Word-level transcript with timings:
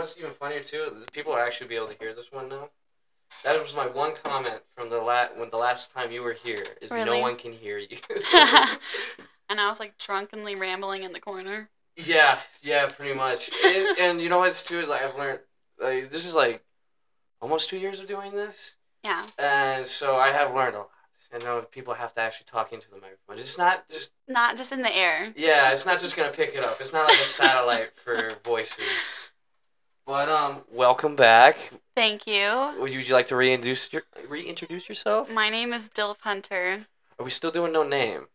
what's 0.00 0.18
even 0.18 0.30
funnier 0.32 0.60
too? 0.62 0.92
People 1.12 1.32
will 1.32 1.40
actually 1.40 1.68
be 1.68 1.76
able 1.76 1.88
to 1.88 1.96
hear 2.00 2.14
this 2.14 2.32
one 2.32 2.48
now. 2.48 2.70
That 3.44 3.62
was 3.62 3.74
my 3.74 3.86
one 3.86 4.14
comment 4.14 4.60
from 4.74 4.90
the 4.90 4.98
la- 4.98 5.28
when 5.36 5.50
the 5.50 5.56
last 5.56 5.92
time 5.92 6.10
you 6.10 6.22
were 6.22 6.32
here. 6.32 6.64
Is 6.82 6.90
no 6.90 7.18
one 7.20 7.36
can 7.36 7.52
hear 7.52 7.78
you. 7.78 7.98
and 9.48 9.60
I 9.60 9.68
was 9.68 9.78
like 9.78 9.98
drunkenly 9.98 10.56
rambling 10.56 11.02
in 11.04 11.12
the 11.12 11.20
corner. 11.20 11.68
yeah, 11.96 12.38
yeah, 12.62 12.86
pretty 12.88 13.14
much. 13.14 13.50
and, 13.64 13.98
and 14.00 14.20
you 14.20 14.28
know 14.28 14.38
what's 14.38 14.64
too 14.64 14.80
is 14.80 14.88
like 14.88 15.02
I've 15.02 15.16
learned 15.16 15.40
like 15.80 16.10
this 16.10 16.26
is 16.26 16.34
like 16.34 16.64
almost 17.40 17.68
two 17.68 17.78
years 17.78 18.00
of 18.00 18.06
doing 18.06 18.32
this, 18.32 18.76
Yeah. 19.04 19.24
and 19.38 19.86
so 19.86 20.16
I 20.16 20.32
have 20.32 20.54
learned 20.54 20.74
a 20.76 20.78
lot. 20.80 20.90
And 21.32 21.44
know 21.44 21.62
people 21.62 21.94
have 21.94 22.12
to 22.14 22.20
actually 22.20 22.46
talk 22.46 22.72
into 22.72 22.90
the 22.90 22.96
microphone. 22.96 23.36
It's 23.36 23.56
not 23.56 23.88
just 23.88 24.10
Not 24.26 24.56
just 24.56 24.72
in 24.72 24.82
the 24.82 24.94
air. 24.94 25.32
Yeah, 25.36 25.70
it's 25.70 25.86
not 25.86 26.00
just 26.00 26.16
gonna 26.16 26.32
pick 26.32 26.56
it 26.56 26.64
up. 26.64 26.78
It's 26.80 26.92
not 26.92 27.08
like 27.08 27.20
a 27.20 27.24
satellite 27.40 27.92
for 27.96 28.32
voices. 28.44 29.32
But 30.10 30.28
um, 30.28 30.62
welcome 30.72 31.14
back. 31.14 31.70
Thank 31.94 32.26
you. 32.26 32.72
Would 32.80 32.90
you, 32.90 32.98
would 32.98 33.06
you 33.06 33.14
like 33.14 33.26
to 33.28 33.36
reintroduce 33.36 33.92
your 33.92 34.02
reintroduce 34.28 34.88
yourself? 34.88 35.32
My 35.32 35.48
name 35.48 35.72
is 35.72 35.88
Dilf 35.88 36.16
Hunter. 36.22 36.86
Are 37.16 37.24
we 37.24 37.30
still 37.30 37.52
doing 37.52 37.72
no 37.72 37.84
name? 37.84 38.26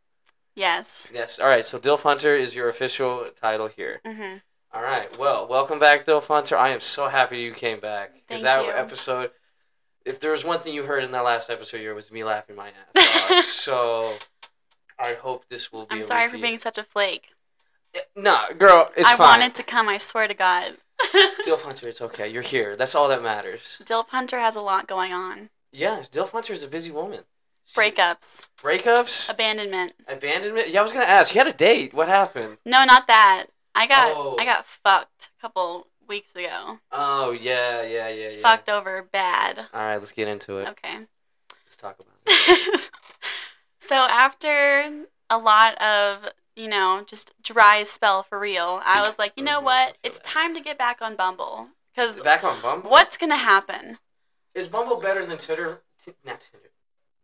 Yes. 0.55 1.11
Yes. 1.13 1.37
All 1.37 1.49
right. 1.49 1.65
So 1.65 1.77
Dilf 1.77 2.03
Hunter 2.03 2.33
is 2.33 2.55
your 2.55 2.69
official 2.69 3.25
title 3.35 3.67
here. 3.67 3.99
Mhm. 4.05 4.41
All 4.73 4.83
right. 4.83 5.19
Well, 5.19 5.49
welcome 5.49 5.77
back, 5.77 6.05
Dilf 6.05 6.27
Hunter. 6.27 6.55
I 6.57 6.69
am 6.69 6.79
so 6.79 7.09
happy 7.09 7.39
you 7.39 7.51
came 7.51 7.81
back 7.81 8.13
because 8.25 8.41
that 8.43 8.63
you. 8.63 8.71
episode. 8.71 9.31
If 10.05 10.21
there 10.21 10.31
was 10.31 10.45
one 10.45 10.61
thing 10.61 10.73
you 10.73 10.83
heard 10.83 11.03
in 11.03 11.11
that 11.11 11.25
last 11.25 11.49
episode, 11.49 11.81
it 11.81 11.91
was 11.91 12.09
me 12.09 12.23
laughing 12.23 12.55
my 12.55 12.69
ass 12.95 13.31
off. 13.31 13.45
so 13.47 14.17
I 14.97 15.15
hope 15.15 15.49
this 15.49 15.73
will 15.73 15.87
be. 15.87 15.93
I'm 15.93 16.03
sorry 16.03 16.29
for 16.29 16.37
being 16.37 16.57
such 16.57 16.77
a 16.77 16.85
flake. 16.85 17.33
No, 18.15 18.43
girl, 18.57 18.91
it's 18.95 19.09
I 19.09 19.17
fine. 19.17 19.39
wanted 19.41 19.55
to 19.55 19.63
come, 19.63 19.89
I 19.89 19.97
swear 19.97 20.29
to 20.29 20.33
God. 20.33 20.77
Dilf 21.45 21.61
Hunter, 21.61 21.87
it's 21.87 22.01
okay. 22.01 22.27
You're 22.27 22.41
here. 22.41 22.75
That's 22.77 22.95
all 22.95 23.07
that 23.09 23.21
matters. 23.21 23.81
Dilf 23.83 24.09
Hunter 24.09 24.39
has 24.39 24.55
a 24.55 24.61
lot 24.61 24.87
going 24.87 25.13
on. 25.13 25.49
Yes, 25.71 26.09
Dilf 26.09 26.29
Hunter 26.31 26.53
is 26.53 26.63
a 26.63 26.67
busy 26.67 26.91
woman. 26.91 27.21
Breakups, 27.75 28.45
Breakups, 28.61 29.29
abandonment. 29.29 29.93
abandonment. 30.07 30.69
Yeah, 30.69 30.79
I 30.81 30.83
was 30.83 30.93
gonna 30.93 31.05
ask. 31.05 31.33
You 31.33 31.39
had 31.39 31.47
a 31.47 31.53
date. 31.53 31.93
What 31.93 32.07
happened? 32.07 32.57
No, 32.65 32.85
not 32.85 33.07
that. 33.07 33.47
I 33.73 33.87
got 33.87 34.15
Oh. 34.15 34.37
I 34.39 34.45
got 34.45 34.65
fucked 34.65 35.31
a 35.37 35.41
couple 35.41 35.87
weeks 36.07 36.35
ago. 36.35 36.79
Oh 36.91 37.31
yeah, 37.31 37.81
yeah, 37.81 38.07
yeah, 38.07 38.29
yeah. 38.29 38.41
Fucked 38.41 38.69
over 38.69 39.01
bad. 39.11 39.57
All 39.73 39.81
right, 39.81 39.97
let's 39.97 40.11
get 40.11 40.27
into 40.27 40.59
it. 40.59 40.69
Okay. 40.69 40.99
Let's 41.65 41.75
talk 41.75 41.97
about 41.99 42.13
it. 42.27 42.89
so 43.79 43.95
after 43.95 45.05
a 45.29 45.37
lot 45.37 45.75
of 45.81 46.29
you 46.55 46.67
know 46.67 47.03
just 47.05 47.33
dry 47.41 47.83
spell 47.83 48.23
for 48.23 48.39
real, 48.39 48.81
I 48.85 49.01
was 49.01 49.19
like, 49.19 49.33
you 49.35 49.43
know 49.43 49.59
Mhm, 49.59 49.63
what? 49.65 49.97
It's 50.03 50.19
time 50.19 50.53
to 50.55 50.61
get 50.61 50.77
back 50.77 51.01
on 51.01 51.15
Bumble 51.15 51.69
because 51.93 52.21
Back 52.21 52.43
on 52.43 52.61
Bumble. 52.61 52.89
what's 52.89 53.17
gonna 53.17 53.37
happen? 53.37 53.99
is 54.53 54.67
Bumble 54.69 54.97
better 54.97 55.25
than 55.25 55.37
Tinder? 55.37 55.81
T- 56.03 56.13
not 56.23 56.39
Tinder. 56.41 56.69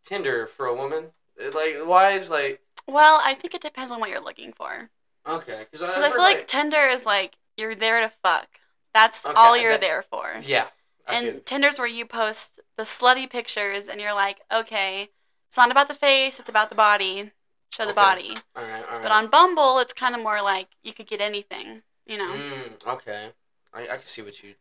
Tinder 0.04 0.46
for 0.46 0.66
a 0.66 0.74
woman. 0.74 1.12
Like, 1.38 1.76
why 1.84 2.10
is 2.12 2.30
like 2.30 2.60
Well, 2.86 3.20
I 3.22 3.34
think 3.34 3.54
it 3.54 3.62
depends 3.62 3.90
on 3.92 4.00
what 4.00 4.10
you're 4.10 4.20
looking 4.20 4.52
for. 4.52 4.90
okay? 5.26 5.58
Because 5.70 5.80
Because 5.80 6.02
I 6.02 6.10
feel 6.10 6.18
like 6.18 6.46
Tinder 6.46 6.88
is 6.88 7.06
like 7.06 7.38
you're 7.56 7.74
there 7.74 8.00
to 8.00 8.08
fuck. 8.08 8.48
That's 8.92 9.24
Okay, 9.24 9.34
all 9.34 9.56
you're 9.56 9.72
that- 9.72 9.80
there 9.80 10.02
for. 10.02 10.40
yeah. 10.42 10.68
I 11.06 11.14
and 11.14 11.44
Tinder's 11.46 11.78
where 11.78 11.88
you 11.88 12.04
post 12.06 12.60
the 12.76 12.84
slutty 12.84 13.28
pictures 13.28 13.88
and 13.88 14.00
you're 14.00 14.12
like, 14.14 14.40
okay, 14.52 15.08
it's 15.48 15.56
not 15.56 15.70
about 15.70 15.88
the 15.88 15.94
face, 15.94 16.38
it's 16.38 16.48
about 16.48 16.68
the 16.68 16.74
body. 16.76 17.32
Show 17.74 17.84
the 17.84 17.90
Okay. 17.92 17.94
body. 17.94 18.36
all 18.54 18.62
right, 18.62 18.84
all 18.84 18.92
right. 18.92 19.02
But 19.02 19.12
on 19.12 19.28
Bumble, 19.28 19.78
it's 19.78 19.92
kind 19.92 20.14
of 20.14 20.22
more 20.22 20.42
like 20.42 20.68
you 20.82 20.92
could 20.92 21.06
get 21.06 21.20
anything, 21.20 21.82
you 22.06 22.18
know? 22.18 22.32
Mm, 22.32 22.86
okay, 22.86 23.30
I, 23.72 23.82
I 23.84 23.86
can 23.96 24.02
see 24.02 24.20
what 24.22 24.42
you're 24.42 24.54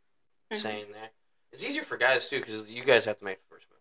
Mhm. 0.53 0.58
saying 0.58 0.86
there. 0.94 1.09
It's 1.52 1.64
easier 1.64 1.84
for 1.84 1.98
guys 1.98 2.30
too 2.30 2.40
because 2.40 2.70
you 2.70 2.84
guys 2.84 3.03
have 3.06 3.18
to 3.20 3.26
make 3.26 3.40
the 3.40 3.48
first 3.56 3.66
move. 3.70 3.80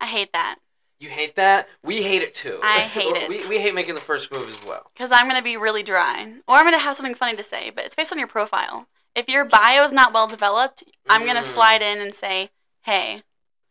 I 0.00 0.06
hate 0.06 0.32
that. 0.32 0.56
You 0.98 1.08
hate 1.10 1.36
that? 1.36 1.68
We 1.84 2.02
hate 2.02 2.22
it 2.22 2.34
too. 2.34 2.58
I 2.64 2.80
hate 2.96 3.16
it. 3.16 3.28
we, 3.28 3.38
we 3.48 3.60
hate 3.62 3.74
making 3.74 3.94
the 3.94 4.00
first 4.00 4.32
move 4.32 4.48
as 4.48 4.64
well. 4.64 4.90
Because 4.92 5.12
I'm 5.12 5.26
going 5.28 5.36
to 5.38 5.42
be 5.44 5.56
really 5.56 5.82
dry. 5.84 6.34
Or 6.48 6.56
I'm 6.56 6.64
going 6.64 6.72
to 6.74 6.78
have 6.84 6.96
something 6.96 7.14
funny 7.14 7.36
to 7.36 7.42
say, 7.44 7.70
but 7.70 7.84
it's 7.84 7.94
based 7.94 8.12
on 8.12 8.18
your 8.18 8.28
profile. 8.28 8.88
If 9.14 9.28
your 9.28 9.44
bio 9.44 9.84
is 9.84 9.92
not 9.92 10.12
well 10.12 10.26
developed, 10.26 10.82
I'm 11.08 11.22
going 11.22 11.34
to 11.34 11.40
Mm. 11.42 11.44
slide 11.44 11.82
in 11.82 12.00
and 12.00 12.12
say, 12.14 12.50
hey. 12.82 13.20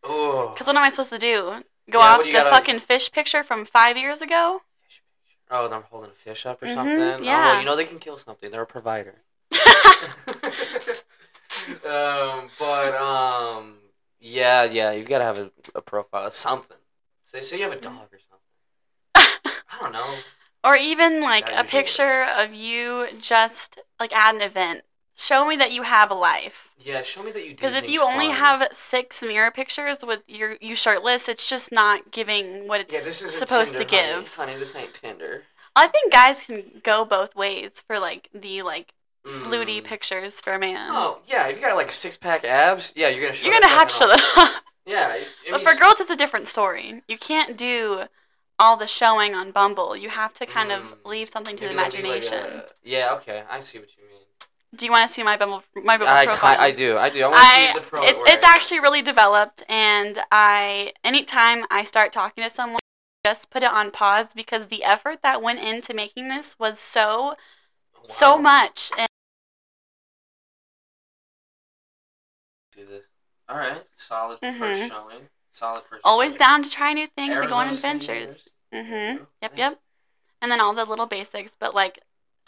Because 0.02 0.68
what 0.68 0.76
am 0.76 0.84
I 0.84 0.90
supposed 0.90 1.12
to 1.12 1.20
do? 1.20 1.64
Go 1.90 2.00
Yeah, 2.00 2.06
off 2.06 2.24
the 2.24 2.32
gotta- 2.32 2.50
fucking 2.50 2.80
fish 2.80 3.12
picture 3.12 3.44
from 3.44 3.66
five 3.66 3.98
years 3.98 4.22
ago? 4.22 4.62
Oh, 5.56 5.68
they're 5.68 5.82
holding 5.82 6.10
a 6.10 6.14
fish 6.14 6.48
up 6.48 6.64
or 6.64 6.66
Mhm, 6.66 6.74
something. 6.74 7.28
Oh, 7.28 7.44
well, 7.44 7.60
you 7.60 7.66
know 7.66 7.76
they 7.76 7.86
can 7.86 8.00
kill 8.00 8.18
something. 8.18 8.50
They're 8.50 8.64
a 8.64 8.66
provider. 8.66 9.22
um, 11.88 12.50
but 12.58 12.96
um, 12.96 13.78
yeah, 14.20 14.64
yeah, 14.64 14.92
you've 14.92 15.08
got 15.08 15.20
to 15.20 15.24
have 15.24 15.38
a, 15.38 15.52
a 15.76 15.82
profile, 15.82 16.30
something. 16.32 16.78
Say, 17.24 17.42
say 17.42 17.58
you 17.58 17.64
have 17.64 17.74
a 17.74 17.80
dog 17.80 18.10
or 18.12 18.20
something. 18.20 18.40
I 19.16 19.80
don't 19.80 19.94
know. 19.94 20.16
Or 20.64 20.76
even 20.76 21.22
like 21.22 21.50
a 21.56 21.64
picture 21.64 22.24
of 22.24 22.54
you 22.54 23.08
just 23.20 23.80
like 24.00 24.14
at 24.14 24.36
an 24.36 24.42
event. 24.42 24.84
Show 25.16 25.48
me 25.48 25.56
that 25.58 25.72
you 25.72 25.84
have 25.84 26.10
a 26.10 26.16
life. 26.16 26.74
Yeah, 26.80 27.02
show 27.04 27.22
me 27.24 27.32
that 27.32 27.44
you. 27.44 27.50
do 27.52 27.56
Because 27.56 27.76
if 27.76 27.88
you 27.88 28.02
only 28.02 28.28
fun. 28.28 28.36
have 28.36 28.68
six 28.72 29.22
mirror 29.22 29.52
pictures 29.52 30.04
with 30.04 30.22
your 30.28 30.58
you 30.60 30.76
shirtless, 30.76 31.30
it's 31.30 31.48
just 31.48 31.72
not 31.72 32.12
giving 32.12 32.68
what 32.68 32.80
yeah, 32.80 32.86
it's 32.98 33.06
this 33.06 33.22
is 33.22 33.38
supposed 33.38 33.78
to 33.78 33.86
Tinder, 33.86 33.96
honey. 33.96 34.20
give. 34.24 34.36
honey. 34.36 34.56
This 34.58 34.76
ain't 34.76 34.94
Tinder. 34.94 35.44
I 35.76 35.88
think 35.88 36.12
guys 36.12 36.42
can 36.44 36.64
go 36.84 37.06
both 37.06 37.36
ways 37.36 37.84
for 37.88 38.00
like 38.00 38.30
the 38.34 38.64
like 38.64 38.94
slutty 39.26 39.82
Mm. 39.82 39.84
pictures 39.84 40.42
for 40.42 40.54
a 40.54 40.60
man. 40.60 40.90
Oh 40.92 41.20
yeah, 41.26 41.48
if 41.48 41.58
you 41.58 41.62
got 41.62 41.76
like 41.76 41.92
six 41.92 42.18
pack 42.18 42.44
abs, 42.44 42.94
yeah, 42.96 43.08
you're 43.10 43.22
gonna 43.22 43.34
show. 43.34 43.46
You're 43.48 43.54
gonna 43.60 43.68
have 43.74 43.88
to 43.90 43.94
show 43.94 44.06
off. 44.12 44.62
Yeah, 44.86 45.16
but 45.52 45.62
for 45.62 45.76
girls, 45.80 46.00
it's 46.00 46.10
a 46.10 46.16
different 46.18 46.48
story. 46.48 47.04
You 47.08 47.18
can't 47.18 47.56
do 47.56 48.06
all 48.60 48.78
the 48.78 48.88
showing 48.88 49.34
on 49.36 49.52
Bumble. 49.52 49.96
You 49.96 50.10
have 50.10 50.34
to 50.34 50.46
kind 50.46 50.72
of 50.72 50.96
Mm. 51.04 51.10
leave 51.10 51.30
something 51.30 51.56
to 51.56 51.68
the 51.68 51.74
maybe 51.74 51.78
that'd 51.84 52.02
be 52.04 52.10
like 52.10 52.24
imagination. 52.24 52.60
a- 52.60 52.66
yeah, 52.84 53.14
okay, 53.14 53.44
I 53.50 53.60
see 53.62 53.80
what 53.80 53.90
you. 53.96 54.03
Do 54.76 54.86
you 54.86 54.92
want 54.92 55.08
to 55.08 55.14
see 55.14 55.22
my 55.24 55.38
Bumble 55.38 55.64
my 55.76 55.98
Bumble 55.98 56.14
I, 56.14 56.26
profile? 56.26 56.56
I 56.60 56.72
do, 56.72 56.98
I 56.98 57.10
do. 57.10 57.24
I 57.24 57.28
want 57.28 57.40
to 57.42 57.46
I 57.46 57.68
see 57.74 57.80
the 57.80 57.86
pro. 57.86 58.04
it's 58.04 58.24
it's 58.26 58.44
actually 58.44 58.80
really 58.80 59.02
developed, 59.04 59.62
and 59.70 60.18
I 60.32 60.94
anytime 61.04 61.66
I 61.70 61.84
start 61.84 62.12
talking 62.12 62.44
to 62.44 62.50
someone, 62.50 62.80
just 63.26 63.52
put 63.52 63.62
it 63.62 63.70
on 63.70 63.92
pause 63.92 64.34
because 64.34 64.68
the 64.68 64.84
effort 64.84 65.22
that 65.22 65.42
went 65.44 65.60
into 65.60 65.94
making 65.94 66.30
this 66.30 66.58
was 66.58 66.80
so 66.80 67.36
so 68.08 68.38
much. 68.38 68.92
And 68.98 69.08
See 72.74 72.84
this. 72.84 73.06
All 73.48 73.58
right, 73.58 73.84
solid 73.94 74.42
Mhm. 74.42 74.58
first 74.58 74.90
showing. 74.92 75.30
Solid 75.52 75.86
first. 75.86 76.02
always 76.04 76.32
showing. 76.34 76.40
down 76.40 76.64
to 76.64 76.70
try 76.72 76.94
new 76.94 77.06
things 77.06 77.40
and 77.40 77.48
go 77.48 77.56
on 77.58 77.70
adventures. 77.70 78.50
Mm-hmm. 78.74 79.24
Yep, 79.44 79.58
yep. 79.58 79.80
And 80.42 80.52
then 80.52 80.60
all 80.60 80.74
the 80.74 80.86
little 80.86 81.06
basics, 81.06 81.56
but 81.56 81.76
like 81.76 82.00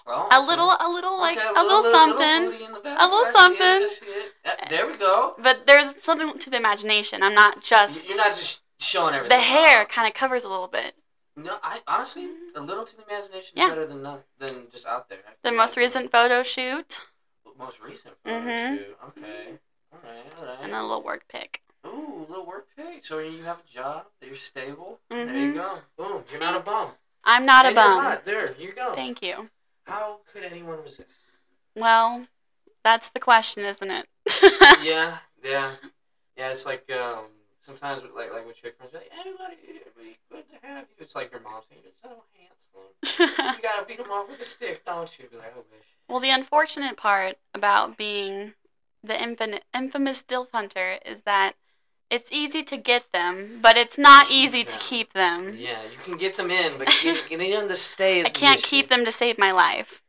Oh, 0.07 0.28
a 0.31 0.39
little, 0.45 0.69
a 0.79 0.88
little, 0.91 1.17
like 1.19 1.38
Okay, 1.38 1.47
a 1.56 1.63
little 1.63 1.81
something. 1.81 2.51
booty 2.51 2.63
in 2.63 2.72
the 2.73 2.79
a 2.79 3.06
little 3.06 3.19
I 3.19 3.23
see 3.23 3.29
it, 3.29 3.31
something. 3.31 3.88
See 3.88 4.06
it. 4.06 4.33
Yeah, 4.45 4.69
there 4.69 4.88
we 4.88 4.97
go. 4.97 5.33
But 5.39 5.66
there's 5.66 6.01
something 6.03 6.38
to 6.38 6.50
the 6.50 6.57
imagination. 6.57 7.23
I'm 7.23 7.33
not 7.33 7.63
just 7.63 8.07
You're 8.07 8.17
not 8.17 8.33
just 8.33 8.61
showing 8.79 9.16
everything. 9.16 9.35
the 9.38 9.44
hair 9.44 9.85
kind 9.85 10.07
of 10.07 10.13
covers 10.13 10.44
a 10.44 10.50
little 10.50 10.67
bit. 10.67 10.94
No, 11.35 11.57
I 11.63 11.79
honestly 11.88 12.29
a 12.56 12.61
little 12.61 12.85
to 12.85 12.95
the 12.95 13.03
imagination 13.09 13.57
Yeah. 13.57 13.66
is 13.66 13.69
better 13.72 13.85
than 13.88 14.03
not, 14.03 14.23
than 14.38 14.67
just 14.72 14.85
out 14.85 15.09
there. 15.09 15.19
The 15.41 15.51
most 15.51 15.75
recent 15.75 16.12
photo 16.12 16.44
shoot 16.44 17.01
Most 17.57 17.79
recent 17.81 18.16
photo 18.23 18.39
Mhm. 18.45 18.77
shoot. 18.77 18.97
Okay. 19.07 19.59
All 19.94 20.00
right. 20.03 20.33
All 20.39 20.45
right. 20.45 20.57
and 20.62 20.73
a 20.73 20.81
little 20.81 21.01
work 21.01 21.27
pic. 21.29 21.62
Ooh, 21.88 22.25
little 22.29 22.45
work 22.45 22.67
pay. 22.75 23.00
So 23.00 23.19
you 23.19 23.44
have 23.45 23.59
a 23.59 23.67
job 23.67 24.06
you're 24.22 24.35
stable. 24.35 25.00
There 25.09 25.25
Mhm. 25.25 25.41
you 25.41 25.53
go. 25.53 25.79
Boom. 25.97 26.23
You're 26.29 26.39
not 26.41 26.56
a 26.56 26.59
bum. 26.59 26.91
I'm 27.23 27.45
not 27.45 27.66
a 27.66 27.69
And 27.69 27.77
you're 27.77 27.85
bum. 27.85 28.22
There 28.25 28.56
you 28.59 28.72
go. 28.73 28.94
Thank 28.94 29.22
you. 29.22 29.50
How 29.85 30.19
could 30.31 30.44
anyone 30.44 30.81
resist? 30.84 31.07
Well, 31.75 32.28
that's 32.84 33.09
the 33.09 33.19
question, 33.19 33.63
isn't 33.63 33.90
it? 33.91 34.07
yeah, 34.83 35.18
yeah, 35.44 35.71
yeah. 36.38 36.50
It's 36.50 36.65
like 36.65 36.89
um, 36.92 37.25
sometimes 37.62 38.01
with, 38.04 38.12
like 38.13 38.31
like 38.33 38.45
with 38.45 38.62
chick 38.62 38.75
friends, 38.77 38.94
like 38.94 39.12
anybody, 39.19 39.56
it'd 39.68 39.95
be 39.98 40.18
good 40.31 40.44
to 40.50 40.68
have 40.68 40.86
you. 40.89 40.95
It's 41.00 41.15
like 41.15 41.31
your 41.31 41.42
mom 41.42 41.62
saying, 41.69 41.81
"You're 41.83 41.94
so 42.01 42.24
handsome." 42.38 43.56
You 43.57 43.62
gotta 43.62 43.86
beat 43.86 43.98
them 43.98 44.12
off 44.12 44.30
with 44.30 44.39
a 44.42 44.45
stick, 44.45 44.86
don't 44.86 45.19
you? 45.19 45.27
Be 45.30 45.38
like, 45.38 45.54
"I 45.54 45.57
wish." 45.57 45.86
well, 46.07 46.19
the 46.19 46.30
unfortunate 46.31 46.98
part 46.98 47.38
about 47.54 47.98
being 47.98 48.54
the 49.04 49.13
infin- 49.13 49.62
infamous 49.74 50.24
DILF 50.24 50.48
hunter 50.51 50.98
is 51.06 51.24
that 51.24 51.54
it's 52.10 52.31
easy 52.31 52.63
to 52.63 52.78
get 52.78 53.12
them, 53.12 53.60
but 53.62 53.78
it's 53.78 53.98
not 53.98 54.30
easy 54.31 54.63
to 54.63 54.78
keep 54.80 55.13
them. 55.13 55.54
Yeah, 55.57 55.84
you 55.84 55.98
can 56.04 56.18
get 56.18 56.38
them 56.38 56.52
in, 56.52 56.78
but 56.78 56.88
get- 57.02 57.28
getting 57.30 57.52
them 57.52 57.68
to 57.68 57.75
stay 57.75 58.19
is 58.19 58.28
I 58.28 58.30
can't 58.30 58.62
the 58.62 58.68
keep 58.68 58.88
them 58.90 59.06
to 59.06 59.12
save 59.12 59.38
my 59.38 59.52
life. 59.52 60.02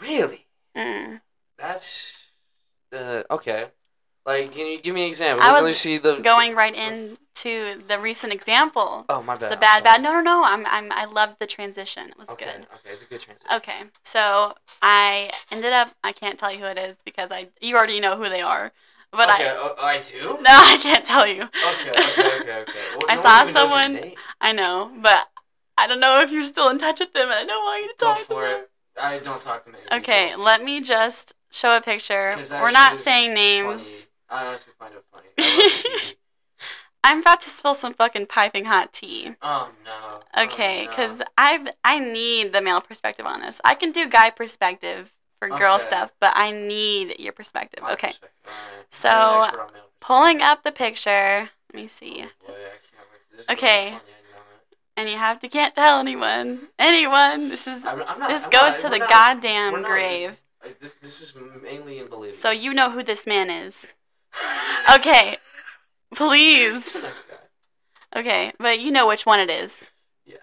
Really? 0.00 0.46
Mm. 0.76 1.20
That's 1.58 2.14
uh, 2.92 3.22
okay. 3.30 3.66
Like, 4.24 4.52
can 4.52 4.66
you 4.66 4.80
give 4.80 4.92
me 4.94 5.02
an 5.04 5.08
example? 5.08 5.44
I 5.46 5.52
was 5.60 5.78
see 5.78 5.98
the 5.98 6.16
Going 6.16 6.56
right 6.56 6.74
into 6.74 7.80
the 7.86 7.96
recent 8.00 8.32
example, 8.32 9.04
Oh 9.08 9.22
my 9.22 9.36
bad. 9.36 9.52
the 9.52 9.56
bad, 9.56 9.84
bad. 9.84 10.02
No, 10.02 10.12
no, 10.14 10.20
no. 10.20 10.42
I'm, 10.44 10.66
I'm, 10.66 10.90
I 10.90 11.04
loved 11.04 11.36
the 11.38 11.46
transition. 11.46 12.08
It 12.08 12.18
was 12.18 12.30
Okay, 12.30 12.44
good. 12.46 12.66
okay, 12.74 12.90
it's 12.90 13.02
a 13.02 13.04
good 13.04 13.20
transition. 13.20 13.48
Okay, 13.54 13.82
so 14.02 14.54
I 14.82 15.30
ended 15.52 15.72
up. 15.72 15.90
I 16.02 16.10
can't 16.10 16.38
tell 16.40 16.50
you 16.52 16.58
who 16.58 16.66
it 16.66 16.76
is 16.78 16.98
because 17.04 17.30
I 17.30 17.48
you 17.60 17.76
already 17.76 18.00
know 18.00 18.16
who 18.16 18.28
they 18.28 18.40
are, 18.40 18.72
but 19.16 19.28
okay, 19.30 19.48
I 19.48 19.54
oh, 19.56 19.74
I 19.78 20.00
do. 20.00 20.20
no, 20.40 20.50
I 20.50 20.78
can't 20.82 21.04
tell 21.04 21.26
you. 21.26 21.42
Okay, 21.42 21.90
okay, 21.90 22.40
okay, 22.40 22.60
okay. 22.62 22.72
Well, 22.96 23.06
I 23.08 23.14
no 23.14 23.20
saw 23.20 23.30
one 23.30 23.40
even 23.40 23.52
knows 23.52 23.54
your 23.54 24.00
someone- 24.02 24.14
I 24.40 24.52
know, 24.52 24.92
but 25.02 25.28
I 25.78 25.86
don't 25.86 26.00
know 26.00 26.20
if 26.20 26.32
you're 26.32 26.44
still 26.44 26.68
in 26.70 26.78
touch 26.78 27.00
with 27.00 27.12
them. 27.12 27.24
and 27.30 27.32
I 27.34 27.44
don't 27.44 27.64
want 27.64 27.82
you 27.82 27.88
to 27.88 27.94
Go 27.98 28.06
talk 28.06 28.22
to 28.28 28.34
them. 28.34 28.60
it. 28.62 28.70
I 29.00 29.18
don't 29.18 29.40
talk 29.42 29.64
to 29.64 29.70
many 29.70 29.82
Okay, 29.92 30.28
people. 30.30 30.44
let 30.44 30.62
me 30.62 30.80
just 30.80 31.34
show 31.50 31.76
a 31.76 31.80
picture. 31.80 32.36
We're 32.50 32.70
not 32.70 32.96
saying 32.96 33.34
names. 33.34 34.08
Funny. 34.28 34.42
I 34.42 34.46
honestly 34.48 34.72
find 34.78 34.94
it 34.94 35.04
funny. 35.12 35.28
I 35.38 35.42
love 35.42 35.56
the 35.72 35.98
TV. 36.00 36.14
I'm 37.04 37.20
about 37.20 37.40
to 37.42 37.50
spill 37.50 37.74
some 37.74 37.92
fucking 37.94 38.26
piping 38.26 38.64
hot 38.64 38.92
tea. 38.92 39.34
Oh 39.42 39.70
no. 39.84 39.92
Oh, 40.34 40.44
okay, 40.44 40.80
Oh, 40.80 40.84
no. 40.84 40.90
because 40.90 41.22
I've 41.38 41.68
I 41.84 42.00
need 42.00 42.52
the 42.52 42.60
male 42.60 42.80
perspective 42.80 43.26
on 43.26 43.40
this. 43.42 43.60
I 43.64 43.74
can 43.74 43.92
do 43.92 44.08
guy 44.08 44.30
perspective 44.30 45.14
for 45.38 45.48
girl 45.48 45.74
Okay. 45.76 45.84
stuff, 45.84 46.12
but 46.20 46.32
I 46.36 46.50
need 46.52 47.18
your 47.18 47.32
perspective. 47.32 47.82
My 47.82 47.92
Okay, 47.92 48.08
perspective. 48.08 48.52
So, 48.90 49.08
You're 49.10 49.18
an 49.18 49.42
expert 49.44 49.60
on 49.60 49.72
male 49.72 49.82
pulling 50.00 50.40
up 50.42 50.62
the 50.62 50.72
picture. 50.72 51.50
Let 51.72 51.74
me 51.74 51.88
see. 51.88 52.24
Oh, 52.24 52.46
boy, 52.46 52.54
I 52.54 52.56
can't 52.56 53.08
wait. 53.10 53.30
This 53.32 53.40
is 53.40 53.46
gonna 53.46 53.56
be 53.60 53.66
Okay. 53.66 53.84
funny, 53.90 53.94
I 53.94 54.32
know 54.32 54.42
it. 54.70 54.76
And 54.96 55.10
you 55.10 55.16
have 55.18 55.38
to 55.40 55.48
can't 55.48 55.74
tell 55.74 55.98
anyone. 56.00 56.68
Anyone. 56.78 57.48
This 57.48 57.66
is 57.66 57.84
I'm, 57.84 58.02
I'm 58.02 58.18
not, 58.18 58.28
this 58.28 58.44
I'm 58.44 58.50
goes 58.50 58.72
not- 58.74 58.78
to 58.80 58.88
the 58.88 58.98
not- 58.98 59.08
goddamn 59.10 59.82
grave. 59.82 60.40
This, 60.80 60.94
this 60.94 61.20
is 61.20 61.34
mainly 61.62 61.98
in. 62.00 62.32
So 62.32 62.50
you 62.50 62.72
know 62.74 62.90
who 62.90 63.02
this 63.02 63.26
man 63.26 63.50
is. 63.50 63.96
Okay. 64.94 65.36
Please. 66.14 66.94
nice. 67.02 67.24
Okay, 68.14 68.52
but 68.58 68.78
you 68.80 68.92
know 68.92 69.08
which 69.08 69.26
one 69.26 69.40
it 69.40 69.50
is. 69.50 69.90
Yeah. 70.24 70.36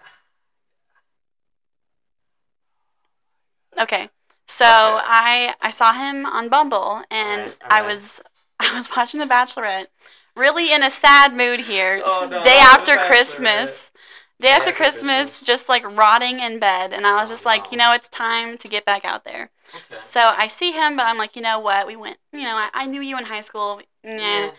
Okay. 3.80 4.10
So 4.48 4.66
Okay. 4.66 5.06
I 5.06 5.56
I 5.62 5.70
saw 5.70 5.94
him 5.94 6.26
on 6.26 6.50
Bumble 6.50 7.02
and 7.10 7.42
Alright, 7.42 7.58
I 7.70 7.82
alright. 7.82 7.84
was 7.84 8.22
I 8.60 8.76
was 8.76 8.90
watching 8.96 9.20
The 9.20 9.26
Bachelorette. 9.26 9.88
Really 10.36 10.72
in 10.74 10.84
a 10.84 10.90
sad 10.90 11.34
mood 11.36 11.62
here. 11.62 12.02
Oh, 12.04 12.28
no, 12.32 12.44
day 12.44 12.58
after 12.60 12.98
Christmas. 12.98 13.92
Day 14.40 14.50
after 14.50 14.72
Christmas, 14.74 15.42
just 15.42 15.70
like 15.70 15.86
rotting 15.98 16.40
in 16.40 16.60
bed 16.60 16.92
and 16.92 17.06
I 17.08 17.16
was 17.22 17.30
Oh, 17.30 17.30
just 17.30 17.46
like, 17.46 17.66
no. 17.66 17.72
you 17.72 17.78
know, 17.78 17.94
it's 17.94 18.10
time 18.10 18.58
to 18.58 18.68
get 18.68 18.84
back 18.86 19.06
out 19.06 19.24
there. 19.24 19.52
Okay. 19.76 20.02
So 20.02 20.20
I 20.36 20.48
see 20.48 20.72
him, 20.74 20.98
but 20.98 21.06
I'm 21.06 21.18
like, 21.18 21.36
you 21.36 21.42
know 21.42 21.60
what? 21.60 21.88
We 21.88 21.96
went, 21.96 22.18
you 22.34 22.42
know, 22.44 22.56
I, 22.58 22.70
I 22.74 22.86
knew 22.88 23.02
you 23.02 23.18
in 23.18 23.26
high 23.26 23.42
school. 23.42 23.82
Nah. 24.04 24.12
Yeah. 24.18 24.52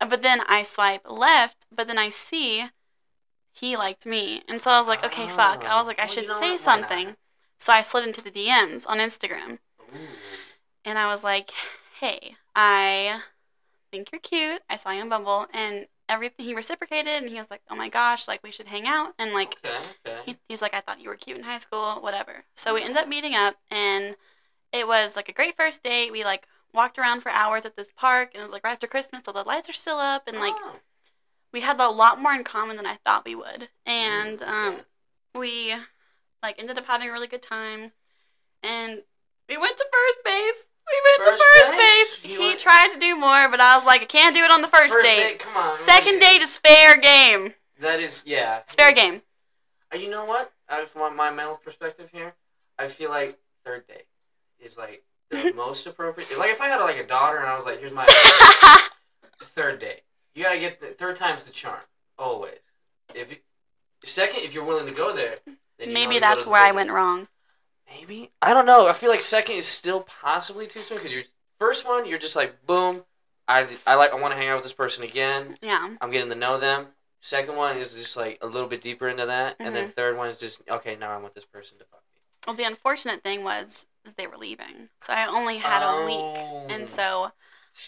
But 0.00 0.22
then 0.22 0.40
I 0.48 0.62
swipe 0.62 1.10
left, 1.10 1.66
but 1.72 1.86
then 1.88 1.98
I 1.98 2.08
see 2.10 2.66
he 3.52 3.76
liked 3.76 4.06
me. 4.06 4.42
And 4.48 4.62
so 4.62 4.70
I 4.70 4.78
was 4.78 4.88
like, 4.88 5.04
okay, 5.04 5.28
fuck. 5.28 5.64
I 5.64 5.78
was 5.78 5.86
ah. 5.86 5.88
like, 5.88 5.98
I 6.00 6.06
Oh, 6.06 6.06
should 6.06 6.24
you 6.24 6.28
know 6.28 6.34
say 6.40 6.50
what? 6.52 6.60
Something. 6.60 7.16
So 7.58 7.72
I 7.72 7.82
slid 7.82 8.06
into 8.06 8.22
the 8.22 8.30
DMs 8.30 8.86
on 8.86 8.98
Instagram 8.98 9.58
Ooh. 9.80 9.98
and 10.84 10.98
I 10.98 11.10
was 11.10 11.24
like, 11.24 11.50
hey, 12.00 12.36
I 12.54 13.20
think 13.90 14.12
you're 14.12 14.20
cute. 14.20 14.62
I 14.68 14.76
saw 14.76 14.90
you 14.90 15.00
on 15.02 15.08
Bumble 15.08 15.46
and 15.52 15.86
everything. 16.08 16.46
He 16.46 16.54
reciprocated 16.54 17.22
and 17.22 17.28
he 17.28 17.36
was 17.36 17.50
like, 17.50 17.62
oh 17.70 17.76
my 17.76 17.88
gosh, 17.88 18.28
like 18.28 18.42
we 18.42 18.50
should 18.52 18.68
hang 18.68 18.86
out. 18.86 19.14
And 19.18 19.32
like, 19.32 19.56
Okay. 19.64 19.88
Okay. 20.06 20.18
he, 20.26 20.36
he's 20.48 20.62
like, 20.62 20.74
I 20.74 20.80
thought 20.80 21.00
you 21.00 21.08
were 21.08 21.16
cute 21.16 21.36
in 21.36 21.42
high 21.44 21.58
school, 21.58 21.96
whatever. 22.00 22.44
So 22.56 22.74
we 22.74 22.82
ended 22.82 22.96
up 22.98 23.08
meeting 23.08 23.34
up, 23.34 23.56
and 23.70 24.14
it 24.72 24.86
was 24.86 25.16
like 25.16 25.28
a 25.28 25.32
great 25.32 25.56
first 25.56 25.82
date. 25.82 26.12
We 26.12 26.24
like 26.24 26.46
walked 26.72 26.98
around 26.98 27.22
for 27.22 27.30
hours 27.30 27.64
at 27.64 27.76
this 27.76 27.92
park, 27.92 28.30
and 28.34 28.40
it 28.40 28.44
was 28.44 28.52
like 28.52 28.64
right 28.64 28.72
after 28.72 28.86
Christmas, 28.86 29.22
so 29.24 29.32
the 29.32 29.42
lights 29.42 29.68
are 29.68 29.74
still 29.74 29.96
up, 29.98 30.28
and 30.28 30.38
like 30.38 30.54
Oh. 30.56 30.76
we 31.52 31.60
had 31.60 31.80
a 31.80 31.88
lot 31.88 32.20
more 32.20 32.32
in 32.34 32.44
common 32.44 32.76
than 32.76 32.86
I 32.86 32.96
thought 33.04 33.24
we 33.24 33.34
would. 33.34 33.68
And 33.86 34.38
Mm, 34.40 34.48
um, 34.48 34.80
we 35.34 35.74
like 36.42 36.58
ended 36.58 36.78
up 36.78 36.86
having 36.86 37.08
a 37.08 37.12
really 37.12 37.26
good 37.26 37.42
time, 37.42 37.92
and 38.62 39.02
we 39.48 39.56
went 39.56 39.76
to 39.76 39.84
first 39.90 40.24
base. 40.24 40.68
We 40.86 40.94
went 41.04 41.24
First 41.24 41.42
to 41.42 41.48
first 41.66 41.70
base? 41.78 42.16
base. 42.22 42.30
He 42.32 42.38
went- 42.38 42.58
tried 42.60 42.90
to 42.92 42.98
do 42.98 43.14
more, 43.16 43.48
but 43.50 43.60
I 43.60 43.76
was 43.76 43.84
like, 43.84 44.00
I 44.02 44.06
can't 44.06 44.34
do 44.34 44.42
it 44.42 44.50
on 44.50 44.62
the 44.62 44.68
first, 44.68 44.94
First 44.94 45.06
date. 45.06 45.16
date. 45.16 45.38
Come 45.40 45.56
on. 45.56 45.76
Second 45.76 46.18
date 46.18 46.40
is 46.40 46.56
fair 46.56 46.96
game. 46.98 47.52
That 47.80 48.00
is 48.00 48.24
yeah. 48.26 48.58
It's 48.58 48.74
fair 48.74 48.92
game. 48.92 49.20
Uh, 49.92 49.98
You 49.98 50.08
know 50.10 50.24
what? 50.24 50.52
I, 50.68 50.84
from 50.86 51.14
my 51.16 51.30
male 51.30 51.60
perspective 51.62 52.10
here, 52.12 52.34
I 52.78 52.86
feel 52.88 53.10
like 53.10 53.38
third 53.64 53.86
date 53.86 54.06
is 54.58 54.76
like 54.78 55.04
the 55.30 55.52
most 55.56 55.86
appropriate. 55.86 56.38
Like 56.38 56.50
if 56.50 56.60
I 56.60 56.68
had 56.68 56.78
like 56.82 56.96
a 56.96 57.06
daughter 57.06 57.36
and 57.38 57.46
I 57.46 57.54
was 57.54 57.64
like, 57.66 57.80
"Here's 57.80 57.92
my 57.92 58.06
third 59.42 59.78
date," 59.80 60.02
you 60.34 60.42
gotta 60.44 60.58
get 60.58 60.80
the 60.80 60.88
third 60.88 61.16
time's 61.16 61.44
the 61.44 61.52
charm 61.52 61.80
always. 62.18 62.58
If 63.14 63.30
you, 63.30 63.36
second, 64.04 64.40
if 64.42 64.54
you're 64.54 64.64
willing 64.64 64.86
to 64.86 64.92
go 64.94 65.14
there, 65.14 65.36
then 65.78 65.92
Maybe 65.92 66.18
that's 66.18 66.46
where 66.46 66.60
I 66.60 66.72
went 66.72 66.90
wrong. 66.90 67.28
Maybe 67.88 68.30
I 68.42 68.52
don't 68.52 68.66
know. 68.66 68.88
I 68.88 68.92
feel 68.92 69.10
like 69.10 69.20
second 69.20 69.56
is 69.56 69.66
still 69.66 70.00
possibly 70.00 70.66
too 70.66 70.82
soon 70.82 70.98
because 70.98 71.12
your 71.12 71.22
first 71.58 71.86
one, 71.86 72.06
you're 72.06 72.18
just 72.18 72.36
like, 72.36 72.66
boom. 72.66 73.04
I, 73.46 73.66
I 73.86 73.94
like 73.94 74.12
I 74.12 74.16
want 74.16 74.32
to 74.32 74.36
hang 74.36 74.48
out 74.48 74.56
with 74.56 74.64
this 74.64 74.74
person 74.74 75.04
again. 75.04 75.56
Yeah. 75.62 75.94
I'm 76.00 76.10
getting 76.10 76.28
to 76.28 76.34
know 76.34 76.58
them. 76.58 76.88
Second 77.20 77.56
one 77.56 77.76
is 77.78 77.94
just 77.94 78.16
like 78.16 78.38
a 78.42 78.46
little 78.46 78.68
bit 78.68 78.80
deeper 78.80 79.08
into 79.08 79.26
that, 79.26 79.56
and 79.58 79.74
then 79.74 79.84
mm-hmm. 79.84 79.92
third 79.92 80.16
one 80.16 80.28
is 80.28 80.38
just 80.38 80.62
okay. 80.68 80.96
Now 80.96 81.10
I 81.10 81.16
want 81.16 81.34
this 81.34 81.44
person 81.46 81.78
to 81.78 81.84
fuck 81.86 82.02
me. 82.14 82.20
Well, 82.46 82.54
the 82.54 82.64
unfortunate 82.64 83.22
thing 83.22 83.42
was 83.42 83.86
is 84.04 84.14
they 84.14 84.26
were 84.26 84.36
leaving, 84.36 84.90
so 85.00 85.12
I 85.12 85.26
only 85.26 85.58
had 85.58 85.82
a 85.82 86.04
week, 86.04 86.14
Oh. 86.16 86.66
and 86.68 86.88
so 86.88 87.32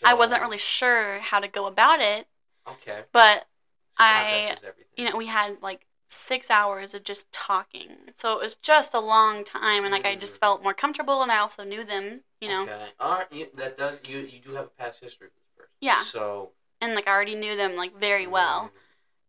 I 0.03 0.15
wasn't 0.15 0.43
really 0.43 0.59
sure 0.59 1.19
how 1.21 1.39
to 1.41 1.47
go 1.47 1.67
about 1.67 2.01
it. 2.01 2.27
okay. 2.67 3.03
But 3.13 3.47
So 3.93 3.97
I- 3.99 4.13
context 4.15 4.63
is 4.65 4.69
everything. 4.69 4.93
you 4.97 5.11
know, 5.11 5.17
we 5.17 5.27
had 5.27 5.59
like 5.63 5.87
six 6.11 6.51
hours 6.51 6.93
of 6.93 7.05
just 7.05 7.31
talking, 7.33 7.97
so 8.15 8.33
it 8.35 8.41
was 8.43 8.57
just 8.57 8.93
a 8.95 9.01
long 9.01 9.45
time, 9.45 9.85
and 9.85 9.93
like 9.93 10.05
I 10.05 10.15
just 10.17 10.37
Mm. 10.37 10.41
felt 10.41 10.63
more 10.63 10.75
comfortable, 10.75 11.23
and 11.23 11.31
I 11.31 11.39
also 11.39 11.63
knew 11.65 11.85
them, 11.85 12.25
you 12.41 12.49
know, 12.49 12.63
Okay. 12.65 12.91
Right. 13.01 13.27
You, 13.33 13.47
that 13.55 13.79
does 13.79 13.99
you 14.07 14.19
you 14.19 14.41
do 14.41 14.55
have 14.57 14.67
a 14.67 14.69
past 14.71 15.01
history 15.01 15.29
with 15.29 15.35
this 15.37 15.45
person. 15.57 15.71
Yeah. 15.81 16.03
So 16.03 16.51
and 16.81 16.95
like 16.95 17.07
I 17.09 17.13
already 17.13 17.35
knew 17.37 17.57
them 17.57 17.77
like 17.77 17.95
very 17.97 18.27
well, 18.27 18.65
mm, 18.65 18.71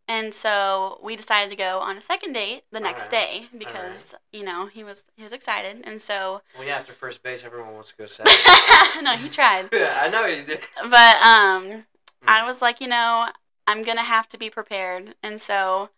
and 0.08 0.34
so 0.34 0.98
we 1.02 1.14
decided 1.16 1.50
to 1.50 1.56
go 1.56 1.78
on 1.80 1.96
a 1.96 2.00
second 2.00 2.32
date 2.32 2.64
the 2.72 2.80
next 2.80 3.12
Alright. 3.12 3.50
day 3.50 3.58
because 3.58 4.14
you 4.32 4.42
know 4.44 4.66
he 4.66 4.82
was 4.82 5.04
he 5.16 5.22
was 5.22 5.32
excited, 5.32 5.82
and 5.84 6.00
so 6.00 6.42
Well, 6.56 6.66
yeah. 6.66 6.76
After 6.76 6.92
first 6.92 7.22
base, 7.22 7.44
everyone 7.44 7.74
wants 7.74 7.90
to 7.92 7.96
go 7.96 8.06
second. 8.18 9.04
no, 9.04 9.12
he 9.16 9.28
tried. 9.38 9.68
yeah, 9.72 10.00
I 10.02 10.08
know 10.08 10.26
he 10.26 10.42
did. 10.42 10.60
but 10.90 11.16
um 11.22 11.84
Mm. 12.22 12.28
i 12.28 12.44
was 12.46 12.62
like 12.62 12.80
you 12.80 12.86
know 12.86 13.28
i'm 13.66 13.82
gonna 13.82 14.04
have 14.04 14.28
to 14.28 14.38
be 14.38 14.48
prepared 14.50 15.14
and 15.22 15.40
so. 15.40 15.90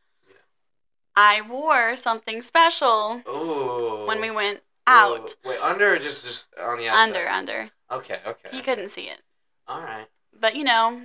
I 1.17 1.41
wore 1.43 1.97
something 1.97 2.43
special 2.43 3.23
Ooh. 3.29 4.05
when 4.07 4.21
we 4.21 4.31
went 4.31 4.59
Ooh. 4.59 4.61
out 4.87 5.35
Wait, 5.45 5.59
under 5.61 5.95
or 5.95 5.99
just 5.99 6.25
just 6.25 6.49
on 6.61 6.79
the 6.79 6.89
outside? 6.89 7.03
under 7.17 7.29
under 7.29 7.71
Okay. 7.91 8.19
Okay. 8.27 8.49
he 8.51 8.63
couldn't 8.63 8.89
see 8.89 9.09
it 9.09 9.21
All 9.69 9.81
right. 9.81 10.07
but 10.39 10.57
you 10.57 10.65
know 10.65 11.01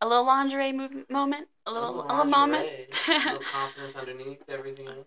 a 0.00 0.06
little 0.08 0.24
lingerie 0.24 0.72
move- 0.72 1.08
moment 1.10 1.48
a 1.66 1.72
little 1.72 2.02
a 2.02 2.10
little 2.10 2.24
moment 2.24 2.68
a 3.08 3.12
little 3.18 3.38
confidence 3.40 3.96
underneath 3.96 4.42
everything. 4.48 4.86
else. 4.88 5.06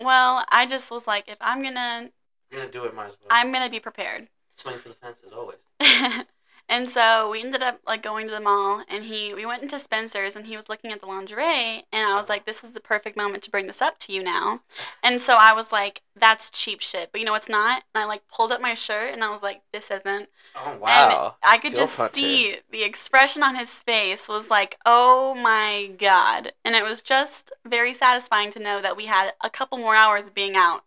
well 0.00 0.44
i 0.50 0.66
just 0.66 0.90
was 0.90 1.06
like 1.06 1.28
if 1.28 1.38
i'm 1.40 1.62
gonna 1.62 2.10
You're 2.50 2.60
gonna 2.60 2.72
do 2.72 2.84
it, 2.84 2.94
might 2.94 3.06
as 3.08 3.16
well. 3.20 3.28
i'm 3.30 3.52
gonna 3.52 3.70
be 3.70 3.80
prepared 3.80 4.28
swing 4.56 4.76
for 4.78 4.88
the 4.88 4.94
fences 4.96 5.32
always. 5.32 5.58
and 6.68 6.88
so 6.88 7.30
we 7.30 7.40
ended 7.40 7.62
up 7.62 7.80
like 7.86 8.02
going 8.02 8.26
to 8.26 8.34
the 8.34 8.40
mall 8.40 8.82
and 8.88 9.04
he 9.04 9.32
we 9.34 9.46
went 9.46 9.62
into 9.62 9.78
spencer's 9.78 10.36
and 10.36 10.46
he 10.46 10.56
was 10.56 10.68
looking 10.68 10.92
at 10.92 11.00
the 11.00 11.06
lingerie 11.06 11.84
and 11.92 12.06
i 12.06 12.14
was 12.14 12.26
uh-huh. 12.26 12.34
like 12.34 12.46
this 12.46 12.62
is 12.62 12.72
the 12.72 12.80
perfect 12.80 13.16
moment 13.16 13.42
to 13.42 13.50
bring 13.50 13.66
this 13.66 13.82
up 13.82 13.98
to 13.98 14.12
you 14.12 14.22
now. 14.22 14.60
And 15.02 15.20
so 15.20 15.36
i 15.38 15.52
was 15.52 15.72
like 15.72 16.02
that's 16.16 16.50
cheap 16.50 16.80
shit. 16.80 17.10
But 17.12 17.20
you 17.20 17.26
know 17.26 17.36
it's 17.36 17.48
not? 17.48 17.84
And 17.94 18.02
i 18.02 18.06
like 18.06 18.26
pulled 18.28 18.52
up 18.52 18.60
my 18.60 18.74
shirt 18.74 19.12
and 19.12 19.22
i 19.22 19.30
was 19.30 19.42
like 19.42 19.62
this 19.72 19.90
isn't. 19.90 20.28
Oh 20.56 20.72
and 20.72 20.80
wow. 20.80 21.36
i 21.42 21.58
could 21.58 21.70
Still 21.70 21.84
just 21.84 21.98
puncher. 21.98 22.14
see 22.14 22.56
the 22.70 22.82
expression 22.82 23.42
on 23.42 23.56
his 23.56 23.80
face 23.82 24.28
was 24.28 24.50
like 24.50 24.78
oh 24.84 25.34
my 25.34 25.90
god. 25.98 26.52
And 26.64 26.74
it 26.74 26.84
was 26.84 27.00
just 27.00 27.52
very 27.66 27.94
satisfying 27.94 28.50
to 28.52 28.58
know 28.58 28.82
that 28.82 28.96
we 28.96 29.06
had 29.06 29.32
a 29.42 29.50
couple 29.50 29.78
more 29.78 29.94
hours 29.94 30.30
being 30.30 30.56
out 30.56 30.82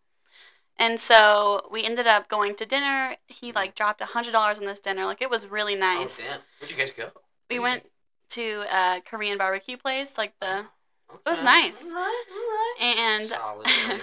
and 0.82 1.00
so 1.00 1.68
we 1.72 1.86
ended 1.86 2.08
up 2.08 2.28
going 2.28 2.56
to 2.56 2.66
dinner. 2.66 3.16
He 3.28 3.50
mm-hmm. 3.50 3.56
like 3.56 3.76
dropped 3.76 4.02
a 4.02 4.06
hundred 4.06 4.32
dollars 4.32 4.60
on 4.60 4.66
this 4.66 4.80
dinner. 4.80 5.06
Like 5.06 5.22
it 5.22 5.30
was 5.30 5.48
really 5.48 5.76
oh, 5.76 5.80
nice. 5.80 6.28
Oh 6.28 6.32
damn. 6.34 6.42
Where'd 6.60 6.72
you 6.72 6.78
guys 6.78 6.92
go? 6.92 7.10
we 7.50 7.60
Where'd 7.60 7.72
went 7.72 7.86
to 8.30 8.66
a 8.74 9.02
Korean 9.06 9.38
barbecue 9.38 9.78
place, 9.78 10.18
like 10.18 10.34
the 10.42 10.66
oh, 11.10 11.20
it 11.24 11.30
was 11.30 11.44
nice. 11.44 11.88
alright, 11.88 12.08
alright. 12.36 12.98
and 12.98 13.24
Solid 13.26 13.68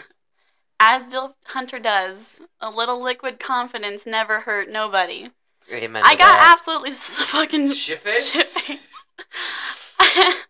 as 0.80 1.12
Dilf 1.12 1.32
Hunter 1.47 1.80
does, 1.80 2.40
a 2.61 2.70
little 2.70 3.02
liquid 3.02 3.40
confidence 3.40 4.06
never 4.06 4.40
hurt 4.40 4.70
nobody. 4.70 5.30
Amen. 5.73 6.02
I 6.04 6.14
got 6.14 6.38
that. 6.38 6.50
absolutely 6.52 6.92
fucking 6.92 7.73
Shit-faced? 7.73 8.37
shit-faced. 8.37 9.06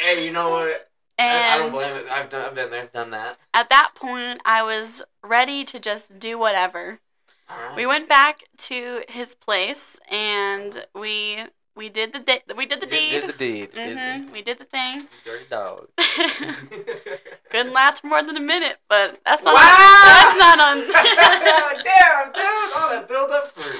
Hey, 0.00 0.24
you 0.24 0.32
know 0.32 0.48
what? 0.48 0.89
I, 1.20 1.54
I 1.54 1.58
don't 1.58 1.72
blame 1.72 1.94
it. 1.96 2.06
I've 2.10 2.28
done. 2.28 2.46
I've 2.46 2.54
been 2.54 2.70
there, 2.70 2.86
done 2.86 3.10
that. 3.10 3.38
at 3.54 3.68
that 3.70 3.92
point, 3.94 4.40
I 4.44 4.62
was 4.62 5.02
ready 5.22 5.64
to 5.64 5.78
just 5.78 6.18
do 6.18 6.38
whatever. 6.38 7.00
Right. 7.48 7.76
We 7.76 7.86
went 7.86 8.08
back 8.08 8.44
to 8.58 9.02
his 9.08 9.34
place 9.34 9.98
and 10.10 10.84
we 10.94 11.44
we 11.74 11.88
did 11.88 12.12
the 12.12 12.20
di- 12.20 12.42
we 12.56 12.66
did 12.66 12.80
the 12.80 12.86
Did, 12.86 13.10
deed. 13.10 13.10
did 13.20 13.28
the 13.28 13.32
deed. 13.32 13.72
Did 13.72 13.98
hmm 13.98 14.26
the 14.26 14.32
We 14.32 14.42
did 14.42 14.58
the 14.58 14.64
thing. 14.64 15.08
dirty 15.24 15.44
dog. 15.50 15.88
Couldn't 17.50 17.72
last 17.72 18.00
for 18.02 18.06
more 18.08 18.22
than 18.22 18.36
a 18.36 18.40
minute, 18.40 18.78
but 18.88 19.20
that's 19.24 19.42
not. 19.42 19.54
Wow! 19.54 20.02
That's 20.04 20.38
not 20.38 20.60
on. 20.60 20.78
Damn, 21.84 22.32
dude! 22.32 22.72
All 22.76 22.90
that 22.90 23.06
build 23.08 23.30
up 23.30 23.48
for 23.48 23.72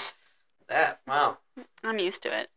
that. 0.69 1.01
Wow. 1.07 1.39
I'm 1.85 1.99
used 1.99 2.23
to 2.25 2.37
it. 2.37 2.49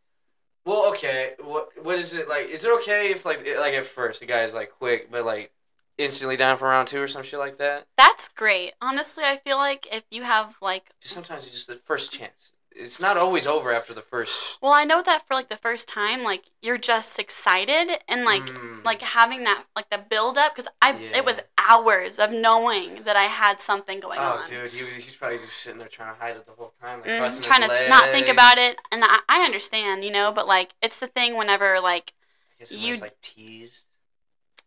Well, 0.66 0.86
okay. 0.92 1.34
What 1.42 1.70
what 1.84 2.00
is 2.00 2.14
it 2.16 2.30
like? 2.30 2.48
Is 2.50 2.64
it 2.64 2.72
okay 2.80 3.12
if 3.12 3.26
like 3.26 3.46
like 3.60 3.74
at 3.74 3.86
first 3.86 4.22
the 4.22 4.26
guy's 4.26 4.54
like 4.54 4.72
quick, 4.72 5.12
but 5.12 5.26
like 5.26 5.52
instantly 5.98 6.38
down 6.38 6.58
for 6.58 6.70
round 6.70 6.88
two 6.88 7.02
or 7.02 7.08
some 7.08 7.24
shit 7.24 7.40
like 7.40 7.58
that? 7.58 7.88
That's 7.98 8.30
great. 8.30 8.74
Honestly, 8.82 9.24
I 9.26 9.36
feel 9.36 9.58
like 9.58 9.88
if 9.92 10.04
you 10.10 10.24
have 10.24 10.58
like 10.62 10.92
sometimes 11.02 11.46
it's 11.46 11.52
just 11.52 11.68
the 11.68 11.76
first 11.76 12.12
chance. 12.12 12.53
It's 12.76 13.00
not 13.00 13.18
always 13.18 13.46
over 13.46 13.72
after 13.74 13.94
the 13.94 14.02
first. 14.02 14.60
Well, 14.62 14.72
I 14.74 14.84
know 14.84 15.02
that 15.04 15.28
for 15.28 15.34
like 15.36 15.50
the 15.50 15.56
first 15.58 15.88
time, 15.88 16.24
like 16.24 16.46
you're 16.62 16.78
just 16.78 17.20
excited 17.20 18.00
and 18.08 18.26
like 18.26 18.46
Mm. 18.54 18.84
like 18.86 19.02
having 19.02 19.44
that 19.46 19.66
like 19.76 19.90
the 19.90 19.98
build 19.98 20.38
up 20.38 20.54
because 20.56 20.68
I 20.82 20.98
Yeah. 20.98 21.18
it 21.20 21.26
was 21.26 21.40
hours 21.58 22.20
of 22.20 22.32
knowing 22.32 23.04
that 23.04 23.16
I 23.16 23.26
had 23.26 23.62
something 23.62 24.00
going 24.00 24.20
Oh, 24.20 24.24
on. 24.42 24.46
dude, 24.50 24.72
he 24.72 24.84
was, 24.84 24.94
he's 24.96 25.16
probably 25.16 25.38
just 25.38 25.58
sitting 25.58 25.80
there 25.80 25.88
trying 25.88 26.14
to 26.16 26.20
hide 26.20 26.36
it 26.36 26.46
the 26.46 26.52
whole 26.54 26.74
time, 26.82 27.02
like 27.02 27.10
Mhm, 27.12 27.18
crossing 27.20 27.44
trying 27.44 27.62
to 27.62 27.68
leg. 27.68 27.90
not 27.90 28.10
think 28.12 28.28
about 28.28 28.58
it, 28.58 28.80
and 28.92 29.04
I, 29.06 29.20
I 29.30 29.42
understand, 29.46 30.04
you 30.04 30.12
know, 30.12 30.32
but 30.32 30.48
like 30.48 30.74
it's 30.82 31.00
the 31.00 31.08
thing 31.08 31.38
whenever 31.38 31.80
like 31.80 32.14
I 32.52 32.60
guess 32.60 32.72
it 32.72 32.80
you- 32.80 32.92
was 32.92 33.02
like 33.02 33.22
teased. 33.22 33.88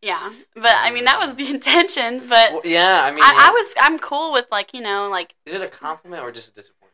yeah, 0.00 0.32
but 0.54 0.74
I 0.76 0.90
mean 0.90 1.04
that 1.06 1.18
was 1.18 1.34
the 1.34 1.48
intention, 1.56 2.26
but 2.28 2.52
Well, 2.52 2.60
yeah, 2.64 3.02
I 3.04 3.10
mean, 3.10 3.24
I, 3.24 3.32
yeah. 3.32 3.48
I 3.48 3.50
was 3.50 3.74
I'm 3.80 3.98
cool 3.98 4.32
with 4.32 4.46
like 4.50 4.72
you 4.72 4.80
know 4.80 5.08
like 5.10 5.34
Is 5.44 5.54
it 5.54 5.62
a 5.62 5.68
compliment 5.68 6.22
or 6.22 6.30
just 6.32 6.48
a 6.48 6.52
disappointment? 6.52 6.85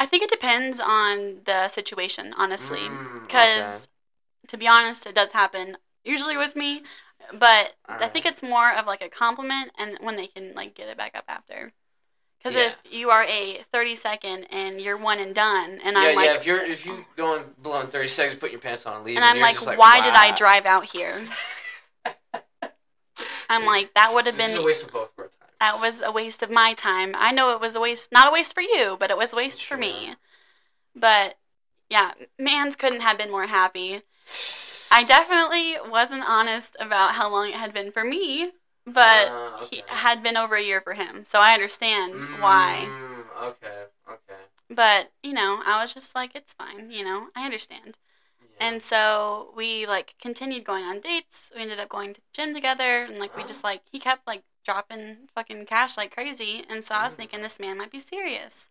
I 0.00 0.06
think 0.06 0.22
it 0.24 0.30
depends 0.30 0.80
on 0.80 1.42
the 1.44 1.68
situation, 1.68 2.34
honestly, 2.36 2.90
Mm, 2.90 3.22
because 3.22 3.88
to 4.48 4.56
be 4.58 4.66
honest, 4.68 5.06
it 5.06 5.14
does 5.14 5.32
happen 5.32 5.76
usually 6.04 6.36
with 6.36 6.56
me, 6.56 6.82
but 7.34 7.76
I 7.88 8.08
think 8.08 8.26
it's 8.26 8.42
more 8.42 8.70
of 8.72 8.86
like 8.86 9.02
a 9.02 9.08
compliment 9.10 9.70
and 9.78 9.96
when 10.00 10.16
they 10.16 10.26
can 10.28 10.54
like 10.54 10.74
get 10.74 10.88
it 10.90 10.96
back 10.98 11.14
up 11.16 11.24
after. 11.28 11.72
Because 12.38 12.54
Yeah. 12.56 12.68
if 12.68 12.82
you 12.90 13.10
are 13.10 13.24
a 13.24 13.58
thirty 13.72 13.94
second 13.96 14.44
and 14.50 14.80
you're 14.80 14.96
one 14.96 15.18
and 15.20 15.34
done, 15.34 15.78
and 15.84 15.96
yeah, 15.98 16.08
I'm 16.08 16.16
like, 16.16 16.24
yeah. 16.26 16.34
If 16.36 16.46
you're 16.46 16.64
if 16.64 16.84
you 16.86 17.04
going 17.16 17.44
below 17.62 17.80
in 17.82 17.88
thirty 17.88 18.08
seconds, 18.08 18.38
put 18.40 18.50
your 18.50 18.60
pants 18.60 18.86
on 18.86 18.96
and 18.96 19.04
leave. 19.04 19.16
and 19.16 19.24
I'm 19.24 19.40
like, 19.40 19.56
just 19.56 19.76
why 19.78 20.00
did 20.00 20.14
I 20.14 20.34
drive 20.34 20.64
out 20.66 20.86
here? 20.86 21.22
I'm 23.50 23.66
like, 23.66 23.92
that 23.94 24.14
would 24.14 24.26
have 24.26 24.36
This 24.36 24.46
is 24.46 24.54
a 24.54 24.58
been 24.58 24.64
waste 25.60 26.02
of 26.02 26.12
both 26.12 26.12
of 26.12 26.12
our 26.12 26.12
time. 26.12 26.12
that 26.12 26.12
was 26.12 26.12
a 26.12 26.12
waste 26.12 26.42
of 26.42 26.50
my 26.50 26.74
time. 26.74 27.14
I 27.16 27.32
know 27.32 27.52
it 27.54 27.60
was 27.60 27.76
a 27.76 27.80
waste, 27.80 28.12
not 28.12 28.28
a 28.28 28.32
waste 28.32 28.54
for 28.54 28.62
you, 28.62 28.96
but 28.98 29.10
it 29.10 29.16
was 29.18 29.32
a 29.32 29.36
waste 29.36 29.64
for 29.64 29.76
me. 29.76 30.14
But 30.94 31.38
yeah, 31.88 32.12
Mans 32.38 32.76
couldn't 32.76 33.00
have 33.02 33.18
been 33.18 33.30
more 33.30 33.46
happy. 33.46 34.02
I 34.92 35.04
definitely 35.04 35.76
wasn't 35.90 36.28
honest 36.28 36.76
about 36.80 37.14
how 37.14 37.30
long 37.30 37.48
it 37.48 37.54
had 37.54 37.72
been 37.72 37.90
for 37.90 38.04
me, 38.04 38.52
but 38.86 39.28
Ah, 39.30 39.60
he 39.70 39.78
okay. 39.80 39.82
had 39.88 40.22
been 40.22 40.36
over 40.36 40.56
a 40.56 40.62
year 40.62 40.80
for 40.80 40.94
him, 40.94 41.24
so 41.24 41.40
I 41.40 41.54
understand 41.54 42.24
why. 42.40 42.88
Mm, 42.88 43.42
okay, 43.42 43.84
okay. 44.08 44.40
But 44.68 45.12
you 45.22 45.32
know, 45.32 45.62
I 45.64 45.82
was 45.82 45.94
just 45.94 46.14
like, 46.14 46.34
it's 46.34 46.54
fine. 46.54 46.90
You 46.90 47.04
know, 47.04 47.28
I 47.36 47.44
understand. 47.44 47.98
Yeah. 48.42 48.68
And 48.68 48.82
so 48.82 49.52
we 49.56 49.86
like 49.86 50.14
continued 50.20 50.64
going 50.64 50.84
on 50.84 51.00
dates. 51.00 51.52
We 51.54 51.62
ended 51.62 51.80
up 51.80 51.88
going 51.88 52.14
to 52.14 52.20
the 52.20 52.26
gym 52.32 52.54
together, 52.54 53.04
and 53.04 53.18
like 53.18 53.36
we 53.36 53.44
just 53.44 53.64
like 53.64 53.82
he 53.90 53.98
kept 53.98 54.26
like 54.26 54.42
dropping 54.64 55.28
fucking 55.34 55.66
cash 55.66 55.96
like 55.96 56.14
crazy. 56.14 56.64
And 56.68 56.82
so 56.84 56.94
I 56.94 57.04
was 57.04 57.14
Mm. 57.14 57.18
thinking 57.18 57.42
this 57.42 57.60
man 57.60 57.78
might 57.78 57.90
be 57.90 58.00
serious. 58.00 58.70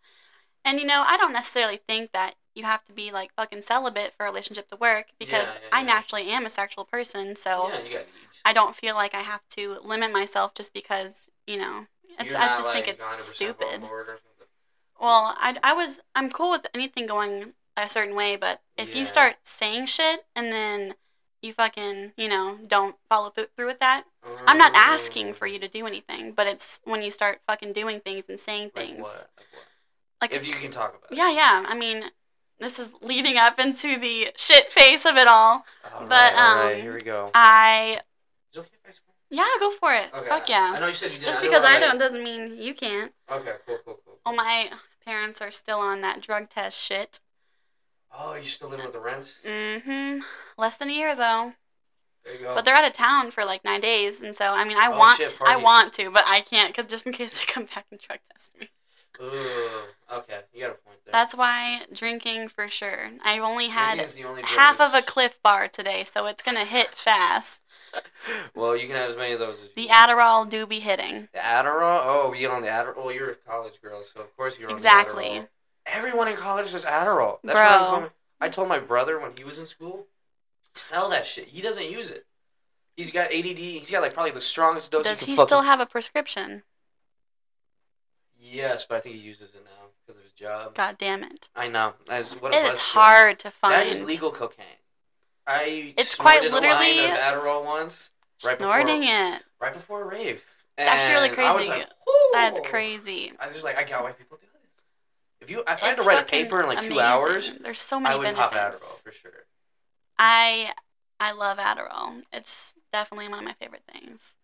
And 0.65 0.79
you 0.79 0.85
know, 0.85 1.03
I 1.05 1.17
don't 1.17 1.33
necessarily 1.33 1.77
think 1.77 2.11
that 2.11 2.35
you 2.53 2.63
have 2.63 2.83
to 2.85 2.93
be 2.93 3.11
like 3.11 3.33
fucking 3.35 3.61
celibate 3.61 4.13
for 4.15 4.25
a 4.25 4.29
relationship 4.29 4.67
to 4.69 4.75
work 4.75 5.07
because 5.19 5.55
Yeah, 5.55 5.61
yeah, 5.61 5.69
I 5.71 5.79
yeah. 5.79 5.85
naturally 5.85 6.29
am 6.29 6.45
a 6.45 6.49
sexual 6.49 6.83
person. 6.85 7.35
So 7.35 7.69
yeah, 7.69 7.79
you 7.83 7.89
got 7.93 8.05
needs. 8.21 8.41
I 8.43 8.53
don't 8.53 8.75
feel 8.75 8.95
like 8.95 9.13
I 9.13 9.21
have 9.21 9.47
to 9.49 9.79
limit 9.83 10.11
myself 10.11 10.53
just 10.53 10.73
because 10.73 11.29
you 11.47 11.57
know. 11.57 11.87
It's, 12.19 12.35
I 12.35 12.47
just 12.47 12.73
think 12.73 12.89
it's 12.89 13.07
stupid. 13.21 13.75
on 13.75 13.79
board 13.81 14.09
or 14.09 14.19
something? 14.21 14.47
Well, 14.99 15.33
I, 15.37 15.55
I 15.63 15.73
was 15.73 16.01
I'm 16.13 16.29
cool 16.29 16.51
with 16.51 16.67
anything 16.73 17.07
going 17.07 17.53
a 17.77 17.87
certain 17.87 18.13
way, 18.15 18.35
but 18.35 18.61
if 18.77 18.93
you 18.93 19.05
start 19.05 19.37
saying 19.43 19.85
shit 19.85 20.25
and 20.35 20.51
then 20.51 20.95
you 21.41 21.53
fucking 21.53 22.13
you 22.17 22.27
know 22.27 22.57
don't 22.67 22.95
follow 23.09 23.29
th- 23.29 23.49
through 23.55 23.67
with 23.67 23.79
that, 23.79 24.03
I'm 24.45 24.57
not 24.57 24.73
asking 24.75 25.33
for 25.33 25.47
you 25.47 25.59
to 25.59 25.67
do 25.67 25.85
anything, 25.87 26.33
but 26.33 26.47
it's 26.47 26.81
when 26.83 27.01
you 27.01 27.11
start 27.11 27.39
fucking 27.47 27.73
doing 27.73 27.99
things 27.99 28.27
and 28.29 28.39
saying 28.39 28.71
Like 28.75 28.85
things 28.87 28.99
what? 28.99 29.27
Like 29.37 29.47
what? 29.53 29.63
like 30.21 30.33
If 30.33 30.47
you 30.47 30.55
can 30.55 30.71
talk 30.71 30.95
about 30.97 31.11
it. 31.11 31.17
yeah 31.17 31.31
yeah. 31.31 31.65
I 31.67 31.75
mean, 31.77 32.03
this 32.59 32.77
is 32.79 32.93
leading 33.01 33.37
up 33.37 33.57
into 33.59 33.97
the 33.97 34.31
shit 34.37 34.69
face 34.71 35.05
of 35.05 35.15
it 35.15 35.27
all. 35.27 35.63
All 35.93 36.01
But, 36.01 36.09
right, 36.09 36.33
all 36.35 36.55
right, 36.57 36.75
um, 36.75 36.81
here 36.81 36.93
we 36.93 37.01
go. 37.01 37.31
I 37.33 38.01
okay 38.55 38.67
if 38.83 38.89
I 38.89 38.91
smoke? 38.91 39.15
yeah 39.29 39.47
go 39.59 39.71
for 39.71 39.93
it. 39.93 40.09
Okay. 40.13 40.27
Fuck 40.27 40.49
I 40.49 40.79
know 40.79 40.87
you 40.87 40.93
said 40.93 41.11
you 41.11 41.19
did. 41.19 41.25
Just 41.25 41.41
because 41.41 41.63
I 41.63 41.79
don't 41.79 41.97
doesn't 41.97 42.23
mean 42.23 42.55
you 42.61 42.73
can't. 42.73 43.13
like- 43.29 43.41
Okay, 43.41 43.53
cool, 43.65 43.77
cool, 43.85 43.99
cool. 44.05 44.19
Well, 44.25 44.35
my 44.35 44.69
parents 45.05 45.41
are 45.41 45.51
still 45.51 45.79
on 45.79 46.01
that 46.01 46.21
drug 46.21 46.49
test 46.49 46.77
shit. 46.77 47.21
Oh, 48.11 48.33
you 48.33 48.45
still 48.45 48.69
living 48.69 48.85
with 48.85 48.93
the 48.93 48.99
rent? 48.99 49.37
Mm-hmm. 49.45 50.19
Less 50.59 50.77
than 50.77 50.89
a 50.89 50.93
year 50.93 51.15
though. 51.15 51.53
There 52.25 52.33
you 52.33 52.39
go. 52.41 52.53
But 52.53 52.65
they're 52.65 52.75
out 52.75 52.85
of 52.85 52.93
town 52.93 53.31
for 53.31 53.45
like 53.45 53.63
nine 53.63 53.79
days, 53.79 54.21
and 54.21 54.35
so 54.35 54.47
I 54.47 54.65
mean, 54.65 54.77
I 54.77 54.87
Oh, 54.87 54.99
want, 54.99 55.17
shit, 55.17 55.37
I 55.41 55.55
want 55.55 55.93
to, 55.93 56.11
but 56.11 56.25
I 56.27 56.41
can't 56.41 56.75
because 56.75 56.89
just 56.89 57.07
in 57.07 57.13
case 57.19 57.39
they 57.39 57.45
come 57.51 57.65
back 57.73 57.85
and 57.91 57.99
drug 57.99 58.19
test 58.31 58.59
me. 58.59 58.69
Ooh, 59.21 59.81
okay, 60.13 60.41
you 60.53 60.61
got 60.61 60.71
a 60.71 60.73
point 60.75 60.99
there. 61.05 61.11
That's 61.13 61.33
why 61.33 61.81
drinking 61.93 62.49
for 62.49 62.67
sure. 62.67 63.11
I've 63.23 63.41
only 63.41 63.69
had 63.69 63.95
Drinking 63.95 64.05
is 64.05 64.15
the 64.15 64.23
only 64.25 64.41
half 64.43 64.79
of 64.81 64.93
a 64.93 65.01
Clif 65.01 65.41
Bar 65.41 65.69
today, 65.69 66.03
so 66.03 66.25
it's 66.27 66.43
gonna 66.43 66.65
hit 66.65 66.89
fast. 66.89 67.61
well, 68.55 68.75
you 68.75 68.87
can 68.87 68.95
have 68.97 69.11
as 69.11 69.17
many 69.17 69.33
of 69.33 69.39
those 69.39 69.55
as 69.61 69.71
The 69.75 69.81
you 69.83 69.87
The 69.87 69.93
Adderall 69.93 70.49
do 70.49 70.67
be 70.67 70.79
hitting. 70.79 71.29
The 71.33 71.39
Adderall? 71.39 72.01
Oh, 72.05 72.33
you 72.33 72.49
on 72.49 72.61
the 72.61 72.67
Adderall? 72.67 72.97
Well, 72.97 73.11
you're 73.13 73.31
a 73.31 73.35
college 73.35 73.81
girl, 73.81 74.03
so 74.03 74.21
of 74.21 74.35
course 74.35 74.59
you're 74.59 74.69
on 74.69 74.75
Exactly. 74.75 75.23
the 75.23 75.29
Adderall. 75.29 75.47
Everyone 75.87 76.27
in 76.27 76.35
college 76.35 76.71
does 76.71 76.85
Adderall. 76.85 77.39
That's 77.43 77.55
what 77.55 77.65
I'm 77.65 78.01
Bro. 78.01 78.09
I 78.41 78.49
told 78.49 78.69
my 78.69 78.79
brother 78.79 79.19
when 79.19 79.31
he 79.37 79.43
was 79.43 79.57
in 79.57 79.65
school, 79.65 80.05
sell 80.73 81.09
that 81.09 81.25
shit. 81.27 81.47
He 81.49 81.61
doesn't 81.61 81.89
use 81.89 82.09
it. 82.11 82.25
He's 82.95 83.11
got 83.11 83.33
ADD. 83.33 83.57
He's 83.57 83.89
got 83.91 84.01
like 84.01 84.13
probably 84.13 84.31
the 84.31 84.41
strongest 84.41 84.91
dose. 84.91 85.03
Does 85.05 85.21
he 85.21 85.35
still 85.37 85.61
have 85.61 85.79
a 85.79 85.85
prescription? 85.85 86.63
Yes, 88.41 88.85
but 88.87 88.95
I 88.95 88.99
think 89.01 89.15
he 89.15 89.21
uses 89.21 89.53
it 89.53 89.63
now 89.63 89.87
because 90.05 90.17
of 90.17 90.23
his 90.23 90.33
job. 90.33 90.75
God 90.75 90.97
damn 90.97 91.23
it! 91.23 91.49
I 91.55 91.67
know. 91.67 91.93
As 92.09 92.31
what 92.33 92.53
It 92.53 92.65
is 92.65 92.79
hard 92.79 93.39
to 93.39 93.51
find. 93.51 93.73
That 93.73 93.87
is 93.87 94.03
legal 94.03 94.31
cocaine. 94.31 94.65
I 95.45 95.93
It's 95.97 96.15
quite 96.15 96.41
literally- 96.43 96.67
a 96.69 96.73
line 96.73 97.11
of 97.11 97.17
Adderall 97.17 97.65
once 97.65 98.11
right 98.45 98.57
Snorting 98.57 99.01
before, 99.01 99.15
it. 99.35 99.43
right 99.59 99.73
before 99.73 100.01
a 100.03 100.05
rave. 100.05 100.43
It's 100.77 100.87
actually 100.87 101.13
really 101.15 101.29
And 101.29 101.39
I 101.41 101.51
was 101.53 101.67
crazy. 101.67 101.79
like, 101.79 101.89
That's 102.31 102.59
crazy. 102.61 103.33
I 103.39 103.45
was 103.47 103.55
just 103.55 103.65
like, 103.65 103.77
I 103.77 103.83
got 103.83 104.03
why 104.03 104.11
people 104.13 104.37
do 104.37 104.45
this. 104.53 104.83
If 105.41 105.49
you, 105.49 105.59
if 105.61 105.67
I 105.67 105.87
had 105.87 105.97
to 105.97 106.03
write 106.03 106.21
a 106.23 106.25
paper 106.25 106.61
in 106.61 106.67
like 106.67 106.81
two 106.81 106.99
hours, 106.99 107.51
There's 107.59 107.81
so 107.81 107.99
many 107.99 108.13
I 108.13 108.17
would 108.17 108.23
benefits. 108.23 108.49
pop 108.51 108.53
Adderall 108.53 109.03
for 109.03 109.11
sure. 109.11 109.45
I 110.19 110.73
I 111.19 111.31
love 111.31 111.57
Adderall. 111.57 112.21
It's 112.31 112.75
definitely 112.93 113.29
one 113.29 113.39
of 113.39 113.45
my 113.45 113.53
favorite 113.53 113.83
things. 113.91 114.35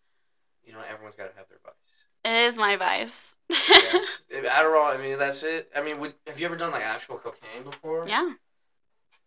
You 0.64 0.74
know, 0.74 0.80
everyone's 0.90 1.16
got 1.16 1.30
to 1.30 1.38
have 1.38 1.48
their 1.50 1.60
vice. 1.64 1.74
It 2.24 2.46
is 2.48 2.58
my 2.58 2.76
vice. 2.76 3.38
yes. 3.70 4.24
Adderall, 4.34 4.96
I 4.96 4.98
mean, 4.98 5.20
that's 5.20 5.44
it. 5.44 5.70
I 5.76 5.84
mean, 5.84 6.00
would, 6.00 6.16
have 6.26 6.40
you 6.40 6.48
ever 6.48 6.56
done 6.56 6.72
like 6.72 6.82
actual 6.82 7.18
cocaine 7.18 7.64
before? 7.64 8.06
yeah, 8.08 8.34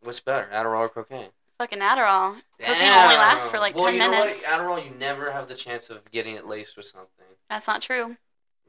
What's 0.01 0.19
better, 0.21 0.49
Adderall 0.53 0.81
or 0.81 0.89
cocaine? 0.89 1.29
fucking 1.59 1.79
Adderall. 1.81 2.37
Cocaine 2.61 2.93
only 2.93 3.17
lasts 3.17 3.49
for 3.49 3.59
like 3.59 3.75
well, 3.77 3.87
10 3.87 3.95
you 3.95 4.01
know 4.01 4.11
minutes. 4.11 4.49
What? 4.49 4.61
Adderall, 4.61 4.85
you 4.85 4.97
never 4.99 5.31
have 5.33 5.49
the 5.49 5.55
chance 5.55 5.91
of 5.91 6.11
getting 6.11 6.35
it 6.35 6.47
laced 6.47 6.77
with 6.77 6.87
something. 6.87 7.27
That's 7.51 7.67
not 7.67 7.83
true. 7.83 8.17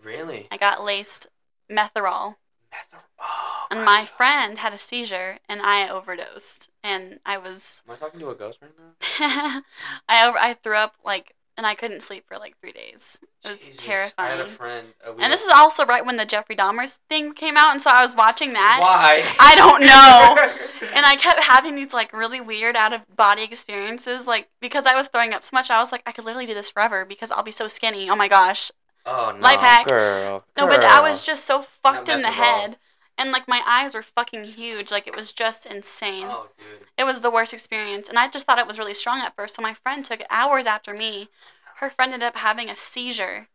Really? 0.03 0.48
I 0.51 0.57
got 0.57 0.83
laced 0.83 1.27
metherol, 1.71 2.36
Mether- 2.71 3.03
oh, 3.21 3.65
and 3.71 3.79
my 3.79 3.99
my 3.99 4.05
friend 4.05 4.57
had 4.59 4.73
a 4.73 4.77
seizure, 4.77 5.39
and 5.49 5.61
I 5.61 5.88
overdosed, 5.89 6.69
and 6.83 7.19
I 7.25 7.38
was 7.38 7.83
Am 7.88 7.95
I 7.95 7.97
talking 7.97 8.19
to 8.21 8.29
a 8.29 8.35
ghost 8.35 8.59
right 8.61 8.71
now? 8.77 9.61
I 10.07 10.27
over, 10.27 10.38
I 10.38 10.53
threw 10.53 10.75
up 10.75 10.95
like, 11.03 11.35
and 11.57 11.65
I 11.67 11.75
couldn't 11.75 12.01
sleep 12.01 12.25
for 12.27 12.38
like 12.38 12.57
three 12.59 12.71
days. 12.71 13.19
It 13.43 13.49
was 13.51 13.69
Jesus. 13.71 14.13
I 14.17 14.27
had 14.27 14.39
a 14.39 14.45
friend. 14.45 14.88
Uh, 15.05 15.13
we 15.13 15.23
and 15.23 15.31
this 15.33 15.43
were- 15.45 15.51
is 15.51 15.53
also 15.57 15.85
right 15.85 16.05
when 16.05 16.17
the 16.17 16.25
Jeffrey 16.25 16.55
Dahmer's 16.55 16.99
thing 17.09 17.33
came 17.33 17.57
out, 17.57 17.71
and 17.71 17.81
so 17.81 17.89
I 17.91 18.01
was 18.03 18.15
watching 18.15 18.53
that. 18.53 18.77
why? 18.81 19.23
I 19.39 19.55
don't 19.55 19.81
know. 19.81 20.89
and 20.95 21.05
I 21.05 21.15
kept 21.15 21.39
having 21.41 21.75
these 21.75 21.93
like 21.93 22.13
really 22.13 22.39
weird 22.41 22.75
out 22.75 22.93
of 22.93 23.01
body 23.15 23.43
experiences, 23.43 24.27
like 24.27 24.47
because 24.61 24.85
I 24.85 24.95
was 24.95 25.07
throwing 25.09 25.33
up 25.33 25.43
so 25.43 25.55
much, 25.55 25.69
I 25.69 25.79
was 25.79 25.91
like, 25.91 26.03
I 26.05 26.11
could 26.11 26.25
literally 26.25 26.45
do 26.45 26.53
this 26.53 26.69
forever 26.69 27.05
because 27.05 27.31
I'll 27.31 27.43
be 27.43 27.51
so 27.51 27.67
skinny. 27.67 28.09
Oh 28.09 28.15
my 28.15 28.27
gosh. 28.27 28.71
oh 29.05 29.31
no, 29.35 29.39
Life 29.41 29.59
hack. 29.59 29.88
girl. 29.88 30.45
No, 30.57 30.67
but 30.67 30.83
I 30.83 31.01
was 31.01 31.25
just 31.25 31.45
so 31.45 31.61
fucked 31.61 32.07
Not 32.07 32.15
in 32.17 32.21
the 32.21 32.31
head, 32.31 32.77
and 33.19 33.31
like 33.31 33.47
my 33.47 33.61
eyes 33.67 33.93
were 33.93 34.01
fucking 34.01 34.45
huge. 34.45 34.91
Like 34.91 35.05
it 35.05 35.15
was 35.15 35.31
just 35.31 35.65
insane. 35.65 36.27
Oh, 36.27 36.47
dude. 36.57 36.88
It 36.97 37.03
was 37.03 37.21
the 37.21 37.29
worst 37.29 37.53
experience, 37.53 38.09
and 38.09 38.17
I 38.17 38.29
just 38.29 38.47
thought 38.47 38.57
it 38.57 38.67
was 38.67 38.79
really 38.79 38.95
strong 38.95 39.19
at 39.19 39.35
first. 39.35 39.55
So 39.55 39.61
my 39.61 39.75
friend 39.75 40.03
took 40.03 40.21
hours 40.29 40.65
after 40.65 40.93
me. 40.93 41.29
Her 41.75 41.89
friend 41.89 42.13
ended 42.13 42.27
up 42.27 42.35
having 42.35 42.69
a 42.69 42.75
seizure 42.75 43.47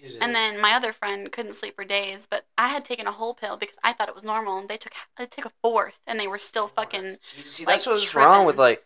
Jesus. 0.00 0.18
And 0.20 0.34
then 0.34 0.60
my 0.60 0.72
other 0.72 0.92
friend 0.92 1.30
couldn't 1.30 1.54
sleep 1.54 1.76
for 1.76 1.84
days, 1.84 2.26
but 2.28 2.46
I 2.56 2.68
had 2.68 2.84
taken 2.84 3.06
a 3.06 3.12
whole 3.12 3.34
pill 3.34 3.56
because 3.56 3.78
I 3.84 3.92
thought 3.92 4.08
it 4.08 4.14
was 4.14 4.24
normal, 4.24 4.58
and 4.58 4.68
they 4.68 4.76
took 4.76 4.92
they 5.18 5.26
took 5.26 5.44
a 5.44 5.52
fourth, 5.62 6.00
and 6.06 6.18
they 6.18 6.28
were 6.28 6.38
still 6.38 6.68
fucking 6.68 7.18
Jesus, 7.34 7.52
see, 7.52 7.64
like, 7.64 7.74
that's 7.74 7.86
what's 7.86 8.14
wrong 8.14 8.46
with 8.46 8.58
like 8.58 8.84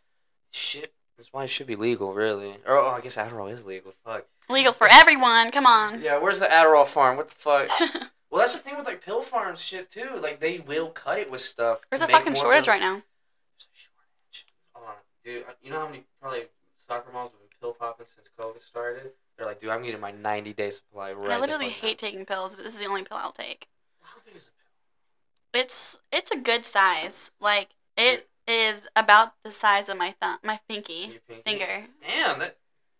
shit. 0.50 0.93
That's 1.16 1.33
why 1.33 1.45
it 1.45 1.50
should 1.50 1.69
be 1.69 1.76
legal, 1.76 2.12
really. 2.12 2.57
Or 2.66 2.76
oh, 2.76 2.90
I 2.90 3.00
guess 3.00 3.16
Adderall 3.16 3.52
is 3.52 3.64
legal. 3.64 3.95
Fuck. 4.04 4.26
legal 4.49 4.73
for 4.73 4.88
everyone. 4.90 5.52
Come 5.52 5.66
on. 5.66 6.02
Yeah, 6.02 6.19
where's 6.19 6.40
the 6.40 6.47
Adderall 6.47 6.87
farm? 6.87 7.16
What 7.16 7.28
the 7.28 7.35
fuck? 7.37 7.69
well, 8.35 8.41
that's 8.43 8.55
the 8.57 8.59
thing 8.61 8.76
with 8.76 8.85
like 8.87 9.00
pill 9.05 9.23
farms, 9.23 9.61
shit 9.61 9.88
too. 9.91 10.19
Like 10.21 10.41
they 10.41 10.59
will 10.59 10.88
cut 10.91 11.21
it 11.21 11.31
with 11.31 11.41
stuff. 11.41 11.83
to 11.83 11.87
There's 11.91 12.03
a 12.03 12.09
fucking 12.09 12.35
shortage 12.35 12.64
pill- 12.64 12.75
right 12.75 12.81
now. 12.81 12.95
There's 12.95 13.69
a 13.73 13.76
shortage. 13.76 14.47
Hold 14.73 14.88
on, 14.88 14.95
dude. 15.25 15.45
Uh, 15.49 15.53
you 15.62 15.71
know 15.71 15.79
how 15.79 15.87
many 15.87 16.03
probably 16.21 16.43
soccer 16.76 17.12
moms 17.12 17.31
have 17.31 17.38
been 17.41 17.49
pill 17.61 17.75
popping 17.75 18.07
since 18.12 18.29
COVID 18.37 18.61
started? 18.61 19.12
They're 19.37 19.47
like, 19.47 19.61
dude, 19.61 19.71
I'm 19.71 19.85
getting 19.85 20.00
my 20.00 20.11
90 20.11 20.53
day 20.53 20.71
supply 20.71 21.12
right. 21.12 21.31
I 21.31 21.38
literally 21.38 21.69
hate 21.69 21.97
taking 21.97 22.25
pills, 22.26 22.57
but 22.57 22.64
this 22.64 22.75
is 22.75 22.81
the 22.81 22.87
only 22.87 23.05
pill 23.05 23.19
I'll 23.19 23.31
take. 23.31 23.69
How 24.00 24.19
big 24.26 24.35
is 24.35 24.49
a 24.49 24.50
pill? 24.50 25.61
It's 25.62 25.99
it's 26.11 26.33
a 26.33 26.37
good 26.37 26.64
size. 26.64 27.31
Like 27.41 27.69
it 27.97 28.29
is 28.49 28.88
about 28.97 29.35
the 29.45 29.53
size 29.53 29.88
of 29.88 29.97
my 29.97 30.11
thumb, 30.21 30.38
my 30.43 30.59
pinky 30.69 31.21
pinky? 31.29 31.43
finger. 31.45 31.85
Damn, 32.07 32.41
that 32.41 32.57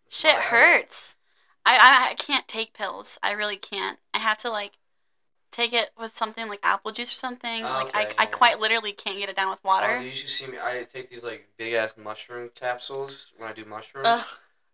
Shit 0.07 0.35
Wow. 0.35 0.41
hurts. 0.43 1.17
I, 1.65 1.75
I 1.77 2.09
I 2.11 2.13
can't 2.13 2.47
take 2.47 2.73
pills. 2.73 3.17
I 3.21 3.31
really 3.31 3.57
can't. 3.57 3.99
I 4.13 4.19
have 4.19 4.37
to 4.39 4.49
like 4.49 4.73
take 5.55 5.73
it 5.73 5.91
with 5.97 6.15
something 6.15 6.47
like 6.49 6.59
apple 6.63 6.91
juice 6.91 7.11
or 7.11 7.15
something. 7.15 7.63
Oh, 7.63 7.73
like 7.73 7.89
I, 7.93 8.01
okay, 8.01 8.13
I 8.17 8.25
yeah. 8.25 8.27
quite 8.27 8.59
literally 8.59 8.91
can't 8.91 9.17
get 9.17 9.29
it 9.29 9.35
down 9.35 9.49
with 9.49 9.63
Oh, 9.63 9.67
water. 9.67 9.97
dude, 9.97 10.05
you 10.05 10.11
should 10.11 10.29
see 10.29 10.47
me. 10.47 10.57
I 10.61 10.85
take 10.91 11.09
these 11.09 11.23
like 11.23 11.47
big 11.57 11.73
ass 11.73 11.95
mushroom 11.97 12.49
capsules 12.55 13.31
when 13.37 13.49
I 13.49 13.53
do 13.53 13.65
mushrooms. 13.65 14.07
Ugh. 14.09 14.25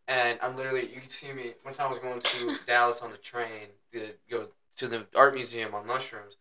And 0.07 0.39
I'm 0.41 0.55
literally, 0.55 0.93
you 0.93 0.99
can 0.99 1.09
see 1.09 1.31
me. 1.31 1.53
One 1.63 1.73
time 1.73 1.87
I 1.87 1.89
was 1.89 1.99
going 1.99 2.19
to 2.21 2.57
Dallas 2.67 3.01
on 3.01 3.11
the 3.11 3.17
train 3.17 3.67
to 3.93 4.13
go 4.29 4.47
to 4.77 4.87
the 4.87 5.07
art 5.15 5.33
museum 5.35 5.73
on 5.73 5.87
mushrooms. 5.87 6.35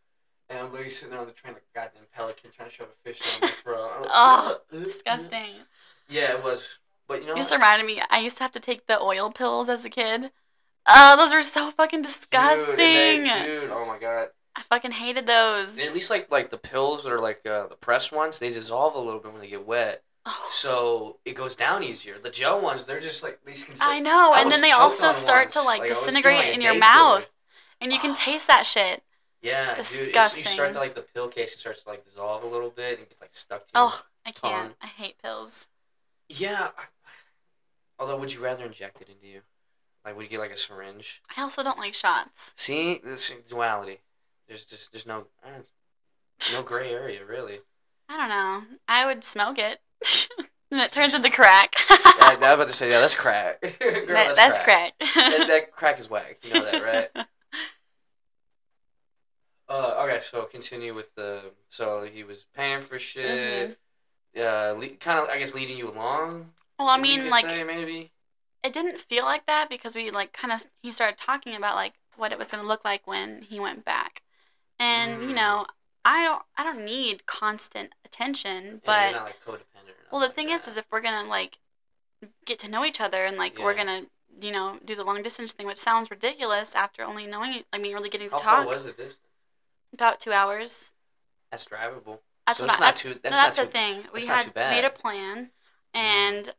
And 0.49 0.59
I'm 0.59 0.71
literally 0.73 0.91
sitting 0.91 1.11
there 1.13 1.21
on 1.21 1.27
the 1.27 1.33
train 1.33 1.55
like 1.55 1.65
a 1.75 1.79
goddamn 1.79 2.05
pelican 2.13 2.51
trying 2.51 2.69
to 2.69 2.75
shove 2.75 2.89
a 2.89 3.09
fish 3.09 3.23
down 3.23 3.41
my 3.41 3.51
throat. 3.63 3.93
I'm 3.97 4.03
like, 4.03 4.11
Ugh, 4.15 4.45
"Ugh, 4.47 4.61
ugh." 4.73 4.85
Disgusting. 4.85 5.67
Yeah, 6.09 6.33
it 6.37 6.43
was. 6.45 6.79
But 7.07 7.23
you 7.23 7.29
know 7.29 7.35
You 7.35 7.41
just 7.41 7.51
what? 7.51 7.59
reminded 7.59 7.87
me. 7.87 8.03
I 8.11 8.19
used 8.21 8.37
to 8.39 8.45
have 8.45 8.53
to 8.53 8.61
take 8.61 8.87
the 8.87 9.01
oil 9.01 9.31
pills 9.31 9.69
as 9.69 9.85
a 9.85 9.91
kid. 9.91 10.33
Oh, 10.87 11.17
those 11.17 11.33
were 11.33 11.43
so 11.43 11.71
fucking 11.71 12.03
disgusting. 12.03 13.25
Dude, 13.25 13.33
they- 13.33 13.47
dude, 13.47 13.71
oh 13.71 13.87
my 13.87 13.99
god. 13.99 14.29
I 14.57 14.63
fucking 14.63 14.91
hated 14.91 15.27
those. 15.27 15.79
At 15.79 15.95
least 15.95 16.11
like 16.11 16.31
like 16.31 16.51
the 16.51 16.59
pills 16.59 17.07
or 17.07 17.19
like 17.19 17.47
uh, 17.47 17.69
the 17.69 17.77
pressed 17.77 18.11
ones, 18.13 18.39
they 18.39 18.51
dissolve 18.51 18.95
a 18.95 18.99
little 18.99 19.21
bit 19.21 19.33
when 19.33 19.41
they 19.41 19.49
get 19.49 19.65
wet, 19.67 20.03
Oh, 20.27 20.49
so 20.53 21.19
it 21.25 21.35
goes 21.35 21.55
down 21.57 21.83
easier. 21.85 22.19
The 22.19 22.31
gel 22.31 22.61
ones, 22.61 22.85
they're 22.85 23.01
just 23.01 23.23
like 23.23 23.39
these 23.47 23.63
can. 23.65 23.77
I 23.81 24.01
know, 24.01 24.33
I 24.35 24.43
and 24.43 24.51
then 24.51 24.61
they 24.61 24.73
also 24.73 25.13
start 25.13 25.51
to 25.53 25.63
like 25.63 25.81
Like, 25.81 25.91
I 25.91 25.93
was 25.93 25.99
doing, 26.01 26.07
disintegrate 26.07 26.37
like, 26.47 26.55
in 26.55 26.61
your 26.63 26.75
mouth, 26.75 27.31
and 27.81 27.93
you 27.93 27.99
can 28.01 28.11
Ah. 28.11 28.15
taste 28.19 28.49
that 28.49 28.67
shit. 28.67 29.03
Yeah, 29.41 29.67
dude. 29.69 29.77
You 29.79 29.83
Disgusting. 29.85 30.45
start 30.47 30.73
to 30.75 30.79
like 30.81 30.95
the 30.95 31.03
pill 31.03 31.29
case. 31.29 31.53
It 31.55 31.61
starts 31.61 31.83
to 31.85 31.89
like 31.89 32.05
dissolve 32.05 32.43
a 32.43 32.47
little 32.49 32.69
bit 32.71 32.95
and 32.95 33.03
it 33.03 33.09
gets 33.09 33.21
like 33.23 33.33
stuck 33.33 33.61
to 33.61 33.67
you. 33.69 33.71
Oh, 33.77 34.03
I 34.27 34.33
can't. 34.33 34.43
tongue. 34.71 34.75
I 34.83 34.87
hate 34.89 35.15
pills. 35.23 35.69
Yeah. 36.29 36.71
I, 36.77 36.83
although, 37.99 38.19
would 38.19 38.35
you 38.35 38.41
rather 38.41 38.65
inject 38.67 39.01
it 39.01 39.09
into 39.09 39.27
you? 39.27 39.41
Like, 40.05 40.17
would 40.17 40.25
you 40.25 40.31
get 40.31 40.41
like 40.41 40.51
a 40.53 40.57
syringe? 40.57 41.21
I 41.37 41.43
also 41.43 41.63
don't 41.63 41.79
like 41.79 41.95
shots. 41.95 42.55
See, 42.57 43.01
this 43.05 43.31
duality. 43.49 43.99
There's 44.49 44.65
just 44.65 44.93
there's 44.93 45.07
no 45.07 45.27
no 46.53 46.63
gray 46.63 46.91
area 46.91 47.25
really. 47.25 47.61
I 48.09 48.17
don't 48.17 48.29
know. 48.29 48.63
I 48.89 49.07
would 49.07 49.23
smoke 49.23 49.59
it, 49.59 49.81
and 50.71 50.81
it 50.81 50.91
turns 50.91 51.15
into 51.15 51.31
crack. 51.31 51.75
Yeah, 52.21 52.27
I 52.27 52.35
was 52.35 52.55
about 52.55 52.67
to 52.69 52.73
say 52.75 52.91
yeah, 52.91 53.01
that's 53.01 53.15
crack. 53.15 53.61
Girl, 53.81 54.07
That- 54.07 54.37
that's 54.37 54.59
crack. 54.61 54.93
that, 55.01 55.45
that 55.49 55.73
crack 55.73 55.99
is 55.99 56.09
whack. 56.11 56.39
You 56.43 56.53
know 56.55 56.65
that, 56.71 56.83
right? 57.17 57.27
Uh, 59.69 60.05
okay, 60.05 60.19
so 60.21 60.43
continue 60.45 60.95
with 60.95 61.15
the. 61.15 61.41
So 61.69 62.07
he 62.13 62.25
was 62.25 62.45
paying 62.57 62.81
for 62.81 62.99
shit. 62.99 63.79
Uh, 64.37 64.75
le- 64.79 64.89
kind 65.01 65.19
of, 65.19 65.29
I 65.29 65.39
guess, 65.39 65.55
leading 65.55 65.77
you 65.79 65.91
along. 65.91 66.51
well, 66.79 66.89
I 66.89 66.99
mean, 66.99 67.31
like 67.31 67.45
say, 67.45 67.63
maybe. 67.63 68.11
It 68.63 68.73
didn't 68.73 69.01
feel 69.01 69.25
like 69.25 69.47
that 69.47 69.69
because 69.71 69.95
we 69.95 70.11
like 70.11 70.33
kind 70.33 70.53
of 70.53 70.63
he 70.83 70.93
started 70.93 71.17
talking 71.19 71.55
about 71.55 71.77
like 71.77 71.95
what 72.17 72.33
it 72.33 72.39
was 72.39 72.51
going 72.51 72.63
to 72.63 72.69
look 72.69 72.85
like 72.85 73.07
when 73.07 73.43
he 73.43 73.59
went 73.61 73.85
back 73.85 74.23
and 74.79 75.23
you 75.23 75.29
Mm. 75.31 75.37
know 75.37 75.67
i 76.05 76.25
don't 76.25 76.43
i 76.57 76.65
don't 76.65 76.85
need 76.85 77.27
constant 77.27 77.93
attention 78.05 78.65
Yeah, 78.85 79.11
but 79.11 79.13
not 79.13 79.25
like 79.25 79.45
codependent. 79.45 79.97
Or 80.11 80.13
well 80.13 80.21
the 80.21 80.29
nothing 80.29 80.47
thing 80.47 80.49
like 80.55 80.61
is 80.61 80.69
is 80.69 80.77
if 80.79 80.87
we're 80.93 81.01
going 81.03 81.25
to 81.25 81.29
like 81.31 81.59
get 82.45 82.59
to 82.61 82.71
know 82.71 82.85
each 82.85 83.01
other 83.01 83.25
and 83.25 83.37
like 83.39 83.59
we're 83.59 83.75
going 83.75 83.87
to 83.87 84.47
you 84.47 84.53
know 84.53 84.79
do 84.85 84.95
the 84.95 85.05
long 85.05 85.23
distance 85.23 85.53
thing 85.53 85.67
which 85.67 85.79
sounds 85.79 86.11
ridiculous 86.11 86.75
after 86.75 87.03
only 87.03 87.27
knowing 87.27 87.63
i 87.73 87.79
mean 87.79 87.95
really 87.95 88.09
getting 88.11 88.29
to 88.31 88.37
how 88.37 88.41
far 88.43 88.61
talk 88.61 88.69
was 88.69 88.85
the 88.85 88.93
distance? 88.93 89.19
about 89.93 90.21
two 90.21 90.33
hours 90.33 90.93
That's 91.51 91.65
drivable. 91.65 92.21
that's 92.47 92.59
so 92.61 92.65
what 92.67 92.73
it's 92.73 92.81
I, 92.81 92.85
not 92.85 92.87
that's, 92.87 93.01
too. 93.01 93.09
no, 93.11 93.15
That's, 93.23 93.39
that's 93.39 93.57
not 93.59 93.67
the 93.67 93.67
too. 93.67 93.73
thing 93.73 94.05
we 94.15 94.27
had 94.27 94.55
made 94.57 94.85
a 94.85 94.91
plan 94.91 95.51
and 95.95 96.51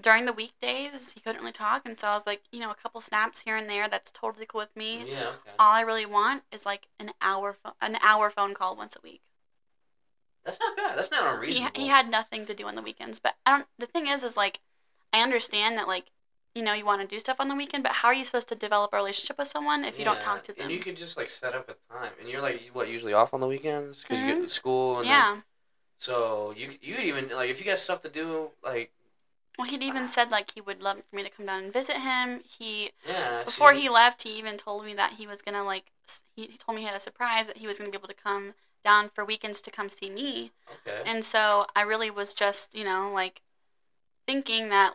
during 0.00 0.24
the 0.26 0.32
weekdays 0.32 1.12
he 1.12 1.20
couldn't 1.20 1.40
really 1.40 1.52
talk 1.52 1.82
and 1.84 1.98
so 1.98 2.08
i 2.08 2.14
was 2.14 2.26
like 2.26 2.42
you 2.52 2.60
know 2.60 2.70
a 2.70 2.74
couple 2.74 3.00
snaps 3.00 3.42
here 3.42 3.56
and 3.56 3.68
there 3.68 3.88
that's 3.88 4.10
totally 4.10 4.46
cool 4.46 4.60
with 4.60 4.74
me 4.76 5.04
Yeah. 5.06 5.28
Okay. 5.28 5.50
all 5.58 5.72
I 5.72 5.80
really 5.82 6.06
want 6.06 6.42
is 6.52 6.64
like 6.66 6.88
an 6.98 7.10
hour 7.20 7.52
pho- 7.52 7.74
an 7.80 7.96
hour 8.02 8.30
phone 8.30 8.54
call 8.54 8.76
once 8.76 8.96
a 8.96 9.00
week. 9.02 9.20
That's 10.44 10.58
not 10.58 10.76
bad. 10.76 10.96
That's 10.96 11.10
not 11.10 11.34
unreasonable. 11.34 11.78
he 11.80 11.88
had 11.88 12.10
nothing 12.10 12.46
to 12.46 12.54
do 12.54 12.66
on 12.66 12.74
the 12.74 12.82
weekends, 12.82 13.18
but 13.18 13.34
I 13.44 13.50
don't. 13.56 13.66
The 13.78 13.86
thing 13.86 14.06
is, 14.08 14.24
is 14.24 14.36
like 14.36 14.60
I 15.12 15.22
understand 15.22 15.76
that 15.76 15.86
like 15.86 16.06
you 16.54 16.62
know 16.62 16.72
you 16.72 16.84
want 16.84 17.02
to 17.02 17.06
do 17.06 17.18
stuff 17.18 17.36
on 17.40 17.48
the 17.48 17.54
weekend, 17.54 17.82
but 17.82 17.92
how 17.92 18.08
are 18.08 18.14
you 18.14 18.24
supposed 18.24 18.48
to 18.48 18.54
develop 18.54 18.92
a 18.92 18.96
relationship 18.96 19.36
with 19.38 19.48
someone 19.48 19.84
if 19.84 19.98
you 19.98 20.04
don't 20.04 20.20
talk 20.20 20.42
to 20.44 20.52
them? 20.54 20.64
And 20.64 20.72
you 20.72 20.80
could 20.80 20.96
just 20.96 21.16
like 21.18 21.28
set 21.28 21.54
up 21.54 21.68
a 21.68 21.74
time, 21.92 22.12
and 22.18 22.28
you're 22.28 22.40
like, 22.40 22.70
what, 22.72 22.88
usually 22.88 23.12
off 23.12 23.34
on 23.34 23.40
the 23.40 23.46
weekends 23.46 24.00
because 24.02 24.18
you 24.18 24.24
Mhm. 24.24 24.34
get 24.36 24.42
to 24.44 24.48
school 24.48 24.96
and 25.00 25.04
then- 25.06 25.12
yeah. 25.12 25.40
so 25.98 26.54
you 26.56 26.70
you 26.80 26.94
could 26.94 27.04
even 27.04 27.28
like 27.28 27.50
if 27.50 27.60
you 27.60 27.66
got 27.66 27.76
stuff 27.78 28.00
to 28.00 28.08
do 28.08 28.50
like 28.64 28.92
Well, 29.60 29.68
he'd 29.68 29.82
even 29.82 30.08
said 30.08 30.30
like 30.30 30.52
he 30.54 30.62
would 30.62 30.80
love 30.82 31.02
for 31.10 31.16
me 31.16 31.22
to 31.22 31.28
come 31.28 31.44
down 31.44 31.64
and 31.64 31.72
visit 31.72 31.96
him. 31.96 32.40
He 32.44 32.92
yeah 33.06 33.42
before 33.44 33.72
he 33.74 33.90
left, 33.90 34.22
he 34.22 34.38
even 34.38 34.56
told 34.56 34.86
me 34.86 34.94
that 34.94 35.14
he 35.18 35.26
was 35.26 35.42
gonna 35.42 35.62
like 35.62 35.92
he, 36.34 36.46
he 36.46 36.56
told 36.56 36.76
me 36.76 36.80
he 36.82 36.86
had 36.86 36.96
a 36.96 37.00
surprise 37.00 37.46
that 37.46 37.58
he 37.58 37.66
was 37.66 37.78
gonna 37.78 37.90
be 37.90 37.98
able 37.98 38.08
to 38.08 38.14
come 38.14 38.54
down 38.82 39.10
for 39.10 39.22
weekends 39.22 39.60
to 39.60 39.70
come 39.70 39.90
see 39.90 40.08
me. 40.08 40.52
okay 40.72 41.02
And 41.04 41.22
so 41.22 41.66
I 41.76 41.82
really 41.82 42.10
was 42.10 42.32
just, 42.32 42.74
you 42.74 42.84
know, 42.84 43.10
like 43.12 43.42
thinking 44.26 44.70
that 44.70 44.94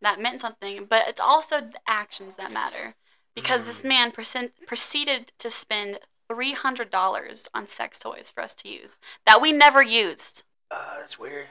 that 0.00 0.20
meant 0.20 0.40
something, 0.40 0.84
but 0.84 1.08
it's 1.08 1.20
also 1.20 1.60
the 1.60 1.80
actions 1.86 2.36
that 2.36 2.52
matter. 2.52 2.94
Because 3.34 3.66
this 3.66 3.82
Mm. 3.82 3.88
man 3.88 4.10
percent, 4.12 4.52
proceeded 4.64 5.32
to 5.38 5.50
spend 5.50 5.98
$300 6.28 7.48
on 7.52 7.66
sex 7.66 7.98
toys 7.98 8.30
for 8.30 8.42
us 8.44 8.54
to 8.56 8.68
use 8.68 8.96
that 9.26 9.40
we 9.40 9.50
never 9.52 9.82
used. 9.82 10.44
uh, 10.70 10.98
that's 11.00 11.18
weird. 11.18 11.48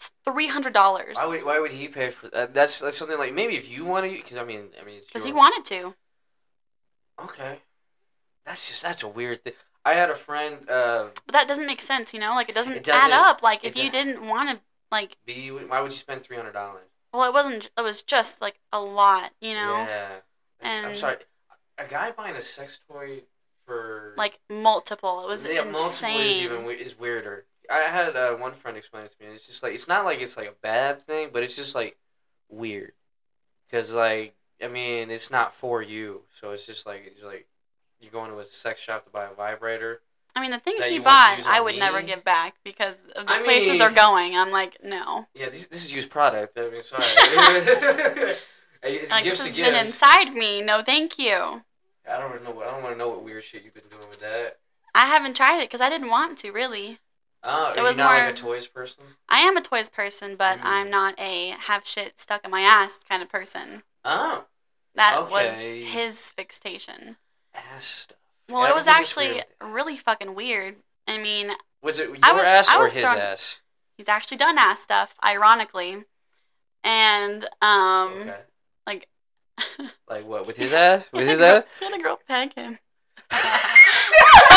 It's 0.00 0.10
$300. 0.26 0.74
Why 0.74 1.26
would 1.28 1.40
why 1.44 1.58
would 1.60 1.72
he 1.72 1.86
pay 1.88 2.08
for 2.10 2.28
that? 2.30 2.54
That's 2.54 2.80
that's 2.80 2.96
something 2.96 3.18
like 3.18 3.34
maybe 3.34 3.56
if 3.56 3.70
you 3.70 3.84
want 3.84 4.06
to 4.06 4.10
because 4.10 4.38
I 4.38 4.44
mean 4.44 4.68
I 4.80 4.84
mean 4.84 5.00
Because 5.06 5.24
he 5.24 5.32
wanted 5.32 5.64
to. 5.66 5.94
okay. 7.22 7.58
That's 8.46 8.68
just 8.68 8.82
that's 8.82 9.02
a 9.02 9.08
weird 9.08 9.44
thing. 9.44 9.52
I 9.84 9.94
had 9.94 10.08
a 10.10 10.14
friend 10.14 10.68
uh 10.70 11.08
But 11.26 11.32
that 11.32 11.48
doesn't 11.48 11.66
make 11.66 11.80
sense, 11.82 12.14
you 12.14 12.20
know? 12.20 12.30
Like, 12.34 12.48
it 12.48 12.54
doesn't, 12.54 12.72
It 12.74 12.84
doesn't- 12.84 13.10
add 13.10 13.14
up. 13.30 13.42
Like, 13.42 13.62
if 13.64 13.76
you 13.76 13.90
didn't 13.90 14.26
want 14.26 14.50
to, 14.50 14.60
like, 14.90 15.16
be 15.26 15.48
why 15.50 15.80
would 15.80 15.92
you 15.92 15.98
spend 15.98 16.22
three 16.22 16.36
hundred 16.36 16.52
dollars? 16.52 16.86
well, 17.12 17.24
it 17.24 17.32
wasn't, 17.34 17.70
it 17.76 17.80
was 17.82 18.02
just, 18.02 18.40
like, 18.40 18.60
a 18.72 18.80
lot, 18.80 19.32
you 19.40 19.54
know? 19.54 19.78
Yeah. 19.78 20.08
That's- 20.60 20.84
I'm 20.84 20.96
sorry. 20.96 21.16
A 21.78 21.84
guy 21.86 22.10
buying 22.12 22.36
a 22.36 22.42
sex 22.42 22.78
toy 22.88 23.22
for 23.66 24.14
Like, 24.16 24.38
multiple. 24.50 25.24
It 25.24 25.26
was 25.28 25.44
yeah, 25.46 25.64
multiple 25.64 25.80
insane. 25.80 26.20
is 26.20 26.40
even 26.42 26.64
is 26.70 26.98
weirder. 26.98 27.46
I 27.70 27.82
had 27.90 28.16
uh, 28.16 28.34
one 28.34 28.52
friend 28.52 28.76
explain 28.76 29.04
it 29.04 29.10
to 29.12 29.16
me. 29.20 29.26
And 29.26 29.36
it's 29.36 29.46
just 29.46 29.62
like 29.62 29.74
it's 29.74 29.88
not 29.88 30.04
like 30.04 30.20
it's 30.20 30.36
like 30.36 30.48
a 30.48 30.54
bad 30.62 31.02
thing, 31.02 31.30
but 31.32 31.42
it's 31.42 31.56
just 31.56 31.74
like 31.74 31.96
weird. 32.48 32.92
Cause 33.70 33.92
like 33.92 34.34
I 34.62 34.68
mean, 34.68 35.10
it's 35.10 35.30
not 35.30 35.54
for 35.54 35.80
you, 35.80 36.22
so 36.38 36.50
it's 36.50 36.66
just 36.66 36.86
like 36.86 37.04
it's 37.06 37.22
like 37.22 37.46
you're 38.00 38.12
going 38.12 38.30
to 38.30 38.38
a 38.38 38.44
sex 38.44 38.80
shop 38.80 39.04
to 39.04 39.10
buy 39.10 39.26
a 39.26 39.34
vibrator. 39.34 40.00
I 40.34 40.40
mean, 40.40 40.52
the 40.52 40.58
things 40.58 40.84
he 40.86 40.94
you 40.94 41.02
bought, 41.02 41.40
I 41.46 41.60
would 41.60 41.76
never 41.76 42.02
give 42.02 42.22
back 42.24 42.54
because 42.64 43.04
of 43.16 43.26
the 43.26 43.32
I 43.32 43.40
places 43.40 43.70
mean- 43.70 43.78
they're 43.78 43.90
going. 43.90 44.36
I'm 44.36 44.52
like, 44.52 44.76
no. 44.82 45.26
Yeah, 45.34 45.46
this, 45.46 45.66
this 45.66 45.84
is 45.84 45.92
used 45.92 46.08
product. 46.08 46.56
I 46.56 46.70
mean, 46.70 46.82
sorry. 46.82 47.02
Like, 48.82 49.24
this 49.24 49.44
has 49.44 49.54
been 49.54 49.74
inside 49.74 50.32
me. 50.32 50.62
No, 50.62 50.80
thank 50.82 51.18
you. 51.18 51.62
I 52.10 52.18
don't 52.18 52.42
know. 52.42 52.62
I 52.62 52.70
don't 52.70 52.82
want 52.82 52.94
to 52.94 52.98
know 52.98 53.10
what 53.10 53.22
weird 53.22 53.44
shit 53.44 53.62
you've 53.62 53.74
been 53.74 53.88
doing 53.90 54.08
with 54.08 54.20
that. 54.20 54.58
I 54.94 55.06
haven't 55.06 55.36
tried 55.36 55.58
it 55.60 55.68
because 55.68 55.82
I 55.82 55.90
didn't 55.90 56.08
want 56.08 56.38
to, 56.38 56.50
really. 56.50 56.98
Oh, 57.42 57.72
It 57.72 57.78
are 57.78 57.82
was 57.82 57.96
more- 57.96 58.06
like 58.06 58.30
a 58.30 58.32
toys 58.36 58.66
person? 58.66 59.02
I 59.28 59.38
am 59.40 59.56
a 59.56 59.62
toys 59.62 59.88
person, 59.88 60.36
but 60.36 60.58
Mm. 60.58 60.64
I'm 60.64 60.90
not 60.90 61.18
a 61.18 61.50
have 61.50 61.86
shit 61.86 62.18
stuck 62.18 62.44
in 62.44 62.50
my 62.50 62.60
ass 62.60 63.02
kind 63.02 63.22
of 63.22 63.28
person. 63.30 63.82
Oh, 64.04 64.44
That 64.94 65.30
was 65.30 65.72
his 65.74 66.30
fixation. 66.32 67.16
ass 67.54 67.84
stuff. 67.86 68.18
Well, 68.48 68.64
Yeah, 68.64 68.70
it 68.70 68.74
was 68.74 68.88
everything 68.88 69.02
gets 69.04 69.16
weird 69.16 69.38
actually 69.60 69.70
really 69.72 69.96
fucking 69.96 70.34
weird. 70.34 70.76
I 71.06 71.18
mean, 71.18 71.52
Was 71.82 71.98
it 71.98 72.08
your 72.10 72.18
I 72.22 72.32
was- 72.32 72.44
ass 72.44 72.74
or 72.74 72.88
his 72.88 73.02
thrown- 73.04 73.18
ass? 73.18 73.60
he's 73.96 74.08
actually 74.08 74.36
done 74.36 74.58
ass 74.58 74.80
stuff, 74.80 75.14
ironically. 75.24 76.04
And 76.84 77.48
um 77.62 78.12
Okay. 78.22 78.40
Like 80.08 80.24
what? 80.24 80.46
With 80.46 80.56
his 80.56 80.72
ass? 80.74 81.08
With 81.12 81.26
his 81.28 81.40
ass? 81.40 81.64
had 81.78 81.92
a 81.94 81.98
girl 82.02 82.18
peg 82.26 82.54
him. 82.54 82.78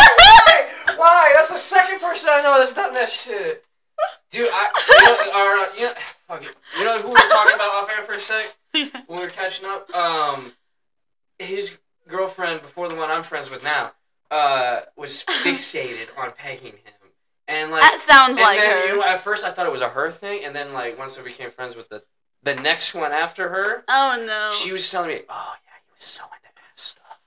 Why? 0.98 1.34
That's 1.36 1.50
the 1.50 1.58
second 1.58 2.00
person 2.00 2.30
I 2.34 2.42
know 2.42 2.58
that's 2.60 2.74
done 2.74 2.94
that 2.94 3.10
shit. 3.10 3.66
Dude, 4.32 4.50
I 4.52 4.72
you 4.90 5.06
know, 5.06 5.32
uh, 5.34 5.76
you 5.78 5.86
know, 5.86 5.92
fuck 6.28 6.44
it. 6.44 6.56
You 6.78 6.84
know 6.86 6.98
who 6.98 7.08
we 7.10 7.14
were 7.14 7.30
talking 7.30 7.56
about 7.56 7.74
off 7.76 7.90
air 7.90 8.02
for 8.02 8.14
a 8.14 8.20
sec 8.20 8.56
when 8.72 8.90
we 9.08 9.18
were 9.18 9.28
catching 9.28 9.68
up? 9.68 9.94
Um, 9.96 10.54
his 11.38 11.78
girlfriend 12.08 12.62
before 12.62 12.90
the 12.90 12.96
one 12.96 13.12
I'm 13.12 13.24
friends 13.24 13.50
with 13.50 13.64
now, 13.64 13.92
uh, 14.32 14.82
was 14.96 15.24
fixated 15.44 16.08
on 16.18 16.32
pegging 16.36 16.72
him, 16.72 17.12
and 17.48 17.72
like 17.72 17.82
that 17.82 18.00
sounds 18.00 18.40
like 18.40 18.60
then, 18.60 18.72
her. 18.72 18.88
You 18.88 18.96
know, 18.98 19.04
at 19.04 19.20
first 19.20 19.46
I 19.46 19.52
thought 19.52 19.68
it 19.68 19.72
was 19.72 19.82
a 19.82 19.90
her 19.90 20.10
thing, 20.10 20.42
and 20.44 20.56
then 20.56 20.74
like 20.74 20.98
once 20.98 21.18
we 21.18 21.24
became 21.24 21.52
friends 21.52 21.76
with 21.76 21.90
the 21.90 22.04
the 22.42 22.56
next 22.56 22.94
one 22.96 23.12
after 23.12 23.50
her, 23.50 23.84
oh 23.88 24.24
no. 24.26 24.52
she 24.54 24.74
was 24.74 24.90
telling 24.90 25.10
me, 25.10 25.22
"Oh 25.30 25.56
yeah, 25.66 25.74
he 25.86 25.92
was 25.94 26.04
so 26.04 26.24
into 26.24 26.60
ass 26.74 26.82
stuff. 26.82 27.20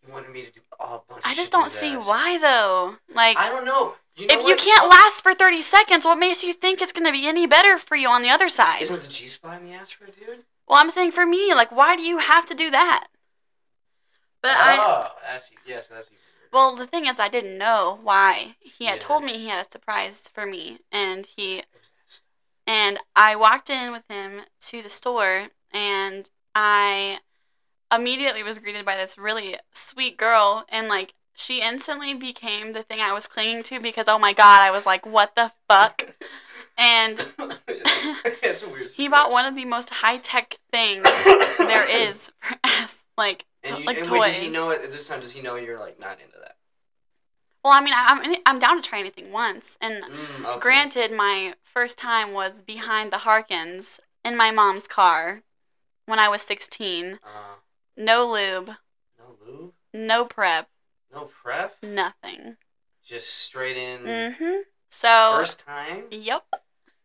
wanted 0.11 0.31
me 0.31 0.43
to 0.43 0.51
do 0.51 0.59
all 0.79 1.05
a 1.07 1.13
bunch." 1.13 1.25
I 1.25 1.33
just 1.33 1.51
don't 1.51 1.71
see 1.71 1.95
ass." 1.95 2.05
why 2.05 2.37
though. 2.37 2.97
Like 3.13 3.37
I 3.37 3.49
don't 3.49 3.65
know. 3.65 3.95
You 4.15 4.27
know 4.27 4.35
if 4.35 4.47
you 4.47 4.55
can't 4.55 4.89
last 4.89 5.23
for 5.23 5.33
30 5.33 5.61
seconds, 5.61 6.05
what 6.05 6.19
makes 6.19 6.43
you 6.43 6.53
think 6.53 6.81
it's 6.81 6.91
going 6.91 7.05
to 7.05 7.13
be 7.13 7.27
any 7.27 7.47
better 7.47 7.77
for 7.77 7.95
you 7.95 8.09
on 8.09 8.21
the 8.21 8.29
other 8.29 8.49
side? 8.49 8.81
isn't 8.81 9.01
the 9.01 9.07
G 9.07 9.27
spot 9.27 9.61
in 9.61 9.67
the 9.67 9.73
ass 9.73 9.89
for 9.89 10.03
a 10.05 10.11
dude? 10.11 10.43
Well, 10.67 10.77
I'm 10.79 10.89
saying 10.89 11.11
for 11.11 11.25
me, 11.25 11.53
like 11.53 11.71
why 11.71 11.95
do 11.95 12.01
you 12.03 12.17
have 12.19 12.45
to 12.47 12.53
do 12.53 12.69
that? 12.71 13.07
But 14.41 14.51
I 14.57 14.77
oh, 14.77 15.07
that's 15.29 15.51
yes, 15.65 15.87
that's 15.87 16.09
well, 16.51 16.75
the 16.75 16.85
thing 16.87 17.05
is 17.05 17.19
I 17.19 17.29
didn't 17.29 17.57
know 17.57 17.99
why. 18.03 18.55
He 18.59 18.85
had 18.85 18.95
Yeah. 18.95 18.99
told 19.07 19.23
me 19.23 19.37
he 19.37 19.47
had 19.47 19.65
a 19.65 19.69
surprise 19.69 20.29
for 20.33 20.45
me 20.45 20.79
and 20.91 21.25
he 21.25 21.59
It 21.59 21.65
was 21.73 21.89
ass. 22.05 22.21
and 22.67 22.99
I 23.15 23.35
walked 23.35 23.69
in 23.69 23.91
with 23.91 24.03
him 24.09 24.41
to 24.67 24.81
the 24.81 24.89
store 24.89 25.47
and 25.71 26.29
I 26.53 27.19
immediately 27.91 28.43
was 28.43 28.59
greeted 28.59 28.85
by 28.85 28.95
this 28.95 29.17
really 29.17 29.57
sweet 29.73 30.17
girl 30.17 30.65
and 30.69 30.87
like 30.87 31.13
she 31.33 31.61
instantly 31.61 32.13
became 32.13 32.73
the 32.73 32.83
thing 32.83 32.99
I 32.99 33.13
was 33.13 33.27
clinging 33.27 33.63
to 33.63 33.79
because 33.79 34.07
oh 34.07 34.19
my 34.19 34.33
god, 34.33 34.61
I 34.61 34.71
was 34.71 34.85
like, 34.85 35.05
what 35.05 35.35
the 35.35 35.51
fuck? 35.67 36.15
And 36.77 37.19
it's 37.67 38.63
a 38.63 38.69
weird. 38.69 38.89
he 38.95 39.07
bought 39.07 39.31
one 39.31 39.45
of 39.45 39.55
the 39.55 39.65
most 39.65 39.89
high 39.89 40.17
tech 40.17 40.57
things 40.71 41.03
there 41.57 41.89
is 41.89 42.31
for 42.39 42.57
ass 42.63 43.05
like 43.17 43.45
And, 43.63 43.79
you, 43.79 43.85
like 43.85 43.97
and 43.97 44.05
toys. 44.05 44.19
wait, 44.19 44.27
does 44.27 44.37
he 44.39 44.49
know 44.49 44.71
at 44.71 44.91
this 44.91 45.07
time? 45.07 45.19
Does 45.19 45.31
he 45.31 45.41
know 45.41 45.55
you're 45.55 45.79
like 45.79 45.99
not 45.99 46.19
into 46.19 46.37
that? 46.39 46.55
Well, 47.63 47.73
I 47.73 47.81
mean, 47.81 47.93
I'm 47.95 48.35
I'm 48.45 48.59
down 48.59 48.81
to 48.81 48.87
try 48.87 48.99
anything 48.99 49.31
once, 49.31 49.77
and 49.81 50.03
Mm, 50.03 50.45
okay. 50.45 50.59
granted, 50.59 51.11
my 51.11 51.53
first 51.63 51.97
time 51.97 52.33
was 52.33 52.61
behind 52.63 53.11
the 53.11 53.19
Harkins 53.19 53.99
in 54.25 54.35
my 54.35 54.49
mom's 54.51 54.87
car 54.87 55.43
when 56.07 56.17
I 56.17 56.27
was 56.27 56.41
16. 56.41 57.19
Uh, 57.23 57.27
No 57.97 58.31
lube, 58.31 58.75
no 59.17 59.35
lube, 59.45 59.73
no 59.93 60.25
prep, 60.25 60.69
no 61.13 61.25
prep, 61.25 61.75
nothing. 61.83 62.57
just 63.05 63.29
straight 63.29 63.77
in. 63.77 64.01
Mm-hmm. 64.01 64.61
So, 64.89 65.33
First 65.37 65.59
time. 65.65 66.03
yep. 66.11 66.43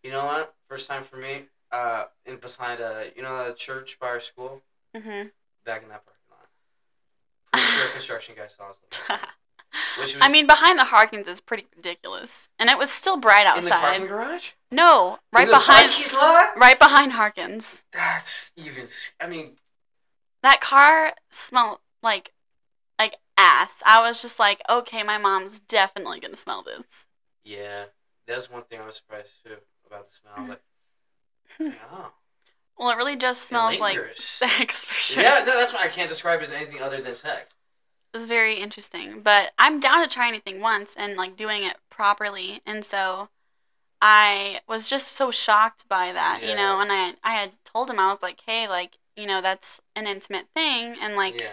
You 0.02 0.10
know 0.10 0.24
what? 0.24 0.54
First 0.68 0.88
time 0.88 1.02
for 1.02 1.16
me. 1.16 1.42
Uh, 1.72 2.04
in 2.24 2.36
beside 2.36 2.80
uh, 2.80 3.02
you 3.16 3.22
know 3.22 3.48
the 3.48 3.54
church 3.54 3.98
by 3.98 4.06
our 4.08 4.20
school, 4.20 4.62
Mm-hmm. 4.96 5.28
back 5.64 5.82
in 5.82 5.88
that 5.90 6.04
parking 6.06 6.22
lot. 6.30 6.48
Pretty 7.52 7.66
sure 7.68 7.86
a 7.88 7.90
construction 7.92 8.34
guy 8.36 8.46
saw 8.48 8.70
us. 8.70 8.80
Which 9.98 10.14
was 10.14 10.18
I 10.22 10.30
mean, 10.30 10.46
behind 10.46 10.78
the 10.78 10.84
Harkins 10.84 11.26
is 11.28 11.40
pretty 11.40 11.66
ridiculous, 11.76 12.48
and 12.58 12.70
it 12.70 12.78
was 12.78 12.90
still 12.90 13.16
bright 13.18 13.46
outside. 13.46 13.58
in 13.58 13.64
the 13.64 13.86
parking 13.88 14.06
garage. 14.06 14.50
No, 14.70 15.18
right 15.32 15.48
behind, 15.48 15.92
lot. 16.14 16.56
right 16.56 16.78
behind 16.78 17.12
Harkins. 17.12 17.84
That's 17.92 18.52
even. 18.56 18.86
I 19.20 19.26
mean, 19.26 19.52
That 20.46 20.60
car 20.60 21.12
smelled 21.28 21.80
like, 22.04 22.32
like 23.00 23.16
ass. 23.36 23.82
I 23.84 24.00
was 24.00 24.22
just 24.22 24.38
like, 24.38 24.62
okay, 24.70 25.02
my 25.02 25.18
mom's 25.18 25.58
definitely 25.58 26.20
gonna 26.20 26.36
smell 26.36 26.62
this. 26.62 27.08
yeah, 27.42 27.86
that's 28.28 28.48
one 28.48 28.62
thing 28.62 28.78
I 28.80 28.86
was 28.86 28.94
surprised 28.94 29.26
too 29.44 29.56
about 29.84 30.06
the 30.06 30.12
smell. 30.14 30.48
Like, 30.48 30.62
oh. 31.92 32.12
Well, 32.78 32.90
it 32.90 32.96
really 32.96 33.16
just 33.16 33.42
smells 33.42 33.80
like 33.80 33.98
sex 34.14 34.84
for 34.84 34.94
sure. 34.94 35.20
Yeah, 35.24 35.42
no, 35.44 35.58
that's 35.58 35.74
why 35.74 35.82
I 35.82 35.88
can't 35.88 36.08
describe 36.08 36.40
it 36.40 36.46
as 36.46 36.52
anything 36.52 36.80
other 36.80 37.00
than 37.00 37.16
sex. 37.16 37.50
It 38.14 38.16
was 38.16 38.28
very 38.28 38.54
interesting. 38.54 39.22
But 39.22 39.50
I'm 39.58 39.80
down 39.80 40.06
to 40.06 40.14
try 40.14 40.28
anything 40.28 40.60
once 40.60 40.94
and 40.94 41.16
like 41.16 41.36
doing 41.36 41.64
it 41.64 41.76
properly. 41.90 42.60
And 42.64 42.84
so 42.84 43.30
I 44.00 44.60
was 44.68 44.88
just 44.88 45.08
so 45.08 45.32
shocked 45.32 45.88
by 45.88 46.12
that, 46.12 46.42
you 46.44 46.54
know, 46.54 46.80
and 46.80 46.92
I 46.92 47.14
I 47.24 47.32
had 47.34 47.50
told 47.64 47.90
him 47.90 47.98
I 47.98 48.06
was 48.08 48.22
like, 48.22 48.40
"Hey, 48.46 48.68
like, 48.68 48.98
you 49.16 49.26
know, 49.26 49.40
that's 49.40 49.80
an 49.94 50.06
intimate 50.06 50.46
thing 50.54 50.96
and 51.00 51.16
like 51.16 51.40
yeah. 51.40 51.48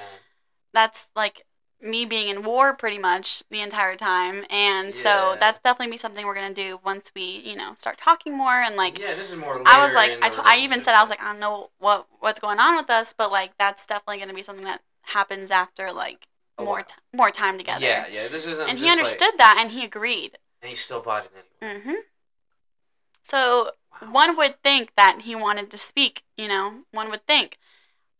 that's 0.73 1.11
like 1.15 1.45
me 1.81 2.05
being 2.05 2.29
in 2.29 2.43
war 2.43 2.73
pretty 2.73 2.97
much 2.97 3.43
the 3.49 3.59
entire 3.61 3.95
time. 3.97 4.45
And 4.49 4.95
so 4.95 5.35
that's 5.39 5.59
definitely 5.59 5.91
be 5.91 5.97
something 5.97 6.25
we're 6.25 6.33
going 6.35 6.53
to 6.53 6.61
do 6.61 6.79
once 6.85 7.11
we, 7.13 7.41
you 7.45 7.57
know, 7.57 7.73
start 7.77 7.97
talking 7.97 8.37
more 8.37 8.61
and 8.61 8.75
like 8.77 8.97
yeah, 8.99 9.15
this 9.15 9.29
is 9.31 9.35
more. 9.37 9.61
I 9.65 9.81
was 9.83 9.93
like, 9.93 10.17
I, 10.21 10.29
t- 10.29 10.41
I 10.43 10.57
even 10.59 10.79
said, 10.79 10.95
I 10.95 11.01
was 11.01 11.09
like, 11.09 11.21
I 11.21 11.31
don't 11.31 11.41
know 11.41 11.71
what 11.79 12.07
what's 12.19 12.39
going 12.39 12.59
on 12.59 12.77
with 12.77 12.89
us, 12.89 13.13
but 13.17 13.31
like 13.31 13.57
that's 13.57 13.85
definitely 13.85 14.17
going 14.17 14.29
to 14.29 14.35
be 14.35 14.43
something 14.43 14.63
that 14.65 14.81
happens 15.07 15.51
after 15.51 15.91
like 15.91 16.27
A 16.57 16.63
more 16.63 16.75
while. 16.75 16.83
t- 16.85 16.95
more 17.13 17.31
time 17.31 17.57
together. 17.57 17.83
Yeah, 17.85 18.05
yeah, 18.09 18.27
this 18.29 18.47
isn't. 18.47 18.69
and 18.69 18.79
he 18.79 18.85
just, 18.85 18.95
like- 18.95 18.99
understood 18.99 19.33
that, 19.39 19.57
and 19.59 19.71
he 19.71 19.83
agreed. 19.83 20.37
and 20.61 20.69
he 20.69 20.75
still 20.77 21.01
bought 21.01 21.25
it 21.25 21.31
anyway. 21.61 21.81
hmm 21.83 21.93
So 23.21 23.71
Wow. 24.01 24.11
one 24.11 24.37
would 24.37 24.61
think 24.63 24.95
that 24.95 25.21
he 25.23 25.35
wanted 25.35 25.69
to 25.71 25.77
speak. 25.77 26.23
You 26.37 26.47
know, 26.47 26.83
one 26.91 27.09
would 27.09 27.25
think. 27.27 27.57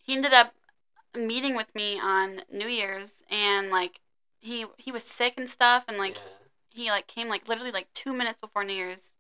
He 0.04 0.14
ended 0.16 0.34
up 0.34 0.54
meeting 1.16 1.56
with 1.56 1.74
me 1.76 2.00
on 2.00 2.42
New 2.52 2.68
Year's, 2.68 3.24
and 3.30 3.70
like 3.70 4.00
he 4.40 4.66
he 4.78 4.92
was 4.92 5.04
sick 5.04 5.36
and 5.38 5.50
stuff, 5.50 5.86
and 5.88 5.98
like 5.98 6.16
yeah. 6.16 6.22
he 6.70 6.90
like 6.92 7.08
came 7.08 7.30
like 7.30 7.48
literally 7.48 7.72
like 7.72 7.88
two 7.94 8.14
minutes 8.14 8.40
before 8.42 8.64
New 8.64 8.74
Year's, 8.74 9.14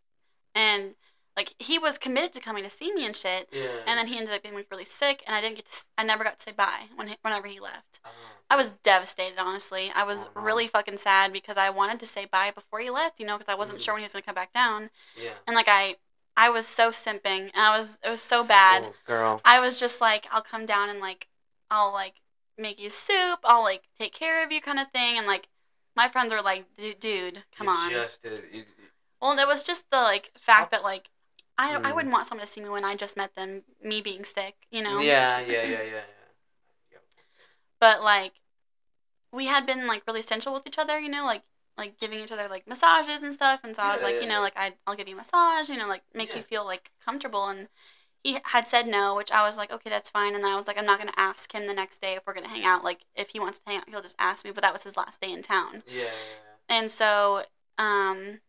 and 0.55 0.95
like 1.35 1.53
he 1.59 1.79
was 1.79 1.97
committed 1.97 2.33
to 2.33 2.39
coming 2.39 2.63
to 2.63 2.69
see 2.69 2.93
me 2.93 3.05
and 3.05 3.15
shit. 3.15 3.49
yeah. 3.51 3.67
And 3.87 3.97
then 3.97 4.07
he 4.07 4.17
ended 4.17 4.33
up 4.35 4.43
being 4.43 4.55
like 4.55 4.67
really 4.69 4.85
sick, 4.85 5.23
and 5.25 5.35
I 5.35 5.41
didn't 5.41 5.55
get 5.55 5.65
to. 5.67 5.83
i 5.97 6.03
never 6.03 6.23
got 6.23 6.37
to 6.37 6.43
say 6.43 6.51
bye 6.51 6.85
when 6.95 7.07
he, 7.07 7.15
whenever 7.21 7.47
he 7.47 7.59
left. 7.59 7.99
Oh, 8.05 8.09
I 8.51 8.55
was 8.55 8.73
devastated, 8.73 9.39
honestly. 9.39 9.91
I 9.95 10.03
was 10.03 10.25
Oh, 10.25 10.29
no. 10.35 10.41
really 10.45 10.67
fucking 10.67 10.97
sad 10.97 11.33
because 11.33 11.57
I 11.57 11.71
wanted 11.71 11.99
to 12.01 12.05
say 12.05 12.25
bye 12.25 12.51
before 12.51 12.79
he 12.79 12.89
left, 12.91 13.19
you 13.19 13.25
know, 13.25 13.37
because 13.37 13.51
I 13.51 13.55
wasn't 13.55 13.79
Mhm. 13.81 13.85
sure 13.85 13.93
when 13.95 14.01
he 14.01 14.05
was 14.05 14.13
gonna 14.13 14.21
come 14.23 14.35
back 14.35 14.51
down. 14.51 14.91
Yeah. 15.17 15.31
And 15.47 15.55
like 15.55 15.67
I, 15.67 15.95
I 16.35 16.49
was 16.49 16.67
so 16.67 16.89
simping, 16.89 17.51
and 17.53 17.61
I 17.61 17.77
was 17.77 17.99
it 18.03 18.09
was 18.09 18.21
so 18.21 18.43
bad. 18.43 18.83
Oh, 18.85 18.93
girl. 19.05 19.41
I 19.45 19.59
was 19.59 19.79
just 19.79 20.01
like, 20.01 20.27
I'll 20.31 20.41
come 20.41 20.65
down 20.65 20.89
and 20.89 20.99
like, 20.99 21.27
I'll 21.69 21.91
like 21.93 22.15
make 22.57 22.79
you 22.79 22.89
soup. 22.89 23.39
I'll 23.43 23.63
like 23.63 23.83
take 23.99 24.13
care 24.13 24.43
of 24.43 24.51
you, 24.51 24.61
kind 24.61 24.79
of 24.79 24.91
thing. 24.91 25.17
And 25.17 25.27
like, 25.27 25.47
my 25.95 26.07
friends 26.07 26.33
were 26.33 26.41
like, 26.41 26.73
"Du- 26.75 26.95
dude, 26.95 27.43
come 27.57 27.67
You 27.67 27.73
on. 27.73 27.91
Just 27.91 28.21
did. 28.23 28.43
You, 28.51 28.63
Well, 29.21 29.37
it 29.39 29.47
was 29.47 29.63
just 29.63 29.89
the 29.89 29.97
like 29.97 30.31
fact 30.37 30.71
that 30.71 30.83
like. 30.83 31.09
I, 31.55 31.75
I 31.75 31.91
Mm. 31.91 31.95
wouldn't 31.95 32.11
want 32.13 32.25
someone 32.25 32.47
to 32.47 32.51
see 32.51 32.61
me 32.61 32.69
when 32.69 32.83
I 32.83 32.95
just 32.95 33.15
met 33.15 33.35
them, 33.35 33.63
me 33.79 34.01
being 34.01 34.23
sick, 34.25 34.55
you 34.71 34.81
know? 34.81 34.99
Yeah, 35.01 35.39
yeah, 35.39 35.61
yeah, 35.63 35.63
yeah, 35.63 35.83
yeah. 35.83 36.01
but 37.79 38.01
like 38.03 38.33
we 39.31 39.45
had 39.47 39.65
been 39.65 39.87
like 39.87 40.03
really 40.07 40.19
essential 40.21 40.53
with 40.53 40.67
each 40.67 40.79
other 40.79 40.99
you 40.99 41.09
know 41.09 41.25
like 41.25 41.43
like 41.77 41.99
giving 41.99 42.19
each 42.19 42.31
other 42.31 42.47
like 42.49 42.67
massages 42.67 43.23
and 43.23 43.33
stuff 43.33 43.59
and 43.63 43.75
so 43.75 43.81
i 43.83 43.91
was 43.93 44.03
like 44.03 44.15
yeah, 44.15 44.21
you 44.21 44.27
know 44.27 44.35
yeah. 44.35 44.39
like 44.39 44.53
I, 44.57 44.73
i'll 44.85 44.95
give 44.95 45.07
you 45.07 45.15
a 45.15 45.17
massage 45.17 45.69
you 45.69 45.77
know 45.77 45.87
like 45.87 46.03
make 46.13 46.29
Yeah. 46.29 46.37
you 46.37 46.41
feel 46.43 46.65
like 46.65 46.91
comfortable 47.03 47.47
and 47.47 47.67
he 48.23 48.37
had 48.45 48.65
said 48.67 48.87
no 48.87 49.15
which 49.15 49.31
i 49.31 49.45
was 49.45 49.57
like 49.57 49.71
okay 49.71 49.89
that's 49.89 50.09
fine 50.09 50.35
and 50.35 50.43
then 50.43 50.53
i 50.53 50.55
was 50.55 50.67
like 50.67 50.77
i'm 50.77 50.85
not 50.85 50.99
going 50.99 51.11
to 51.11 51.19
ask 51.19 51.51
him 51.53 51.67
the 51.67 51.73
next 51.73 51.99
day 52.01 52.13
if 52.13 52.21
we're 52.25 52.33
going 52.33 52.45
to 52.45 52.49
hang 52.49 52.65
out 52.65 52.83
like 52.83 53.05
if 53.15 53.29
he 53.29 53.39
wants 53.39 53.59
to 53.59 53.65
hang 53.67 53.77
out 53.77 53.89
he'll 53.89 54.01
just 54.01 54.15
ask 54.19 54.45
me 54.45 54.51
but 54.51 54.61
that 54.61 54.73
was 54.73 54.83
his 54.83 54.97
last 54.97 55.19
day 55.19 55.31
in 55.31 55.41
town 55.41 55.83
Yeah, 55.87 56.03
yeah, 56.03 56.77
and 56.77 56.91
so 56.91 57.43
um 57.77 58.39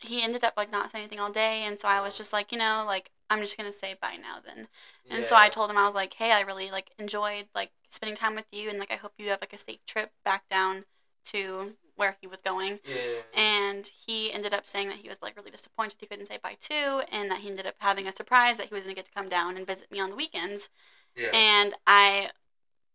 he 0.00 0.22
ended 0.22 0.44
up 0.44 0.54
like 0.56 0.70
not 0.70 0.90
saying 0.90 1.04
anything 1.04 1.20
all 1.20 1.30
day 1.32 1.62
and 1.64 1.78
so 1.78 1.88
i 1.88 2.00
was 2.00 2.16
just 2.16 2.32
like 2.32 2.52
you 2.52 2.58
know 2.58 2.84
like 2.86 3.10
i'm 3.30 3.40
just 3.40 3.56
going 3.56 3.68
to 3.68 3.72
say 3.72 3.94
bye 4.00 4.16
now 4.20 4.38
then 4.44 4.66
yeah. 5.06 5.16
and 5.16 5.24
so 5.24 5.36
I 5.36 5.48
told 5.50 5.70
him 5.70 5.76
I 5.76 5.84
was 5.84 5.94
like, 5.94 6.14
"Hey, 6.14 6.32
I 6.32 6.40
really 6.40 6.70
like 6.70 6.90
enjoyed 6.98 7.46
like 7.54 7.70
spending 7.90 8.16
time 8.16 8.34
with 8.34 8.46
you, 8.52 8.70
and 8.70 8.78
like 8.78 8.90
I 8.90 8.96
hope 8.96 9.12
you 9.18 9.28
have 9.28 9.40
like 9.42 9.52
a 9.52 9.58
safe 9.58 9.84
trip 9.86 10.12
back 10.24 10.48
down 10.48 10.84
to 11.26 11.74
where 11.96 12.16
he 12.20 12.26
was 12.26 12.42
going." 12.42 12.80
Yeah. 12.84 13.22
And 13.34 13.88
he 14.06 14.32
ended 14.32 14.54
up 14.54 14.66
saying 14.66 14.88
that 14.88 14.98
he 14.98 15.08
was 15.08 15.22
like 15.22 15.36
really 15.36 15.50
disappointed 15.50 15.96
he 16.00 16.06
couldn't 16.06 16.26
say 16.26 16.38
bye 16.42 16.56
too, 16.60 17.02
and 17.10 17.30
that 17.30 17.40
he 17.40 17.48
ended 17.48 17.66
up 17.66 17.76
having 17.78 18.06
a 18.06 18.12
surprise 18.12 18.58
that 18.58 18.68
he 18.68 18.74
was 18.74 18.84
gonna 18.84 18.94
get 18.94 19.06
to 19.06 19.12
come 19.12 19.28
down 19.28 19.56
and 19.56 19.66
visit 19.66 19.90
me 19.90 20.00
on 20.00 20.10
the 20.10 20.16
weekends. 20.16 20.68
yeah. 21.16 21.28
And 21.32 21.74
I 21.86 22.30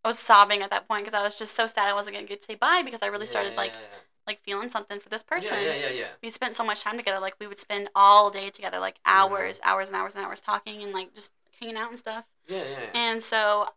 was 0.05 0.17
sobbing 0.19 0.61
at 0.61 0.69
that 0.69 0.87
point 0.87 1.05
because 1.05 1.19
I 1.19 1.23
was 1.23 1.37
just 1.37 1.55
so 1.55 1.67
sad 1.67 1.89
I 1.89 1.93
wasn't 1.93 2.15
gonna 2.15 2.27
get 2.27 2.41
to 2.41 2.45
say 2.45 2.55
bye 2.55 2.81
because 2.83 3.01
I 3.01 3.07
really 3.07 3.25
Yeah, 3.25 3.29
started 3.31 3.53
yeah, 3.53 3.57
like 3.61 3.73
like 4.27 4.41
feeling 4.43 4.69
something 4.69 4.99
for 4.99 5.09
this 5.09 5.23
person. 5.23 5.57
Yeah, 5.57 5.73
yeah, 5.73 5.87
yeah, 5.87 5.89
yeah. 5.89 6.07
We 6.21 6.29
spent 6.29 6.53
so 6.55 6.63
much 6.63 6.83
time 6.83 6.97
together. 6.97 7.19
Like 7.19 7.35
we 7.39 7.47
would 7.47 7.59
spend 7.59 7.89
all 7.95 8.29
day 8.29 8.49
together, 8.51 8.79
like 8.79 8.99
hours, 9.05 9.59
hours 9.63 9.89
and 9.89 9.95
hours 9.97 10.15
and 10.15 10.23
hours 10.23 10.39
talking 10.41 10.83
and 10.83 10.93
like 10.93 11.13
just 11.15 11.33
hanging 11.59 11.77
out 11.77 11.89
and 11.89 11.97
stuff. 11.99 12.27
Yeah, 12.47 12.57
yeah, 12.63 12.69
yeah. 12.69 12.85
And 12.93 13.23
so, 13.23 13.69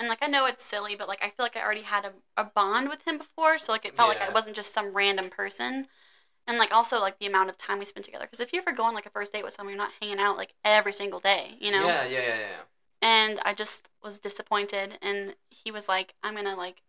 and 0.00 0.08
like 0.08 0.18
I 0.22 0.26
know 0.28 0.46
it's 0.46 0.64
silly, 0.64 0.94
but 0.96 1.08
like 1.08 1.22
I 1.22 1.28
feel 1.28 1.44
like 1.44 1.56
I 1.56 1.62
already 1.62 1.82
had 1.82 2.04
a, 2.04 2.12
a 2.36 2.44
bond 2.44 2.88
with 2.88 3.06
him 3.06 3.18
before, 3.18 3.58
so 3.58 3.72
like 3.72 3.84
it 3.84 3.96
felt 3.96 4.08
like 4.08 4.20
I 4.22 4.28
wasn't 4.30 4.56
just 4.56 4.72
some 4.72 4.92
random 4.94 5.28
person. 5.30 5.86
And 6.46 6.58
like 6.58 6.72
also 6.72 7.00
like 7.00 7.18
the 7.18 7.26
amount 7.26 7.50
of 7.50 7.58
time 7.58 7.78
we 7.78 7.84
spent 7.84 8.06
together, 8.06 8.24
because 8.24 8.40
if 8.40 8.52
you're 8.52 8.62
ever 8.62 8.72
going 8.72 8.94
like 8.94 9.06
a 9.06 9.10
first 9.10 9.32
date 9.32 9.44
with 9.44 9.52
someone, 9.52 9.74
you're 9.74 9.84
not 9.84 9.92
hanging 10.00 10.18
out 10.18 10.36
like 10.36 10.54
every 10.64 10.92
single 10.94 11.20
day, 11.20 11.56
you 11.60 11.70
know. 11.70 11.86
Yeah, 11.86 12.04
yeah, 12.06 12.20
yeah, 12.20 12.38
yeah. 12.38 12.62
and 13.02 13.40
I 13.44 13.54
just 13.54 13.90
was 14.02 14.18
disappointed. 14.18 14.98
And 15.02 15.34
he 15.50 15.70
was 15.70 15.88
like, 15.88 16.14
"I'm 16.22 16.34
gonna 16.34 16.56
like, 16.56 16.82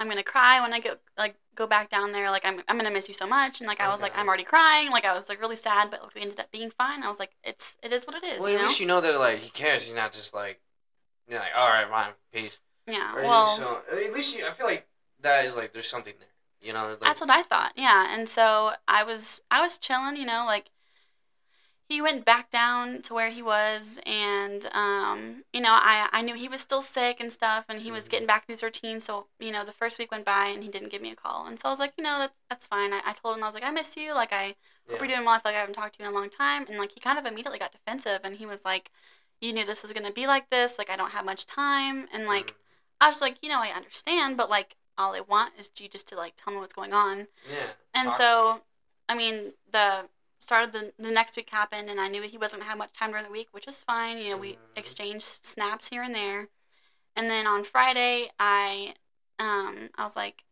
I'm 0.00 0.08
gonna 0.08 0.22
cry 0.22 0.60
when 0.60 0.72
I 0.72 0.80
go 0.80 0.96
like 1.18 1.36
go 1.54 1.66
back 1.66 1.90
down 1.90 2.12
there. 2.12 2.30
Like 2.30 2.44
I'm 2.44 2.62
I'm 2.68 2.76
gonna 2.76 2.90
miss 2.90 3.08
you 3.08 3.14
so 3.14 3.26
much." 3.26 3.60
And 3.60 3.68
like 3.68 3.80
I 3.80 3.88
was 3.88 4.02
like, 4.02 4.16
"I'm 4.18 4.28
already 4.28 4.44
crying." 4.44 4.90
Like 4.90 5.04
I 5.04 5.14
was 5.14 5.28
like 5.28 5.40
really 5.40 5.56
sad, 5.56 5.90
but 5.90 6.02
like 6.02 6.14
we 6.14 6.22
ended 6.22 6.40
up 6.40 6.50
being 6.52 6.70
fine. 6.70 7.02
I 7.02 7.08
was 7.08 7.18
like, 7.18 7.32
"It's 7.44 7.76
it 7.82 7.92
is 7.92 8.06
what 8.06 8.16
it 8.16 8.24
is." 8.24 8.40
Well, 8.40 8.50
you 8.50 8.56
at 8.56 8.60
know? 8.62 8.66
least 8.68 8.80
you 8.80 8.86
know 8.86 9.00
that 9.00 9.18
like 9.18 9.40
he 9.40 9.50
cares. 9.50 9.84
He's 9.84 9.94
not 9.94 10.12
just 10.12 10.34
like, 10.34 10.60
you're 11.28 11.40
like, 11.40 11.52
all 11.56 11.68
right, 11.68 11.88
fine, 11.88 12.12
peace. 12.32 12.60
yeah. 12.86 13.14
Or 13.14 13.22
Well, 13.22 13.56
so, 13.56 13.82
at 13.90 14.12
least 14.12 14.36
you, 14.36 14.46
I 14.46 14.50
feel 14.50 14.66
like 14.66 14.86
that 15.20 15.44
is 15.44 15.56
like 15.56 15.72
there's 15.72 15.88
something 15.88 16.14
there. 16.18 16.28
You 16.60 16.72
know, 16.72 16.96
like, 17.00 17.00
That's 17.02 17.20
what 17.22 17.30
I 17.30 17.42
thought. 17.42 17.72
Yeah, 17.76 18.12
and 18.14 18.28
so 18.28 18.74
I 18.86 19.02
was 19.02 19.42
I 19.50 19.62
was 19.62 19.78
chilling, 19.78 20.16
you 20.16 20.26
know, 20.26 20.44
like 20.44 20.70
he 21.88 22.02
went 22.02 22.24
back 22.24 22.50
down 22.50 23.00
to 23.02 23.14
where 23.14 23.30
he 23.30 23.42
was 23.42 24.00
and 24.04 24.66
um 24.74 25.44
you 25.52 25.60
know, 25.60 25.72
I 25.72 26.08
I 26.12 26.22
knew 26.22 26.34
he 26.34 26.48
was 26.48 26.60
still 26.60 26.82
sick 26.82 27.18
and 27.20 27.32
stuff 27.32 27.64
and 27.68 27.80
he 27.82 27.92
was 27.92 28.04
Mhm. 28.04 28.10
getting 28.10 28.26
back 28.26 28.46
to 28.46 28.52
his 28.52 28.62
routine, 28.62 29.00
so 29.00 29.28
you 29.38 29.52
know, 29.52 29.64
the 29.64 29.72
first 29.72 29.98
week 29.98 30.10
went 30.10 30.24
by 30.24 30.46
and 30.46 30.62
he 30.64 30.68
didn't 30.70 30.90
give 30.90 31.02
me 31.02 31.10
a 31.12 31.16
call. 31.16 31.46
And 31.46 31.58
so 31.60 31.68
I 31.68 31.70
was 31.72 31.78
like, 31.80 31.94
you 31.96 32.04
know, 32.04 32.18
that's 32.18 32.40
that's 32.50 32.66
fine. 32.66 32.92
I, 32.92 33.00
I 33.06 33.12
told 33.12 33.36
him 33.36 33.42
I 33.44 33.46
was 33.46 33.54
like, 33.54 33.64
I 33.64 33.70
miss 33.70 33.96
you, 33.96 34.14
like 34.14 34.32
I 34.32 34.56
yeah. 34.88 34.96
hope 34.96 35.00
you're 35.00 35.08
doing 35.08 35.24
well. 35.24 35.34
I 35.34 35.38
feel 35.38 35.52
like 35.52 35.56
I 35.56 35.60
haven't 35.60 35.74
talked 35.74 35.94
to 35.96 36.02
you 36.02 36.08
in 36.08 36.14
a 36.14 36.18
long 36.18 36.30
time 36.30 36.66
and 36.68 36.78
like 36.78 36.92
he 36.92 37.00
kind 37.00 37.18
of 37.18 37.26
immediately 37.26 37.58
got 37.58 37.72
defensive 37.72 38.20
and 38.24 38.36
he 38.36 38.46
was 38.46 38.64
like, 38.64 38.90
You 39.40 39.52
knew 39.52 39.64
this 39.66 39.82
was 39.82 39.92
gonna 39.92 40.12
be 40.12 40.26
like 40.26 40.50
this, 40.50 40.78
like 40.78 40.90
I 40.90 40.96
don't 40.96 41.10
have 41.12 41.24
much 41.24 41.46
time 41.46 42.08
and 42.12 42.26
like 42.26 42.52
Mhm. 42.52 42.54
I 43.02 43.08
was 43.08 43.20
like, 43.20 43.36
you 43.42 43.48
know, 43.50 43.60
I 43.60 43.68
understand, 43.68 44.36
but 44.36 44.48
like 44.50 44.76
all 44.96 45.14
I 45.14 45.20
want 45.20 45.54
is 45.58 45.70
you 45.78 45.88
just 45.88 46.08
to 46.08 46.16
like 46.16 46.34
tell 46.36 46.52
me 46.54 46.60
what's 46.60 46.72
going 46.72 46.94
on. 46.94 47.28
yeah. 47.48 47.72
And 47.94 48.12
so, 48.12 48.54
me. 48.54 48.60
I 49.10 49.14
mean, 49.14 49.52
the 49.70 50.08
start 50.40 50.64
of 50.64 50.72
the, 50.72 50.92
the 50.98 51.10
next 51.10 51.36
week 51.36 51.50
happened, 51.50 51.88
and 51.90 52.00
I 52.00 52.08
knew 52.08 52.22
he 52.22 52.38
wasn't 52.38 52.60
gonna 52.62 52.70
have 52.70 52.78
much 52.78 52.92
time 52.92 53.10
during 53.10 53.24
the 53.24 53.30
week, 53.30 53.48
which 53.52 53.68
is 53.68 53.82
fine. 53.82 54.18
You 54.18 54.30
know, 54.30 54.36
we 54.38 54.52
Mhm. 54.52 54.58
exchanged 54.76 55.24
snaps 55.44 55.88
here 55.88 56.02
and 56.02 56.14
there. 56.14 56.48
And 57.14 57.30
then 57.30 57.46
on 57.46 57.64
Friday, 57.64 58.30
I, 58.38 58.94
um, 59.38 59.90
I 59.96 60.04
was 60.04 60.16
like, 60.16 60.44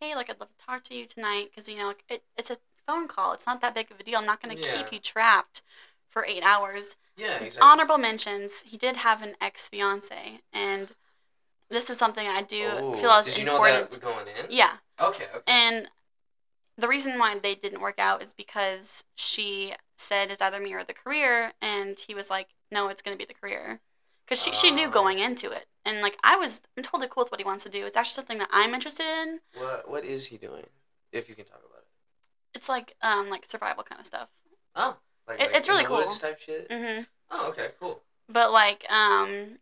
hey, 0.00 0.14
like 0.14 0.30
I'd 0.30 0.40
love 0.40 0.50
to 0.56 0.64
talk 0.64 0.82
to 0.84 0.94
you 0.94 1.06
tonight, 1.06 1.50
because 1.50 1.68
you 1.68 1.76
know, 1.76 1.88
like, 1.88 2.04
it, 2.08 2.24
it's 2.36 2.50
a 2.50 2.58
phone 2.86 3.08
call. 3.08 3.32
It's 3.32 3.46
not 3.46 3.60
that 3.60 3.74
big 3.74 3.90
of 3.90 4.00
a 4.00 4.02
deal. 4.02 4.18
I'm 4.18 4.26
not 4.26 4.40
gonna 4.42 4.54
Yeah. 4.54 4.72
keep 4.72 4.92
you 4.92 4.98
trapped 4.98 5.62
for 6.08 6.24
eight 6.24 6.42
hours. 6.42 6.96
Yeah, 7.18 7.42
exactly. 7.42 7.68
Honorable 7.70 7.98
mentions: 7.98 8.62
he 8.62 8.76
did 8.76 8.96
have 8.96 9.22
an 9.22 9.34
ex 9.40 9.68
fiance, 9.68 10.40
and 10.52 10.92
this 11.70 11.90
is 11.90 11.98
something 11.98 12.26
I 12.28 12.42
do 12.42 12.62
Oh, 12.82 12.96
feel 12.96 13.10
as 13.10 13.26
did 13.26 13.38
you 13.38 13.44
important. 13.44 13.90
know 13.90 13.96
that 13.98 14.02
going 14.02 14.26
in? 14.28 14.46
Yeah. 14.50 14.74
Okay. 15.00 15.24
Okay. 15.34 15.42
And 15.46 15.88
the 16.76 16.88
reason 16.88 17.18
why 17.18 17.38
they 17.38 17.54
didn't 17.54 17.80
work 17.80 17.98
out 17.98 18.22
is 18.22 18.32
because 18.34 19.04
she 19.16 19.74
said 19.96 20.30
it's 20.30 20.42
either 20.42 20.60
me 20.60 20.74
or 20.74 20.84
the 20.84 20.94
career, 20.94 21.52
and 21.60 21.98
he 21.98 22.14
was 22.14 22.30
like, 22.30 22.48
"No, 22.70 22.88
it's 22.88 23.02
going 23.02 23.16
to 23.16 23.18
be 23.18 23.26
the 23.26 23.38
career," 23.38 23.80
because 24.26 24.42
she 24.42 24.52
she 24.54 24.70
knew 24.70 24.86
Oh. 24.88 24.90
going 24.90 25.18
into 25.18 25.50
it, 25.50 25.66
and 25.84 26.00
like 26.02 26.16
I 26.22 26.36
was, 26.36 26.62
I'm 26.76 26.82
totally 26.84 27.08
cool 27.08 27.24
with 27.24 27.32
what 27.32 27.40
he 27.40 27.44
wants 27.44 27.64
to 27.64 27.70
do. 27.70 27.84
It's 27.86 27.96
actually 27.96 28.14
something 28.14 28.38
that 28.38 28.50
I'm 28.52 28.74
interested 28.74 29.06
in. 29.06 29.40
what 29.54 29.88
What 29.90 30.04
is 30.04 30.26
he 30.26 30.36
doing? 30.38 30.66
If 31.12 31.28
you 31.28 31.34
can 31.34 31.44
talk 31.46 31.62
about 31.68 31.80
it. 31.82 31.88
It's 32.54 32.68
like 32.68 32.94
um 33.02 33.28
like 33.30 33.44
survival 33.46 33.82
kind 33.84 34.00
of 34.00 34.06
stuff. 34.06 34.28
Oh, 34.74 34.96
like, 35.28 35.40
It- 35.40 35.46
like 35.48 35.56
it's 35.56 35.68
really 35.68 35.84
cool. 35.84 36.06
Type 36.06 36.40
shit. 36.40 36.68
Mm-hmm. 36.68 37.02
Oh, 37.30 37.48
okay, 37.50 37.68
cool. 37.78 38.02
But 38.28 38.50
like 38.52 38.84
um, 38.90 39.58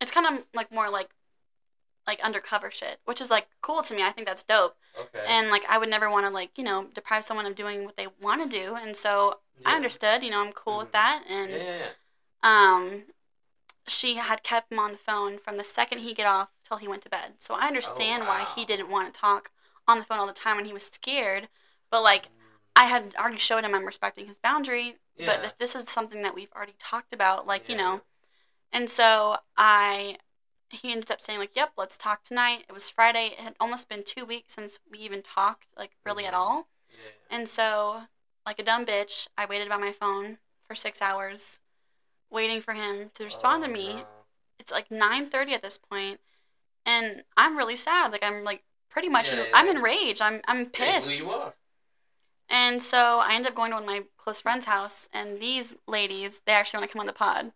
it's 0.00 0.10
kind 0.10 0.26
of 0.26 0.44
like 0.54 0.72
more 0.72 0.88
like 0.90 1.10
like 2.06 2.20
undercover 2.22 2.70
shit, 2.70 2.98
which 3.06 3.20
is 3.20 3.30
like 3.30 3.46
cool 3.62 3.82
to 3.82 3.94
me. 3.94 4.02
I 4.02 4.10
think 4.10 4.26
that's 4.26 4.42
dope. 4.42 4.76
Okay. 5.00 5.24
And 5.26 5.48
like 5.50 5.64
I 5.68 5.78
would 5.78 5.88
never 5.90 6.10
want 6.10 6.26
to 6.26 6.30
like 6.30 6.50
you 6.56 6.64
know 6.64 6.86
deprive 6.94 7.24
someone 7.24 7.46
of 7.46 7.54
doing 7.54 7.84
what 7.84 7.96
they 7.96 8.08
want 8.20 8.42
to 8.50 8.58
do, 8.60 8.74
and 8.76 8.96
so 8.96 9.38
I 9.64 9.74
understood. 9.76 10.22
You 10.22 10.30
know, 10.30 10.44
I'm 10.44 10.52
cool 10.52 10.74
Mhm. 10.74 10.78
with 10.80 10.92
that, 10.92 11.24
and. 11.28 11.50
Yeah, 11.50 11.58
yeah, 11.64 11.78
yeah. 11.78 11.88
um, 12.42 13.02
she 13.86 14.14
had 14.16 14.42
kept 14.42 14.72
him 14.72 14.78
on 14.78 14.92
the 14.92 14.96
phone 14.98 15.36
from 15.38 15.58
the 15.58 15.64
second 15.64 15.98
he 15.98 16.14
get 16.14 16.26
off 16.26 16.48
till 16.66 16.78
he 16.78 16.88
went 16.88 17.02
to 17.02 17.10
bed. 17.10 17.34
So 17.38 17.54
I 17.54 17.66
understand 17.66 18.26
why 18.26 18.46
he 18.54 18.62
Oh, 18.62 18.64
didn't 18.64 18.90
want 18.90 19.12
to 19.12 19.20
talk 19.20 19.50
on 19.86 19.98
the 19.98 20.04
phone 20.04 20.18
all 20.18 20.26
the 20.26 20.32
time 20.32 20.56
when 20.56 20.64
he 20.64 20.72
was 20.72 20.86
scared. 20.86 21.48
But 21.90 22.02
like 22.02 22.28
I 22.76 22.86
had 22.86 23.14
already 23.16 23.38
showed 23.38 23.64
him 23.64 23.74
I'm 23.74 23.84
respecting 23.86 24.26
his 24.26 24.38
boundary. 24.38 24.96
But 25.16 25.40
Yeah. 25.40 25.46
if 25.46 25.58
this 25.58 25.74
is 25.76 25.88
something 25.88 26.22
that 26.22 26.34
we've 26.34 26.52
already 26.52 26.74
talked 26.78 27.12
about, 27.12 27.46
like 27.46 27.68
you 27.68 27.76
know, 27.76 28.02
and 28.72 28.90
so 28.90 29.38
I, 29.56 30.18
he 30.70 30.90
ended 30.92 31.10
up 31.10 31.20
saying 31.20 31.38
like, 31.38 31.54
"Yep, 31.54 31.74
let's 31.76 31.96
talk 31.96 32.24
tonight." 32.24 32.64
It 32.68 32.72
was 32.72 32.90
Friday. 32.90 33.28
It 33.28 33.40
had 33.40 33.54
almost 33.60 33.88
been 33.88 34.02
two 34.04 34.24
weeks 34.24 34.54
since 34.54 34.80
we 34.90 34.98
even 34.98 35.22
talked, 35.22 35.68
like 35.76 35.92
really 36.04 36.26
at 36.26 36.34
Mhm. 36.34 36.38
all. 36.38 36.68
Yeah. 36.90 36.96
And 37.30 37.48
so, 37.48 38.08
like 38.44 38.58
a 38.58 38.64
dumb 38.64 38.84
bitch, 38.84 39.28
I 39.38 39.46
waited 39.46 39.68
by 39.68 39.76
my 39.76 39.92
phone 39.92 40.38
for 40.66 40.74
six 40.74 41.00
hours, 41.00 41.60
waiting 42.30 42.60
for 42.60 42.74
him 42.74 43.10
to 43.14 43.24
respond 43.24 43.62
Oh, 43.62 43.66
to 43.68 43.72
me. 43.72 43.94
no. 43.98 44.06
It's 44.58 44.72
like 44.72 44.90
nine 44.90 45.30
thirty 45.30 45.54
at 45.54 45.62
this 45.62 45.78
point, 45.78 46.20
and 46.84 47.24
I'm 47.36 47.56
really 47.56 47.76
sad. 47.76 48.12
Like 48.12 48.24
I'm 48.24 48.44
like 48.44 48.64
pretty 48.88 49.08
much, 49.08 49.28
Yeah, 49.28 49.34
in, 49.34 49.38
yeah, 49.40 49.50
I'm 49.52 49.68
enraged. 49.68 50.20
I'm 50.22 50.40
I'm 50.46 50.60
Yeah, 50.60 50.70
pissed. 50.72 51.22
And 52.54 52.80
so 52.80 53.18
I 53.18 53.34
ended 53.34 53.50
up 53.50 53.56
going 53.56 53.72
to 53.72 53.74
one 53.76 53.82
of 53.82 53.88
my 53.88 54.02
close 54.16 54.40
friends' 54.40 54.66
house, 54.66 55.08
and 55.12 55.40
these 55.40 55.74
ladies, 55.88 56.42
they 56.46 56.52
actually 56.52 56.78
want 56.78 56.90
to 56.90 56.92
come 56.92 57.00
on 57.00 57.06
the 57.06 57.12
pod. 57.12 57.52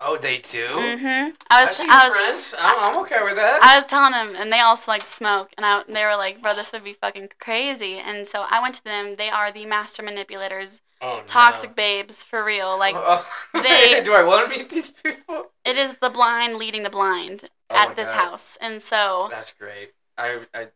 Oh, 0.00 0.16
they 0.16 0.38
do. 0.38 0.66
Mm-hmm. 0.68 1.34
I 1.50 1.62
I 1.62 1.64
was, 1.64 1.76
see 1.76 1.86
I 1.90 2.04
was, 2.06 2.14
friends. 2.14 2.54
I'm, 2.58 2.78
I'm 2.78 2.96
okay 3.02 3.20
with 3.22 3.36
that. 3.36 3.60
I 3.62 3.76
was 3.76 3.84
telling 3.84 4.12
them, 4.12 4.34
and 4.40 4.50
they 4.52 4.60
also 4.60 4.90
like 4.92 5.04
smoke, 5.04 5.50
and 5.56 5.66
I, 5.66 5.82
they 5.88 6.04
were 6.04 6.16
like, 6.16 6.40
"Bro, 6.40 6.54
this 6.54 6.72
would 6.72 6.84
be 6.84 6.92
fucking 6.94 7.30
crazy." 7.40 7.94
And 7.98 8.26
so 8.26 8.46
I 8.48 8.62
went 8.62 8.76
to 8.76 8.84
them. 8.84 9.16
They 9.18 9.28
are 9.28 9.50
the 9.52 9.66
master 9.66 10.02
manipulators, 10.02 10.80
oh, 11.02 11.22
toxic 11.26 11.70
no. 11.70 11.74
babes 11.74 12.22
for 12.22 12.44
real. 12.44 12.78
Like 12.78 12.94
Oh, 12.96 13.26
they- 13.54 14.00
do 14.04 14.14
I 14.14 14.22
want 14.22 14.50
to 14.50 14.56
meet 14.58 14.70
these 14.70 14.90
people? 14.90 15.50
it 15.64 15.76
is 15.76 15.96
the 15.96 16.10
blind 16.10 16.56
leading 16.58 16.84
the 16.84 16.90
blind 16.90 17.50
Oh 17.68 17.76
at 17.76 17.96
this 17.96 18.12
God. 18.12 18.24
house, 18.30 18.56
and 18.62 18.80
so 18.80 19.28
That's 19.30 19.52
great. 19.52 19.92
I, 20.16 20.40
I, 20.54 20.68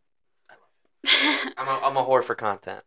I'm 1.57 1.69
a, 1.69 1.81
I'm 1.87 1.97
a 1.97 2.05
whore 2.05 2.23
for 2.23 2.35
content. 2.35 2.83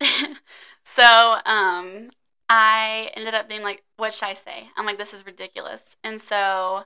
so 0.82 1.38
um 1.44 2.10
I 2.48 3.10
ended 3.14 3.34
up 3.34 3.48
being 3.48 3.62
like, 3.62 3.82
what 3.96 4.14
should 4.14 4.28
I 4.28 4.32
say? 4.32 4.68
I'm 4.76 4.86
like, 4.86 4.96
this 4.96 5.12
is 5.12 5.26
ridiculous. 5.26 5.96
And 6.02 6.20
so 6.20 6.84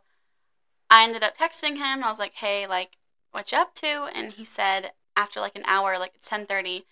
I 0.91 1.05
ended 1.05 1.23
up 1.23 1.37
texting 1.37 1.77
him. 1.77 2.03
I 2.03 2.09
was 2.09 2.19
like, 2.19 2.35
hey, 2.35 2.67
like, 2.67 2.97
what 3.31 3.53
you 3.53 3.59
up 3.59 3.75
to? 3.77 4.09
And 4.15 4.33
he 4.33 4.45
said, 4.45 4.93
after 5.17 5.41
like 5.41 5.57
an 5.57 5.63
hour, 5.67 5.99
like 5.99 6.13
it's 6.17 6.29
10:30, 6.29 6.85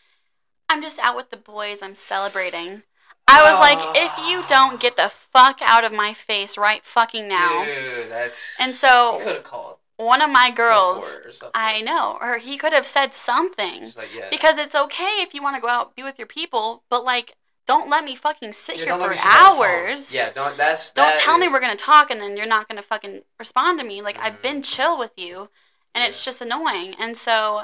I'm 0.69 0.83
just 0.83 0.99
out 1.01 1.17
with 1.17 1.31
the 1.31 1.37
boys. 1.37 1.83
I'm 1.83 1.95
celebrating. 1.95 2.83
I 3.27 3.49
was 3.49 3.61
like, 3.61 3.79
if 3.97 4.19
you 4.29 4.43
don't 4.47 4.81
get 4.81 4.97
the 4.97 5.09
fuck 5.09 5.61
out 5.63 5.85
of 5.85 5.93
my 5.93 6.13
face 6.13 6.59
right 6.59 6.85
fucking 6.85 7.29
now. 7.29 7.65
Dude, 7.65 8.11
that's. 8.11 8.57
And 8.59 8.75
so 8.75 9.19
you 9.19 9.25
could 9.25 9.35
have 9.37 9.45
called. 9.45 9.77
One 10.01 10.23
of 10.23 10.31
my 10.31 10.51
girls, 10.51 11.17
before 11.17 11.31
or 11.31 11.33
something. 11.33 11.53
I 11.55 11.81
know, 11.81 12.19
or 12.21 12.39
he 12.39 12.57
could 12.57 12.73
have 12.73 12.87
said 12.87 13.15
something. 13.15 13.83
Like 13.97 14.15
yeah. 14.15 14.29
Because 14.31 14.59
it's 14.59 14.75
okay 14.75 15.19
if 15.21 15.35
you 15.35 15.43
want 15.43 15.57
to 15.57 15.63
go 15.63 15.69
out 15.69 15.95
be 15.95 16.03
with 16.03 16.19
your 16.19 16.27
people, 16.27 16.85
but 16.89 17.05
like 17.05 17.37
don't 17.67 17.89
let 17.89 18.05
me 18.05 18.17
fucking 18.17 18.53
sit 18.53 18.79
Yeah, 18.79 18.85
here 18.85 18.95
for 18.95 19.15
sit 19.15 19.27
on 19.27 19.33
the 19.33 19.57
phone. 19.57 19.67
hours. 19.69 20.15
Yeah, 20.15 20.31
don't. 20.31 20.57
That's. 20.57 20.93
Don't 20.93 21.15
that 21.15 21.19
tell 21.19 21.39
me 21.39 21.49
we're 21.49 21.61
gonna 21.61 21.77
talk 21.77 22.11
and 22.11 22.21
then 22.21 22.37
you're 22.37 22.47
not 22.47 22.69
gonna 22.69 22.83
fucking 22.83 23.23
respond 23.39 23.79
to 23.79 23.85
me. 23.85 24.03
Like 24.03 24.19
I've 24.19 24.35
mm-hmm. 24.35 24.43
been 24.43 24.63
chill 24.63 24.99
with 24.99 25.13
you 25.17 25.51
and 25.95 26.03
it's 26.03 26.25
just 26.25 26.41
annoying. 26.41 26.95
And 26.99 27.17
so 27.17 27.63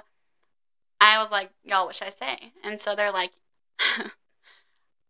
I 1.01 1.18
was 1.18 1.33
like, 1.33 1.51
Y'all, 1.64 1.87
what 1.87 1.96
should 1.96 2.07
I 2.07 2.11
say? 2.11 2.53
And 2.62 2.81
so 2.81 2.94
they're 2.94 3.11
like 3.11 3.33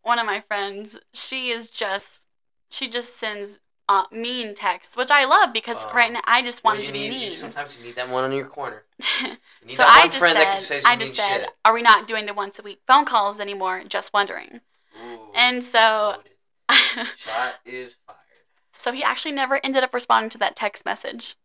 one 0.02 0.18
of 0.18 0.24
my 0.24 0.40
friends, 0.40 0.96
she 1.12 1.50
is 1.50 1.68
just 1.68 2.26
she 2.70 2.88
just 2.88 3.16
sends 3.16 3.60
uh, 3.88 4.04
mean 4.10 4.54
texts, 4.54 4.96
which 4.96 5.10
I 5.10 5.24
love 5.24 5.52
because 5.52 5.86
Oh. 5.86 5.92
right 5.94 6.12
now 6.12 6.20
I 6.24 6.42
just 6.42 6.64
Well, 6.64 6.76
to 6.76 6.92
be 6.92 7.08
need, 7.08 7.10
mean. 7.10 7.30
Sometimes 7.30 7.76
you 7.76 7.84
need 7.84 7.96
that 7.96 8.08
one 8.08 8.24
on 8.24 8.32
your 8.32 8.46
corner. 8.46 8.84
You 9.22 9.68
need 9.68 9.76
so 9.76 9.82
that 9.84 9.88
I 9.88 10.06
just 10.06 10.18
friend 10.18 10.34
said, 10.36 10.42
that 10.44 10.50
can 10.52 10.60
say 10.60 10.80
some 10.80 10.92
I 10.92 10.96
just 10.96 11.14
said, 11.14 11.40
shit. 11.40 11.50
are 11.64 11.72
we 11.74 11.82
not 11.82 12.06
doing 12.06 12.26
the 12.26 12.34
once 12.34 12.58
a 12.58 12.62
week 12.62 12.80
phone 12.86 13.04
calls 13.04 13.40
anymore? 13.40 13.82
Just 13.88 14.12
wondering. 14.12 14.60
Ooh, 14.96 15.30
And 15.34 15.62
so, 15.62 16.16
shot 17.16 17.54
is 17.64 17.96
fired. 18.06 18.16
so 18.76 18.92
he 18.92 19.02
actually 19.02 19.32
never 19.32 19.60
ended 19.64 19.82
up 19.82 19.92
responding 19.94 20.30
to 20.30 20.38
that 20.38 20.56
text 20.56 20.84
message. 20.84 21.36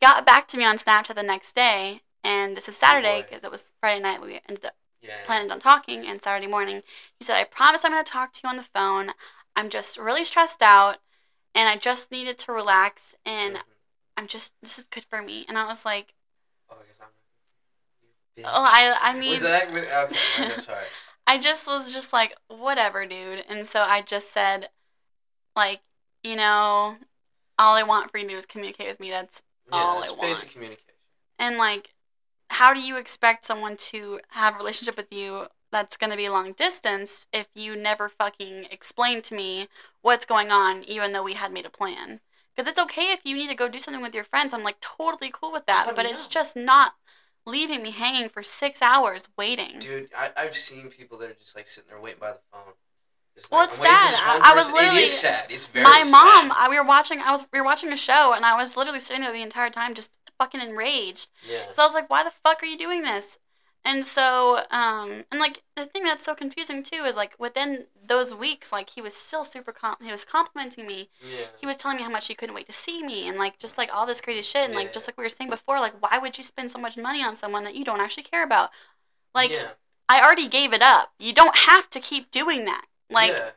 He 0.00 0.06
got 0.06 0.26
back 0.26 0.46
to 0.48 0.58
me 0.58 0.64
on 0.64 0.76
Snapchat 0.76 1.14
the 1.14 1.22
next 1.22 1.54
day, 1.54 2.02
and 2.22 2.56
this 2.56 2.68
is 2.68 2.76
Saturday 2.76 3.22
because 3.28 3.44
it 3.44 3.50
was 3.50 3.72
Friday 3.80 4.02
night. 4.02 4.20
We 4.20 4.40
ended 4.48 4.64
up 4.66 4.74
Yeah. 5.00 5.22
planned 5.24 5.52
on 5.52 5.60
talking, 5.60 6.06
and 6.06 6.20
Saturday 6.20 6.46
morning, 6.48 6.82
he 7.18 7.24
said, 7.24 7.36
"I 7.36 7.44
promise 7.44 7.84
I'm 7.84 7.92
going 7.92 8.04
to 8.04 8.10
talk 8.10 8.32
to 8.34 8.40
you 8.44 8.50
on 8.50 8.56
the 8.56 8.62
phone. 8.62 9.12
I'm 9.54 9.70
just 9.70 9.96
really 9.96 10.24
stressed 10.24 10.62
out, 10.62 10.98
and 11.56 11.68
I 11.68 11.76
just 11.76 12.12
needed 12.12 12.38
to 12.38 12.52
relax, 12.52 13.16
and 13.24 13.56
Mhm. 13.56 13.62
I'm 14.16 14.26
just 14.28 14.54
this 14.62 14.78
is 14.78 14.84
good 14.84 15.04
for 15.04 15.20
me." 15.22 15.44
And 15.48 15.58
I 15.58 15.64
was 15.66 15.84
like, 15.84 16.14
Oh, 16.70 16.76
I 16.80 16.84
guess 16.86 17.00
I'm. 17.00 18.44
"Oh. 18.44 18.64
I 18.64 18.96
I 19.00 19.12
mean." 19.18 19.30
Was 19.30 19.42
that? 19.42 19.68
Okay, 19.68 19.88
okay, 20.40 20.56
sorry. 20.56 20.86
I 21.26 21.38
just 21.38 21.66
was 21.66 21.92
just 21.92 22.12
like, 22.12 22.36
whatever, 22.48 23.04
dude. 23.06 23.44
And 23.48 23.66
so 23.66 23.80
I 23.82 24.00
just 24.00 24.30
said, 24.30 24.68
like, 25.56 25.80
you 26.22 26.36
know, 26.36 26.98
all 27.58 27.74
I 27.74 27.82
want 27.82 28.12
for 28.12 28.18
you 28.18 28.24
to 28.24 28.30
do 28.30 28.36
is 28.36 28.46
communicate 28.46 28.86
with 28.86 29.00
me. 29.00 29.10
That's 29.10 29.42
Yeah, 29.72 29.78
all 29.78 29.98
it's 30.02 30.08
I 30.08 30.10
want. 30.12 30.20
basic 30.22 30.50
communication. 30.52 30.94
and 31.38 31.58
like, 31.58 31.94
how 32.50 32.72
do 32.72 32.80
you 32.80 32.96
expect 32.96 33.44
someone 33.44 33.76
to 33.76 34.20
have 34.30 34.54
a 34.54 34.58
relationship 34.58 34.96
with 34.96 35.12
you 35.12 35.48
that's 35.76 35.98
going 35.98 36.10
to 36.10 36.16
be 36.16 36.28
long 36.30 36.52
distance 36.52 37.26
if 37.34 37.48
you 37.54 37.76
never 37.76 38.08
fucking 38.08 38.66
explain 38.70 39.20
to 39.22 39.34
me 39.34 39.68
what's 40.00 40.24
going 40.24 40.50
on, 40.50 40.82
even 40.84 41.12
though 41.12 41.22
we 41.22 41.34
had 41.34 41.52
made 41.52 41.66
a 41.66 41.70
plan? 41.70 42.20
Because 42.54 42.66
it's 42.66 42.80
okay 42.80 43.12
if 43.12 43.20
you 43.24 43.34
need 43.34 43.48
to 43.48 43.54
go 43.54 43.68
do 43.68 43.78
something 43.78 44.02
with 44.02 44.14
your 44.14 44.24
friends. 44.24 44.54
I'm 44.54 44.62
like 44.62 44.80
totally 44.80 45.30
cool 45.30 45.52
with 45.52 45.66
that. 45.66 45.92
But 45.94 46.06
it's 46.06 46.24
know. 46.24 46.30
just 46.30 46.56
not 46.56 46.94
leaving 47.44 47.82
me 47.82 47.90
hanging 47.90 48.30
for 48.30 48.42
six 48.42 48.80
hours 48.80 49.28
waiting. 49.36 49.78
Dude, 49.78 50.08
I, 50.16 50.30
I've 50.34 50.56
seen 50.56 50.88
people 50.88 51.18
that 51.18 51.30
are 51.30 51.34
just 51.34 51.54
like 51.54 51.66
sitting 51.66 51.90
there 51.90 52.00
waiting 52.00 52.20
by 52.20 52.32
the 52.32 52.38
phone. 52.50 52.72
Just 53.36 53.50
Well, 53.50 53.60
like, 53.60 53.68
it's 53.68 53.84
I'm 53.84 53.90
waiting 53.92 54.08
for 54.08 54.16
sad. 54.16 54.40
I- 54.42 54.52
I 54.52 54.54
was 54.54 54.72
literally- 54.72 54.96
It 55.00 55.02
is 55.02 55.18
sad. 55.20 55.44
It's 55.50 55.66
very 55.66 55.84
my 55.84 55.98
mom, 56.10 56.48
sad. 56.48 56.52
I, 56.56 56.68
we 56.70 56.78
were 56.78 56.84
watching. 56.86 57.20
I 57.20 57.32
was 57.32 57.46
we 57.52 57.58
were 57.60 57.66
watching 57.66 57.92
a 57.92 57.96
show, 57.96 58.32
and 58.32 58.46
I 58.46 58.56
was 58.56 58.78
literally 58.78 59.00
sitting 59.00 59.20
there 59.20 59.32
the 59.32 59.42
entire 59.42 59.68
time, 59.68 59.92
just 59.94 60.18
fucking 60.38 60.60
enraged. 60.62 61.28
Yeah. 61.46 61.70
So 61.72 61.82
I 61.82 61.86
was 61.86 61.94
like, 61.94 62.08
"Why 62.08 62.24
the 62.24 62.30
fuck 62.30 62.62
are 62.62 62.66
you 62.66 62.78
doing 62.78 63.02
this?" 63.02 63.38
And 63.88 64.04
so, 64.04 64.62
um, 64.72 65.24
and 65.30 65.38
like 65.38 65.62
the 65.76 65.86
thing 65.86 66.02
that's 66.02 66.24
so 66.24 66.34
confusing 66.34 66.82
too 66.82 67.04
is 67.04 67.14
like 67.16 67.34
within 67.38 67.84
those 68.04 68.34
weeks, 68.34 68.72
like 68.72 68.90
he 68.90 69.00
was 69.00 69.14
still 69.14 69.44
super 69.44 69.70
com- 69.72 69.94
he 70.02 70.10
was 70.10 70.24
complimenting 70.24 70.88
me. 70.88 71.08
Yeah. 71.22 71.46
He 71.60 71.66
was 71.66 71.76
telling 71.76 71.96
me 71.98 72.02
how 72.02 72.10
much 72.10 72.26
he 72.26 72.34
couldn't 72.34 72.54
wait 72.56 72.66
to 72.66 72.72
see 72.72 73.04
me, 73.06 73.28
and 73.28 73.38
like 73.38 73.60
just 73.60 73.78
like 73.78 73.94
all 73.94 74.04
this 74.04 74.20
crazy 74.20 74.42
shit. 74.42 74.64
And 74.64 74.72
Yeah. 74.72 74.80
like 74.80 74.92
just 74.92 75.06
like 75.06 75.16
we 75.16 75.22
were 75.22 75.28
saying 75.28 75.50
before, 75.50 75.78
like 75.78 75.94
why 76.02 76.18
would 76.18 76.36
you 76.36 76.42
spend 76.42 76.68
so 76.72 76.80
much 76.80 76.96
money 76.96 77.22
on 77.22 77.36
someone 77.36 77.62
that 77.62 77.76
you 77.76 77.84
don't 77.84 78.00
actually 78.00 78.24
care 78.24 78.42
about? 78.42 78.70
Like 79.36 79.52
yeah. 79.52 79.68
I 80.08 80.20
already 80.20 80.48
gave 80.48 80.72
it 80.72 80.82
up. 80.82 81.12
You 81.20 81.32
don't 81.32 81.56
have 81.56 81.88
to 81.90 82.00
keep 82.00 82.32
doing 82.32 82.64
that. 82.64 82.86
Like 83.08 83.32
yeah. 83.32 83.50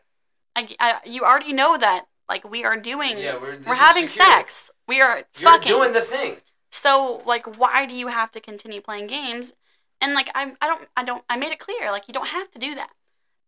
I, 0.55 0.75
I, 0.79 0.99
you 1.05 1.23
already 1.23 1.53
know 1.53 1.75
that 1.77 2.05
like 2.29 2.47
we 2.47 2.63
are 2.65 2.77
doing 2.79 3.17
Yeah, 3.17 3.33
we're, 3.41 3.57
we're 3.65 3.73
having 3.73 4.07
secure. 4.07 4.31
sex. 4.31 4.69
We 4.87 5.01
are 5.01 5.17
You're 5.17 5.25
fucking. 5.51 5.67
doing 5.71 5.93
the 5.93 6.01
thing. 6.01 6.37
so 6.69 7.23
like, 7.25 7.57
why 7.57 7.87
do 7.87 7.95
you 7.95 8.07
have 8.09 8.29
to 8.31 8.39
continue 8.39 8.79
playing 8.81 9.07
games? 9.07 9.53
And 10.01 10.13
like, 10.13 10.29
I, 10.33 10.53
I 10.61 10.67
don't, 10.67 10.87
I 10.95 11.03
don't, 11.03 11.23
I 11.29 11.37
made 11.37 11.51
it 11.51 11.59
clear 11.59 11.91
like 11.91 12.07
you 12.07 12.13
don't 12.13 12.27
have 12.29 12.49
to 12.51 12.59
do 12.59 12.75
that. 12.75 12.91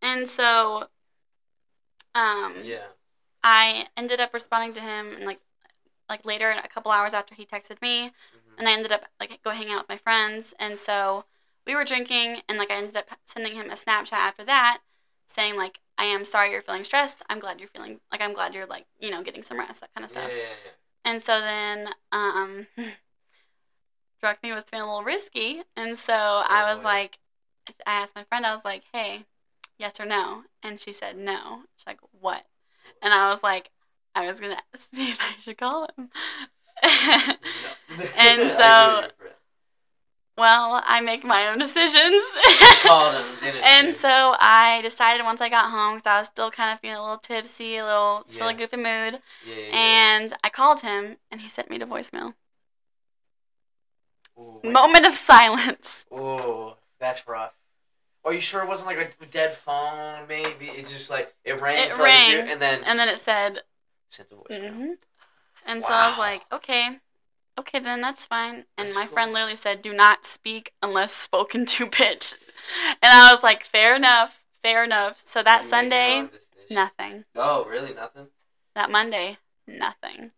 And 0.01 0.27
so, 0.27 0.87
um, 2.15 2.63
Yeah. 2.63 2.87
I 3.43 3.87
ended 3.97 4.19
up 4.19 4.33
responding 4.33 4.73
to 4.73 4.81
him 4.81 5.13
and 5.13 5.25
like, 5.25 5.39
like 6.09 6.25
later, 6.25 6.51
a 6.51 6.67
couple 6.67 6.91
hours 6.91 7.13
after 7.13 7.33
he 7.35 7.45
texted 7.45 7.81
me, 7.81 8.11
Mhm. 8.33 8.57
and 8.59 8.67
I 8.67 8.73
ended 8.73 8.91
up 8.91 9.05
like 9.19 9.41
go 9.43 9.51
hang 9.51 9.71
out 9.71 9.83
with 9.83 9.89
my 9.89 9.97
friends. 9.97 10.53
And 10.59 10.77
so 10.77 11.25
we 11.65 11.73
were 11.73 11.85
drinking, 11.85 12.41
and 12.49 12.57
like 12.57 12.69
I 12.69 12.75
ended 12.75 12.97
up 12.97 13.09
sending 13.25 13.55
him 13.55 13.69
a 13.69 13.75
Snapchat 13.75 14.13
after 14.13 14.43
that, 14.43 14.81
saying 15.27 15.55
like, 15.57 15.79
I 15.97 16.03
am 16.05 16.25
sorry 16.25 16.51
you're 16.51 16.61
feeling 16.61 16.83
stressed. 16.83 17.21
I'm 17.29 17.39
glad 17.39 17.59
you're 17.59 17.69
feeling 17.69 18.01
like 18.11 18.21
I'm 18.21 18.33
glad 18.33 18.53
you're 18.53 18.65
like 18.65 18.87
you 18.99 19.09
know 19.09 19.23
getting 19.23 19.41
some 19.43 19.57
rest, 19.57 19.81
that 19.81 19.93
kind 19.93 20.03
of 20.03 20.11
stuff 20.11 20.31
Yeah, 20.31 20.37
yeah, 20.37 20.43
yeah. 20.65 20.71
And 21.05 21.21
so 21.21 21.39
then, 21.39 21.89
um, 22.11 22.67
struck 24.21 24.43
me 24.43 24.53
was 24.53 24.65
feeling 24.69 24.83
a 24.83 24.87
little 24.87 25.03
risky, 25.03 25.63
and 25.75 25.97
so 25.97 26.13
I 26.13 26.71
was 26.71 26.83
like, 26.83 27.17
I 27.87 28.01
asked 28.03 28.15
my 28.15 28.23
friend, 28.23 28.45
I 28.45 28.53
was 28.53 28.63
like, 28.63 28.83
hey, 28.93 29.25
yes 29.79 29.99
or 29.99 30.05
no, 30.05 30.43
and 30.61 30.79
she 30.79 30.93
said 30.93 31.17
no. 31.17 31.61
She's 31.75 31.87
like, 31.87 31.97
what? 32.19 32.45
And 33.01 33.15
I 33.15 33.31
was 33.31 33.41
like, 33.41 33.71
I 34.13 34.27
was 34.27 34.39
gonna 34.39 34.57
see 34.75 35.09
if 35.09 35.19
I 35.19 35.39
should 35.41 35.57
call 35.57 35.87
him. 35.97 36.09
And 38.15 38.47
so- 38.47 38.61
hear 38.63 39.01
you, 39.03 39.09
friend. 39.17 39.33
well, 40.37 40.83
I 40.85 41.01
make 41.01 41.23
my 41.23 41.47
own 41.47 41.57
decisions. 41.57 42.23
Didn't 43.41 43.63
and 43.63 43.91
so 43.93 44.35
I 44.39 44.81
decided 44.83 45.23
once 45.23 45.41
I 45.41 45.49
got 45.49 45.71
home, 45.71 45.95
because 45.97 46.07
I 46.07 46.17
was 46.19 46.27
still 46.27 46.51
kind 46.51 46.71
of 46.73 46.79
feeling 46.79 46.97
a 46.97 47.01
little 47.01 47.17
tipsy, 47.17 47.77
a 47.77 47.85
little 47.85 48.23
silly, 48.27 48.53
Yeah. 48.53 48.57
goofy 48.59 48.77
mood, 48.77 49.19
yeah, 49.47 49.55
yeah. 49.55 49.69
and 49.73 50.33
I 50.43 50.49
called 50.49 50.81
him, 50.81 51.17
and 51.31 51.41
he 51.41 51.49
sent 51.49 51.71
me 51.71 51.79
to 51.79 51.87
voicemail. 51.87 52.35
Ooh. 54.37 54.61
Moment 54.63 55.05
of 55.05 55.15
silence. 55.15 56.05
Ooh, 56.13 56.73
that's 56.99 57.27
rough. 57.27 57.53
Are 58.23 58.33
you 58.33 58.41
sure 58.41 58.61
it 58.61 58.67
wasn't 58.67 58.87
like 58.87 59.15
a 59.21 59.25
dead 59.25 59.53
phone? 59.53 60.27
Maybe 60.27 60.67
it's 60.67 60.91
just 60.91 61.09
like 61.09 61.33
it 61.43 61.59
rang, 61.59 61.79
It 61.79 61.93
for 61.93 62.03
like 62.03 62.11
rang, 62.13 62.49
and 62.49 62.61
then 62.61 62.83
And 62.85 62.99
then 62.99 63.09
it 63.09 63.17
said, 63.17 63.61
sent 64.09 64.29
the 64.29 64.35
voice. 64.35 64.45
hmm 64.51 64.91
and 65.65 65.83
so 65.83 65.93
I 65.93 66.07
was 66.07 66.17
like, 66.17 66.41
okay, 66.51 66.99
okay, 67.57 67.79
then 67.79 68.01
that's 68.01 68.25
fine. 68.25 68.55
And 68.77 68.87
That's 68.87 68.95
my 68.95 69.05
cool. 69.05 69.15
friend 69.15 69.33
literally 69.33 69.55
said, 69.55 69.81
do 69.81 69.93
not 69.93 70.25
speak 70.25 70.73
unless 70.81 71.13
spoken 71.13 71.65
to, 71.67 71.85
bitch. 71.87 72.35
And 72.87 72.97
I 73.13 73.33
was 73.33 73.43
like, 73.43 73.63
fair 73.63 73.95
enough, 73.95 74.43
fair 74.63 74.83
enough. 74.83 75.21
So 75.23 75.43
that 75.43 75.65
Sunday, 75.65 76.25
nothing. 76.69 77.25
Oh, 77.35 77.65
really? 77.65 77.93
Nothing. 77.93 78.27
That 78.75 78.91
Monday, 78.91 79.37
nothing. 79.67 80.31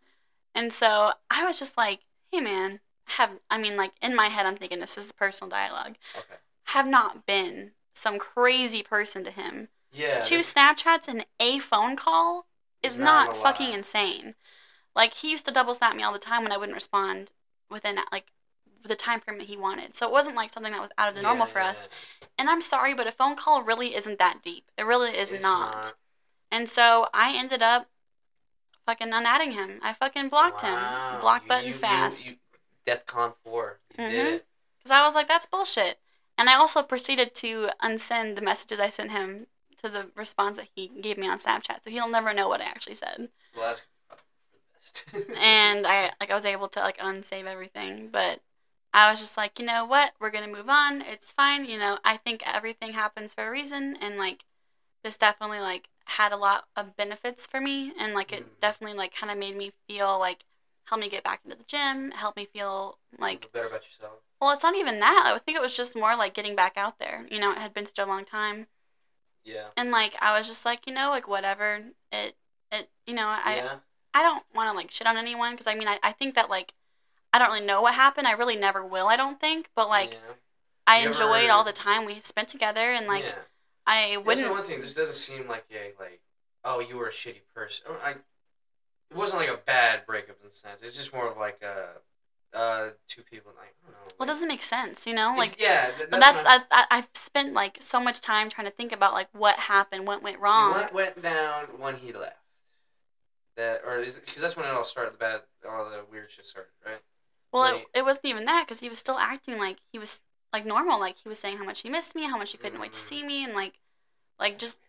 And 0.55 0.71
so 0.73 1.13
I 1.29 1.45
was 1.45 1.59
just 1.59 1.77
like, 1.77 2.01
hey 2.31 2.41
man, 2.41 2.79
have 3.05 3.31
I 3.49 3.57
mean 3.57 3.75
like 3.77 3.91
in 4.01 4.15
my 4.15 4.27
head 4.27 4.45
I'm 4.45 4.55
thinking 4.55 4.79
this 4.79 4.97
is 4.97 5.11
personal 5.11 5.49
dialogue. 5.49 5.95
Okay. 6.15 6.35
Have 6.65 6.87
not 6.87 7.25
been 7.25 7.71
some 7.93 8.17
crazy 8.19 8.81
person 8.83 9.23
to 9.23 9.31
him. 9.31 9.67
Yeah. 9.91 10.19
Two 10.19 10.39
Snapchats 10.39 11.07
and 11.07 11.25
a 11.39 11.59
phone 11.59 11.95
call 11.95 12.47
is 12.81 12.97
not, 12.97 13.27
not 13.27 13.35
fucking 13.37 13.69
lot. 13.69 13.77
insane. 13.77 14.35
Like 14.95 15.13
he 15.15 15.31
used 15.31 15.45
to 15.45 15.51
double 15.51 15.73
snap 15.73 15.95
me 15.95 16.03
all 16.03 16.13
the 16.13 16.19
time 16.19 16.43
when 16.43 16.51
I 16.51 16.57
wouldn't 16.57 16.75
respond 16.75 17.31
within 17.69 17.97
like 18.11 18.27
the 18.85 18.95
time 18.95 19.19
frame 19.19 19.37
that 19.37 19.47
he 19.47 19.57
wanted. 19.57 19.95
So 19.95 20.05
it 20.07 20.11
wasn't 20.11 20.35
like 20.35 20.51
something 20.51 20.71
that 20.71 20.81
was 20.81 20.91
out 20.97 21.09
of 21.09 21.15
the 21.15 21.21
yeah, 21.21 21.27
normal 21.27 21.45
for 21.45 21.59
yeah, 21.59 21.69
us. 21.69 21.89
And 22.37 22.49
I'm 22.49 22.61
sorry, 22.61 22.93
but 22.93 23.07
a 23.07 23.11
phone 23.11 23.35
call 23.35 23.63
really 23.63 23.95
isn't 23.95 24.19
that 24.19 24.41
deep. 24.43 24.71
It 24.77 24.85
really 24.85 25.11
is 25.11 25.31
not. 25.31 25.41
not. 25.75 25.93
And 26.51 26.67
so 26.67 27.07
I 27.13 27.35
ended 27.35 27.61
up 27.61 27.89
fucking 28.85 29.13
unadding 29.13 29.51
him. 29.51 29.79
I 29.81 29.93
fucking 29.93 30.29
blocked 30.29 30.63
Wow. 30.63 31.13
him. 31.13 31.21
Block 31.21 31.43
You- 31.43 31.47
button 31.49 31.67
you- 31.69 31.73
fast. 31.73 32.31
You, 32.31 32.37
DEFCON 32.85 33.35
4. 33.43 33.79
You 33.97 34.03
Mhm. 34.03 34.09
did 34.09 34.25
it. 34.35 34.45
Because 34.79 34.91
I 34.91 35.05
was 35.05 35.15
like, 35.15 35.27
that's 35.27 35.45
bullshit. 35.45 35.99
And 36.37 36.49
I 36.49 36.55
also 36.55 36.81
proceeded 36.83 37.35
to 37.35 37.69
unsend 37.81 38.35
the 38.35 38.41
messages 38.41 38.79
I 38.79 38.89
sent 38.89 39.11
him 39.11 39.47
to 39.81 39.89
the 39.89 40.11
response 40.15 40.57
that 40.57 40.69
he 40.75 40.87
gave 40.87 41.17
me 41.17 41.27
on 41.29 41.37
Snapchat. 41.37 41.83
So 41.83 41.89
he'll 41.89 42.07
never 42.09 42.33
know 42.33 42.47
what 42.47 42.61
I 42.61 42.65
actually 42.65 42.95
said. 42.95 43.29
Well, 43.55 43.65
that's 43.67 43.85
the 44.09 44.15
best. 44.73 45.05
and 45.37 45.85
I 45.87 46.11
like 46.19 46.31
I 46.31 46.35
was 46.35 46.45
able 46.45 46.67
to 46.69 46.79
like 46.79 46.97
unsave 46.97 47.45
everything, 47.45 48.09
but 48.11 48.41
I 48.93 49.09
was 49.09 49.19
just 49.19 49.37
like, 49.37 49.59
you 49.59 49.65
know 49.65 49.85
what, 49.85 50.13
we're 50.19 50.29
gonna 50.31 50.47
move 50.47 50.69
on. 50.69 51.01
It's 51.01 51.31
fine. 51.31 51.65
You 51.65 51.77
know, 51.77 51.99
I 52.03 52.17
think 52.17 52.43
everything 52.45 52.93
happens 52.93 53.33
for 53.33 53.47
a 53.47 53.51
reason, 53.51 53.97
and 54.01 54.17
like 54.17 54.45
this 55.03 55.17
definitely 55.17 55.59
like 55.59 55.89
had 56.05 56.31
a 56.31 56.37
lot 56.37 56.65
of 56.75 56.95
benefits 56.95 57.47
for 57.47 57.61
me, 57.61 57.93
and 57.99 58.13
like 58.13 58.31
it 58.33 58.43
Mhm. 58.45 58.59
definitely 58.59 58.97
like 58.97 59.15
kind 59.15 59.31
of 59.31 59.37
made 59.37 59.55
me 59.55 59.71
feel 59.87 60.19
like 60.19 60.45
helped 60.85 61.03
me 61.03 61.09
get 61.09 61.23
back 61.23 61.41
into 61.43 61.55
the 61.57 61.63
gym, 61.63 62.11
help 62.11 62.35
me 62.35 62.45
feel 62.45 62.97
like 63.19 63.43
Feel 63.43 63.51
better 63.53 63.67
about 63.67 63.85
yourself. 63.87 64.13
well, 64.41 64.51
it's 64.51 64.63
not 64.63 64.75
even 64.75 64.99
that. 64.99 65.33
I 65.35 65.37
think 65.39 65.57
it 65.57 65.61
was 65.61 65.75
just 65.75 65.95
more 65.95 66.15
like 66.15 66.33
getting 66.33 66.55
back 66.55 66.77
out 66.77 66.99
there. 66.99 67.25
You 67.29 67.39
know, 67.39 67.51
it 67.51 67.57
had 67.59 67.73
been 67.73 67.85
such 67.85 67.99
a 67.99 68.05
long 68.05 68.25
time, 68.25 68.67
Yeah. 69.43 69.67
and 69.77 69.91
like 69.91 70.15
I 70.21 70.37
was 70.37 70.47
just 70.47 70.65
like, 70.65 70.85
you 70.87 70.93
know, 70.93 71.09
like 71.09 71.27
whatever. 71.27 71.79
It 72.11 72.35
it 72.71 72.89
you 73.07 73.13
know 73.13 73.27
I 73.27 73.55
yeah. 73.55 73.75
I 74.13 74.21
don't 74.23 74.43
want 74.53 74.69
to 74.69 74.75
like 74.75 74.91
shit 74.91 75.07
on 75.07 75.17
anyone 75.17 75.51
because 75.53 75.67
I 75.67 75.75
mean 75.75 75.87
I, 75.87 75.99
I 76.03 76.11
think 76.11 76.35
that 76.35 76.49
like 76.49 76.73
I 77.31 77.39
don't 77.39 77.49
really 77.51 77.65
know 77.65 77.81
what 77.81 77.95
happened. 77.95 78.27
I 78.27 78.33
really 78.33 78.55
never 78.57 78.85
will. 78.85 79.07
I 79.07 79.15
don't 79.15 79.39
think, 79.39 79.69
but 79.75 79.89
like 79.89 80.13
yeah. 80.13 80.35
I 80.85 81.01
You 81.01 81.07
enjoyed 81.07 81.49
all 81.49 81.63
the 81.63 81.71
time 81.73 82.05
we 82.05 82.19
spent 82.19 82.47
together, 82.49 82.91
and 82.91 83.07
like 83.07 83.23
yeah. 83.23 83.35
I 83.87 84.17
wouldn't. 84.17 84.45
the 84.47 84.51
one 84.53 84.63
thing. 84.63 84.81
This 84.81 84.93
doesn't 84.93 85.15
seem 85.15 85.47
like 85.47 85.65
a 85.71 85.93
like, 86.01 86.21
oh, 86.63 86.79
you 86.79 86.97
were 86.97 87.07
a 87.07 87.11
shitty 87.11 87.41
person. 87.55 87.85
Oh, 87.89 87.97
I, 88.03 88.15
it 89.13 89.17
wasn't 89.17 89.41
like 89.41 89.49
a 89.49 89.57
bad 89.65 90.05
breakup 90.05 90.37
in 90.41 90.49
the 90.49 90.55
sense. 90.55 90.81
It's 90.81 90.97
just 90.97 91.13
more 91.13 91.29
of 91.29 91.37
like 91.37 91.61
a, 91.61 92.57
uh, 92.57 92.89
two 93.07 93.21
people. 93.23 93.51
Like, 93.57 93.73
I 93.87 93.91
don't 93.91 93.93
know. 94.05 94.13
well, 94.19 94.27
it 94.27 94.31
doesn't 94.31 94.47
make 94.47 94.61
sense, 94.61 95.05
you 95.07 95.13
know. 95.13 95.33
Like, 95.37 95.59
yeah, 95.59 95.91
th- 95.97 96.09
but 96.09 96.19
that's, 96.19 96.41
that's 96.43 96.65
I- 96.71 96.85
I, 96.91 96.97
I've 96.97 97.09
spent 97.15 97.53
like 97.53 97.77
so 97.79 97.99
much 98.03 98.21
time 98.21 98.49
trying 98.49 98.67
to 98.67 98.71
think 98.73 98.91
about 98.91 99.13
like 99.13 99.27
what 99.33 99.55
happened, 99.57 100.05
what 100.07 100.21
went 100.23 100.39
wrong. 100.39 100.71
What 100.71 100.93
went 100.93 101.21
down 101.21 101.65
when 101.79 101.95
he 101.97 102.11
left? 102.13 102.37
That 103.55 103.81
or 103.85 104.01
is 104.01 104.15
because 104.15 104.41
that's 104.41 104.57
when 104.57 104.65
it 104.65 104.71
all 104.71 104.83
started. 104.83 105.13
The 105.13 105.17
bad, 105.19 105.41
all 105.69 105.85
the 105.85 106.01
weird 106.11 106.31
shit 106.31 106.45
started, 106.47 106.71
right? 106.85 106.99
Well, 107.51 107.75
it, 107.77 107.99
it 107.99 108.05
wasn't 108.05 108.25
even 108.25 108.45
that 108.45 108.65
because 108.65 108.79
he 108.79 108.89
was 108.89 108.97
still 108.97 109.17
acting 109.19 109.59
like 109.59 109.77
he 109.91 109.99
was 109.99 110.21
like 110.51 110.65
normal. 110.65 110.99
Like 110.99 111.17
he 111.19 111.29
was 111.29 111.37
saying 111.37 111.57
how 111.57 111.63
much 111.63 111.81
he 111.81 111.89
missed 111.89 112.15
me, 112.15 112.23
how 112.27 112.37
much 112.37 112.51
he 112.51 112.57
couldn't 112.57 112.79
wait 112.79 112.93
to 112.93 112.97
Mm. 112.97 113.01
see 113.01 113.23
me, 113.23 113.43
and 113.43 113.53
like, 113.53 113.73
like 114.39 114.57
just 114.57 114.79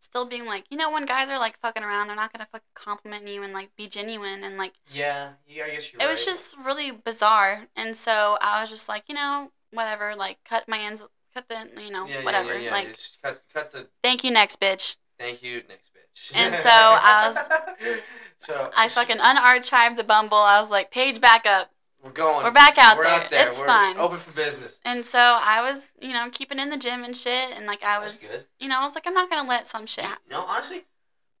still 0.00 0.24
being 0.24 0.46
like, 0.46 0.64
you 0.70 0.76
know, 0.76 0.90
when 0.92 1.04
guys 1.06 1.30
are 1.30 1.38
like 1.38 1.58
fucking 1.60 1.82
around, 1.82 2.06
they're 2.08 2.16
not 2.16 2.32
gonna 2.32 2.46
fucking 2.50 2.66
compliment 2.74 3.26
you 3.26 3.42
and 3.42 3.52
like 3.52 3.70
be 3.76 3.86
genuine 3.88 4.44
and 4.44 4.56
like 4.58 4.74
Yeah, 4.92 5.30
yeah. 5.48 5.64
I 5.64 5.70
guess 5.70 5.92
you're 5.92 6.00
it 6.00 6.04
right. 6.04 6.10
was 6.10 6.24
just 6.24 6.56
really 6.58 6.90
bizarre. 6.90 7.66
And 7.76 7.96
so 7.96 8.38
I 8.40 8.60
was 8.60 8.70
just 8.70 8.88
like, 8.88 9.04
you 9.08 9.14
know, 9.14 9.50
whatever, 9.72 10.14
like 10.14 10.38
cut 10.44 10.68
my 10.68 10.78
ends, 10.78 11.02
cut 11.34 11.48
the, 11.48 11.68
you 11.82 11.90
know, 11.90 12.06
yeah, 12.06 12.22
whatever. 12.24 12.54
Yeah, 12.54 12.60
yeah, 12.66 12.70
Like, 12.70 12.98
cut, 13.22 13.42
cut 13.52 13.70
the 13.72 13.88
thank 14.02 14.22
you, 14.24 14.30
next 14.30 14.60
bitch. 14.60 14.96
thank 15.18 15.42
you, 15.42 15.62
next 15.68 15.90
bitch. 15.94 16.32
And 16.34 16.54
so 16.66 16.70
I 16.70 17.26
was- 17.26 18.00
so 18.38 18.70
I 18.76 18.88
fucking 18.88 19.18
unarchived 19.18 19.96
the 19.96 20.04
Bumble. 20.04 20.36
I 20.36 20.60
was 20.60 20.70
like, 20.70 20.90
page 20.90 21.20
back 21.20 21.46
up. 21.46 21.70
We're 22.06 22.12
going. 22.12 22.44
We're 22.44 22.52
back 22.52 22.78
out 22.78 22.96
We're 22.96 23.02
there. 23.02 23.12
out 23.14 23.30
there. 23.30 23.46
It's 23.46 23.60
We're 23.60 23.66
fine. 23.66 23.96
Open 23.96 24.18
for 24.18 24.30
business. 24.30 24.78
And 24.84 25.04
so 25.04 25.18
I 25.18 25.60
was, 25.60 25.90
you 26.00 26.12
know, 26.12 26.28
keeping 26.30 26.60
in 26.60 26.70
the 26.70 26.76
gym 26.76 27.02
and 27.02 27.16
shit. 27.16 27.50
And 27.50 27.66
like, 27.66 27.82
I 27.82 27.98
was, 27.98 28.30
good. 28.30 28.44
you 28.60 28.68
know, 28.68 28.78
I 28.78 28.84
was 28.84 28.94
like, 28.94 29.08
I'm 29.08 29.14
not 29.14 29.28
going 29.28 29.42
to 29.42 29.48
let 29.48 29.66
some 29.66 29.86
shit 29.86 30.04
happen. 30.04 30.22
No, 30.30 30.42
honestly, 30.42 30.84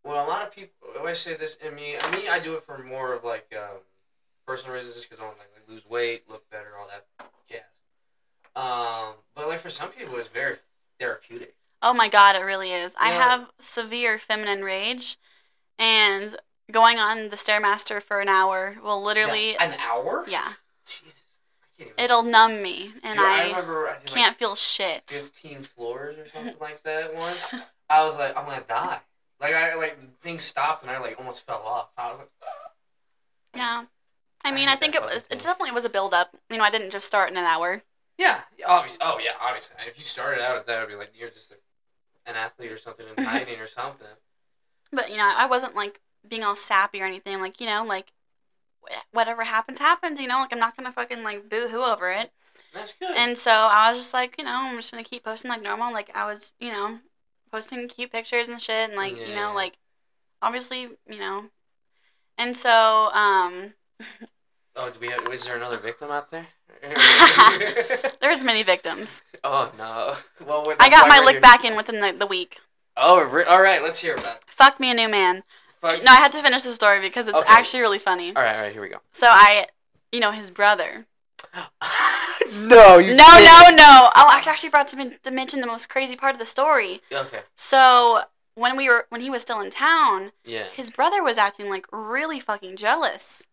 well, 0.02 0.26
a 0.26 0.28
lot 0.28 0.42
of 0.42 0.50
people 0.50 0.74
I 0.96 0.98
always 0.98 1.20
say 1.20 1.36
this. 1.36 1.56
And 1.64 1.76
me, 1.76 1.94
I 2.00 2.16
me, 2.16 2.26
I 2.26 2.40
do 2.40 2.54
it 2.54 2.62
for 2.62 2.82
more 2.82 3.14
of 3.14 3.22
like 3.22 3.54
um, 3.56 3.78
personal 4.44 4.74
reasons, 4.74 5.04
because 5.04 5.20
I 5.20 5.22
want 5.22 5.36
to 5.36 5.42
like, 5.42 5.68
lose 5.68 5.88
weight, 5.88 6.24
look 6.28 6.50
better, 6.50 6.72
all 6.80 6.88
that 6.88 7.06
jazz. 7.48 7.60
Um, 8.56 9.14
but 9.36 9.46
like 9.46 9.60
for 9.60 9.70
some 9.70 9.90
people, 9.90 10.16
it's 10.16 10.26
very 10.26 10.56
therapeutic. 10.98 11.54
Oh 11.80 11.94
my 11.94 12.08
God, 12.08 12.34
it 12.34 12.40
really 12.40 12.72
is. 12.72 12.96
I 12.98 13.10
have 13.10 13.50
severe 13.60 14.18
feminine 14.18 14.62
rage. 14.62 15.16
And 15.78 16.34
going 16.70 16.98
on 16.98 17.28
the 17.28 17.36
stairmaster 17.36 18.02
for 18.02 18.20
an 18.20 18.28
hour 18.28 18.76
will 18.82 19.02
literally, 19.02 19.52
Yeah, 19.52 19.64
an 19.64 19.74
hour. 19.80 20.24
yeah, 20.28 20.52
Jesus, 20.86 21.22
I 21.62 21.66
can't 21.78 21.90
even. 21.90 22.04
it'll 22.04 22.22
numb 22.22 22.62
me, 22.62 22.92
and 23.02 23.16
Dude, 23.18 23.24
I, 23.26 23.42
I, 23.42 23.46
remember 23.48 23.88
I 23.88 23.94
can't 24.04 24.28
like 24.28 24.36
feel 24.36 24.54
shit. 24.56 25.02
fifteen 25.08 25.62
floors 25.62 26.16
or 26.18 26.26
something 26.28 26.56
like 26.60 26.82
that 26.84 27.14
once. 27.14 27.46
I 27.88 28.02
was 28.04 28.18
like, 28.18 28.36
I'm 28.36 28.44
gonna 28.46 28.62
die. 28.66 29.00
Like 29.40 29.54
I 29.54 29.74
like 29.74 29.98
things 30.22 30.44
stopped 30.44 30.82
and 30.82 30.90
I 30.90 30.98
like 30.98 31.18
almost 31.18 31.44
fell 31.46 31.62
off. 31.64 31.88
I 31.96 32.10
was 32.10 32.18
like, 32.18 32.30
Yeah, 33.54 33.84
I 34.44 34.48
I 34.48 34.52
mean, 34.52 34.66
hate 34.68 34.74
I 34.74 34.76
think 34.76 34.94
it 34.94 35.02
was. 35.02 35.26
It 35.30 35.38
definitely 35.40 35.72
was 35.72 35.84
a 35.84 35.90
build 35.90 36.14
up. 36.14 36.34
You 36.50 36.56
know, 36.58 36.64
I 36.64 36.70
didn't 36.70 36.90
just 36.90 37.06
start 37.06 37.30
in 37.30 37.36
an 37.36 37.44
hour. 37.44 37.82
yeah, 38.18 38.40
obviously. 38.66 39.00
Oh 39.02 39.18
yeah, 39.22 39.32
obviously. 39.40 39.76
If 39.86 39.98
you 39.98 40.04
started 40.04 40.42
out 40.42 40.56
at 40.56 40.66
that, 40.66 40.76
it'd 40.78 40.88
be 40.88 40.94
like 40.94 41.12
you're 41.14 41.30
just 41.30 41.52
a, 41.52 41.54
an 42.30 42.34
athlete 42.36 42.72
or 42.72 42.78
something 42.78 43.06
in 43.16 43.24
hiding 43.24 43.60
or 43.60 43.66
something. 43.68 44.06
But 44.92 45.10
you 45.10 45.16
know, 45.16 45.30
I 45.36 45.46
wasn't 45.46 45.74
like 45.76 46.00
being 46.28 46.44
all 46.44 46.56
sappy 46.56 47.00
or 47.00 47.04
anything. 47.04 47.40
Like 47.40 47.60
you 47.60 47.66
know, 47.66 47.84
like 47.84 48.12
whatever 49.12 49.44
happens, 49.44 49.78
happens. 49.78 50.20
You 50.20 50.28
know, 50.28 50.40
like 50.40 50.52
I'm 50.52 50.58
not 50.58 50.76
gonna 50.76 50.92
fucking 50.92 51.22
like 51.22 51.48
boo 51.48 51.68
hoo 51.68 51.82
over 51.82 52.10
it. 52.10 52.32
That's 52.74 52.92
good. 52.94 53.16
And 53.16 53.36
so 53.36 53.50
I 53.50 53.90
was 53.90 53.98
just 53.98 54.14
like, 54.14 54.36
you 54.38 54.44
know, 54.44 54.54
I'm 54.54 54.76
just 54.76 54.90
gonna 54.90 55.04
keep 55.04 55.24
posting 55.24 55.50
like 55.50 55.62
normal. 55.62 55.92
Like 55.92 56.14
I 56.14 56.26
was, 56.26 56.52
you 56.60 56.70
know, 56.70 56.98
posting 57.50 57.88
cute 57.88 58.12
pictures 58.12 58.48
and 58.48 58.60
shit, 58.60 58.88
and 58.88 58.96
like 58.96 59.16
you 59.16 59.34
know, 59.34 59.54
like 59.54 59.78
obviously, 60.42 60.88
you 61.08 61.18
know. 61.18 61.46
And 62.38 62.56
so, 62.56 63.10
um, 63.14 63.72
oh, 64.76 64.90
do 64.90 65.00
we 65.00 65.08
have? 65.08 65.26
Is 65.32 65.46
there 65.46 65.56
another 65.56 65.78
victim 65.78 66.10
out 66.10 66.30
there? 66.30 66.46
there's 68.20 68.44
many 68.44 68.62
victims. 68.62 69.22
oh 69.44 69.72
no. 69.78 70.16
Well, 70.46 70.74
I 70.78 70.90
got 70.90 71.08
my 71.08 71.20
lick 71.20 71.34
here. 71.34 71.40
back 71.40 71.64
in 71.64 71.76
within 71.76 72.00
the, 72.00 72.12
the 72.12 72.26
week. 72.26 72.58
Oh, 72.96 73.20
all 73.48 73.62
right. 73.62 73.82
Let's 73.82 74.00
hear 74.00 74.14
about. 74.14 74.36
It. 74.36 74.42
Fuck 74.46 74.80
me 74.80 74.90
a 74.90 74.94
new 74.94 75.08
man. 75.08 75.42
Fuck. 75.80 76.02
No, 76.02 76.10
I 76.12 76.16
had 76.16 76.32
to 76.32 76.42
finish 76.42 76.62
the 76.62 76.72
story 76.72 77.00
because 77.00 77.28
it's 77.28 77.36
Okay. 77.36 77.46
actually 77.48 77.80
really 77.80 77.98
funny. 77.98 78.34
All 78.34 78.42
right, 78.42 78.56
all 78.56 78.62
right. 78.62 78.72
Here 78.72 78.80
we 78.82 78.88
go. 78.88 78.98
So 79.12 79.26
I, 79.28 79.66
you 80.12 80.20
know, 80.20 80.32
his 80.32 80.50
brother. 80.50 81.06
no, 82.66 82.98
you. 82.98 83.14
No, 83.14 83.24
no, 83.24 83.70
no. 83.76 84.10
Oh, 84.14 84.28
I 84.30 84.42
actually 84.46 84.70
forgot 84.70 84.88
to, 84.88 84.96
men- 84.96 85.18
to 85.22 85.30
mention 85.30 85.60
the 85.60 85.66
most 85.66 85.88
crazy 85.88 86.16
part 86.16 86.34
of 86.34 86.38
the 86.38 86.46
story. 86.46 87.00
Okay. 87.12 87.40
So 87.54 88.22
when 88.54 88.76
we 88.76 88.88
were 88.88 89.06
when 89.10 89.20
he 89.20 89.30
was 89.30 89.42
still 89.42 89.60
in 89.60 89.70
town, 89.70 90.32
Yeah. 90.44 90.64
his 90.72 90.90
brother 90.90 91.22
was 91.22 91.38
acting 91.38 91.68
like 91.68 91.86
really 91.92 92.40
fucking 92.40 92.76
jealous. 92.76 93.48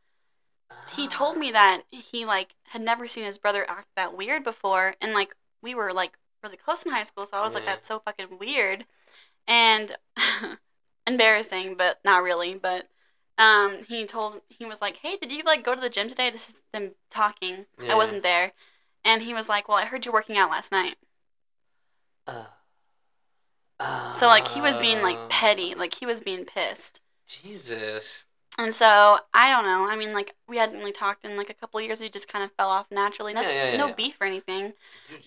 He 0.96 1.08
told 1.08 1.38
me 1.38 1.52
that 1.52 1.84
he 1.92 2.26
like 2.26 2.56
had 2.66 2.82
never 2.82 3.08
seen 3.08 3.24
his 3.26 3.38
brother 3.38 3.66
act 3.70 3.88
that 3.96 4.16
weird 4.18 4.44
before, 4.44 4.96
and 5.02 5.14
like 5.14 5.36
we 5.62 5.76
were 5.76 5.92
like 5.94 6.18
really 6.44 6.58
close 6.58 6.84
in 6.86 6.92
high 6.92 7.04
school, 7.04 7.26
so 7.26 7.38
I 7.38 7.42
was 7.42 7.54
like, 7.54 7.66
that's 7.66 7.88
so 7.88 8.00
fucking 8.00 8.38
weird, 8.40 8.86
and 9.48 9.96
embarrassing, 11.08 11.76
but 11.78 12.00
not 12.06 12.24
really. 12.24 12.56
But 12.56 12.88
um, 13.38 13.84
he 13.88 14.06
told 14.06 14.42
he 14.50 14.66
was 14.66 14.82
like, 14.82 14.98
hey, 14.98 15.18
did 15.18 15.32
you 15.32 15.44
like 15.44 15.64
go 15.64 15.76
to 15.76 15.82
the 15.82 15.90
gym 15.90 16.08
today? 16.08 16.30
This 16.30 16.50
is 16.50 16.64
them 16.74 16.92
talking. 17.10 17.66
Yeah. 17.82 17.94
I 17.94 17.96
wasn't 17.96 18.24
there, 18.24 18.54
and 19.04 19.22
he 19.22 19.34
was 19.34 19.50
like, 19.50 19.68
well, 19.68 19.78
I 19.78 19.86
heard 19.86 20.06
you 20.06 20.12
working 20.12 20.38
out 20.38 20.52
last 20.52 20.72
night. 20.72 20.96
Uh, 22.28 22.44
uh, 23.80 24.12
So 24.12 24.28
like 24.28 24.48
he 24.48 24.62
was 24.62 24.78
being 24.78 25.02
like 25.02 25.30
petty, 25.30 25.76
like 25.76 25.96
he 25.96 26.06
was 26.06 26.22
being 26.22 26.46
pissed. 26.46 27.02
Jesus. 27.28 28.26
And 28.58 28.74
so 28.74 29.20
I 29.34 29.50
don't 29.50 29.64
know. 29.66 29.90
I 29.90 29.98
mean, 29.98 30.14
like 30.14 30.36
we 30.48 30.58
hadn't 30.58 30.78
really 30.78 30.92
talked 30.92 31.26
in 31.26 31.38
like 31.38 31.50
a 31.50 31.54
couple 31.56 31.80
of 31.80 31.86
years. 31.86 32.02
We 32.02 32.10
just 32.10 32.28
kind 32.28 32.44
of 32.44 32.52
fell 32.52 32.70
off 32.70 32.88
naturally. 32.92 33.34
No, 33.34 33.42
Yeah, 33.42 33.50
yeah, 33.50 33.72
yeah, 33.72 33.78
no 33.78 33.94
beef 33.94 34.20
or 34.22 34.26
anything. 34.28 34.74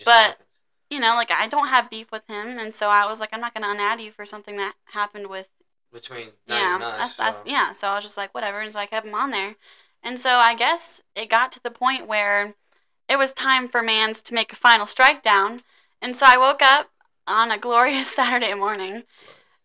But-. 0.04 0.38
You 0.88 1.00
know, 1.00 1.16
like 1.16 1.32
I 1.32 1.48
don't 1.48 1.66
have 1.66 1.90
beef 1.90 2.12
with 2.12 2.28
him, 2.28 2.60
and 2.60 2.72
so 2.72 2.90
I 2.90 3.06
was 3.06 3.18
like, 3.18 3.30
I'm 3.32 3.40
not 3.40 3.52
gonna 3.54 3.66
unadd 3.66 4.00
you 4.00 4.12
for 4.12 4.24
something 4.24 4.56
that 4.58 4.74
happened 4.84 5.28
with 5.28 5.48
between 5.97 6.28
yeah, 6.47 6.76
even 6.76 6.82
us, 6.82 6.99
that's 6.99 7.14
that's 7.14 7.38
so- 7.38 7.44
yeah. 7.47 7.72
So 7.72 7.88
I 7.88 7.94
was 7.94 8.05
just 8.05 8.16
like, 8.16 8.34
whatever, 8.34 8.61
and 8.61 8.72
so 8.72 8.80
I 8.80 8.86
kept 8.86 9.07
him 9.07 9.14
on 9.14 9.30
there. 9.30 9.57
And 10.03 10.18
so 10.18 10.30
I 10.36 10.55
guess 10.55 11.01
it 11.16 11.28
got 11.30 11.51
to 11.53 11.62
the 11.62 11.70
point 11.70 12.07
where 12.07 12.55
it 13.09 13.16
was 13.18 13.32
time 13.32 13.66
for 13.66 13.82
Mans 13.82 14.22
to 14.22 14.34
make 14.34 14.53
a 14.53 14.57
final 14.57 14.86
strike 14.86 15.22
down. 15.22 15.61
And 16.01 16.14
so 16.14 16.26
I 16.28 16.36
woke 16.38 16.62
up 16.62 16.90
on 17.26 17.51
a 17.51 17.59
glorious 17.66 18.11
Saturday 18.11 18.55
morning, 18.55 19.05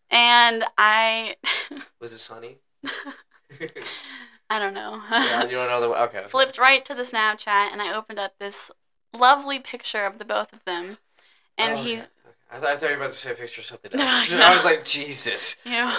and 0.09 0.63
I 0.77 1.35
Was 1.99 2.13
it 2.13 2.19
sunny? 2.19 2.57
I 4.49 4.59
don't 4.59 4.73
know. 4.73 5.01
yeah, 5.11 5.43
you 5.45 5.51
don't 5.51 5.69
know 5.69 5.81
the 5.81 5.87
okay. 6.03 6.19
okay. 6.19 6.27
flipped 6.27 6.57
right 6.57 6.83
to 6.85 6.93
the 6.93 7.03
Snapchat 7.03 7.71
and 7.71 7.81
I 7.81 7.95
opened 7.95 8.19
up 8.19 8.33
this 8.37 8.69
lovely 9.13 9.59
picture 9.59 10.03
of 10.05 10.19
the 10.19 10.25
both 10.25 10.51
of 10.51 10.65
them. 10.65 10.97
And 11.57 11.79
Oh, 11.79 11.83
he's, 11.83 12.03
okay. 12.03 12.11
I, 12.51 12.57
th- 12.59 12.63
I 12.65 12.75
thought 12.75 12.89
you 12.89 12.97
were 12.97 13.03
about 13.03 13.11
to 13.11 13.17
say 13.17 13.31
a 13.31 13.35
picture 13.35 13.61
of 13.61 13.65
something 13.67 13.91
else. 13.99 14.29
no. 14.31 14.39
I 14.43 14.53
was 14.53 14.65
like, 14.65 14.83
Jesus. 14.83 15.57
you 15.65 15.71
know, 15.71 15.95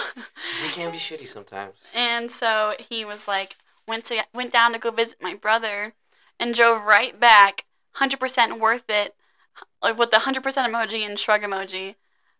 We 0.63 0.69
can 0.69 0.91
be 0.91 0.97
shitty 0.97 1.27
sometimes. 1.27 1.75
and 1.95 2.29
so 2.29 2.75
he 2.89 3.03
was 3.05 3.27
like, 3.27 3.55
went 3.87 4.05
to 4.05 4.23
went 4.33 4.51
down 4.53 4.73
to 4.73 4.79
go 4.79 4.91
visit 4.91 5.17
my 5.21 5.35
brother, 5.35 5.93
and 6.39 6.53
drove 6.53 6.83
right 6.83 7.19
back, 7.19 7.65
hundred 7.93 8.19
percent 8.19 8.59
worth 8.61 8.85
it, 8.89 9.15
like 9.81 9.97
with 9.97 10.11
the 10.11 10.19
hundred 10.19 10.43
percent 10.43 10.71
emoji 10.71 10.99
and 11.05 11.17
shrug 11.19 11.41
emoji. 11.41 11.95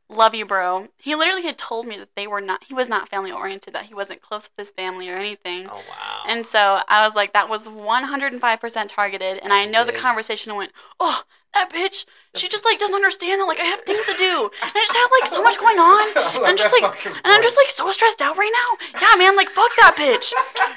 Love 0.10 0.36
you, 0.36 0.46
bro. 0.46 0.90
He 0.98 1.16
literally 1.16 1.44
had 1.44 1.58
told 1.58 1.88
me 1.88 1.98
that 1.98 2.10
they 2.16 2.28
were 2.28 2.42
not. 2.42 2.66
He 2.66 2.74
was 2.74 2.90
not 2.90 3.10
family 3.10 3.32
oriented. 3.32 3.74
That 3.74 3.86
he 3.86 3.96
wasn't 3.96 4.22
close 4.22 4.44
with 4.44 4.58
his 4.68 4.72
family 4.72 5.10
or 5.10 5.16
anything. 5.16 5.68
Oh 5.72 5.78
wow. 5.90 6.24
And 6.28 6.46
so 6.46 6.82
I 6.88 7.06
was 7.06 7.16
like, 7.16 7.34
that 7.34 7.50
was 7.50 7.68
105% 7.70 8.88
targeted. 8.90 9.40
And 9.42 9.52
I 9.54 9.66
know 9.66 9.84
the 9.86 9.92
conversation 9.94 10.56
went, 10.56 10.72
oh, 11.00 11.24
that 11.54 11.72
bitch, 11.74 12.06
she 12.36 12.50
just 12.50 12.66
like 12.66 12.80
doesn't 12.80 12.96
understand 12.96 13.42
that 13.42 13.46
like 13.46 13.60
I 13.60 13.66
have 13.66 13.82
things 13.82 14.06
to 14.08 14.16
do. 14.18 14.50
And 14.62 14.72
I 14.74 14.80
just 14.82 14.96
have 14.98 15.10
like 15.22 15.28
so 15.30 15.44
much 15.44 15.60
going 15.60 15.78
on. 15.78 16.04
I'm 16.46 16.58
just 16.58 16.74
like, 16.74 16.84
and 17.06 17.22
I'm 17.30 17.42
just 17.42 17.58
like 17.58 17.70
so 17.70 17.90
stressed 17.92 18.22
out 18.22 18.38
right 18.38 18.52
now. 18.52 19.00
Yeah, 19.02 19.16
man, 19.18 19.36
like 19.36 19.50
fuck 19.50 19.70
that 19.78 19.94
bitch. 19.96 20.34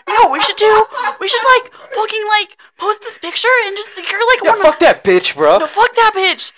You 0.07 0.15
know 0.15 0.29
what 0.29 0.33
we 0.33 0.43
should 0.43 0.57
do? 0.57 0.85
We 1.21 1.29
should 1.29 1.43
like 1.57 1.73
fucking 1.93 2.25
like 2.29 2.59
post 2.77 3.01
this 3.01 3.19
picture 3.19 3.49
and 3.67 3.77
just 3.77 3.97
you're 3.97 4.27
like 4.29 4.43
yeah, 4.45 4.51
one 4.51 4.63
fuck 4.63 4.79
that 4.81 5.03
bitch, 5.03 5.35
bro. 5.35 5.59
no, 5.59 5.67
fuck 5.67 5.95
that 5.95 6.13
bitch. 6.15 6.53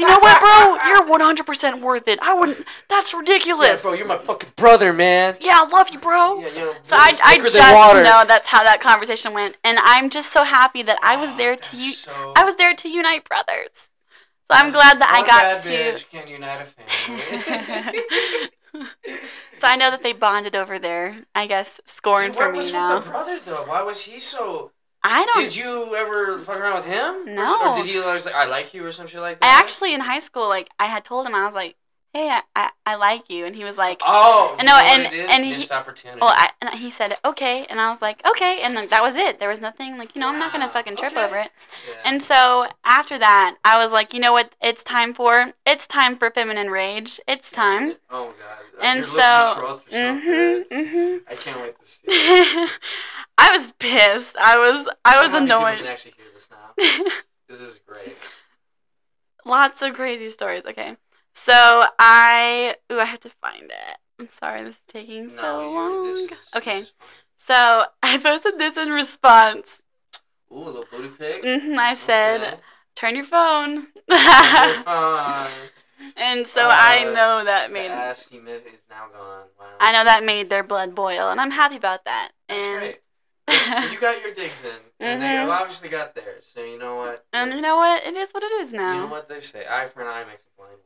You 0.00 0.08
know 0.08 0.18
what, 0.18 0.40
bro? 0.40 0.78
You're 0.88 1.06
100% 1.06 1.80
worth 1.80 2.08
it. 2.08 2.18
I 2.22 2.34
wouldn't. 2.34 2.66
That's 2.88 3.14
ridiculous. 3.14 3.84
yeah, 3.84 3.90
bro, 3.90 3.98
you're 3.98 4.06
my 4.06 4.18
fucking 4.18 4.50
brother, 4.56 4.92
man. 4.92 5.36
Yeah, 5.40 5.58
I 5.62 5.68
love 5.68 5.90
you, 5.90 5.98
bro. 6.00 6.40
Yeah, 6.40 6.48
you 6.48 6.74
So 6.82 6.96
I, 6.96 7.12
I 7.24 7.38
just 7.38 7.54
know 7.56 8.24
that's 8.26 8.48
how 8.48 8.64
that 8.64 8.80
conversation 8.80 9.32
went, 9.32 9.56
and 9.62 9.78
I'm 9.82 10.10
just 10.10 10.32
so 10.32 10.42
happy 10.42 10.82
that 10.82 10.98
I 11.02 11.16
was 11.16 11.30
Oh, 11.32 11.36
there 11.38 11.54
to 11.56 11.76
you. 11.76 11.92
so- 11.92 12.32
I 12.34 12.44
was 12.44 12.56
there 12.56 12.74
to 12.74 12.88
unite 12.88 13.28
brothers. 13.28 13.90
So 14.52 14.58
I'm 14.58 14.70
glad 14.70 15.00
that 15.00 15.10
I 15.10 15.26
got 15.26 15.56
to. 15.56 15.70
bitch 15.70 16.10
can 16.10 16.28
unite 16.28 16.60
a 16.60 16.64
family. 16.66 18.50
so 19.54 19.66
I 19.66 19.76
know 19.76 19.90
that 19.90 20.02
they 20.02 20.12
bonded 20.12 20.54
over 20.54 20.78
there. 20.78 21.24
I 21.34 21.46
guess 21.46 21.80
scoring 21.86 22.32
Dude, 22.32 22.36
for 22.36 22.52
me 22.52 22.58
was 22.58 22.72
now. 22.72 22.96
with 22.96 23.04
the 23.04 23.10
brother 23.10 23.38
though? 23.46 23.64
Why 23.64 23.82
was 23.82 24.04
he 24.04 24.18
so? 24.18 24.72
I 25.02 25.24
don't. 25.24 25.44
Did 25.44 25.56
you 25.56 25.96
ever 25.96 26.38
fuck 26.38 26.60
around 26.60 26.76
with 26.76 26.86
him? 26.86 27.34
No. 27.34 27.72
Or 27.72 27.76
did 27.76 27.86
he 27.86 27.98
always 27.98 28.26
like 28.26 28.34
I 28.34 28.44
like 28.44 28.74
you 28.74 28.84
or 28.84 28.92
some 28.92 29.06
shit 29.06 29.20
like 29.20 29.40
that? 29.40 29.46
I 29.46 29.58
actually 29.58 29.94
in 29.94 30.00
high 30.00 30.18
school, 30.18 30.48
like 30.48 30.68
I 30.78 30.86
had 30.86 31.02
told 31.02 31.26
him 31.26 31.34
I 31.34 31.46
was 31.46 31.54
like, 31.54 31.76
"Hey, 32.12 32.28
I, 32.28 32.42
I, 32.54 32.70
I 32.84 32.94
like 32.96 33.30
you," 33.30 33.46
and 33.46 33.56
he 33.56 33.64
was 33.64 33.78
like, 33.78 34.00
Oh, 34.04 34.54
know, 34.58 34.72
what 34.74 34.84
and- 34.84 35.06
and 35.30 35.44
he- 35.44 35.50
missed 35.52 35.72
opportunity. 35.72 36.20
"Well," 36.20 36.30
I, 36.34 36.50
and 36.60 36.74
he 36.74 36.90
said, 36.90 37.16
"Okay," 37.24 37.66
and 37.70 37.80
I 37.80 37.90
was 37.90 38.02
like, 38.02 38.20
"Okay," 38.26 38.60
and 38.62 38.76
then 38.76 38.88
that 38.88 39.02
was 39.02 39.16
it. 39.16 39.38
There 39.38 39.48
was 39.48 39.60
nothing 39.60 39.96
like 39.98 40.14
you 40.14 40.20
know 40.20 40.28
I'm 40.28 40.38
not 40.38 40.52
gonna 40.52 40.68
fucking 40.68 40.96
trip 40.96 41.12
okay. 41.12 41.24
over 41.24 41.36
it. 41.38 41.50
yeah. 41.88 41.94
And 42.04 42.22
so 42.22 42.66
after 42.84 43.18
that, 43.18 43.56
I 43.64 43.78
was 43.82 43.92
like, 43.92 44.12
you 44.12 44.20
know 44.20 44.32
what? 44.32 44.54
It's 44.62 44.84
time 44.84 45.14
for 45.14 45.52
it's 45.66 45.86
time 45.86 46.16
for 46.16 46.30
feminine 46.30 46.68
rage. 46.68 47.18
It's 47.26 47.50
time. 47.50 47.94
Oh 48.10 48.26
god. 48.26 48.58
And 48.82 48.96
You're 48.98 49.02
so, 49.04 49.20
looking- 49.20 49.56
scroll 49.62 49.78
through 49.78 49.92
something. 49.92 50.30
Mhm, 50.30 50.68
mhm. 50.70 51.20
I 51.30 51.34
can't 51.34 51.60
wait 51.60 51.78
to 51.78 51.86
see. 51.86 52.02
I 53.38 53.52
was 53.52 53.72
pissed. 53.72 54.36
I 54.36 54.58
was 54.58 54.88
I 55.04 55.22
was 55.22 55.34
I'm 55.34 55.46
happy 55.46 55.52
People 55.52 55.58
annoyed. 55.66 55.78
can 55.78 55.86
actually 55.86 56.14
hear 56.16 56.26
this 56.34 56.48
now. 56.50 57.10
This 57.48 57.60
is 57.60 57.80
great. 57.86 58.16
Lots 59.44 59.82
of 59.82 59.94
crazy 59.94 60.28
stories. 60.30 60.64
Okay, 60.66 60.96
so 61.32 61.84
I 61.98 62.76
ooh 62.90 62.98
I 63.00 63.04
have 63.04 63.20
to 63.20 63.28
find 63.28 63.64
it. 63.64 63.98
I'm 64.18 64.28
sorry, 64.28 64.62
this 64.62 64.76
is 64.76 64.82
taking 64.86 65.28
so 65.28 65.46
no, 65.46 65.68
you- 65.68 65.74
long. 65.74 66.08
is, 66.30 66.30
okay, 66.56 66.84
so 67.36 67.84
I 68.02 68.18
posted 68.18 68.58
this 68.58 68.76
in 68.76 68.90
response. 68.90 69.82
Ooh, 70.52 70.58
a 70.58 70.64
little 70.64 70.84
booty 70.90 71.08
pic. 71.08 71.42
hmm 71.44 71.78
I 71.78 71.94
said, 71.94 72.42
Okay. 72.42 72.56
"Turn 72.94 73.14
your 73.16 73.24
phone." 73.24 73.86
You're 74.08 74.74
fine. 74.84 75.50
and 76.16 76.46
so 76.46 76.68
I 76.70 77.04
Uh, 77.06 77.12
know 77.14 77.44
that 77.44 77.72
made 77.72 77.90
is 77.90 78.84
now 78.90 79.08
gone. 79.12 79.46
Wow. 79.58 79.66
I 79.80 79.92
know 79.92 80.04
that 80.04 80.24
made 80.24 80.50
their 80.50 80.62
blood 80.62 80.94
boil, 80.94 81.30
and 81.30 81.40
I'm 81.40 81.50
happy 81.52 81.76
about 81.76 82.04
that. 82.04 82.32
That's 82.48 82.62
and 82.62 82.80
great. 82.80 82.98
You 83.92 83.98
got 83.98 84.20
your 84.22 84.32
digs 84.32 84.64
in, 84.64 84.70
and 85.00 85.20
they 85.22 85.26
Mhm. 85.36 85.50
obviously 85.50 85.88
got 85.88 86.14
theirs. 86.14 86.44
So 86.54 86.62
you 86.62 86.78
know 86.78 86.94
what? 86.96 87.24
and 87.32 87.52
you 87.52 87.60
know 87.60 87.76
what? 87.76 88.04
It 88.04 88.14
is 88.16 88.30
what 88.32 88.42
it 88.42 88.52
is 88.60 88.72
now. 88.72 88.94
You 88.94 89.00
know 89.00 89.06
what 89.08 89.28
they 89.28 89.40
say? 89.40 89.66
Eye 89.66 89.86
for 89.86 90.02
an 90.02 90.08
eye 90.08 90.24
makes 90.24 90.44
a 90.46 90.50
blind. 90.56 90.78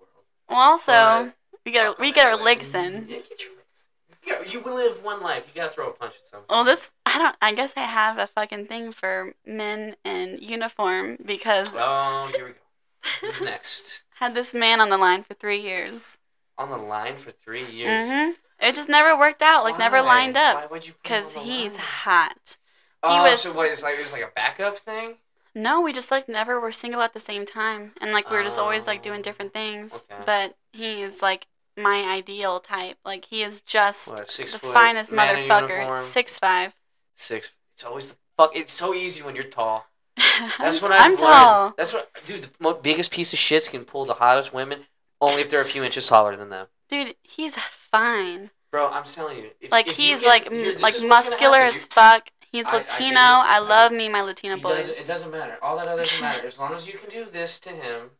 Well, 0.49 0.59
also 0.59 0.93
But- 0.93 1.35
we 1.65 1.73
get 1.73 1.85
our, 1.87 1.93
Fuck 1.93 1.99
we 2.01 2.13
get 2.13 2.27
our 2.27 2.33
anyway. 2.33 2.45
licks 2.45 2.75
in. 2.75 3.07
Yeah, 3.09 3.17
get 3.19 3.43
your 3.43 3.51
licks. 3.57 3.87
You, 4.25 4.33
got, 4.33 4.53
you 4.53 4.75
live 4.75 5.03
one 5.05 5.23
life. 5.23 5.45
You 5.53 5.61
gotta 5.61 5.73
throw 5.73 5.89
a 5.89 5.93
punch 5.93 6.15
at 6.23 6.29
someone. 6.29 6.47
Well, 6.49 6.65
this 6.65 6.93
I 7.05 7.19
don't. 7.19 7.37
I 7.43 7.55
guess 7.55 7.75
I 7.77 7.81
have 7.81 8.19
a 8.19 8.27
fucking 8.27 8.67
thing 8.67 8.93
for 8.93 9.33
men 9.45 9.97
in 10.05 10.39
uniform 10.41 11.19
because 11.25 11.73
Oh, 11.75 12.31
here 12.35 12.47
we 12.47 12.51
go. 12.53 12.59
Who's 13.21 13.41
next? 13.41 14.03
had 14.17 14.35
this 14.35 14.55
man 14.55 14.81
on 14.81 14.89
the 14.91 14.99
line 14.99 15.23
for 15.23 15.35
three 15.35 15.61
years. 15.61 16.19
On 16.59 16.71
the 16.71 16.77
line 16.77 17.17
for 17.17 17.31
three 17.33 17.65
years. 17.67 18.09
hmm 18.09 18.31
It 18.65 18.69
It 18.71 18.75
just 18.75 18.89
never 18.89 19.17
worked 19.19 19.43
out. 19.43 19.65
Like 19.65 19.79
never 19.79 20.01
lined 20.03 20.37
up 20.37 20.57
Why 20.57 20.67
would 20.67 20.87
you? 20.87 20.95
because 21.03 21.35
he's 21.35 21.77
line? 21.77 21.87
hot. 21.87 22.57
Oh, 23.03 23.23
was- 23.23 23.43
so 23.43 23.53
what? 23.55 23.67
It's 23.71 23.83
like 23.83 23.95
it 23.95 24.03
was 24.03 24.13
like 24.13 24.23
a 24.23 24.31
backup 24.35 24.79
thing. 24.79 25.17
No, 25.57 25.81
we 25.81 25.93
just 25.93 26.11
like 26.11 26.29
never 26.29 26.61
were 26.61 26.71
single 26.71 27.01
at 27.01 27.15
the 27.15 27.21
same 27.21 27.47
time, 27.47 27.93
and 28.01 28.13
like 28.13 28.31
we 28.31 28.37
were 28.37 28.43
just 28.45 28.59
always 28.59 28.87
like 28.87 29.01
doing 29.03 29.21
Oh, 29.21 29.23
different 29.23 29.53
things. 29.55 30.07
okay. 30.13 30.23
But 30.27 30.55
he 30.73 31.01
is 31.01 31.23
like 31.23 31.47
my 31.79 32.03
ideal 32.03 32.61
type. 32.61 32.99
Like 33.07 33.25
he 33.25 33.43
is 33.43 33.63
just 33.63 34.11
What? 34.13 34.31
Six 34.31 34.53
the 34.53 34.59
foot 34.59 34.75
finest 34.75 35.13
man 35.15 35.37
in 35.39 35.49
motherfucker. 35.49 35.99
Six 35.99 36.39
five. 36.39 36.75
Six. 37.15 37.53
It's 37.75 37.85
always 37.85 38.13
the 38.13 38.19
fuck. 38.37 38.55
It's 38.55 38.73
so 38.73 38.93
easy 38.95 39.23
when 39.23 39.35
you're 39.35 39.45
tall. 39.45 39.87
That's 40.59 40.83
I'm, 40.83 40.91
what 40.91 40.93
I've 40.93 41.01
I'm 41.01 41.09
learned. 41.13 41.19
tall. 41.21 41.75
That's 41.77 41.93
what, 41.95 42.11
dude. 42.27 42.43
The 42.43 42.49
mo- 42.61 42.75
biggest 42.75 43.11
piece 43.11 43.33
of 43.33 43.39
shits 43.39 43.71
can 43.71 43.85
pull 43.85 44.05
the 44.05 44.15
hottest 44.15 44.53
women 44.53 44.81
only 45.23 45.41
if 45.41 45.49
they're 45.51 45.61
a 45.63 45.65
few 45.67 45.83
inches 45.85 46.07
taller 46.07 46.37
than 46.37 46.51
them. 46.51 46.67
Dude, 46.91 47.17
he's 47.23 47.57
fine. 47.57 48.51
Bro, 48.71 48.89
I'm 48.91 49.05
telling 49.05 49.39
you. 49.39 49.51
If, 49.61 49.73
Like 49.73 49.89
if 49.89 49.99
you 49.99 50.07
he's 50.13 50.23
get- 50.23 50.29
like 50.29 50.51
here, 50.51 50.67
m- 50.69 50.73
this 50.75 50.83
like 50.83 50.95
is 50.97 51.03
what's 51.05 51.31
gonna 51.31 51.39
muscular 51.41 51.59
happen. 51.59 51.69
as 51.69 51.87
fuck. 51.87 52.29
He's 52.57 52.67
I- 52.69 52.79
Latino. 52.79 53.21
I, 53.21 53.57
I 53.57 53.59
love 53.59 53.93
me 53.93 54.09
my 54.09 54.23
Latina 54.23 54.57
He 54.57 54.63
boys. 54.63 54.89
does, 54.89 55.05
it 55.09 55.13
doesn't 55.13 55.31
matter. 55.31 55.59
All 55.63 55.77
that 55.77 55.87
other 55.87 56.03
doesn't 56.03 56.21
matter. 56.23 56.47
As 56.47 56.59
long 56.59 56.73
as 56.75 56.89
you 56.89 56.95
can 56.99 57.11
do 57.11 57.27
this 57.31 57.59
to 57.61 57.69
him, 57.71 58.11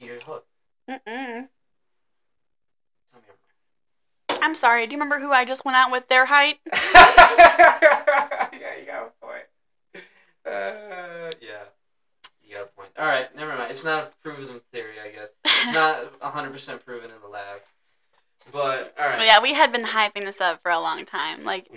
you're 0.00 0.20
hooked. 0.20 0.48
Mm-mm. 0.88 1.48
I'm 3.14 4.42
I'm 4.42 4.54
sorry. 4.54 4.86
Do 4.86 4.94
you 4.94 4.98
remember 5.02 5.18
who 5.22 5.32
I 5.32 5.44
just 5.44 5.64
went 5.66 5.76
out 5.76 5.90
with? 5.92 6.08
Their 6.08 6.24
height. 6.26 6.58
yeah, 6.72 8.48
you 8.80 8.86
got 8.86 9.12
a 9.12 9.26
point. 9.26 9.42
Uh, 10.46 11.30
yeah, 11.42 11.64
you 12.42 12.54
got 12.54 12.62
a 12.62 12.66
point. 12.76 12.90
All 12.98 13.04
right, 13.06 13.34
never 13.36 13.54
mind. 13.56 13.70
It's 13.70 13.84
not 13.84 14.04
a 14.04 14.10
proven 14.22 14.60
theory, 14.72 14.94
I 15.04 15.10
guess. 15.10 15.28
It's 15.44 15.72
not 15.72 16.12
hundred 16.22 16.52
percent 16.52 16.84
proven 16.86 17.10
in 17.10 17.20
the 17.20 17.28
lab. 17.28 17.60
But 18.52 18.94
all 18.98 19.06
right. 19.06 19.18
But 19.18 19.26
yeah, 19.26 19.42
we 19.42 19.52
had 19.54 19.72
been 19.72 19.82
hyping 19.84 20.22
this 20.22 20.40
up 20.40 20.62
for 20.62 20.70
a 20.70 20.78
long 20.78 21.04
time. 21.04 21.42
Like 21.44 21.68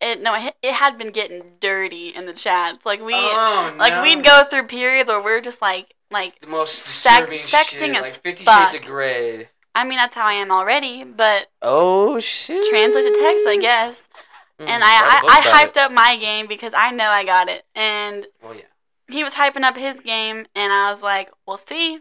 it. 0.00 0.20
No, 0.22 0.34
it, 0.34 0.54
it 0.62 0.74
had 0.74 0.98
been 0.98 1.10
getting 1.12 1.42
dirty 1.60 2.08
in 2.08 2.26
the 2.26 2.32
chats. 2.32 2.84
Like 2.86 3.00
we. 3.00 3.14
oh, 3.14 3.74
Like 3.78 3.92
no. 3.94 4.02
we'd 4.02 4.24
go 4.24 4.44
through 4.44 4.64
periods 4.64 5.08
where 5.08 5.22
we're 5.22 5.40
just 5.40 5.60
like 5.62 5.94
like 6.10 6.28
It's 6.36 6.44
the 6.46 6.50
most 6.50 6.74
sex- 6.74 7.28
disturbing 7.30 7.38
sexting 7.38 7.94
shit, 7.94 7.96
as 7.96 8.14
like 8.16 8.22
Fifty 8.22 8.44
fuck. 8.44 8.70
Shades 8.70 8.82
of 8.82 8.88
Grey. 8.90 9.48
I 9.74 9.84
mean 9.84 9.96
that's 9.98 10.14
how 10.16 10.26
I 10.26 10.32
am 10.34 10.50
already, 10.50 11.04
but 11.04 11.50
Oh 11.62 12.18
shit! 12.18 12.64
translate 12.68 13.04
to 13.04 13.20
text 13.20 13.46
I 13.46 13.56
guess. 13.58 14.08
Mm, 14.60 14.68
And 14.68 14.82
write 14.82 15.02
a 15.02 15.16
I 15.16 15.20
book 15.20 15.30
I, 15.30 15.38
I 15.52 15.64
hyped 15.66 15.70
it. 15.70 15.76
up 15.78 15.92
my 15.92 16.16
game 16.18 16.46
because 16.48 16.74
I 16.76 16.90
know 16.90 17.04
I 17.10 17.24
got 17.24 17.48
it, 17.48 17.64
and 17.76 18.26
Well, 18.42 18.54
yeah, 18.56 18.62
he 19.08 19.22
was 19.22 19.34
hyping 19.34 19.62
up 19.62 19.76
his 19.76 20.00
game, 20.00 20.46
and 20.56 20.72
I 20.72 20.90
was 20.90 21.02
like, 21.02 21.30
we'll 21.46 21.56
see. 21.56 22.00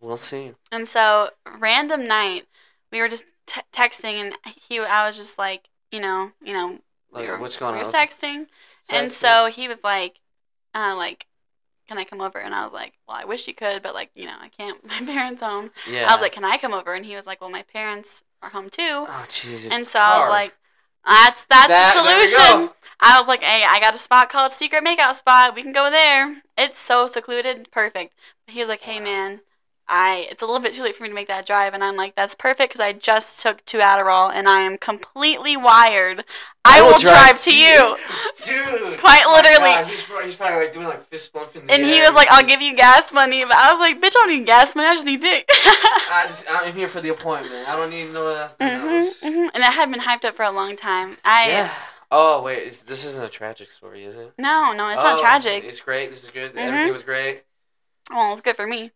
we'll 0.00 0.16
see. 0.16 0.52
And 0.70 0.86
so 0.86 1.30
random 1.58 2.06
night, 2.06 2.46
we 2.92 3.00
were 3.00 3.08
just 3.08 3.24
t- 3.46 3.60
texting, 3.72 4.14
and 4.14 4.34
he 4.68 4.78
I 4.78 5.06
was 5.08 5.16
just 5.16 5.36
like, 5.36 5.68
you 5.90 6.00
know, 6.00 6.30
you 6.44 6.52
know, 6.52 6.68
we 6.68 6.78
Like, 7.10 7.28
were, 7.28 7.38
what's 7.38 7.56
going 7.56 7.74
we 7.74 7.80
on? 7.80 7.86
were 7.86 7.92
texting, 7.92 8.46
and 8.90 9.10
so 9.12 9.46
he 9.46 9.68
was 9.68 9.82
like, 9.84 10.20
uh, 10.74 10.94
like. 10.96 11.26
Can 11.88 11.98
I 11.98 12.04
come 12.04 12.20
over? 12.20 12.40
And 12.40 12.52
I 12.52 12.64
was 12.64 12.72
like, 12.72 12.94
well, 13.06 13.16
I 13.16 13.24
wish 13.26 13.46
you 13.46 13.54
could, 13.54 13.80
but 13.80 13.94
like, 13.94 14.10
you 14.16 14.26
know, 14.26 14.34
I 14.40 14.48
can't. 14.48 14.84
My 14.88 15.00
parents 15.06 15.40
home. 15.40 15.70
yeah. 15.88 16.08
I 16.08 16.12
was 16.12 16.20
like, 16.20 16.32
can 16.32 16.44
I 16.44 16.58
come 16.58 16.74
over? 16.74 16.92
And 16.94 17.06
he 17.06 17.14
was 17.14 17.28
like, 17.28 17.40
well, 17.40 17.48
my 17.48 17.62
parents 17.62 18.24
are 18.42 18.50
home 18.50 18.68
too. 18.70 19.06
oh 19.08 19.24
Jesus. 19.30 19.70
And 19.72 19.86
so 19.86 20.00
I 20.00 20.18
was 20.18 20.28
like, 20.28 20.52
that's 21.06 21.44
that's 21.44 21.68
That- 21.68 21.94
the 21.94 22.00
solution. 22.00 22.70
I 22.98 23.20
was 23.20 23.28
like, 23.28 23.40
hey, 23.44 23.64
I 23.70 23.78
got 23.78 23.94
a 23.94 23.98
spot 23.98 24.30
called 24.30 24.50
Secret 24.50 24.82
Makeout 24.82 25.14
Spot. 25.14 25.54
We 25.54 25.62
can 25.62 25.72
go 25.72 25.88
there. 25.88 26.42
It's 26.58 26.76
so 26.76 27.06
secluded, 27.06 27.70
perfect. 27.70 28.14
He 28.48 28.58
was 28.58 28.68
like, 28.68 28.80
hey 28.80 28.98
Wow. 28.98 29.04
man, 29.04 29.40
I 29.88 30.26
it's 30.30 30.42
a 30.42 30.46
little 30.46 30.60
bit 30.60 30.72
too 30.72 30.82
late 30.82 30.96
for 30.96 31.02
me 31.02 31.08
to 31.08 31.14
make 31.14 31.28
that 31.28 31.46
drive, 31.46 31.74
and 31.74 31.82
I'm 31.84 31.96
like, 31.96 32.14
that's 32.14 32.34
perfect 32.34 32.70
because 32.70 32.80
I 32.80 32.92
just 32.92 33.40
took 33.40 33.64
two 33.64 33.78
Adderall 33.78 34.32
and 34.32 34.48
I 34.48 34.60
am 34.62 34.78
completely 34.78 35.56
wired. 35.56 36.24
I, 36.64 36.82
will 36.82 36.98
drive, 36.98 37.40
to 37.42 37.56
you. 37.56 37.96
dude. 38.44 38.98
Quite 38.98 39.26
literally. 39.26 39.70
God, 39.70 39.86
he's, 39.86 40.02
probably, 40.02 40.24
he's 40.24 40.34
probably 40.34 40.64
like 40.64 40.72
doing 40.72 40.86
like 40.86 41.02
fist 41.02 41.32
bump 41.32 41.54
in 41.54 41.66
the 41.66 41.72
And 41.72 41.84
he 41.84 42.00
was 42.00 42.14
like, 42.14 42.28
I'll 42.30 42.44
give 42.44 42.60
you 42.60 42.74
gas 42.76 43.12
money, 43.12 43.44
but 43.44 43.54
I 43.54 43.70
was 43.72 43.80
like, 43.80 43.98
bitch, 43.98 44.16
I 44.16 44.26
don't 44.26 44.30
need 44.30 44.46
gas 44.46 44.74
money. 44.74 44.88
I 44.88 44.94
just 44.94 45.06
need 45.06 45.20
dick. 45.20 45.46
I 45.50 46.24
just, 46.26 46.46
I'm 46.50 46.74
here 46.74 46.88
for 46.88 47.00
the 47.00 47.10
appointment. 47.10 47.68
I 47.68 47.76
don't 47.76 47.90
need 47.90 48.12
no. 48.12 48.26
Uh, 48.26 48.48
hmm 48.58 49.28
hmm 49.28 49.48
And 49.54 49.62
that 49.62 49.74
had 49.74 49.90
been 49.90 50.00
hyped 50.00 50.24
up 50.24 50.34
for 50.34 50.44
a 50.44 50.50
long 50.50 50.76
time. 50.76 51.18
I 51.24 51.48
Yeah. 51.48 51.74
Oh 52.10 52.42
wait, 52.42 52.62
is, 52.62 52.82
this 52.84 53.04
isn't 53.04 53.22
a 53.22 53.28
tragic 53.28 53.68
story, 53.70 54.04
is 54.04 54.16
it? 54.16 54.32
no, 54.38 54.72
no, 54.72 54.90
it's 54.90 55.02
not 55.02 55.18
Oh, 55.18 55.22
tragic. 55.22 55.64
It's 55.64 55.80
great. 55.80 56.10
This 56.10 56.24
is 56.24 56.30
good. 56.30 56.54
Mhm. 56.54 56.58
Everything 56.58 56.92
was 56.92 57.02
great. 57.02 57.42
Well, 58.10 58.32
it's 58.32 58.40
good 58.40 58.56
for 58.56 58.66
me. 58.66 58.92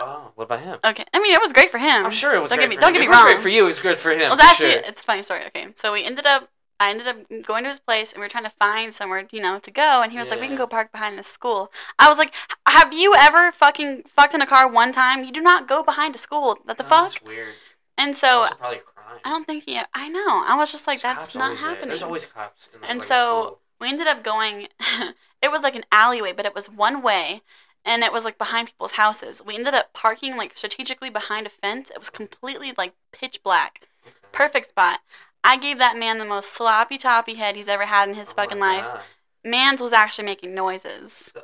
Oh, 0.00 0.32
what 0.34 0.44
about 0.44 0.60
him? 0.60 0.78
Okay, 0.84 1.04
I 1.12 1.20
mean, 1.20 1.34
it 1.34 1.40
was 1.40 1.52
great 1.52 1.70
for 1.70 1.78
him. 1.78 2.06
I'm 2.06 2.10
sure 2.10 2.34
it 2.34 2.40
was 2.40 2.50
Don't 2.50 2.58
great 2.58 2.64
get 2.66 2.70
me- 2.70 2.76
for 2.76 2.80
don't 2.80 2.88
him. 2.94 2.94
get 2.94 3.00
me 3.00 3.06
If 3.06 3.12
it 3.12 3.16
was 3.16 3.24
great 3.24 3.38
for 3.42 3.48
you. 3.50 3.62
It 3.62 3.66
was 3.66 3.78
good 3.78 3.98
for 3.98 4.10
him. 4.12 4.32
It's 4.32 4.40
actually 4.40 4.72
sure. 4.72 4.82
it's 4.86 5.02
a 5.02 5.04
funny 5.04 5.22
story. 5.22 5.44
Okay, 5.48 5.68
so 5.74 5.92
we 5.92 6.04
ended 6.04 6.26
up. 6.26 6.48
I 6.82 6.88
ended 6.88 7.06
up 7.08 7.18
going 7.44 7.64
to 7.64 7.68
his 7.68 7.78
place, 7.78 8.10
and 8.10 8.20
we 8.20 8.24
were 8.24 8.30
trying 8.30 8.44
to 8.44 8.50
find 8.50 8.94
somewhere, 8.94 9.26
you 9.30 9.42
know, 9.42 9.58
to 9.58 9.70
go. 9.70 10.00
And 10.00 10.12
he 10.12 10.18
was 10.18 10.30
like, 10.30 10.40
"We 10.40 10.46
can 10.46 10.56
go 10.56 10.66
park 10.66 10.90
behind 10.92 11.18
the 11.18 11.22
school." 11.22 11.70
I 11.98 12.08
was 12.08 12.16
like, 12.18 12.32
"Have 12.66 12.94
you 12.94 13.14
ever 13.14 13.52
fucking 13.52 14.04
fucked 14.08 14.32
in 14.32 14.40
a 14.40 14.46
car 14.46 14.66
one 14.66 14.90
time? 14.90 15.22
You 15.24 15.30
do 15.32 15.42
not 15.42 15.68
go 15.68 15.82
behind 15.82 16.14
a 16.14 16.18
school. 16.18 16.58
What 16.64 16.78
the 16.78 16.84
Oh, 16.84 16.88
fuck?" 16.88 17.10
That's 17.12 17.22
weird. 17.22 17.54
And 17.98 18.16
so 18.16 18.38
also 18.44 18.54
probably 18.54 18.78
crime. 18.78 19.20
I 19.26 19.28
don't 19.28 19.44
think 19.44 19.64
he. 19.64 19.78
I 19.92 20.08
know. 20.08 20.42
I 20.48 20.56
was 20.56 20.72
just 20.72 20.86
like, 20.86 21.02
There's 21.02 21.14
"That's 21.16 21.34
not 21.34 21.44
always 21.44 21.60
there. 21.60 21.68
happening." 21.68 21.88
There's 21.90 22.02
always 22.02 22.24
cops. 22.24 22.70
Like, 22.80 22.90
And 22.90 23.02
so- 23.02 23.42
school. 23.42 23.60
we 23.78 23.88
ended 23.90 24.06
up 24.06 24.22
going. 24.24 24.68
it 25.42 25.50
was 25.50 25.62
like 25.62 25.76
an 25.76 25.84
alleyway, 25.92 26.32
but 26.32 26.46
it 26.46 26.54
was 26.54 26.70
one 26.70 27.02
way, 27.02 27.42
and 27.84 28.02
it 28.02 28.12
was 28.12 28.24
like 28.24 28.38
behind 28.38 28.68
people's 28.68 28.92
houses. 28.92 29.42
We 29.44 29.54
ended 29.56 29.74
up 29.74 29.92
parking 29.92 30.36
like 30.36 30.56
strategically 30.56 31.10
behind 31.10 31.46
a 31.46 31.50
fence. 31.50 31.90
It 31.90 31.98
was 31.98 32.10
completely 32.10 32.72
like 32.76 32.94
pitch 33.12 33.42
black. 33.42 33.88
Perfect 34.32 34.66
spot. 34.68 35.00
I 35.42 35.56
gave 35.56 35.78
that 35.78 35.98
man 35.98 36.18
the 36.18 36.24
most 36.24 36.52
sloppy 36.52 36.98
toppy 36.98 37.34
head 37.34 37.56
he's 37.56 37.68
ever 37.68 37.86
had 37.86 38.08
in 38.08 38.14
his 38.14 38.32
Oh 38.32 38.36
fucking 38.36 38.58
life. 38.60 38.84
God. 38.84 39.00
Man's 39.44 39.80
was 39.80 39.92
actually 39.92 40.26
making 40.26 40.54
noises. 40.54 41.32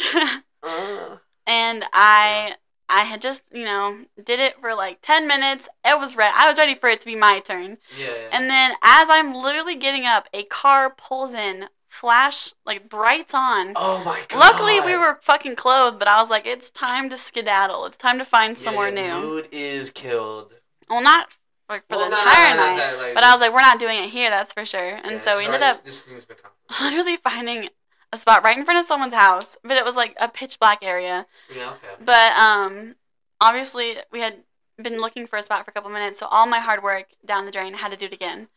Uh, 0.00 0.38
uh. 0.62 1.16
and 1.46 1.84
I 1.92 2.54
I 2.88 3.04
had 3.04 3.20
just, 3.20 3.42
you 3.52 3.64
know, 3.64 4.04
did 4.22 4.40
it 4.40 4.58
for 4.60 4.74
like 4.74 5.00
10 5.02 5.26
minutes. 5.26 5.68
It 5.84 5.98
was 5.98 6.16
re- 6.16 6.32
I 6.34 6.48
was 6.48 6.56
ready 6.58 6.74
for 6.74 6.88
it 6.88 7.00
to 7.00 7.06
be 7.06 7.16
my 7.16 7.40
turn. 7.40 7.78
Yeah, 7.98 8.06
yeah. 8.06 8.28
And 8.32 8.48
then 8.48 8.72
as 8.82 9.08
I'm 9.10 9.34
literally 9.34 9.74
getting 9.76 10.06
up, 10.06 10.28
a 10.32 10.44
car 10.44 10.88
pulls 10.90 11.34
in, 11.34 11.66
flash 11.88 12.52
like 12.64 12.88
brights 12.88 13.34
on. 13.34 13.72
oh 13.76 14.02
my 14.04 14.22
god. 14.28 14.38
Luckily, 14.38 14.80
we 14.80 14.96
were 14.96 15.18
fucking 15.22 15.56
clothed, 15.56 15.98
but 15.98 16.08
I 16.08 16.20
was 16.20 16.30
like, 16.30 16.46
it's 16.46 16.70
time 16.70 17.08
to 17.10 17.16
skedaddle. 17.16 17.86
It's 17.86 17.96
time 17.96 18.18
to 18.18 18.24
find 18.24 18.56
somewhere 18.56 18.88
yeah, 18.94 19.18
new. 19.20 19.26
Mood 19.26 19.48
is 19.50 19.90
killed. 19.90 20.54
Well, 20.88 21.02
not 21.02 21.28
like 21.68 21.86
for 21.88 21.96
Well, 21.96 22.10
the 22.10 22.16
no, 22.16 22.22
entire 22.22 22.56
no, 22.56 22.62
no, 22.62 22.66
night, 22.68 22.76
that, 22.78 22.98
like- 22.98 23.14
but 23.14 23.24
I 23.24 23.32
was 23.32 23.40
like, 23.40 23.52
we're 23.52 23.60
not 23.60 23.78
doing 23.78 23.98
it 24.04 24.10
here, 24.10 24.30
that's 24.30 24.52
for 24.52 24.64
sure. 24.64 24.96
And 24.96 25.12
Yeah, 25.12 25.18
so 25.18 25.36
we 25.36 25.44
sorry, 25.44 25.44
ended 25.46 25.62
up 25.62 25.76
This, 25.84 26.02
this 26.02 26.06
thing's 26.06 26.24
been 26.24 26.36
complicated. 26.42 26.84
literally 26.98 27.16
finding 27.16 27.68
a 28.12 28.16
spot 28.16 28.42
right 28.42 28.56
in 28.56 28.64
front 28.64 28.78
of 28.78 28.84
someone's 28.86 29.12
house, 29.14 29.56
but 29.62 29.76
it 29.76 29.84
was 29.84 29.96
like 29.96 30.14
a 30.18 30.28
pitch 30.28 30.58
black 30.58 30.78
area. 30.82 31.26
Yeah, 31.54 31.70
okay. 31.72 32.02
But 32.04 32.32
um, 32.32 32.94
obviously 33.40 33.96
we 34.10 34.20
had 34.20 34.36
been 34.82 35.00
looking 35.00 35.26
for 35.26 35.36
a 35.36 35.42
spot 35.42 35.64
for 35.64 35.70
a 35.70 35.74
couple 35.74 35.90
minutes, 35.90 36.18
so 36.18 36.26
all 36.26 36.46
my 36.46 36.58
hard 36.60 36.82
work 36.82 37.06
down 37.26 37.44
the 37.44 37.50
drain 37.52 37.74
I 37.74 37.78
had 37.78 37.90
to 37.90 37.96
do 37.98 38.06
it 38.06 38.12
again. 38.14 38.48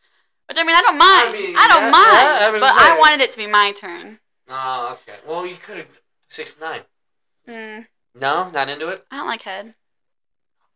Which 0.51 0.57
I 0.59 0.63
mean, 0.65 0.75
I 0.75 0.81
don't 0.81 0.97
mind. 0.97 1.29
I, 1.29 1.31
mean, 1.31 1.53
don't 1.69 1.83
yeah, 1.83 1.91
mind. 1.91 2.11
yeah, 2.11 2.47
I 2.47 2.51
but 2.51 2.59
just 2.59 2.77
I 2.77 2.99
wanted 2.99 3.21
it 3.21 3.29
to 3.29 3.37
be 3.37 3.47
my 3.47 3.71
turn. 3.71 4.19
Oh, 4.49 4.89
okay. 5.07 5.17
Well, 5.25 5.47
you 5.47 5.55
could 5.55 5.77
have 5.77 5.87
six 6.27 6.57
nine. 6.59 6.81
Mm, 7.47 7.87
No, 8.19 8.49
not 8.49 8.67
into 8.67 8.89
it. 8.89 8.99
I 9.09 9.15
don't 9.15 9.27
like 9.27 9.43
head. 9.43 9.75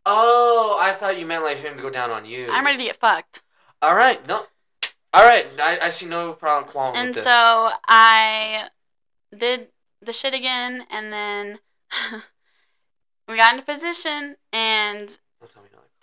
Oh, 0.06 0.78
I 0.80 0.92
thought 0.92 1.18
you 1.18 1.26
meant 1.26 1.44
like 1.44 1.58
him 1.58 1.76
to 1.76 1.82
go 1.82 1.90
down 1.90 2.10
on 2.10 2.24
you. 2.24 2.46
I'm 2.50 2.64
ready 2.64 2.78
to 2.78 2.84
get 2.84 2.96
fucked. 2.96 3.42
All 3.82 3.94
right, 3.94 4.26
no. 4.26 4.46
All 5.12 5.24
right, 5.24 5.46
I, 5.60 5.78
I 5.82 5.88
see 5.90 6.06
no 6.06 6.32
problem 6.32 6.70
qualm 6.72 6.96
And 6.96 7.08
with 7.08 7.16
this. 7.16 7.24
so 7.24 7.70
I 7.86 8.68
did 9.36 9.68
the 10.00 10.14
shit 10.14 10.32
again, 10.32 10.86
and 10.90 11.12
then 11.12 11.58
we 13.28 13.36
got 13.36 13.52
into 13.52 13.66
position, 13.66 14.36
and 14.54 15.18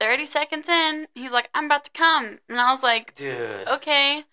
Don't 0.03 0.09
tell 0.09 0.17
me 0.17 0.17
no. 0.17 0.23
30 0.23 0.25
seconds 0.25 0.69
in, 0.69 1.07
he's 1.15 1.33
like, 1.33 1.49
I'm 1.53 1.65
about 1.65 1.83
to 1.85 1.91
come. 1.91 2.39
And 2.49 2.59
I 2.59 2.71
was 2.71 2.83
like, 2.83 3.15
Dude. 3.15 3.67
okay. 3.67 4.23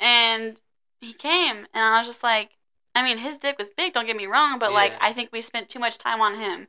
And 0.00 0.60
he 1.00 1.12
came, 1.12 1.66
and 1.72 1.84
I 1.84 1.98
was 1.98 2.06
just 2.06 2.22
like, 2.22 2.50
I 2.94 3.02
mean, 3.02 3.18
his 3.18 3.38
dick 3.38 3.58
was 3.58 3.70
big, 3.70 3.92
don't 3.92 4.06
get 4.06 4.16
me 4.16 4.26
wrong, 4.26 4.58
but 4.58 4.72
like, 4.72 4.94
I 5.00 5.12
think 5.12 5.30
we 5.32 5.40
spent 5.40 5.68
too 5.68 5.78
much 5.80 5.98
time 5.98 6.20
on 6.20 6.34
him. 6.36 6.68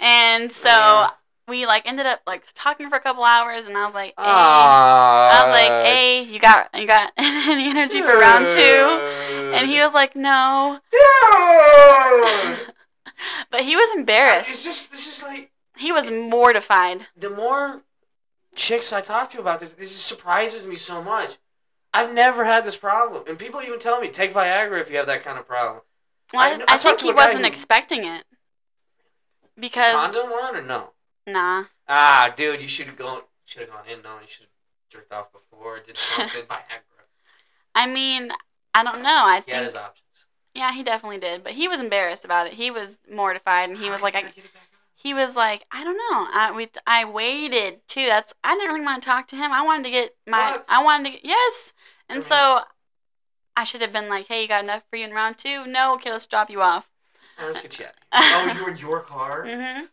And 0.00 0.50
so 0.52 0.68
Yeah. 0.68 1.10
we 1.48 1.66
like 1.66 1.86
ended 1.86 2.06
up 2.06 2.20
like 2.26 2.44
talking 2.54 2.88
for 2.90 2.96
a 2.96 3.00
couple 3.00 3.24
hours, 3.24 3.66
and 3.66 3.76
I 3.76 3.84
was 3.84 3.94
like, 3.94 4.14
hey. 4.18 4.24
I 4.26 5.40
was 5.42 5.50
like, 5.50 5.86
hey, 5.86 6.22
you 6.22 6.38
got 6.38 6.68
you 6.74 6.86
got 6.86 7.12
any 7.16 7.68
energy 7.70 8.02
for 8.02 8.18
round 8.18 8.48
two? 8.48 8.60
And 9.54 9.68
he 9.70 9.80
was 9.80 9.94
like, 9.94 10.14
no. 10.16 10.80
Dude. 10.90 12.58
But 13.50 13.62
he 13.62 13.76
was 13.76 13.92
embarrassed. 13.94 14.50
It's 14.52 14.64
just 14.64 14.90
this 14.90 15.06
is 15.18 15.22
like 15.22 15.50
He 15.76 15.90
was 15.92 16.10
mortified. 16.10 17.06
the 17.16 17.30
more 17.30 17.82
chicks 18.54 18.92
I 18.92 19.00
talk 19.00 19.30
to 19.30 19.40
about 19.40 19.60
this, 19.60 19.70
this 19.72 19.94
surprises 19.94 20.66
me 20.66 20.76
so 20.76 21.02
much. 21.02 21.36
I've 21.92 22.12
never 22.12 22.44
had 22.44 22.64
this 22.64 22.76
problem, 22.76 23.24
and 23.28 23.38
people 23.38 23.60
even 23.62 23.78
tell 23.78 24.00
me 24.00 24.08
take 24.08 24.32
Viagra 24.32 24.80
if 24.80 24.90
you 24.90 24.96
have 24.96 25.06
that 25.06 25.22
kind 25.24 25.38
of 25.38 25.46
problem. 25.46 25.82
Well, 26.32 26.42
I- 26.42 26.64
I, 26.72 26.74
I 26.74 26.78
think 26.78 27.00
he 27.00 27.12
wasn't 27.12 27.40
who- 27.42 27.46
expecting 27.46 28.04
it. 28.04 28.24
Because 29.58 29.94
Condom 30.10 30.30
one 30.30 30.56
or 30.56 30.62
no? 30.62 30.90
nah. 31.26 31.64
Ah, 31.88 32.32
dude, 32.34 32.60
you 32.62 32.68
should 32.68 32.86
have 32.86 32.96
gone. 32.96 33.22
Should 33.44 33.62
have 33.62 33.70
gone 33.70 33.86
in. 33.88 34.02
No, 34.02 34.14
you 34.20 34.26
should. 34.26 34.42
have 34.46 34.50
jerked 34.90 35.12
off 35.12 35.32
before, 35.32 35.78
did 35.80 35.96
something, 35.98 36.42
Viagra. 36.42 37.04
I 37.74 37.86
mean, 37.86 38.30
I 38.72 38.82
don't 38.82 39.02
know. 39.02 39.08
I 39.24 39.42
He 39.46 39.52
had 39.52 39.58
think 39.60 39.64
his 39.66 39.76
options. 39.76 40.02
yeah, 40.54 40.72
he 40.72 40.82
definitely 40.82 41.18
did, 41.18 41.44
but 41.44 41.52
he 41.52 41.68
was 41.68 41.78
embarrassed 41.80 42.24
about 42.24 42.46
it. 42.46 42.54
He 42.54 42.70
was 42.70 42.98
mortified, 43.10 43.68
and 43.70 43.78
he 43.78 43.90
was 43.90 44.00
How 44.00 44.06
like, 44.06 44.14
I, 44.16 44.32
gonna 45.02 45.06
get 45.06 45.10
it 45.10 45.10
back 45.10 45.10
on? 45.10 45.10
he 45.10 45.14
was 45.14 45.36
like, 45.36 45.64
I 45.70 45.84
don't 45.84 45.96
know. 45.96 46.28
I 46.32 46.52
we 46.54 46.68
I 46.86 47.04
waited 47.04 47.86
too. 47.88 48.06
That's 48.06 48.34
I 48.42 48.54
didn't 48.54 48.68
really 48.68 48.84
want 48.84 49.02
to 49.02 49.06
talk 49.06 49.26
to 49.28 49.36
him. 49.36 49.52
I 49.52 49.62
wanted 49.62 49.84
to 49.84 49.90
get 49.90 50.14
my 50.26 50.52
What? 50.52 50.64
I 50.68 50.82
wanted 50.82 51.04
to 51.06 51.10
get 51.12 51.24
yes, 51.24 51.72
and 52.08 52.18
I 52.18 52.20
so 52.20 52.60
I 53.56 53.64
should 53.64 53.82
have 53.82 53.92
been 53.92 54.08
like, 54.08 54.26
hey, 54.26 54.42
you 54.42 54.48
got 54.48 54.64
enough 54.64 54.82
for 54.90 54.96
you 54.96 55.04
in 55.04 55.12
round 55.12 55.38
two? 55.38 55.66
No, 55.66 55.94
okay, 55.94 56.10
let's 56.10 56.26
drop 56.26 56.50
you 56.50 56.60
off. 56.60 56.90
Let's 57.40 57.60
get 57.60 57.78
you 57.78 57.86
out. 57.86 57.92
Oh, 58.12 58.52
you 58.54 58.64
were 58.64 58.70
in 58.70 58.76
your 58.76 59.00
car? 59.00 59.44
Mm-hmm. 59.44 59.86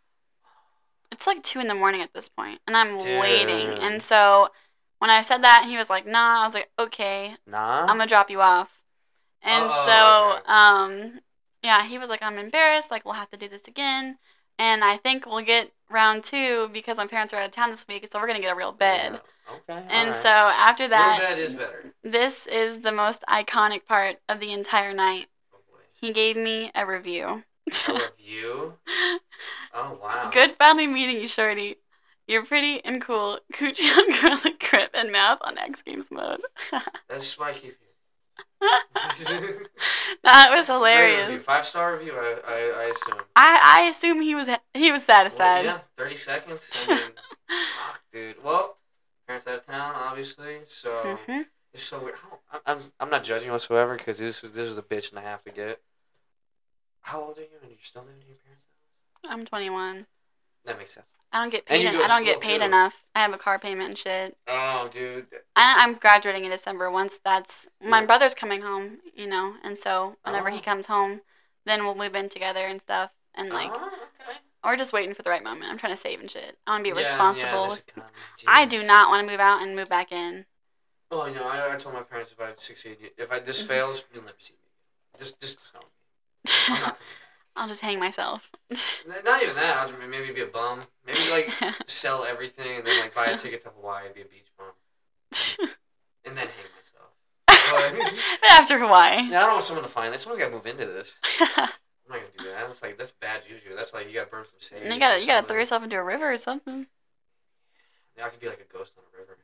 It's 1.11 1.27
like 1.27 1.41
two 1.43 1.59
in 1.59 1.67
the 1.67 1.75
morning 1.75 2.01
at 2.01 2.13
this 2.13 2.29
point, 2.29 2.61
and 2.67 2.75
I'm 2.77 2.97
waiting. 2.97 3.77
And 3.79 4.01
so 4.01 4.49
when 4.99 5.09
I 5.09 5.21
said 5.21 5.43
that, 5.43 5.65
he 5.67 5.77
was 5.77 5.89
like, 5.89 6.05
"Nah." 6.07 6.41
I 6.41 6.45
was 6.45 6.53
like, 6.53 6.71
"Okay, 6.79 7.35
Nah. 7.45 7.81
I'm 7.81 7.87
gonna 7.97 8.07
drop 8.07 8.29
you 8.29 8.41
off." 8.41 8.81
And 9.41 9.65
Oh, 9.69 9.85
so, 9.85 10.37
okay. 10.39 10.51
um, 10.51 11.19
yeah, 11.63 11.85
he 11.87 11.97
was 11.97 12.09
like, 12.09 12.21
"I'm 12.23 12.37
embarrassed. 12.37 12.91
Like, 12.91 13.03
we'll 13.05 13.15
have 13.15 13.29
to 13.31 13.37
do 13.37 13.47
this 13.49 13.67
again." 13.67 14.19
And 14.61 14.83
I 14.83 14.97
think 14.97 15.25
we'll 15.25 15.43
get 15.43 15.71
round 15.89 16.23
two 16.23 16.69
because 16.71 16.97
my 16.97 17.07
parents 17.07 17.33
are 17.33 17.37
out 17.37 17.45
of 17.47 17.51
town 17.51 17.71
this 17.71 17.87
week, 17.87 18.05
so 18.07 18.19
we're 18.19 18.27
gonna 18.27 18.39
get 18.39 18.51
a 18.51 18.55
real 18.55 18.71
bed. 18.71 19.13
Yeah. 19.13 19.53
Okay. 19.55 19.85
And 19.89 20.09
alright. 20.09 20.15
so 20.15 20.29
after 20.29 20.83
Real 20.83 20.91
that, 20.91 21.17
bed 21.19 21.39
is 21.39 21.53
better. 21.53 21.93
this 22.03 22.45
is 22.45 22.81
the 22.81 22.91
most 22.91 23.23
iconic 23.27 23.85
part 23.85 24.17
of 24.29 24.39
the 24.39 24.53
entire 24.53 24.93
night. 24.93 25.25
Oh. 25.51 25.57
He 25.99 26.13
gave 26.13 26.37
me 26.37 26.71
a 26.75 26.85
review. 26.85 27.43
A 27.87 27.93
review. 28.19 28.75
Oh 29.73 29.99
wow. 30.01 30.29
Good 30.31 30.51
finally 30.59 30.85
meeting 30.85 31.15
you, 31.21 31.27
Shorty. 31.27 31.77
You're 32.27 32.45
pretty 32.45 32.85
and 32.85 33.01
cool. 33.01 33.39
Coochie 33.53 33.91
on 33.97 34.21
garlic 34.21 34.63
grip 34.69 34.91
and 34.93 35.11
mouth 35.11 35.39
on 35.41 35.57
X 35.57 35.81
Games 35.81 36.09
mode. 36.11 36.41
That's 37.09 37.37
why 37.37 37.49
I 37.49 37.53
keep 37.53 37.63
you. 37.81 37.87
that 40.23 40.49
was 40.51 40.67
Great 40.67 40.75
review. 40.75 40.75
hilarious. 40.75 41.45
Five 41.45 41.65
star 41.67 41.93
review. 41.97 42.13
I, 42.15 42.37
I, 42.47 42.53
I 42.53 42.83
assume. 42.85 43.15
I, 43.35 43.59
I 43.63 43.81
assume 43.89 44.21
he 44.21 44.35
was 44.35 44.47
he 44.73 44.91
was 44.91 45.01
Well, 45.07 45.17
satisfied. 45.17 45.65
yeah, 45.65 45.79
thirty 45.97 46.15
seconds. 46.15 46.69
I 46.87 46.87
mean, 46.95 46.99
fuck, 47.49 48.01
dude. 48.11 48.43
Well, 48.43 48.77
parents 49.27 49.47
out 49.47 49.55
of 49.59 49.65
town, 49.65 49.95
obviously. 49.95 50.57
So 50.65 51.17
Mhm. 51.27 51.45
it's 51.73 51.83
so 51.83 52.03
weird. 52.03 52.15
I'm 52.65 52.79
I'm 52.99 53.09
not 53.09 53.23
judging 53.23 53.49
whatsoever 53.51 53.97
because 53.97 54.17
this 54.19 54.41
was 54.41 54.53
this 54.53 54.67
was 54.67 54.77
a 54.77 54.83
bitch 54.83 55.09
and 55.09 55.19
a 55.19 55.21
half 55.21 55.43
to 55.45 55.51
get. 55.51 55.81
How 57.01 57.21
old 57.21 57.37
are 57.39 57.41
you? 57.41 57.47
And 57.61 57.71
you're 57.71 57.79
still 57.81 58.03
living 58.03 58.21
in 58.21 58.27
your 58.27 58.37
parents' 58.37 58.65
house? 59.23 59.31
I'm 59.33 59.43
21. 59.43 60.05
That 60.65 60.77
makes 60.77 60.93
sense. 60.93 61.07
I 61.33 61.39
don't 61.41 61.49
get 61.49 61.65
paid. 61.65 61.85
en- 61.85 61.95
I 61.95 62.07
don't 62.07 62.25
get 62.25 62.41
paid 62.41 62.59
too. 62.59 62.65
enough. 62.65 63.05
I 63.15 63.19
have 63.19 63.33
a 63.33 63.37
car 63.37 63.57
payment 63.57 63.89
and 63.89 63.97
shit. 63.97 64.37
Oh, 64.47 64.89
dude. 64.91 65.27
I, 65.55 65.75
I'm 65.79 65.93
graduating 65.95 66.43
in 66.45 66.51
December. 66.51 66.89
Once 66.91 67.17
that's 67.23 67.67
my 67.81 68.01
Yeah. 68.01 68.05
brother's 68.05 68.35
coming 68.35 68.61
home, 68.61 68.99
you 69.15 69.27
know, 69.27 69.55
and 69.63 69.77
so 69.77 70.17
whenever 70.23 70.49
he 70.49 70.57
Oh. 70.57 70.61
comes 70.61 70.87
home, 70.87 71.21
then 71.65 71.83
we'll 71.83 71.95
move 71.95 72.15
in 72.15 72.27
together 72.29 72.65
and 72.65 72.81
stuff, 72.81 73.11
and 73.35 73.49
like, 73.49 73.71
oh, 73.73 73.87
okay. 74.27 74.37
or 74.63 74.75
just 74.75 74.91
waiting 74.93 75.13
for 75.13 75.21
the 75.21 75.29
right 75.29 75.43
moment. 75.43 75.71
I'm 75.71 75.77
trying 75.77 75.93
to 75.93 75.97
save 75.97 76.19
and 76.19 76.29
shit. 76.29 76.57
I 76.67 76.71
want 76.71 76.81
to 76.81 76.83
be 76.83 76.89
Yeah, 76.89 76.95
yeah, 76.95 76.99
responsible. 77.09 77.73
economy, 77.73 78.11
I 78.47 78.65
do 78.65 78.83
not 78.85 79.09
want 79.09 79.25
to 79.25 79.31
move 79.31 79.39
out 79.39 79.61
and 79.61 79.75
move 79.75 79.87
back 79.89 80.11
in. 80.11 80.45
Oh, 81.11 81.25
you 81.27 81.35
know, 81.35 81.47
I, 81.47 81.73
I 81.73 81.77
told 81.77 81.95
my 81.95 82.03
parents 82.03 82.31
if 82.31 82.39
I 82.41 82.53
succeed, 82.55 82.97
if 83.17 83.31
I 83.31 83.39
this 83.39 83.63
Mhm. 83.63 83.67
fails, 83.67 84.05
you'll 84.13 84.23
never 84.23 84.35
see 84.39 84.53
me. 84.53 85.19
Just, 85.19 85.39
just 85.39 85.59
disown 85.59 85.83
me. 86.87 86.91
I'm 87.55 87.67
not 87.67 87.67
coming 87.67 87.67
I'll 87.67 87.67
just 87.67 87.81
hang 87.81 87.99
myself. 87.99 88.51
Not 89.25 89.43
even 89.43 89.55
that. 89.55 89.77
I'll 89.77 89.89
just 89.89 89.99
maybe 90.09 90.33
be 90.33 90.41
a 90.41 90.47
bum. 90.47 90.79
Maybe 91.05 91.19
like 91.31 91.49
sell 91.87 92.23
everything 92.23 92.77
and 92.77 92.85
then 92.85 92.99
like 93.01 93.13
buy 93.13 93.25
a 93.27 93.37
ticket 93.37 93.61
to 93.61 93.69
Hawaii, 93.69 94.05
and 94.05 94.15
be 94.15 94.21
a 94.21 94.25
beach 94.25 94.51
bum, 94.57 94.67
and 96.25 96.37
then 96.37 96.47
hang 96.47 96.71
myself. 96.75 97.11
But, 97.47 98.51
After 98.51 98.79
Hawaii. 98.79 99.29
yeah, 99.29 99.39
I 99.39 99.41
don't 99.41 99.51
want 99.53 99.63
someone 99.63 99.83
to 99.83 99.91
find 99.91 100.13
this. 100.13 100.21
Someone's 100.21 100.39
got 100.39 100.49
to 100.49 100.55
move 100.55 100.65
into 100.65 100.85
this. 100.85 101.13
I'm 101.39 101.47
not 101.57 101.69
gonna 102.09 102.23
do 102.37 102.43
that. 102.45 102.59
That's 102.67 102.81
like 102.81 102.97
that's 102.97 103.11
bad 103.11 103.41
juju. 103.47 103.75
That's 103.75 103.93
like 103.93 104.07
you 104.07 104.13
gotta 104.13 104.29
burn 104.29 104.43
some 104.45 104.59
sage. 104.59 104.83
you 104.83 104.99
gotta 104.99 105.19
you 105.19 105.27
gotta 105.27 105.45
throw 105.47 105.57
yourself 105.57 105.83
into 105.83 105.97
a 105.97 106.03
river 106.03 106.31
or 106.31 106.37
something. 106.37 106.85
Yeah, 108.17 108.25
I 108.25 108.29
could 108.29 108.39
be 108.39 108.47
like 108.47 108.59
a 108.69 108.73
ghost 108.77 108.93
on 108.97 109.03
a 109.13 109.17
river. 109.17 109.37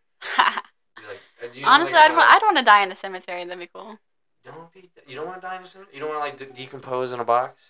Like, 1.08 1.22
uh, 1.41 1.53
do 1.53 1.60
you 1.60 1.66
know, 1.66 1.72
Honestly, 1.72 1.93
like, 1.93 2.10
I'd, 2.12 2.16
wa- 2.18 2.24
uh, 2.24 2.28
I'd 2.28 2.41
want 2.43 2.58
to 2.58 2.64
die 2.64 2.84
in 2.84 2.91
a 2.91 2.95
cemetery. 2.95 3.43
That'd 3.45 3.60
be 3.60 3.70
cool. 3.74 3.97
Don't 4.43 4.74
be. 4.74 4.89
You 5.08 5.16
don't 5.16 5.28
want 5.28 5.39
to 5.41 5.47
die 5.47 5.55
in 5.58 5.64
a 5.64 5.66
cemetery. 5.66 5.95
You 5.95 6.01
don't 6.01 6.10
want 6.10 6.38
to 6.38 6.45
like 6.45 6.55
de- 6.55 6.62
decompose 6.62 7.12
in 7.14 7.20
a 7.20 7.24
box. 7.24 7.62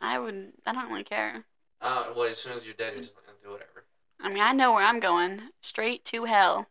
I 0.00 0.18
would. 0.18 0.52
I 0.66 0.72
don't 0.72 0.90
really 0.90 1.04
care. 1.04 1.44
Uh, 1.80 2.06
well, 2.16 2.28
as 2.28 2.38
soon 2.38 2.54
as 2.54 2.64
you're 2.64 2.74
dead, 2.74 2.94
you're 2.94 3.04
just 3.04 3.14
gonna 3.14 3.36
do 3.42 3.50
whatever. 3.50 3.84
I 4.20 4.28
mean, 4.28 4.42
I 4.42 4.52
know 4.52 4.72
where 4.74 4.84
I'm 4.84 5.00
going. 5.00 5.42
Straight 5.60 6.04
to 6.06 6.24
hell. 6.24 6.66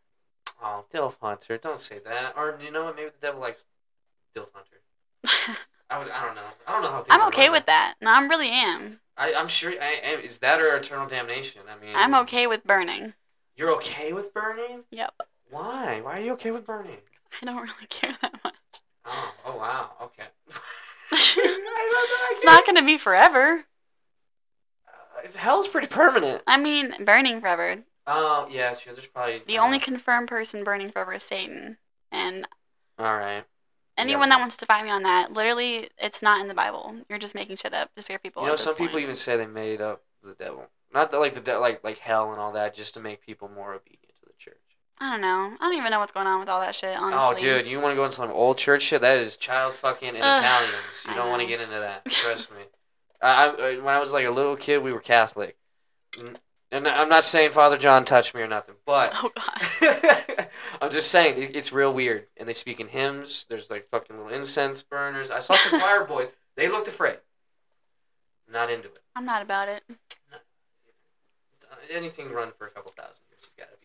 Oh, 0.62 0.84
Dilf 0.92 1.14
Hunter, 1.20 1.56
don't 1.56 1.80
say 1.80 1.98
that. 2.04 2.34
Or 2.36 2.58
you 2.62 2.70
know 2.70 2.84
what? 2.84 2.96
Maybe 2.96 3.10
the 3.10 3.26
devil 3.26 3.40
likes 3.40 3.64
Dilf 4.36 4.48
Hunter. 4.52 4.80
I 5.90 5.98
would. 5.98 6.10
I 6.10 6.24
don't 6.24 6.34
know. 6.34 6.42
I 6.66 6.72
don't 6.72 6.82
know 6.82 6.90
how. 6.90 6.98
Things 7.02 7.08
I'm 7.10 7.28
okay 7.28 7.48
with 7.48 7.66
that. 7.66 7.94
No, 8.00 8.12
I 8.12 8.20
really 8.26 8.50
am. 8.50 9.00
I, 9.16 9.34
I'm 9.34 9.48
sure. 9.48 9.72
I, 9.72 10.00
I, 10.04 10.20
is 10.20 10.38
that 10.38 10.60
or 10.60 10.76
eternal 10.76 11.06
damnation? 11.06 11.62
I 11.68 11.84
mean, 11.84 11.94
I'm 11.96 12.14
okay 12.22 12.46
with 12.46 12.64
burning. 12.64 13.14
You're 13.56 13.74
okay 13.76 14.12
with 14.12 14.32
burning? 14.32 14.84
Yep. 14.90 15.14
Why? 15.50 16.00
Why 16.02 16.18
are 16.18 16.22
you 16.22 16.32
okay 16.34 16.50
with 16.50 16.66
burning? 16.66 16.98
I 17.40 17.46
don't 17.46 17.56
really 17.56 17.72
care 17.88 18.14
that 18.20 18.34
much. 18.44 18.54
Oh. 19.06 19.34
Oh 19.46 19.56
wow. 19.56 19.90
Okay. 20.02 20.24
It's 21.10 22.44
not 22.44 22.66
gonna 22.66 22.84
be 22.84 22.98
forever. 22.98 23.64
Uh, 24.86 25.18
it's- 25.18 25.36
hell's 25.36 25.68
pretty 25.68 25.86
permanent. 25.88 26.42
I 26.46 26.56
mean, 26.58 27.04
burning 27.04 27.40
forever. 27.40 27.84
Oh 28.06 28.46
yeah, 28.50 28.74
sure. 28.74 28.92
There's 28.94 29.06
probably 29.06 29.42
The 29.46 29.58
uh, 29.58 29.64
only 29.64 29.78
confirmed 29.78 30.28
person 30.28 30.64
burning 30.64 30.90
forever 30.90 31.14
is 31.14 31.22
Satan. 31.22 31.78
And 32.10 32.46
All 32.98 33.16
right. 33.16 33.44
anyone 33.96 34.28
Yeah. 34.28 34.36
that 34.36 34.40
wants 34.40 34.56
to 34.58 34.66
fight 34.66 34.84
me 34.84 34.90
on 34.90 35.02
that, 35.02 35.32
literally, 35.32 35.90
it's 35.98 36.22
not 36.22 36.40
in 36.40 36.48
the 36.48 36.54
Bible. 36.54 36.96
You're 37.08 37.18
just 37.18 37.34
making 37.34 37.56
shit 37.58 37.74
up 37.74 37.94
to 37.94 38.02
scare 38.02 38.18
people. 38.18 38.42
You 38.44 38.48
know, 38.48 38.56
some 38.56 38.76
people 38.76 38.98
even 38.98 39.14
say 39.14 39.36
they 39.36 39.46
made 39.46 39.80
up 39.80 40.02
the 40.22 40.34
devil. 40.34 40.68
Not 40.92 41.10
that 41.10 41.18
like 41.18 41.34
the 41.34 41.40
de- 41.40 41.58
like 41.58 41.84
like 41.84 41.98
hell 41.98 42.30
and 42.30 42.40
all 42.40 42.52
that, 42.52 42.74
just 42.74 42.94
to 42.94 43.00
make 43.00 43.20
people 43.20 43.48
more 43.48 43.74
obedient 43.74 44.02
to. 44.02 44.07
I 45.00 45.10
don't 45.10 45.20
know. 45.20 45.56
I 45.60 45.68
don't 45.68 45.78
even 45.78 45.90
know 45.90 46.00
what's 46.00 46.12
going 46.12 46.26
on 46.26 46.40
with 46.40 46.48
all 46.48 46.60
that 46.60 46.74
shit. 46.74 46.96
Oh, 46.98 47.04
honestly. 47.04 47.36
Oh, 47.36 47.38
dude, 47.38 47.66
you 47.68 47.80
want 47.80 47.92
to 47.92 47.96
go 47.96 48.04
into 48.04 48.16
some 48.16 48.30
old 48.30 48.58
church 48.58 48.82
shit? 48.82 49.00
That 49.00 49.18
is 49.18 49.36
child 49.36 49.74
fucking 49.74 50.08
and 50.08 50.18
Ugh, 50.22 50.42
Italians. 50.42 51.04
You 51.06 51.12
I 51.12 51.16
don't 51.16 51.30
want 51.30 51.42
to 51.42 51.48
get 51.48 51.60
into 51.60 51.78
that. 51.78 52.04
Trust 52.10 52.50
me. 52.50 52.58
I, 53.22 53.46
I 53.46 53.76
when 53.76 53.94
I 53.94 53.98
was 53.98 54.12
like 54.12 54.26
a 54.26 54.30
little 54.30 54.56
kid, 54.56 54.82
we 54.82 54.92
were 54.92 55.00
Catholic, 55.00 55.56
and 56.70 56.86
I'm 56.86 57.08
not 57.08 57.24
saying 57.24 57.52
Father 57.52 57.78
John 57.78 58.04
touched 58.04 58.34
me 58.34 58.42
or 58.42 58.46
nothing, 58.46 58.74
but 58.84 59.10
Oh 59.14 59.30
god. 59.34 60.48
I'm 60.82 60.90
just 60.90 61.10
saying 61.10 61.42
it, 61.42 61.56
it's 61.56 61.72
real 61.72 61.92
weird. 61.92 62.26
And 62.36 62.48
they 62.48 62.52
speak 62.52 62.78
in 62.78 62.88
hymns. 62.88 63.46
There's 63.48 63.70
like 63.70 63.84
fucking 63.84 64.16
little 64.16 64.32
incense 64.32 64.82
burners. 64.82 65.30
I 65.30 65.38
saw 65.38 65.54
some 65.54 65.80
choir 65.80 66.04
boys. 66.04 66.28
They 66.56 66.68
looked 66.68 66.88
afraid. 66.88 67.18
Not 68.52 68.70
into 68.70 68.88
it. 68.88 69.02
I'm 69.16 69.24
not 69.24 69.42
about 69.42 69.68
it. 69.68 69.82
Anything 71.90 72.32
run 72.32 72.52
for 72.56 72.66
a 72.66 72.70
couple 72.70 72.92
thousand 72.96 73.22
years 73.30 73.44
has 73.44 73.54
got 73.56 73.70
to 73.72 73.76
be 73.76 73.76
fucked. 73.76 73.77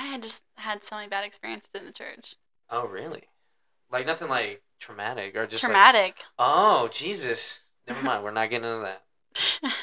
I 0.00 0.06
had 0.06 0.22
just 0.22 0.44
had 0.56 0.82
so 0.82 0.96
many 0.96 1.08
bad 1.08 1.24
experiences 1.24 1.70
in 1.74 1.84
the 1.84 1.92
church. 1.92 2.34
Oh 2.70 2.86
really? 2.86 3.24
Like 3.92 4.06
nothing 4.06 4.28
like 4.28 4.62
traumatic 4.78 5.34
or 5.40 5.46
just 5.46 5.62
like 5.62 5.70
Traumatic. 5.72 6.16
Oh 6.38 6.88
Jesus! 6.88 7.60
Never 7.86 8.04
mind. 8.04 8.24
We're 8.24 8.30
not 8.30 8.48
getting 8.50 8.68
into 8.70 8.82
that. 8.84 9.02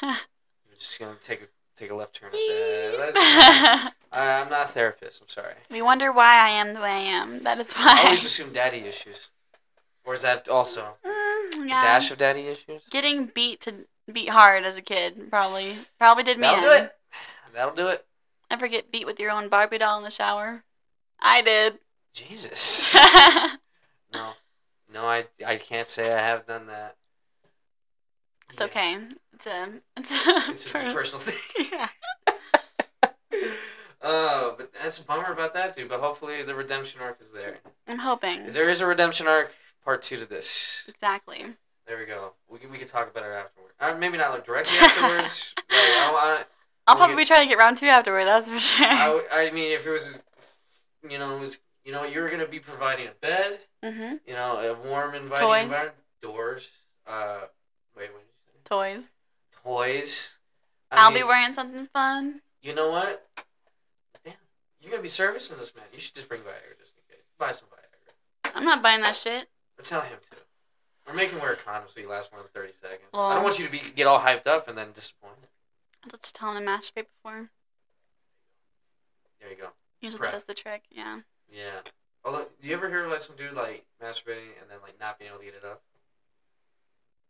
We're 0.02 0.76
just 0.78 0.98
gonna 0.98 1.16
take 1.22 1.42
a 1.42 1.46
take 1.76 1.90
a 1.90 1.94
left 1.94 2.14
turn. 2.16 2.30
At 2.30 2.34
I, 2.34 3.90
I'm 4.12 4.48
not 4.50 4.64
a 4.66 4.68
therapist. 4.68 5.20
I'm 5.22 5.28
sorry. 5.28 5.54
we 5.70 5.82
wonder 5.82 6.10
why 6.12 6.34
I 6.36 6.48
am 6.48 6.74
the 6.74 6.80
way 6.80 6.90
I 6.90 7.00
am. 7.00 7.42
That 7.44 7.58
is 7.58 7.72
why. 7.74 8.00
I 8.00 8.04
always 8.06 8.24
assume 8.24 8.52
daddy 8.52 8.78
issues, 8.78 9.30
or 10.04 10.14
is 10.14 10.22
that 10.22 10.48
also 10.48 10.94
Mm, 11.04 11.64
a 11.64 11.68
yeah. 11.68 11.82
dash 11.82 12.10
of 12.10 12.18
daddy 12.18 12.46
issues? 12.48 12.82
Getting 12.90 13.26
beat 13.26 13.60
to 13.62 13.86
beat 14.12 14.28
hard 14.30 14.64
as 14.64 14.76
a 14.76 14.82
kid 14.82 15.28
probably 15.30 15.74
probably 15.98 16.24
did 16.24 16.38
me 16.38 16.42
That'll 16.42 16.64
in. 16.72 16.78
do 16.78 16.84
it. 16.84 16.92
That'll 17.54 17.74
do 17.74 17.88
it. 17.88 18.06
Ever 18.50 18.68
get 18.68 18.90
beat 18.90 19.06
with 19.06 19.20
your 19.20 19.30
own 19.30 19.48
Barbie 19.48 19.78
doll 19.78 19.98
in 19.98 20.04
the 20.04 20.10
shower? 20.10 20.64
I 21.20 21.42
did. 21.42 21.78
Jesus. 22.14 22.94
no, 24.12 24.32
no, 24.92 25.04
I 25.06 25.26
I 25.46 25.56
can't 25.56 25.88
say 25.88 26.12
I 26.12 26.18
have 26.18 26.46
done 26.46 26.66
that. 26.68 26.96
It's 28.50 28.60
Yeah. 28.60 28.66
okay. 28.66 28.98
It's 29.34 29.46
a 29.46 29.68
it's 29.96 30.10
a, 30.12 30.50
It's 30.50 30.66
a 30.70 30.72
personal 30.94 31.20
thing. 31.20 31.66
yeah. 31.72 31.88
Oh, 34.00 34.54
but 34.56 34.72
that's 34.80 34.98
a 34.98 35.02
bummer 35.04 35.32
about 35.32 35.54
that, 35.54 35.74
dude. 35.76 35.88
But 35.88 36.00
hopefully 36.00 36.42
the 36.42 36.54
redemption 36.54 37.00
arc 37.02 37.20
is 37.20 37.32
there. 37.32 37.58
I'm 37.88 37.98
hoping. 37.98 38.42
If 38.46 38.54
there 38.54 38.68
is 38.68 38.80
a 38.80 38.86
redemption 38.86 39.26
arc, 39.26 39.54
part 39.84 40.02
two 40.02 40.16
to 40.16 40.24
this. 40.24 40.84
Exactly. 40.88 41.44
There 41.86 41.98
we 41.98 42.06
go. 42.06 42.32
We 42.48 42.58
can, 42.58 42.70
we 42.70 42.78
can 42.78 42.86
talk 42.86 43.10
about 43.10 43.24
it 43.24 43.32
afterwards. 43.34 43.74
Uh, 43.80 43.96
maybe 43.98 44.16
not 44.16 44.30
like 44.30 44.46
directly 44.46 44.78
afterwards. 44.78 45.52
but 45.56 45.64
I, 45.76 46.44
I'll 46.88 46.94
We'll 46.94 47.06
probably 47.06 47.24
get- 47.24 47.28
try 47.34 47.42
to 47.44 47.48
get 47.48 47.58
round 47.58 47.76
two 47.76 47.86
afterward. 47.86 48.24
That's 48.24 48.48
for 48.48 48.58
sure. 48.58 48.86
I, 48.86 49.22
I, 49.32 49.50
mean, 49.50 49.70
if 49.72 49.86
it 49.86 49.90
was, 49.90 50.20
you 51.08 51.18
know, 51.18 51.36
it 51.36 51.40
was, 51.40 51.58
you 51.84 51.92
know, 51.92 52.04
you 52.04 52.20
were 52.20 52.30
gonna 52.30 52.46
be 52.46 52.60
providing 52.60 53.06
a 53.08 53.10
bed, 53.20 53.60
hmm 53.84 54.14
you 54.26 54.34
know, 54.34 54.58
a 54.58 54.74
warm, 54.88 55.14
inviting 55.14 55.46
Toys. 55.46 55.62
environment, 55.64 55.96
doors. 56.22 56.68
Uh, 57.06 57.40
wait, 57.96 58.10
what 58.12 58.20
did 58.22 58.28
you 58.28 58.52
say? 58.54 58.58
Toys. 58.64 59.14
Toys. 59.62 60.38
I 60.90 60.96
I'll 61.04 61.10
mean, 61.10 61.20
be 61.22 61.28
wearing 61.28 61.52
something 61.54 61.86
fun. 61.92 62.40
You 62.62 62.74
know 62.74 62.90
what? 62.90 63.26
Damn, 64.24 64.34
you're 64.80 64.90
gonna 64.90 65.02
be 65.02 65.08
servicing 65.10 65.58
this 65.58 65.74
man. 65.76 65.84
You 65.92 65.98
should 65.98 66.14
just 66.14 66.28
bring 66.28 66.40
Viagra 66.40 66.78
just 66.80 66.94
in 66.96 67.14
case. 67.14 67.24
Buy 67.38 67.52
some 67.52 67.68
Viagra. 67.68 68.52
I'm 68.56 68.64
not 68.64 68.82
buying 68.82 69.02
that 69.02 69.14
shit. 69.14 69.48
Or 69.78 69.84
tell 69.84 70.00
him 70.00 70.16
to. 70.30 70.36
We're 71.06 71.14
making 71.14 71.38
wear 71.40 71.52
a 71.52 71.56
condom 71.56 71.88
so 71.92 72.00
he 72.00 72.06
lasts 72.06 72.30
more 72.32 72.40
than 72.42 72.50
30 72.52 72.72
seconds. 72.72 73.08
I 73.14 73.34
don't 73.34 73.42
want 73.44 73.58
you 73.58 73.64
to 73.66 73.70
be 73.72 73.80
get 73.94 74.06
all 74.06 74.20
hyped 74.20 74.46
up 74.46 74.68
and 74.68 74.76
then 74.76 74.92
disappointed. 74.92 75.47
Let's 76.12 76.32
tell 76.32 76.54
him 76.54 76.64
to 76.64 76.70
masturbate 76.70 77.06
before. 77.22 77.50
There 79.40 79.50
you 79.50 79.56
go. 79.56 79.68
Usually 80.00 80.18
Prep. 80.18 80.32
that 80.32 80.36
does 80.36 80.44
the 80.44 80.54
trick. 80.54 80.84
Yeah. 80.90 81.20
Yeah. 81.52 81.80
Although, 82.24 82.46
do 82.60 82.68
you 82.68 82.74
ever 82.74 82.88
hear 82.88 83.06
like 83.06 83.22
some 83.22 83.36
dude 83.36 83.54
like 83.54 83.84
masturbating 84.02 84.54
and 84.60 84.68
then 84.68 84.78
like 84.82 84.98
not 85.00 85.18
being 85.18 85.30
able 85.30 85.38
to 85.38 85.44
get 85.44 85.54
it 85.54 85.64
up? 85.64 85.82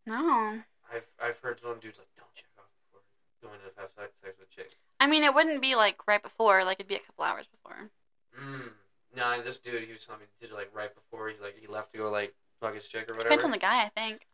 No. 0.05 0.61
I've 0.91 1.05
I've 1.21 1.37
heard 1.39 1.59
some 1.61 1.79
dudes 1.79 1.99
like 1.99 2.09
don't 2.17 2.33
check 2.33 2.49
off 2.57 2.65
before 2.85 3.01
going 3.41 3.59
to 3.59 3.81
have 3.81 3.91
sex, 3.95 4.19
sex 4.21 4.37
with 4.39 4.49
a 4.49 4.55
chick. 4.55 4.77
I 4.99 5.07
mean, 5.07 5.23
it 5.23 5.33
wouldn't 5.33 5.61
be 5.61 5.75
like 5.75 6.07
right 6.07 6.21
before. 6.21 6.63
Like 6.63 6.79
it'd 6.79 6.87
be 6.87 6.95
a 6.95 6.99
couple 6.99 7.23
hours 7.23 7.47
before. 7.47 7.89
Mm. 8.37 8.71
No, 9.15 9.41
this 9.41 9.59
dude 9.59 9.83
he 9.83 9.91
was 9.91 10.05
telling 10.05 10.21
me 10.21 10.27
he 10.39 10.45
did 10.45 10.53
it 10.53 10.57
like 10.57 10.69
right 10.73 10.93
before 10.93 11.29
he 11.29 11.35
like 11.41 11.57
he 11.59 11.67
left 11.67 11.93
to 11.93 11.99
go 11.99 12.09
like 12.09 12.33
fuck 12.59 12.73
his 12.73 12.87
chick 12.87 13.09
or 13.09 13.13
whatever. 13.13 13.29
Depends 13.29 13.43
on 13.43 13.51
the 13.51 13.57
guy, 13.57 13.83
I 13.83 13.89
think. 13.89 14.27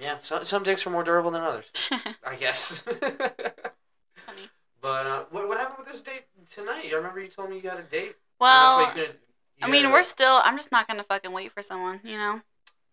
Yeah, 0.00 0.18
some 0.18 0.44
some 0.44 0.62
dicks 0.62 0.86
are 0.86 0.90
more 0.90 1.04
durable 1.04 1.30
than 1.30 1.42
others. 1.42 1.70
I 2.26 2.34
guess. 2.36 2.78
funny. 2.78 4.48
but 4.80 5.06
uh, 5.06 5.24
what 5.30 5.46
what 5.46 5.58
happened 5.58 5.78
with 5.78 5.88
this 5.88 6.00
date 6.00 6.24
tonight? 6.50 6.86
I 6.90 6.94
remember 6.94 7.20
you 7.20 7.28
told 7.28 7.50
me 7.50 7.56
you 7.56 7.62
got 7.62 7.78
a 7.78 7.82
date. 7.82 8.16
Well, 8.40 8.90
you 8.96 9.02
you 9.02 9.08
I 9.60 9.68
mean, 9.68 9.92
we're 9.92 10.02
still. 10.02 10.40
I'm 10.42 10.56
just 10.56 10.72
not 10.72 10.88
gonna 10.88 11.02
fucking 11.02 11.32
wait 11.32 11.52
for 11.52 11.62
someone. 11.62 12.00
You 12.02 12.16
know. 12.16 12.40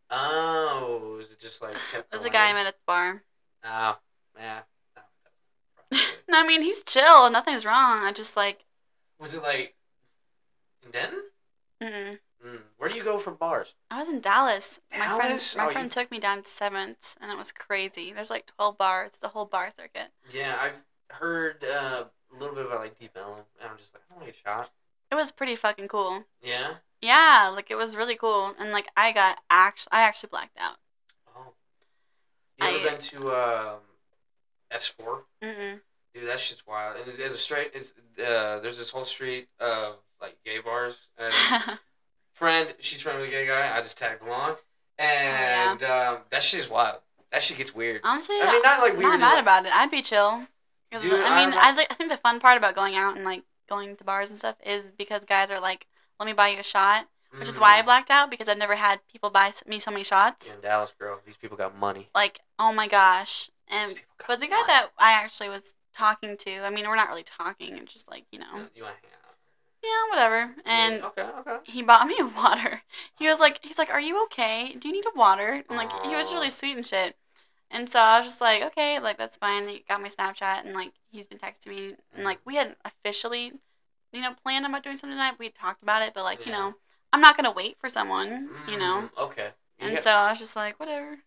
Oh, 0.10 1.18
is 1.22 1.32
it 1.32 1.40
just 1.40 1.62
like 1.62 1.76
kept? 1.92 2.12
There's 2.12 2.26
a 2.26 2.30
guy 2.30 2.50
I 2.50 2.54
met 2.54 2.68
at 2.68 2.74
the 2.74 2.84
bar. 2.86 3.24
Oh, 3.64 3.98
yeah. 4.38 4.60
No, 4.96 5.02
it 5.02 5.24
doesn't. 5.24 5.38
Probably. 5.90 6.24
No, 6.30 6.44
I 6.44 6.48
mean 6.48 6.62
he's 6.62 6.84
chill. 6.84 7.30
Nothing's 7.30 7.66
wrong. 7.66 8.04
I 8.04 8.12
just 8.12 8.36
like. 8.36 8.66
Was 9.20 9.34
it 9.34 9.42
like 9.42 9.76
in 10.84 10.92
Denton? 10.92 11.24
Mm. 11.82 12.20
Where 12.78 12.90
do 12.90 12.96
you 12.96 13.04
go 13.04 13.18
for 13.18 13.32
bars? 13.32 13.74
I 13.90 13.98
was 14.00 14.08
in 14.10 14.20
Dallas. 14.20 14.80
My 14.92 15.00
Dallas? 15.08 15.54
friend, 15.54 15.66
my 15.66 15.70
Oh, 15.70 15.74
friend 15.74 15.86
you- 15.86 15.90
took 15.90 16.12
me 16.12 16.20
down 16.20 16.44
to 16.44 16.50
Seventh, 16.50 17.18
and 17.20 17.32
it 17.32 17.38
was 17.38 17.52
crazy. 17.52 18.14
There's 18.14 18.30
like 18.30 18.46
12 18.46 18.78
bars. 18.78 19.12
It's 19.14 19.24
a 19.24 19.30
whole 19.30 19.46
bar 19.46 19.72
circuit. 19.72 20.10
Yeah, 20.32 20.58
I've 20.62 20.84
heard 21.10 21.64
uh, 21.64 22.06
a 22.32 22.36
little 22.40 22.56
bit 22.56 22.66
about 22.68 22.80
like 22.82 23.00
Deep 23.00 23.12
Ellum, 23.16 23.42
and 23.62 23.72
I'm 23.72 23.78
just 23.78 23.94
like, 23.94 24.04
I 24.10 24.14
want 24.14 24.28
to 24.28 24.32
get 24.32 24.40
shot. 24.46 24.72
It 25.12 25.16
was 25.16 25.32
pretty 25.32 25.56
fucking 25.56 25.88
cool. 25.88 26.26
Yeah. 26.42 26.76
Yeah, 27.02 27.52
like 27.54 27.72
it 27.72 27.76
was 27.78 27.96
really 27.96 28.16
cool, 28.16 28.54
and 28.60 28.72
like 28.72 28.90
I 28.96 29.12
got 29.12 29.40
actually, 29.50 29.90
I 29.94 30.02
actually 30.02 30.30
blacked 30.30 30.58
out. 30.60 30.78
Oh. 31.36 31.54
You 32.60 32.68
ever 32.68 32.78
I- 32.78 32.84
been 32.92 33.00
to 33.00 33.32
um, 33.36 33.80
S4? 34.72 35.22
Mm-mm. 35.44 35.80
Dude, 36.14 36.28
that 36.28 36.40
shit's 36.40 36.66
wild. 36.66 36.98
And 36.98 37.08
it's 37.08 37.20
a 37.20 37.30
straight. 37.38 37.72
It's 37.74 37.94
uh, 38.20 38.60
there's 38.60 38.78
this 38.78 38.90
whole 38.90 39.06
street 39.06 39.48
of 39.60 39.96
like 40.22 40.38
gay 40.44 40.60
bars. 40.60 40.98
And 41.18 41.32
friend, 42.38 42.74
she's 42.80 43.02
friends 43.02 43.22
with 43.22 43.30
a 43.30 43.32
gay 43.34 43.46
guy. 43.48 43.76
I 43.76 43.82
just 43.82 43.98
tagged 43.98 44.22
along, 44.24 44.56
and 44.98 45.84
um, 45.84 46.20
that 46.30 46.44
shit 46.44 46.60
is 46.62 46.70
wild. 46.70 47.00
That 47.32 47.44
shit 47.44 47.58
gets 47.58 47.74
weird. 47.76 48.02
Honestly, 48.04 48.36
I 48.42 48.52
mean, 48.52 48.62
not 48.62 48.80
like 48.82 48.94
weird. 48.94 49.04
not 49.04 49.20
mad 49.20 49.34
like- 49.34 49.42
about 49.42 49.66
it. 49.66 49.74
I'd 49.76 49.92
be 49.92 50.02
chill. 50.02 50.46
Dude, 50.92 51.04
I 51.04 51.46
mean, 51.46 51.54
I'm- 51.54 51.78
I, 51.78 51.86
I 51.90 51.94
think 51.96 52.10
the 52.10 52.18
fun 52.18 52.40
part 52.40 52.56
about 52.58 52.74
going 52.76 52.96
out 52.96 53.16
and 53.18 53.26
like 53.26 53.44
going 53.70 53.96
to 53.98 54.04
bars 54.04 54.30
and 54.30 54.40
stuff 54.40 54.56
is 54.66 54.92
because 54.92 55.26
guys 55.26 55.52
are 55.52 55.60
like, 55.60 55.86
"Let 56.20 56.26
me 56.26 56.34
buy 56.34 56.48
you 56.50 56.60
a 56.60 56.64
shot," 56.64 57.08
which 57.38 57.50
is 57.50 57.60
why 57.60 57.78
I 57.78 57.82
Mm. 57.82 57.86
blacked 57.86 58.10
out 58.10 58.32
because 58.32 58.48
I've 58.48 58.58
never 58.58 58.76
had 58.76 59.00
people 59.12 59.30
buy 59.30 59.52
me 59.66 59.80
so 59.80 59.92
many 59.92 60.06
shots. 60.06 60.56
in 60.56 60.62
Dallas, 60.62 60.94
girl. 60.98 61.20
These 61.26 61.36
people 61.38 61.58
got 61.58 61.76
money. 61.78 62.08
Like, 62.16 62.40
oh 62.58 62.72
my 62.72 62.88
gosh! 62.88 63.50
And 63.68 63.96
but 64.28 64.40
the 64.40 64.48
guy 64.48 64.56
money. 64.56 64.68
that 64.68 64.88
I 64.98 65.12
actually 65.12 65.50
was 65.50 65.76
talking 65.94 66.38
to, 66.38 66.60
I 66.64 66.70
mean, 66.70 66.88
we're 66.88 66.96
not 66.96 67.10
really 67.10 67.24
talking. 67.24 67.76
It's 67.76 67.92
just 67.92 68.10
like 68.10 68.24
you 68.32 68.40
know, 68.40 68.46
You 68.74 68.84
want 68.84 68.96
to 69.02 69.10
hang? 69.10 69.17
Yeah, 69.88 70.10
whatever. 70.10 70.56
And 70.66 70.96
Yeah, 71.00 71.08
okay, 71.08 71.22
okay. 71.40 71.58
he 71.64 71.82
bought 71.82 72.08
me 72.08 72.16
water. 72.36 72.82
He 73.18 73.28
was 73.28 73.40
like, 73.40 73.60
he's 73.64 73.78
like, 73.78 73.90
"Are 73.90 74.00
you 74.02 74.24
okay? 74.26 74.76
Do 74.78 74.88
you 74.88 74.94
need 74.94 75.06
a 75.06 75.18
water?" 75.18 75.64
And 75.70 75.78
like, 75.78 75.92
he 76.04 76.16
was 76.16 76.34
really 76.34 76.52
sweet 76.52 76.76
and 76.78 76.86
shit. 76.86 77.16
And 77.70 77.90
so 77.90 78.00
I 78.00 78.18
was 78.20 78.28
just 78.28 78.40
like, 78.42 78.64
okay, 78.64 79.00
like 79.00 79.18
that's 79.18 79.38
fine. 79.38 79.68
He 79.68 79.84
got 79.88 80.02
my 80.02 80.08
Snapchat 80.08 80.66
and 80.66 80.74
like 80.74 80.94
he's 81.12 81.28
been 81.28 81.38
texting 81.38 81.70
me 81.70 81.96
and 82.16 82.24
like 82.24 82.40
we 82.46 82.56
hadn't 82.56 82.78
officially, 82.86 83.52
you 84.14 84.22
know, 84.22 84.34
planned 84.44 84.66
about 84.66 84.84
doing 84.84 84.96
something 84.98 85.18
tonight. 85.18 85.36
We 85.40 85.50
talked 85.50 85.84
about 85.84 86.02
it, 86.02 86.14
but 86.14 86.24
like 86.24 86.46
you 86.46 86.52
know, 86.52 86.76
I'm 87.12 87.22
not 87.22 87.36
gonna 87.36 87.52
wait 87.52 87.78
for 87.80 87.90
someone, 87.90 88.50
you 88.70 88.78
know. 88.78 89.10
Mm, 89.16 89.24
Okay. 89.24 89.50
And 89.80 89.96
got- 89.96 90.04
so 90.04 90.12
I 90.12 90.30
was 90.32 90.40
just 90.40 90.56
like, 90.56 90.80
whatever. 90.80 91.20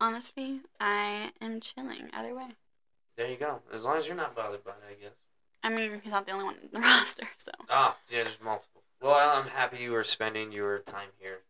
Honestly, 0.00 0.60
I 0.80 1.30
am 1.40 1.60
chilling 1.60 2.10
either 2.12 2.34
way. 2.34 2.48
there 3.16 3.30
you 3.30 3.36
go. 3.36 3.60
As 3.72 3.84
long 3.84 3.96
as 3.96 4.06
you're 4.06 4.16
not 4.16 4.34
bothered 4.34 4.64
by 4.64 4.72
it, 4.72 4.82
I 4.90 4.94
guess. 5.00 5.12
I 5.64 5.70
mean, 5.70 6.00
he's 6.04 6.12
not 6.12 6.26
the 6.26 6.32
only 6.32 6.44
one 6.44 6.56
in 6.62 6.68
the 6.72 6.80
roster, 6.88 7.26
so. 7.36 7.50
Ah, 7.70 7.96
yeah, 8.10 8.22
there's 8.22 8.38
multiple. 8.42 8.82
Well, 9.02 9.36
I'm 9.38 9.48
happy 9.48 9.78
you 9.78 9.92
were 9.92 10.04
spending 10.04 10.52
your 10.52 10.78
time 10.80 11.08
here. 11.18 11.40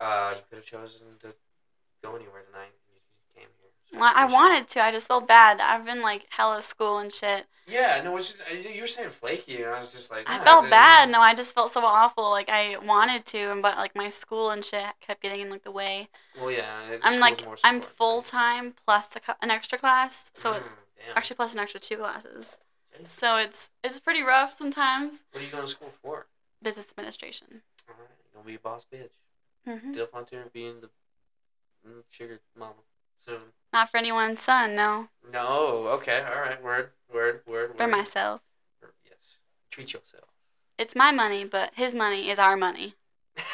Uh, 0.00 0.34
you 0.36 0.42
could 0.48 0.56
have 0.56 0.66
chosen 0.66 1.18
to 1.20 1.34
go 2.02 2.16
anywhere 2.16 2.42
tonight. 2.46 2.72
You 2.88 2.94
you 2.96 3.40
came 3.40 3.48
here. 3.60 3.70
so 3.92 3.98
Well, 4.00 4.12
I 4.14 4.24
wanted 4.26 4.68
to. 4.68 4.82
I 4.82 4.90
just 4.90 5.08
felt 5.08 5.26
bad. 5.28 5.60
I've 5.60 5.84
been 5.84 6.02
like 6.02 6.26
hella 6.30 6.62
school 6.62 6.98
and 6.98 7.12
shit. 7.12 7.46
Yeah, 7.66 8.02
no, 8.04 8.16
it's 8.18 8.34
just, 8.34 8.40
uh, 8.50 8.54
you 8.54 8.82
were 8.82 8.86
saying 8.86 9.10
flaky, 9.10 9.62
and 9.62 9.66
I 9.74 9.78
was 9.78 9.92
just 9.92 10.10
like. 10.10 10.28
I 10.28 10.38
"Ah, 10.38 10.44
felt 10.44 10.62
dude." 10.64 10.70
bad. 10.70 11.08
No, 11.10 11.20
I 11.20 11.34
just 11.34 11.54
felt 11.54 11.70
so 11.70 11.84
awful. 11.84 12.30
Like 12.30 12.48
I 12.50 12.76
wanted 12.78 13.24
to, 13.26 13.38
and 13.52 13.62
but 13.62 13.76
like 13.76 13.94
my 13.96 14.08
school 14.08 14.50
and 14.50 14.64
shit 14.64 14.84
kept 15.00 15.22
getting 15.22 15.40
in 15.40 15.50
like 15.50 15.64
the 15.64 15.70
way. 15.70 16.08
Well, 16.38 16.50
yeah. 16.50 16.98
I'm 17.02 17.20
like 17.20 17.44
more 17.44 17.56
I'm 17.64 17.80
full 17.80 18.20
time 18.22 18.74
plus 18.84 19.16
a, 19.16 19.20
an 19.42 19.50
extra 19.50 19.78
class, 19.78 20.30
so 20.34 20.54
Mm, 20.54 20.62
damn. 20.98 21.16
actually 21.16 21.36
plus 21.36 21.54
an 21.54 21.60
extra 21.60 21.80
two 21.80 21.96
classes. 21.96 22.58
So 23.02 23.36
it's 23.36 23.70
it's 23.82 23.98
pretty 24.00 24.22
rough 24.22 24.52
sometimes. 24.52 25.24
What 25.32 25.42
are 25.42 25.46
you 25.46 25.50
going 25.50 25.64
to 25.64 25.70
school 25.70 25.92
for? 26.02 26.26
Business 26.62 26.90
administration. 26.90 27.62
All 27.88 27.94
right, 27.98 28.08
you're 28.24 28.42
gonna 28.42 28.46
be 28.46 28.54
a 28.54 28.58
boss 28.58 28.86
bitch. 28.90 29.10
hmm 29.66 29.92
Still 29.92 30.06
frontier 30.06 30.44
being 30.52 30.80
the 30.80 30.86
mm, 31.86 32.02
sugar 32.10 32.40
mama 32.58 32.74
soon. 33.26 33.40
Not 33.72 33.90
for 33.90 33.98
anyone's 33.98 34.40
son, 34.40 34.74
no. 34.76 35.08
No, 35.32 35.88
okay, 35.98 36.22
all 36.26 36.40
right, 36.40 36.62
word, 36.62 36.90
word, 37.12 37.42
word. 37.46 37.76
For 37.76 37.84
word. 37.84 37.90
myself. 37.90 38.40
Yes, 39.04 39.38
treat 39.70 39.92
yourself. 39.92 40.28
It's 40.78 40.94
my 40.96 41.10
money, 41.10 41.44
but 41.44 41.72
his 41.74 41.94
money 41.94 42.30
is 42.30 42.38
our 42.38 42.56
money. 42.56 42.94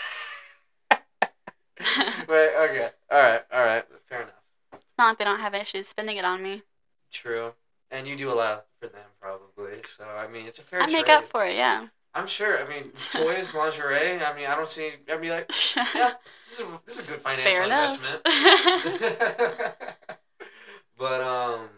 Wait, 2.29 2.51
okay, 2.55 2.91
all 3.11 3.19
right, 3.19 3.43
all 3.53 3.65
right, 3.65 3.85
fair 4.07 4.23
enough. 4.23 4.35
It's 4.75 4.93
not 4.99 5.09
like 5.09 5.19
they 5.19 5.25
don't 5.25 5.41
have 5.41 5.55
issues 5.55 5.89
spending 5.89 6.19
it 6.19 6.25
on 6.25 6.43
me. 6.43 6.63
True, 7.11 7.55
and 7.91 8.07
you 8.07 8.17
do 8.17 8.33
a 8.33 8.35
lot 8.35 8.67
for 8.79 8.89
them 8.89 9.07
probably. 9.21 9.79
So 9.85 10.05
I 10.05 10.29
mean, 10.29 10.47
it's 10.47 10.59
a 10.59 10.63
fair. 10.63 10.83
I 10.83 10.87
make 10.87 11.07
trade. 11.07 11.15
up 11.15 11.27
for 11.27 11.45
it, 11.45 11.57
yeah. 11.57 11.87
I'm 12.15 12.27
sure. 12.27 12.59
I 12.59 12.69
mean, 12.69 12.91
toys, 13.13 13.55
lingerie. 13.55 14.21
I 14.21 14.35
mean, 14.35 14.47
I 14.47 14.57
don't 14.57 14.69
see. 14.69 14.91
I'd 15.11 15.21
be 15.21 15.31
like, 15.31 15.51
yeah, 15.77 16.15
this 16.49 16.61
is 16.61 16.67
a, 16.67 16.81
this 16.87 16.99
is 16.99 17.07
a 17.07 17.11
good 17.11 17.21
financial 17.21 17.53
Fair 17.53 17.65
enough. 17.65 18.23
investment. 18.25 19.85
but 20.99 21.21
um, 21.21 21.69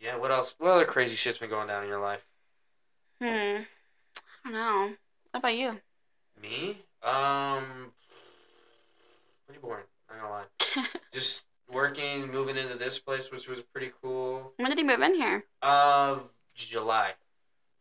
yeah. 0.00 0.16
What 0.16 0.30
else? 0.30 0.54
What 0.58 0.70
other 0.70 0.84
crazy 0.84 1.16
shit's 1.16 1.38
been 1.38 1.50
going 1.50 1.68
down 1.68 1.82
in 1.82 1.88
your 1.88 2.00
life? 2.00 2.24
hmm. 3.20 3.62
I 4.46 4.50
don't 4.50 4.52
know. 4.52 4.92
What 5.30 5.38
about 5.38 5.56
you? 5.56 5.80
Me? 6.40 6.78
Um, 7.02 7.92
pretty 9.46 9.60
boring. 9.60 9.84
I'm 10.10 10.18
not 10.18 10.22
gonna 10.22 10.34
lie. 10.34 10.86
Just 11.12 11.46
working, 11.74 12.30
moving 12.30 12.56
into 12.56 12.76
this 12.76 12.98
place, 12.98 13.30
which 13.30 13.48
was 13.48 13.62
pretty 13.62 13.90
cool. 14.02 14.52
when 14.56 14.68
did 14.70 14.78
he 14.78 14.84
move 14.84 15.00
in 15.02 15.14
here? 15.14 15.44
Of 15.62 16.30
July, 16.54 17.12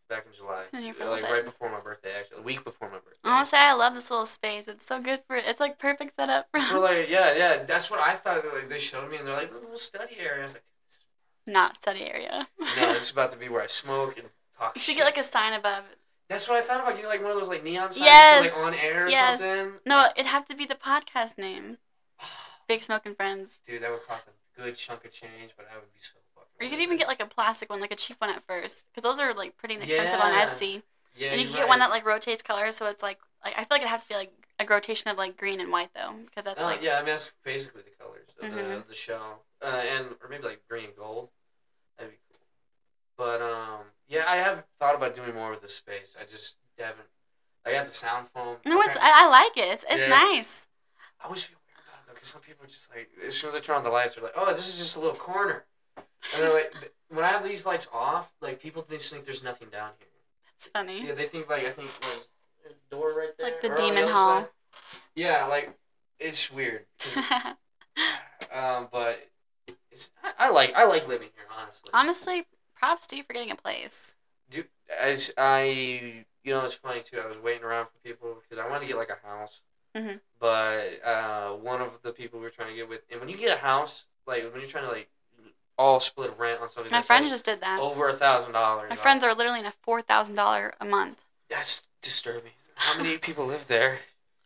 back 0.09 0.25
in 0.25 0.33
July, 0.35 0.63
like 0.73 1.23
right 1.23 1.45
before 1.45 1.69
my 1.71 1.79
birthday, 1.79 2.09
actually, 2.17 2.39
a 2.39 2.41
week 2.41 2.63
before 2.63 2.89
my 2.89 2.95
birthday. 2.95 3.19
I 3.23 3.35
honestly, 3.37 3.59
I 3.59 3.73
love 3.73 3.93
this 3.93 4.09
little 4.09 4.25
space. 4.25 4.67
It's 4.67 4.85
so 4.85 4.99
good 5.01 5.21
for 5.27 5.35
it's 5.35 5.59
like 5.59 5.77
perfect 5.79 6.15
setup 6.15 6.47
for 6.51 6.59
For 6.61 6.79
like, 6.79 7.09
yeah, 7.09 7.35
yeah, 7.35 7.63
that's 7.63 7.89
what 7.91 7.99
I 7.99 8.15
thought. 8.15 8.43
Like 8.53 8.69
they 8.69 8.79
showed 8.79 9.09
me, 9.11 9.17
and 9.17 9.27
they're 9.27 9.35
like, 9.35 9.51
"A 9.51 9.55
little 9.55 9.77
study 9.77 10.15
area." 10.19 10.41
I 10.41 10.45
was 10.45 10.53
like, 10.53 10.63
not 11.47 11.75
study 11.77 12.03
area. 12.03 12.47
"No, 12.59 12.93
it's 12.93 13.11
about 13.11 13.31
to 13.31 13.37
be 13.37 13.49
where 13.49 13.61
I 13.61 13.67
smoke 13.67 14.17
and 14.17 14.27
talk." 14.57 14.75
you 14.75 14.81
should 14.81 14.95
shit. 14.95 14.97
get 14.97 15.05
like 15.05 15.17
a 15.17 15.23
sign 15.23 15.53
above. 15.53 15.83
That's 16.29 16.47
what 16.47 16.57
I 16.57 16.61
thought 16.61 16.79
about. 16.79 16.91
Getting 16.95 17.09
like 17.09 17.21
one 17.21 17.31
of 17.31 17.37
those 17.37 17.49
like 17.49 17.63
neon 17.63 17.91
signs, 17.91 18.05
Yes. 18.05 18.53
so, 18.53 18.61
like 18.63 18.73
on 18.73 18.79
air 18.79 19.05
or 19.05 19.09
yes. 19.09 19.41
something. 19.41 19.73
No, 19.85 20.07
it'd 20.15 20.25
have 20.25 20.45
to 20.45 20.55
be 20.55 20.65
the 20.65 20.75
podcast 20.75 21.37
name. 21.37 21.77
Big 22.67 22.83
Smoking 22.83 23.15
Friends. 23.15 23.59
Dude, 23.65 23.81
that 23.83 23.91
would 23.91 24.05
cost 24.05 24.27
a 24.27 24.61
good 24.61 24.75
chunk 24.75 25.05
of 25.05 25.11
change, 25.11 25.51
but 25.57 25.67
I 25.71 25.75
would 25.77 25.93
be 25.93 25.99
so 25.99 26.13
fucking. 26.35 26.49
Or 26.59 26.63
you 26.63 26.69
could 26.69 26.81
even 26.81 26.97
get 26.97 27.07
like 27.07 27.21
a 27.21 27.25
plastic 27.25 27.69
one, 27.69 27.79
like 27.81 27.91
a 27.91 27.95
cheap 27.95 28.17
one 28.19 28.29
at 28.29 28.43
first, 28.47 28.85
because 28.89 29.03
those 29.03 29.19
are 29.19 29.33
like 29.33 29.57
pretty 29.57 29.75
inexpensive 29.75 30.19
on 30.19 30.31
Etsy. 30.33 30.81
Yeah, 31.15 31.31
and 31.31 31.39
you 31.41 31.47
can 31.47 31.55
get 31.55 31.67
one 31.67 31.79
that 31.79 31.89
like 31.91 32.05
rotates 32.05 32.41
colors, 32.41 32.75
so 32.75 32.87
it's 32.87 33.03
like 33.03 33.19
like 33.43 33.53
I 33.55 33.59
feel 33.61 33.67
like 33.71 33.81
it'd 33.81 33.89
have 33.91 34.01
to 34.01 34.07
be 34.07 34.15
like 34.15 34.31
a 34.59 34.65
rotation 34.65 35.09
of 35.11 35.17
like 35.17 35.37
green 35.37 35.59
and 35.59 35.71
white 35.71 35.89
though, 35.95 36.13
because 36.25 36.45
that's 36.45 36.61
Oh, 36.61 36.65
like 36.65 36.81
yeah, 36.81 36.93
I 36.95 36.97
mean 36.99 37.07
that's 37.07 37.31
basically 37.43 37.81
the 37.83 38.03
colors 38.03 38.29
of 38.41 38.49
the 38.49 38.61
Mhm. 38.61 38.77
of 38.79 38.87
the 38.87 38.95
show, 38.95 39.39
uh, 39.61 39.65
and 39.65 40.15
or 40.21 40.27
maybe 40.29 40.43
like 40.43 40.61
green 40.67 40.85
and 40.85 40.95
gold. 40.95 41.29
That'd 41.97 42.13
be 42.13 42.17
cool. 42.29 42.39
But 43.17 43.41
um, 43.41 43.79
yeah, 44.07 44.23
I 44.27 44.37
have 44.37 44.65
thought 44.79 44.95
about 44.95 45.13
doing 45.15 45.35
more 45.35 45.51
with 45.51 45.61
the 45.61 45.69
space. 45.69 46.15
I 46.19 46.23
just 46.25 46.57
haven't. 46.79 47.07
I 47.65 47.71
got 47.71 47.87
the 47.87 47.93
sound 47.93 48.27
foam. 48.29 48.57
no, 48.65 48.81
it's 48.81 48.97
I, 48.97 49.25
I 49.25 49.27
like 49.27 49.55
it. 49.55 49.71
It's, 49.71 49.85
it's 49.89 50.03
Yeah. 50.03 50.09
nice. 50.09 50.67
I 51.21 51.25
always 51.25 51.43
feel 51.43 51.57
some 52.23 52.41
people 52.41 52.65
just 52.67 52.89
like, 52.93 53.09
as 53.25 53.35
soon 53.35 53.49
as 53.49 53.55
I 53.55 53.59
turn 53.59 53.77
on 53.77 53.83
the 53.83 53.89
lights, 53.89 54.15
they're 54.15 54.23
like, 54.23 54.33
"Oh, 54.35 54.47
this 54.47 54.67
is 54.67 54.77
just 54.77 54.97
a 54.97 54.99
little 54.99 55.15
corner," 55.15 55.65
and 55.95 56.05
they're 56.37 56.53
like, 56.53 56.73
when 57.13 57.23
I 57.23 57.27
have 57.27 57.43
these 57.43 57.65
lights 57.65 57.87
off, 57.93 58.33
like 58.41 58.61
people 58.61 58.85
just 58.89 59.13
think 59.13 59.25
there's 59.25 59.43
nothing 59.43 59.69
down 59.69 59.91
here. 59.99 60.07
That's 60.51 60.67
funny. 60.67 61.05
Yeah, 61.05 61.13
they 61.13 61.27
think 61.27 61.49
like 61.49 61.65
I 61.65 61.71
think 61.71 61.89
was 62.01 62.29
a 62.65 62.95
door 62.95 63.17
right 63.17 63.29
there. 63.37 63.49
It's 63.49 63.63
like 63.63 63.75
the 63.75 63.81
demon 63.81 64.03
other 64.03 64.13
hall. 64.13 64.41
side. 64.41 64.49
Yeah, 65.15 65.45
like 65.45 65.77
it's 66.19 66.51
weird. 66.51 66.85
um, 68.53 68.87
but 68.91 69.19
it's 69.91 70.11
I, 70.23 70.47
I 70.47 70.49
like 70.49 70.73
I 70.75 70.85
like 70.85 71.07
living 71.07 71.29
here 71.35 71.45
honestly. 71.59 71.89
Honestly, 71.93 72.45
props 72.73 73.05
to 73.07 73.15
you 73.15 73.23
for 73.23 73.33
getting 73.33 73.51
a 73.51 73.55
place. 73.55 74.15
Dude, 74.49 74.67
as 74.99 75.31
I 75.37 76.25
you 76.43 76.53
know 76.53 76.63
it's 76.65 76.73
funny 76.73 77.01
too. 77.01 77.19
I 77.19 77.27
was 77.27 77.37
waiting 77.37 77.63
around 77.63 77.85
for 77.85 77.99
people 78.03 78.37
because 78.41 78.63
I 78.63 78.67
wanted 78.67 78.81
to 78.81 78.87
get 78.87 78.97
like 78.97 79.09
a 79.09 79.27
house. 79.27 79.59
Mhm. 79.95 80.21
But 80.39 81.03
uh, 81.03 81.51
one 81.53 81.81
of 81.81 82.01
the 82.01 82.11
people 82.11 82.39
we 82.39 82.45
were 82.45 82.49
trying 82.51 82.69
to 82.69 82.75
get 82.75 82.89
with, 82.89 83.01
and 83.11 83.19
when 83.19 83.29
you 83.29 83.37
get 83.37 83.55
a 83.57 83.59
house, 83.61 84.05
like 84.25 84.43
when 84.51 84.59
you're 84.61 84.69
trying 84.69 84.85
to 84.85 84.91
like 84.91 85.09
all 85.77 85.99
split 85.99 86.33
rent 86.37 86.61
on 86.61 86.69
something, 86.69 86.91
My 86.91 86.97
that's, 86.97 87.07
friends 87.07 87.23
like, 87.23 87.31
just 87.31 87.45
did 87.45 87.61
that. 87.61 87.79
over 87.79 88.09
a 88.09 88.13
thousand 88.13 88.51
dollars. 88.53 88.89
My 88.89 88.95
friends 88.95 89.23
are 89.23 89.33
literally 89.33 89.59
in 89.59 89.65
a 89.65 89.73
four 89.83 90.01
thousand 90.01 90.35
dollar 90.35 90.73
a 90.79 90.85
month. 90.85 91.23
That's 91.49 91.83
disturbing. 92.01 92.51
How 92.75 92.97
many 92.97 93.17
people 93.27 93.45
live 93.45 93.67
there? 93.67 93.99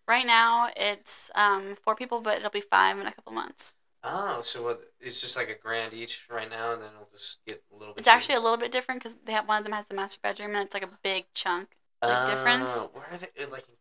Right 0.07 0.25
now, 0.25 0.69
it's 0.77 1.31
um, 1.35 1.75
four 1.83 1.95
people, 1.95 2.21
but 2.21 2.37
it'll 2.37 2.49
be 2.49 2.61
five 2.61 2.97
in 2.97 3.07
a 3.07 3.11
couple 3.11 3.33
months. 3.33 3.73
Oh, 4.03 4.41
so 4.41 4.63
what? 4.63 4.81
It's 5.01 5.19
just 5.19 5.35
like 5.35 5.49
a 5.49 5.55
grand 5.55 5.93
each 5.93 6.27
right 6.29 6.49
now, 6.49 6.71
and 6.73 6.81
then 6.81 6.89
it'll 6.93 7.09
just 7.11 7.39
get 7.45 7.61
a 7.73 7.75
little 7.75 7.93
bit. 7.93 8.01
It's 8.01 8.07
actually 8.07 8.35
a 8.35 8.39
little 8.39 8.57
bit 8.57 8.71
different 8.71 9.01
because 9.01 9.17
they 9.25 9.33
have 9.33 9.47
one 9.47 9.57
of 9.57 9.63
them 9.65 9.73
has 9.73 9.87
the 9.87 9.95
master 9.95 10.19
bedroom, 10.21 10.51
and 10.55 10.63
it's 10.65 10.73
like 10.73 10.83
a 10.83 10.89
big 11.03 11.25
chunk. 11.33 11.75
like, 12.01 12.25
difference. 12.25 12.71
Oh, 12.71 12.91
Where 12.93 13.05
are 13.11 13.17
they? 13.17 13.43
uh, 13.43 13.49
Like 13.49 13.65
in 13.67 13.75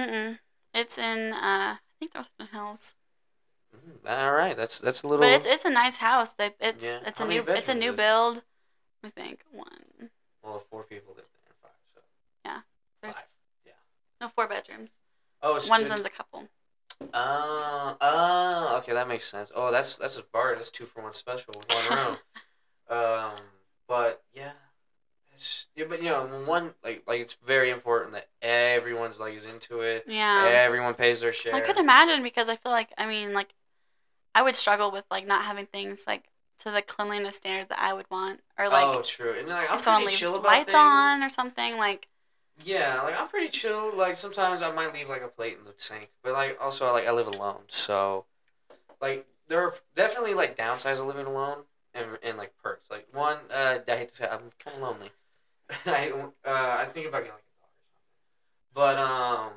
Mm-mm. 0.00 0.38
It's 0.74 0.98
in 0.98 1.32
uh, 1.32 1.76
I 1.76 1.78
think 1.98 2.14
Northern 2.14 2.46
Hills, 2.52 2.94
Mm, 3.74 4.10
all 4.10 4.32
right, 4.32 4.56
that's 4.56 4.78
that's 4.80 5.02
a 5.02 5.06
little. 5.06 5.24
but 5.24 5.32
it's 5.32 5.46
it's 5.46 5.64
a 5.64 5.70
nice 5.70 5.98
house. 5.98 6.34
They, 6.34 6.50
it's 6.60 6.96
Yeah. 6.96 7.08
it's 7.08 7.20
How 7.20 7.26
a 7.26 7.28
new 7.28 7.42
it's 7.46 7.68
a 7.68 7.74
new 7.74 7.92
build. 7.92 8.42
I 9.04 9.10
think 9.10 9.44
one. 9.52 10.10
well, 10.42 10.58
four 10.58 10.82
people 10.84 11.14
live 11.16 11.28
there, 11.32 11.54
five. 11.62 11.70
So 11.94 12.00
There's 13.02 13.16
five. 13.16 13.24
Yeah. 13.64 13.72
no 14.20 14.28
four 14.28 14.48
bedrooms. 14.48 14.98
Oh, 15.42 15.54
it's 15.56 15.68
One 15.68 15.82
of 15.82 15.88
them's 15.88 16.06
a 16.06 16.10
couple. 16.10 16.48
Oh, 17.14 17.96
oh, 18.00 18.76
okay, 18.78 18.92
that 18.92 19.08
makes 19.08 19.24
sense. 19.24 19.52
Oh, 19.54 19.70
that's 19.70 19.96
that's 19.96 20.18
a 20.18 20.22
bar. 20.32 20.54
That's 20.54 20.70
two 20.70 20.84
for 20.84 21.02
one 21.02 21.14
special 21.14 21.54
with 21.56 21.66
one 21.68 21.98
room. 21.98 22.16
um, 22.98 23.32
but 23.86 24.22
yeah, 24.34 24.52
yeah, 25.74 25.84
but 25.88 26.02
you 26.02 26.10
know, 26.10 26.24
one 26.46 26.74
like 26.84 27.02
like 27.06 27.20
it's 27.20 27.36
very 27.44 27.70
important 27.70 28.12
that 28.12 28.28
everyone's 28.42 29.18
like 29.18 29.34
is 29.34 29.46
into 29.46 29.80
it. 29.80 30.04
Yeah. 30.06 30.48
Everyone 30.48 30.94
pays 30.94 31.20
their 31.20 31.32
share. 31.32 31.54
I 31.54 31.60
could 31.60 31.76
imagine 31.76 32.22
because 32.22 32.48
I 32.48 32.56
feel 32.56 32.72
like 32.72 32.90
I 32.98 33.06
mean 33.06 33.32
like 33.32 33.54
I 34.34 34.42
would 34.42 34.54
struggle 34.54 34.90
with 34.90 35.04
like 35.10 35.26
not 35.26 35.44
having 35.44 35.66
things 35.66 36.04
like 36.06 36.24
to 36.60 36.70
the 36.70 36.82
cleanliness 36.82 37.36
standards 37.36 37.68
that 37.70 37.78
I 37.78 37.92
would 37.92 38.06
want 38.10 38.40
or 38.58 38.68
like 38.68 38.84
oh, 38.84 39.02
true. 39.02 39.34
And 39.38 39.48
like 39.48 39.68
I'm 39.70 39.76
if 39.76 39.82
someone 39.82 40.04
leaves 40.04 40.18
chill 40.18 40.34
about 40.34 40.44
lights 40.44 40.72
things. 40.72 40.76
on 40.76 41.22
or 41.22 41.28
something 41.28 41.78
like 41.78 42.08
Yeah, 42.64 43.00
like 43.02 43.18
I'm 43.18 43.28
pretty 43.28 43.48
chill. 43.48 43.92
Like 43.96 44.16
sometimes 44.16 44.62
I 44.62 44.70
might 44.70 44.92
leave 44.92 45.08
like 45.08 45.22
a 45.22 45.28
plate 45.28 45.56
in 45.58 45.64
the 45.64 45.74
sink, 45.76 46.10
but 46.22 46.32
like 46.32 46.58
also 46.60 46.92
like 46.92 47.06
I 47.06 47.12
live 47.12 47.26
alone, 47.26 47.62
so 47.68 48.26
like 49.00 49.26
there 49.48 49.60
are 49.62 49.74
definitely 49.94 50.34
like 50.34 50.56
downsides 50.56 51.00
of 51.00 51.06
living 51.06 51.26
alone 51.26 51.64
and 51.94 52.06
and 52.22 52.36
like 52.36 52.52
perks. 52.62 52.90
Like 52.90 53.08
one, 53.12 53.38
uh, 53.52 53.78
I 53.86 53.96
hate 53.96 54.10
to 54.10 54.16
say, 54.16 54.28
I'm 54.30 54.50
kind 54.58 54.76
of 54.76 54.82
lonely. 54.82 55.10
I 55.86 56.10
uh, 56.10 56.76
I 56.80 56.86
think 56.92 57.06
about 57.06 57.22
getting 57.24 57.32
like 57.32 57.42
a 57.42 57.60
dog 57.60 57.70
or 57.70 57.80
something, 57.94 58.74
but 58.74 58.98
um, 58.98 59.52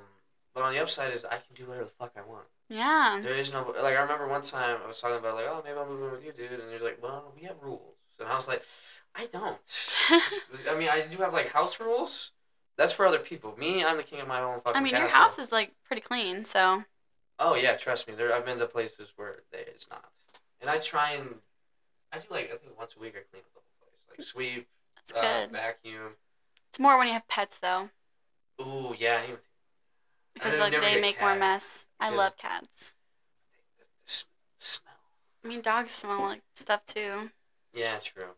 but 0.53 0.64
on 0.64 0.74
the 0.74 0.82
upside 0.82 1.14
is 1.14 1.26
I 1.26 1.38
can 1.38 1.55
do 1.55 1.66
whatever 1.68 1.86
the 1.86 1.91
fuck 1.91 2.14
I 2.16 2.22
want. 2.22 2.45
yeah. 2.70 3.20
There 3.22 3.34
is 3.34 3.51
no 3.53 3.74
like 3.82 3.95
I 3.95 4.01
remember 4.01 4.28
one 4.28 4.41
time 4.41 4.78
I 4.84 4.88
was 4.88 4.99
talking 5.01 5.18
about 5.18 5.36
like 5.36 5.45
oh 5.47 5.61
maybe 5.64 5.78
I'll 5.78 5.88
move 5.88 6.03
in 6.03 6.11
with 6.11 6.26
you, 6.26 6.32
dude, 6.32 6.51
and 6.59 6.70
there's 6.70 6.82
like 6.82 6.99
well 7.01 7.34
we 7.36 7.43
have 7.47 7.55
rules, 7.61 7.95
and 8.20 8.28
I 8.28 8.36
was 8.36 8.47
like 8.47 8.64
I 9.16 9.28
don't. 9.28 9.59
I 10.70 10.76
mean 10.76 10.89
I 10.89 11.01
do 11.01 11.18
have 11.24 11.34
like 11.34 11.49
house 11.49 11.80
rules. 11.80 12.32
That's 12.78 12.91
for 12.93 13.05
other 13.05 13.20
people. 13.20 13.55
Me, 13.57 13.84
I'm 13.86 13.97
the 13.97 14.03
king 14.03 14.20
of 14.20 14.28
my 14.28 14.41
own 14.41 14.57
fucking 14.57 14.76
I 14.76 14.82
mean 14.84 14.95
your 14.95 15.07
house 15.07 15.38
is 15.38 15.51
like 15.51 15.74
pretty 15.86 16.01
clean, 16.01 16.45
so 16.45 16.84
Oh 17.39 17.55
yeah, 17.55 17.74
trust 17.76 18.07
me. 18.07 18.14
There, 18.16 18.34
I've 18.34 18.45
been 18.45 18.59
to 18.59 18.66
places 18.68 19.11
where 19.16 19.43
there 19.51 19.61
is 19.76 19.88
not, 19.91 20.05
and 20.61 20.70
I 20.70 20.78
try 20.80 21.11
and 21.14 21.36
I 22.11 22.20
do 22.20 22.26
like 22.30 22.45
I 22.53 22.57
think 22.57 22.78
once 22.78 22.95
a 22.95 22.99
week 22.99 23.14
I 23.16 23.22
clean 23.32 23.41
up 23.43 23.53
the 23.53 23.61
whole 23.61 23.78
place, 23.82 24.18
like 24.18 24.26
sweep, 24.26 24.68
that's 25.12 25.26
uh, 25.26 25.41
good. 25.41 25.51
vacuum. 25.51 26.16
It's 26.70 26.80
more 26.80 26.97
when 26.97 27.08
you 27.08 27.14
have 27.14 27.28
pets 27.28 27.60
though. 27.60 27.89
Ooh 28.62 28.95
yeah, 28.97 29.22
I 29.22 29.24
even 29.26 29.38
Because 30.34 30.60
I'd 30.60 30.74
like 30.74 30.82
they 30.82 31.01
make 31.01 31.20
more 31.20 31.36
mess. 31.36 31.88
I 31.99 32.10
love 32.10 32.38
cats. 32.38 32.95
the 34.06 34.24
smell. 34.58 34.93
I 35.43 35.47
mean 35.47 35.62
dogs 35.62 35.91
smell 35.91 36.22
like 36.22 36.41
stuff 36.56 36.86
too. 36.86 37.32
Yeah, 37.74 37.97
true. 37.99 38.30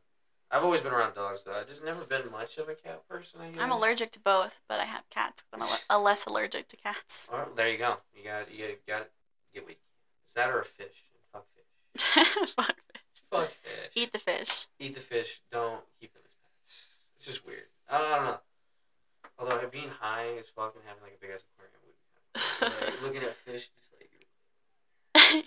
I've 0.52 0.64
always 0.64 0.82
been 0.82 0.94
around 0.94 1.16
dogs 1.16 1.44
though. 1.44 1.54
I've 1.54 1.68
just 1.68 1.84
never 1.84 2.04
been 2.06 2.32
much 2.32 2.58
of 2.58 2.70
a 2.70 2.76
cat 2.76 3.08
person. 3.10 3.42
I 3.42 3.50
guess. 3.50 3.62
I'm 3.62 3.72
allergic 3.72 4.12
to 4.12 4.20
both, 4.20 4.62
but 4.70 4.80
I 4.80 4.86
have 4.86 5.04
cats. 5.10 5.44
I'm 5.52 5.62
a, 5.62 5.68
a 5.90 6.00
less 6.00 6.26
allergic 6.26 6.68
to 6.70 6.78
cats. 6.78 7.30
Oh, 7.34 7.48
there 7.56 7.70
you 7.70 7.78
go. 7.78 7.98
You 8.16 8.24
got 8.24 8.54
you 8.54 8.66
got 8.88 9.00
got 9.00 9.08
get 9.54 9.70
Is 9.70 10.34
that 10.36 10.50
or 10.50 10.60
a 10.60 10.66
fish? 10.66 11.04
Fuck 11.34 11.46
fish. 11.56 12.28
Fuck. 12.56 12.76
Fuck 13.32 13.50
fish. 13.50 13.92
Eat 13.96 14.14
the 14.14 14.20
fish. 14.20 14.68
Eat 14.80 14.96
the 14.96 15.02
fish. 15.02 15.42
Don't 15.52 15.82
keep 16.00 16.14
pets. 16.14 16.25
It's 17.26 17.34
just 17.34 17.48
weird. 17.48 17.64
I 17.90 17.98
don't, 17.98 18.12
I 18.12 18.16
don't 18.18 18.26
know. 18.26 18.38
Although 19.40 19.68
being 19.72 19.90
high 19.90 20.38
as 20.38 20.48
fuck 20.50 20.76
and 20.76 20.84
having 20.86 21.02
like 21.02 21.18
a 21.18 21.20
big 21.20 21.32
ass 21.34 21.42
aquarium 21.42 21.82
would 21.82 21.98
be 21.98 22.40
kind 22.60 22.72
of 22.72 22.94
like, 22.94 23.02
looking 23.16 23.24
at 23.28 23.34
fish, 23.34 23.68
just 23.76 23.92
like 23.98 24.10
you're, 24.14 25.34
You're 25.34 25.44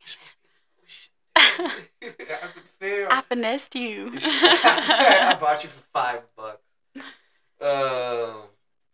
you're 0.00 0.06
supposed 0.06 0.32
to 0.32 0.38
be 0.40 2.06
in 2.06 2.14
the 2.18 2.24
ocean. 2.24 2.36
How's 2.40 2.56
it 2.56 2.62
feel? 2.80 3.08
I 3.10 3.20
finessed 3.20 3.74
you. 3.74 4.12
I 4.16 5.36
bought 5.38 5.62
you 5.62 5.68
for 5.68 5.82
five 5.92 6.22
bucks. 6.34 6.62
Um, 6.96 8.48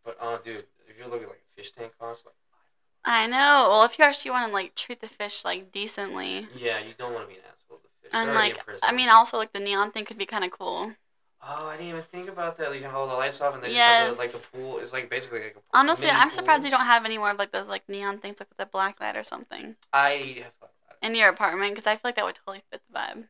but 0.05 0.17
oh, 0.21 0.41
dude, 0.43 0.65
if 0.89 0.99
you're 0.99 1.07
looking 1.07 1.29
like 1.29 1.45
a 1.47 1.57
fish 1.57 1.71
tank 1.71 1.93
cost, 2.01 2.27
like 2.27 2.35
I 3.05 3.29
know. 3.29 3.69
Well, 3.71 3.85
if 3.85 4.01
you 4.01 4.05
actually 4.05 4.33
want 4.33 4.49
to 4.49 4.53
like 4.53 4.75
treat 4.75 5.01
the 5.01 5.07
fish 5.07 5.45
like 5.45 5.71
decently, 5.71 6.49
yeah, 6.57 6.81
you 6.81 6.93
don't 6.99 7.15
want 7.15 7.29
to 7.29 7.33
be 7.33 7.39
an 7.39 7.45
asshole 7.53 7.79
to 7.79 7.89
fish. 8.03 8.11
and 8.13 8.31
They're 8.31 8.35
like. 8.35 8.59
I 8.83 8.93
mean, 8.93 9.09
also 9.11 9.39
like 9.39 9.53
the 9.53 9.61
neon 9.61 9.93
thing 9.93 10.05
could 10.05 10.19
be 10.19 10.27
kind 10.27 10.45
of 10.45 10.51
cool. 10.51 10.93
Oh, 11.43 11.67
I 11.69 11.77
didn't 11.77 11.91
even 11.91 12.03
think 12.03 12.29
about 12.29 12.57
that. 12.57 12.71
Like, 12.71 12.81
you 12.81 12.87
have 12.87 12.95
all 12.95 13.07
the 13.07 13.15
lights 13.15 13.41
off, 13.41 13.55
and 13.55 13.63
they 13.63 13.69
just 13.73 13.87
have 13.87 14.17
the, 14.17 14.19
like 14.21 14.35
a 14.35 14.57
pool. 14.57 14.79
It's 14.79 14.93
like 14.93 15.09
basically 15.11 15.41
like 15.41 15.51
a 15.51 15.55
pool, 15.55 15.63
Honestly, 15.75 16.09
I'm 16.11 16.31
surprised 16.31 16.63
pool. 16.63 16.67
you 16.71 16.77
don't 16.77 16.87
have 16.87 17.05
any 17.05 17.19
more 17.19 17.31
of 17.31 17.39
like 17.39 17.53
those 17.53 17.69
like 17.69 17.89
neon 17.89 18.19
things 18.19 18.41
like 18.41 18.49
with 18.49 18.59
the 18.59 18.67
black 18.67 19.01
light 19.01 19.17
or 19.17 19.25
something 19.25 19.77
I 19.93 20.09
have 20.43 20.53
thought 20.55 20.73
about 20.87 20.97
it. 21.03 21.07
in 21.07 21.15
your 21.15 21.29
apartment 21.29 21.73
because 21.73 21.87
I 21.87 21.95
feel 21.95 22.01
like 22.05 22.15
that 22.17 22.25
would 22.25 22.35
totally 22.37 22.63
fit 22.71 22.81
the 22.91 22.99
vibe. 22.99 23.25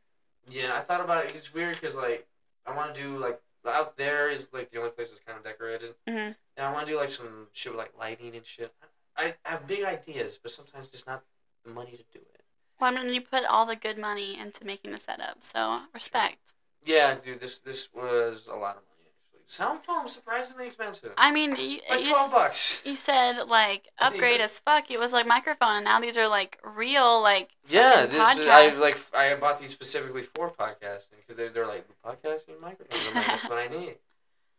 Yeah, 0.49 0.75
I 0.77 0.81
thought 0.81 1.01
about 1.01 1.25
it. 1.27 1.33
It's 1.35 1.53
weird 1.53 1.75
because 1.75 1.97
like 1.97 2.27
I 2.67 2.75
want 2.75 2.95
to 2.95 3.01
do 3.03 3.19
like 3.19 3.41
out 3.67 3.97
there 3.97 4.31
is 4.31 4.49
like 4.53 4.71
the 4.71 4.79
only 4.79 4.91
place 4.91 5.11
that's 5.11 5.21
kind 5.25 5.37
of 5.39 5.45
decorated, 5.45 5.95
hmm 6.07 6.15
and 6.57 6.67
I 6.67 6.73
want 6.73 6.87
to 6.87 6.93
do 6.93 6.99
like 6.99 7.09
some 7.09 7.49
shit 7.53 7.73
with 7.73 7.79
like 7.79 7.93
lighting 7.99 8.35
and 8.37 8.47
shit. 8.47 8.73
I, 9.17 9.35
I 9.45 9.51
have 9.51 9.67
big 9.67 9.83
ideas, 9.85 10.39
but 10.41 10.53
sometimes 10.53 10.89
just 10.89 11.07
not 11.07 11.23
the 11.65 11.71
money 11.73 11.91
to 11.91 12.19
do 12.19 12.25
it. 12.35 12.43
Well, 12.81 12.95
I 12.95 13.03
mean, 13.03 13.13
you 13.13 13.21
put 13.23 13.45
all 13.45 13.67
the 13.67 13.75
good 13.77 13.99
money 13.99 14.39
into 14.39 14.65
making 14.65 14.93
the 14.93 14.99
setup, 14.99 15.39
so 15.43 15.81
respect. 15.93 16.53
Yeah, 16.87 17.15
dude, 17.17 17.41
this 17.41 17.59
this 17.59 17.89
was 17.95 18.47
a 18.47 18.55
lot 18.55 18.77
of 18.77 18.83
money 18.83 19.09
actually. 19.09 19.41
Sound 19.45 19.83
foam 19.83 20.09
surprisingly 20.09 20.67
expensive. 20.67 21.13
I 21.19 21.31
mean, 21.33 21.51
you, 21.57 21.81
like 21.91 22.05
you, 22.05 22.13
twelve 22.13 22.33
bucks. 22.33 22.81
you 22.85 22.97
said 22.97 23.43
like 23.45 23.89
upgrade 23.99 24.41
as 24.41 24.59
fuck. 24.61 24.91
It 24.91 24.99
was 24.99 25.13
like 25.13 25.27
microphone, 25.27 25.77
and 25.77 25.85
now 25.85 26.01
these 26.01 26.17
are 26.17 26.29
like 26.29 26.59
real 26.65 27.21
like 27.23 27.51
Yeah, 27.69 28.07
this 28.07 28.39
is, 28.39 28.47
I 28.47 28.71
like 28.81 28.99
I 29.15 29.35
bought 29.35 29.59
these 29.59 29.71
specifically 29.71 30.23
for 30.23 30.51
podcasting 30.51 31.19
because 31.21 31.37
they're 31.37 31.51
they're 31.51 31.67
like 31.67 31.87
podcasting 32.05 32.61
microphones. 32.61 33.11
I'm 33.11 33.17
like, 33.17 33.27
that's 33.27 33.45
what 33.45 33.59
I 33.59 33.69
need. 33.79 33.97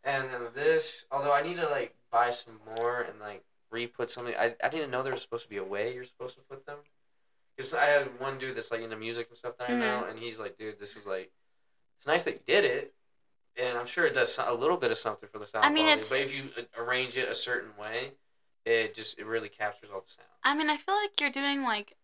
And 0.04 0.28
then 0.32 0.40
this, 0.54 1.06
although 1.10 1.32
I 1.32 1.42
need 1.42 1.56
to 1.56 1.66
like 1.68 1.94
buy 2.10 2.30
some 2.30 2.60
more 2.76 3.00
and 3.02 3.18
like 3.20 3.42
re-put 3.70 4.10
something. 4.10 4.34
I 4.38 4.54
I 4.62 4.68
didn't 4.70 4.90
know 4.90 5.02
there 5.02 5.12
was 5.12 5.20
supposed 5.22 5.42
to 5.44 5.50
be 5.50 5.58
a 5.58 5.64
way 5.64 5.92
you're 5.94 6.04
supposed 6.04 6.36
to 6.36 6.42
put 6.42 6.64
them. 6.66 6.78
Because 7.56 7.74
I 7.74 7.86
had 7.86 8.20
one 8.20 8.38
dude 8.38 8.56
that's 8.56 8.70
like 8.70 8.80
into 8.80 8.96
music 8.96 9.26
and 9.28 9.36
stuff 9.36 9.58
that 9.58 9.68
I 9.68 9.74
know, 9.74 10.00
Mm-hmm. 10.02 10.10
and 10.10 10.18
he's 10.20 10.38
like, 10.38 10.56
dude, 10.56 10.78
this 10.78 10.94
is 10.96 11.04
like, 11.04 11.32
it's 11.98 12.06
nice 12.06 12.24
that 12.24 12.34
you 12.34 12.40
did 12.46 12.64
it, 12.64 12.94
and 13.56 13.76
I'm 13.76 13.86
sure 13.86 14.06
it 14.06 14.14
does 14.14 14.38
a 14.38 14.54
little 14.54 14.76
bit 14.76 14.90
of 14.90 14.98
something 14.98 15.28
for 15.28 15.38
the 15.38 15.46
sound 15.46 15.66
I 15.66 15.68
mean, 15.68 15.84
quality. 15.84 15.92
it's- 16.00 16.10
But 16.10 16.20
if 16.20 16.34
you 16.34 16.50
arrange 16.76 17.18
it 17.18 17.28
a 17.28 17.34
certain 17.34 17.76
way, 17.76 18.12
it 18.64 18.94
just 18.94 19.18
it 19.18 19.26
really 19.26 19.48
captures 19.48 19.90
all 19.92 20.00
the 20.00 20.08
sound. 20.08 20.28
I 20.44 20.54
mean, 20.54 20.70
I 20.70 20.76
feel 20.76 20.94
like 20.94 21.20
you're 21.20 21.30
doing 21.30 21.62
like 21.62 21.94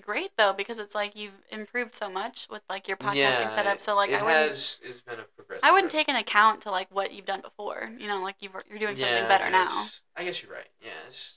great 0.00 0.30
though 0.36 0.52
because 0.52 0.78
it's 0.78 0.94
like 0.94 1.16
you've 1.16 1.42
improved 1.50 1.94
so 1.94 2.08
much 2.10 2.46
with 2.50 2.62
like 2.68 2.86
your 2.88 2.96
podcasting 2.96 3.16
Yeah, 3.16 3.48
setup. 3.48 3.80
So 3.80 3.96
like 3.96 4.10
it 4.10 4.20
I 4.20 4.22
wouldn't, 4.22 4.46
has 4.46 4.80
it's 4.82 5.00
been 5.00 5.20
a 5.20 5.24
progressive. 5.24 5.64
I 5.64 5.72
wouldn't 5.72 5.90
take 5.92 6.08
an 6.08 6.16
account 6.16 6.60
to 6.62 6.70
like 6.70 6.88
what 6.90 7.12
you've 7.12 7.26
done 7.26 7.40
before. 7.40 7.90
You 7.98 8.06
know, 8.08 8.22
like 8.22 8.36
you've, 8.40 8.52
you're 8.68 8.78
doing 8.78 8.96
something 8.96 9.16
Yeah, 9.16 9.24
I 9.24 9.28
better 9.28 9.50
now. 9.50 9.86
I 10.16 10.24
guess 10.24 10.42
you're 10.42 10.52
right. 10.52 10.68
Yeah, 10.80 10.90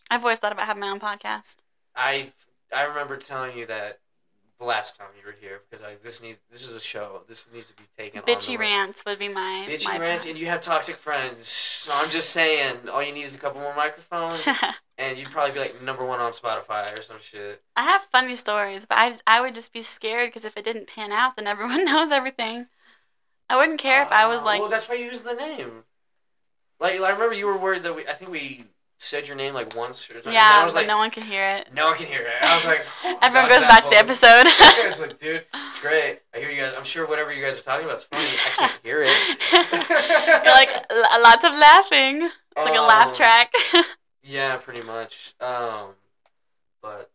I've 0.10 0.22
always 0.24 0.40
thought 0.40 0.52
about 0.52 0.66
having 0.66 0.82
my 0.82 0.90
own 0.90 1.00
podcast. 1.00 1.58
I 1.96 2.32
I 2.74 2.84
remember 2.84 3.18
telling 3.18 3.58
you 3.58 3.66
that 3.68 4.00
the 4.62 4.68
last 4.68 4.96
time 4.96 5.08
you 5.20 5.26
were 5.26 5.36
here 5.42 5.62
because 5.68 5.84
I 5.84 5.96
this 6.04 6.22
needs 6.22 6.38
this 6.52 6.70
is 6.70 6.76
a 6.76 6.80
show. 6.80 7.24
This 7.28 7.50
needs 7.52 7.68
to 7.70 7.76
be 7.76 7.84
taken. 7.98 8.20
on 8.20 8.26
Bitchy 8.26 8.58
rants 8.58 9.04
would 9.06 9.18
be 9.18 9.28
my 9.28 9.66
Bitchy 9.68 9.86
my 9.86 9.98
rants, 9.98 10.28
and 10.28 10.38
you 10.38 10.46
have 10.46 10.62
toxic 10.62 10.96
friends. 10.96 11.48
So 11.48 11.92
I'm 11.96 12.12
just 12.12 12.30
saying, 12.30 12.88
all 12.94 13.02
you 13.02 13.12
need 13.12 13.24
is 13.24 13.36
a 13.36 13.40
couple 13.40 13.60
more 13.60 13.76
microphones, 13.76 14.48
and 15.00 15.18
you'd 15.18 15.32
probably 15.32 15.54
be 15.54 15.60
like 15.60 15.82
number 15.82 16.06
one 16.06 16.20
on 16.20 16.32
Spotify 16.32 16.96
or 16.98 17.02
some 17.02 17.18
shit. 17.20 17.62
I 17.76 17.82
have 17.84 18.04
funny 18.04 18.36
stories, 18.36 18.86
but 18.86 19.00
I 19.00 19.10
just, 19.10 19.24
I 19.26 19.42
would 19.42 19.56
just 19.56 19.74
be 19.74 19.82
scared 19.82 20.30
because 20.30 20.46
if 20.46 20.56
it 20.58 20.64
didn't 20.64 20.88
pan 20.88 21.12
out, 21.12 21.36
then 21.38 21.48
everyone 21.48 21.84
knows 21.92 22.12
everything. 22.12 22.68
I 23.50 23.58
wouldn't 23.58 23.80
care 23.80 24.04
if 24.04 24.12
I 24.12 24.28
was 24.28 24.44
Ah, 24.44 24.46
like, 24.46 24.62
well, 24.62 24.70
that's 24.70 24.88
why 24.88 24.96
you 24.96 25.06
use 25.06 25.22
the 25.22 25.34
name. 25.34 25.84
Like, 26.80 27.02
I 27.02 27.10
remember 27.10 27.34
you 27.34 27.48
were 27.48 27.58
worried 27.58 27.82
that 27.84 27.96
we. 27.96 28.08
I 28.08 28.14
think 28.14 28.30
we 28.32 28.66
said 29.04 29.28
your 29.28 29.36
name 29.36 29.54
like 29.56 29.76
once 29.76 30.08
or 30.10 30.14
something. 30.14 30.32
yeah, 30.32 30.60
I 30.62 30.64
was 30.64 30.76
like, 30.76 30.86
no 30.88 30.98
one 30.98 31.10
can 31.10 31.24
hear 31.24 31.44
it. 31.50 31.74
no 31.74 31.88
one 31.88 31.98
can 31.98 32.06
hear 32.08 32.22
it. 32.22 32.42
I 32.44 32.56
was 32.56 32.66
like, 32.66 32.86
oh, 33.04 33.18
Everyone 33.22 33.50
goes 33.50 33.66
back 33.66 33.84
to 33.84 33.90
the 33.90 33.98
episode. 33.98 34.28
I 34.46 34.84
was 34.86 35.02
like, 35.02 35.20
dude, 35.20 35.44
it's 35.54 35.80
great. 35.82 36.20
I 36.34 36.38
hear 36.40 36.50
you 36.52 36.62
guys. 36.62 36.74
I'm 36.78 36.84
sure 36.84 37.08
whatever 37.08 37.34
you 37.34 37.44
guys 37.44 37.58
are 37.58 37.62
talking 37.64 37.86
about 37.86 37.98
is 37.98 38.04
funny. 38.06 38.24
I 38.46 38.68
can't 38.68 38.84
hear 38.84 39.04
it. 39.04 40.44
You're 40.46 40.54
like 40.54 40.70
"L- 40.92 41.22
lots 41.24 41.44
of 41.44 41.52
laughing. 41.54 42.30
It's 42.56 42.66
like 42.66 42.78
a 42.78 42.82
laugh 42.82 43.10
Um, 43.10 43.16
track. 43.16 43.52
Yeah, 44.24 44.58
pretty 44.58 44.84
much. 44.84 45.34
Um, 45.42 45.96
but 46.82 47.10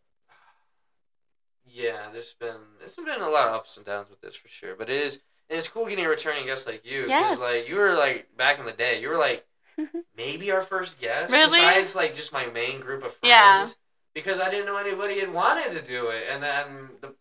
yeah, 1.65 2.07
there's 2.11 2.33
been 2.33 2.55
there's 2.79 2.95
been 2.95 3.21
a 3.21 3.29
lot 3.29 3.47
of 3.47 3.53
ups 3.53 3.77
and 3.77 3.85
downs 3.85 4.09
with 4.09 4.21
this 4.21 4.35
for 4.35 4.47
sure. 4.49 4.75
But 4.75 4.89
it 4.89 5.01
is 5.01 5.21
and 5.49 5.57
it's 5.57 5.67
cool 5.69 5.85
getting 5.85 6.05
a 6.05 6.09
returning 6.09 6.45
guest 6.47 6.67
like 6.67 6.85
you. 6.85 7.05
Yes. 7.07 7.39
like 7.39 7.69
you 7.69 7.75
were 7.75 7.93
like 7.95 8.27
back 8.35 8.59
in 8.59 8.65
the 8.65 8.71
day, 8.71 8.99
you 9.01 9.09
were 9.09 9.17
like 9.17 9.45
maybe 10.17 10.51
our 10.51 10.61
first 10.61 10.99
guest. 10.99 11.31
Really? 11.31 11.45
Besides 11.59 11.95
like 11.95 12.15
just 12.15 12.33
my 12.33 12.45
main 12.47 12.79
group 12.79 13.03
of 13.03 13.13
friends. 13.13 13.21
Yeah. 13.23 13.67
Because 14.13 14.39
I 14.39 14.49
didn't 14.49 14.65
know 14.65 14.77
anybody 14.77 15.19
had 15.19 15.31
wanted 15.31 15.71
to 15.71 15.81
do 15.81 16.07
it, 16.07 16.23
and 16.31 16.41
then 16.41 16.89
the 17.01 17.13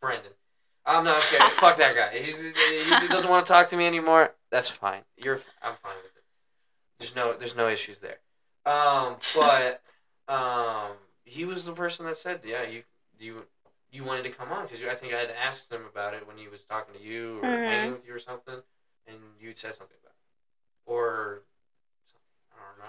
Brendan. 0.00 0.30
I'm 0.86 1.02
not 1.04 1.16
okay. 1.18 1.38
Fuck 1.50 1.78
that 1.78 1.96
guy. 1.96 2.18
He's, 2.18 2.38
he 2.38 3.08
doesn't 3.08 3.28
want 3.30 3.46
to 3.46 3.52
talk 3.52 3.68
to 3.68 3.76
me 3.76 3.86
anymore. 3.86 4.34
That's 4.50 4.68
fine. 4.68 5.02
You're. 5.16 5.40
I'm 5.62 5.74
fine 5.82 5.96
with 5.96 6.14
it. 6.16 6.24
There's 6.98 7.16
no. 7.16 7.32
There's 7.32 7.56
no 7.56 7.68
issues 7.68 7.98
there. 8.00 8.18
Um, 8.66 9.16
but 9.36 9.82
um, 10.28 10.92
he 11.24 11.44
was 11.44 11.64
the 11.64 11.72
person 11.72 12.06
that 12.06 12.16
said, 12.18 12.40
"Yeah, 12.46 12.62
you 12.62 12.82
you 13.18 13.46
you 13.90 14.04
wanted 14.04 14.24
to 14.24 14.30
come 14.30 14.52
on 14.52 14.66
because 14.66 14.80
I 14.88 14.94
think 14.94 15.14
I 15.14 15.18
had 15.18 15.30
asked 15.30 15.72
him 15.72 15.82
about 15.90 16.14
it 16.14 16.28
when 16.28 16.36
he 16.36 16.46
was 16.48 16.62
talking 16.64 16.94
to 16.94 17.02
you 17.02 17.38
or 17.38 17.48
Mhm. 17.48 17.66
hanging 17.68 17.92
with 17.92 18.06
you 18.06 18.14
or 18.14 18.18
something, 18.20 18.62
and 19.08 19.16
you'd 19.40 19.58
said 19.58 19.74
something 19.74 19.96
about 20.00 20.12
it 20.14 20.90
or. 20.92 21.42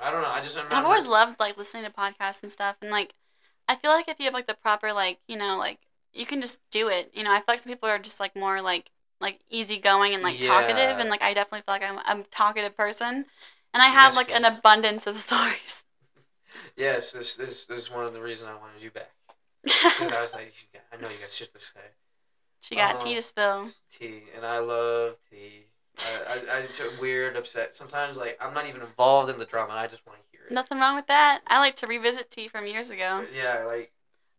I 0.02 0.12
don't 0.12 0.22
know. 0.22 0.30
I 0.30 0.32
don't 0.32 0.32
know. 0.32 0.32
I 0.32 0.42
just 0.42 0.58
I've 0.72 0.86
always 0.86 1.08
loved 1.08 1.40
like 1.40 1.58
listening 1.58 1.84
to 1.86 1.90
podcasts 1.92 2.44
and 2.44 2.52
stuff, 2.52 2.78
and 2.82 2.92
like 2.92 3.14
I 3.68 3.76
feel 3.76 3.92
like 3.92 4.08
if 4.08 4.20
you 4.20 4.26
have 4.26 4.34
like 4.34 4.48
the 4.48 4.54
proper 4.56 4.94
like 4.94 5.20
you 5.28 5.38
know 5.38 5.58
like 5.58 5.80
you 6.14 6.26
can 6.26 6.42
just 6.42 6.62
do 6.72 6.90
it. 6.90 7.12
You 7.14 7.24
know, 7.24 7.32
I 7.32 7.38
feel 7.38 7.46
like 7.50 7.60
some 7.60 7.72
people 7.72 7.90
are 7.90 8.00
just 8.00 8.20
like 8.20 8.36
more 8.36 8.62
like 8.62 8.90
like 9.22 9.40
easygoing 9.50 10.14
and 10.14 10.24
like 10.24 10.40
talkative, 10.40 11.00
and 11.00 11.10
like 11.10 11.22
I 11.22 11.34
definitely 11.34 11.62
feel 11.62 11.76
like 11.76 11.84
I'm 11.84 12.00
I'm 12.06 12.22
a 12.22 12.24
talkative 12.26 12.76
person, 12.78 13.26
and 13.74 13.84
I 13.84 13.88
have 13.88 14.14
Yes, 14.14 14.16
like 14.16 14.32
an 14.32 14.46
abundance 14.46 15.08
of 15.08 15.18
stories. 15.20 15.86
Yes, 16.76 17.12
this 17.12 17.36
this 17.36 17.66
this 17.66 17.84
is 17.84 17.92
one 17.92 18.06
of 18.06 18.14
the 18.14 18.22
reasons 18.22 18.50
I 18.50 18.56
wanted 18.60 18.82
you 18.82 18.92
back 18.92 19.12
because 19.94 20.12
I 20.12 20.22
was 20.22 20.34
like, 20.34 20.54
got, 20.74 20.84
I 20.94 20.98
know 20.98 21.10
you 21.10 21.20
got 21.20 21.32
shit 21.32 21.54
to 21.54 21.60
say. 21.60 21.80
she 22.62 22.76
got 22.76 23.00
Uh, 23.00 23.00
tea 23.00 23.16
to 23.16 23.22
spill. 23.22 23.74
tea, 23.92 24.24
and 24.36 24.46
I 24.46 24.60
love 24.60 25.18
tea. 25.32 25.68
I, 25.98 26.34
I, 26.52 26.58
I 26.58 26.62
a 26.62 27.02
weird, 27.02 27.36
upset. 27.36 27.76
Sometimes, 27.76 28.18
like 28.18 28.38
I'm 28.42 28.54
not 28.54 28.68
even 28.68 28.82
involved 28.82 29.30
in 29.30 29.38
the 29.38 29.46
drama, 29.46 29.72
and 29.72 29.80
I 29.80 29.88
just 29.88 30.06
want 30.06 30.20
to 30.20 30.26
hear 30.32 30.46
it. 30.48 30.54
Nothing 30.54 30.80
wrong 30.80 30.96
with 30.96 31.08
that. 31.08 31.42
I 31.48 31.60
like 31.60 31.76
to 31.78 31.88
revisit 31.88 32.32
tea 32.32 32.48
from 32.48 32.68
years 32.68 32.90
ago. 32.90 33.24
Uh, 33.24 33.26
yeah, 33.36 33.64
like 33.68 33.92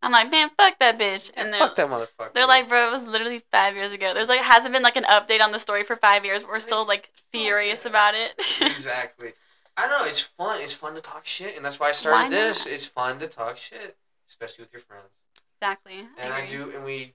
I'm 0.02 0.12
like, 0.12 0.30
man, 0.30 0.50
fuck 0.56 0.78
that 0.78 0.98
bitch, 0.98 1.30
and 1.36 1.52
they're 1.52 1.60
fuck 1.60 1.76
that 1.76 1.88
motherfucker. 1.88 2.32
they're 2.34 2.46
like, 2.46 2.68
bro, 2.68 2.88
it 2.88 2.92
was 2.92 3.08
literally 3.08 3.40
five 3.50 3.74
years 3.74 3.92
ago. 3.92 4.12
There's 4.14 4.28
like 4.28 4.40
hasn't 4.40 4.72
been 4.72 4.82
like 4.82 4.96
an 4.96 5.04
update 5.04 5.40
on 5.40 5.52
the 5.52 5.58
story 5.58 5.82
for 5.82 5.96
five 5.96 6.24
years, 6.24 6.42
but 6.42 6.50
we're 6.50 6.60
still 6.60 6.86
like 6.86 7.10
furious 7.32 7.84
about 7.86 8.14
it. 8.14 8.34
exactly. 8.60 9.32
I 9.76 9.82
don't 9.82 9.90
know. 9.90 10.06
It's 10.06 10.20
fun. 10.20 10.60
It's 10.60 10.72
fun 10.72 10.94
to 10.94 11.00
talk 11.00 11.26
shit, 11.26 11.56
and 11.56 11.64
that's 11.64 11.80
why 11.80 11.88
I 11.88 11.92
started 11.92 12.24
Why 12.24 12.30
this. 12.30 12.66
It's 12.66 12.86
fun 12.86 13.18
to 13.18 13.26
talk 13.26 13.56
shit, 13.56 13.96
especially 14.28 14.62
with 14.62 14.72
your 14.72 14.80
friends. 14.80 15.08
exactly. 15.56 16.00
And 16.18 16.32
I, 16.32 16.40
agree. 16.40 16.56
do, 16.56 16.72
and 16.74 16.84
we 16.84 17.14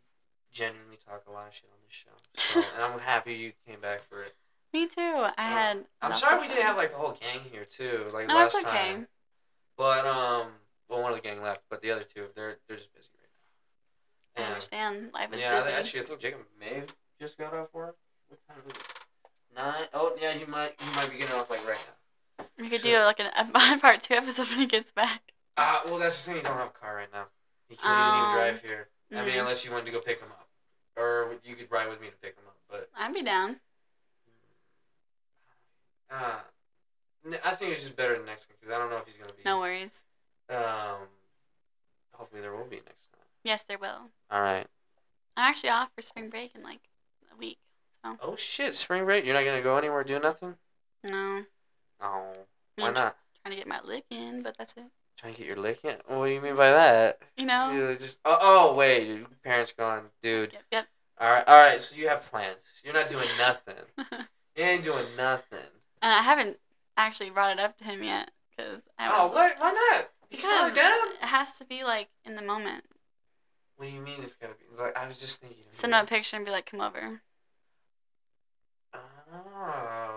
genuinely 0.51 0.97
talk 1.07 1.23
a 1.27 1.31
lot 1.31 1.47
of 1.47 1.53
shit 1.53 1.69
on 1.71 1.80
show. 1.91 2.09
So, 2.35 2.59
and 2.59 2.83
I'm 2.83 2.99
happy 2.99 3.33
you 3.33 3.53
came 3.67 3.79
back 3.81 4.01
for 4.09 4.23
it. 4.23 4.35
Me 4.73 4.87
too. 4.87 5.01
I 5.01 5.27
Uh, 5.37 5.41
had. 5.41 5.85
I'm 6.01 6.13
sorry 6.13 6.39
we 6.39 6.47
didn't 6.47 6.63
have 6.63 6.77
like 6.77 6.91
the 6.91 6.97
whole 6.97 7.11
gang 7.19 7.41
here 7.51 7.65
too, 7.65 8.05
like 8.13 8.27
No, 8.27 8.35
last 8.35 8.55
okay. 8.55 8.65
time. 8.93 9.07
But 9.77 10.05
um, 10.05 10.47
well, 10.89 11.01
one 11.01 11.11
of 11.11 11.17
the 11.17 11.23
gang 11.23 11.41
left, 11.41 11.61
but 11.69 11.81
the 11.81 11.91
other 11.91 12.03
two, 12.03 12.25
they're 12.35 12.57
they're 12.67 12.77
just 12.77 12.93
busy 12.93 13.09
right 13.15 13.27
now. 14.37 14.43
And, 14.43 14.53
understand. 14.53 15.09
Life 15.13 15.33
is 15.33 15.43
yeah, 15.43 15.59
busy. 15.59 15.71
actually, 15.73 15.99
I 16.01 16.03
think 16.03 16.19
Jacob 16.21 16.39
may 16.59 16.75
have 16.75 16.95
just 17.19 17.37
got 17.37 17.53
off 17.53 17.73
work. 17.73 17.97
What 18.29 18.39
time 18.47 18.57
is 18.67 18.73
it? 18.75 18.83
Nine. 19.55 19.87
Oh, 19.93 20.15
yeah, 20.21 20.33
he 20.33 20.45
might 20.45 20.75
he 20.79 20.95
might 20.95 21.11
be 21.11 21.17
getting 21.17 21.35
off 21.35 21.49
like 21.49 21.67
right 21.67 21.77
now. 22.39 22.45
we 22.57 22.69
could 22.69 22.79
so- 22.81 22.89
do 22.89 22.99
like 23.03 23.19
an, 23.19 23.29
a 23.35 23.77
part 23.79 24.01
two 24.01 24.13
episode 24.13 24.47
when 24.49 24.59
he 24.59 24.65
gets 24.67 24.91
back. 24.91 25.33
Ah, 25.57 25.81
well, 25.85 25.97
that's 25.99 26.23
the 26.25 26.31
thing. 26.31 26.37
You 26.41 26.47
don't 26.47 26.57
have 26.57 26.67
a 26.67 26.79
car 26.79 26.95
right 26.95 27.11
now. 27.11 27.25
He 27.67 27.75
can't 27.75 27.85
even 27.91 28.03
Um, 28.03 28.21
even 28.21 28.35
drive 28.35 28.61
here. 28.61 28.87
I 29.11 29.25
mean, 29.25 29.35
mm. 29.35 29.39
unless 29.41 29.65
you 29.65 29.71
wanted 29.71 29.85
to 29.87 29.91
go 29.91 29.99
pick 29.99 30.19
him 30.21 30.29
up, 30.31 30.40
or 30.97 31.35
you 31.43 31.55
could 31.55 31.71
ride 31.71 31.89
with 31.89 32.01
me 32.01 32.07
to 32.07 32.15
pick 32.17 32.35
him 32.35 32.43
up. 32.47 32.57
But 32.69 32.89
I'd 32.97 33.13
be 33.13 33.23
down. 33.23 33.57
uh, 36.09 36.39
I 37.45 37.51
think 37.55 37.73
it's 37.73 37.81
just 37.83 37.95
better 37.95 38.15
than 38.17 38.25
next 38.25 38.49
one 38.49 38.57
because 38.59 38.73
I 38.73 38.77
don't 38.79 38.89
know 38.89 38.97
if 38.97 39.05
he's 39.07 39.17
gonna 39.17 39.33
be. 39.33 39.43
No 39.45 39.59
worries. 39.59 40.05
Um, 40.49 41.07
hopefully 42.13 42.41
there 42.41 42.51
will 42.55 42.65
be 42.65 42.77
next 42.77 43.11
time. 43.11 43.21
Yes, 43.43 43.63
there 43.63 43.77
will. 43.77 44.09
All 44.29 44.41
right. 44.41 44.67
I'm 45.37 45.49
actually 45.49 45.69
off 45.69 45.89
for 45.95 46.01
spring 46.01 46.29
break 46.29 46.53
in 46.55 46.63
like 46.63 46.81
a 47.33 47.37
week. 47.37 47.57
So 48.03 48.17
Oh 48.21 48.35
shit! 48.35 48.75
Spring 48.75 49.05
break. 49.05 49.25
You're 49.25 49.33
not 49.35 49.45
gonna 49.45 49.61
go 49.61 49.77
anywhere, 49.77 50.03
do 50.03 50.19
nothing. 50.19 50.55
no, 51.09 51.43
Oh, 52.01 52.33
why 52.75 52.87
I'm 52.87 52.93
not? 52.93 53.15
trying 53.43 53.55
to 53.55 53.59
get 53.59 53.67
my 53.67 53.79
lick 53.83 54.05
in, 54.09 54.41
but 54.41 54.57
that's 54.57 54.73
it. 54.73 54.85
Trying 55.17 55.33
to 55.33 55.39
get 55.39 55.47
your 55.47 55.57
lick 55.57 55.79
in. 55.83 55.95
What 56.07 56.25
do 56.25 56.31
you 56.31 56.41
mean 56.41 56.55
by 56.55 56.71
that? 56.71 57.19
You 57.37 57.45
know. 57.45 57.71
You 57.71 57.95
just 57.95 58.17
oh, 58.25 58.37
oh 58.41 58.73
wait, 58.73 59.07
your 59.07 59.27
parents 59.43 59.71
gone, 59.71 60.03
dude. 60.23 60.53
Yep. 60.53 60.63
Yep. 60.71 60.87
All 61.19 61.31
right, 61.31 61.43
all 61.47 61.59
right. 61.59 61.79
So 61.79 61.95
you 61.95 62.07
have 62.07 62.25
plans. 62.29 62.59
You're 62.83 62.93
not 62.93 63.07
doing 63.07 63.27
nothing. 63.37 63.75
you 64.55 64.63
ain't 64.63 64.83
doing 64.83 65.05
nothing. 65.15 65.59
And 66.01 66.11
I 66.11 66.21
haven't 66.21 66.57
actually 66.97 67.29
brought 67.29 67.51
it 67.51 67.59
up 67.59 67.77
to 67.77 67.83
him 67.83 68.03
yet 68.03 68.31
because 68.49 68.81
I 68.97 69.07
oh, 69.07 69.27
was 69.27 69.31
Oh, 69.31 69.33
what? 69.33 69.59
Why 69.59 69.71
not? 69.91 70.09
Because 70.29 70.75
it 70.75 71.25
has 71.25 71.57
to 71.59 71.65
be 71.65 71.83
like 71.83 72.09
in 72.25 72.35
the 72.35 72.41
moment. 72.41 72.85
What 73.75 73.87
do 73.87 73.91
you 73.91 74.01
mean 74.01 74.21
it's 74.21 74.35
gotta 74.35 74.53
be? 74.53 74.65
It's 74.71 74.79
like 74.79 74.97
I 74.97 75.07
was 75.07 75.19
just 75.19 75.41
thinking. 75.41 75.65
Send 75.69 75.93
him 75.93 76.03
a 76.03 76.07
picture 76.07 76.37
and 76.37 76.45
be 76.45 76.51
like, 76.51 76.65
"Come 76.65 76.81
over." 76.81 77.21
Oh, 78.93 78.99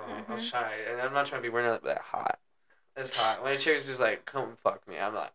I'm 0.09 0.25
mm-hmm. 0.25 0.41
shy, 0.41 0.73
and 0.91 1.01
I'm 1.01 1.13
not 1.13 1.27
trying 1.27 1.41
to 1.41 1.47
be 1.47 1.53
wearing 1.53 1.79
that 1.83 1.99
hot. 1.99 2.39
It's 2.97 3.19
hot. 3.19 3.43
When 3.43 3.55
a 3.55 3.59
chick's 3.59 3.87
just 3.87 4.01
like, 4.01 4.25
"Come 4.25 4.57
fuck 4.63 4.87
me," 4.87 4.99
I'm 4.99 5.15
like, 5.15 5.33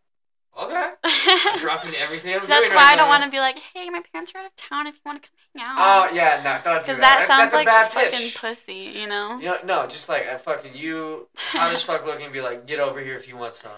okay. 0.57 0.91
I'm 1.03 1.59
dropping 1.59 1.93
everything 1.95 2.33
I'm 2.33 2.39
so 2.39 2.47
doing 2.47 2.61
that's 2.61 2.71
right 2.71 2.77
why 2.77 2.93
I 2.93 2.95
don't 2.95 3.09
want 3.09 3.23
to 3.23 3.29
be 3.29 3.39
like, 3.39 3.57
"Hey, 3.73 3.89
my 3.89 4.01
parents 4.11 4.33
are 4.35 4.39
out 4.39 4.45
of 4.45 4.55
town. 4.55 4.87
If 4.87 4.95
you 4.95 5.01
want 5.05 5.21
to 5.23 5.29
come 5.29 5.65
hang 5.67 5.77
out." 5.77 6.09
Oh 6.11 6.15
yeah, 6.15 6.41
no, 6.43 6.61
don't 6.63 6.81
do 6.81 6.87
Because 6.87 6.99
that. 6.99 7.19
that 7.19 7.27
sounds 7.27 7.53
like 7.53 7.67
a 7.67 7.89
fucking 7.89 8.11
pitch. 8.11 8.37
pussy, 8.39 8.93
you 8.95 9.07
know? 9.07 9.37
You 9.39 9.45
know, 9.45 9.57
no, 9.65 9.87
just 9.87 10.07
like 10.09 10.25
a 10.25 10.37
fucking 10.39 10.71
you, 10.75 11.27
hot 11.37 11.73
as 11.73 11.83
fuck 11.83 12.05
looking, 12.05 12.25
and 12.25 12.33
be 12.33 12.41
like, 12.41 12.65
get 12.65 12.79
over 12.79 12.99
here 13.01 13.15
if 13.15 13.27
you 13.27 13.35
want 13.37 13.53
some. 13.53 13.71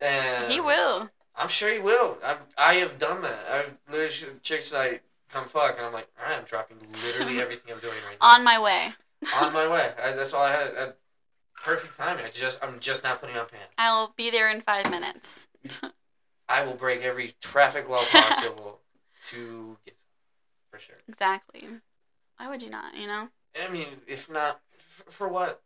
And 0.00 0.50
he 0.50 0.60
will. 0.60 1.10
I'm 1.36 1.48
sure 1.48 1.72
he 1.72 1.78
will. 1.78 2.18
I 2.24 2.36
I 2.58 2.74
have 2.74 2.98
done 2.98 3.22
that. 3.22 3.46
I've 3.50 3.76
literally 3.90 4.34
chicks 4.42 4.72
like 4.72 5.02
come 5.30 5.46
fuck, 5.46 5.76
and 5.76 5.86
I'm 5.86 5.92
like, 5.92 6.08
all 6.18 6.28
right, 6.28 6.38
I'm 6.38 6.44
dropping 6.44 6.78
literally 6.80 7.40
everything 7.44 7.72
I'm 7.72 7.80
doing 7.80 7.94
right 8.04 8.16
now. 8.20 8.34
On 8.34 8.44
my 8.44 8.60
way. 8.60 8.88
on 9.36 9.52
my 9.52 9.68
way. 9.68 9.92
I, 10.02 10.12
that's 10.12 10.32
all 10.34 10.42
I 10.44 10.50
had. 10.52 10.70
I, 10.76 10.88
perfect 11.62 11.96
timing. 11.96 12.24
I 12.24 12.30
just 12.30 12.58
I'm 12.62 12.80
just 12.80 13.04
not 13.04 13.20
putting 13.20 13.36
on 13.36 13.46
pants. 13.46 13.74
I 13.78 13.92
will 13.92 14.12
be 14.16 14.30
there 14.30 14.48
in 14.50 14.60
five 14.60 14.90
minutes. 14.90 15.48
I 16.48 16.64
will 16.64 16.74
break 16.74 17.02
every 17.02 17.34
traffic 17.40 17.88
law 17.88 17.98
possible 18.10 18.80
to 19.26 19.76
get 19.84 19.94
some, 19.98 20.08
for 20.70 20.78
sure. 20.78 20.96
exactly. 21.08 21.68
Why 22.38 22.48
would 22.48 22.62
you 22.62 22.70
not, 22.70 22.96
you 22.96 23.06
know? 23.06 23.28
I 23.62 23.68
mean, 23.68 23.88
if 24.06 24.28
not 24.30 24.60
f- 24.68 25.04
for 25.10 25.28
what? 25.28 25.62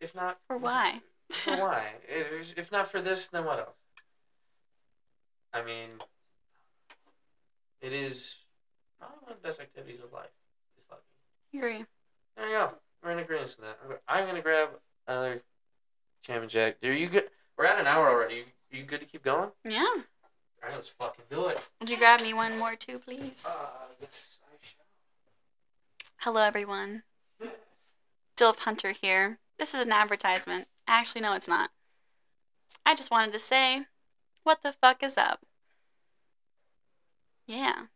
If 0.00 0.14
not 0.14 0.38
For 0.46 0.58
why? 0.58 1.00
For 1.30 1.56
why? 1.56 1.92
If, 2.08 2.58
if 2.58 2.72
not 2.72 2.90
for 2.90 3.00
this, 3.00 3.28
then 3.28 3.44
what 3.44 3.60
else? 3.60 3.76
I 5.54 5.62
mean, 5.62 5.88
it 7.80 7.92
is 7.92 8.36
probably 8.98 9.16
one 9.22 9.32
of 9.32 9.42
the 9.42 9.48
best 9.48 9.60
activities 9.60 10.00
of 10.00 10.12
life. 10.12 10.28
It's 10.76 10.86
lucky. 10.90 11.02
Agree. 11.54 11.86
There 12.36 12.46
you 12.46 12.52
go. 12.52 12.70
We're 13.02 13.12
in 13.12 13.18
agreement 13.20 13.50
to 13.50 13.60
that. 13.62 13.78
I'm 14.08 14.26
gonna 14.26 14.42
grab 14.42 14.68
another 15.06 15.42
jam 16.22 16.42
and 16.42 16.50
jack. 16.50 16.76
Are 16.82 16.92
you 16.92 17.08
good? 17.08 17.24
We're 17.56 17.66
at 17.66 17.80
an 17.80 17.86
hour 17.86 18.08
already. 18.08 18.36
You, 18.36 18.44
you 18.70 18.82
good 18.84 19.00
to 19.00 19.06
keep 19.06 19.22
going? 19.22 19.50
Yeah. 19.64 19.80
All 19.80 20.02
right, 20.62 20.72
let's 20.72 20.88
fucking 20.88 21.24
do 21.30 21.46
it. 21.46 21.58
Would 21.80 21.90
you 21.90 21.96
grab 21.96 22.20
me 22.20 22.34
one 22.34 22.58
more 22.58 22.76
too, 22.76 22.98
please? 22.98 23.46
Uh, 23.48 23.66
yes, 24.00 24.40
I 24.42 24.56
shall. 24.60 24.84
Hello, 26.18 26.42
everyone. 26.42 27.04
Dilf 28.36 28.58
Hunter 28.60 28.92
here. 28.92 29.38
This 29.58 29.74
is 29.74 29.86
an 29.86 29.92
advertisement. 29.92 30.68
Actually, 30.86 31.22
no, 31.22 31.34
it's 31.34 31.48
not. 31.48 31.70
I 32.84 32.94
just 32.94 33.10
wanted 33.10 33.32
to 33.32 33.38
say, 33.38 33.86
what 34.42 34.62
the 34.62 34.72
fuck 34.72 35.02
is 35.02 35.16
up? 35.16 35.40
Yeah. 37.46 37.86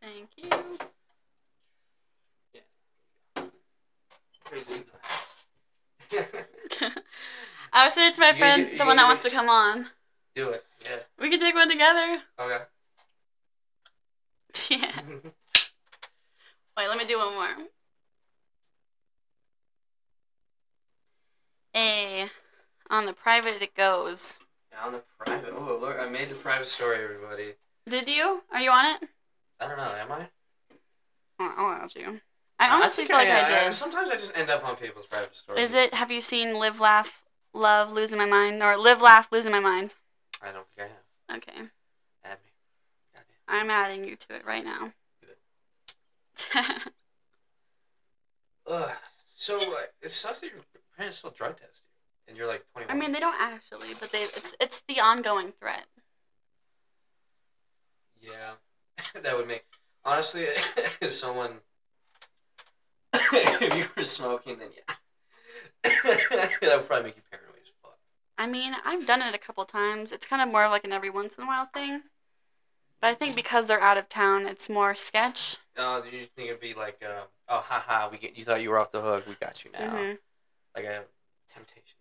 Thank 0.00 0.28
you. 0.36 0.48
Yeah. 6.10 6.24
I 7.72 7.84
was 7.86 7.96
it 7.96 8.14
to 8.14 8.20
my 8.20 8.32
friend, 8.32 8.78
the 8.78 8.84
one 8.84 8.96
that 8.96 9.04
wants 9.04 9.22
to 9.22 9.30
come 9.30 9.48
on. 9.48 9.86
Do 10.34 10.50
it. 10.50 10.64
Yeah. 10.84 10.98
We 11.18 11.30
could 11.30 11.40
take 11.40 11.54
one 11.54 11.70
together. 11.70 12.22
Okay. 12.38 12.58
Yeah. 14.70 14.92
Wait, 16.76 16.88
let 16.88 16.98
me 16.98 17.04
do 17.06 17.18
one 17.18 17.34
more. 17.34 17.48
A 21.74 22.28
on 22.90 23.06
the 23.06 23.12
private 23.14 23.62
it 23.62 23.74
goes. 23.74 24.40
On 24.80 24.92
the 24.92 25.02
private. 25.18 25.52
Oh, 25.54 25.78
look! 25.80 25.96
I 25.98 26.08
made 26.08 26.28
the 26.30 26.34
private 26.34 26.66
story, 26.66 27.02
everybody. 27.02 27.54
Did 27.88 28.08
you? 28.08 28.42
Are 28.52 28.60
you 28.60 28.70
on 28.70 28.86
it? 28.86 29.08
I 29.60 29.68
don't 29.68 29.76
know. 29.76 29.92
Am 29.98 30.10
I? 30.10 30.28
Oh, 31.38 31.54
I'll 31.56 31.84
add 31.84 31.94
you. 31.94 32.20
I 32.58 32.68
honestly 32.68 33.04
think 33.04 33.10
feel 33.10 33.18
like 33.18 33.28
I, 33.28 33.40
am. 33.40 33.66
did. 33.66 33.74
Sometimes 33.74 34.10
I 34.10 34.14
just 34.16 34.36
end 34.36 34.50
up 34.50 34.66
on 34.66 34.76
people's 34.76 35.06
private 35.06 35.34
stories. 35.34 35.70
Is 35.70 35.74
it? 35.74 35.94
Have 35.94 36.10
you 36.10 36.20
seen 36.20 36.58
Live, 36.58 36.80
Laugh, 36.80 37.22
Love, 37.52 37.92
Losing 37.92 38.18
My 38.18 38.24
Mind, 38.24 38.62
or 38.62 38.76
Live, 38.76 39.02
Laugh, 39.02 39.30
Losing 39.32 39.52
My 39.52 39.60
Mind? 39.60 39.94
I 40.40 40.52
don't 40.52 40.66
think 40.74 40.88
I 40.88 41.34
have. 41.34 41.38
Okay, 41.38 41.68
Add 42.24 42.38
me. 42.44 42.50
Goddamn. 43.14 43.26
I'm 43.48 43.70
adding 43.70 44.04
you 44.04 44.16
to 44.16 44.34
it 44.34 44.44
right 44.44 44.64
now. 44.64 44.92
Ugh. 48.66 48.90
So 49.34 49.58
uh, 49.58 49.76
it 50.00 50.10
sucks 50.10 50.40
that 50.40 50.50
your 50.52 50.62
parents 50.96 51.18
still 51.18 51.30
drug 51.30 51.56
test 51.56 51.82
you, 51.84 51.91
and 52.28 52.36
you're 52.36 52.46
like 52.46 52.64
21. 52.74 52.96
I 52.96 53.00
mean, 53.00 53.12
they 53.12 53.20
don't 53.20 53.40
actually, 53.40 53.94
but 54.00 54.12
they 54.12 54.22
it's 54.22 54.54
it's 54.60 54.82
the 54.88 55.00
ongoing 55.00 55.52
threat. 55.52 55.86
yeah, 58.20 58.52
that 59.22 59.36
would 59.36 59.48
make 59.48 59.64
honestly, 60.04 60.42
if 61.00 61.12
someone, 61.12 61.52
if 63.14 63.76
you 63.76 63.84
were 63.96 64.04
smoking, 64.04 64.58
then 64.58 64.68
yeah, 64.76 64.94
that 66.62 66.76
would 66.76 66.86
probably 66.86 67.06
make 67.08 67.16
you 67.16 67.22
paranoid 67.30 67.56
as 67.62 67.70
fuck. 67.82 67.98
I 68.38 68.46
mean, 68.46 68.74
I've 68.84 69.06
done 69.06 69.22
it 69.22 69.34
a 69.34 69.38
couple 69.38 69.64
times. 69.64 70.12
It's 70.12 70.26
kind 70.26 70.42
of 70.42 70.48
more 70.50 70.64
of 70.64 70.70
like 70.70 70.84
an 70.84 70.92
every 70.92 71.10
once 71.10 71.36
in 71.36 71.44
a 71.44 71.46
while 71.46 71.66
thing. 71.66 72.02
But 73.00 73.08
I 73.08 73.14
think 73.14 73.34
because 73.34 73.66
they're 73.66 73.80
out 73.80 73.98
of 73.98 74.08
town, 74.08 74.46
it's 74.46 74.68
more 74.70 74.94
sketch. 74.94 75.56
Oh, 75.76 76.02
do 76.08 76.16
you 76.16 76.26
think 76.36 76.48
it'd 76.48 76.60
be 76.60 76.74
like, 76.74 77.02
um, 77.04 77.26
oh, 77.48 77.58
haha, 77.66 78.08
we 78.10 78.18
get 78.18 78.36
you 78.38 78.44
thought 78.44 78.62
you 78.62 78.70
were 78.70 78.78
off 78.78 78.92
the 78.92 79.00
hook, 79.00 79.26
we 79.26 79.34
got 79.34 79.64
you 79.64 79.72
now, 79.72 79.90
hmm 79.90 80.12
like 80.74 80.84
a 80.86 81.04
temptation. 81.52 81.98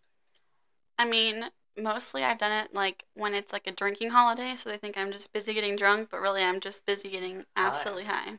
I 1.02 1.06
mean, 1.06 1.46
mostly 1.76 2.24
I've 2.24 2.38
done 2.38 2.52
it 2.52 2.76
like 2.76 3.06
when 3.16 3.34
it's 3.34 3.52
like 3.52 3.66
a 3.66 3.72
drinking 3.72 4.12
holiday, 4.12 4.56
so 4.56 4.70
they 4.70 4.78
think 4.78 4.98
I'm 4.98 5.12
just 5.12 5.34
busy 5.34 5.52
getting 5.54 5.76
drunk, 5.76 6.10
but 6.12 6.22
really 6.22 6.44
I'm 6.44 6.60
just 6.60 6.86
busy 6.86 7.10
getting 7.10 7.46
absolutely 7.56 8.06
high. 8.06 8.38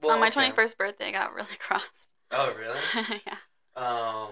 Well, 0.00 0.12
On 0.12 0.20
my 0.20 0.28
okay. 0.28 0.52
21st 0.52 0.78
birthday, 0.78 1.08
I 1.08 1.12
got 1.12 1.34
really 1.34 1.56
crossed. 1.58 2.10
Oh, 2.30 2.54
really? 2.56 2.78
yeah. 3.26 3.38
Um, 3.74 4.28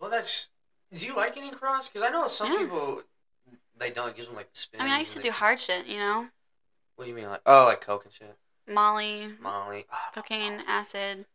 well, 0.00 0.10
that's. 0.10 0.48
Do 0.94 1.04
you 1.04 1.14
like 1.14 1.34
getting 1.34 1.50
crossed? 1.50 1.92
Because 1.92 2.06
I 2.06 2.10
know 2.10 2.28
some 2.28 2.50
Yeah. 2.50 2.58
people 2.60 3.02
they 3.78 3.90
don't. 3.90 4.08
It 4.10 4.16
gives 4.16 4.28
them 4.28 4.36
like 4.36 4.50
the 4.52 4.58
spins. 4.58 4.80
I 4.80 4.84
mean, 4.84 4.94
I 4.94 5.00
used 5.00 5.14
to 5.16 5.22
do 5.22 5.30
hard 5.30 5.60
shit, 5.60 5.86
you 5.86 5.98
know? 5.98 6.28
What 6.94 7.04
do 7.04 7.10
you 7.10 7.16
mean, 7.16 7.28
like 7.28 7.42
oh, 7.44 7.64
like 7.64 7.82
coke 7.82 8.06
and 8.06 8.14
shit, 8.14 8.36
Molly, 8.66 9.34
Molly, 9.38 9.84
oh, 9.92 9.96
cocaine, 10.14 10.62
acid. 10.66 11.26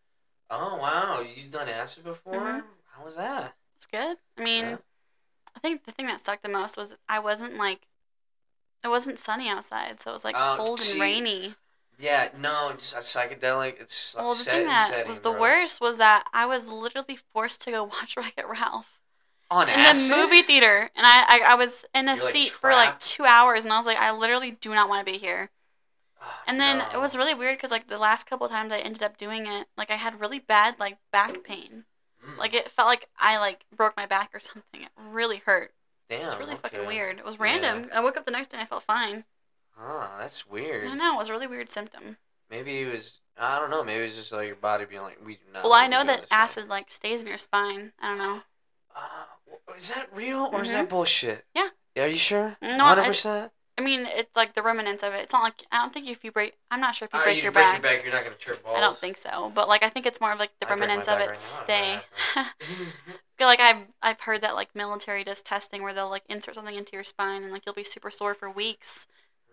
Oh 0.49 0.77
wow, 0.77 1.21
you've 1.21 1.51
done 1.51 1.69
acid 1.69 2.03
before? 2.03 2.39
Mhm. 2.39 2.63
How 2.95 3.05
was 3.05 3.15
that? 3.15 3.53
It's 3.77 3.85
good. 3.85 4.17
I 4.37 4.43
mean, 4.43 4.65
Yeah. 4.65 4.77
I 5.55 5.59
think 5.59 5.85
the 5.85 5.91
thing 5.93 6.07
that 6.07 6.19
sucked 6.19 6.43
the 6.43 6.49
most 6.49 6.77
was 6.77 6.95
I 7.07 7.19
wasn't 7.19 7.55
like, 7.55 7.87
it 8.83 8.89
wasn't 8.89 9.19
sunny 9.19 9.49
outside, 9.49 9.99
so 10.01 10.11
it 10.11 10.13
was 10.13 10.25
like 10.25 10.37
Oh, 10.37 10.57
cold 10.57 10.81
see, 10.81 10.81
and 10.81 10.99
rainy. 10.99 11.55
Yeah, 11.99 12.29
no, 12.37 12.69
it's 12.69 12.93
psychedelic. 12.93 13.81
It's 13.81 14.15
Well, 14.17 14.35
the 14.35 14.45
set 14.45 14.45
thing 14.45 14.67
that 14.67 14.97
setting, 14.97 15.05
was 15.05 15.19
the 15.21 15.31
bro. 15.31 15.33
worst 15.33 15.81
was 15.81 15.97
that 15.97 16.25
I 16.31 16.45
was 16.45 16.69
literally 16.69 17.17
forced 17.17 17.59
to 17.61 17.71
go 17.71 17.83
watch 17.99 18.15
Wreck 18.15 18.35
It 18.37 18.47
Ralph 18.47 19.01
on 19.51 19.69
in 19.73 19.83
acid. 19.83 19.83
the 19.83 19.93
movie 19.93 20.43
theater, 20.43 20.91
and 20.95 21.05
I, 21.05 21.23
I 21.27 21.53
I 21.53 21.55
was 21.55 21.85
in 21.93 22.09
a 22.09 22.17
You're, 22.17 22.23
like, 22.23 22.37
seat 22.37 22.57
for 22.61 22.75
like 22.75 22.99
two 22.99 23.25
hours, 23.25 23.65
and 23.65 23.73
I 23.73 23.77
was 23.77 23.85
like, 23.87 23.97
I 23.97 24.11
literally 24.11 24.51
do 24.51 24.73
not 24.75 24.89
want 24.89 25.05
to 25.05 25.11
be 25.11 25.17
here. 25.19 25.51
Ah, 26.21 26.45
And 26.47 26.59
then 26.59 26.81
no. 26.81 26.87
it 26.91 26.97
was 26.99 27.17
really 27.17 27.33
weird 27.35 27.57
because 27.57 27.71
like 27.71 27.87
the 27.87 27.97
last 27.99 28.25
couple 28.25 28.47
times 28.49 28.71
I 28.73 28.79
ended 28.79 29.03
up 29.03 29.17
doing 29.17 29.47
it, 29.47 29.67
like 29.77 29.91
I 29.91 29.95
had 29.97 30.19
really 30.21 30.39
bad 30.39 30.79
like 30.79 30.99
back 31.11 31.43
pain. 31.43 31.85
Mm, 32.25 32.37
Like 32.37 32.53
it 32.53 32.69
felt 32.69 32.87
like 32.87 33.07
I 33.17 33.37
like 33.39 33.65
broke 33.75 33.95
my 33.97 34.05
back 34.05 34.29
or 34.33 34.39
something. 34.39 34.81
It 34.83 34.89
really 34.97 35.37
hurt. 35.45 35.73
damn, 36.09 36.21
It 36.21 36.25
was 36.25 36.37
really 36.37 36.55
fucking 36.55 36.85
weird. 36.85 37.19
It 37.19 37.25
was 37.25 37.35
Yeah. 37.35 37.43
random. 37.43 37.89
I 37.93 37.99
woke 38.01 38.17
up 38.17 38.25
the 38.25 38.31
next 38.31 38.49
day 38.49 38.57
and 38.57 38.63
I 38.63 38.65
felt 38.67 38.83
fine. 38.83 39.25
Ah, 39.77 40.17
that's 40.19 40.45
weird. 40.45 40.83
I 40.85 40.93
know. 40.95 41.15
It 41.15 41.17
was 41.17 41.29
a 41.29 41.33
really 41.33 41.47
weird 41.47 41.69
symptom. 41.69 42.17
Maybe 42.49 42.81
it 42.81 42.91
was. 42.91 43.19
I 43.37 43.57
don't 43.59 43.71
know. 43.71 43.83
Maybe 43.83 44.01
it 44.01 44.07
was 44.07 44.15
just 44.15 44.31
like 44.31 44.47
your 44.47 44.55
body 44.57 44.85
being 44.85 45.01
like, 45.01 45.25
we 45.25 45.35
do 45.35 45.41
not. 45.53 45.63
well, 45.63 45.73
I 45.73 45.87
know 45.87 46.03
that 46.03 46.21
this 46.21 46.29
thing." 46.29 46.37
acid 46.37 46.67
like 46.67 46.91
stays 46.91 47.21
in 47.21 47.27
your 47.29 47.37
spine. 47.37 47.93
I 47.99 48.09
don't 48.09 48.17
know. 48.17 48.41
Uh, 48.95 49.73
is 49.77 49.89
that 49.93 50.13
real 50.13 50.49
or 50.51 50.61
is 50.61 50.73
that 50.73 50.89
bullshit? 50.89 51.45
Mm-hmm. 51.55 51.67
Yeah. 51.95 52.03
Are 52.03 52.07
you 52.07 52.17
sure? 52.17 52.57
No, 52.61 52.83
Hundred 52.83 53.05
percent. 53.05 53.51
I 53.81 53.83
mean, 53.83 54.05
it's 54.05 54.35
like 54.35 54.53
the 54.53 54.61
remnants 54.61 55.03
of 55.03 55.13
it. 55.13 55.21
It's 55.21 55.33
not 55.33 55.43
like 55.43 55.55
I 55.71 55.77
don't 55.77 55.91
think 55.93 56.07
if 56.07 56.23
you 56.23 56.31
break. 56.31 56.53
I'm 56.69 56.79
not 56.79 56.95
sure 56.95 57.07
if 57.07 57.13
you 57.13 57.19
Uh, 57.19 57.23
break 57.23 57.37
you 57.37 57.43
your 57.43 57.51
break 57.51 57.65
back. 57.65 57.83
your 57.83 57.91
back, 57.91 58.03
you're 58.03 58.13
not 58.13 58.23
gonna 58.23 58.35
trip 58.35 58.63
balls. 58.63 58.77
I 58.77 58.81
don't 58.81 58.97
think 58.97 59.17
so. 59.17 59.51
But 59.55 59.67
like 59.67 59.83
I 59.83 59.89
think 59.89 60.05
it's 60.05 60.21
more 60.21 60.31
of 60.31 60.39
like 60.39 60.51
the 60.59 60.67
I 60.67 60.69
remnants 60.69 61.07
of 61.07 61.19
it 61.19 61.27
right 61.29 61.37
stay. 61.37 62.01
Like 63.39 63.59
I've 63.59 63.87
I've 64.03 64.21
heard 64.21 64.41
that 64.41 64.55
like 64.55 64.75
military 64.75 65.23
does 65.23 65.41
testing 65.41 65.81
where 65.81 65.93
they'll 65.93 66.09
like 66.09 66.23
insert 66.29 66.55
something 66.55 66.75
into 66.75 66.93
your 66.93 67.03
spine 67.03 67.43
and 67.43 67.51
like 67.51 67.65
you'll 67.65 67.73
be 67.75 67.83
super 67.83 68.11
sore 68.11 68.35
for 68.35 68.49
weeks 68.51 69.07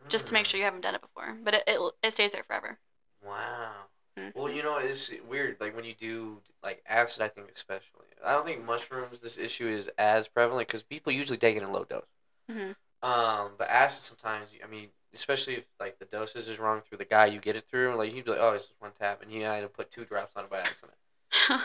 just 0.08 0.28
to 0.28 0.34
make 0.34 0.46
Mm. 0.46 0.48
sure 0.50 0.58
you 0.58 0.64
haven't 0.64 0.82
done 0.82 0.94
it 0.96 1.02
before. 1.02 1.36
But 1.42 1.54
it 1.54 1.64
it, 1.66 1.92
it 2.02 2.12
stays 2.12 2.32
there 2.32 2.44
forever. 2.44 2.78
Wow. 3.24 3.72
Mhm. 4.16 4.32
Well, 4.34 4.50
you 4.52 4.62
know, 4.62 4.78
it's 4.78 5.10
weird. 5.28 5.56
Like 5.60 5.74
when 5.74 5.84
you 5.84 5.94
do 5.94 6.42
like 6.62 6.82
acid, 6.86 7.22
I 7.22 7.28
think 7.28 7.50
especially. 7.54 8.06
I 8.24 8.32
don't 8.32 8.44
think 8.44 8.64
mushrooms. 8.64 9.20
This 9.20 9.38
issue 9.38 9.68
is 9.68 9.88
as 9.98 10.28
prevalent 10.28 10.68
because 10.68 10.82
people 10.82 11.12
usually 11.12 11.38
take 11.38 11.56
it 11.56 11.62
in 11.62 11.72
low 11.72 11.84
dose. 11.84 12.04
Mhm. 12.48 12.74
Um, 13.02 13.52
but 13.58 13.68
acid 13.68 14.02
sometimes. 14.02 14.48
I 14.62 14.66
mean, 14.68 14.88
especially 15.14 15.54
if 15.54 15.66
like 15.78 15.98
the 15.98 16.04
dosage 16.04 16.48
is 16.48 16.58
wrong 16.58 16.80
through 16.86 16.98
the 16.98 17.04
guy 17.04 17.26
you 17.26 17.40
get 17.40 17.56
it 17.56 17.64
through. 17.70 17.94
Like 17.96 18.12
he'd 18.12 18.24
be 18.24 18.32
like, 18.32 18.40
"Oh, 18.40 18.50
it's 18.52 18.66
just 18.66 18.80
one 18.80 18.90
tab," 18.98 19.18
and 19.22 19.30
he 19.30 19.40
had 19.40 19.60
to 19.60 19.68
put 19.68 19.90
two 19.90 20.04
drops 20.04 20.34
on 20.36 20.44
it 20.44 20.50
by 20.50 20.58
accident. 20.58 20.96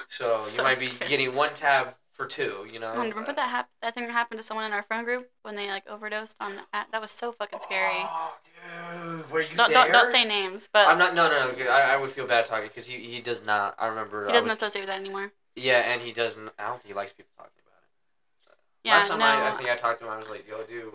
So, 0.08 0.40
So 0.42 0.58
you 0.58 0.64
might 0.64 0.80
be 0.80 0.92
getting 1.08 1.34
one 1.36 1.54
tab 1.54 1.96
for 2.12 2.28
two. 2.28 2.68
You 2.72 2.80
know. 2.80 2.92
Oh, 2.96 3.02
remember 3.02 3.34
that 3.34 3.50
hap- 3.50 3.70
that 3.82 3.96
thing 3.96 4.06
that 4.06 4.12
happened 4.14 4.40
to 4.40 4.44
someone 4.44 4.66
in 4.66 4.74
our 4.74 4.84
friend 4.84 5.06
group 5.06 5.30
when 5.42 5.56
they 5.56 5.70
like 5.70 5.90
overdosed 5.90 6.38
on 6.40 6.56
that? 6.72 6.88
That 6.92 7.02
was 7.02 7.12
so 7.12 7.32
fucking 7.32 7.60
scary. 7.62 7.90
Oh, 7.96 8.36
dude, 8.46 9.32
were 9.32 9.42
you 9.42 9.56
Don't, 9.56 9.74
there? 9.74 9.84
don't 9.86 9.92
don't 9.92 10.08
say 10.08 10.26
names, 10.26 10.70
but 10.72 10.88
I'm 10.88 11.00
not. 11.00 11.16
No, 11.16 11.30
no, 11.30 11.52
no. 11.52 11.66
I, 11.72 11.94
I 11.94 11.98
would 11.98 12.12
feel 12.12 12.28
bad 12.28 12.46
talking 12.46 12.68
because 12.68 12.86
he, 12.86 12.98
he 13.00 13.22
does 13.22 13.44
not. 13.46 13.76
I 13.80 13.88
remember. 13.88 14.28
he 14.28 14.34
doesn't 14.34 14.48
was- 14.50 14.58
associate 14.58 14.82
with 14.82 14.90
that 14.90 15.00
anymore. 15.00 15.32
Yeah, 15.56 15.80
and 15.80 16.02
he 16.02 16.12
doesn't. 16.14 16.50
I 16.60 16.68
don't 16.68 16.82
think 16.82 16.88
he 16.88 16.94
likes 16.94 17.14
people 17.14 17.32
talking 17.38 17.52
about 17.66 17.80
it. 17.84 18.58
Yeah, 18.84 18.94
Last 18.98 19.10
time 19.10 19.20
no. 19.20 19.26
I, 19.26 19.48
I 19.50 19.52
think 19.52 19.70
I 19.70 19.76
talked 19.76 20.00
to 20.00 20.06
him, 20.06 20.12
I 20.12 20.18
was 20.18 20.28
like, 20.30 20.48
"Yo, 20.48 20.64
dude, 20.64 20.92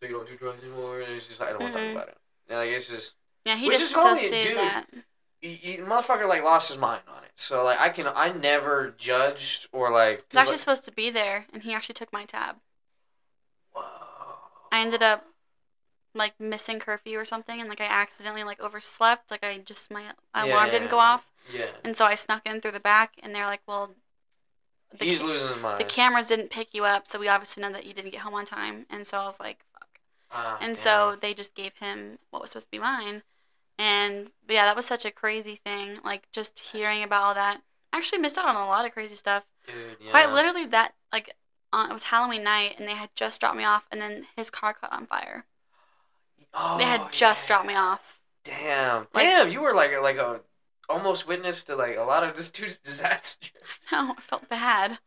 so 0.00 0.06
you 0.06 0.14
don't 0.14 0.26
do 0.26 0.36
drugs 0.36 0.62
anymore?" 0.62 1.00
And 1.00 1.12
he's 1.12 1.26
just 1.26 1.40
like, 1.40 1.50
"I 1.50 1.52
don't 1.52 1.62
want 1.62 1.74
to 1.74 1.78
talk 1.78 1.86
mm-hmm. 1.86 1.96
about 1.96 2.08
it." 2.08 2.18
And 2.48 2.58
like 2.58 2.68
it's 2.70 2.88
just, 2.88 3.14
yeah, 3.44 3.56
he 3.56 3.70
just 3.70 3.92
associated 3.92 4.48
dude, 4.48 4.58
that. 4.58 4.86
he, 5.40 5.54
he, 5.54 5.76
motherfucker 5.78 6.28
like 6.28 6.42
lost 6.42 6.70
his 6.70 6.80
mind 6.80 7.02
on 7.08 7.22
it. 7.24 7.30
So 7.36 7.64
like 7.64 7.80
I 7.80 7.88
can, 7.90 8.06
I 8.08 8.32
never 8.32 8.94
judged 8.98 9.68
or 9.72 9.90
like. 9.90 10.08
He 10.08 10.14
was 10.14 10.22
'cause, 10.22 10.38
actually 10.38 10.52
like, 10.52 10.58
supposed 10.58 10.84
to 10.86 10.92
be 10.92 11.10
there, 11.10 11.46
and 11.52 11.62
he 11.62 11.72
actually 11.74 11.94
took 11.94 12.12
my 12.12 12.24
tab. 12.24 12.56
whoa. 13.72 13.82
I 14.72 14.80
ended 14.80 15.02
up 15.02 15.26
like 16.14 16.38
missing 16.40 16.80
curfew 16.80 17.18
or 17.18 17.24
something, 17.24 17.60
and 17.60 17.68
like 17.68 17.80
I 17.80 17.86
accidentally 17.86 18.44
like 18.44 18.60
overslept. 18.60 19.30
Like 19.30 19.44
I 19.44 19.58
just 19.58 19.92
my 19.92 20.04
alarm 20.34 20.70
didn't 20.70 20.90
go 20.90 20.98
off, 20.98 21.30
Yeah. 21.52 21.66
and 21.84 21.96
so 21.96 22.04
I 22.04 22.14
snuck 22.14 22.42
in 22.46 22.60
through 22.60 22.72
the 22.72 22.80
back, 22.80 23.14
and 23.22 23.34
they're 23.34 23.46
like, 23.46 23.62
"Well, 23.66 23.94
the, 24.92 25.04
He's 25.04 25.20
ca- 25.20 25.26
losing 25.26 25.48
his 25.48 25.56
mind. 25.56 25.78
the 25.78 25.84
cameras 25.84 26.26
didn't 26.26 26.50
pick 26.50 26.74
you 26.74 26.84
up, 26.84 27.06
so 27.06 27.18
we 27.18 27.28
obviously 27.28 27.62
know 27.62 27.72
that 27.72 27.86
you 27.86 27.94
didn't 27.94 28.10
get 28.10 28.22
home 28.22 28.34
on 28.34 28.44
time." 28.44 28.86
And 28.90 29.06
so 29.06 29.18
I 29.18 29.24
was 29.24 29.38
like, 29.38 29.64
Ah, 30.32 30.58
And 30.60 30.70
damn. 30.70 30.74
so 30.76 31.16
they 31.20 31.34
just 31.34 31.54
gave 31.54 31.72
him 31.80 32.18
what 32.30 32.40
was 32.42 32.50
supposed 32.50 32.68
to 32.68 32.70
be 32.70 32.78
mine. 32.78 33.22
And 33.78 34.30
yeah, 34.48 34.66
that 34.66 34.76
was 34.76 34.86
such 34.86 35.04
a 35.04 35.10
crazy 35.10 35.56
thing. 35.56 35.98
Like 36.04 36.30
just 36.32 36.58
hearing 36.72 37.02
about 37.02 37.22
all 37.22 37.34
that. 37.34 37.62
I 37.92 37.96
actually 37.98 38.18
missed 38.18 38.38
out 38.38 38.44
on 38.46 38.54
a 38.56 38.66
lot 38.66 38.84
of 38.86 38.92
crazy 38.92 39.16
stuff. 39.16 39.46
dude, 39.66 39.96
yeah. 40.00 40.10
Quite 40.10 40.32
literally 40.32 40.66
that 40.66 40.94
like 41.12 41.34
uh, 41.72 41.86
it 41.90 41.92
was 41.92 42.04
Halloween 42.04 42.44
night 42.44 42.76
and 42.78 42.86
they 42.88 42.94
had 42.94 43.10
just 43.16 43.40
dropped 43.40 43.56
me 43.56 43.64
off 43.64 43.88
and 43.90 44.00
then 44.00 44.26
his 44.36 44.50
car 44.50 44.72
caught 44.74 44.92
on 44.92 45.06
fire. 45.06 45.46
Oh, 46.54 46.78
they 46.78 46.84
had 46.84 47.10
just 47.12 47.48
yeah. 47.48 47.54
dropped 47.54 47.66
me 47.68 47.74
off. 47.74 48.20
Damn, 48.44 49.06
Like- 49.14 49.24
damn, 49.24 49.50
you 49.50 49.60
were 49.60 49.72
like 49.74 49.92
like 50.00 50.16
a 50.18 50.40
almost 50.88 51.26
witness 51.26 51.62
to 51.64 51.76
like 51.76 51.96
a 51.96 52.02
lot 52.02 52.22
of 52.24 52.36
this 52.36 52.50
dude's 52.50 52.78
disasters. 52.84 53.50
No, 53.90 54.14
I 54.16 54.20
felt 54.20 54.48
bad. 54.48 54.98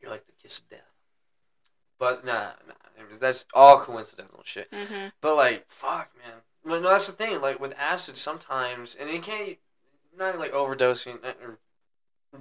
You're 0.00 0.10
like 0.10 0.26
the 0.26 0.32
kiss 0.40 0.58
of 0.60 0.68
death. 0.68 0.80
But 1.98 2.24
nah, 2.24 2.52
nah, 2.66 2.74
I 2.98 3.08
mean, 3.10 3.18
that's 3.20 3.46
all 3.54 3.80
coincidental 3.80 4.42
shit. 4.44 4.68
hmm 4.72 5.08
But 5.20 5.36
like, 5.36 5.66
fuck, 5.68 6.10
man. 6.18 6.38
Well, 6.64 6.80
no, 6.80 6.90
that's 6.90 7.06
the 7.06 7.12
thing. 7.12 7.40
Like 7.40 7.60
with 7.60 7.74
acid, 7.78 8.16
sometimes, 8.16 8.94
and 8.94 9.10
you 9.10 9.20
can't 9.20 9.58
not 10.16 10.38
like 10.38 10.52
overdosing 10.52 11.24
uh, 11.24 11.32
or 11.42 11.58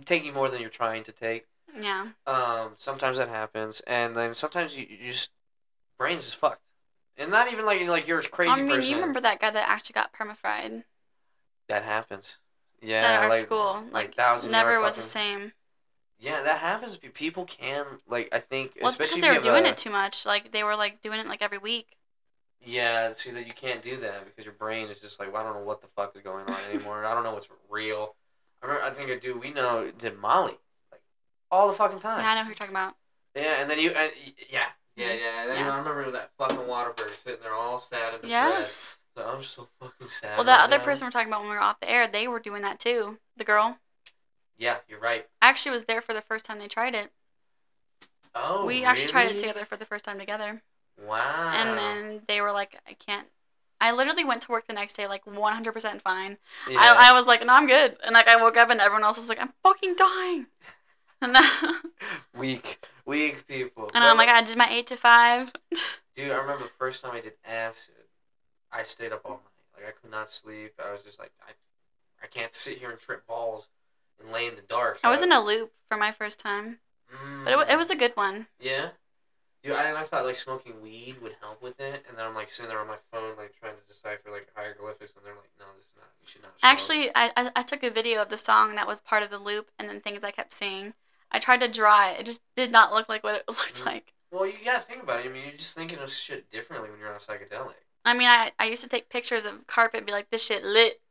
taking 0.06 0.34
more 0.34 0.50
than 0.50 0.62
you're 0.62 0.70
trying 0.70 1.04
to 1.06 1.12
take. 1.12 1.46
Yeah. 1.80 2.10
Um, 2.26 2.72
sometimes 2.78 3.18
that 3.20 3.30
happens, 3.30 3.82
and 3.82 4.16
then 4.16 4.36
sometimes 4.36 4.78
you, 4.78 4.86
you 4.90 5.12
just 5.12 5.32
brains 5.98 6.28
is 6.28 6.34
fucked, 6.34 6.62
and 7.18 7.32
not 7.32 7.52
even 7.52 7.66
like 7.66 7.86
like 7.88 8.08
you're 8.08 8.20
a 8.20 8.24
crazy 8.24 8.52
I 8.52 8.64
mean, 8.64 8.76
person. 8.76 8.90
you 8.90 8.96
remember 8.98 9.22
that 9.22 9.40
guy 9.40 9.50
that 9.52 9.70
actually 9.70 9.94
got 9.94 10.14
permafried 10.14 10.84
that 11.68 11.84
happens. 11.84 12.38
Yeah, 12.82 13.04
at 13.04 13.24
our 13.24 13.30
like, 13.30 13.40
school? 13.40 13.84
like 13.92 14.18
Like, 14.18 14.50
never 14.52 14.82
was 14.82 14.98
the 14.98 15.02
same. 15.02 15.54
Yeah, 16.20 16.42
that 16.44 16.60
happens. 16.60 16.98
Pe- 16.98 17.10
People 17.10 17.46
can 17.46 17.86
like 18.08 18.30
I 18.34 18.40
think 18.40 18.74
Well, 18.82 18.90
it's 18.90 19.00
especially 19.00 19.22
because 19.22 19.22
they 19.22 19.30
were 19.30 19.36
if 19.40 19.46
you 19.46 19.52
have 19.52 19.60
doing 19.62 19.66
a- 19.68 19.72
it 19.74 19.78
too 19.78 19.90
much. 19.92 20.26
Like 20.26 20.52
they 20.52 20.64
were 20.64 20.76
like 20.76 21.02
doing 21.02 21.20
it 21.20 21.28
like 21.28 21.42
every 21.42 21.58
week. 21.60 21.96
Yeah, 22.66 23.14
see 23.14 23.32
that 23.32 23.46
you 23.46 23.54
can't 23.54 23.82
do 23.84 23.98
that 23.98 24.26
because 24.26 24.44
your 24.44 24.54
brain 24.56 24.90
is 24.90 25.00
just 25.00 25.20
like, 25.20 25.32
well, 25.32 25.42
I 25.42 25.46
don't 25.46 25.54
know 25.56 25.64
what 25.64 25.82
the 25.82 25.88
fuck 25.88 26.16
is 26.16 26.22
going 26.22 26.46
on 26.48 26.60
anymore. 26.72 27.06
I 27.06 27.14
don't 27.14 27.24
know 27.24 27.34
what's 27.34 27.48
real. 27.70 28.16
I 28.62 28.66
remember, 28.66 28.86
I 28.88 28.90
think 28.90 29.10
a 29.12 29.20
dude 29.20 29.40
we 29.40 29.52
know 29.52 29.92
did 29.98 30.18
Molly, 30.18 30.56
like 30.92 31.02
all 31.52 31.68
the 31.68 31.74
fucking 31.74 32.00
time. 32.00 32.20
Yeah, 32.20 32.32
I 32.32 32.36
know 32.36 32.42
who 32.42 32.48
you're 32.48 32.56
talking 32.56 32.74
about. 32.74 32.96
Yeah, 33.36 33.62
and 33.62 33.70
then 33.70 33.78
you, 33.80 33.92
and, 33.92 34.12
y- 34.26 34.34
yeah, 34.50 34.66
yeah, 34.96 35.06
mm-hmm. 35.10 35.18
yeah. 35.20 35.42
And 35.44 35.52
then 35.52 35.58
Yeah. 35.60 35.72
I 35.72 35.78
remember 35.78 36.02
it 36.02 36.06
was 36.08 36.16
that 36.16 36.32
fucking 36.40 36.58
Waterberg 36.58 37.16
sitting 37.16 37.42
there 37.44 37.54
all 37.54 37.78
sad 37.78 38.16
and 38.16 38.24
depressed. 38.24 38.30
Yes. 38.30 38.98
So 39.16 39.24
I'm 39.24 39.44
so 39.44 39.68
fucking 39.80 40.08
sad. 40.08 40.36
Well, 40.38 40.46
that 40.46 40.58
right 40.58 40.64
other 40.64 40.80
now. 40.80 40.84
person 40.84 41.06
we're 41.06 41.12
talking 41.12 41.28
about 41.28 41.42
when 41.42 41.50
we 41.52 41.56
were 41.56 41.62
off 41.62 41.80
the 41.80 41.90
air, 41.90 42.08
they 42.08 42.28
were 42.28 42.40
doing 42.40 42.64
that 42.64 42.80
too. 42.80 43.20
The 43.38 43.44
girl. 43.44 43.78
Yeah, 44.58 44.78
you're 44.88 45.00
right. 45.00 45.28
I 45.42 45.50
actually 45.50 45.72
was 45.72 45.86
there 45.86 46.02
for 46.02 46.14
the 46.14 46.22
first 46.22 46.46
time 46.46 46.60
they 46.60 46.68
tried 46.68 46.96
it. 46.96 47.12
Oh, 48.36 48.66
we 48.66 48.84
actually 48.84 49.08
tried 49.10 49.32
it 49.32 49.40
together 49.40 49.66
for 49.66 49.78
the 49.78 49.86
first 49.86 50.06
time 50.06 50.20
together. 50.20 50.62
Wow. 51.06 51.52
And 51.56 51.78
then 51.78 52.22
they 52.28 52.42
were 52.42 52.52
like, 52.52 52.80
I 52.88 52.94
can't. 52.94 53.28
I 53.80 53.92
literally 53.92 54.24
went 54.24 54.42
to 54.44 54.52
work 54.52 54.66
the 54.68 54.74
next 54.74 54.96
day 54.96 55.08
like 55.08 55.26
100% 55.26 56.02
fine. 56.02 56.38
yeah. 56.68 56.80
I, 56.80 57.10
I 57.10 57.14
was 57.14 57.28
like, 57.28 57.46
no, 57.46 57.54
I'm 57.54 57.68
good. 57.68 57.98
And 58.04 58.14
like 58.14 58.28
I 58.28 58.42
woke 58.42 58.58
up 58.58 58.70
and 58.70 58.80
everyone 58.82 59.04
else 59.04 59.18
was 59.18 59.30
like, 59.30 59.40
I'm 59.42 59.54
fucking 59.64 59.96
dying. 59.96 60.48
And, 61.20 61.36
weak, 62.38 62.86
weak 63.04 63.48
people. 63.48 63.90
and 63.96 64.04
I'm 64.04 64.18
But, 64.18 64.28
like, 64.28 64.30
I 64.30 64.44
did 64.44 64.56
my 64.56 64.68
eight 64.70 64.86
to 64.88 64.96
five. 64.96 65.52
dude, 66.16 66.32
I 66.32 66.36
remember 66.38 66.66
the 66.66 66.70
first 66.78 67.04
time 67.04 67.16
I 67.16 67.22
did 67.22 67.34
acid. 67.44 67.96
I 68.72 68.84
stayed 68.84 69.12
up 69.12 69.22
all 69.26 69.32
night. 69.32 69.42
Like 69.84 69.88
I 69.88 70.00
could 70.00 70.12
not 70.12 70.30
sleep. 70.30 70.74
I 70.78 70.92
was 70.92 71.02
just 71.02 71.18
like, 71.18 71.32
I, 71.42 71.54
I 72.24 72.28
can't 72.28 72.54
sit 72.54 72.78
here 72.78 72.92
and 72.92 73.00
trip 73.00 73.26
balls 73.26 73.68
and 74.22 74.32
lay 74.32 74.48
in 74.48 74.56
the 74.56 74.62
dark. 74.62 75.00
I 75.04 75.12
was 75.12 75.22
in 75.22 75.32
a 75.32 75.40
loop 75.44 75.72
for 75.90 75.98
my 75.98 76.12
first 76.12 76.40
time, 76.40 76.80
Mm. 77.14 77.44
but 77.44 77.54
it, 77.54 77.70
it 77.74 77.78
was 77.78 77.90
a 77.90 77.96
good 77.96 78.12
one. 78.16 78.48
Yeah. 78.60 78.90
Dude, 79.64 79.74
I, 79.76 79.86
and 79.86 79.98
I 79.98 80.04
thought 80.04 80.26
like 80.26 80.36
smoking 80.36 80.82
weed 80.82 81.18
would 81.22 81.36
help 81.42 81.62
with 81.62 81.80
it, 81.80 82.06
and 82.08 82.18
then 82.18 82.26
I'm 82.26 82.36
like 82.36 82.52
sitting 82.52 82.70
there 82.70 82.80
on 82.80 82.88
my 82.88 82.98
phone 83.12 83.36
like 83.38 83.54
trying 83.60 83.74
to 83.76 83.82
decipher 83.94 84.30
like 84.32 84.48
hieroglyphics, 84.56 85.14
and 85.16 85.26
they're 85.26 85.34
like, 85.34 85.50
"No, 85.60 85.66
this 85.78 85.86
is 85.86 85.92
not. 85.98 86.06
You 86.22 86.28
should 86.28 86.42
not." 86.44 86.52
smoke." 86.60 86.72
Actually, 86.72 87.10
I, 87.16 87.32
I, 87.36 87.52
I 87.58 87.64
took 87.64 87.84
a 87.84 87.90
video 87.90 88.22
of 88.22 88.30
the 88.30 88.38
song 88.38 88.76
that 88.76 88.88
was 88.88 89.02
part 89.02 89.24
of 89.24 89.30
the 89.30 89.40
loop 89.40 89.70
and 89.80 89.90
then 89.90 90.00
things 90.00 90.24
I 90.24 90.32
kept 90.32 90.54
seeing. 90.54 90.94
I 91.32 91.40
tried 91.40 91.60
to 91.62 91.68
draw 91.68 92.10
it. 92.12 92.20
It 92.20 92.26
just 92.26 92.42
did 92.56 92.72
not 92.72 92.94
look 92.94 93.10
like 93.10 93.24
what 93.24 93.36
it 93.36 93.44
looked 93.48 93.82
Mm. 93.84 93.86
like. 93.86 94.14
well, 94.32 94.46
you 94.46 94.54
gotta 94.64 94.80
think 94.82 95.02
about 95.04 95.20
it. 95.22 95.26
I 95.26 95.30
mean, 95.30 95.44
you're 95.48 95.58
just 95.58 95.76
thinking 95.76 96.00
of 96.00 96.12
shit 96.14 96.50
differently 96.52 96.90
when 96.90 97.00
you're 97.00 97.10
on 97.10 97.16
a 97.16 97.20
psychedelic. 97.20 97.74
I 98.06 98.14
mean, 98.14 98.28
I, 98.28 98.52
I 98.60 98.66
used 98.66 98.84
to 98.84 98.90
take 98.90 99.10
pictures 99.10 99.44
of 99.44 99.66
carpet 99.68 99.98
and 100.00 100.06
be 100.06 100.14
like, 100.14 100.30
this 100.30 100.44
shit 100.46 100.64
lit. 100.64 101.02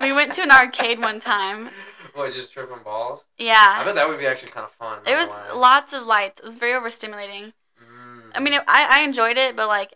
We 0.00 0.12
went 0.12 0.32
to 0.34 0.42
an 0.42 0.50
arcade 0.50 0.98
one 0.98 1.20
time. 1.20 1.70
What, 2.14 2.32
just 2.32 2.50
tripping 2.50 2.82
balls? 2.82 3.26
Yeah. 3.36 3.76
I 3.78 3.84
bet 3.84 3.94
that 3.96 4.08
would 4.08 4.18
be 4.18 4.26
actually 4.26 4.50
kind 4.50 4.64
of 4.64 4.72
fun. 4.72 5.00
It 5.06 5.14
was 5.16 5.38
lots 5.54 5.92
of 5.92 6.06
lights. 6.06 6.40
It 6.40 6.44
was 6.44 6.56
very 6.56 6.72
overstimulating. 6.72 7.52
Mm. 7.78 8.30
I 8.34 8.40
mean, 8.40 8.54
it, 8.54 8.62
I, 8.66 8.86
I 8.90 9.00
enjoyed 9.02 9.36
it, 9.36 9.54
but 9.54 9.68
like, 9.68 9.92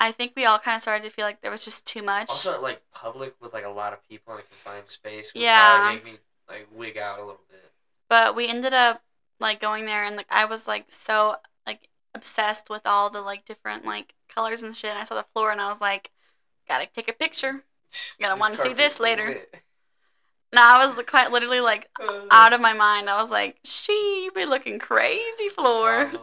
I 0.00 0.10
think 0.12 0.32
we 0.34 0.46
all 0.46 0.58
kind 0.58 0.76
of 0.76 0.80
started 0.80 1.04
to 1.04 1.10
feel 1.10 1.26
like 1.26 1.42
there 1.42 1.50
was 1.50 1.66
just 1.66 1.86
too 1.86 2.00
much. 2.02 2.30
also 2.30 2.62
like 2.62 2.80
public 2.90 3.34
with 3.42 3.52
like 3.52 3.66
a 3.66 3.68
lot 3.68 3.92
of 3.92 3.98
people 4.08 4.32
in 4.32 4.38
a 4.38 4.42
confined 4.44 4.88
space. 4.88 5.34
Would 5.34 5.42
Yeah. 5.42 5.76
probably 5.76 5.94
make 5.96 6.04
me 6.06 6.18
like 6.48 6.68
wig 6.72 6.96
out 6.96 7.18
a 7.18 7.22
little 7.22 7.42
bit. 7.50 7.70
but 8.08 8.34
we 8.34 8.48
ended 8.48 8.72
up 8.72 9.02
like 9.38 9.60
going 9.60 9.84
there 9.84 10.04
and 10.04 10.16
like 10.16 10.26
I 10.30 10.46
was 10.46 10.66
like 10.66 10.86
so 10.88 11.36
like 11.66 11.88
obsessed 12.14 12.70
with 12.70 12.86
all 12.86 13.10
the 13.10 13.20
like 13.20 13.44
different 13.44 13.84
like 13.84 14.14
colors 14.34 14.62
and 14.62 14.74
shit. 14.74 14.92
And 14.92 14.98
I 15.00 15.04
saw 15.04 15.16
the 15.16 15.26
floor 15.34 15.50
and 15.50 15.60
I 15.60 15.68
was 15.68 15.82
like, 15.82 16.12
gotta 16.66 16.86
take 16.86 17.08
a 17.08 17.12
picture. 17.12 17.64
Gonna 18.20 18.36
wanna 18.36 18.56
see 18.56 18.74
this 18.74 19.00
later. 19.00 19.26
lit. 19.28 19.54
No, 20.52 20.62
I 20.62 20.84
was 20.84 20.98
quite 21.06 21.30
literally 21.30 21.60
like 21.60 21.88
Uh, 22.00 22.26
out 22.30 22.52
of 22.54 22.60
my 22.60 22.72
mind. 22.72 23.10
I 23.10 23.20
was 23.20 23.30
like, 23.30 23.58
she 23.64 24.30
be 24.34 24.46
looking 24.46 24.78
crazy 24.78 25.48
floor. 25.50 26.10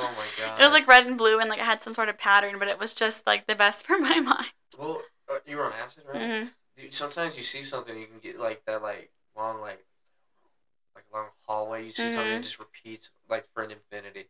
Oh 0.00 0.14
my 0.16 0.26
god. 0.36 0.60
it 0.60 0.62
was 0.64 0.72
like 0.72 0.86
red 0.86 1.06
and 1.06 1.16
blue 1.16 1.40
and 1.40 1.48
like 1.48 1.58
it 1.58 1.64
had 1.64 1.82
some 1.82 1.94
sort 1.94 2.08
of 2.08 2.18
pattern, 2.18 2.58
but 2.58 2.68
it 2.68 2.78
was 2.78 2.92
just 2.94 3.26
like 3.26 3.46
the 3.46 3.54
best 3.54 3.86
for 3.86 3.98
my 3.98 4.20
mind. 4.20 4.52
Well, 4.78 5.02
uh, 5.30 5.38
you 5.46 5.56
were 5.56 5.64
on 5.66 5.72
acid, 5.72 6.04
right? 6.12 6.42
hmm 6.42 6.46
Dude, 6.76 6.94
sometimes 6.94 7.36
you 7.36 7.42
see 7.42 7.62
something, 7.62 7.98
you 7.98 8.06
can 8.06 8.18
get 8.20 8.38
like 8.38 8.64
that, 8.66 8.82
like 8.82 9.10
long, 9.36 9.60
like, 9.60 9.84
like 10.94 11.04
a 11.12 11.16
long 11.16 11.26
hallway. 11.46 11.86
You 11.86 11.92
see 11.92 12.10
something 12.10 12.32
Mhm. 12.32 12.36
that 12.36 12.42
just 12.44 12.58
repeats, 12.60 13.10
like 13.28 13.46
for 13.52 13.62
an 13.64 13.70
infinity, 13.72 14.28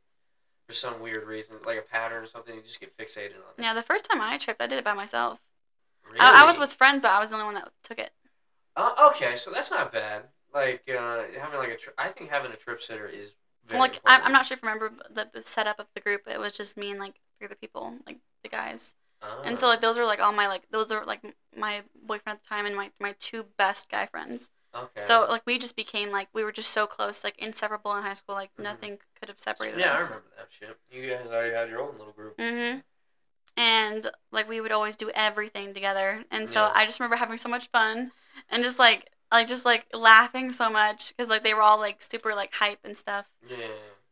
for 0.67 0.73
some 0.73 1.01
weird 1.01 1.25
reason, 1.27 1.57
like 1.65 1.79
a 1.79 1.83
pattern 1.83 2.23
or 2.23 2.27
something. 2.27 2.55
You 2.55 2.63
just 2.63 2.81
get 2.81 2.97
fixated 2.97 3.35
on 3.37 3.53
it. 3.59 3.63
Yeah, 3.63 3.75
the 3.75 3.83
first 3.83 4.07
time 4.11 4.21
I 4.23 4.39
tripped, 4.39 4.63
I 4.63 4.67
did 4.67 4.79
it 4.79 4.85
by 4.85 4.95
myself. 4.95 5.43
Really? 6.09 6.21
I, 6.21 6.43
I 6.43 6.47
was 6.47 6.59
with 6.59 6.73
friends, 6.73 7.03
but 7.03 7.11
I 7.11 7.21
was 7.21 7.31
the 7.31 7.37
only 7.37 7.47
one 7.47 7.55
that 7.55 7.71
took 7.83 7.99
it. 7.99 8.11
Uh, 8.77 9.11
okay, 9.13 9.37
so 9.37 9.51
that's 9.51 9.71
not 9.71 9.93
bad. 9.93 10.23
Like 10.55 10.89
uh, 10.89 11.23
having 11.41 11.59
like 11.59 11.69
a, 11.71 11.77
tri- 11.77 11.93
I 11.99 12.09
think 12.09 12.31
having 12.31 12.53
a 12.53 12.57
trip 12.57 12.81
sitter 12.83 13.07
is. 13.07 13.33
Very 13.67 13.81
like 13.81 14.01
I'm, 14.07 14.23
I'm 14.23 14.33
not 14.33 14.47
sure 14.47 14.57
if 14.57 14.63
you 14.63 14.69
remember 14.69 14.95
the, 15.11 15.29
the 15.33 15.45
setup 15.45 15.79
of 15.79 15.87
the 15.95 16.01
group. 16.01 16.23
It 16.27 16.41
was 16.41 16.57
just 16.57 16.77
me 16.79 16.91
and 16.91 16.99
like 16.99 17.21
three 17.39 17.47
other 17.47 17.57
people, 17.61 17.95
like 18.07 18.19
the 18.43 18.49
guys. 18.49 18.95
Oh. 19.21 19.43
And 19.45 19.59
so 19.59 19.67
Oh, 19.67 19.71
like 19.71 19.81
those 19.83 19.99
were 19.99 20.07
like 20.07 20.21
all 20.21 20.33
my 20.33 20.47
like 20.47 20.63
those 20.71 20.91
are 20.91 21.05
like 21.05 21.21
my 21.57 21.83
boyfriend 22.07 22.39
at 22.39 22.43
the 22.45 22.49
time 22.49 22.65
and 22.67 22.75
my 22.77 22.91
my 23.01 23.15
two 23.19 23.45
best 23.59 23.91
guy 23.91 24.07
friends. 24.07 24.51
okay. 24.75 24.89
So 25.01 25.27
like 25.29 25.43
we 25.45 25.59
just 25.59 25.77
became 25.77 26.11
like 26.13 26.29
we 26.33 26.45
were 26.45 26.53
just 26.53 26.71
so 26.71 26.87
close, 26.87 27.25
like 27.25 27.37
inseparable 27.39 27.95
in 27.97 28.03
high 28.05 28.15
school. 28.15 28.37
Like 28.37 28.51
Mhm. 28.59 28.63
nothing 28.65 28.99
could 29.19 29.29
have 29.29 29.39
separated 29.41 29.81
us. 29.81 29.85
yeah, 29.85 29.91
I 29.91 30.01
remember 30.01 30.25
that 30.39 30.49
shit. 30.59 30.79
You 30.91 31.11
guys 31.11 31.27
already 31.27 31.55
had 31.55 31.69
your 31.69 31.81
own 31.83 31.99
little 31.99 32.13
group. 32.13 32.39
Mhm. 32.39 32.85
And 33.59 34.07
like 34.31 34.49
we 34.49 34.61
would 34.61 34.71
always 34.73 34.95
do 34.97 35.11
everything 35.15 35.75
together, 35.75 36.25
and 36.31 36.49
so 36.49 36.63
Yeah. 36.63 36.73
I 36.75 36.85
just 36.85 37.01
remember 37.01 37.17
having 37.17 37.39
so 37.39 37.49
much 37.49 37.69
fun, 37.69 38.13
and 38.49 38.63
just 38.63 38.79
like 38.79 39.11
like 39.33 39.49
just 39.49 39.65
like 39.65 39.87
laughing 39.93 40.53
so 40.53 40.71
much 40.71 41.09
because 41.15 41.29
like 41.29 41.43
they 41.43 41.53
were 41.55 41.63
all 41.63 41.79
like 41.79 42.01
super 42.01 42.35
like 42.35 42.55
hype 42.55 42.79
and 42.85 42.97
stuff. 42.97 43.29
Yeah. 43.49 43.67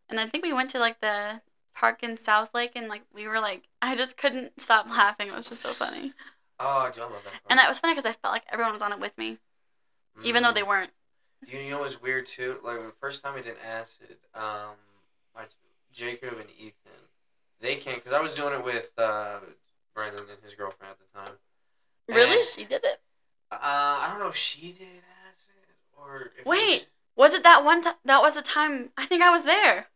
And 0.09 0.18
I 0.20 0.27
think 0.27 0.44
we 0.44 0.52
went 0.52 0.70
to 0.70 0.78
like 0.81 1.01
the 1.01 1.40
park 1.74 2.02
in 2.02 2.16
South 2.16 2.52
Lake, 2.55 2.73
and 2.74 2.89
like 2.89 3.02
we 3.14 3.28
were 3.28 3.39
like 3.40 3.68
I 3.81 3.94
just 3.94 4.16
couldn't 4.16 4.60
stop 4.60 4.89
laughing. 4.90 5.28
It 5.28 5.35
was 5.36 5.47
just 5.48 5.62
so 5.62 5.68
funny, 5.85 6.12
Oh, 6.59 6.90
dude, 6.93 7.02
I 7.02 7.06
love 7.06 7.23
that. 7.24 7.35
and 7.48 7.59
that 7.59 7.68
was 7.68 7.78
funny 7.78 7.94
because 7.94 8.06
I 8.06 8.12
felt 8.12 8.32
like 8.32 8.44
everyone 8.51 8.73
was 8.74 8.82
on 8.82 8.93
it 8.93 8.98
with 9.01 9.16
me, 9.16 9.39
even 10.24 10.43
though 10.43 10.52
they 10.52 10.62
Mm. 10.62 10.68
weren't. 10.68 10.90
You 11.47 11.70
know 11.70 11.78
what's 11.81 12.01
weird 12.02 12.27
too? 12.27 12.59
Like 12.64 12.78
the 12.78 12.93
first 13.01 13.23
time 13.23 13.36
I 13.36 13.43
did 13.43 13.56
acid, 13.64 14.16
um, 14.35 14.74
my 15.35 15.44
Jacob 15.93 16.39
and 16.39 16.51
Ethan, 16.59 17.06
they 17.61 17.77
can't 17.77 17.97
because 18.03 18.12
I 18.12 18.20
was 18.20 18.35
doing 18.35 18.55
it 18.55 18.65
with 18.65 18.91
uh, 18.99 19.39
Brendan 19.95 20.24
and 20.31 20.39
his 20.43 20.55
girlfriend 20.55 20.93
at 20.93 20.99
the 20.99 21.19
time. 21.19 21.37
Really, 22.09 22.37
And, 22.39 22.45
she 22.47 22.65
did 22.65 22.85
it. 22.85 23.01
uh, 23.51 23.57
I 23.61 24.07
don't 24.11 24.19
know 24.20 24.28
if 24.28 24.37
she 24.37 24.73
did 24.73 25.03
acid 25.27 25.74
or 25.97 26.31
Wait. 26.45 26.81
was- 26.81 26.87
Was 27.16 27.35
it 27.35 27.43
that 27.45 27.65
one 27.65 27.83
time? 27.83 27.95
That 28.05 28.20
was 28.23 28.35
the 28.35 28.43
time. 28.43 28.91
I 28.97 29.07
think 29.07 29.23
I 29.23 29.31
was 29.31 29.45
there. 29.45 29.87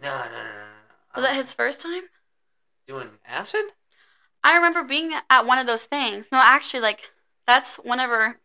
no, 0.00 0.08
no, 0.10 0.24
no, 0.24 0.30
no, 0.30 0.42
no. 0.42 1.14
Was 1.14 1.24
that 1.24 1.36
his 1.36 1.54
first 1.54 1.80
time? 1.80 2.04
doing 2.86 3.08
acid? 3.26 3.64
I 4.42 4.54
remember 4.56 4.82
being 4.82 5.12
at 5.30 5.46
one 5.46 5.58
of 5.58 5.66
those 5.66 5.84
things. 5.86 6.30
No, 6.32 6.38
actually, 6.42 6.80
like 6.80 7.10
that's 7.46 7.76
whenever 7.76 8.38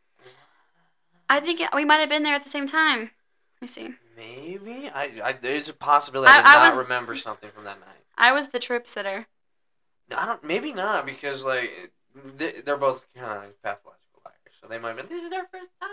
I 1.29 1.39
think 1.41 1.61
we 1.75 1.83
might 1.85 1.97
have 1.97 2.09
been 2.09 2.23
there 2.23 2.35
at 2.35 2.43
the 2.43 2.49
same 2.49 2.65
time. 2.67 2.99
Let 2.99 3.61
me 3.61 3.67
see. 3.67 3.89
Maybe 4.15 4.89
I, 4.93 5.11
I 5.23 5.31
there's 5.33 5.67
a 5.69 5.73
possibility 5.73 6.31
I, 6.31 6.39
I 6.39 6.53
not 6.55 6.65
was- 6.75 6.83
remember 6.83 7.15
something 7.15 7.49
from 7.51 7.63
that 7.65 7.79
night. 7.79 7.98
I 8.19 8.31
was 8.31 8.49
the 8.49 8.59
trip 8.59 8.85
sitter. 8.85 9.27
No, 10.09 10.17
I 10.17 10.25
don't. 10.27 10.43
Maybe 10.43 10.71
not 10.73 11.05
because 11.05 11.45
like 11.45 11.91
they, 12.37 12.61
they're 12.61 12.77
both 12.77 13.05
kind 13.15 13.45
of 13.45 13.61
pathological 13.63 14.21
liars, 14.25 14.53
so 14.61 14.67
they 14.67 14.77
might 14.77 14.89
have 14.89 14.97
been. 14.97 15.07
This 15.07 15.23
is 15.23 15.29
their 15.29 15.47
first 15.51 15.71
time. 15.81 15.89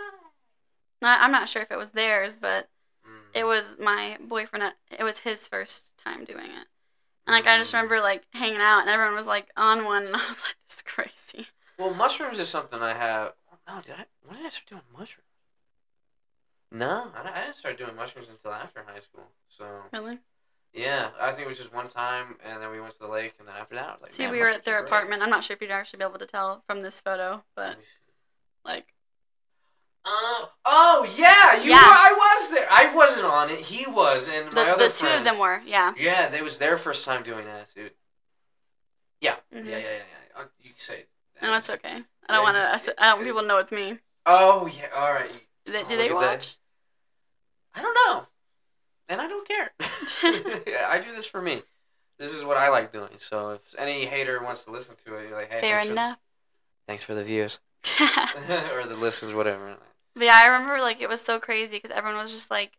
No, 1.01 1.09
I'm 1.09 1.31
not 1.31 1.49
sure 1.49 1.61
if 1.61 1.71
it 1.71 1.77
was 1.77 1.91
theirs, 1.91 2.35
but 2.35 2.69
Mm. 3.07 3.21
it 3.33 3.45
was 3.45 3.77
my 3.79 4.17
boyfriend. 4.19 4.73
It 4.91 5.03
was 5.03 5.19
his 5.19 5.47
first 5.47 5.97
time 5.97 6.25
doing 6.25 6.45
it, 6.47 6.67
and 7.25 7.33
like 7.33 7.47
I 7.47 7.57
just 7.57 7.71
Mm. 7.71 7.75
remember 7.75 8.01
like 8.01 8.25
hanging 8.33 8.59
out, 8.59 8.81
and 8.81 8.89
everyone 8.89 9.15
was 9.15 9.27
like 9.27 9.49
on 9.55 9.85
one, 9.85 10.05
and 10.07 10.15
I 10.15 10.27
was 10.27 10.43
like, 10.43 10.57
"This 10.67 10.77
is 10.77 10.81
crazy." 10.81 11.47
Well, 11.77 11.93
mushrooms 11.93 12.39
is 12.39 12.49
something 12.49 12.81
I 12.81 12.93
have. 12.93 13.33
No, 13.67 13.81
did 13.81 13.95
I? 13.95 14.05
When 14.23 14.37
did 14.37 14.47
I 14.47 14.49
start 14.49 14.67
doing 14.67 14.81
mushrooms? 14.91 15.23
No, 16.71 17.11
I, 17.15 17.29
I 17.31 17.41
didn't 17.45 17.55
start 17.57 17.77
doing 17.77 17.95
mushrooms 17.95 18.27
until 18.29 18.51
after 18.53 18.83
high 18.83 18.99
school. 18.99 19.27
So 19.49 19.65
Really? 19.93 20.19
Yeah, 20.73 21.09
I 21.19 21.31
think 21.31 21.45
it 21.45 21.47
was 21.47 21.57
just 21.57 21.73
one 21.73 21.87
time, 21.87 22.37
and 22.45 22.61
then 22.61 22.69
we 22.71 22.79
went 22.79 22.93
to 22.93 22.99
the 22.99 23.07
lake, 23.07 23.33
and 23.39 23.47
then 23.47 23.55
after 23.59 23.75
that, 23.75 23.99
like, 24.01 24.11
See, 24.11 24.27
we 24.27 24.39
were 24.39 24.47
at 24.49 24.63
their 24.65 24.79
great." 24.79 24.87
apartment. 24.87 25.21
I'm 25.23 25.29
not 25.29 25.43
sure 25.43 25.55
if 25.55 25.61
you'd 25.61 25.71
actually 25.71 25.99
be 25.99 26.05
able 26.05 26.19
to 26.19 26.25
tell 26.25 26.63
from 26.67 26.81
this 26.81 27.01
photo, 27.01 27.43
but 27.55 27.69
Let 27.69 27.77
me 27.79 27.83
see. 27.83 28.11
like, 28.65 28.93
Oh, 30.09 30.51
oh 30.63 31.03
yeah, 31.17 31.61
you 31.61 31.71
Yeah. 31.71 31.75
were. 31.85 31.91
I 31.91 32.13
was 32.39 32.49
there. 32.51 32.67
I 32.71 32.95
wasn't 32.95 33.25
on 33.25 33.49
it. 33.49 33.59
He 33.59 33.85
was, 33.85 34.29
and 34.29 34.53
my 34.53 34.63
the, 34.63 34.71
other 34.71 34.87
the 34.87 34.93
two 34.93 35.07
of 35.07 35.23
them 35.25 35.37
were, 35.37 35.61
yeah. 35.65 35.93
Yeah, 35.97 36.29
they 36.29 36.41
was 36.41 36.59
their 36.59 36.77
first 36.77 37.03
time 37.03 37.23
doing 37.23 37.45
acid. 37.45 37.91
Yeah, 39.19 39.35
Mhm. 39.53 39.65
yeah, 39.65 39.71
yeah, 39.71 39.77
yeah. 39.79 39.91
yeah. 40.35 40.41
Uh, 40.41 40.45
You 40.59 40.69
can 40.69 40.79
say. 40.79 40.99
it. 40.99 41.09
No, 41.41 41.51
that's 41.51 41.69
okay. 41.71 42.03
I 42.29 42.33
don't 42.33 42.43
want 42.43 42.55
to. 42.55 42.93
I 43.01 43.07
don't 43.09 43.17
want 43.17 43.23
people 43.27 43.41
to 43.41 43.47
know 43.47 43.57
it's 43.57 43.71
me. 43.73 43.99
Oh 44.25 44.65
yeah, 44.67 44.87
all 44.95 45.11
right. 45.11 45.31
Do 45.65 45.71
they, 45.73 45.83
Oh, 45.83 45.89
do 45.89 45.97
they 45.97 46.05
at 46.09 46.19
that. 46.19 46.35
watch? 46.37 46.55
I 47.75 47.81
don't 47.81 47.93
know, 48.07 48.27
and 49.09 49.21
I 49.21 49.27
don't 49.27 49.47
care. 49.47 49.71
Yeah, 50.67 50.87
I 50.89 50.99
do 50.99 51.13
this 51.13 51.25
for 51.25 51.41
me. 51.41 51.63
This 52.19 52.33
is 52.33 52.43
what 52.43 52.57
I 52.57 52.69
like 52.69 52.91
doing. 52.91 53.11
So 53.17 53.51
if 53.51 53.75
any 53.77 54.05
hater 54.05 54.41
wants 54.43 54.63
to 54.65 54.71
listen 54.71 54.95
to 55.05 55.15
it, 55.15 55.29
you're 55.29 55.37
like, 55.37 55.51
hey, 55.51 55.61
Fair 55.61 55.79
thanks 55.79 55.91
enough. 55.91 56.17
For, 56.17 56.21
thanks 56.87 57.03
for 57.03 57.13
the 57.13 57.23
views 57.23 57.59
or 58.73 58.85
the 58.87 58.95
listens, 58.95 59.33
whatever. 59.33 59.75
But 60.15 60.23
yeah, 60.23 60.39
I 60.41 60.47
remember 60.47 60.81
like 60.81 60.99
it 61.01 61.09
was 61.09 61.21
so 61.21 61.39
crazy 61.39 61.77
because 61.77 61.91
everyone 61.91 62.21
was 62.21 62.31
just 62.31 62.49
like 62.49 62.73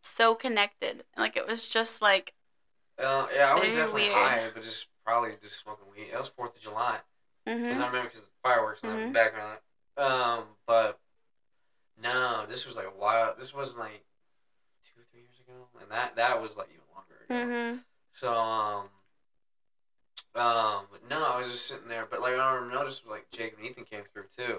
so 0.00 0.34
connected. 0.34 1.04
Like 1.16 1.36
it 1.36 1.46
was 1.48 1.66
just 1.68 2.00
like 2.00 2.32
Uh, 2.98 3.26
yeah, 3.34 3.52
I 3.52 3.58
was 3.58 3.70
definitely 3.70 4.04
weird. 4.04 4.14
high, 4.14 4.50
but 4.54 4.62
just 4.62 4.86
probably 5.04 5.30
just 5.42 5.58
smoking 5.60 5.86
weed. 5.94 6.08
It 6.12 6.16
was 6.16 6.28
Fourth 6.28 6.56
of 6.56 6.62
July 6.62 6.98
because 7.44 7.60
mhm. 7.60 7.82
I 7.82 7.86
remember 7.86 8.02
because 8.04 8.22
the 8.22 8.28
fireworks 8.42 8.80
in 8.82 9.08
the 9.08 9.12
background. 9.12 9.58
Um, 9.96 10.44
but 10.66 11.00
no, 12.00 12.44
this 12.48 12.66
was 12.66 12.76
like 12.76 12.86
a 12.86 12.98
while. 12.98 13.34
This 13.38 13.54
wasn't 13.54 13.80
like 13.80 14.04
two 14.84 15.00
or 15.00 15.04
three 15.10 15.20
years 15.22 15.35
ago, 15.46 15.68
and 15.80 15.90
that 15.90 16.16
that 16.16 16.40
was 16.40 16.56
like 16.56 16.68
even 16.68 16.84
longer 16.94 17.24
ago. 17.24 17.34
Mhm. 17.34 17.84
So 18.12 18.32
um, 18.32 18.88
um, 20.34 20.86
but 20.90 21.08
no, 21.08 21.24
I 21.24 21.38
was 21.38 21.50
just 21.50 21.66
sitting 21.66 21.88
there. 21.88 22.06
But 22.10 22.20
like 22.20 22.34
I 22.34 22.54
remember 22.54 22.74
noticed, 22.74 23.06
like 23.06 23.30
Jake 23.30 23.54
and 23.56 23.66
Ethan 23.66 23.84
came 23.84 24.02
through 24.12 24.24
too, 24.36 24.58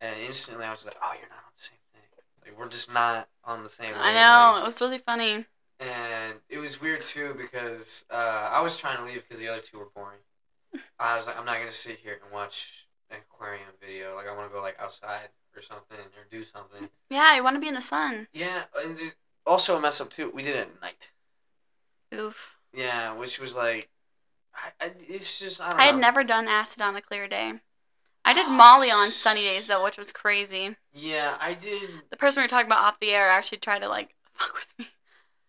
and 0.00 0.16
instantly 0.20 0.64
I 0.64 0.70
was 0.70 0.84
like, 0.84 0.96
oh, 1.02 1.12
you're 1.18 1.28
not 1.28 1.44
on 1.46 1.52
the 1.56 1.62
same 1.62 1.78
thing. 1.92 2.02
Like 2.42 2.58
we're 2.58 2.68
just 2.68 2.92
not 2.92 3.28
on 3.44 3.62
the 3.62 3.68
same. 3.68 3.88
I 3.94 4.12
wavelength." 4.12 4.14
know 4.14 4.60
it 4.60 4.64
was 4.64 4.80
really 4.80 4.98
funny. 4.98 5.46
And 5.78 6.34
it 6.50 6.58
was 6.58 6.80
weird 6.80 7.00
too 7.00 7.34
because 7.38 8.04
uh, 8.10 8.14
I 8.52 8.60
was 8.60 8.76
trying 8.76 8.98
to 8.98 9.04
leave 9.04 9.22
because 9.26 9.38
the 9.38 9.48
other 9.48 9.62
two 9.62 9.78
were 9.78 9.88
boring. 9.94 10.18
I 10.98 11.16
was 11.16 11.26
like, 11.26 11.38
I'm 11.38 11.46
not 11.46 11.58
gonna 11.58 11.72
sit 11.72 11.98
here 11.98 12.18
and 12.22 12.32
watch 12.32 12.86
an 13.10 13.16
aquarium 13.18 13.68
video. 13.80 14.14
Like 14.14 14.28
I 14.28 14.36
want 14.36 14.50
to 14.50 14.54
go 14.54 14.60
like 14.62 14.76
outside 14.78 15.28
or 15.56 15.62
something 15.62 15.98
or 15.98 16.24
do 16.30 16.44
something. 16.44 16.88
Yeah, 17.08 17.26
I 17.26 17.40
want 17.40 17.56
to 17.56 17.60
be 17.60 17.68
in 17.68 17.74
the 17.74 17.80
sun. 17.80 18.28
Yeah, 18.32 18.64
and 18.84 18.98
it, 18.98 19.14
also 19.46 19.76
a 19.76 19.80
mess 19.80 20.00
up 20.00 20.10
too. 20.10 20.30
We 20.34 20.42
did 20.42 20.56
it 20.56 20.68
at 20.68 20.80
night. 20.80 21.10
Oof. 22.14 22.58
Yeah, 22.74 23.14
which 23.14 23.40
was 23.40 23.56
like, 23.56 23.88
I, 24.54 24.84
I, 24.84 24.92
it's 25.08 25.38
just 25.38 25.60
I 25.60 25.70
don't 25.70 25.80
I 25.80 25.84
had 25.84 25.96
never 25.96 26.24
done 26.24 26.48
acid 26.48 26.82
on 26.82 26.96
a 26.96 27.00
clear 27.00 27.28
day. 27.28 27.54
I 28.24 28.34
did 28.34 28.46
oh, 28.46 28.50
Molly 28.50 28.90
on 28.90 29.12
sunny 29.12 29.42
days 29.42 29.68
though, 29.68 29.82
which 29.82 29.98
was 29.98 30.12
crazy. 30.12 30.76
Yeah, 30.92 31.36
I 31.40 31.54
did. 31.54 31.90
The 32.10 32.16
person 32.16 32.40
we 32.40 32.44
were 32.44 32.48
talking 32.48 32.66
about 32.66 32.84
off 32.84 33.00
the 33.00 33.10
air 33.10 33.28
actually 33.28 33.58
tried 33.58 33.80
to 33.80 33.88
like 33.88 34.14
fuck 34.34 34.54
with 34.54 34.74
me. 34.78 34.88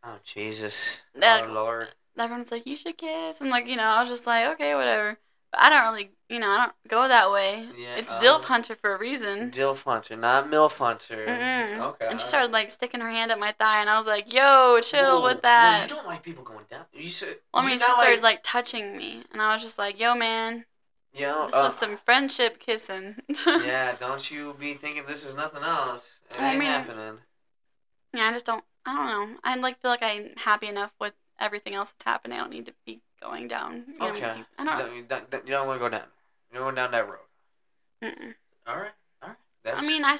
Oh 0.04 0.18
Jesus! 0.24 1.02
Like- 1.16 1.48
oh 1.48 1.52
Lord! 1.54 1.90
Everyone's 2.18 2.52
like, 2.52 2.66
"You 2.66 2.76
should 2.76 2.98
kiss," 2.98 3.42
and 3.42 3.50
like 3.50 3.68
you 3.68 3.76
know, 3.76 3.84
I 3.84 4.02
was 4.02 4.10
just 4.10 4.28
like, 4.28 4.48
"Okay, 4.54 4.76
whatever." 4.76 5.18
But 5.52 5.62
I 5.62 5.70
don't 5.70 5.84
really, 5.92 6.12
you 6.32 6.40
know, 6.40 6.48
I 6.50 6.58
don't 6.58 6.74
go 6.88 7.08
that 7.10 7.30
way. 7.30 7.68
Yeah, 7.78 7.96
it's 7.98 8.14
um, 8.14 8.20
Dilf 8.20 8.46
Hunter 8.46 8.74
for 8.74 8.96
a 8.96 8.98
reason. 8.98 9.52
Dilf 9.52 9.84
Hunter, 9.84 10.16
not 10.16 10.50
Milf 10.50 10.78
Hunter. 10.78 11.26
Mm-mm. 11.28 11.80
Okay. 11.80 12.08
And 12.10 12.22
she 12.22 12.26
started 12.26 12.52
like 12.54 12.72
sticking 12.72 13.02
her 13.02 13.10
hand 13.10 13.32
at 13.32 13.40
my 13.40 13.52
thigh, 13.52 13.82
and 13.82 13.90
I 13.90 13.98
was 13.98 14.08
like, 14.08 14.34
"Yo, 14.34 14.80
chill 14.82 15.20
Whoa, 15.20 15.26
with 15.26 15.42
that." 15.42 15.90
Well, 15.90 15.98
you 15.98 16.04
don't 16.04 16.08
like 16.08 16.24
people 16.24 16.44
going 16.46 16.66
down. 16.70 16.86
You 16.94 17.10
said. 17.10 17.36
Well, 17.54 17.64
I 17.64 17.68
mean, 17.68 17.80
she 17.80 17.92
started 17.92 18.24
like 18.24 18.40
touching 18.44 18.96
me, 18.98 19.24
and 19.34 19.42
I 19.42 19.54
was 19.54 19.62
just 19.62 19.78
like, 19.78 20.00
"Yo, 20.00 20.16
man, 20.16 20.66
You 21.14 21.28
know, 21.28 21.48
this 21.48 21.60
uh, 21.60 21.64
was 21.66 21.76
some 21.78 21.98
friendship 21.98 22.60
kissing." 22.60 23.18
yeah, 23.46 23.94
don't 24.00 24.32
you 24.32 24.56
be 24.58 24.74
thinking 24.76 25.04
this 25.06 25.26
is 25.28 25.36
nothing 25.36 25.64
else. 25.64 26.22
It 26.32 26.40
I 26.40 26.54
mean- 26.58 26.62
happening. 26.68 27.18
Yeah, 28.14 28.30
I 28.30 28.32
just 28.32 28.46
don't. 28.46 28.64
I 28.86 28.96
don't 28.96 29.08
know. 29.08 29.38
I 29.44 29.56
like 29.58 29.82
feel 29.82 29.92
like 29.92 30.02
I'm 30.02 30.30
happy 30.38 30.68
enough 30.68 30.94
with 31.00 31.14
everything 31.40 31.76
else 31.76 31.92
that's 31.92 32.06
happening. 32.06 32.38
I 32.38 32.42
don't 32.42 32.52
need 32.52 32.66
to 32.68 32.74
be 32.86 33.02
going 33.22 33.48
down. 33.48 33.84
You 34.00 34.08
Okay. 34.08 34.34
keep- 34.38 34.46
I 34.58 34.64
don't. 34.66 34.78
Don't, 34.78 34.96
you 34.96 35.04
don't, 35.04 35.48
you 35.48 35.52
don't 35.52 35.68
want 35.68 35.80
to 35.80 35.86
go 35.86 35.90
down. 35.90 36.08
You 36.52 36.58
don't 36.58 36.66
want 36.66 36.76
to 36.78 36.82
go 36.82 36.86
down 36.88 36.92
that 36.92 37.10
road. 37.10 37.20
Mm-mm. 38.04 38.34
All 38.68 38.76
right. 38.78 38.92
All 39.22 39.30
right. 39.30 39.38
That's, 39.64 39.82
I 39.82 39.86
mean, 39.88 40.04
I, 40.04 40.18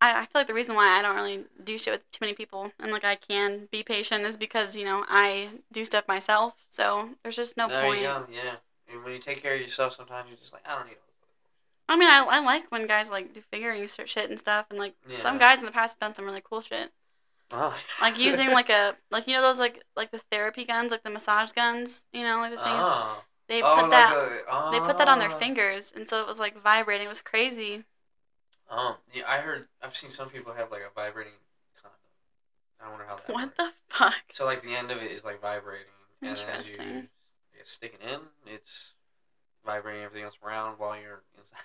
I 0.00 0.26
feel 0.26 0.40
like 0.40 0.46
the 0.46 0.54
reason 0.54 0.76
why 0.76 0.98
I 0.98 1.02
don't 1.02 1.16
really 1.16 1.44
do 1.62 1.78
shit 1.78 1.92
with 1.92 2.10
too 2.10 2.18
many 2.20 2.34
people 2.34 2.72
and 2.78 2.92
like 2.92 3.04
I 3.04 3.14
can 3.14 3.68
be 3.70 3.82
patient 3.82 4.24
is 4.24 4.36
because 4.36 4.76
you 4.76 4.84
know 4.84 5.04
I 5.08 5.48
do 5.72 5.84
stuff 5.84 6.06
myself. 6.06 6.56
So 6.68 7.10
there's 7.22 7.36
just 7.36 7.56
no 7.56 7.68
there 7.68 7.82
point. 7.82 8.00
you 8.00 8.06
go. 8.06 8.26
Yeah. 8.30 8.56
And 8.92 9.02
when 9.02 9.14
you 9.14 9.18
take 9.18 9.42
care 9.42 9.54
of 9.54 9.60
yourself, 9.60 9.94
sometimes 9.94 10.28
you're 10.28 10.36
just 10.36 10.52
like, 10.52 10.62
I 10.68 10.74
don't 10.76 10.86
need 10.86 10.92
all 10.92 11.08
this. 11.08 11.28
I 11.88 11.96
mean, 11.96 12.08
I, 12.08 12.24
I 12.38 12.44
like 12.44 12.70
when 12.70 12.86
guys 12.86 13.10
like 13.10 13.32
do 13.32 13.40
figuring 13.40 13.86
shit 13.86 14.30
and 14.30 14.38
stuff, 14.38 14.66
and 14.70 14.78
like 14.78 14.94
some 15.12 15.38
guys 15.38 15.58
in 15.58 15.64
the 15.64 15.70
past 15.70 15.94
have 15.94 16.00
done 16.08 16.14
some 16.14 16.26
really 16.26 16.42
cool 16.44 16.60
shit, 16.60 16.92
Oh. 17.50 17.76
like 18.00 18.18
using 18.18 18.50
like 18.52 18.68
a 18.70 18.96
like 19.10 19.26
you 19.26 19.34
know 19.34 19.42
those 19.42 19.60
like 19.60 19.82
like 19.96 20.10
the 20.10 20.18
therapy 20.18 20.64
guns, 20.64 20.90
like 20.92 21.02
the 21.02 21.10
massage 21.10 21.52
guns, 21.52 22.06
you 22.12 22.22
know, 22.22 22.38
like 22.38 22.50
the 22.50 22.56
things 22.58 22.84
Oh. 22.86 23.22
They 23.48 23.62
oh, 23.62 23.74
put 23.74 23.82
like 23.82 23.90
that 23.90 24.14
a- 24.48 24.70
they 24.72 24.80
put 24.80 24.98
that 24.98 25.08
on 25.08 25.18
their 25.18 25.30
oh. 25.30 25.34
fingers, 25.34 25.92
and 25.94 26.06
so 26.06 26.20
it 26.20 26.26
was 26.26 26.38
like 26.38 26.60
vibrating. 26.60 27.06
It 27.06 27.10
was 27.10 27.20
crazy. 27.20 27.84
Um, 28.70 28.96
yeah, 29.12 29.24
I 29.28 29.38
heard. 29.38 29.66
I've 29.82 29.96
seen 29.96 30.10
some 30.10 30.30
people 30.30 30.54
have 30.54 30.70
like 30.70 30.82
a 30.82 30.92
vibrating 30.94 31.32
condom. 31.80 31.98
I 32.80 32.90
wonder 32.90 33.04
how 33.06 33.16
that. 33.16 33.28
What 33.28 33.44
works. 33.44 33.56
the 33.56 33.70
fuck? 33.88 34.14
So 34.32 34.44
like 34.44 34.62
the 34.62 34.74
end 34.74 34.90
of 34.90 34.98
it 34.98 35.10
is 35.10 35.24
like 35.24 35.40
vibrating, 35.40 35.86
and 36.22 36.30
as 36.30 36.40
you 36.42 36.48
Interesting. 36.48 37.08
it's 37.58 37.72
sticking 37.72 38.00
in, 38.08 38.20
it's 38.46 38.94
vibrating 39.64 40.02
everything 40.02 40.24
else 40.24 40.38
around 40.44 40.78
while 40.78 40.98
you're 41.00 41.22
inside. 41.36 41.58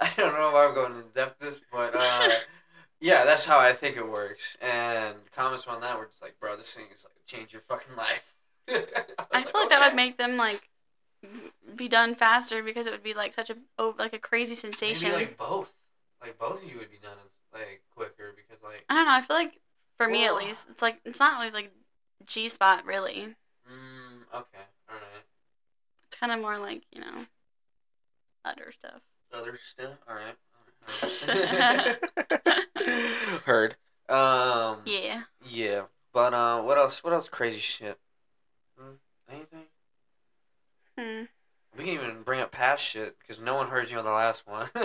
I 0.00 0.12
don't 0.16 0.34
know 0.34 0.52
why 0.52 0.66
I'm 0.66 0.74
going 0.74 0.96
in 0.96 1.04
depth 1.14 1.40
this, 1.40 1.60
but 1.72 1.94
uh, 1.98 2.30
yeah, 3.00 3.24
that's 3.24 3.44
how 3.44 3.58
I 3.58 3.72
think 3.72 3.96
it 3.96 4.08
works. 4.08 4.56
And 4.62 5.16
comments 5.34 5.66
on 5.66 5.80
that 5.80 5.98
were 5.98 6.06
just 6.06 6.22
like, 6.22 6.38
"Bro, 6.40 6.56
this 6.56 6.72
thing 6.72 6.86
is 6.94 7.04
like 7.04 7.26
change 7.26 7.52
your 7.52 7.62
fucking 7.62 7.96
life." 7.96 8.34
I, 8.68 8.84
I 9.32 9.42
feel 9.42 9.62
like 9.62 9.70
that 9.70 9.80
"Okay." 9.80 9.88
would 9.88 9.96
make 9.96 10.18
them 10.18 10.36
like 10.36 10.70
be 11.74 11.88
done 11.88 12.14
faster 12.14 12.62
because 12.62 12.86
it 12.86 12.92
would 12.92 13.02
be 13.02 13.14
like 13.14 13.32
such 13.34 13.50
a 13.50 13.56
oh, 13.78 13.94
like 13.98 14.12
a 14.12 14.18
crazy 14.18 14.54
sensation. 14.54 15.10
Maybe 15.10 15.24
like 15.24 15.38
both, 15.38 15.74
like 16.22 16.38
both 16.38 16.62
of 16.62 16.70
you 16.70 16.78
would 16.78 16.90
be 16.90 16.98
done 16.98 17.16
as 17.24 17.32
like 17.52 17.82
quicker 17.94 18.34
because 18.36 18.62
like 18.62 18.84
I 18.88 18.94
don't 18.94 19.06
know. 19.06 19.12
I 19.12 19.20
feel 19.20 19.36
like 19.36 19.58
for 19.96 20.06
me 20.08 20.26
at 20.26 20.34
least, 20.36 20.68
it's 20.70 20.82
like 20.82 21.00
it's 21.04 21.20
not 21.20 21.40
really 21.40 21.52
like 21.52 21.72
G 22.26 22.48
spot 22.48 22.84
really. 22.86 23.34
mm, 23.68 24.22
okay, 24.34 24.64
all 24.88 24.94
right, 24.96 25.24
It's 26.06 26.16
kind 26.16 26.32
of 26.32 26.40
more 26.40 26.58
like 26.58 26.82
you 26.92 27.00
know 27.00 27.26
other 28.44 28.70
stuff. 28.72 29.00
other 29.32 29.58
stuff. 29.64 29.98
all 30.08 30.14
right. 30.14 30.36
Heard. 33.44 33.76
Um. 34.08 34.78
Yeah. 34.86 35.22
Yeah, 35.46 35.82
but 36.12 36.32
uh, 36.32 36.62
what 36.62 36.78
else? 36.78 37.02
What 37.04 37.12
else? 37.12 37.28
Crazy 37.28 37.58
shit. 37.58 37.98
Hmm? 38.78 38.92
Anything? 39.30 39.64
Hmm. 40.98 41.24
We 41.76 41.84
can 41.84 41.94
even 41.94 42.22
bring 42.22 42.40
up 42.40 42.50
past 42.50 42.82
shit 42.82 43.16
because 43.20 43.40
no 43.40 43.54
one 43.54 43.68
heard 43.68 43.90
you 43.90 43.98
on 43.98 44.04
the 44.04 44.10
last 44.10 44.46
one. 44.46 44.68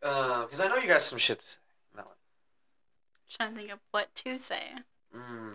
Because 0.00 0.58
I 0.58 0.66
know 0.66 0.76
you 0.76 0.88
got 0.88 1.00
some 1.00 1.18
shit 1.18 1.38
to 1.38 1.46
say. 1.46 1.58
No. 1.96 2.02
Trying 3.30 3.50
to 3.50 3.56
think 3.56 3.70
of 3.70 3.78
what 3.92 4.12
to 4.16 4.36
say. 4.36 4.62
Mm, 5.16 5.52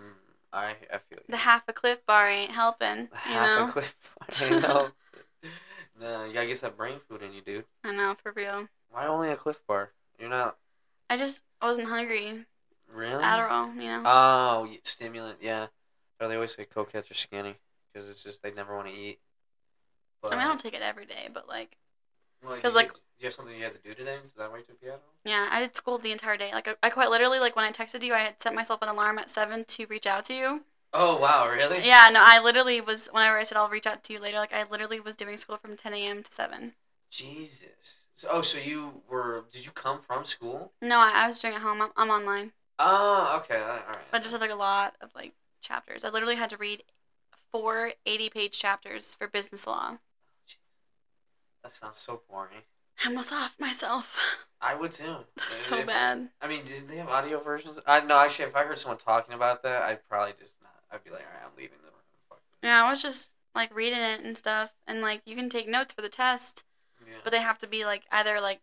I 0.53 0.69
I 0.69 0.98
feel 0.99 1.19
you. 1.19 1.26
The 1.27 1.38
half 1.38 1.68
a 1.68 1.73
Clif 1.73 2.06
Bar 2.06 2.30
ain't 2.30 2.52
helping. 2.52 2.98
You 2.98 3.07
half 3.14 3.60
know. 3.60 3.68
a 3.68 3.72
clip. 3.72 3.85
I 4.41 4.49
know. 4.61 4.89
no, 5.99 6.23
you 6.23 6.34
gotta 6.34 6.48
get 6.48 6.61
that 6.61 6.77
brain 6.77 6.99
food 7.10 7.23
in 7.23 7.34
you, 7.34 7.41
dude. 7.41 7.65
I 7.84 7.94
know 7.94 8.15
for 8.23 8.31
real. 8.31 8.68
Why 8.89 9.06
only 9.06 9.30
a 9.31 9.35
Clif 9.35 9.61
Bar? 9.68 9.91
You're 10.18 10.30
not 10.30 10.57
I 11.10 11.18
just 11.18 11.44
wasn't 11.61 11.89
hungry. 11.89 12.45
really. 12.89 13.22
Adderall, 13.22 13.76
you 13.76 13.81
know. 13.81 14.03
Oh, 14.06 14.69
stimulant. 14.84 15.39
Yeah. 15.41 15.68
Or 16.22 16.30
they 16.30 16.35
always 16.35 16.56
say 16.56 16.65
cokeheads 16.65 17.11
are 17.11 17.15
skinny 17.15 17.57
because 17.98 18.10
it's 18.10 18.24
just 18.24 18.44
they 18.44 18.52
never 18.52 18.76
want 18.76 18.88
to 18.88 18.94
eat. 18.94 19.19
But, 20.22 20.34
I 20.34 20.36
mean, 20.36 20.45
I 20.45 20.48
don't 20.48 20.60
take 20.60 20.74
it 20.74 20.82
every 20.82 21.06
day, 21.06 21.30
but 21.34 21.48
like, 21.48 21.78
well, 22.44 22.56
'cause, 22.60 22.74
did 22.74 22.76
like- 22.76 22.88
you, 22.88 22.94
did 22.94 22.99
you 23.19 23.26
have 23.26 23.34
something 23.34 23.56
you 23.56 23.64
had 23.64 23.74
to 23.74 23.80
do 23.80 23.94
today? 23.95 24.18
Is 24.26 24.34
that 24.34 24.52
why 24.52 24.57
you 24.60 24.64
took 24.64 24.82
Adderall? 24.82 24.99
yeah, 25.26 25.49
I 25.52 25.60
did 25.60 25.76
school 25.76 25.98
the 25.98 26.11
entire 26.11 26.38
day. 26.38 26.52
Like, 26.53 26.68
I, 26.68 26.76
I 26.84 26.90
quite 26.90 27.10
literally, 27.10 27.40
like, 27.40 27.56
when 27.56 27.65
I 27.65 27.72
texted 27.72 28.03
you, 28.03 28.14
I 28.14 28.19
had 28.19 28.41
set 28.41 28.53
myself 28.53 28.82
an 28.82 28.90
alarm 28.90 29.19
at 29.19 29.30
seven 29.30 29.65
to 29.68 29.86
reach 29.88 30.07
out 30.07 30.26
to 30.26 30.34
you. 30.34 30.64
Oh 30.94 31.18
wow, 31.18 31.48
really? 31.49 31.86
Yeah, 31.86 32.10
no, 32.11 32.24
I 32.26 32.40
literally 32.41 32.80
was. 32.80 33.10
Whenever 33.11 33.38
I 33.38 33.44
said 33.44 33.57
I'll 33.57 33.68
reach 33.69 33.86
out 33.86 34.03
to 34.03 34.14
you 34.14 34.19
later, 34.22 34.38
like, 34.38 34.53
I 34.53 34.64
literally 34.64 34.99
was 35.02 35.15
doing 35.18 35.38
school 35.38 35.57
from 35.57 35.76
ten 35.76 35.94
a.m. 35.94 36.24
to 36.24 36.32
seven. 36.32 36.74
Jesus. 37.10 38.06
So, 38.15 38.30
oh, 38.32 38.41
so 38.41 38.57
you 38.57 39.02
were? 39.10 39.44
Did 39.52 39.65
you 39.65 39.72
come 39.72 39.99
from 39.99 40.26
school? 40.26 40.72
No, 40.82 40.99
I, 40.99 41.11
I 41.11 41.28
was 41.28 41.40
doing 41.40 41.53
it 41.53 41.57
at 41.57 41.61
home. 41.61 41.82
I'm, 41.82 41.90
I'm 41.98 42.10
online, 42.10 42.53
Oh, 42.80 43.41
okay. 43.44 43.60
All 43.61 43.68
right. 43.68 43.98
but 44.11 44.18
I 44.18 44.19
just 44.22 44.32
had 44.32 44.41
like 44.41 44.49
a 44.52 44.56
lot 44.56 44.95
of 45.02 45.14
like 45.14 45.34
chapters. 45.61 46.03
I 46.03 46.10
literally 46.10 46.36
had 46.36 46.49
to 46.52 46.57
read 46.57 46.84
four 47.52 47.91
80-page 48.06 48.57
chapters 48.57 49.15
for 49.15 49.28
business 49.28 49.65
law. 49.68 49.98
That 51.64 51.72
sounds 51.72 51.98
so 51.98 52.22
boring. 52.30 52.64
I 53.03 53.10
almost 53.10 53.32
off 53.34 53.56
myself. 53.60 54.19
I 54.61 54.74
would 54.74 54.91
too. 54.91 55.18
That's 55.38 55.53
so 55.56 55.78
If- 55.80 55.88
bad. 55.88 56.30
I 56.41 56.48
mean, 56.48 56.65
did 56.65 56.88
they 56.88 56.98
have 56.98 57.10
audio 57.10 57.40
versions? 57.40 57.80
I 57.86 57.99
no, 58.02 58.18
actually, 58.19 58.45
if 58.45 58.56
I 58.56 58.64
heard 58.64 58.80
someone 58.80 58.98
talking 58.98 59.34
about 59.36 59.64
that, 59.64 59.84
I'd 59.84 60.07
probably 60.10 60.34
just 60.40 60.56
not. 60.61 60.72
I'd 60.91 61.03
be 61.03 61.10
like, 61.11 61.22
all 61.22 61.34
right, 61.34 61.44
I'm 61.45 61.56
leaving 61.57 61.78
the 61.84 61.88
room. 61.91 62.40
Yeah, 62.64 62.84
I 62.84 62.90
was 62.90 63.02
just 63.02 63.34
like 63.53 63.76
reading 63.76 63.99
it 63.99 64.22
and 64.24 64.36
stuff, 64.38 64.74
and 64.88 65.02
like 65.02 65.22
you 65.26 65.36
can 65.36 65.49
take 65.49 65.68
notes 65.68 65.94
for 65.94 66.02
the 66.02 66.10
test, 66.10 66.64
Yeah. 67.06 67.15
but 67.24 67.32
they 67.32 67.41
have 67.41 67.60
to 67.60 67.68
be 67.68 67.86
like 67.86 68.03
either 68.11 68.40
like 68.41 68.61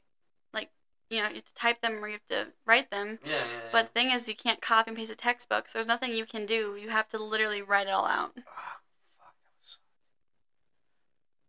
like 0.52 0.70
you 1.10 1.18
know 1.18 1.28
you 1.28 1.36
have 1.36 1.44
to 1.44 1.54
type 1.54 1.80
them 1.80 2.02
or 2.02 2.08
you 2.08 2.14
have 2.14 2.26
to 2.26 2.48
write 2.66 2.90
them. 2.90 3.18
yeah, 3.24 3.32
yeah, 3.32 3.38
yeah. 3.44 3.60
But 3.70 3.86
the 3.86 3.92
thing 3.92 4.10
is, 4.10 4.28
you 4.28 4.34
can't 4.34 4.60
copy 4.60 4.90
and 4.90 4.96
paste 4.96 5.12
a 5.12 5.16
textbook, 5.16 5.68
so 5.68 5.78
there's 5.78 5.86
nothing 5.86 6.12
you 6.12 6.26
can 6.26 6.44
do. 6.46 6.76
You 6.80 6.88
have 6.88 7.06
to 7.10 7.22
literally 7.22 7.62
write 7.62 7.86
it 7.86 7.92
all 7.92 8.06
out. 8.06 8.32
Ah, 8.48 8.78
fuck, 9.18 9.34
that 9.44 9.52
was. 9.60 9.78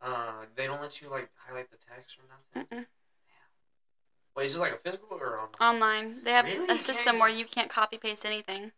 Uh, 0.05 0.45
they 0.55 0.67
don't 0.67 0.81
let 0.81 1.01
you 1.01 1.09
like 1.09 1.29
highlight 1.35 1.69
the 1.71 1.77
text 1.77 2.17
or 2.19 2.23
nothing. 2.61 2.77
Mm-mm. 2.77 2.85
Wait, 4.35 4.45
is 4.45 4.55
it 4.55 4.59
like 4.59 4.73
a 4.73 4.77
physical 4.77 5.17
or 5.19 5.39
online? 5.39 5.75
Online, 5.75 6.23
they 6.23 6.31
have 6.31 6.45
Really? 6.45 6.75
A 6.75 6.77
system 6.77 7.19
where 7.19 7.29
you 7.29 7.45
can't 7.45 7.69
copy 7.69 7.97
paste 7.97 8.25
anything. 8.25 8.71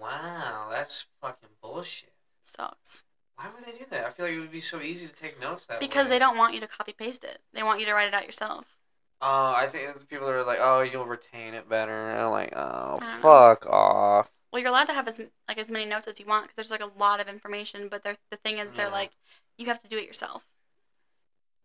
Wow, 0.00 0.68
that's 0.70 1.06
fucking 1.20 1.48
bullshit. 1.62 2.12
Sucks 2.42 3.04
Why 3.36 3.46
would 3.54 3.64
they 3.64 3.78
do 3.78 3.84
that? 3.90 4.04
I 4.06 4.10
feel 4.10 4.26
like 4.26 4.34
it 4.34 4.40
would 4.40 4.50
be 4.52 4.60
so 4.60 4.80
easy 4.80 5.06
to 5.06 5.12
take 5.14 5.40
notes 5.40 5.66
that 5.66 5.80
because 5.80 6.06
way. 6.08 6.14
they 6.14 6.18
don't 6.18 6.36
want 6.36 6.54
you 6.54 6.60
to 6.60 6.66
copy 6.66 6.92
paste 6.92 7.24
it. 7.24 7.40
They 7.52 7.62
want 7.62 7.80
you 7.80 7.86
to 7.86 7.94
write 7.94 8.08
it 8.08 8.14
out 8.14 8.26
yourself. 8.26 8.66
Oh, 9.22 9.52
I 9.56 9.66
think 9.66 9.88
it's 9.94 10.02
people 10.02 10.28
are 10.28 10.44
like, 10.44 10.58
oh, 10.60 10.80
you'll 10.80 11.04
retain 11.06 11.54
it 11.54 11.68
better. 11.68 12.10
And 12.10 12.20
I'm 12.20 12.30
like, 12.30 12.52
oh, 12.56 12.96
don't 12.98 13.00
know. 13.00 13.16
fuck 13.20 13.66
off. 13.66 14.30
Well, 14.52 14.60
you're 14.60 14.70
allowed 14.70 14.86
to 14.86 14.94
have 14.94 15.06
as 15.06 15.20
like 15.48 15.58
as 15.58 15.70
many 15.70 15.84
notes 15.86 16.06
as 16.06 16.18
you 16.18 16.26
want 16.26 16.44
because 16.44 16.56
there's 16.56 16.70
like 16.70 16.82
a 16.82 16.98
lot 16.98 17.20
of 17.20 17.28
information. 17.28 17.88
But 17.90 18.02
the 18.02 18.16
thing 18.44 18.58
is, 18.58 18.72
they're 18.72 18.86
Yeah. 18.86 18.92
like, 18.92 19.10
you 19.58 19.66
have 19.66 19.82
to 19.82 19.88
do 19.88 19.98
it 19.98 20.06
yourself. 20.06 20.44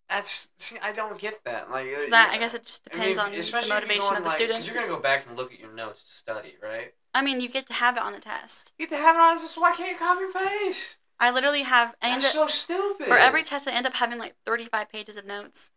That's 0.10 0.52
see, 0.58 0.78
I 0.82 0.92
don't 0.92 1.20
get 1.20 1.44
that. 1.46 1.72
Like, 1.72 1.98
So 1.98 2.08
uh, 2.08 2.10
that. 2.12 2.30
I 2.32 2.38
guess 2.38 2.54
it 2.54 2.64
just 2.64 2.88
I 2.94 2.98
mean, 2.98 3.16
depends 3.16 3.20
if- 3.20 3.26
on 3.26 3.32
the 3.32 3.40
especially 3.40 3.68
if 3.68 3.70
you're 3.70 3.82
motivation 3.82 4.18
of 4.18 4.24
the 4.24 4.30
like, 4.30 4.38
student. 4.38 4.60
Because 4.60 4.68
you're 4.68 4.76
gonna 4.84 4.96
go 4.96 5.00
back 5.02 5.26
and 5.28 5.36
look 5.36 5.52
at 5.54 5.60
your 5.60 5.74
notes 5.74 6.04
to 6.04 6.12
study, 6.12 6.56
right? 6.62 6.94
I 7.14 7.22
mean, 7.24 7.42
you 7.42 7.50
get 7.50 7.66
to 7.68 7.74
have 7.74 7.98
it 7.98 8.04
on 8.04 8.14
the 8.14 8.20
test. 8.20 8.74
You 8.78 8.88
get 8.88 8.96
to 8.98 9.02
have 9.02 9.16
it 9.16 9.20
on, 9.20 9.40
so 9.40 9.62
why 9.62 9.74
can't 9.76 9.90
you 9.90 9.98
copy 9.98 10.26
and 10.26 10.34
paste? 10.34 11.00
I 11.20 11.32
literally 11.32 11.64
have. 11.64 11.96
I 12.02 12.10
That's 12.12 12.26
up, 12.26 12.32
so 12.34 12.48
stupid. 12.48 13.08
for 13.08 13.18
every 13.18 13.42
test, 13.44 13.68
I 13.68 13.72
end 13.72 13.88
up 13.88 13.94
having 13.96 14.20
like 14.20 14.36
35 14.46 14.90
pages 14.90 15.18
of 15.18 15.26
notes. 15.26 15.72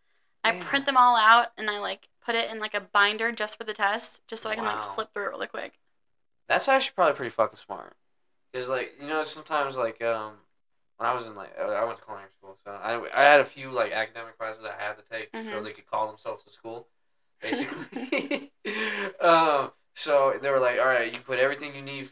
I 0.45 0.53
print 0.53 0.87
them 0.87 0.97
all 0.97 1.17
out 1.17 1.49
and 1.59 1.69
I 1.71 1.79
like 1.79 2.09
put 2.25 2.35
it 2.35 2.51
in 2.51 2.59
like 2.59 2.75
a 2.75 2.81
binder 2.81 3.33
just 3.33 3.57
for 3.59 3.65
the 3.65 3.73
test, 3.75 4.27
just 4.27 4.43
so 4.43 4.51
I 4.51 4.55
can 4.57 4.65
like 4.65 4.83
flip 4.95 5.13
through 5.13 5.27
it 5.27 5.31
really 5.31 5.47
quick. 5.47 5.79
That's 6.49 6.69
actually 6.69 6.95
probably 6.95 7.15
pretty 7.15 7.31
fucking 7.31 7.59
smart. 7.59 7.95
Cause 8.55 8.69
like 8.69 8.95
you 9.01 9.07
know 9.07 9.25
sometimes 9.25 9.77
like 9.77 10.03
um 10.03 10.35
when 10.99 11.09
I 11.09 11.15
was 11.15 11.27
in 11.27 11.35
like 11.35 11.59
I 11.59 11.85
went 11.85 11.99
to 11.99 12.05
culinary 12.05 12.31
school 12.39 12.57
so 12.65 12.71
I 12.73 13.01
I 13.15 13.23
had 13.23 13.41
a 13.41 13.45
few 13.45 13.71
like 13.71 13.93
academic 13.93 14.37
classes 14.39 14.63
I 14.65 14.81
had 14.83 14.95
to 14.99 15.05
take 15.11 15.31
so 15.35 15.41
Mhm. 15.57 15.65
they 15.65 15.73
could 15.73 15.87
call 15.87 16.07
themselves 16.09 16.45
a 16.47 16.51
school, 16.53 16.87
basically. 17.43 18.53
um 19.21 19.73
so 19.95 20.35
they 20.43 20.51
were 20.51 20.59
like 20.61 20.79
all 20.79 20.87
right 20.87 21.13
you 21.13 21.21
put 21.21 21.39
everything 21.39 21.75
you 21.75 21.83
need 21.83 22.11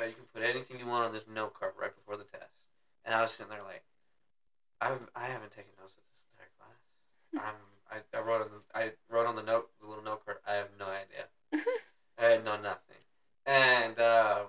uh, 0.00 0.04
you 0.06 0.14
can 0.14 0.24
put 0.34 0.42
anything 0.42 0.78
you 0.80 0.86
want 0.86 1.04
on 1.06 1.12
this 1.12 1.26
note 1.28 1.54
card 1.54 1.72
right 1.78 1.94
before 1.94 2.16
the 2.16 2.24
test 2.24 2.64
and 3.04 3.14
I 3.14 3.22
was 3.22 3.30
sitting 3.32 3.50
there 3.50 3.62
like 3.62 3.84
I 4.80 4.96
I 5.14 5.26
haven't 5.26 5.52
taken 5.52 5.72
notes 5.78 5.94
at 5.96 6.04
this 6.10 6.24
entire 6.32 6.50
class 6.58 7.46
I'm 7.46 7.60
I, 7.92 8.18
I 8.18 8.20
wrote 8.22 8.42
on 8.42 8.48
the 8.48 8.78
I 8.78 8.92
wrote 9.10 9.26
on 9.26 9.36
the 9.36 9.42
note 9.42 9.70
the 9.80 9.86
little 9.86 10.02
note 10.04 10.24
card 10.24 10.38
I 10.46 10.54
have 10.54 10.68
no 10.78 10.86
idea 10.86 11.28
I 12.18 12.24
had 12.24 12.44
no 12.44 12.56
nothing 12.60 13.02
and 13.46 13.98
um, 14.00 14.46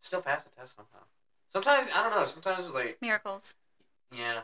still 0.00 0.20
passed 0.22 0.44
the 0.48 0.54
test 0.60 0.74
somehow. 0.76 1.04
Sometimes 1.52 1.88
I 1.94 2.02
don't 2.02 2.12
know. 2.12 2.24
Sometimes 2.26 2.66
it's 2.66 2.74
like 2.74 2.98
Miracles. 3.00 3.54
yeah, 4.12 4.40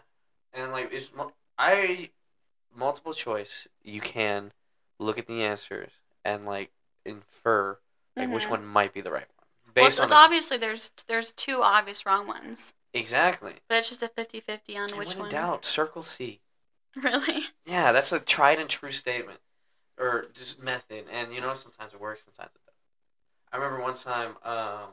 and 0.52 0.72
like 0.72 0.90
it's 0.92 1.12
I 1.58 2.10
multiple 2.74 3.12
choice. 3.12 3.68
You 3.82 4.00
can 4.00 4.52
look 4.98 5.18
at 5.18 5.26
the 5.26 5.42
answers 5.42 5.90
and 6.24 6.44
like 6.46 6.70
infer 7.04 7.78
like 8.16 8.30
which 8.32 8.46
Mhm. 8.46 8.50
one 8.50 8.66
might 8.66 8.92
be 8.94 9.00
the 9.00 9.10
right 9.12 9.28
one 9.36 9.46
Well, 9.76 9.86
based 9.86 9.98
it's, 9.98 9.98
on 10.00 10.04
it's 10.04 10.12
obviously 10.12 10.56
there's 10.56 10.90
there's 11.08 11.32
two 11.32 11.62
obvious 11.62 12.06
wrong 12.06 12.26
ones, 12.26 12.74
exactly. 12.92 13.54
but 13.68 13.78
it's 13.78 13.88
just 13.88 14.02
a 14.02 14.08
50-50 14.08 14.76
on 14.76 14.90
And 14.90 14.98
which 14.98 15.16
one. 15.16 15.30
doubt, 15.30 15.64
circle 15.64 16.02
C. 16.02 16.40
Really? 16.96 17.46
Yeah, 17.66 17.92
that's 17.92 18.12
a 18.12 18.20
tried 18.20 18.60
and 18.60 18.68
true 18.68 18.92
statement, 18.92 19.40
or 19.98 20.26
just 20.34 20.62
method. 20.62 21.06
And 21.10 21.32
you 21.34 21.40
know, 21.40 21.54
sometimes 21.54 21.92
it 21.94 22.00
works, 22.00 22.24
sometimes 22.24 22.50
it 22.54 22.60
doesn't. 22.66 22.78
I 23.52 23.56
remember 23.56 23.82
one 23.82 23.94
time, 23.94 24.36
um, 24.44 24.90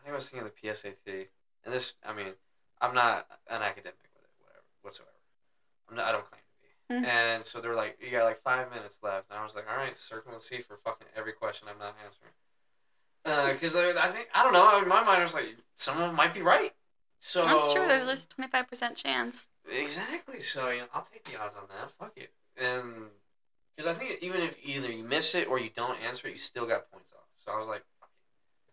I 0.00 0.04
think 0.04 0.12
I 0.12 0.16
was 0.16 0.28
taking 0.28 0.44
the 0.44 0.50
PSAT, 0.50 1.26
and 1.64 1.74
this, 1.74 1.94
I 2.06 2.14
mean, 2.14 2.28
I'm 2.80 2.94
not 2.94 3.26
an 3.50 3.60
academic 3.60 3.98
with 4.14 4.24
it, 4.24 4.30
whatever, 4.40 4.64
whatsoever. 4.82 5.10
I'm 5.90 5.96
not, 5.96 6.06
I 6.06 6.12
don't 6.12 6.24
claim 6.24 6.40
to 6.40 6.94
be. 7.04 7.06
Mhm. 7.06 7.08
And 7.10 7.44
so 7.44 7.60
they're 7.60 7.74
like, 7.74 7.98
you 8.00 8.10
got 8.10 8.24
like 8.24 8.38
five 8.38 8.70
minutes 8.70 8.98
left, 9.02 9.30
and 9.30 9.38
I 9.38 9.44
was 9.44 9.54
like, 9.54 9.66
all 9.70 9.76
right, 9.76 9.96
circle 9.98 10.32
and 10.32 10.40
see 10.40 10.58
for 10.58 10.78
fucking 10.78 11.08
every 11.14 11.32
question 11.32 11.68
I'm 11.70 11.78
not 11.78 11.96
answering. 12.04 12.32
Because 13.52 13.76
I 13.76 14.08
think 14.08 14.28
I 14.34 14.42
don't 14.42 14.54
know. 14.54 14.78
In 14.80 14.88
my 14.88 15.04
mind, 15.04 15.20
I 15.20 15.24
was 15.24 15.34
like, 15.34 15.56
some 15.76 15.96
of 15.98 16.02
them 16.02 16.16
might 16.16 16.32
be 16.32 16.40
right. 16.40 16.72
So 17.18 17.44
That's 17.44 17.70
true. 17.72 17.86
There's 17.86 18.04
at 18.04 18.08
least 18.08 18.30
twenty 18.30 18.50
five 18.50 18.66
percent 18.66 18.96
chance. 18.96 19.50
Exactly. 19.70 20.40
So 20.40 20.70
you 20.70 20.80
know, 20.80 20.86
I'll 20.94 21.02
take 21.02 21.24
the 21.24 21.38
odds 21.38 21.54
on 21.54 21.64
that. 21.68 21.90
Fuck 21.90 22.12
it. 22.16 22.32
And 22.56 23.10
because 23.76 23.94
I 23.94 23.98
think 23.98 24.22
even 24.22 24.40
if 24.40 24.56
either 24.64 24.90
you 24.90 25.04
miss 25.04 25.34
it 25.34 25.48
or 25.48 25.60
you 25.60 25.68
don't 25.68 26.00
answer 26.00 26.28
it, 26.28 26.30
you 26.30 26.38
still 26.38 26.64
got 26.66 26.90
points 26.90 27.12
off. 27.12 27.26
So 27.44 27.52
I 27.52 27.58
was 27.58 27.68
like, 27.68 27.84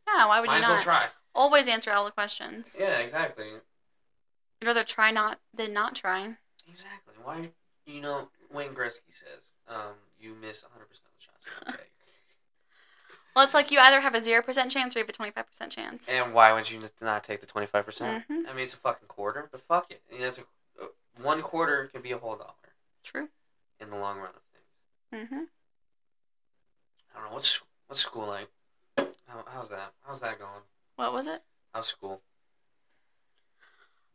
Yeah, 0.07 0.25
why 0.27 0.39
would 0.39 0.47
might 0.47 0.57
you 0.57 0.63
as 0.63 0.67
well 0.67 0.75
not? 0.77 0.83
try. 0.83 1.07
Always 1.35 1.67
answer 1.67 1.91
all 1.91 2.05
the 2.05 2.11
questions. 2.11 2.77
Yeah, 2.79 2.97
exactly. 2.97 3.45
You'd 3.47 4.67
rather 4.67 4.83
try 4.83 5.11
not 5.11 5.39
than 5.53 5.73
not 5.73 5.95
try. 5.95 6.37
Exactly. 6.67 7.13
Why? 7.23 7.49
You 7.85 8.01
know, 8.01 8.29
Wayne 8.51 8.73
Gretzky 8.73 9.13
says, 9.13 9.43
um, 9.67 9.93
you 10.19 10.33
miss 10.33 10.63
100 10.63 10.85
percent 10.89 11.05
of 11.07 11.13
the 11.19 11.23
shots 11.23 11.45
you 11.45 11.77
take. 11.77 11.91
Well, 13.35 13.43
it's 13.43 13.53
like 13.53 13.69
you 13.69 13.77
either 13.77 14.01
have 14.01 14.15
a 14.15 14.19
zero 14.19 14.41
percent 14.41 14.71
chance 14.71 14.95
or 14.95 14.99
you 14.99 15.03
have 15.03 15.09
a 15.09 15.13
twenty 15.13 15.29
five 15.31 15.45
percent 15.47 15.71
chance. 15.71 16.09
and 16.11 16.33
why 16.33 16.51
would 16.53 16.71
you 16.71 16.81
not 17.01 17.23
take 17.23 17.39
the 17.39 17.45
25 17.45 17.85
percent? 17.85 18.25
Mhm. 18.27 18.49
I 18.49 18.53
mean, 18.53 18.63
it's 18.63 18.73
a 18.73 18.77
fucking 18.77 19.07
quarter, 19.07 19.47
but 19.51 19.61
fuck 19.61 19.91
it. 19.91 20.01
Know, 20.11 20.25
it's 20.25 20.39
a, 20.39 20.41
uh, 20.81 20.87
one 21.21 21.43
quarter 21.43 21.85
can 21.85 22.01
be 22.01 22.11
a 22.11 22.17
whole 22.17 22.35
dollar 22.35 22.73
True. 23.03 23.29
in 23.79 23.91
the 23.91 23.95
long 23.95 24.17
run 24.17 24.31
of 24.33 24.41
things. 25.21 25.29
hmm 25.29 25.43
I 27.15 27.19
don't 27.19 27.27
know 27.29 27.33
what's 27.35 27.61
what's 27.85 28.01
school 28.01 28.25
like. 28.25 28.47
How, 29.27 29.43
how's 29.47 29.69
that? 29.69 29.93
How's 30.05 30.21
that 30.21 30.39
going? 30.39 30.61
What 30.95 31.13
was 31.13 31.27
it? 31.27 31.41
How's 31.73 31.87
school? 31.87 32.21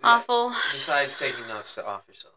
Awful. 0.02 0.52
Besides 0.72 1.16
taking 1.16 1.46
notes 1.46 1.74
to 1.76 1.86
off 1.86 2.02
yourself. 2.08 2.34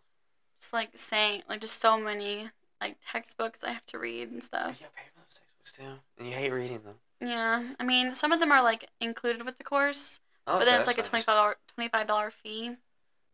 just 0.59 0.73
like 0.73 0.89
saying 0.95 1.41
like 1.49 1.61
just 1.61 1.79
so 1.79 1.99
many 1.99 2.49
like 2.79 2.97
textbooks 3.01 3.63
I 3.63 3.71
have 3.71 3.85
to 3.87 3.99
read 3.99 4.27
and 4.27 4.35
You 4.35 4.41
stuff. 4.41 4.79
got 4.79 4.93
paper 4.93 5.11
those 5.17 5.33
textbooks 5.39 5.71
too, 5.71 5.99
and 6.19 6.27
you 6.27 6.33
hate 6.35 6.51
reading 6.51 6.81
them. 6.83 6.95
Yeah, 7.21 7.73
I 7.79 7.83
mean 7.85 8.13
some 8.13 8.31
of 8.31 8.39
them 8.39 8.51
are 8.51 8.61
like 8.61 8.87
included 9.01 9.45
with 9.45 9.57
the 9.57 9.63
course, 9.63 10.19
Oh, 10.45 10.59
but 10.59 10.65
then 10.65 10.77
it's 10.77 10.87
like 10.87 10.99
a 10.99 11.01
twenty 11.01 11.23
five 11.23 11.35
dollar 11.37 11.55
twenty 11.73 11.89
five 11.89 12.05
dollar 12.07 12.29
fee. 12.29 12.75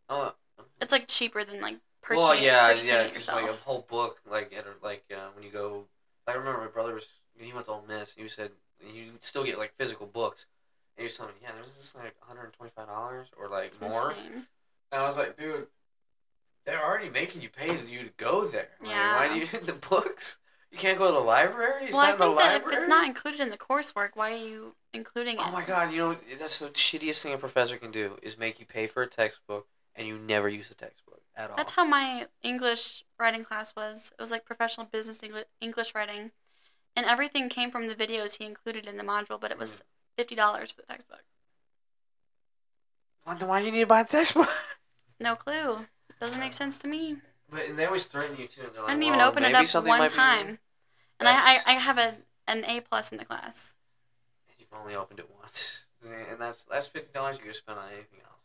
Oh, 0.08 0.34
It's 0.80 0.92
like 0.92 1.08
cheaper 1.08 1.44
than 1.44 1.60
like 1.60 1.76
purchasing, 2.00 2.30
well, 2.30 2.42
yeah, 2.42 2.68
purchasing 2.68 2.94
yeah, 2.94 3.12
yourself. 3.12 3.42
like 3.42 3.50
a 3.50 3.54
whole 3.54 3.86
book, 3.90 4.20
like 4.30 4.54
at 4.56 4.64
like 4.82 5.04
uh, 5.14 5.28
when 5.34 5.44
you 5.44 5.50
go, 5.50 5.84
I 6.26 6.32
remember 6.32 6.60
my 6.60 6.68
brother 6.68 6.94
was 6.94 7.06
he 7.38 7.52
went 7.52 7.66
to 7.66 7.72
Ole 7.72 7.84
Miss. 7.86 8.14
and 8.14 8.22
He 8.22 8.28
said 8.30 8.52
you 8.86 9.12
still 9.20 9.44
get 9.44 9.58
like 9.58 9.72
physical 9.78 10.06
books, 10.06 10.46
and 10.96 11.04
was 11.04 11.16
telling 11.16 11.32
me, 11.34 11.40
yeah, 11.42 11.52
there's 11.52 11.74
this 11.74 11.94
like 11.94 12.14
125 12.20 12.86
dollars 12.86 13.28
or 13.36 13.48
like 13.48 13.66
It's 13.66 13.80
more, 13.80 14.12
insane. 14.12 14.46
and 14.92 15.00
I 15.00 15.04
was 15.04 15.16
like, 15.16 15.36
dude, 15.36 15.66
they're 16.64 16.84
already 16.84 17.10
making 17.10 17.42
you 17.42 17.48
pay 17.48 17.68
to 17.76 17.86
you 17.86 18.04
to 18.04 18.10
go 18.16 18.46
there. 18.46 18.70
Like, 18.80 18.90
Yeah. 18.90 19.14
why 19.16 19.28
do 19.28 19.34
you 19.34 19.46
need 19.52 19.64
the 19.66 19.72
books? 19.72 20.38
You 20.70 20.78
can't 20.78 20.96
go 20.98 21.06
to 21.08 21.12
the 21.12 21.18
library. 21.18 21.84
It's 21.84 21.92
Well, 21.92 22.00
I 22.00 22.06
not 22.06 22.12
in 22.14 22.18
the 22.18 22.24
think 22.26 22.38
that 22.38 22.56
if 22.56 22.72
it's 22.72 22.88
not 22.88 23.06
included 23.06 23.40
in 23.40 23.50
the 23.50 23.58
coursework, 23.58 24.10
why 24.14 24.32
are 24.32 24.36
you 24.36 24.74
including 24.94 25.36
oh 25.38 25.42
it? 25.42 25.48
Oh 25.48 25.52
my 25.52 25.64
god, 25.64 25.92
you 25.92 25.98
know 25.98 26.16
that's 26.38 26.60
the 26.60 26.68
shittiest 26.68 27.22
thing 27.22 27.34
a 27.34 27.38
professor 27.38 27.76
can 27.76 27.90
do 27.90 28.18
is 28.22 28.38
make 28.38 28.58
you 28.58 28.64
pay 28.66 28.86
for 28.86 29.02
a 29.02 29.06
textbook 29.06 29.66
and 29.94 30.06
you 30.06 30.18
never 30.18 30.48
use 30.48 30.68
the 30.68 30.74
textbook 30.74 31.20
at 31.36 31.50
all. 31.50 31.56
That's 31.56 31.72
how 31.72 31.84
my 31.84 32.26
English 32.42 33.04
writing 33.18 33.44
class 33.44 33.74
was. 33.76 34.12
It 34.18 34.20
was 34.22 34.30
like 34.30 34.44
professional 34.44 34.86
business 34.86 35.20
English 35.60 35.94
writing, 35.94 36.30
and 36.96 37.06
everything 37.06 37.48
came 37.48 37.70
from 37.70 37.88
the 37.88 37.94
videos 37.94 38.38
he 38.38 38.44
included 38.44 38.86
in 38.86 38.96
the 38.96 39.02
module. 39.04 39.40
But 39.40 39.50
it 39.50 39.58
was 39.58 39.80
Mm. 39.80 39.84
fifty 40.16 40.34
dollars 40.34 40.72
for 40.72 40.82
the 40.82 40.86
textbook. 40.86 41.22
Why, 43.24 43.34
then 43.34 43.48
why 43.48 43.60
do 43.60 43.66
you 43.66 43.72
need 43.72 43.80
to 43.80 43.86
buy 43.86 44.02
the 44.02 44.08
textbook? 44.08 44.48
No 45.20 45.36
clue. 45.36 45.86
Doesn't 46.20 46.40
make 46.40 46.52
sense 46.52 46.78
to 46.78 46.88
me. 46.88 47.16
But 47.48 47.66
and 47.66 47.78
they 47.78 47.86
always 47.86 48.06
threaten 48.06 48.36
you 48.36 48.48
too. 48.48 48.62
And 48.62 48.72
they're 48.74 48.82
like, 48.82 48.90
I 48.90 48.94
didn't 48.94 49.04
even 49.06 49.18
well, 49.18 49.28
open 49.28 49.42
it 49.44 49.52
maybe 49.52 49.56
up 49.64 49.66
something 49.66 49.88
one 49.88 49.98
might 50.00 50.10
be- 50.10 50.16
time, 50.16 50.58
and 51.20 51.28
I, 51.28 51.32
I 51.32 51.34
That's- 51.34 51.62
I 51.66 51.72
have 51.74 51.98
a 51.98 52.14
an 52.48 52.64
A 52.64 52.80
plus 52.80 53.12
in 53.12 53.18
the 53.18 53.24
class. 53.24 53.76
You've 54.58 54.72
only 54.72 54.94
opened 54.94 55.20
it 55.20 55.28
once, 55.40 55.86
and 56.02 56.40
that's 56.40 56.64
that's 56.64 56.88
fifty 56.88 57.12
dollars 57.12 57.38
you 57.38 57.44
could 57.44 57.56
spend 57.56 57.78
on 57.78 57.88
anything 57.92 58.20
else. 58.24 58.40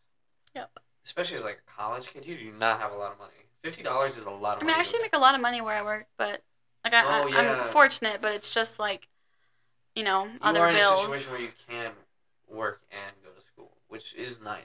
Yep. 0.55 0.71
Especially 1.05 1.37
as 1.37 1.43
like 1.43 1.61
a 1.65 1.71
college 1.71 2.07
kid, 2.13 2.25
you 2.25 2.37
do 2.37 2.51
not 2.51 2.79
have 2.81 2.91
a 2.91 2.95
lot 2.97 3.11
of 3.13 3.17
money. 3.19 3.31
Fifty 3.63 3.81
dollars 3.81 4.17
is 4.17 4.25
a 4.25 4.29
lot 4.29 4.57
of 4.57 4.61
I 4.61 4.65
money. 4.65 4.65
mean, 4.65 4.71
I 4.73 4.75
to 4.75 4.79
actually 4.81 5.01
make 5.03 5.15
a 5.15 5.19
lot 5.19 5.35
of 5.35 5.41
money 5.41 5.61
where 5.61 5.75
I 5.75 5.81
work, 5.83 6.07
but 6.17 6.43
like 6.83 6.93
I, 6.93 7.03
Oh, 7.03 7.27
I, 7.27 7.43
yeah. 7.43 7.61
I'm 7.61 7.71
fortunate, 7.71 8.21
but 8.21 8.33
it's 8.33 8.53
just 8.53 8.79
like, 8.79 9.07
you 9.95 10.03
know, 10.03 10.25
you 10.25 10.39
other 10.43 10.59
are 10.61 10.69
in 10.69 10.75
a 10.75 10.79
bills. 10.79 11.01
situation 11.01 11.31
where 11.33 11.41
you 11.41 11.51
can 11.69 11.91
work 12.49 12.81
and 12.91 13.11
go 13.23 13.31
to 13.31 13.45
school, 13.45 13.71
which 13.87 14.13
is 14.13 14.41
nice. 14.41 14.61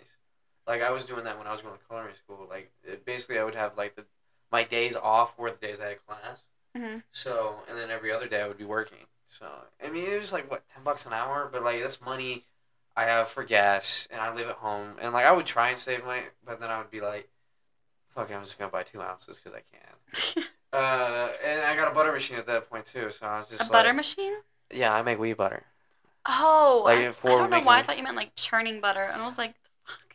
Like 0.67 0.83
I 0.83 0.91
was 0.91 1.05
doing 1.05 1.25
that 1.25 1.39
when 1.39 1.47
I 1.47 1.53
was 1.53 1.63
going 1.63 1.75
to 1.77 1.85
culinary 1.87 2.15
school. 2.15 2.47
Like 2.49 2.71
it, 2.85 3.05
basically, 3.05 3.39
I 3.39 3.45
would 3.45 3.55
have 3.55 3.77
like 3.77 3.97
the 3.97 4.05
my 4.51 4.63
days 4.65 4.95
off 4.97 5.39
were 5.39 5.51
the 5.51 5.57
days 5.67 5.81
I 5.81 5.89
had 5.89 6.07
class. 6.07 6.39
hmm 6.77 6.99
So 7.13 7.57
and 7.69 7.77
then 7.79 7.91
every 7.91 8.13
other 8.13 8.29
day 8.29 8.41
I 8.43 8.49
would 8.49 8.59
be 8.59 8.65
working. 8.65 9.07
So 9.27 9.47
I 9.85 9.91
mean, 9.91 10.05
it 10.05 10.19
was 10.19 10.33
like 10.33 10.51
what 10.51 10.69
ten 10.69 10.85
bucks 10.85 11.07
an 11.07 11.13
hour, 11.13 11.49
but 11.53 11.65
like 11.65 11.81
that's 11.81 12.01
money 12.01 12.45
I 12.97 13.05
have 13.05 13.29
for 13.29 13.43
gas, 13.45 14.07
and 14.11 14.21
I 14.21 14.35
live 14.35 14.49
at 14.49 14.57
home, 14.57 14.97
and 15.01 15.13
like 15.13 15.25
I 15.25 15.33
would 15.33 15.47
try 15.47 15.71
and 15.71 15.79
save 15.79 16.05
money, 16.05 16.23
but 16.45 16.61
then 16.61 16.71
I 16.71 16.79
would 16.79 16.91
be 16.91 17.01
like, 17.01 17.29
"Fuck, 18.15 18.31
it, 18.31 18.35
I'm 18.35 18.45
just 18.45 18.59
gonna 18.59 18.71
buy 18.71 18.83
two 18.85 19.03
ounces 19.03 19.37
because 19.39 19.55
I 19.55 19.63
can." 19.73 20.45
Uh, 20.73 21.29
and 21.45 21.63
I 21.63 21.77
got 21.77 21.91
a 21.91 21.95
butter 21.95 22.13
machine 22.13 22.39
at 22.39 22.47
that 22.47 22.69
point 22.71 22.87
too, 22.87 23.11
so 23.11 23.27
I 23.27 23.39
was 23.39 23.49
just 23.49 23.61
a 23.61 23.65
like, 23.65 23.73
butter 23.73 23.93
machine. 23.93 24.35
Yeah, 24.73 24.95
I 24.95 25.03
make 25.03 25.19
wheat 25.19 25.35
butter. 25.35 25.65
Oh, 26.27 26.83
Like, 26.85 26.99
I, 26.99 27.09
I 27.09 27.37
don't 27.37 27.51
know 27.51 27.61
why 27.61 27.79
I 27.79 27.83
thought 27.83 27.99
you 27.99 28.05
meant 28.05 28.17
like 28.17 28.35
churning 28.37 28.81
butter, 28.81 29.03
and 29.03 29.21
I 29.21 29.25
was 29.25 29.39
like, 29.39 29.55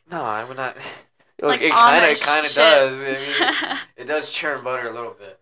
No, 0.10 0.24
I 0.24 0.44
would 0.44 0.58
not. 0.58 0.78
like 1.42 1.62
it 1.62 1.72
kind 1.72 2.06
of, 2.06 2.20
kind 2.20 2.46
of 2.46 2.54
does. 2.54 3.02
I 3.02 3.06
mean, 3.72 3.80
it 3.98 4.06
does 4.06 4.32
churn 4.32 4.64
butter 4.64 4.88
a 4.88 4.94
little 4.94 5.12
bit. 5.18 5.40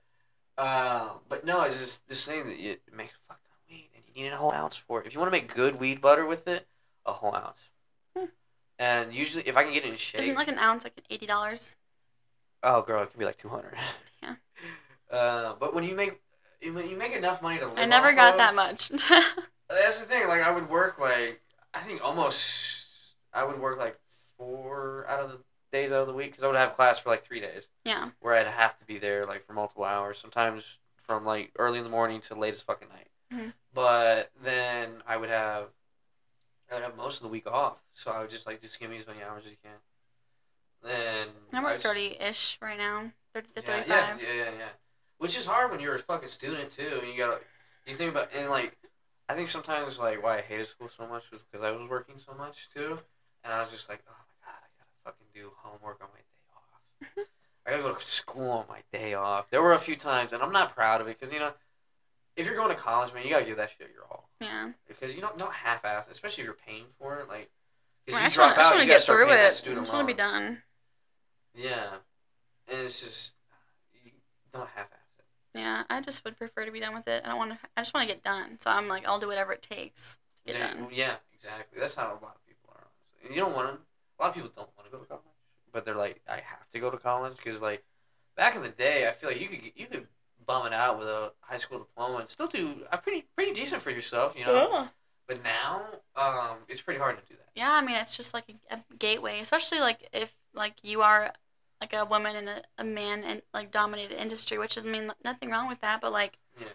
Um, 0.58 1.22
but 1.30 1.46
no, 1.46 1.64
it's 1.64 1.78
just 1.78 2.08
this 2.08 2.26
thing 2.28 2.48
that 2.48 2.58
you 2.60 2.78
make 2.96 3.10
a 3.10 3.28
fuck 3.28 3.40
ton 3.44 3.52
of 3.54 3.70
wheat, 3.70 3.90
and 3.96 4.04
you 4.14 4.24
need 4.24 4.32
a 4.34 4.38
whole 4.38 4.52
ounce 4.54 4.76
for 4.76 5.02
it. 5.02 5.08
If 5.08 5.14
you 5.14 5.20
want 5.20 5.28
to 5.32 5.38
make 5.40 5.54
good 5.54 5.80
wheat 5.80 6.02
butter 6.02 6.26
with 6.26 6.48
it, 6.48 6.68
a 7.06 7.14
whole 7.14 7.36
ounce. 7.36 7.70
Hmm. 8.18 8.26
And 8.80 9.14
usually, 9.14 9.44
if 9.48 9.58
I 9.58 9.64
can 9.64 9.74
get 9.74 9.86
it 9.86 9.90
in 9.92 9.98
shake, 9.98 10.22
Isn't 10.22 10.36
like 10.36 10.48
an 10.48 10.58
ounce 10.60 10.84
like 10.84 10.94
eighty 11.10 11.26
dollars? 11.26 11.78
oh 12.64 12.82
girl, 12.82 13.04
it 13.04 13.12
can 13.12 13.20
be 13.20 13.26
like 13.26 13.38
two 13.38 13.50
hundred. 13.50 13.76
Yeah. 14.24 14.36
Uh, 15.12 15.54
but 15.60 15.74
when 15.74 15.84
you 15.84 15.96
make 15.96 16.22
ma- 16.72 16.82
you 16.82 16.98
make 16.98 17.14
enough 17.14 17.42
money 17.42 17.60
to 17.60 17.68
live. 17.68 17.78
I 17.78 17.86
never 17.86 18.14
got 18.14 18.34
of. 18.34 18.38
that 18.38 18.56
much. 18.56 18.90
That's 19.70 20.00
the 20.00 20.06
thing. 20.06 20.28
Like 20.28 20.42
I 20.42 20.52
would 20.52 20.70
work 20.70 21.00
like 21.00 21.42
I 21.74 21.80
think 21.80 22.04
almost 22.04 23.16
I 23.34 23.44
would 23.44 23.60
work 23.60 23.78
like 23.78 24.00
four 24.38 25.06
out 25.08 25.20
of 25.20 25.32
the 25.32 25.40
days 25.72 25.92
out 25.92 26.02
of 26.02 26.08
the 26.08 26.14
week 26.14 26.32
because 26.32 26.44
I 26.44 26.48
would 26.48 26.56
have 26.56 26.74
class 26.74 27.00
for 27.00 27.10
like 27.10 27.24
three 27.24 27.40
days 27.40 27.64
yeah. 27.84 28.10
where 28.22 28.36
I'd 28.36 28.48
have 28.48 28.78
to 28.80 28.86
be 28.86 28.98
there 28.98 29.26
like 29.26 29.46
for 29.46 29.54
multiple 29.54 29.84
hours. 29.84 30.18
Sometimes 30.20 30.64
from 30.98 31.26
like 31.26 31.52
early 31.58 31.78
in 31.78 31.84
the 31.84 31.90
morning 31.90 32.22
to 32.22 32.36
late 32.36 32.54
as 32.54 32.62
fucking 32.62 32.90
night. 32.90 33.10
Mhm. 33.34 33.54
But 33.74 34.32
then 34.44 35.04
I 35.08 35.18
would 35.18 35.30
have 35.30 35.70
I 36.72 36.76
would 36.76 36.84
have 36.84 36.98
most 36.98 37.18
of 37.18 37.24
the 37.24 37.30
week 37.30 37.48
off, 37.48 37.78
so 37.94 38.12
I 38.12 38.20
would 38.20 38.30
just 38.30 38.46
like 38.46 38.62
just 38.62 38.80
give 38.80 38.90
me 38.90 38.98
as 38.98 39.08
many 39.08 39.22
hours 39.24 39.44
as 39.46 39.52
you 39.52 39.58
can. 39.64 39.72
Then 40.84 41.28
I 41.52 41.64
work 41.64 41.80
30 41.80 42.18
ish 42.20 42.60
right 42.62 42.78
now. 42.78 43.12
30 43.34 43.48
to 43.48 43.62
yeah, 43.62 43.62
35. 43.62 43.90
yeah, 43.90 44.28
yeah, 44.28 44.34
yeah, 44.34 44.52
yeah. 44.60 44.70
Which 45.18 45.38
is 45.38 45.46
hard 45.46 45.72
when 45.72 45.80
you're 45.80 45.96
a 45.96 46.00
fucking 46.00 46.28
student 46.30 46.72
too. 46.72 47.00
And 47.02 47.12
you 47.12 47.18
gotta, 47.18 47.40
you 47.86 47.96
think 47.96 48.12
about 48.12 48.30
and 48.36 48.50
like, 48.50 48.78
I 49.30 49.34
think 49.34 49.48
sometimes 49.48 49.98
like 50.00 50.22
why 50.24 50.38
I 50.38 50.42
hated 50.42 50.68
school 50.68 50.90
so 50.90 51.08
much 51.08 51.24
was 51.32 51.42
because 51.42 51.64
I 51.64 51.72
was 51.72 51.90
working 51.90 52.18
so 52.18 52.34
much 52.38 52.70
too, 52.74 53.00
and 53.44 53.54
I 53.54 53.60
was 53.60 53.72
just 53.72 53.90
like, 53.90 54.04
oh 54.08 54.12
my 54.12 54.46
god, 54.46 54.60
I 54.62 54.68
gotta 54.78 54.92
fucking 55.04 55.28
do 55.34 55.52
homework 55.58 56.00
on 56.02 56.10
my 56.14 56.20
day 56.20 56.46
off. 56.54 57.26
I 57.66 57.72
gotta 57.72 57.84
go 57.84 57.94
to 57.96 58.04
school 58.04 58.50
on 58.52 58.66
my 58.70 58.82
day 58.92 59.14
off. 59.16 59.50
There 59.50 59.62
were 59.62 59.74
a 59.74 59.80
few 59.80 59.96
times, 59.96 60.34
and 60.34 60.44
I'm 60.44 60.52
not 60.52 60.76
proud 60.76 61.02
of 61.02 61.08
it 61.08 61.18
because 61.20 61.34
you 61.34 61.40
know, 61.40 61.54
if 62.36 62.46
you're 62.46 62.56
going 62.56 62.70
to 62.70 62.76
college, 62.76 63.14
man, 63.14 63.24
you 63.24 63.30
gotta 63.30 63.46
give 63.46 63.58
that 63.58 63.72
shit 63.78 63.90
your 63.94 64.04
all 64.12 64.30
Yeah. 64.42 64.72
because 64.88 65.14
you 65.16 65.22
don't 65.22 65.38
don't 65.38 65.54
half-ass, 65.54 66.08
especially 66.12 66.42
if 66.44 66.46
you're 66.46 66.58
paying 66.68 66.86
for 67.00 67.18
it. 67.20 67.28
Like, 67.30 67.50
Well, 68.08 68.18
you 68.20 68.22
I 68.22 68.26
just 68.26 68.36
drop 68.36 68.48
want, 68.48 68.58
just 68.58 68.72
out, 68.72 68.74
you 68.76 68.82
to 68.82 68.86
gotta 68.86 68.96
get 68.96 69.02
start 69.02 69.18
through 69.20 69.26
paying 69.28 69.38
that 69.38 69.44
it. 69.44 69.72
I 69.72 69.74
just 69.82 69.94
want 69.94 70.08
to 70.08 70.14
be 70.14 70.18
done. 70.18 70.62
Yeah, 71.56 71.88
and 72.68 72.80
it's 72.82 73.02
just 73.02 73.34
you 74.04 74.12
don't 74.54 74.68
half-ass 74.70 74.90
it. 74.92 75.00
Yeah, 75.56 75.84
I 75.90 76.02
just 76.02 76.24
would 76.26 76.38
prefer 76.38 76.66
to 76.66 76.72
be 76.72 76.82
done 76.82 76.94
with 76.94 77.08
it. 77.08 77.24
I 77.24 77.30
don't 77.30 77.38
want 77.38 77.52
to. 77.52 77.58
I 77.78 77.82
just 77.82 77.94
want 77.94 78.08
to 78.08 78.14
get 78.14 78.24
done. 78.24 78.60
So 78.60 78.70
I'm 78.70 78.90
like, 78.90 79.08
I'll 79.08 79.20
do 79.20 79.28
whatever 79.28 79.54
it 79.54 79.62
takes 79.62 80.20
to 80.38 80.54
get 80.54 80.60
yeah, 80.60 80.74
done. 80.74 80.88
yeah, 80.92 81.16
exactly. 81.34 81.80
That's 81.80 81.96
how 81.96 82.08
a 82.08 82.20
lot 82.22 82.36
of 82.36 82.46
people 82.46 82.70
are. 82.70 82.84
Honestly. 82.84 83.28
And 83.28 83.36
you 83.36 83.42
don't 83.42 83.56
want 83.56 83.70
to. 83.70 83.74
A 83.74 84.18
lot 84.22 84.30
of 84.30 84.36
people 84.36 84.52
don't 84.56 84.70
want 84.78 84.86
to 84.86 84.92
go 84.92 85.00
to 85.00 85.06
college, 85.06 85.24
but 85.72 85.86
they're 85.86 85.96
like, 85.96 86.22
I 86.30 86.36
have 86.36 86.70
to 86.74 86.80
go 86.80 86.90
to 86.90 86.98
college 86.98 87.38
because, 87.38 87.62
like, 87.62 87.84
back 88.38 88.56
in 88.56 88.64
the 88.64 88.70
day, 88.70 89.08
I 89.08 89.12
feel 89.12 89.30
like 89.30 89.42
you 89.42 89.48
could 89.48 89.62
get, 89.62 89.74
you 89.76 89.88
could 89.88 90.08
bum 90.46 90.68
it 90.68 90.74
out 90.74 91.00
with 91.00 91.08
a 91.08 91.32
high 91.42 91.58
school 91.58 91.80
diploma 91.80 92.18
and 92.18 92.30
still 92.30 92.48
do 92.48 92.86
a 92.92 92.98
pretty 92.98 93.26
pretty 93.36 93.54
decent 93.54 93.82
for 93.82 93.92
yourself, 93.92 94.36
you 94.38 94.46
know. 94.46 94.70
Yeah. 94.72 94.88
But 95.28 95.44
now, 95.44 95.82
um, 96.16 96.58
it's 96.68 96.82
pretty 96.82 97.00
hard 97.00 97.18
to 97.18 97.26
do 97.26 97.36
that. 97.36 97.50
Yeah, 97.56 97.72
I 97.72 97.82
mean, 97.82 97.96
it's 97.96 98.16
just 98.16 98.34
like 98.34 98.46
a, 98.70 98.76
a 98.76 98.84
gateway, 99.00 99.40
especially 99.40 99.80
like 99.80 100.08
if 100.14 100.36
like 100.54 100.76
you 100.84 101.02
are 101.02 101.32
like 101.86 102.02
a 102.02 102.06
woman 102.06 102.36
in 102.36 102.48
a, 102.48 102.62
a 102.80 102.84
man 102.84 103.24
and 103.24 103.42
like 103.54 103.72
dominated 103.72 104.20
industry, 104.20 104.58
which 104.58 104.78
is 104.78 104.84
I 104.84 104.88
mean 104.88 105.12
nothing 105.24 105.50
wrong 105.52 105.68
with 105.68 105.82
that, 105.82 106.02
but 106.02 106.12
like 106.12 106.38
Yeah. 106.60 106.68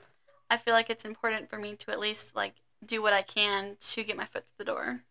I 0.49 0.57
feel 0.57 0.74
like 0.74 0.91
it's 0.91 1.05
important 1.05 1.49
for 1.49 1.59
me 1.59 1.74
to 1.77 1.91
at 1.91 1.99
least 1.99 2.37
like 2.37 2.55
do 2.87 3.03
what 3.03 3.12
I 3.12 3.23
can 3.23 3.77
to 3.81 4.05
get 4.05 4.16
my 4.16 4.24
foot 4.24 4.45
through 4.47 4.65
the 4.65 4.73
door, 4.73 5.03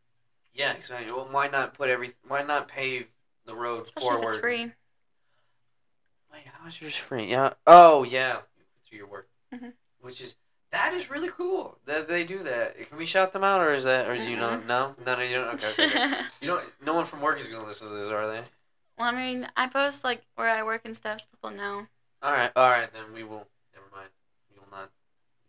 Yeah, 0.53 0.73
exactly. 0.73 1.11
Well, 1.11 1.27
why 1.29 1.47
not 1.47 1.73
put 1.73 1.89
every? 1.89 2.11
Why 2.27 2.43
not 2.43 2.67
pave 2.67 3.07
the 3.45 3.55
road 3.55 3.81
especially 3.83 4.07
forward? 4.07 4.23
if 4.23 4.31
it's 4.31 4.39
free. 4.39 4.71
Wait, 6.31 6.43
how 6.51 6.67
is 6.67 6.81
yours 6.81 6.95
free? 6.95 7.25
Yeah. 7.29 7.53
Oh, 7.67 8.03
yeah. 8.03 8.41
Through 8.87 8.97
your 8.97 9.07
work, 9.07 9.29
Mhm. 9.53 9.73
which 9.99 10.21
is 10.21 10.35
that 10.71 10.93
is 10.93 11.09
really 11.09 11.29
cool 11.29 11.77
that 11.85 12.07
they 12.07 12.23
do 12.23 12.41
that. 12.43 12.77
Can 12.89 12.97
we 12.97 13.05
shout 13.05 13.33
them 13.33 13.43
out, 13.43 13.61
or 13.61 13.73
is 13.73 13.83
that, 13.83 14.07
or 14.07 14.15
do 14.17 14.23
you 14.23 14.37
know? 14.37 14.57
Mm-mm. 14.57 14.65
No, 14.65 14.95
no, 15.05 15.15
no, 15.15 15.21
you 15.21 15.35
don't. 15.37 15.47
Okay, 15.55 15.67
okay, 15.67 15.83
okay. 15.85 16.23
you 16.41 16.47
don't. 16.47 16.63
No 16.83 16.93
one 16.93 17.05
from 17.05 17.21
work 17.21 17.39
is 17.39 17.47
gonna 17.49 17.65
listen 17.65 17.87
to 17.89 17.93
this, 17.95 18.09
are 18.09 18.27
they? 18.27 18.43
Well, 18.99 19.07
I 19.07 19.11
mean, 19.11 19.47
I 19.55 19.67
post 19.67 20.03
like 20.03 20.21
where 20.35 20.49
I 20.49 20.61
work 20.61 20.81
and 20.83 20.95
stuff, 20.95 21.21
so 21.21 21.27
people 21.31 21.57
know. 21.57 21.87
All 22.21 22.31
right, 22.33 22.51
all 22.55 22.69
right. 22.69 22.91
Then 22.93 23.13
we 23.13 23.23
will. 23.23 23.47
Never 23.73 23.85
mind. 23.91 24.09
You 24.53 24.59
will 24.59 24.77
not. 24.77 24.91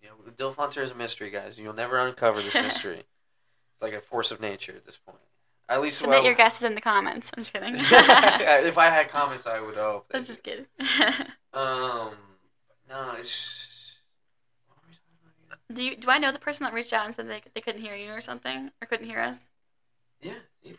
You 0.01 0.09
know, 0.39 0.51
Hunter 0.52 0.82
is 0.82 0.93
a 0.93 0.94
mystery, 0.94 1.31
guys. 1.31 1.59
You'll 1.59 1.74
never 1.74 1.98
uncover 1.98 2.36
this 2.36 2.55
mystery. 2.62 3.02
it's 3.74 3.82
like 3.82 3.93
a 3.93 4.01
force 4.01 4.31
of 4.31 4.40
nature 4.40 4.72
at 4.77 4.86
this 4.86 4.97
point. 4.97 5.18
At 5.68 5.82
least 5.82 5.98
Submit 5.98 6.18
well, 6.18 6.24
your 6.24 6.35
guesses 6.35 6.64
in 6.64 6.74
the 6.74 6.81
comments. 6.81 7.31
I'm 7.36 7.43
just 7.43 7.52
kidding. 7.52 7.74
if 7.77 8.78
I 8.78 8.89
had 8.89 9.09
comments, 9.09 9.47
I 9.47 9.60
would 9.60 9.77
hope. 9.77 10.06
That's 10.10 10.27
just 10.27 10.43
kidding. 10.43 10.66
Um, 11.52 12.14
no, 12.89 13.14
it's. 13.18 13.97
What 14.68 14.78
were 14.78 14.89
we 14.89 14.94
talking 14.94 15.16
about 15.20 15.59
again? 15.68 15.77
do 15.77 15.85
you 15.85 15.97
do 15.97 16.10
I 16.10 16.18
know 16.18 16.31
the 16.32 16.39
person 16.39 16.64
that 16.64 16.72
reached 16.72 16.93
out 16.93 17.05
and 17.05 17.14
said 17.14 17.28
they 17.28 17.43
they 17.55 17.60
couldn't 17.60 17.81
hear 17.81 17.97
you 17.97 18.12
or 18.12 18.20
something 18.20 18.70
or 18.81 18.86
couldn't 18.86 19.06
hear 19.06 19.20
us? 19.20 19.52
Yeah, 20.22 20.35
Ethan. 20.62 20.78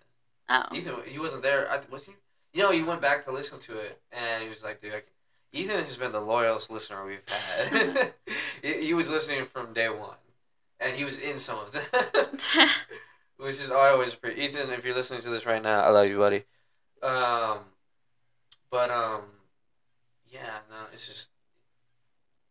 Oh. 0.50 0.64
Ethan, 0.74 0.96
he 1.06 1.20
wasn't 1.20 1.44
there. 1.44 1.70
I, 1.70 1.80
was 1.90 2.06
he? 2.06 2.14
You 2.54 2.64
know, 2.64 2.72
you 2.72 2.86
went 2.86 3.02
back 3.02 3.24
to 3.26 3.32
listen 3.32 3.60
to 3.60 3.78
it, 3.78 4.02
and 4.12 4.44
he 4.44 4.50
was 4.50 4.64
like, 4.64 4.82
"Dude, 4.82 4.94
I 4.94 5.00
can... 5.00 5.10
Ethan 5.54 5.84
has 5.84 5.98
been 5.98 6.12
the 6.12 6.22
loyalist 6.22 6.72
listener 6.72 7.06
we've 7.06 7.20
had. 7.28 8.14
he, 8.62 8.88
he 8.88 8.94
was 8.94 9.10
listening 9.10 9.46
from 9.46 9.74
day 9.74 9.90
one, 9.90 10.18
and 10.80 10.96
he 10.96 11.04
was 11.04 11.20
in 11.20 11.38
some 11.38 11.60
of 11.60 11.72
them." 11.72 12.68
Which 13.38 13.56
is 13.56 13.72
I 13.72 13.90
always 13.90 14.14
appreciate. 14.14 14.52
Ethan, 14.52 14.70
if 14.72 14.86
you're 14.86 14.94
listening 14.94 15.22
to 15.22 15.30
this 15.30 15.46
right 15.46 15.64
now, 15.64 15.82
I 15.82 15.90
love 15.90 16.08
you, 16.08 16.18
buddy. 16.18 16.44
Um, 17.02 17.60
but 18.70 18.92
um, 18.92 19.22
yeah, 20.30 20.60
no, 20.70 20.78
it's 20.94 21.08
just 21.08 21.30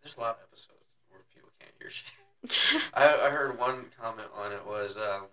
there's 0.02 0.16
a 0.16 0.20
lot 0.20 0.30
of 0.30 0.42
episodes 0.48 0.84
where 1.10 1.20
people 1.32 1.50
can't 1.60 1.72
hear 1.78 1.90
shit. 1.90 2.82
I, 2.94 3.26
I 3.26 3.30
heard 3.30 3.58
one 3.58 3.86
comment 4.00 4.28
on 4.36 4.52
it 4.52 4.66
was 4.66 4.96
um, 4.96 5.26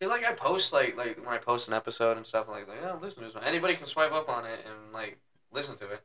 cause 0.00 0.10
like 0.10 0.24
I 0.24 0.32
post 0.32 0.72
like 0.72 0.96
like 0.96 1.18
when 1.24 1.34
I 1.34 1.38
post 1.38 1.68
an 1.68 1.74
episode 1.74 2.16
and 2.16 2.26
stuff 2.26 2.48
like 2.48 2.68
like 2.68 2.78
oh 2.84 2.98
listen 3.00 3.20
to 3.20 3.26
this 3.26 3.34
one. 3.34 3.44
Anybody 3.44 3.74
can 3.76 3.86
swipe 3.86 4.12
up 4.12 4.28
on 4.28 4.44
it 4.46 4.60
and 4.66 4.92
like 4.92 5.18
listen 5.52 5.76
to 5.78 5.88
it. 5.90 6.02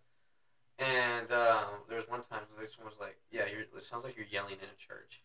And 0.79 1.31
um, 1.31 1.65
there 1.87 1.97
was 1.97 2.09
one 2.09 2.21
time 2.21 2.41
like 2.57 2.69
someone 2.69 2.91
was 2.91 2.99
like, 2.99 3.17
yeah, 3.31 3.43
you're, 3.51 3.61
it 3.61 3.83
sounds 3.83 4.03
like 4.03 4.15
you're 4.17 4.25
yelling 4.31 4.53
in 4.53 4.65
a 4.65 4.77
church. 4.79 5.21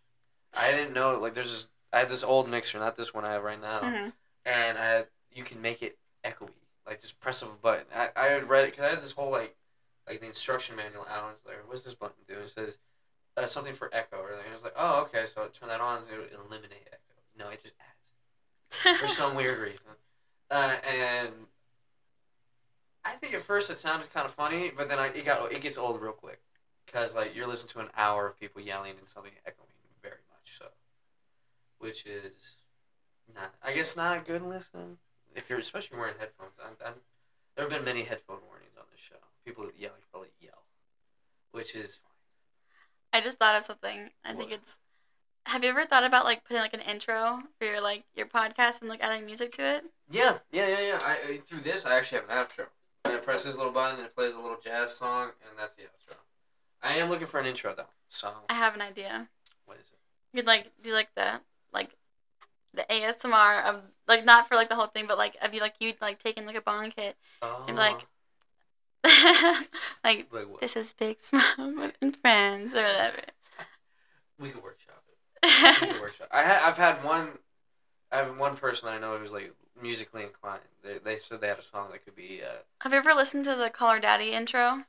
I 0.59 0.71
didn't 0.73 0.93
know 0.93 1.19
like 1.19 1.35
there's 1.35 1.51
this 1.51 1.69
I 1.93 2.01
had 2.01 2.11
this 2.11 2.23
old 2.25 2.51
mixer, 2.51 2.79
not 2.79 2.97
this 2.97 3.15
one 3.15 3.25
I 3.25 3.33
have 3.33 3.43
right 3.43 3.61
now, 3.61 3.81
Mhm. 3.81 4.13
and 4.45 4.77
I 4.77 4.85
had, 4.85 5.07
you 5.33 5.45
can 5.45 5.63
make 5.63 5.83
it 5.83 5.97
echoey, 6.25 6.51
like 6.87 7.01
just 7.01 7.21
press 7.21 7.41
of 7.43 7.49
a 7.49 7.53
button. 7.53 7.87
I, 7.95 8.09
I 8.17 8.25
had 8.27 8.49
read 8.49 8.65
it 8.65 8.73
because 8.73 8.85
I 8.85 8.91
had 8.91 9.01
this 9.03 9.13
whole 9.13 9.31
like 9.31 9.57
like 10.07 10.21
the 10.21 10.27
instruction 10.27 10.77
manual 10.77 11.07
out. 11.11 11.25
And 11.29 11.37
it's 11.37 11.47
like, 11.47 11.57
what's 11.69 11.83
this 11.85 11.95
button 11.95 12.17
do? 12.29 12.35
It 12.35 12.51
says 12.51 12.79
uh, 13.37 13.47
something 13.47 13.75
for 13.75 13.89
echo, 13.95 14.17
or 14.19 14.31
and 14.33 14.41
I 14.51 14.55
was 14.55 14.65
like, 14.65 14.75
oh 14.77 15.03
okay, 15.03 15.25
so 15.27 15.43
I 15.43 15.47
turn 15.49 15.69
that 15.69 15.81
on, 15.81 16.03
so 16.09 16.15
it 16.15 16.19
would 16.19 16.33
eliminate 16.51 16.87
echo. 16.93 17.15
No, 17.39 17.49
it 17.49 17.63
just 17.63 17.75
adds 17.81 17.96
for 18.71 19.09
some 19.09 19.35
weird 19.35 19.59
reason. 19.59 19.79
Uh, 20.51 20.77
and 20.89 21.31
I 23.05 23.13
think 23.13 23.35
at 23.35 23.41
first 23.41 23.71
it 23.71 23.77
sounded 23.77 24.13
kind 24.13 24.27
of 24.27 24.33
funny, 24.33 24.71
but 24.77 24.89
then 24.89 24.99
I, 24.99 25.07
it 25.09 25.25
got 25.25 25.53
it 25.53 25.61
gets 25.61 25.79
old 25.79 26.01
real 26.01 26.13
quick 26.13 26.41
because 26.85 27.17
like 27.17 27.35
you're 27.35 27.47
listening 27.47 27.71
to 27.71 27.81
an 27.81 27.89
hour 27.97 28.27
of 28.27 28.39
people 28.39 28.61
yelling 28.61 28.95
and 28.99 29.09
something 29.09 29.33
echoing 29.47 29.69
very 30.03 30.23
much 30.31 30.59
so, 30.59 30.67
which 31.79 32.07
is 32.07 32.57
not 33.35 33.55
I 33.63 33.73
guess 33.73 33.97
not 33.97 34.19
a 34.19 34.21
good 34.21 34.43
listen 34.43 34.99
if 35.35 35.51
you're 35.51 35.59
especially 35.59 35.99
wearing 35.99 36.15
headphones. 36.19 36.53
I'm, 36.63 36.77
I'm, 36.85 36.95
there 37.57 37.65
have 37.65 37.73
been 37.73 37.85
many 37.85 38.05
headphone 38.05 38.39
warnings 38.49 38.77
on 38.79 38.85
this 38.91 39.01
show. 39.01 39.17
People 39.45 39.65
that 39.65 39.79
yell, 39.79 39.93
probably 40.11 40.31
yell, 40.41 40.65
which 41.53 41.75
is 41.75 42.01
I 43.13 43.21
just 43.23 43.39
thought 43.39 43.57
of 43.57 43.65
something. 43.65 44.11
I 44.25 44.35
think 44.35 44.53
it's. 44.53 44.79
Have 45.47 45.63
you 45.63 45.71
ever 45.71 45.85
thought 45.85 46.03
about 46.05 46.25
like 46.25 46.43
putting 46.45 46.61
like 46.61 46.75
an 46.75 46.81
intro 46.81 47.43
for 47.59 47.65
your 47.67 47.81
like 47.81 48.03
your 48.17 48.27
podcast 48.27 48.81
and 48.81 48.89
like 48.91 49.01
adding 49.03 49.25
music 49.25 49.53
to 49.53 49.63
it? 49.63 49.85
Yeah, 50.11 50.39
yeah, 50.51 50.67
yeah, 50.69 50.81
yeah. 50.81 50.99
I, 51.05 51.33
I 51.33 51.37
through 51.39 51.61
this 51.61 51.87
I 51.87 51.97
actually 51.97 52.21
have 52.21 52.29
an 52.31 52.37
outro. 52.37 52.67
And 53.05 53.15
I 53.15 53.19
press 53.19 53.45
this 53.45 53.57
little 53.57 53.71
button 53.73 53.99
and 53.99 54.07
it 54.07 54.15
plays 54.15 54.35
a 54.35 54.41
little 54.41 54.59
jazz 54.63 54.93
song 54.95 55.31
and 55.49 55.57
that's 55.59 55.75
the 55.75 55.83
outro. 55.83 56.17
I 56.83 56.95
am 56.95 57.09
looking 57.11 57.29
for 57.29 57.39
an 57.39 57.47
intro 57.47 57.75
though. 57.77 57.87
So 58.09 58.33
I 58.51 58.55
have 58.55 58.75
an 58.75 58.81
idea. 58.83 59.29
what 59.67 59.79
is 59.79 59.87
it? 59.87 59.99
You 60.33 60.43
could 60.43 60.49
like 60.49 60.73
do 60.83 60.93
like 60.93 61.15
the 61.15 61.41
like 61.73 61.91
the 62.75 62.85
ASMR 62.91 63.65
of 63.65 63.83
like 64.09 64.25
not 64.25 64.49
for 64.49 64.57
like 64.57 64.69
the 64.69 64.75
whole 64.75 64.89
thing, 64.89 65.07
but 65.07 65.17
like 65.17 65.37
of 65.41 65.55
you 65.55 65.61
like 65.61 65.75
you'd 65.79 66.01
like 66.01 66.19
taking 66.19 66.45
like 66.45 66.57
a 66.57 66.61
bong 66.61 66.93
hit 66.97 67.17
Oh, 67.41 67.65
and 67.69 67.77
like 67.77 68.05
like 70.05 70.27
like 70.33 70.61
this 70.61 70.75
is 70.75 70.93
Big 70.93 71.21
Smoke 71.21 71.45
with 72.01 72.17
friends 72.17 72.75
or 72.75 72.83
whatever. 72.83 73.19
We 74.39 74.51
could 74.51 74.63
workshop 74.63 74.75
it. 74.75 74.75
We 74.75 74.75
could 74.75 74.86
workshop. 75.43 76.29
I 76.33 76.45
ha- 76.45 76.63
I've 76.67 76.77
had 76.79 77.05
one. 77.05 77.39
I 78.13 78.19
have 78.19 78.37
one 78.39 78.57
person 78.57 78.89
I 78.89 78.99
know 78.99 79.17
who's 79.19 79.33
like 79.33 79.53
musically 79.81 80.23
inclined. 80.23 80.61
They, 80.83 80.99
they 80.99 81.17
said 81.17 81.41
they 81.41 81.49
had 81.49 81.59
a 81.59 81.63
song 81.63 81.89
that 81.93 82.05
could 82.05 82.15
be. 82.17 82.41
Uh, 82.43 82.59
have 82.83 82.93
you 82.93 82.99
ever 82.99 83.13
listened 83.15 83.45
to 83.47 83.55
the 83.57 83.71
Call 83.71 83.91
Her 83.93 84.01
Daddy 84.01 84.33
intro? 84.33 84.85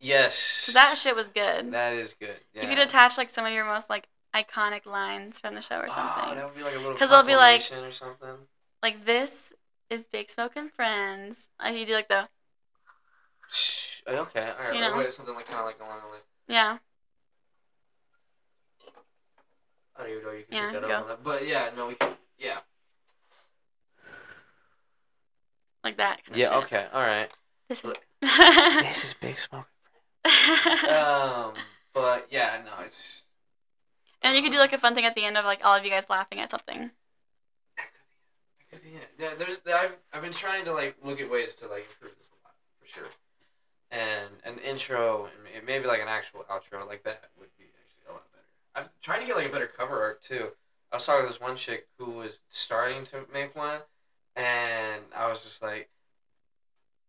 yes. 0.00 0.62
'Cause 0.66 0.74
that 0.74 0.98
shit 0.98 1.16
was 1.16 1.28
good. 1.30 1.72
That 1.72 1.94
is 1.94 2.14
good. 2.20 2.40
Yeah. 2.52 2.62
You 2.62 2.68
could 2.68 2.78
attach 2.78 3.16
like 3.16 3.30
some 3.30 3.46
of 3.46 3.52
your 3.52 3.64
most 3.64 3.88
like 3.88 4.08
iconic 4.34 4.84
lines 4.86 5.38
from 5.38 5.54
the 5.54 5.62
show 5.62 5.78
or 5.78 5.86
Oh, 5.86 5.88
something. 5.88 6.34
that 6.36 6.44
would 6.44 6.54
be 6.54 6.62
like 6.62 6.74
a 6.74 6.78
little. 6.78 6.94
'Cause 6.96 7.10
it'll 7.10 7.22
be 7.24 7.36
like- 7.36 7.62
or 7.72 7.90
something. 7.92 8.46
like 8.82 9.06
this 9.06 9.54
is 9.88 10.06
Big 10.08 10.28
Smoke 10.30 10.52
and 10.56 10.70
Friends. 10.70 11.48
And 11.58 11.78
you 11.78 11.86
do 11.86 11.94
like 11.94 12.08
the 12.08 12.28
Shh. 13.50 14.02
Okay. 14.06 14.50
All 14.58 14.64
right. 14.66 14.74
You 14.74 14.80
know. 14.82 14.96
wait, 14.98 15.12
something 15.12 15.34
like 15.34 15.46
kind 15.46 15.60
of 15.60 15.66
like 15.66 15.80
along 15.80 16.00
the 16.04 16.12
way. 16.12 16.18
yeah. 16.48 16.78
I 19.98 20.02
don't 20.02 20.10
even 20.10 20.22
know 20.24 20.30
you 20.32 20.44
can 20.44 20.54
Yeah, 20.54 20.70
pick 20.72 20.80
that 20.82 20.88
go. 20.88 20.94
up 20.94 21.02
on 21.02 21.08
that. 21.08 21.22
But 21.24 21.46
yeah, 21.46 21.70
no, 21.76 21.88
we 21.88 21.94
can. 21.94 22.12
Yeah. 22.38 22.58
Like 25.84 25.96
that. 25.98 26.24
Kind 26.24 26.36
Yeah. 26.38 26.48
shit. 26.48 26.64
Okay. 26.64 26.86
All 26.92 27.02
right. 27.02 27.32
This 27.68 27.84
is. 27.84 27.94
this 28.20 29.04
is 29.04 29.14
Big 29.14 29.38
Smoke. 29.38 29.68
Um, 30.88 31.54
But 31.94 32.26
yeah, 32.30 32.62
no, 32.64 32.84
it's 32.84 33.22
And 34.22 34.36
you 34.36 34.42
could 34.42 34.52
do 34.52 34.58
like 34.58 34.72
a 34.72 34.78
fun 34.78 34.94
thing 34.94 35.04
at 35.04 35.14
the 35.14 35.24
end 35.24 35.36
of 35.38 35.44
like 35.44 35.64
all 35.64 35.76
of 35.76 35.84
you 35.84 35.90
guys 35.90 36.10
laughing 36.10 36.40
at 36.40 36.50
something. 36.50 36.90
that 37.76 37.84
could 38.70 38.82
be 38.82 38.90
it. 38.90 39.10
Yeah, 39.18 39.30
there's 39.38 39.60
I've 39.66 39.96
I've 40.12 40.22
been 40.22 40.32
trying 40.32 40.64
to 40.64 40.72
like 40.72 40.96
look 41.02 41.20
at 41.20 41.30
ways 41.30 41.54
to 41.56 41.68
like 41.68 41.86
improve 41.88 42.16
this 42.18 42.30
a 42.30 42.36
lot 42.46 42.54
for 42.80 42.86
sure. 42.86 43.08
And 43.90 44.30
an 44.44 44.58
intro 44.64 45.28
and 45.56 45.64
maybe 45.66 45.86
like 45.86 46.00
an 46.00 46.08
actual 46.08 46.44
outro 46.50 46.86
like 46.86 47.04
that 47.04 47.30
would 47.38 47.48
be 47.56 47.64
actually 47.64 48.10
a 48.10 48.12
lot 48.12 48.24
better. 48.32 48.44
I've 48.76 48.90
tried 49.00 49.20
to 49.20 49.26
get 49.26 49.36
like 49.36 49.48
a 49.48 49.52
better 49.52 49.66
cover 49.66 50.00
art 50.02 50.22
too. 50.22 50.50
I 50.92 50.96
was 50.96 51.06
talking 51.06 51.26
to 51.26 51.32
this 51.32 51.40
one 51.40 51.56
chick 51.56 51.88
who 51.98 52.10
was 52.10 52.40
starting 52.48 53.04
to 53.06 53.24
make 53.32 53.56
one, 53.56 53.80
and 54.36 55.02
I 55.16 55.26
was 55.28 55.42
just 55.42 55.62
like, 55.62 55.88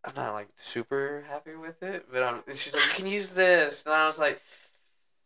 I'm 0.04 0.14
not 0.16 0.32
like 0.32 0.48
super 0.56 1.24
happy 1.28 1.54
with 1.54 1.82
it, 1.82 2.06
but 2.10 2.22
um, 2.22 2.42
she's 2.54 2.74
like, 2.74 2.84
you 2.86 2.94
can 2.94 3.06
use 3.06 3.30
this, 3.30 3.84
and 3.84 3.94
I 3.94 4.06
was 4.06 4.18
like, 4.18 4.40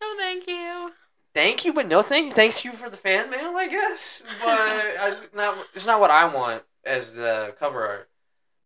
No, 0.01 0.15
thank 0.17 0.47
you. 0.49 0.93
thank 1.35 1.65
you, 1.65 1.73
but 1.73 1.87
no 1.87 2.03
thank 2.03 2.27
you. 2.27 2.33
Thanks 2.33 2.65
you 2.65 2.73
for 2.73 2.91
the 2.91 2.97
fan 2.97 3.31
mail, 3.31 3.55
I 3.57 3.69
guess, 3.69 4.23
but 4.41 4.49
I 4.49 5.11
just 5.11 5.35
not. 5.35 5.57
It's 5.75 5.87
not 5.87 6.01
what 6.01 6.11
I 6.11 6.25
want 6.35 6.63
as 6.85 7.15
the 7.15 7.55
cover 7.59 7.87
art, 7.87 8.09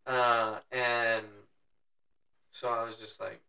uh, 0.07 0.59
and 0.73 1.27
so 2.51 2.69
I 2.71 2.85
was 2.85 2.99
just 2.99 3.21
like, 3.21 3.41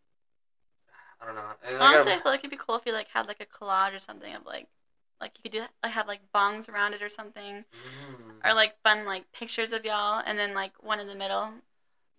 I 1.22 1.26
don't 1.26 1.35
know. 1.35 1.41
And 1.68 1.77
Honestly, 1.81 2.11
I 2.11 2.15
gotta- 2.15 2.23
feel 2.23 2.31
like 2.31 2.39
it'd 2.41 2.52
be 2.52 2.57
cool 2.57 2.76
if 2.76 2.85
you 2.85 2.94
like 2.94 3.10
had 3.10 3.27
like 3.27 3.41
a 3.41 3.45
collage 3.45 3.95
or 3.95 3.99
something 3.99 4.34
of 4.35 4.45
like, 4.45 4.68
like 5.19 5.31
you 5.38 5.44
could 5.44 5.52
do 5.52 5.65
like 5.84 5.94
have 5.94 6.07
like 6.07 6.22
bongs 6.34 6.69
around 6.69 6.94
it 6.94 7.02
or 7.02 7.10
something, 7.10 7.65
Mm, 7.73 8.45
or 8.49 8.53
like 8.53 8.76
fun 8.84 9.06
like 9.06 9.31
pictures 9.31 9.73
of 9.73 9.84
y'all, 9.85 10.22
and 10.26 10.38
then 10.38 10.53
like 10.53 10.73
one 10.84 10.99
in 10.99 11.07
the 11.07 11.15
middle 11.15 11.53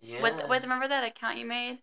yeah. 0.01 0.21
with 0.21 0.35
with 0.49 0.63
remember 0.63 0.87
that 0.87 1.07
account 1.07 1.37
you 1.37 1.45
made 1.45 1.79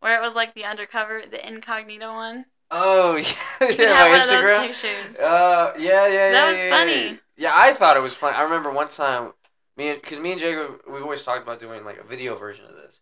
where 0.00 0.16
it 0.16 0.22
was 0.22 0.34
like 0.34 0.54
the 0.54 0.64
undercover, 0.64 1.22
the 1.30 1.44
incognito 1.46 2.12
one. 2.12 2.44
oh 2.70 3.16
yeah, 3.60 3.68
You 3.68 3.74
yeah, 3.78 3.94
have 3.96 4.10
one 4.10 4.20
of 4.20 4.26
those 4.28 4.44
Instagram. 4.44 4.66
pictures. 4.66 5.18
Uh, 5.18 5.72
yeah, 5.78 6.06
yeah, 6.06 6.12
yeah. 6.12 6.30
That 6.32 6.48
was 6.50 6.58
yeah, 6.58 6.64
yeah, 6.64 6.76
funny. 6.76 7.04
Yeah, 7.06 7.16
Yeah, 7.38 7.52
I 7.56 7.72
thought 7.72 7.96
it 7.96 8.02
was 8.02 8.14
fun. 8.14 8.34
I 8.34 8.42
remember 8.42 8.70
one 8.70 8.88
time, 8.88 9.32
me 9.76 9.88
and 9.88 10.00
because 10.02 10.20
me 10.20 10.32
and 10.32 10.40
Jacob, 10.40 10.80
we've 10.90 11.02
always 11.02 11.22
talked 11.22 11.42
about 11.42 11.60
doing 11.60 11.82
like 11.84 11.96
a 11.98 12.04
video 12.04 12.36
version 12.36 12.66
of 12.66 12.74
this. 12.76 13.00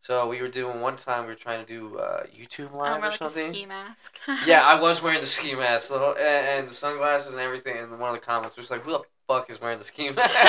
So 0.00 0.26
we 0.28 0.40
were 0.40 0.48
doing 0.48 0.80
one 0.80 0.96
time. 0.96 1.22
We 1.22 1.28
were 1.28 1.34
trying 1.34 1.64
to 1.64 1.66
do 1.66 1.98
uh, 1.98 2.24
YouTube 2.26 2.72
I 2.72 2.94
live 2.94 3.02
or 3.02 3.08
like 3.08 3.18
something. 3.18 3.52
ski 3.52 3.66
mask. 3.66 4.18
yeah, 4.46 4.62
I 4.62 4.80
was 4.80 5.02
wearing 5.02 5.20
the 5.20 5.26
ski 5.26 5.54
mask, 5.54 5.90
whole, 5.90 6.14
and, 6.14 6.18
and 6.60 6.68
the 6.68 6.74
sunglasses 6.74 7.34
and 7.34 7.42
everything. 7.42 7.76
And 7.76 7.90
one 7.98 8.14
of 8.14 8.20
the 8.20 8.24
comments 8.26 8.56
was 8.56 8.70
like, 8.70 8.82
"Who 8.82 8.92
the 8.92 9.00
fuck 9.26 9.50
is 9.50 9.60
wearing 9.60 9.78
the 9.78 9.84
ski 9.84 10.10
mask?" 10.16 10.44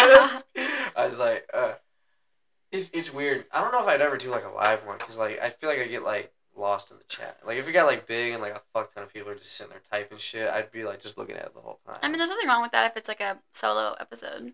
I 0.95 1.05
was 1.05 1.19
like, 1.19 1.49
uh, 1.53 1.73
"It's 2.71 2.89
it's 2.93 3.13
weird. 3.13 3.45
I 3.51 3.61
don't 3.61 3.71
know 3.71 3.81
if 3.81 3.87
I'd 3.87 4.01
ever 4.01 4.17
do 4.17 4.29
like 4.29 4.45
a 4.45 4.49
live 4.49 4.85
one 4.85 4.97
because 4.97 5.17
like 5.17 5.39
I 5.39 5.49
feel 5.49 5.69
like 5.69 5.79
I 5.79 5.87
get 5.87 6.03
like 6.03 6.31
lost 6.55 6.91
in 6.91 6.97
the 6.97 7.03
chat. 7.05 7.39
Like 7.45 7.57
if 7.57 7.67
it 7.67 7.71
got 7.71 7.85
like 7.87 8.05
big 8.07 8.33
and 8.33 8.41
like 8.41 8.53
a 8.53 8.61
fuck 8.73 8.93
ton 8.93 9.03
of 9.03 9.13
people 9.13 9.29
are 9.31 9.35
just 9.35 9.53
sitting 9.53 9.71
there 9.71 9.81
typing 9.91 10.17
shit, 10.19 10.49
I'd 10.49 10.71
be 10.71 10.83
like 10.83 11.01
just 11.01 11.17
looking 11.17 11.35
at 11.35 11.45
it 11.45 11.53
the 11.53 11.61
whole 11.61 11.79
time. 11.85 11.97
I 12.03 12.07
mean, 12.07 12.17
there's 12.17 12.29
nothing 12.29 12.47
wrong 12.47 12.61
with 12.61 12.71
that 12.71 12.85
if 12.91 12.97
it's 12.97 13.07
like 13.07 13.21
a 13.21 13.39
solo 13.51 13.95
episode. 13.99 14.53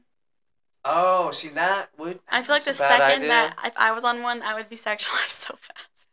Oh, 0.86 1.32
see 1.32 1.50
that 1.50 1.90
would. 1.98 2.20
I 2.30 2.42
feel 2.42 2.56
like 2.56 2.64
the 2.64 2.68
that's 2.72 2.80
a 2.80 2.84
bad 2.84 2.98
second 3.00 3.16
idea. 3.24 3.28
that 3.30 3.58
if 3.66 3.74
I 3.78 3.92
was 3.92 4.04
on 4.04 4.22
one, 4.24 4.42
I 4.42 4.54
would 4.56 4.70
be 4.70 4.76
sexualized 4.78 5.30
so 5.30 5.56
fast. 5.56 6.08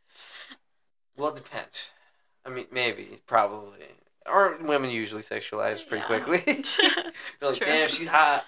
Well, 1.16 1.30
it 1.30 1.36
depends. 1.36 1.90
I 2.44 2.50
mean, 2.50 2.66
maybe, 2.72 3.20
probably, 3.26 3.78
or 4.26 4.56
women 4.60 4.90
usually 4.90 5.22
sexualize 5.22 5.86
pretty 5.86 6.04
Yeah. 6.10 6.20
quickly. 6.20 6.42
like, 7.42 7.56
true. 7.56 7.66
damn, 7.66 7.88
she's 7.88 8.08
hot. 8.08 8.44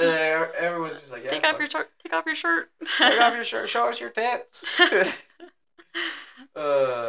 Everyone's 0.00 1.00
just 1.00 1.12
like, 1.12 1.24
yeah, 1.24 1.28
take 1.30 1.44
off 1.44 1.58
your 1.58 1.68
shirt. 1.68 1.90
Take 2.02 2.12
off 2.12 2.24
your 2.26 2.34
shirt. 2.34 2.70
Take 2.98 3.20
off 3.20 3.34
your 3.34 3.44
shirt. 3.44 3.68
Show 3.68 3.88
us 3.88 4.00
your 4.00 4.10
tits. 4.10 4.80
uh, 4.80 5.12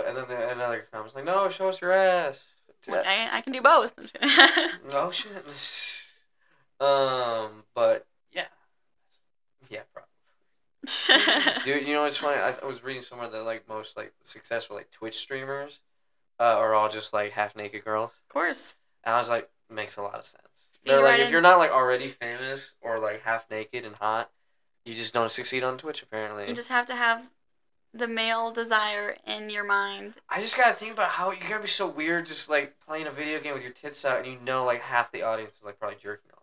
and 0.07 0.17
then 0.17 0.26
the, 0.27 0.51
another 0.51 0.85
comment's 0.91 1.15
like, 1.15 1.26
no, 1.26 1.49
show 1.49 1.69
us 1.69 1.81
your 1.81 1.91
ass. 1.91 2.43
Like, 2.88 3.05
I, 3.05 3.38
I 3.38 3.41
can 3.41 3.53
do 3.53 3.61
both. 3.61 3.93
Oh 4.91 5.11
shit. 5.11 5.31
um, 6.80 7.63
but 7.76 8.05
yeah, 9.69 9.81
probably. 9.93 10.09
Dude, 11.65 11.85
you 11.87 11.93
know 11.93 12.03
what's 12.03 12.17
funny? 12.17 12.39
I, 12.39 12.55
I 12.61 12.65
was 12.65 12.83
reading 12.83 13.01
somewhere 13.01 13.29
that 13.29 13.43
like 13.43 13.67
most 13.67 13.97
like 13.97 14.13
successful 14.23 14.75
like 14.75 14.91
Twitch 14.91 15.17
streamers 15.17 15.79
uh, 16.39 16.43
are 16.43 16.73
all 16.73 16.89
just 16.89 17.13
like 17.13 17.33
half 17.33 17.55
naked 17.55 17.83
girls, 17.83 18.11
of 18.11 18.33
course. 18.33 18.75
and 19.03 19.13
I 19.13 19.19
was 19.19 19.29
like, 19.29 19.49
makes 19.69 19.97
a 19.97 20.01
lot 20.01 20.15
of 20.15 20.25
sense. 20.25 20.43
They're 20.85 20.97
like, 21.01 21.11
right 21.11 21.19
if 21.19 21.27
in. 21.27 21.31
you're 21.33 21.41
not 21.41 21.57
like 21.57 21.71
already 21.71 22.07
famous 22.07 22.73
or 22.81 22.97
like 22.99 23.21
half 23.23 23.49
naked 23.51 23.85
and 23.85 23.95
hot, 23.97 24.31
you 24.85 24.93
just 24.95 25.13
don't 25.13 25.31
succeed 25.31 25.63
on 25.63 25.77
Twitch. 25.77 26.01
Apparently, 26.01 26.47
You 26.47 26.55
just 26.55 26.69
have 26.69 26.85
to 26.87 26.95
have 26.95 27.29
the 27.93 28.07
male 28.07 28.51
desire 28.51 29.17
in 29.27 29.49
your 29.49 29.67
mind. 29.67 30.15
I 30.29 30.39
just 30.39 30.55
gotta 30.55 30.73
think 30.73 30.93
about 30.93 31.09
how 31.09 31.31
you 31.31 31.39
gotta 31.41 31.59
be 31.61 31.67
so 31.67 31.87
weird, 31.87 32.25
just 32.25 32.49
like 32.49 32.75
playing 32.79 33.05
a 33.07 33.11
video 33.11 33.41
game 33.41 33.53
with 33.53 33.63
your 33.63 33.73
tits 33.73 34.05
out, 34.05 34.19
and 34.19 34.27
you 34.27 34.39
know 34.45 34.63
like 34.63 34.81
half 34.81 35.11
the 35.11 35.23
audience 35.23 35.57
is 35.57 35.65
like 35.65 35.77
probably 35.77 35.97
jerking 36.01 36.31
off. 36.31 36.38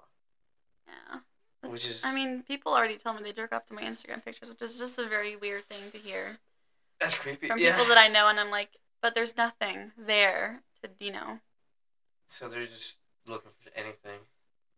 Which 1.70 1.88
is- 1.88 2.04
I 2.04 2.14
mean, 2.14 2.42
people 2.42 2.72
already 2.72 2.96
tell 2.98 3.14
me 3.14 3.22
they 3.22 3.32
jerk 3.32 3.52
off 3.52 3.66
to 3.66 3.74
my 3.74 3.82
Instagram 3.82 4.24
pictures, 4.24 4.48
which 4.48 4.62
is 4.62 4.78
just 4.78 4.98
a 4.98 5.06
very 5.06 5.36
weird 5.36 5.64
thing 5.64 5.90
to 5.92 5.98
hear 5.98 6.38
That's 7.00 7.14
creepy. 7.14 7.48
from 7.48 7.58
yeah. 7.58 7.72
people 7.72 7.86
that 7.88 7.98
I 7.98 8.08
know, 8.08 8.28
and 8.28 8.38
I'm 8.40 8.50
like, 8.50 8.70
but 9.02 9.14
there's 9.14 9.36
nothing 9.36 9.92
there 9.96 10.62
to, 10.82 10.90
you 10.98 11.12
know. 11.12 11.40
So 12.26 12.48
they're 12.48 12.66
just 12.66 12.96
looking 13.26 13.52
for 13.60 13.70
anything. 13.78 14.20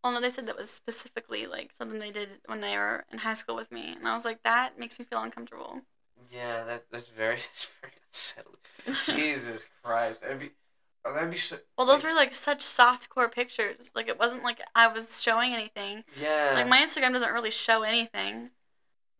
Well, 0.02 0.12
no, 0.12 0.20
they 0.20 0.30
said 0.30 0.46
that 0.46 0.56
was 0.56 0.70
specifically 0.70 1.46
like 1.46 1.72
something 1.72 1.98
they 1.98 2.10
did 2.12 2.28
when 2.46 2.60
they 2.60 2.76
were 2.76 3.04
in 3.10 3.18
high 3.18 3.34
school 3.34 3.56
with 3.56 3.72
me, 3.72 3.94
and 3.98 4.06
I 4.06 4.14
was 4.14 4.24
like, 4.24 4.42
that 4.44 4.78
makes 4.78 4.98
me 4.98 5.04
feel 5.04 5.22
uncomfortable. 5.22 5.80
Yeah, 6.30 6.64
that 6.64 6.84
that's 6.90 7.06
very 7.08 7.36
that's 7.36 7.70
very 7.80 7.92
unsettling. 8.06 8.56
Jesus 9.18 9.68
Christ, 9.82 10.22
that'd 10.22 10.38
be 10.40 10.50
oh, 11.04 11.14
that'd 11.14 11.30
be 11.30 11.36
so. 11.36 11.56
Well, 11.76 11.86
those 11.86 12.02
like, 12.02 12.12
were 12.12 12.16
like 12.16 12.34
such 12.34 12.60
soft 12.60 13.08
core 13.08 13.28
pictures. 13.28 13.92
Like 13.94 14.08
it 14.08 14.18
wasn't 14.18 14.42
like 14.42 14.60
I 14.74 14.88
was 14.88 15.22
showing 15.22 15.52
anything. 15.52 16.04
yeah. 16.20 16.52
Like 16.54 16.68
my 16.68 16.78
Instagram 16.78 17.12
doesn't 17.12 17.32
really 17.32 17.50
show 17.50 17.82
anything, 17.82 18.50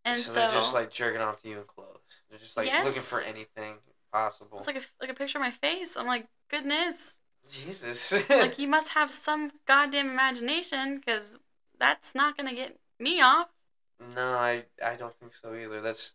and 0.05 0.19
so, 0.19 0.33
so, 0.33 0.41
they're 0.41 0.51
just 0.51 0.75
like 0.75 0.91
jerking 0.91 1.21
off 1.21 1.43
to 1.43 1.49
you 1.49 1.59
in 1.59 1.65
clothes. 1.65 1.89
They're 2.31 2.39
just 2.39 2.57
like 2.57 2.73
looking 2.85 3.03
for 3.03 3.21
anything 3.21 3.75
possible. 4.13 4.59
it's 4.59 4.67
like 4.67 4.77
a 4.77 4.83
like 5.01 5.11
a 5.11 5.15
picture 5.15 5.39
of 5.39 5.43
my 5.43 5.51
face. 5.51 5.97
I'm 5.97 6.07
like, 6.07 6.27
goodness, 6.51 7.21
Jesus. 7.51 8.29
like 8.31 8.59
you 8.59 8.69
must 8.69 8.91
have 8.91 9.13
some 9.13 9.51
goddamn 9.67 10.11
imagination, 10.11 10.99
because 10.99 11.39
that's 11.79 12.15
not 12.15 12.37
gonna 12.37 12.55
get 12.55 12.79
me 12.99 13.21
off. 13.21 13.49
no, 14.15 14.35
I 14.35 14.65
I 14.85 14.97
don't 14.97 15.15
think 15.19 15.33
so 15.41 15.55
either. 15.55 15.81
That's. 15.81 16.15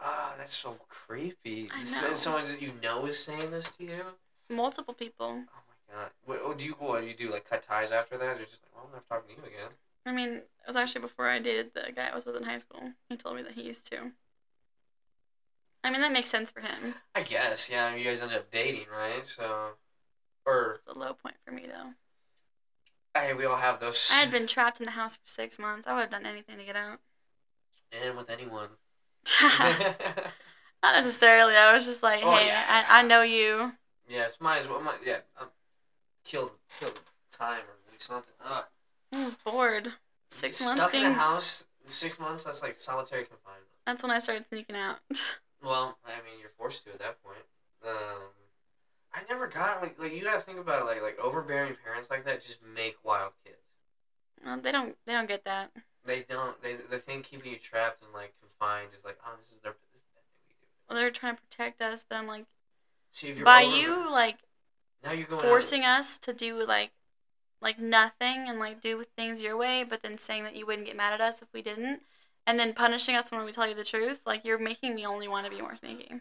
Ah, 0.00 0.34
that's 0.38 0.56
so 0.56 0.78
creepy. 0.88 1.68
I 1.74 1.82
So- 1.84 2.08
know. 2.10 2.16
Someone 2.16 2.44
that 2.46 2.62
you 2.62 2.72
know 2.82 3.06
is 3.06 3.22
saying 3.22 3.50
this 3.50 3.70
to 3.72 3.84
you. 3.84 4.04
Multiple 4.48 4.94
people. 4.94 5.26
Oh 5.26 5.60
my 5.68 5.94
god. 5.94 6.10
What, 6.24 6.46
what 6.46 6.58
do 6.58 6.64
you 6.64 6.72
what 6.74 7.00
do 7.00 7.06
you 7.06 7.14
do? 7.14 7.30
Like 7.30 7.48
cut 7.48 7.62
ties 7.64 7.92
after 7.92 8.16
that? 8.18 8.36
You're 8.38 8.46
just 8.46 8.62
like, 8.62 8.74
well, 8.74 8.84
I'm 8.86 8.92
never 8.92 9.04
talking 9.08 9.34
to 9.36 9.42
you 9.42 9.46
again. 9.48 9.70
I 10.06 10.12
mean, 10.12 10.28
it 10.36 10.48
was 10.66 10.76
actually 10.76 11.02
before 11.02 11.28
I 11.28 11.38
dated 11.38 11.72
the 11.74 11.92
guy 11.94 12.08
I 12.08 12.14
was 12.14 12.24
with 12.24 12.36
in 12.36 12.44
high 12.44 12.58
school. 12.58 12.92
He 13.08 13.16
told 13.16 13.36
me 13.36 13.42
that 13.42 13.52
he 13.52 13.62
used 13.62 13.86
to. 13.92 14.12
I 15.84 15.90
mean, 15.90 16.00
that 16.00 16.12
makes 16.12 16.30
sense 16.30 16.50
for 16.50 16.60
him. 16.60 16.94
I 17.14 17.22
guess, 17.22 17.68
yeah. 17.70 17.94
You 17.94 18.04
guys 18.04 18.20
ended 18.20 18.38
up 18.38 18.50
dating, 18.50 18.86
right? 18.90 19.24
So, 19.26 19.72
or 20.44 20.80
It's 20.86 20.96
a 20.96 20.98
low 20.98 21.12
point 21.14 21.36
for 21.44 21.52
me, 21.52 21.66
though. 21.66 21.92
hey, 23.20 23.32
we 23.34 23.44
all 23.44 23.56
have 23.56 23.80
those. 23.80 24.08
I 24.12 24.16
had 24.16 24.30
been 24.30 24.46
trapped 24.46 24.80
in 24.80 24.84
the 24.86 24.92
house 24.92 25.16
for 25.16 25.26
six 25.26 25.58
months. 25.58 25.86
I 25.86 25.92
would 25.94 26.00
have 26.00 26.10
done 26.10 26.26
anything 26.26 26.56
to 26.58 26.64
get 26.64 26.76
out. 26.76 27.00
and 27.92 28.16
with 28.16 28.28
anyone. 28.30 28.68
Not 30.82 30.94
necessarily. 30.94 31.54
I 31.56 31.74
was 31.74 31.84
just 31.84 32.02
like, 32.02 32.20
Oh, 32.22 32.36
hey, 32.36 32.46
yeah. 32.46 32.84
I, 32.88 33.00
I 33.00 33.02
know 33.02 33.22
you. 33.22 33.72
yes, 34.08 34.38
might 34.40 34.58
as 34.58 34.68
well. 34.68 34.80
Might, 34.80 34.98
yeah, 35.04 35.18
um, 35.40 35.48
killed 36.24 36.50
killed 36.78 37.00
time 37.32 37.60
or 37.60 37.98
something. 37.98 38.32
Ugh. 38.44 38.64
I 39.12 39.24
was 39.24 39.34
bored. 39.34 39.88
Six 40.30 40.60
months 40.64 40.80
stuck 40.80 40.94
in 40.94 41.00
being. 41.00 41.12
a 41.12 41.14
house. 41.14 41.66
Six 41.86 42.20
months. 42.20 42.44
That's 42.44 42.62
like 42.62 42.74
solitary 42.74 43.24
confinement. 43.24 43.64
That's 43.86 44.02
when 44.02 44.12
I 44.12 44.18
started 44.18 44.44
sneaking 44.44 44.76
out. 44.76 44.98
Well, 45.60 45.98
I 46.06 46.10
mean, 46.24 46.38
you're 46.38 46.50
forced 46.56 46.84
to 46.84 46.92
at 46.92 47.00
that 47.00 47.20
point. 47.24 47.42
Um, 47.84 48.28
I 49.12 49.22
never 49.28 49.48
got 49.48 49.82
like 49.82 49.98
like 49.98 50.12
you 50.14 50.22
gotta 50.22 50.38
think 50.38 50.60
about 50.60 50.82
it, 50.82 50.84
like 50.84 51.02
like 51.02 51.18
overbearing 51.18 51.74
parents 51.84 52.10
like 52.10 52.24
that 52.26 52.44
just 52.44 52.58
make 52.76 52.94
wild 53.02 53.32
kids. 53.44 53.56
well, 54.46 54.56
they 54.60 54.70
don't. 54.70 54.94
They 55.04 55.14
don't 55.14 55.26
get 55.26 55.44
that. 55.46 55.72
They 56.04 56.20
don't. 56.20 56.62
They 56.62 56.76
the 56.76 56.98
thing 57.00 57.22
keeping 57.22 57.50
you 57.50 57.58
trapped 57.58 58.02
and 58.04 58.12
like 58.12 58.34
confined 58.58 58.88
is 58.96 59.04
like, 59.04 59.18
oh, 59.24 59.32
this 59.40 59.52
is 59.52 59.60
their 59.60 59.74
this 59.92 60.02
is 60.02 60.06
the 60.14 60.20
thing 60.20 60.24
we 60.48 60.54
do. 60.54 60.66
Well, 60.88 60.98
they're 60.98 61.10
trying 61.10 61.36
to 61.36 61.42
protect 61.42 61.80
us, 61.80 62.04
but 62.08 62.16
I'm 62.16 62.26
like, 62.26 62.46
See, 63.12 63.28
if 63.28 63.36
you're 63.36 63.44
by 63.44 63.62
over- 63.62 63.76
you 63.76 64.10
like 64.10 64.38
now 65.04 65.12
you're 65.12 65.26
going 65.26 65.40
forcing 65.40 65.84
us 65.84 66.18
to 66.18 66.32
do 66.32 66.66
like, 66.66 66.90
like 67.60 67.78
nothing 67.78 68.48
and 68.48 68.58
like 68.58 68.80
do 68.80 69.04
things 69.16 69.42
your 69.42 69.56
way, 69.56 69.84
but 69.88 70.02
then 70.02 70.18
saying 70.18 70.44
that 70.44 70.56
you 70.56 70.66
wouldn't 70.66 70.86
get 70.86 70.96
mad 70.96 71.12
at 71.12 71.20
us 71.20 71.42
if 71.42 71.48
we 71.52 71.62
didn't, 71.62 72.02
and 72.46 72.58
then 72.58 72.72
punishing 72.74 73.14
us 73.14 73.30
when 73.30 73.44
we 73.44 73.52
tell 73.52 73.66
you 73.68 73.74
the 73.74 73.84
truth. 73.84 74.22
Like 74.26 74.44
you're 74.44 74.58
making 74.58 74.94
me 74.94 75.06
only 75.06 75.28
want 75.28 75.44
to 75.46 75.50
be 75.50 75.60
more 75.60 75.76
sneaky. 75.76 76.20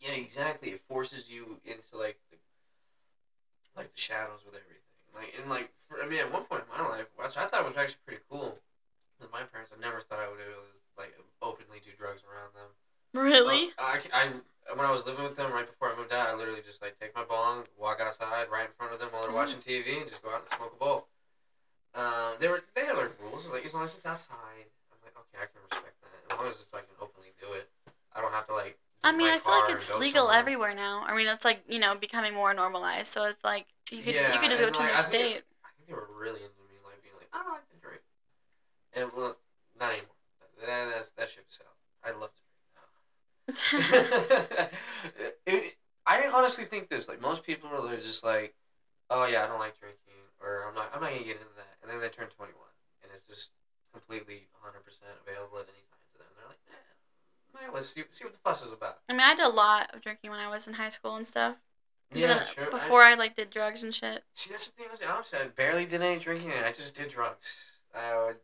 Yeah, 0.00 0.12
exactly. 0.12 0.70
It 0.70 0.80
forces 0.80 1.28
you 1.28 1.60
into 1.64 1.96
like 1.96 2.18
the, 2.30 2.36
like 3.76 3.92
the 3.94 4.00
shadows 4.00 4.40
with 4.44 4.54
everything. 4.54 4.74
Like 5.14 5.34
and 5.40 5.50
like 5.50 5.70
for, 5.88 6.02
I 6.02 6.06
mean, 6.06 6.20
at 6.20 6.32
one 6.32 6.44
point 6.44 6.62
in 6.62 6.82
my 6.82 6.88
life, 6.88 7.06
which 7.16 7.36
I 7.36 7.46
thought 7.46 7.66
was 7.66 7.76
actually 7.76 7.98
pretty 8.06 8.22
cool, 8.30 8.58
that 9.20 9.32
my 9.32 9.42
parents, 9.42 9.72
I 9.74 9.80
never 9.80 10.00
thought 10.00 10.20
I 10.20 10.28
would 10.28 10.38
be 10.38 10.44
able 10.44 10.62
to 10.62 10.77
like 10.98 11.14
openly 11.40 11.78
do 11.84 11.90
drugs 11.96 12.22
around 12.26 12.52
them. 12.54 12.70
Really? 13.14 13.70
I, 13.78 14.00
I 14.12 14.22
when 14.76 14.84
I 14.84 14.90
was 14.90 15.06
living 15.06 15.24
with 15.24 15.36
them 15.36 15.50
right 15.52 15.64
before 15.66 15.92
I 15.92 15.96
moved 15.96 16.12
out, 16.12 16.28
I 16.28 16.34
literally 16.34 16.60
just 16.66 16.82
like 16.82 16.98
take 17.00 17.14
my 17.14 17.24
bong, 17.24 17.64
walk 17.78 18.00
outside 18.04 18.50
right 18.52 18.66
in 18.68 18.74
front 18.76 18.92
of 18.92 18.98
them 19.00 19.08
while 19.12 19.22
they're 19.22 19.30
Mhm. 19.30 19.40
watching 19.40 19.60
TV, 19.60 20.00
and 20.02 20.10
just 20.10 20.22
go 20.22 20.28
out 20.34 20.44
and 20.44 20.50
smoke 20.58 20.74
a 20.76 20.78
bowl. 20.78 21.08
Um, 21.94 22.34
they 22.38 22.48
were 22.48 22.62
they 22.74 22.84
had 22.84 22.96
their 22.96 23.10
rules. 23.22 23.46
Like 23.46 23.64
as 23.64 23.72
long 23.72 23.84
as 23.84 23.96
it's 23.96 24.04
outside, 24.04 24.68
I'm 24.92 24.98
like 25.02 25.16
okay, 25.16 25.38
I 25.40 25.46
can 25.48 25.62
respect 25.64 25.96
that. 26.02 26.32
As 26.34 26.36
long 26.36 26.46
as 26.48 26.60
it's 26.60 26.74
like 26.74 26.84
an 26.84 26.98
openly 27.00 27.32
do 27.40 27.52
it, 27.54 27.70
I 28.12 28.20
don't 28.20 28.32
have 28.32 28.46
to 28.48 28.54
like. 28.54 28.76
I 29.02 29.12
mean, 29.12 29.30
I 29.32 29.38
feel 29.38 29.52
like 29.58 29.70
it's 29.70 29.94
legal 29.94 30.26
somewhere. 30.26 30.36
everywhere 30.38 30.74
now. 30.74 31.04
I 31.06 31.16
mean, 31.16 31.28
it's 31.28 31.44
like 31.46 31.62
you 31.68 31.78
know 31.78 31.94
becoming 31.96 32.34
more 32.34 32.52
normalized. 32.52 33.06
So 33.08 33.24
it's 33.24 33.42
like 33.42 33.64
you 33.90 34.02
could 34.02 34.14
you 34.14 34.38
could 34.38 34.50
just 34.50 34.60
go 34.60 34.68
to 34.68 34.76
like, 34.76 34.90
another 34.90 34.92
I 34.92 34.96
think- 34.96 35.06
state. 35.06 35.42
I 35.64 35.70
think 35.78 35.88
they 35.88 35.94
were 35.94 36.08
really 36.18 36.42
into 36.44 36.60
me, 36.68 36.76
like 36.84 37.00
being 37.02 37.14
like, 37.16 37.30
I 37.32 37.40
don't 37.42 37.52
like 37.56 37.68
to 37.70 37.76
drink. 37.80 38.02
And 38.92 39.08
well, 39.16 39.38
not 39.80 39.92
anymore. 39.96 40.12
That, 40.66 40.90
that's 40.94 41.10
that 41.12 41.28
ship's 41.28 41.58
out. 41.60 41.74
I 42.04 42.18
love 42.18 42.30
to 42.34 42.42
drink 43.68 43.88
now. 44.58 44.68
it, 45.46 45.76
I 46.06 46.30
honestly 46.32 46.64
think 46.64 46.88
this. 46.88 47.08
Like 47.08 47.20
most 47.20 47.42
people 47.44 47.68
are 47.70 47.96
just 47.98 48.24
like, 48.24 48.54
oh 49.10 49.26
yeah, 49.26 49.44
I 49.44 49.46
don't 49.46 49.58
like 49.58 49.78
drinking, 49.78 50.20
or 50.40 50.64
I'm 50.68 50.74
not. 50.74 50.90
I'm 50.94 51.00
not 51.00 51.10
gonna 51.10 51.22
get 51.24 51.36
into 51.36 51.54
that. 51.56 51.76
And 51.82 51.90
then 51.90 52.00
they 52.00 52.08
turn 52.08 52.28
21, 52.28 52.54
and 53.02 53.12
it's 53.14 53.22
just 53.24 53.50
completely 53.92 54.48
100 54.60 54.84
percent 54.84 55.10
available 55.26 55.58
at 55.58 55.68
any 55.68 55.84
time 55.90 56.06
to 56.12 56.18
them. 56.18 56.28
They're 56.36 56.48
like, 56.48 56.60
eh, 56.72 57.70
let's 57.74 57.88
see 57.94 58.02
see 58.10 58.24
what 58.24 58.32
the 58.32 58.38
fuss 58.40 58.64
is 58.64 58.72
about. 58.72 58.98
I 59.08 59.12
mean, 59.12 59.22
I 59.22 59.34
did 59.34 59.44
a 59.46 59.48
lot 59.50 59.94
of 59.94 60.00
drinking 60.00 60.30
when 60.30 60.40
I 60.40 60.48
was 60.50 60.66
in 60.66 60.74
high 60.74 60.90
school 60.90 61.16
and 61.16 61.26
stuff. 61.26 61.56
Yeah, 62.14 62.44
sure. 62.44 62.66
I- 62.66 62.70
Before 62.70 63.02
I, 63.02 63.14
like 63.14 63.36
did 63.36 63.50
drugs 63.50 63.82
and 63.82 63.94
shit. 63.94 64.24
See, 64.34 64.50
that's 64.50 64.66
the 64.66 64.72
thing. 64.72 64.86
I 64.88 64.90
was 64.90 65.00
the 65.00 65.10
opposite. 65.10 65.40
I 65.42 65.46
barely 65.48 65.84
did 65.84 66.00
any 66.02 66.18
drinking. 66.18 66.52
I 66.64 66.72
just 66.72 66.96
did 66.96 67.10
drugs. 67.10 67.72
I 67.94 68.16
would, 68.16 68.36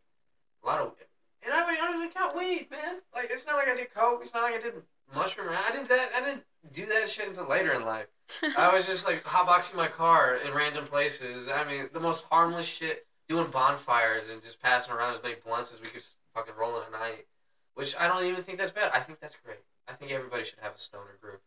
a 0.62 0.66
lot 0.66 0.80
of, 0.80 0.92
and 1.44 1.54
I, 1.54 1.64
I 1.64 1.76
don't 1.76 1.96
even 1.96 2.10
count 2.10 2.36
weed, 2.36 2.68
man. 2.70 2.96
Like 3.14 3.28
it's 3.30 3.46
not 3.46 3.56
like 3.56 3.68
I 3.68 3.76
did 3.76 3.92
coke. 3.94 4.20
It's 4.22 4.34
not 4.34 4.44
like 4.44 4.54
I 4.54 4.60
did 4.60 4.74
mushroom. 5.14 5.48
I 5.50 5.70
didn't 5.72 5.88
that. 5.88 6.10
I 6.16 6.20
didn't 6.24 6.44
do 6.72 6.86
that 6.86 7.08
shit 7.10 7.28
until 7.28 7.48
later 7.48 7.72
in 7.72 7.84
life. 7.84 8.06
I 8.56 8.72
was 8.72 8.86
just 8.86 9.06
like 9.06 9.24
hotboxing 9.24 9.76
my 9.76 9.88
car 9.88 10.36
in 10.36 10.52
random 10.54 10.84
places. 10.84 11.48
I 11.48 11.64
mean, 11.64 11.88
the 11.92 12.00
most 12.00 12.24
harmless 12.24 12.66
shit. 12.66 13.06
Doing 13.26 13.50
bonfires 13.50 14.24
and 14.30 14.42
just 14.42 14.60
passing 14.60 14.92
around 14.92 15.14
as 15.14 15.22
many 15.22 15.36
blunts 15.36 15.72
as 15.72 15.80
we 15.80 15.88
could 15.88 16.02
fucking 16.34 16.52
roll 16.60 16.76
in 16.76 16.82
a 16.88 16.90
night. 16.90 17.24
Which 17.74 17.96
I 17.98 18.06
don't 18.06 18.22
even 18.26 18.42
think 18.42 18.58
that's 18.58 18.70
bad. 18.70 18.90
I 18.92 19.00
think 19.00 19.18
that's 19.18 19.34
great. 19.42 19.60
I 19.88 19.94
think 19.94 20.12
everybody 20.12 20.44
should 20.44 20.58
have 20.60 20.74
a 20.76 20.78
stoner 20.78 21.16
group. 21.22 21.40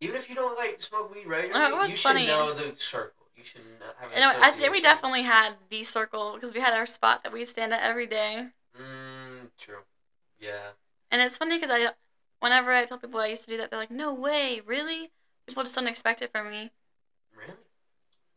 Even 0.00 0.16
if 0.16 0.28
you 0.28 0.34
don't 0.34 0.58
like 0.58 0.82
smoke 0.82 1.14
weed 1.14 1.26
regularly, 1.26 1.72
Oh, 1.74 1.84
you 1.84 1.94
funny. 1.94 2.26
should 2.26 2.26
know 2.26 2.52
the 2.52 2.76
circle. 2.76 3.26
You 3.36 3.44
should 3.44 3.62
have 3.98 4.10
an 4.10 4.16
You 4.16 4.20
know, 4.20 4.32
I 4.42 4.50
think 4.50 4.70
we 4.72 4.82
definitely 4.82 5.22
had 5.22 5.54
the 5.70 5.84
circle 5.84 6.34
because 6.34 6.52
we 6.52 6.60
had 6.60 6.74
our 6.74 6.86
spot 6.86 7.22
that 7.22 7.32
we 7.32 7.46
stand 7.46 7.72
at 7.72 7.82
every 7.82 8.06
day. 8.06 8.48
Mm, 8.78 9.09
true. 9.60 9.80
Yeah. 10.38 10.70
And 11.10 11.20
it's 11.20 11.38
funny 11.38 11.56
because 11.56 11.70
I, 11.70 11.90
whenever 12.40 12.72
I 12.72 12.84
tell 12.84 12.98
people 12.98 13.20
I 13.20 13.26
used 13.26 13.44
to 13.44 13.50
do 13.50 13.56
that, 13.58 13.70
they're 13.70 13.80
like, 13.80 13.90
"No 13.90 14.14
way, 14.14 14.60
really?" 14.64 15.10
People 15.46 15.64
just 15.64 15.74
don't 15.74 15.88
expect 15.88 16.22
it 16.22 16.30
from 16.32 16.50
me. 16.50 16.70
Really? 17.36 17.58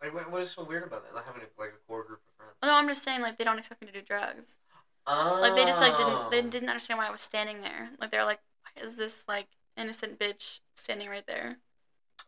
Like, 0.01 0.13
what, 0.13 0.31
what 0.31 0.41
is 0.41 0.51
so 0.51 0.63
weird 0.63 0.83
about 0.83 1.03
that? 1.05 1.15
Like 1.15 1.25
having 1.25 1.41
a, 1.41 1.61
like 1.61 1.69
a 1.69 1.87
core 1.87 2.03
group 2.03 2.19
of 2.27 2.35
friends. 2.37 2.55
No, 2.61 2.73
I'm 2.75 2.87
just 2.87 3.03
saying 3.03 3.21
like 3.21 3.37
they 3.37 3.43
don't 3.43 3.59
expect 3.59 3.81
me 3.81 3.87
to 3.87 3.93
do 3.93 4.01
drugs. 4.01 4.59
Oh. 5.05 5.39
Like 5.41 5.55
they 5.55 5.65
just 5.65 5.81
like 5.81 5.97
didn't 5.97 6.31
they 6.31 6.41
didn't 6.41 6.69
understand 6.69 6.97
why 6.97 7.07
I 7.07 7.11
was 7.11 7.21
standing 7.21 7.61
there. 7.61 7.89
Like 7.99 8.11
they're 8.11 8.25
like, 8.25 8.39
"Why 8.63 8.83
is 8.83 8.97
this 8.97 9.25
like 9.27 9.47
innocent 9.77 10.19
bitch 10.19 10.61
standing 10.75 11.09
right 11.09 11.25
there?" 11.27 11.57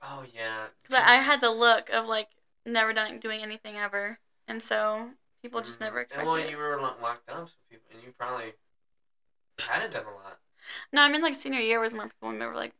Oh 0.01 0.25
yeah. 0.33 0.67
Because 0.81 1.01
I, 1.01 1.15
had 1.15 1.41
the 1.41 1.51
look 1.51 1.89
of 1.89 2.07
like 2.07 2.29
never 2.65 2.93
done 2.93 3.19
doing 3.19 3.41
anything 3.41 3.77
ever, 3.77 4.19
and 4.47 4.61
so 4.61 5.11
people 5.41 5.61
just 5.61 5.79
Mhm. 5.79 5.83
never 5.83 5.97
And 5.99 6.05
expect 6.05 6.27
well, 6.27 6.39
you 6.39 6.57
were 6.57 6.77
locked 6.77 7.29
up, 7.29 7.47
so 7.49 7.53
people, 7.69 7.87
and 7.93 8.03
you 8.03 8.11
probably 8.17 8.53
hadn't 9.59 9.91
done 9.93 10.05
a 10.05 10.11
lot. 10.13 10.39
No, 10.91 11.01
I 11.01 11.09
mean 11.11 11.21
like 11.21 11.35
senior 11.35 11.59
year 11.59 11.79
was 11.79 11.93
more 11.93 12.07
people 12.09 12.29
were 12.37 12.55
like, 12.55 12.73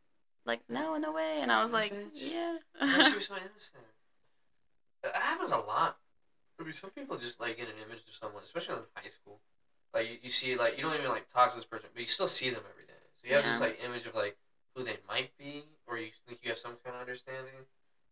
like 0.44 0.60
no, 0.68 0.96
no 0.96 1.12
way, 1.12 1.38
and 1.42 1.50
I 1.52 1.60
was 1.62 1.72
This 1.72 1.80
like, 1.80 1.92
bitch. 1.92 2.08
yeah. 2.14 2.56
Oh, 2.80 3.02
she 3.08 3.14
was 3.16 3.26
so 3.26 3.34
innocent. 3.36 3.84
That 5.02 5.16
happens 5.16 5.50
a 5.52 5.58
lot. 5.58 5.98
I 6.60 6.64
mean, 6.64 6.72
some 6.72 6.90
people 6.90 7.16
just 7.18 7.40
like 7.40 7.56
get 7.58 7.68
an 7.68 7.74
image 7.86 8.00
of 8.08 8.14
someone, 8.18 8.42
especially 8.42 8.76
in 8.76 8.80
high 8.94 9.08
school. 9.08 9.40
Like 9.94 10.08
you, 10.10 10.16
you 10.22 10.28
see, 10.30 10.56
like 10.56 10.76
you 10.76 10.82
don't 10.82 10.94
even 10.94 11.08
like 11.08 11.32
talk 11.32 11.50
to 11.50 11.56
this 11.56 11.64
person, 11.64 11.88
but 11.92 12.00
you 12.00 12.08
still 12.08 12.28
see 12.28 12.50
them 12.50 12.62
every 12.70 12.86
day. 12.86 12.92
So 13.20 13.28
you 13.28 13.34
have 13.36 13.44
this 13.44 13.60
like 13.60 13.78
image 13.84 14.06
of 14.06 14.14
like 14.14 14.36
who 14.74 14.82
they 14.82 14.96
might 15.08 15.30
be, 15.38 15.64
or 15.86 15.98
you 15.98 16.08
think 16.26 16.40
you 16.42 16.50
have 16.50 16.58
some 16.58 16.72
kind 16.84 16.94
of 16.96 17.00
understanding, 17.00 17.66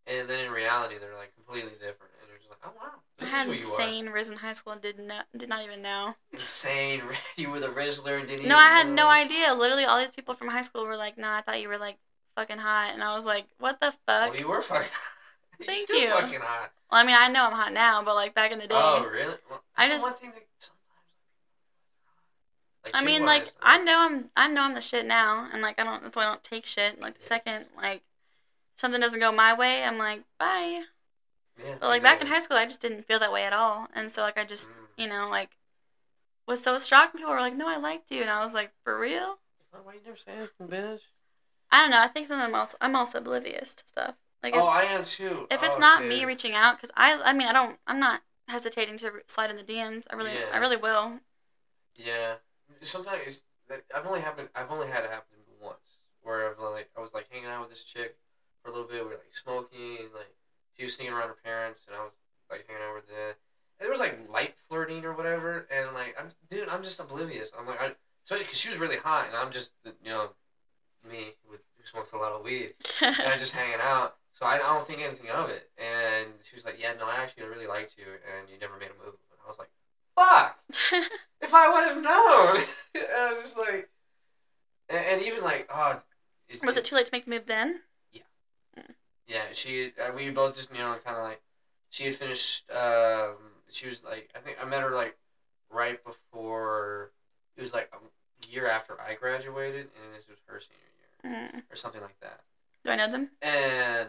and 0.07 0.29
then 0.29 0.41
in 0.47 0.53
reality 0.53 0.97
they're 0.99 1.15
like 1.17 1.35
completely 1.35 1.73
different, 1.73 2.13
and 2.21 2.29
you're 2.29 2.39
just 2.39 2.51
like, 2.51 2.59
oh 2.65 2.73
wow, 2.77 2.93
I 3.19 3.23
this 3.25 3.31
had 3.31 3.41
is 3.41 3.45
who 3.47 3.51
you 3.51 3.55
insane 3.85 4.07
risen 4.07 4.37
high 4.39 4.53
school 4.53 4.73
and 4.73 4.83
did 4.83 4.99
not 4.99 5.27
did 5.37 5.49
not 5.49 5.65
even 5.65 5.83
know. 5.83 6.15
Insane. 6.33 7.03
You 7.37 7.51
were 7.51 7.61
the 7.61 7.69
Rizzler 7.69 8.19
and 8.19 8.29
didn't. 8.29 8.45
Know. 8.45 8.51
No, 8.51 8.59
I 8.59 8.69
had 8.69 8.87
know. 8.89 8.95
no 8.95 9.09
idea. 9.09 9.55
Literally, 9.55 9.85
all 9.85 9.99
these 9.99 10.11
people 10.13 10.35
from 10.35 10.49
high 10.49 10.63
school 10.63 10.85
were 10.85 10.97
like, 10.97 11.19
"No, 11.19 11.29
I 11.31 11.41
thought 11.41 11.61
you 11.61 11.69
were 11.69 11.79
like 11.79 11.97
fucking 12.37 12.59
hot," 12.59 12.91
and 12.95 13.03
I 13.03 13.15
was 13.15 13.27
like, 13.27 13.47
"What 13.59 13.81
the 13.81 13.93
fuck?" 14.07 14.31
Well, 14.33 14.37
you 14.37 14.49
were 14.49 14.63
fucking. 14.63 14.87
You're 15.61 15.67
Thank 15.67 15.81
still 15.81 16.01
you. 16.01 16.11
fucking 16.11 16.41
hot. 16.41 16.73
Well, 16.91 17.01
I 17.01 17.05
mean, 17.05 17.17
I 17.19 17.29
know 17.29 17.47
I'm 17.47 17.53
hot 17.53 17.73
now, 17.73 18.03
but 18.05 18.15
like 18.15 18.35
back 18.35 18.51
in 18.53 18.59
the 18.59 18.67
day, 18.67 18.75
Oh 18.77 19.05
really? 19.11 19.35
Well, 19.49 19.63
I 19.77 19.89
just- 19.89 20.03
one 20.05 20.15
thing 20.15 20.31
that. 20.35 20.41
Like, 22.85 22.93
I 22.95 23.05
mean, 23.05 23.25
like 23.25 23.51
I 23.63 23.83
know 23.83 23.97
I'm 23.99 24.31
I 24.37 24.47
know 24.49 24.63
I'm 24.63 24.75
the 24.75 24.83
shit 24.83 25.07
now, 25.07 25.49
and 25.53 25.63
like 25.63 25.81
I 25.81 25.85
don't. 25.85 26.03
That's 26.03 26.17
why 26.17 26.23
I 26.25 26.27
don't 26.27 26.43
take 26.45 26.67
shit. 26.67 27.01
Like 27.01 27.17
the 27.17 27.23
second 27.23 27.65
like 27.77 28.03
something 28.77 29.01
doesn't 29.01 29.21
go 29.21 29.33
my 29.33 29.55
way, 29.55 29.85
I'm 29.85 29.99
like 29.99 30.25
bye. 30.39 30.83
Yeah, 31.59 31.77
But 31.81 31.89
like 31.89 32.03
back 32.03 32.21
in 32.21 32.27
high 32.29 32.41
school, 32.41 32.57
I 32.57 32.65
just 32.67 32.81
didn't 32.81 33.07
feel 33.07 33.19
that 33.21 33.33
way 33.33 33.45
at 33.45 33.53
all, 33.53 33.89
and 33.95 34.11
so 34.11 34.23
like 34.23 34.39
I 34.39 34.45
just 34.45 34.71
Mm. 34.71 34.75
you 35.05 35.09
know 35.09 35.29
like 35.31 35.57
was 36.47 36.63
so 36.63 36.79
shocked. 36.79 37.17
People 37.17 37.31
were 37.33 37.41
like, 37.41 37.55
"No, 37.55 37.69
I 37.69 37.77
liked 37.77 38.11
you," 38.11 38.23
and 38.23 38.31
I 38.31 38.41
was 38.43 38.55
like, 38.55 38.73
"For 38.85 38.99
real?" 38.99 39.41
Why 39.71 39.95
you 39.95 40.01
never 40.05 40.17
say 40.17 40.33
anything, 40.33 40.69
bitch? 40.69 41.01
I 41.71 41.83
don't 41.83 41.91
know. 41.91 42.01
I 42.01 42.09
think 42.09 42.29
sometimes 42.29 42.49
I'm 42.49 42.55
also 42.59 42.77
I'm 42.81 42.97
also 42.97 43.19
oblivious 43.19 43.75
to 43.75 43.87
stuff. 43.87 44.15
Like 44.43 44.55
if, 44.55 44.63
Oh, 44.63 44.67
I 44.67 44.83
am 44.85 45.05
too. 45.05 45.47
if 45.51 45.63
it's 45.63 45.77
Oh, 45.77 45.81
not 45.81 46.01
dude. 46.01 46.09
me 46.11 46.25
reaching 46.25 46.55
out, 46.55 46.77
because 46.77 46.91
I 46.97 47.21
I 47.23 47.33
mean 47.33 47.49
I 47.49 47.53
don't 47.53 47.79
I'm 47.87 47.99
not 48.01 48.23
hesitating 48.49 48.99
to 48.99 49.23
slide 49.27 49.51
in 49.51 49.57
the 49.57 49.65
DMs. 49.65 50.07
I 50.11 50.17
really 50.17 50.33
I 50.53 50.59
really 50.59 50.77
will. 50.77 51.21
Yeah, 51.97 52.35
sometimes 52.83 53.43
I've 53.95 54.07
only 54.07 54.21
happened. 54.21 54.49
I've 54.55 54.71
only 54.71 54.87
had 54.89 55.05
it 55.05 55.11
happen 55.11 55.39
to 55.39 55.51
me 55.51 55.57
once, 55.61 55.99
where 56.23 56.51
I've 56.51 56.59
like 56.59 56.91
I 56.97 57.01
was 57.01 57.15
like 57.15 57.29
hanging 57.31 57.49
out 57.49 57.61
with 57.63 57.71
this 57.71 57.85
chick 57.85 58.17
for 58.65 58.71
a 58.71 58.73
little 58.73 58.89
bit. 58.89 59.05
We 59.05 59.11
were 59.11 59.21
like 59.21 59.37
smoking, 59.37 60.09
like 60.15 60.33
she 60.77 60.85
was 60.85 60.95
sneaking 60.95 61.13
around 61.13 61.29
her 61.29 61.37
parents, 61.45 61.83
and 61.87 61.95
I 61.95 62.01
was 62.01 62.13
like 62.51 62.67
hanging 62.67 62.83
out 62.83 62.95
with 62.97 63.09
them. 63.09 63.37
And 63.79 63.85
there 63.87 63.91
was 63.91 64.01
like 64.01 64.19
light 64.33 64.55
flirting 64.69 65.05
or 65.05 65.13
whatever, 65.13 65.67
and 65.71 65.93
like 65.95 66.17
I'm 66.19 66.29
dude, 66.49 66.69
I'm 66.69 66.83
just 66.83 66.99
oblivious. 66.99 67.53
I'm 67.59 67.67
like, 67.67 67.81
I, 67.81 67.93
especially 68.25 68.45
because 68.45 68.59
she 68.59 68.71
was 68.71 68.79
really 68.79 68.97
hot, 68.97 69.27
and 69.29 69.37
I'm 69.37 69.53
just 69.53 69.73
you 69.85 70.11
know 70.11 70.31
me 71.09 71.37
with 71.49 71.61
who 71.77 71.87
smokes 71.87 72.13
a 72.13 72.17
lot 72.17 72.33
of 72.33 72.43
weed. 72.43 72.75
and 73.03 73.29
I'm 73.29 73.39
just 73.45 73.53
hanging 73.53 73.81
out. 73.83 74.17
So 74.33 74.47
I, 74.47 74.55
I 74.55 74.59
don't 74.59 74.87
think 74.87 75.01
anything 75.01 75.31
of 75.31 75.49
it. 75.49 75.71
And 75.79 76.29
she 76.43 76.57
was 76.57 76.65
like, 76.65 76.81
"Yeah, 76.81 76.95
no, 76.99 77.07
I 77.07 77.17
actually 77.17 77.47
really 77.47 77.67
liked 77.67 77.95
you, 77.99 78.07
and 78.07 78.49
you 78.51 78.59
never 78.59 78.79
made 78.79 78.91
a 78.91 79.05
move." 79.05 79.15
And 79.31 79.39
I 79.45 79.49
was 79.49 79.59
like, 79.59 79.71
"Fuck! 80.17 80.59
If 81.41 81.53
I 81.53 81.69
would 81.69 81.85
have 81.85 82.03
known." 82.03 82.65
and 82.95 83.05
I 83.19 83.29
was 83.29 83.39
just 83.39 83.59
like, 83.59 83.91
and, 84.89 85.05
and 85.05 85.23
even 85.23 85.43
like, 85.43 85.69
oh, 85.73 86.01
it's, 86.49 86.65
was 86.65 86.79
it 86.79 86.85
too 86.85 86.95
late 86.97 87.05
to 87.05 87.13
make 87.13 87.27
the 87.27 87.31
move 87.31 87.45
then? 87.47 87.81
Yeah, 89.27 89.45
she. 89.53 89.93
Uh, 90.01 90.13
we 90.15 90.31
both 90.31 90.57
just 90.57 90.71
you 90.73 90.79
know 90.79 90.97
kind 91.05 91.17
of 91.17 91.25
like, 91.25 91.41
she 91.91 92.05
had 92.05 92.15
finished. 92.15 92.71
Um, 92.71 93.37
she 93.71 93.87
was 93.89 94.03
like, 94.05 94.31
I 94.37 94.41
think 94.41 94.59
I 94.61 94.65
met 94.67 94.83
her 94.83 94.91
like 94.95 95.17
right 95.71 95.99
before. 96.05 97.11
It 97.57 97.63
was 97.63 97.73
like 97.73 97.91
a 97.93 98.47
year 98.47 98.69
after 98.69 99.01
I 99.01 99.15
graduated, 99.15 99.89
and 100.03 100.15
this 100.15 100.29
was 100.29 100.39
her 100.47 100.61
senior 100.61 100.79
year 100.81 101.55
Mm. 101.55 101.63
or 101.73 101.77
something 101.77 102.03
like 102.03 102.19
that. 102.21 102.41
Do 102.85 102.91
I 102.91 102.97
know 102.97 103.11
them? 103.11 103.31
And 103.41 104.09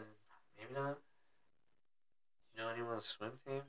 maybe 0.57 0.73
not. 0.73 0.97
Do 2.53 2.61
you 2.61 2.63
know 2.63 2.69
anyone 2.69 2.91
on 2.91 2.97
the 2.97 3.03
swim 3.03 3.31
team? 3.45 3.61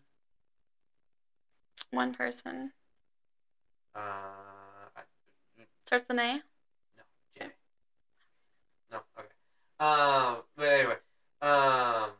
One 1.90 2.12
person 2.12 2.72
Uh, 3.94 3.98
I, 4.96 5.02
starts 5.84 6.08
with 6.08 6.10
an 6.10 6.18
A. 6.18 6.32
no, 6.96 7.02
Jay. 7.38 7.50
No, 8.90 9.00
okay. 9.18 9.28
Um, 9.78 10.42
but 10.56 10.64
anyway, 10.68 10.96
um, 11.42 12.10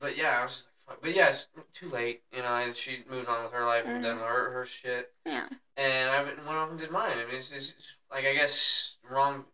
but 0.00 0.16
yeah, 0.16 0.38
I 0.40 0.42
was 0.42 0.52
just 0.52 0.66
like, 0.66 0.96
fuck. 0.96 1.02
But 1.02 1.14
yeah, 1.14 1.28
it's 1.28 1.48
too 1.72 1.88
late. 1.88 2.22
You 2.32 2.42
know, 2.42 2.70
she 2.74 3.04
moved 3.08 3.28
on 3.28 3.44
with 3.44 3.52
her 3.52 3.64
life 3.64 3.84
and 3.86 4.02
done 4.02 4.18
her 4.18 4.50
her 4.50 4.64
shit, 4.64 5.12
Yeah. 5.24 5.48
and 5.76 6.10
I 6.10 6.22
went 6.22 6.38
off 6.48 6.70
and 6.70 6.78
did 6.78 6.90
mine. 6.90 7.12
I 7.18 7.24
mean, 7.26 7.36
it's, 7.36 7.50
it's, 7.50 7.70
it's 7.78 7.96
like 8.10 8.24
I 8.26 8.34
guess 8.34 8.96
wrong, 9.08 9.44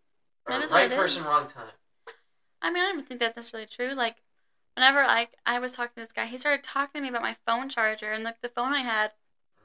or 0.47 0.49
That 0.49 0.63
is 0.63 0.73
right 0.73 0.91
person, 0.91 1.23
is. 1.23 1.29
wrong 1.29 1.47
time. 1.47 1.69
I 2.63 2.71
mean, 2.71 2.83
I 2.83 2.87
don't 2.87 2.95
even 2.95 3.05
think 3.05 3.21
that's 3.21 3.37
necessarily 3.37 3.69
true. 3.69 3.95
Like, 3.95 4.17
whenever 4.75 5.01
I 5.01 5.29
I 5.47 5.59
was 5.59 5.73
talking 5.73 5.93
to 5.97 6.01
this 6.01 6.13
guy, 6.13 6.27
he 6.27 6.39
started 6.39 6.63
talking 6.65 7.01
to 7.01 7.03
me 7.03 7.09
about 7.09 7.23
my 7.23 7.37
phone 7.47 7.69
charger 7.69 8.11
and 8.13 8.25
like 8.25 8.41
the 8.41 8.49
phone 8.49 8.73
I 8.73 8.81
had, 8.81 9.13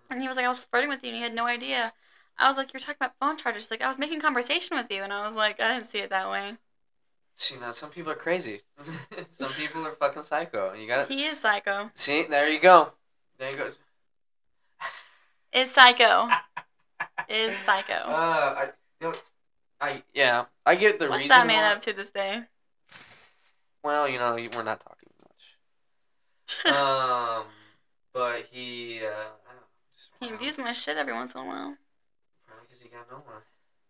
and 0.10 0.22
he 0.22 0.28
was 0.28 0.38
like, 0.38 0.46
I 0.46 0.50
was 0.50 0.66
flirting 0.66 0.90
with 0.90 1.04
you, 1.04 1.10
and 1.10 1.16
he 1.18 1.24
had 1.24 1.34
no 1.34 1.46
idea. 1.48 1.94
I 2.38 2.48
was 2.48 2.58
like, 2.58 2.74
you're 2.74 2.80
talking 2.80 2.98
about 3.00 3.16
phone 3.20 3.38
chargers. 3.38 3.70
Like, 3.72 3.82
I 3.82 3.88
was 3.88 4.00
making 4.00 4.20
conversation 4.22 4.76
with 4.76 4.92
you, 4.92 5.04
and 5.04 5.14
I 5.14 5.26
was 5.26 5.36
like, 5.38 5.60
I 5.60 5.74
didn't 5.74 5.86
see 5.86 6.00
it 6.00 6.10
that 6.10 6.30
way. 6.30 6.58
See, 7.36 7.56
now 7.60 7.72
some 7.72 7.90
people 7.90 8.12
are 8.12 8.16
crazy. 8.16 8.62
some 9.32 9.50
people 9.58 9.86
are 9.88 9.92
fucking 9.94 10.24
psycho, 10.24 10.72
and 10.72 10.82
you 10.82 10.88
gotta 10.88 11.06
He 11.12 11.26
is 11.26 11.40
psycho. 11.40 11.90
see. 11.96 12.24
There 12.24 12.48
you 12.50 12.60
go. 12.60 12.94
There 13.38 13.52
you 13.52 13.58
go. 13.58 13.72
Is 15.54 15.70
psycho. 15.72 16.30
is 17.30 17.56
psycho. 17.56 17.94
Uh, 17.94 18.56
I, 18.58 18.70
you 19.00 19.08
know, 19.08 19.14
I 19.80 20.02
yeah, 20.14 20.46
I 20.66 20.74
get 20.76 20.98
the 20.98 21.08
What's 21.08 21.24
reason. 21.24 21.30
that 21.30 21.46
man 21.48 21.64
why- 21.64 21.74
up 21.76 21.82
to 21.82 21.94
this 21.94 22.10
day? 22.12 22.44
Well, 23.84 24.08
you 24.08 24.18
know, 24.18 24.34
we're 24.56 24.64
not 24.64 24.80
talking 24.80 25.10
much. 25.22 26.76
um, 26.76 27.46
but 28.14 28.46
he, 28.52 29.02
uh, 29.04 29.10
I 29.10 29.52
don't 29.54 30.32
know, 30.32 30.38
he 30.38 30.38
views 30.44 30.58
my 30.58 30.72
shit 30.72 30.98
every 30.98 31.14
once 31.14 31.36
in 31.36 31.42
a 31.42 31.46
while. 31.46 31.76
Probably 32.48 32.66
'cause 32.70 32.82
he 32.82 32.90
got 32.90 33.10
no 33.12 33.18
one. 33.18 33.42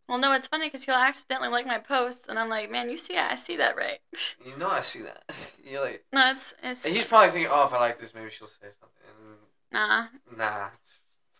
Well, 0.07 0.17
no, 0.17 0.33
it's 0.33 0.47
funny 0.47 0.67
because 0.67 0.85
he'll 0.85 0.95
accidentally 0.95 1.49
like 1.49 1.65
my 1.65 1.79
post, 1.79 2.27
and 2.27 2.37
I'm 2.37 2.49
like, 2.49 2.69
man, 2.69 2.89
you 2.89 2.97
see, 2.97 3.17
I 3.17 3.35
see 3.35 3.57
that 3.57 3.77
right. 3.77 3.99
You 4.45 4.57
know, 4.57 4.69
I 4.69 4.81
see 4.81 5.01
that. 5.03 5.23
You're 5.63 5.81
like, 5.81 6.03
no, 6.11 6.29
it's 6.29 6.53
it's 6.61 6.85
and 6.85 6.93
he's 6.93 7.05
probably 7.05 7.29
thinking, 7.29 7.51
oh, 7.51 7.65
if 7.65 7.73
I 7.73 7.79
like 7.79 7.97
this, 7.97 8.13
maybe 8.13 8.29
she'll 8.29 8.47
say 8.47 8.67
something. 8.79 9.37
nah. 9.71 10.07
And 10.29 10.37
nah, 10.37 10.67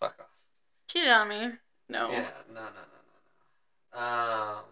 fuck 0.00 0.16
off. 0.18 0.26
Cheated 0.88 1.10
on 1.10 1.28
me. 1.28 1.52
No. 1.90 2.10
Yeah, 2.10 2.30
no, 2.48 2.54
no, 2.54 2.60
no, 2.60 2.84
no, 3.92 4.00
no. 4.00 4.00
Um, 4.00 4.64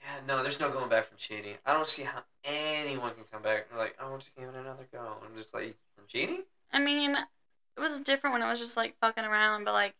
yeah, 0.00 0.20
no, 0.28 0.42
there's 0.42 0.60
no 0.60 0.70
going 0.70 0.88
back 0.88 1.04
from 1.06 1.18
cheating. 1.18 1.54
I 1.66 1.72
don't 1.72 1.88
see 1.88 2.04
how 2.04 2.22
anyone 2.44 3.14
can 3.14 3.24
come 3.30 3.42
back 3.42 3.66
and 3.70 3.78
like, 3.78 3.96
I 4.00 4.08
we'll 4.08 4.18
just 4.18 4.34
give 4.36 4.48
it 4.48 4.54
another 4.54 4.86
go. 4.92 5.16
I'm 5.24 5.36
just 5.36 5.52
like, 5.52 5.76
from 5.96 6.04
cheating? 6.06 6.44
I 6.72 6.82
mean, 6.82 7.16
it 7.16 7.80
was 7.80 8.00
different 8.00 8.34
when 8.34 8.42
I 8.42 8.50
was 8.50 8.60
just 8.60 8.76
like 8.76 8.94
fucking 9.00 9.24
around, 9.24 9.64
but 9.64 9.72
like, 9.72 9.94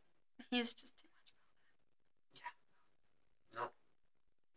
he's 0.50 0.72
just 0.72 0.96
too 0.98 1.04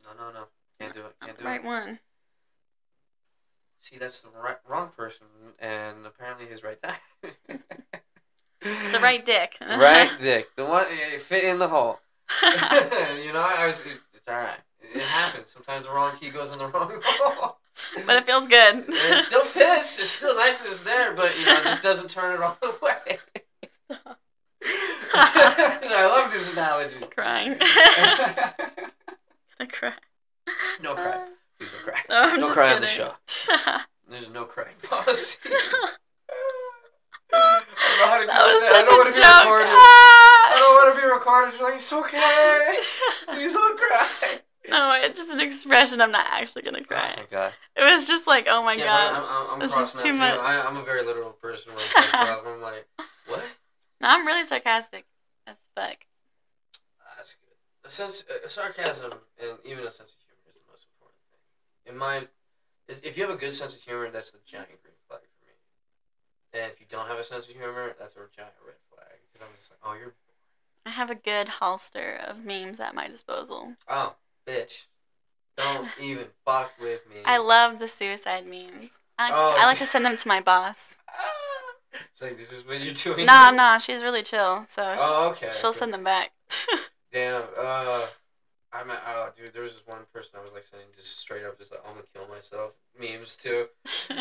No, 0.07 0.25
no, 0.25 0.31
no. 0.31 0.43
Can't 0.79 0.93
do 0.93 1.01
it. 1.01 1.15
Can't 1.21 1.37
do 1.37 1.43
the 1.43 1.49
right 1.49 1.61
it. 1.61 1.65
one. 1.65 1.99
See, 3.79 3.97
that's 3.97 4.21
the 4.21 4.29
right, 4.29 4.57
wrong 4.67 4.89
person, 4.95 5.27
and 5.59 6.05
apparently 6.05 6.45
his 6.45 6.63
right 6.63 6.79
there. 6.81 7.59
The 8.61 8.99
right 8.99 9.23
dick. 9.23 9.55
right 9.61 10.09
dick. 10.21 10.55
The 10.55 10.65
one 10.65 10.85
it 10.89 11.21
fit 11.21 11.43
in 11.43 11.59
the 11.59 11.67
hole. 11.67 11.99
you 12.41 13.31
know, 13.31 13.39
I 13.39 13.67
was. 13.67 13.79
It, 13.85 13.99
it's 14.13 14.27
all 14.27 14.33
right. 14.33 14.59
It, 14.81 14.97
it 14.97 15.01
happens. 15.03 15.49
Sometimes 15.49 15.85
the 15.85 15.91
wrong 15.91 16.17
key 16.17 16.29
goes 16.29 16.51
in 16.51 16.57
the 16.59 16.67
wrong 16.67 16.99
hole. 17.03 17.57
but 18.05 18.15
it 18.15 18.25
feels 18.25 18.47
good. 18.47 18.75
And 18.75 18.85
it 18.89 19.19
still 19.19 19.43
fits. 19.43 19.99
It's 19.99 20.09
still 20.09 20.35
nice 20.35 20.59
that 20.59 20.67
it's 20.67 20.81
there, 20.81 21.13
but 21.13 21.37
you 21.39 21.45
know, 21.45 21.57
it 21.57 21.63
just 21.63 21.83
doesn't 21.83 22.09
turn 22.09 22.33
it 22.33 22.41
all 22.41 22.57
the 22.61 22.75
way. 22.81 23.19
I 25.13 26.07
love 26.07 26.31
this 26.31 26.53
analogy. 26.53 26.97
Crying. 27.15 27.59
Gonna 29.59 29.71
cry. 29.71 29.93
no 30.81 30.93
cry. 30.95 31.27
Please 31.59 31.69
don't 31.71 31.83
cry. 31.83 31.99
No, 32.09 32.21
I'm 32.23 32.39
just 32.39 32.53
cry 32.53 32.73
on 32.75 32.81
the 32.81 32.87
kidding. 32.87 33.81
There's 34.09 34.29
no 34.29 34.45
crying 34.45 34.75
policy. 34.83 35.39
I 37.33 37.63
don't 37.89 37.97
know 37.99 38.05
how 38.05 38.17
to 38.19 38.23
do 38.23 38.27
that 38.27 38.59
that. 38.59 38.75
I 38.75 38.83
don't 38.85 38.97
want 38.97 39.13
to 39.13 39.19
joke. 39.19 39.25
be 39.25 39.49
recorded. 39.49 39.67
I 39.69 40.53
Ah! 40.53 40.59
don't 40.59 40.75
want 40.75 40.95
to 40.95 41.01
be 41.01 41.07
recorded. 41.07 41.53
You're 41.59 41.69
like, 41.69 41.75
it's 41.75 41.91
okay. 41.93 42.77
Please 43.35 43.53
don't 43.53 43.77
cry. 43.77 44.39
no, 44.69 44.93
it's 45.03 45.19
just 45.19 45.31
an 45.33 45.41
expression. 45.41 45.99
I'm 45.99 46.11
not 46.11 46.25
actually 46.31 46.61
gonna 46.61 46.79
Oh 46.81 46.85
cry. 46.85 47.13
my 47.17 47.23
god. 47.29 47.53
It 47.75 47.83
was 47.83 48.05
just 48.05 48.27
like, 48.27 48.47
oh 48.49 48.63
my 48.63 48.75
Can't 48.75 48.87
god. 48.87 49.15
I'm, 49.15 49.23
I'm, 49.23 49.53
I'm 49.55 49.59
This 49.59 49.75
is 49.75 49.93
too 50.01 50.13
much. 50.13 50.39
I, 50.39 50.63
I'm 50.65 50.77
a 50.77 50.83
very 50.83 51.03
literal 51.05 51.31
person 51.31 51.73
when 51.73 51.83
I'm. 52.13 52.47
I'm 52.47 52.61
like, 52.61 52.87
what? 53.27 53.43
No, 53.99 54.07
I'm 54.09 54.25
really 54.25 54.45
sarcastic 54.45 55.05
as 55.47 55.57
fuck. 55.75 55.97
A 57.87 57.89
sense, 57.89 58.25
uh, 58.29 58.47
sarcasm, 58.49 59.13
and 59.41 59.57
even 59.63 59.85
a 59.85 59.89
sense 59.91 60.11
of 60.11 60.19
humor 60.27 60.43
is 60.49 60.59
the 60.59 60.67
most 60.69 60.85
important 60.91 61.23
thing. 61.31 61.93
In 61.93 61.97
my, 61.97 62.27
if- 62.89 63.17
you 63.17 63.25
have 63.25 63.33
a 63.33 63.39
good 63.39 63.53
sense 63.53 63.73
of 63.75 63.81
humor, 63.81 64.09
that's 64.09 64.31
the 64.31 64.39
giant 64.45 64.67
green 64.83 64.93
flag 65.07 65.21
for 65.21 65.45
me. 65.45 65.53
And 66.51 66.69
if 66.73 66.81
you 66.81 66.85
don't 66.89 67.07
have 67.07 67.17
a 67.17 67.23
sense 67.23 67.47
of 67.47 67.53
humor, 67.55 67.95
that's 67.97 68.13
a 68.15 68.17
giant 68.35 68.51
red 68.65 68.75
flag. 68.93 69.15
Because 69.31 69.47
I'm 69.47 69.55
just 69.55 69.71
like, 69.71 69.79
oh, 69.85 69.93
you're, 69.97 70.13
I 70.85 70.89
have 70.89 71.09
a 71.09 71.15
good 71.15 71.47
holster 71.47 72.19
of 72.27 72.43
memes 72.43 72.81
at 72.81 72.93
my 72.93 73.07
disposal. 73.07 73.75
oh, 73.87 74.17
bitch. 74.45 74.87
Don't 75.55 75.87
even 76.01 76.25
fuck 76.43 76.73
with 76.81 77.07
me. 77.09 77.21
I 77.25 77.37
love 77.37 77.79
the 77.79 77.87
suicide 77.87 78.45
memes. 78.45 78.99
I 79.17 79.29
like, 79.29 79.33
to, 79.33 79.39
Oh, 79.41 79.55
I 79.59 79.65
like 79.65 79.77
to 79.79 79.85
send 79.85 80.03
them 80.05 80.17
to 80.17 80.27
my 80.27 80.41
boss. 80.41 80.99
It's 82.11 82.21
like 82.21 82.37
this 82.37 82.51
is 82.51 82.65
what 82.65 82.79
you're 82.81 82.93
doing. 82.93 83.25
Nah, 83.25 83.49
nah, 83.49 83.77
she's 83.79 84.03
really 84.03 84.21
chill, 84.21 84.65
so 84.67 84.95
Oh, 84.99 85.29
okay. 85.29 85.49
she'll 85.51 85.71
send 85.73 85.93
them 85.93 86.03
back. 86.03 86.31
Damn. 87.11 87.43
Uh, 87.57 88.05
I'm. 88.73 88.91
at- 88.91 89.03
Oh, 89.07 89.29
dude. 89.37 89.53
There 89.53 89.63
was 89.63 89.73
this 89.73 89.81
one 89.85 90.01
person 90.13 90.31
I 90.37 90.41
was 90.41 90.51
like 90.53 90.63
sending 90.63 90.87
just 90.95 91.19
straight 91.19 91.45
up, 91.45 91.57
just 91.57 91.71
like 91.71 91.81
I'm 91.87 91.93
gonna 91.95 92.05
kill 92.13 92.27
myself 92.27 92.73
memes 92.99 93.35
too. 93.37 93.67
no, 94.09 94.13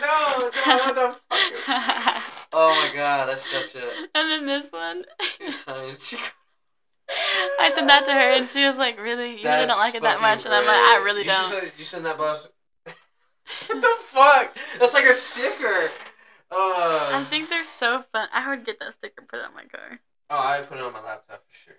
no, 0.00 0.46
what 0.46 0.94
the 0.94 1.14
fuck? 1.28 2.22
Oh 2.52 2.68
my 2.68 2.90
god, 2.94 3.28
that's 3.28 3.48
such 3.48 3.76
a 3.80 3.86
and 4.14 4.30
then 4.30 4.46
this 4.46 4.70
one. 4.72 5.04
I 7.60 7.70
sent 7.72 7.88
that 7.88 8.04
to 8.06 8.12
her, 8.12 8.18
and 8.18 8.48
she 8.48 8.64
was 8.66 8.78
like, 8.78 9.00
"Really, 9.00 9.36
you 9.40 9.48
really 9.48 9.66
don't 9.66 9.78
like 9.78 9.94
it 9.94 10.02
that 10.02 10.20
much?" 10.20 10.44
And 10.46 10.54
I'm 10.54 10.66
like, 10.66 10.74
"I 10.76 11.00
really 11.04 11.22
you 11.22 11.30
don't." 11.30 11.44
Send, 11.44 11.72
you 11.78 11.84
send 11.84 12.06
that 12.06 12.18
boss. 12.18 12.48
what 12.84 13.80
the 13.80 13.96
fuck? 14.06 14.56
That's 14.78 14.94
like 14.94 15.04
a 15.06 15.12
sticker. 15.12 15.90
Uh, 16.50 17.10
I 17.12 17.24
think 17.28 17.48
they're 17.48 17.64
so 17.64 18.02
fun. 18.12 18.28
I 18.32 18.48
would 18.48 18.64
get 18.66 18.80
that 18.80 18.94
sticker, 18.94 19.22
put 19.22 19.40
on 19.40 19.54
my 19.54 19.64
car. 19.64 20.00
Oh, 20.30 20.38
I 20.38 20.62
put 20.62 20.78
it 20.78 20.84
on 20.84 20.92
my 20.92 21.02
laptop 21.02 21.44
for 21.46 21.54
sure. 21.64 21.74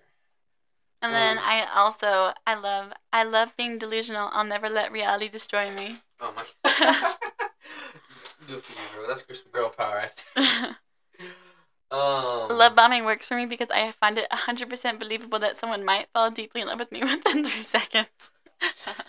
And 1.02 1.12
then 1.12 1.38
Um, 1.38 1.44
I 1.44 1.66
also 1.74 2.32
I 2.46 2.54
love 2.54 2.92
I 3.12 3.24
love 3.24 3.56
being 3.56 3.78
delusional. 3.78 4.30
I'll 4.32 4.44
never 4.44 4.68
let 4.68 4.92
reality 4.92 5.28
destroy 5.28 5.70
me. 5.74 5.98
Oh 6.20 6.32
my. 6.36 6.44
Good 8.46 8.62
for 8.62 8.72
you, 8.72 8.88
bro. 8.94 9.06
That's 9.08 9.24
some 9.26 9.50
girl 9.52 9.70
power. 9.70 9.96
Right 9.96 10.24
there. 10.36 10.76
Um, 11.92 12.48
love 12.48 12.74
bombing 12.74 13.04
works 13.04 13.26
for 13.26 13.36
me 13.36 13.44
because 13.44 13.70
I 13.70 13.90
find 13.90 14.16
it 14.16 14.26
100% 14.30 14.98
believable 14.98 15.38
that 15.40 15.58
someone 15.58 15.84
might 15.84 16.08
fall 16.14 16.30
deeply 16.30 16.62
in 16.62 16.68
love 16.68 16.78
with 16.78 16.90
me 16.90 17.00
within 17.04 17.44
three 17.44 17.60
seconds. 17.60 18.32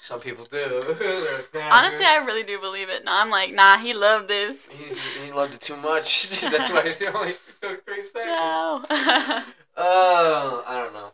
Some 0.02 0.20
people 0.20 0.46
do. 0.46 0.96
Like, 1.54 1.64
Honestly. 1.72 2.06
I 2.06 2.18
really 2.26 2.44
do 2.44 2.60
believe 2.60 2.90
it. 2.90 3.06
No, 3.06 3.12
I'm 3.14 3.30
like, 3.30 3.54
nah, 3.54 3.78
he 3.78 3.94
loved 3.94 4.28
this. 4.28 4.70
He's, 4.72 5.16
he 5.18 5.32
loved 5.32 5.54
it 5.54 5.62
too 5.62 5.78
much. 5.78 6.30
That's 6.42 6.72
why 6.72 6.82
it 6.82 7.16
only 7.16 7.34
took 7.62 7.86
three 7.86 8.02
seconds. 8.02 8.32
No. 8.32 8.84
Oh, 9.76 10.64
I 10.68 10.78
don't 10.78 10.94
know. 10.94 11.14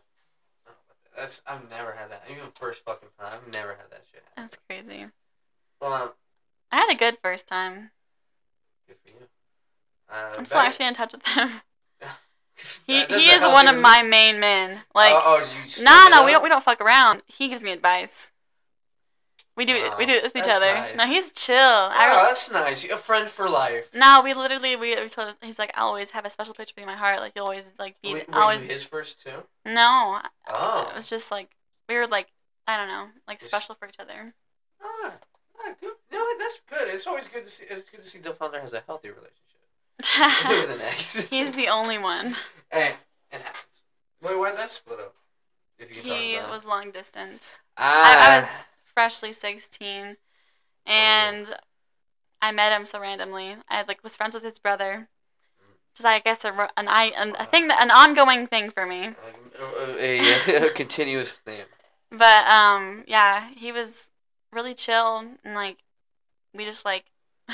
That's 1.15 1.41
I've 1.47 1.69
never 1.69 1.93
had 1.93 2.11
that. 2.11 2.23
Even 2.29 2.43
first 2.55 2.83
fucking 2.83 3.07
time, 3.17 3.33
I've 3.33 3.53
never 3.53 3.69
had 3.69 3.89
that 3.91 4.03
shit. 4.11 4.21
happen. 4.23 4.43
That's 4.43 4.57
crazy. 4.67 5.05
Well, 5.79 6.15
I 6.71 6.75
had 6.75 6.91
a 6.91 6.97
good 6.97 7.17
first 7.23 7.47
time. 7.47 7.91
good 8.87 8.97
for 9.01 9.09
you. 9.09 9.27
Uh, 10.11 10.35
I'm 10.37 10.45
still 10.45 10.59
actually 10.59 10.87
in 10.87 10.93
touch 10.93 11.13
with 11.13 11.25
him. 11.25 11.49
He 12.85 12.99
That- 13.05 13.11
he 13.11 13.29
is 13.29 13.41
one 13.43 13.67
of 13.67 13.75
my 13.77 14.03
main 14.03 14.39
men. 14.39 14.81
Like, 14.93 15.13
oh, 15.13 15.21
oh, 15.43 15.61
you 15.63 15.69
stood 15.69 15.85
nah, 15.85 16.07
it 16.07 16.11
no, 16.11 16.25
we 16.25 16.31
don't 16.31 16.43
we 16.43 16.49
don't 16.49 16.63
fuck 16.63 16.81
around. 16.81 17.21
He 17.25 17.47
gives 17.47 17.61
me 17.63 17.71
advice. 17.71 18.31
We 19.55 19.65
do 19.65 19.75
it. 19.75 19.97
We 19.97 20.05
do 20.05 20.13
it 20.13 20.23
with 20.23 20.37
each 20.37 20.47
other. 20.47 20.73
nice. 20.73 20.95
No, 20.95 21.05
he's 21.05 21.31
chill. 21.31 21.57
Oh, 21.57 21.91
I 21.93 22.23
that's 22.25 22.49
nice. 22.49 22.85
A 22.85 22.95
friend 22.95 23.27
for 23.27 23.49
life. 23.49 23.89
no, 23.93 24.21
we 24.23 24.33
literally 24.33 24.77
we, 24.77 24.95
we 24.95 25.09
told 25.09 25.35
he's 25.41 25.59
like 25.59 25.71
I 25.75 25.81
always 25.81 26.11
have 26.11 26.25
a 26.25 26.29
special 26.29 26.53
place 26.53 26.71
in 26.77 26.85
my 26.85 26.95
heart. 26.95 27.19
Like 27.19 27.33
you 27.35 27.41
always 27.41 27.73
like 27.77 28.01
be 28.01 28.13
Wait, 28.13 28.29
were 28.29 28.39
always 28.39 28.67
you 28.67 28.73
his 28.75 28.83
first 28.83 29.25
too? 29.25 29.43
no. 29.65 30.21
Oh. 30.47 30.87
It 30.91 30.95
was 30.95 31.09
just 31.09 31.29
like 31.29 31.49
we 31.89 31.95
were 31.95 32.07
like 32.07 32.27
I 32.67 32.77
don't 32.77 32.87
know 32.87 33.07
like 33.27 33.39
Just- 33.39 33.51
special 33.51 33.75
for 33.75 33.87
each 33.89 33.99
other. 33.99 34.33
Ah, 34.81 35.11
ah, 35.59 35.73
good. 35.81 35.93
No, 36.11 36.25
that's 36.37 36.61
good. 36.69 36.87
It's 36.87 37.05
always 37.05 37.27
good 37.27 37.43
to 37.43 37.51
see. 37.51 37.65
It's 37.69 37.89
good 37.89 37.99
to 37.99 38.07
see 38.07 38.19
Dilf 38.19 38.37
Hunter 38.39 38.61
has 38.61 38.71
a 38.71 38.81
healthy 38.87 39.09
relationship 39.09 39.35
with 39.99 40.69
an 40.69 40.81
ex. 40.81 41.27
he's 41.29 41.53
the 41.53 41.67
only 41.67 41.97
one. 41.97 42.35
Hey, 42.71 42.93
it 43.31 43.41
happens. 43.41 43.83
Wait, 44.21 44.37
why'd 44.37 44.57
that 44.57 44.71
split 44.71 44.99
up? 44.99 45.15
If 45.77 45.89
you 45.95 46.01
can 46.01 46.11
He 46.11 46.37
was 46.49 46.65
long 46.65 46.91
distance. 46.91 47.59
Ah. 47.77 48.31
I, 48.31 48.35
I 48.35 48.39
was 48.39 48.67
freshly 48.83 49.33
sixteen, 49.33 50.17
and 50.85 51.55
I 52.41 52.51
met 52.51 52.77
him 52.77 52.85
so 52.85 52.99
randomly. 52.99 53.55
I 53.69 53.83
like 53.83 54.03
was 54.03 54.17
friends 54.17 54.35
with 54.35 54.43
his 54.43 54.59
brother. 54.59 55.09
Just 55.95 56.05
I 56.05 56.19
guess 56.19 56.45
a, 56.45 56.69
an 56.77 56.87
I 56.87 57.11
an, 57.17 57.35
a 57.39 57.45
thing 57.45 57.67
that 57.67 57.81
an 57.81 57.91
ongoing 57.91 58.47
thing 58.47 58.69
for 58.69 58.85
me. 58.85 59.15
a, 59.97 60.21
a, 60.21 60.67
a 60.67 60.69
continuous 60.73 61.37
theme. 61.37 61.65
But 62.11 62.47
um 62.47 63.03
yeah, 63.07 63.49
he 63.55 63.71
was 63.71 64.11
really 64.51 64.73
chill 64.73 65.23
and 65.43 65.55
like 65.55 65.77
we 66.53 66.65
just 66.65 66.85
like 66.85 67.05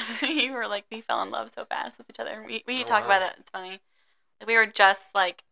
we 0.21 0.49
were 0.51 0.67
like 0.67 0.85
we 0.91 1.01
fell 1.01 1.21
in 1.23 1.31
love 1.31 1.51
so 1.51 1.65
fast 1.65 1.97
with 1.97 2.09
each 2.09 2.19
other. 2.19 2.43
We 2.45 2.63
we 2.67 2.81
Oh, 2.81 2.83
talk 2.83 3.01
wow. 3.01 3.17
about 3.17 3.21
it. 3.23 3.35
It's 3.39 3.49
funny. 3.51 3.79
We 4.45 4.55
were 4.57 4.65
just 4.65 5.15
like 5.15 5.43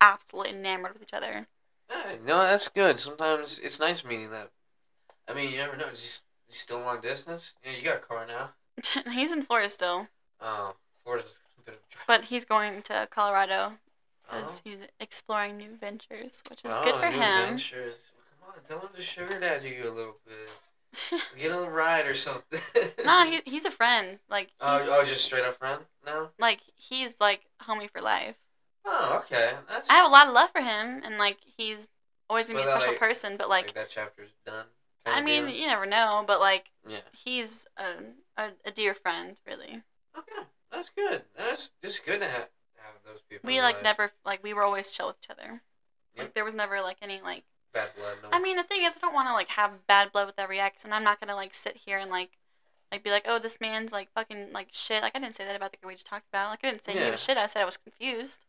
absolutely 0.00 0.52
enamored 0.58 0.94
with 0.94 1.02
each 1.02 1.14
other. 1.14 1.46
Yeah, 1.90 2.16
no, 2.24 2.38
that's 2.38 2.68
good. 2.68 3.00
Sometimes 3.00 3.58
it's 3.58 3.78
nice 3.78 4.04
meeting 4.04 4.30
that. 4.30 4.50
I 5.28 5.34
mean, 5.34 5.50
you 5.50 5.58
never 5.58 5.76
know. 5.76 5.86
Is 5.88 6.02
he, 6.02 6.48
he's 6.48 6.58
still 6.58 6.80
long 6.80 7.00
distance? 7.00 7.54
Yeah, 7.64 7.72
you 7.72 7.82
got 7.84 7.96
a 7.98 8.00
car 8.00 8.26
now. 8.26 8.50
he's 9.12 9.32
in 9.32 9.42
Florida 9.42 9.68
still, 9.68 10.08
Oh, 10.40 10.72
Florida's 11.04 11.38
a 11.58 11.62
bit 11.62 11.74
of 11.74 11.80
a 11.80 12.04
but 12.06 12.24
he's 12.24 12.44
going 12.44 12.82
to 12.82 13.06
Colorado 13.10 13.74
because 14.26 14.62
Oh. 14.64 14.70
he's 14.70 14.86
exploring 15.00 15.56
new 15.58 15.76
ventures, 15.76 16.42
which 16.50 16.64
is 16.64 16.72
Oh, 16.72 16.82
good 16.84 16.96
for 16.96 17.10
new 17.10 17.16
him. 17.16 17.48
Ventures. 17.48 18.10
Come 18.40 18.52
on, 18.54 18.62
tell 18.64 18.80
him 18.80 18.88
to 18.94 19.00
sugar 19.00 19.38
daddy 19.38 19.70
you 19.70 19.88
a 19.88 19.92
little 19.92 20.16
bit. 20.26 20.50
Get 21.38 21.52
on 21.52 21.64
a 21.64 21.70
ride 21.70 22.06
or 22.06 22.14
something. 22.14 22.60
nah, 23.04 23.24
he, 23.24 23.40
he's 23.46 23.64
a 23.64 23.70
friend. 23.70 24.18
Like 24.28 24.50
oh, 24.60 24.72
he's 24.72 24.88
oh, 24.90 25.04
just 25.04 25.24
straight 25.24 25.44
up 25.44 25.54
friend 25.54 25.82
now. 26.04 26.30
like 26.38 26.60
he's 26.74 27.20
like 27.20 27.46
homie 27.62 27.90
for 27.90 28.00
life. 28.00 28.36
Oh, 28.84 29.22
okay. 29.24 29.52
That's 29.68 29.88
I 29.88 29.94
have 29.94 30.06
a 30.06 30.12
lot 30.12 30.26
of 30.26 30.34
love 30.34 30.50
for 30.50 30.60
him, 30.60 31.02
and 31.04 31.18
like 31.18 31.38
he's 31.56 31.88
always 32.28 32.48
gonna 32.48 32.60
be 32.60 32.64
a 32.64 32.68
special 32.68 32.90
like- 32.90 33.00
person. 33.00 33.36
But 33.36 33.48
like, 33.48 33.66
like, 33.66 33.74
that 33.74 33.90
chapter's 33.90 34.30
done. 34.44 34.66
I 35.06 35.20
mean, 35.20 35.46
deal? 35.46 35.54
you 35.54 35.66
never 35.66 35.86
know. 35.86 36.24
But 36.26 36.40
like, 36.40 36.70
yeah. 36.88 37.00
he's 37.12 37.66
a, 37.76 38.42
a 38.42 38.50
a 38.66 38.70
dear 38.70 38.94
friend, 38.94 39.38
really. 39.46 39.82
Okay, 40.16 40.46
that's 40.72 40.90
good. 40.90 41.22
That's 41.36 41.72
just 41.82 42.06
good 42.06 42.20
to 42.20 42.26
have, 42.26 42.48
have 42.76 42.94
those 43.04 43.20
people. 43.28 43.46
We 43.46 43.60
like 43.60 43.76
life. 43.76 43.84
never 43.84 44.10
like 44.24 44.42
we 44.42 44.54
were 44.54 44.62
always 44.62 44.90
chill 44.92 45.08
with 45.08 45.16
each 45.22 45.30
other. 45.30 45.62
Like 46.16 46.34
there 46.34 46.44
was 46.44 46.54
never 46.54 46.80
like 46.80 46.96
any 47.02 47.20
like. 47.22 47.44
Bad 47.74 47.90
blood. 47.96 48.16
No. 48.22 48.28
I 48.32 48.40
mean, 48.40 48.56
the 48.56 48.62
thing 48.62 48.84
is, 48.84 48.96
I 48.96 49.00
don't 49.00 49.14
want 49.14 49.28
to 49.28 49.34
like 49.34 49.48
have 49.48 49.86
bad 49.86 50.12
blood 50.12 50.26
with 50.26 50.38
every 50.38 50.60
ex, 50.60 50.84
and 50.84 50.94
I'm 50.94 51.04
not 51.04 51.20
gonna 51.20 51.34
like 51.34 51.52
sit 51.54 51.76
here 51.84 51.98
and 51.98 52.10
like. 52.10 52.30
Like 52.92 53.02
be 53.02 53.10
like, 53.10 53.24
oh, 53.26 53.40
this 53.40 53.60
man's 53.60 53.90
like 53.90 54.12
fucking 54.14 54.52
like 54.52 54.68
shit. 54.70 55.02
Like 55.02 55.16
I 55.16 55.18
didn't 55.18 55.34
say 55.34 55.44
that 55.44 55.56
about 55.56 55.72
the 55.72 55.78
guy 55.82 55.88
we 55.88 55.94
just 55.94 56.06
talked 56.06 56.28
about. 56.28 56.50
Like 56.50 56.60
I 56.62 56.70
didn't 56.70 56.84
say 56.84 56.92
he 56.92 57.10
was 57.10 57.20
shit. 57.20 57.36
I 57.36 57.46
said 57.46 57.62
I 57.62 57.64
was 57.64 57.76
confused, 57.76 58.44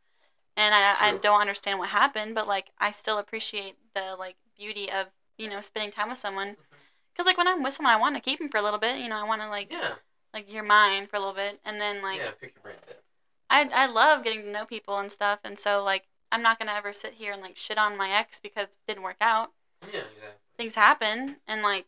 and 0.55 0.75
I 0.75 0.95
I 0.99 1.17
don't 1.17 1.41
understand 1.41 1.79
what 1.79 1.89
happened. 1.89 2.35
But 2.35 2.47
like 2.47 2.67
I 2.77 2.91
still 2.91 3.17
appreciate 3.17 3.75
the 3.95 4.15
like 4.19 4.35
beauty 4.55 4.91
of 4.91 5.07
you 5.39 5.49
know 5.49 5.61
spending 5.61 5.91
time 5.91 6.09
with 6.09 6.19
someone. 6.19 6.49
Mm-hmm. 6.49 6.75
Cause 7.17 7.25
like 7.25 7.37
when 7.37 7.47
I'm 7.47 7.63
with 7.63 7.73
someone, 7.73 7.93
I 7.93 7.99
want 7.99 8.15
to 8.15 8.21
keep 8.21 8.39
him 8.39 8.49
for 8.49 8.57
a 8.57 8.61
little 8.61 8.77
bit. 8.77 8.99
You 8.99 9.09
know, 9.09 9.17
I 9.17 9.23
want 9.23 9.41
to 9.41 9.49
like 9.49 9.71
yeah, 9.71 9.93
like 10.31 10.51
you're 10.53 10.63
mine 10.63 11.07
for 11.07 11.15
a 11.15 11.19
little 11.19 11.33
bit, 11.33 11.59
and 11.65 11.81
then 11.81 12.03
like 12.03 12.19
yeah. 12.19 12.31
Pick 12.39 12.53
your 12.53 12.61
brain 12.61 12.75
a 12.83 12.85
bit. 12.85 13.03
I 13.49 13.69
I 13.73 13.87
love 13.87 14.23
getting 14.23 14.43
to 14.43 14.51
know 14.51 14.65
people 14.65 14.99
and 14.99 15.11
stuff, 15.11 15.39
and 15.43 15.57
so 15.57 15.83
like 15.83 16.03
I'm 16.35 16.41
not 16.41 16.59
gonna 16.59 16.73
ever 16.73 16.91
sit 16.91 17.13
here 17.13 17.31
and 17.31 17.41
like 17.41 17.55
shit 17.55 17.77
on 17.77 17.97
my 17.97 18.09
ex 18.09 18.41
because 18.41 18.67
it 18.67 18.77
didn't 18.85 19.03
work 19.03 19.15
out. 19.21 19.51
Yeah, 19.83 19.99
exactly. 19.99 20.29
Things 20.57 20.75
happen, 20.75 21.37
and 21.47 21.61
like 21.61 21.85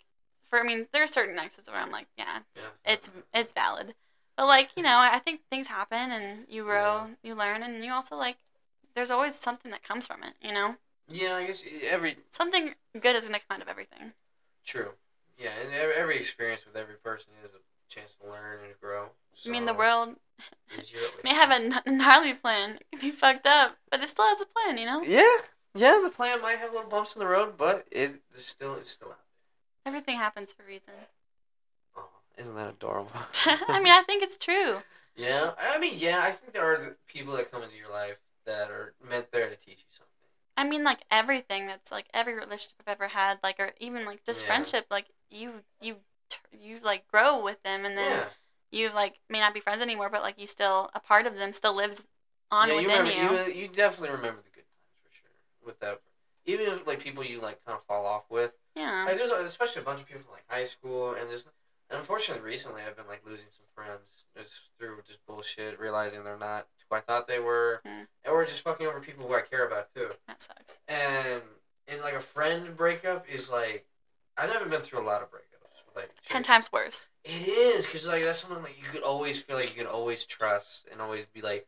for 0.50 0.58
I 0.60 0.64
mean, 0.64 0.88
there 0.94 1.04
are 1.04 1.08
certain 1.08 1.38
exes 1.38 1.68
where 1.68 1.76
I'm 1.82 1.92
like, 1.92 2.08
yeah, 2.18 2.40
it's 2.54 2.76
Yeah. 2.86 2.94
it's 2.94 3.12
it's 3.34 3.52
valid, 3.52 3.94
but 4.38 4.46
like 4.48 4.70
you 4.78 4.84
know, 4.84 4.98
I 5.00 5.20
think 5.20 5.42
things 5.50 5.68
happen 5.68 6.12
and 6.12 6.46
you 6.48 6.64
grow, 6.64 7.10
you 7.22 7.36
learn, 7.36 7.62
and 7.62 7.84
you 7.84 7.92
also 7.92 8.16
like 8.16 8.38
there's 8.96 9.12
always 9.12 9.36
something 9.36 9.70
that 9.72 9.84
comes 9.84 10.08
from 10.08 10.24
it. 10.24 10.36
You 10.42 10.54
know, 10.54 10.78
Yeah, 11.10 11.36
I 11.36 11.46
guess 11.46 11.66
every 11.84 12.16
something 12.30 12.74
good 12.98 13.18
is 13.18 13.26
gonna 13.28 13.40
come 13.40 13.56
out 13.58 13.62
of 13.62 13.68
everything. 13.68 14.14
true. 14.66 14.94
Yeah, 15.38 15.52
and 15.62 15.74
every, 15.74 15.94
every 15.94 16.18
experience 16.18 16.66
with 16.66 16.78
every 16.78 16.96
person 16.96 17.32
is 17.44 17.52
a 17.54 17.60
chance 17.88 18.16
to 18.16 18.28
learn 18.30 18.60
and 18.66 18.80
grow. 18.82 19.10
I 19.46 19.50
mean, 19.50 19.66
the 19.66 19.74
world 19.74 20.16
may 21.24 21.34
have 21.34 21.52
a 21.52 21.90
gnarly 21.90 22.34
plan, 22.34 22.72
it 22.92 22.92
can 22.92 23.00
be 23.00 23.12
fucked 23.12 23.46
up, 23.46 23.78
but 23.90 24.02
it 24.02 24.10
still 24.10 24.26
has 24.26 24.42
a 24.42 24.46
plan. 24.46 24.78
You 24.78 24.86
know, 24.86 25.02
Yeah, 25.04 25.38
yeah. 25.76 26.02
The 26.04 26.10
plan 26.10 26.42
might 26.42 26.58
have 26.60 26.74
little 26.74 26.90
bumps 26.90 27.16
in 27.16 27.20
the 27.20 27.28
road, 27.28 27.58
but 27.58 27.88
it 27.92 28.22
there's 28.32 28.46
still 28.48 28.76
it's 28.76 28.92
still 28.92 29.10
out 29.10 29.18
there. 29.18 29.92
everything 29.92 30.18
happens 30.18 30.54
for 30.54 30.64
a 30.64 30.68
reason. 30.68 30.94
Oh, 31.98 32.10
isn't 32.38 32.56
that 32.56 32.70
adorable? 32.70 33.12
I 33.46 33.82
mean, 33.82 33.92
I 33.94 34.04
think 34.06 34.22
it's 34.24 34.38
true. 34.38 34.82
Yeah, 35.16 35.52
I 35.60 35.80
mean, 35.80 35.94
yeah, 35.98 36.22
I 36.24 36.32
think 36.32 36.54
there 36.54 36.64
are 36.64 36.78
the 36.78 36.96
people 37.08 37.36
that 37.36 37.52
come 37.52 37.64
into 37.64 37.76
your 37.76 37.90
life 37.90 38.18
that 38.46 38.70
are 38.70 38.94
meant 39.04 39.32
there 39.32 39.50
to 39.50 39.56
teach 39.56 39.80
you 39.80 39.98
something. 39.98 40.14
I 40.56 40.64
mean, 40.64 40.84
like 40.84 41.00
everything 41.10 41.66
that's 41.66 41.92
like 41.92 42.06
every 42.14 42.34
relationship 42.34 42.74
I've 42.82 42.92
ever 42.94 43.08
had, 43.08 43.40
like 43.44 43.60
or 43.60 43.72
even 43.80 44.06
like 44.06 44.24
just 44.26 44.44
Yeah. 44.44 44.48
friendship, 44.48 44.86
like 44.92 45.06
you 45.32 45.64
you 45.82 45.98
you 46.52 46.80
like 46.84 47.08
grow 47.08 47.44
with 47.44 47.62
them, 47.64 47.86
and 47.86 47.98
then 47.98 48.12
yeah, 48.12 48.26
you 48.72 48.92
like 48.94 49.16
may 49.30 49.40
not 49.40 49.54
be 49.54 49.60
friends 49.60 49.82
anymore, 49.82 50.10
but 50.10 50.22
like 50.22 50.40
you 50.40 50.48
still 50.48 50.90
a 50.94 51.00
part 51.00 51.26
of 51.26 51.36
them 51.36 51.54
still 51.54 51.76
lives 51.76 52.04
on 52.52 52.68
yeah, 52.70 52.74
you 52.76 52.82
within 52.88 53.06
remember, 53.06 53.46
you. 53.48 53.54
you. 53.54 53.62
You 53.64 53.68
definitely 53.68 54.16
remember 54.16 54.42
the 54.42 54.50
good 54.50 54.64
times 54.66 54.98
for 55.04 55.10
sure. 55.14 55.30
With 55.66 55.80
that, 55.80 56.02
even 56.46 56.66
if 56.68 56.88
like 56.88 57.00
people 57.00 57.24
you 57.24 57.40
like 57.42 57.64
kind 57.66 57.78
of 57.78 57.86
fall 57.86 58.06
off 58.06 58.24
with, 58.30 58.54
Yeah, 58.76 59.04
like 59.06 59.18
there's 59.18 59.32
especially 59.32 59.82
a 59.82 59.86
bunch 59.86 60.00
of 60.02 60.06
people 60.08 60.22
from 60.24 60.34
like 60.34 60.46
high 60.48 60.64
school, 60.64 61.14
and 61.14 61.30
just 61.30 61.48
unfortunately 61.90 62.44
recently 62.50 62.82
I've 62.88 62.96
been 62.98 63.08
like 63.08 63.24
losing 63.26 63.48
some 63.50 63.66
friends 63.76 64.02
just 64.36 64.54
through 64.78 65.02
just 65.08 65.26
bullshit, 65.26 65.80
realizing 65.80 66.24
they're 66.24 66.38
not 66.38 66.68
who 66.90 66.96
I 66.96 67.02
thought 67.02 67.28
they 67.28 67.40
were, 67.40 67.82
Hmm. 67.86 68.04
or 68.30 68.46
just 68.46 68.62
fucking 68.64 68.86
over 68.88 69.00
people 69.02 69.28
who 69.28 69.34
I 69.36 69.42
care 69.42 69.66
about 69.68 69.94
too. 69.94 70.10
that 70.28 70.42
sucks. 70.42 70.82
And 70.88 71.42
and 71.88 72.02
like 72.02 72.14
a 72.14 72.20
friend 72.20 72.76
breakup 72.78 73.26
is 73.30 73.52
like 73.52 73.86
I've 74.38 74.50
never 74.50 74.66
been 74.68 74.82
through 74.82 75.02
a 75.02 75.08
lot 75.08 75.22
of 75.22 75.30
breakups. 75.32 75.42
Like 75.98 76.12
Ten 76.26 76.44
times 76.44 76.72
worse. 76.72 77.10
It 77.26 77.48
is 77.48 77.86
because 77.86 78.08
like 78.08 78.24
that's 78.24 78.40
something 78.40 78.62
like 78.64 78.78
you 78.82 78.90
could 78.90 79.02
always 79.04 79.40
feel 79.42 79.56
like 79.58 79.70
you 79.76 79.84
could 79.84 79.92
always 79.92 80.26
trust 80.26 80.88
and 80.92 81.02
always 81.02 81.26
be 81.26 81.42
like, 81.42 81.68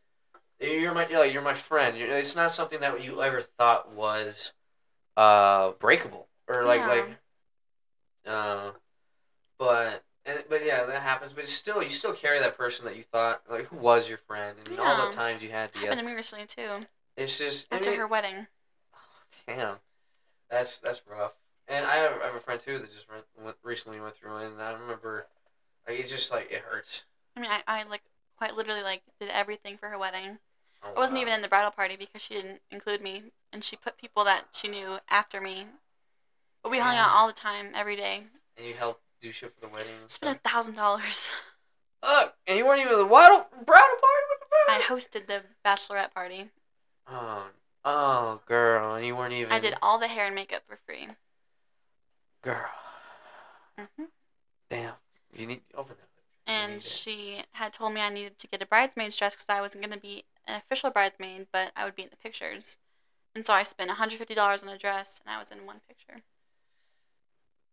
you're 0.60 0.94
my 0.94 1.06
you're, 1.08 1.18
like, 1.20 1.32
you're 1.32 1.42
my 1.42 1.54
friend. 1.54 1.96
You're, 1.98 2.08
it's 2.16 2.36
not 2.36 2.52
something 2.52 2.80
that 2.80 3.02
you 3.04 3.22
ever 3.22 3.40
thought 3.40 3.92
was 3.92 4.52
uh 5.16 5.72
breakable 5.80 6.28
or 6.48 6.64
like 6.64 6.80
Yeah. 6.80 6.86
like 6.88 7.06
uh, 8.26 8.70
but 9.58 10.04
and, 10.26 10.44
but 10.48 10.64
yeah 10.64 10.84
that 10.84 11.02
happens. 11.02 11.32
But 11.32 11.44
it's 11.44 11.52
still 11.52 11.82
you 11.82 11.90
still 11.90 12.12
carry 12.12 12.38
that 12.38 12.56
person 12.56 12.84
that 12.84 12.96
you 12.96 13.02
thought 13.02 13.42
like 13.50 13.66
who 13.66 13.76
was 13.76 14.08
your 14.08 14.18
friend 14.18 14.56
and 14.68 14.78
all 14.78 15.08
the 15.10 15.16
times 15.16 15.42
you 15.42 15.48
had 15.50 15.70
Happened 15.72 15.82
together. 15.82 16.00
to 16.02 16.06
me 16.06 16.14
recently 16.14 16.46
too. 16.46 16.86
It's 17.16 17.36
just 17.38 17.66
I 17.72 17.76
After 17.76 17.90
mean- 17.90 17.98
her 18.00 18.06
wedding. 18.06 18.46
Damn, 19.46 19.76
that's 20.50 20.78
that's 20.78 21.02
rough. 21.10 21.32
And 21.70 21.86
I 21.86 21.96
have, 21.96 22.20
I 22.20 22.26
have 22.26 22.34
a 22.34 22.40
friend 22.40 22.60
too 22.60 22.78
that 22.80 22.92
just 22.92 23.08
went, 23.08 23.24
went 23.42 23.56
recently 23.62 24.00
went 24.00 24.16
through 24.16 24.36
it, 24.38 24.50
and 24.50 24.60
I 24.60 24.72
remember 24.72 25.28
like 25.86 26.00
it's 26.00 26.10
just 26.10 26.32
like 26.32 26.50
it 26.50 26.62
hurts. 26.68 27.04
I 27.36 27.40
mean, 27.40 27.50
I, 27.50 27.62
I 27.66 27.84
like 27.84 28.02
quite 28.36 28.56
literally 28.56 28.82
like 28.82 29.02
did 29.20 29.30
everything 29.30 29.76
for 29.76 29.88
her 29.88 29.96
wedding. 29.96 30.38
Oh, 30.82 30.88
I 30.96 30.98
wasn't 30.98 31.20
even 31.20 31.32
in 31.32 31.42
the 31.42 31.48
bridal 31.48 31.70
party 31.70 31.94
because 31.94 32.22
she 32.22 32.34
didn't 32.34 32.60
include 32.72 33.02
me, 33.02 33.22
and 33.52 33.62
she 33.62 33.76
put 33.76 33.96
people 33.96 34.24
that 34.24 34.46
she 34.52 34.66
knew 34.66 34.98
after 35.08 35.40
me. 35.40 35.66
But 36.62 36.72
we 36.72 36.78
hung 36.80 36.96
out 36.96 37.10
all 37.10 37.26
the 37.28 37.32
time, 37.32 37.68
every 37.74 37.96
day. 37.96 38.24
And 38.56 38.66
you 38.66 38.74
helped 38.74 39.02
do 39.20 39.30
shit 39.30 39.52
for 39.52 39.60
the 39.60 39.72
wedding. 39.72 39.92
Spent 40.08 40.36
a 40.36 40.40
thousand 40.40 40.74
dollars. 40.74 41.32
Ugh, 42.02 42.32
and 42.46 42.58
you 42.58 42.66
weren't 42.66 42.80
even 42.80 42.98
the 42.98 43.04
bridal 43.04 43.46
bridal 43.64 43.96
party 44.00 44.26
with 44.30 44.48
the 44.48 44.72
I 44.72 44.80
hosted 44.80 45.26
the 45.26 45.42
bachelorette 45.64 46.12
party. 46.12 46.46
Oh, 47.06 47.44
oh, 47.84 48.40
girl, 48.46 48.94
and 48.96 49.06
you 49.06 49.14
weren't 49.14 49.34
even. 49.34 49.52
I 49.52 49.60
did 49.60 49.74
all 49.80 49.98
the 49.98 50.08
hair 50.08 50.26
and 50.26 50.34
makeup 50.34 50.66
for 50.66 50.76
free. 50.76 51.06
Girl, 52.42 52.70
hmm 53.78 54.04
damn, 54.70 54.94
you 55.32 55.46
need 55.46 55.60
open 55.74 55.96
that. 55.98 56.52
And 56.52 56.82
she 56.82 57.42
had 57.52 57.72
told 57.72 57.92
me 57.94 58.00
I 58.00 58.08
needed 58.08 58.38
to 58.38 58.46
get 58.46 58.62
a 58.62 58.66
bridesmaid's 58.66 59.16
dress 59.16 59.34
because 59.34 59.48
I 59.48 59.60
wasn't 59.60 59.84
going 59.84 59.94
to 59.94 60.00
be 60.00 60.24
an 60.46 60.56
official 60.56 60.90
bridesmaid, 60.90 61.46
but 61.52 61.70
I 61.76 61.84
would 61.84 61.94
be 61.94 62.02
in 62.02 62.08
the 62.10 62.16
pictures. 62.16 62.78
And 63.34 63.46
so 63.46 63.52
I 63.52 63.62
spent 63.62 63.90
$150 63.90 64.62
on 64.62 64.68
a 64.68 64.78
dress, 64.78 65.20
and 65.24 65.34
I 65.34 65.38
was 65.38 65.50
in 65.50 65.66
one 65.66 65.80
picture. 65.86 66.22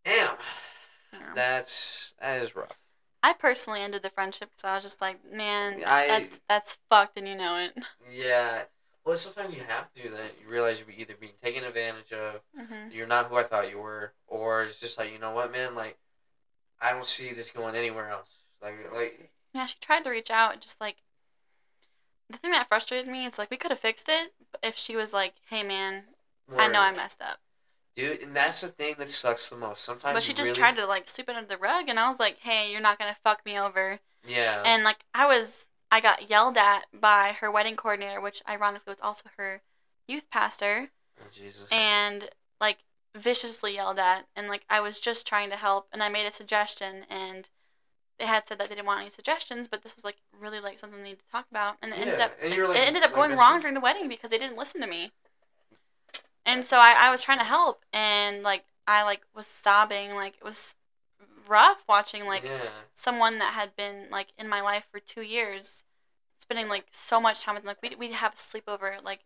Damn, 0.05 0.37
Yeah. 1.13 1.33
that's 1.33 2.13
that 2.19 2.41
is 2.41 2.55
rough. 2.55 2.77
I 3.23 3.33
personally 3.33 3.81
ended 3.81 4.03
the 4.03 4.09
friendship 4.09 4.49
because 4.51 4.63
I 4.63 4.75
was 4.75 4.83
just 4.83 5.01
like, 5.01 5.23
man, 5.25 5.83
I- 5.85 6.07
that's 6.07 6.41
that's 6.47 6.77
fucked, 6.89 7.17
and 7.17 7.27
you 7.27 7.35
know 7.35 7.57
it. 7.59 7.77
Yeah. 8.11 8.65
Well, 9.07 9.15
sometimes 9.15 9.55
you 9.55 9.61
have 9.65 9.93
to 9.93 10.03
do 10.03 10.09
that. 10.09 10.33
You 10.41 10.49
realize 10.51 10.79
you're 10.81 10.89
either 10.99 11.13
being 11.17 11.31
taken 11.41 11.63
advantage 11.63 12.11
of, 12.11 12.41
hmm 12.53 12.89
you're 12.91 13.07
not 13.07 13.27
who 13.27 13.37
I 13.37 13.43
thought 13.43 13.69
you 13.69 13.79
were, 13.79 14.11
or 14.27 14.63
it's 14.63 14.81
just 14.81 14.97
like 14.97 15.13
you 15.13 15.17
know 15.17 15.31
what, 15.31 15.49
man, 15.51 15.75
like 15.75 15.97
I 16.81 16.91
don't 16.91 17.05
see 17.05 17.31
this 17.33 17.49
going 17.49 17.73
anywhere 17.75 18.09
else. 18.09 18.27
Like, 18.61 18.91
like 18.93 19.31
Yeah, 19.53 19.65
she 19.65 19.75
tried 19.79 20.03
to 20.03 20.09
reach 20.09 20.29
out, 20.29 20.51
and 20.53 20.61
just 20.61 20.81
like 20.81 20.97
the 22.29 22.37
thing 22.37 22.51
that 22.51 22.67
frustrated 22.67 23.09
me 23.09 23.25
is 23.25 23.37
like 23.39 23.49
we 23.49 23.55
could 23.55 23.71
have 23.71 23.79
fixed 23.79 24.09
it 24.09 24.33
if 24.61 24.75
she 24.75 24.97
was 24.97 25.13
like, 25.13 25.35
hey 25.49 25.63
man, 25.63 26.03
I 26.57 26.67
know 26.67 26.81
I 26.81 26.93
messed 26.93 27.21
up. 27.21 27.39
dude, 27.95 28.21
and 28.21 28.35
that's 28.35 28.59
the 28.59 28.67
thing 28.67 28.95
that 28.99 29.09
sucks 29.09 29.49
the 29.49 29.55
most. 29.55 29.85
Sometimes, 29.85 30.15
But 30.15 30.23
she 30.23 30.33
just 30.33 30.49
really- 30.51 30.59
tried 30.59 30.75
to 30.75 30.85
like 30.85 31.07
sweep 31.07 31.29
it 31.29 31.35
under 31.37 31.47
the 31.47 31.57
rug, 31.57 31.87
and 31.87 31.97
I 31.97 32.09
was 32.09 32.19
like, 32.19 32.39
hey, 32.41 32.69
you're 32.73 32.81
not 32.81 32.99
gonna 32.99 33.15
fuck 33.23 33.45
me 33.45 33.57
over. 33.57 33.99
Yeah. 34.27 34.63
And 34.65 34.83
like 34.83 34.99
I 35.13 35.27
was, 35.27 35.69
I 35.91 36.01
got 36.01 36.29
yelled 36.29 36.57
at 36.57 36.85
by 36.93 37.37
her 37.39 37.49
wedding 37.51 37.75
coordinator, 37.75 38.19
which 38.19 38.41
ironically 38.47 38.91
was 38.91 39.01
also 39.01 39.29
her 39.37 39.61
youth 40.07 40.29
pastor, 40.29 40.89
oh, 41.19 41.25
Jesus. 41.31 41.63
and 41.71 42.29
like 42.59 42.79
viciously 43.15 43.75
yelled 43.75 43.99
at. 43.99 44.27
And 44.35 44.47
like 44.47 44.63
I 44.69 44.79
was 44.79 44.99
just 44.99 45.25
trying 45.25 45.49
to 45.49 45.55
help, 45.55 45.87
and 45.93 46.03
I 46.03 46.09
made 46.09 46.25
a 46.25 46.31
suggestion, 46.31 47.05
and 47.09 47.49
they 48.19 48.25
had 48.25 48.47
said 48.47 48.57
that 48.57 48.69
they 48.69 48.75
didn't 48.75 48.87
want 48.87 49.01
any 49.01 49.09
suggestions, 49.09 49.67
but 49.67 49.83
this 49.83 49.95
was 49.95 50.03
like 50.03 50.17
really 50.37 50.59
like 50.59 50.79
something 50.79 50.99
they 50.99 51.09
needed 51.09 51.19
to 51.19 51.31
talk 51.31 51.45
about, 51.51 51.77
and 51.81 51.93
it 51.93 51.99
ended 51.99 52.19
up 52.19 52.33
and 52.41 52.53
you 52.53 52.61
were, 52.61 52.67
like- 52.69 52.77
it 52.77 52.87
ended 52.87 53.03
up 53.03 53.11
like 53.11 53.15
going 53.15 53.37
wrong 53.37 53.59
during 53.61 53.75
the 53.75 53.79
wedding 53.81 54.09
because 54.09 54.31
they 54.31 54.37
didn't 54.37 54.57
listen 54.57 54.81
to 54.81 54.87
me. 54.87 55.11
And 56.45 56.63
so 56.63 56.77
I, 56.77 56.95
I 56.97 57.11
was 57.11 57.21
trying 57.21 57.39
to 57.39 57.45
help, 57.45 57.83
and 57.93 58.43
like 58.43 58.65
I 58.87 59.03
like 59.03 59.21
was 59.35 59.47
sobbing, 59.47 60.15
like 60.15 60.35
it 60.35 60.43
was 60.43 60.75
rough 61.47 61.83
watching 61.87 62.25
like 62.25 62.43
yeah. 62.43 62.59
someone 62.93 63.39
that 63.39 63.53
had 63.53 63.75
been 63.75 64.07
like 64.11 64.27
in 64.37 64.47
my 64.47 64.61
life 64.61 64.87
for 64.91 64.99
two 64.99 65.21
years, 65.21 65.85
spending 66.39 66.67
like 66.69 66.85
so 66.91 67.19
much 67.21 67.43
time 67.43 67.55
with 67.55 67.63
them. 67.63 67.75
Like 67.81 67.81
we 67.81 67.95
we'd 68.07 68.13
have 68.15 68.33
a 68.33 68.37
sleepover 68.37 69.03
like 69.03 69.21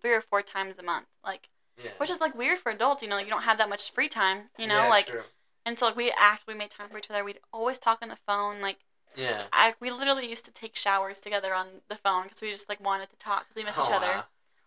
three 0.00 0.12
or 0.12 0.20
four 0.20 0.42
times 0.42 0.78
a 0.78 0.82
month, 0.82 1.06
like 1.24 1.48
Yeah. 1.82 1.90
which 1.98 2.10
is 2.10 2.20
like 2.20 2.34
weird 2.34 2.58
for 2.58 2.70
adults. 2.72 3.02
You 3.02 3.08
know, 3.08 3.16
like 3.16 3.26
you 3.26 3.30
don't 3.32 3.42
have 3.42 3.58
that 3.58 3.68
much 3.68 3.90
free 3.90 4.08
time. 4.08 4.50
You 4.58 4.66
know, 4.66 4.82
Yeah, 4.82 4.88
like 4.88 5.06
true. 5.06 5.22
and 5.64 5.78
so 5.78 5.86
like 5.86 5.96
we 5.96 6.12
act, 6.16 6.44
we 6.46 6.54
made 6.54 6.70
time 6.70 6.88
for 6.88 6.98
each 6.98 7.10
other. 7.10 7.24
We'd 7.24 7.40
always 7.52 7.78
talk 7.78 7.98
on 8.02 8.08
the 8.08 8.16
phone. 8.16 8.60
Like 8.60 8.78
Yeah. 9.16 9.44
I 9.52 9.74
we 9.80 9.90
literally 9.90 10.28
used 10.28 10.44
to 10.46 10.52
take 10.52 10.76
showers 10.76 11.20
together 11.20 11.54
on 11.54 11.66
the 11.88 11.96
phone 11.96 12.24
because 12.24 12.42
we 12.42 12.50
just 12.50 12.68
like 12.68 12.84
wanted 12.84 13.10
to 13.10 13.16
talk 13.16 13.44
because 13.44 13.56
we 13.56 13.64
missed 13.64 13.80
Oh, 13.80 13.84
each 13.84 13.90
other. 13.90 14.06
wow. 14.06 14.24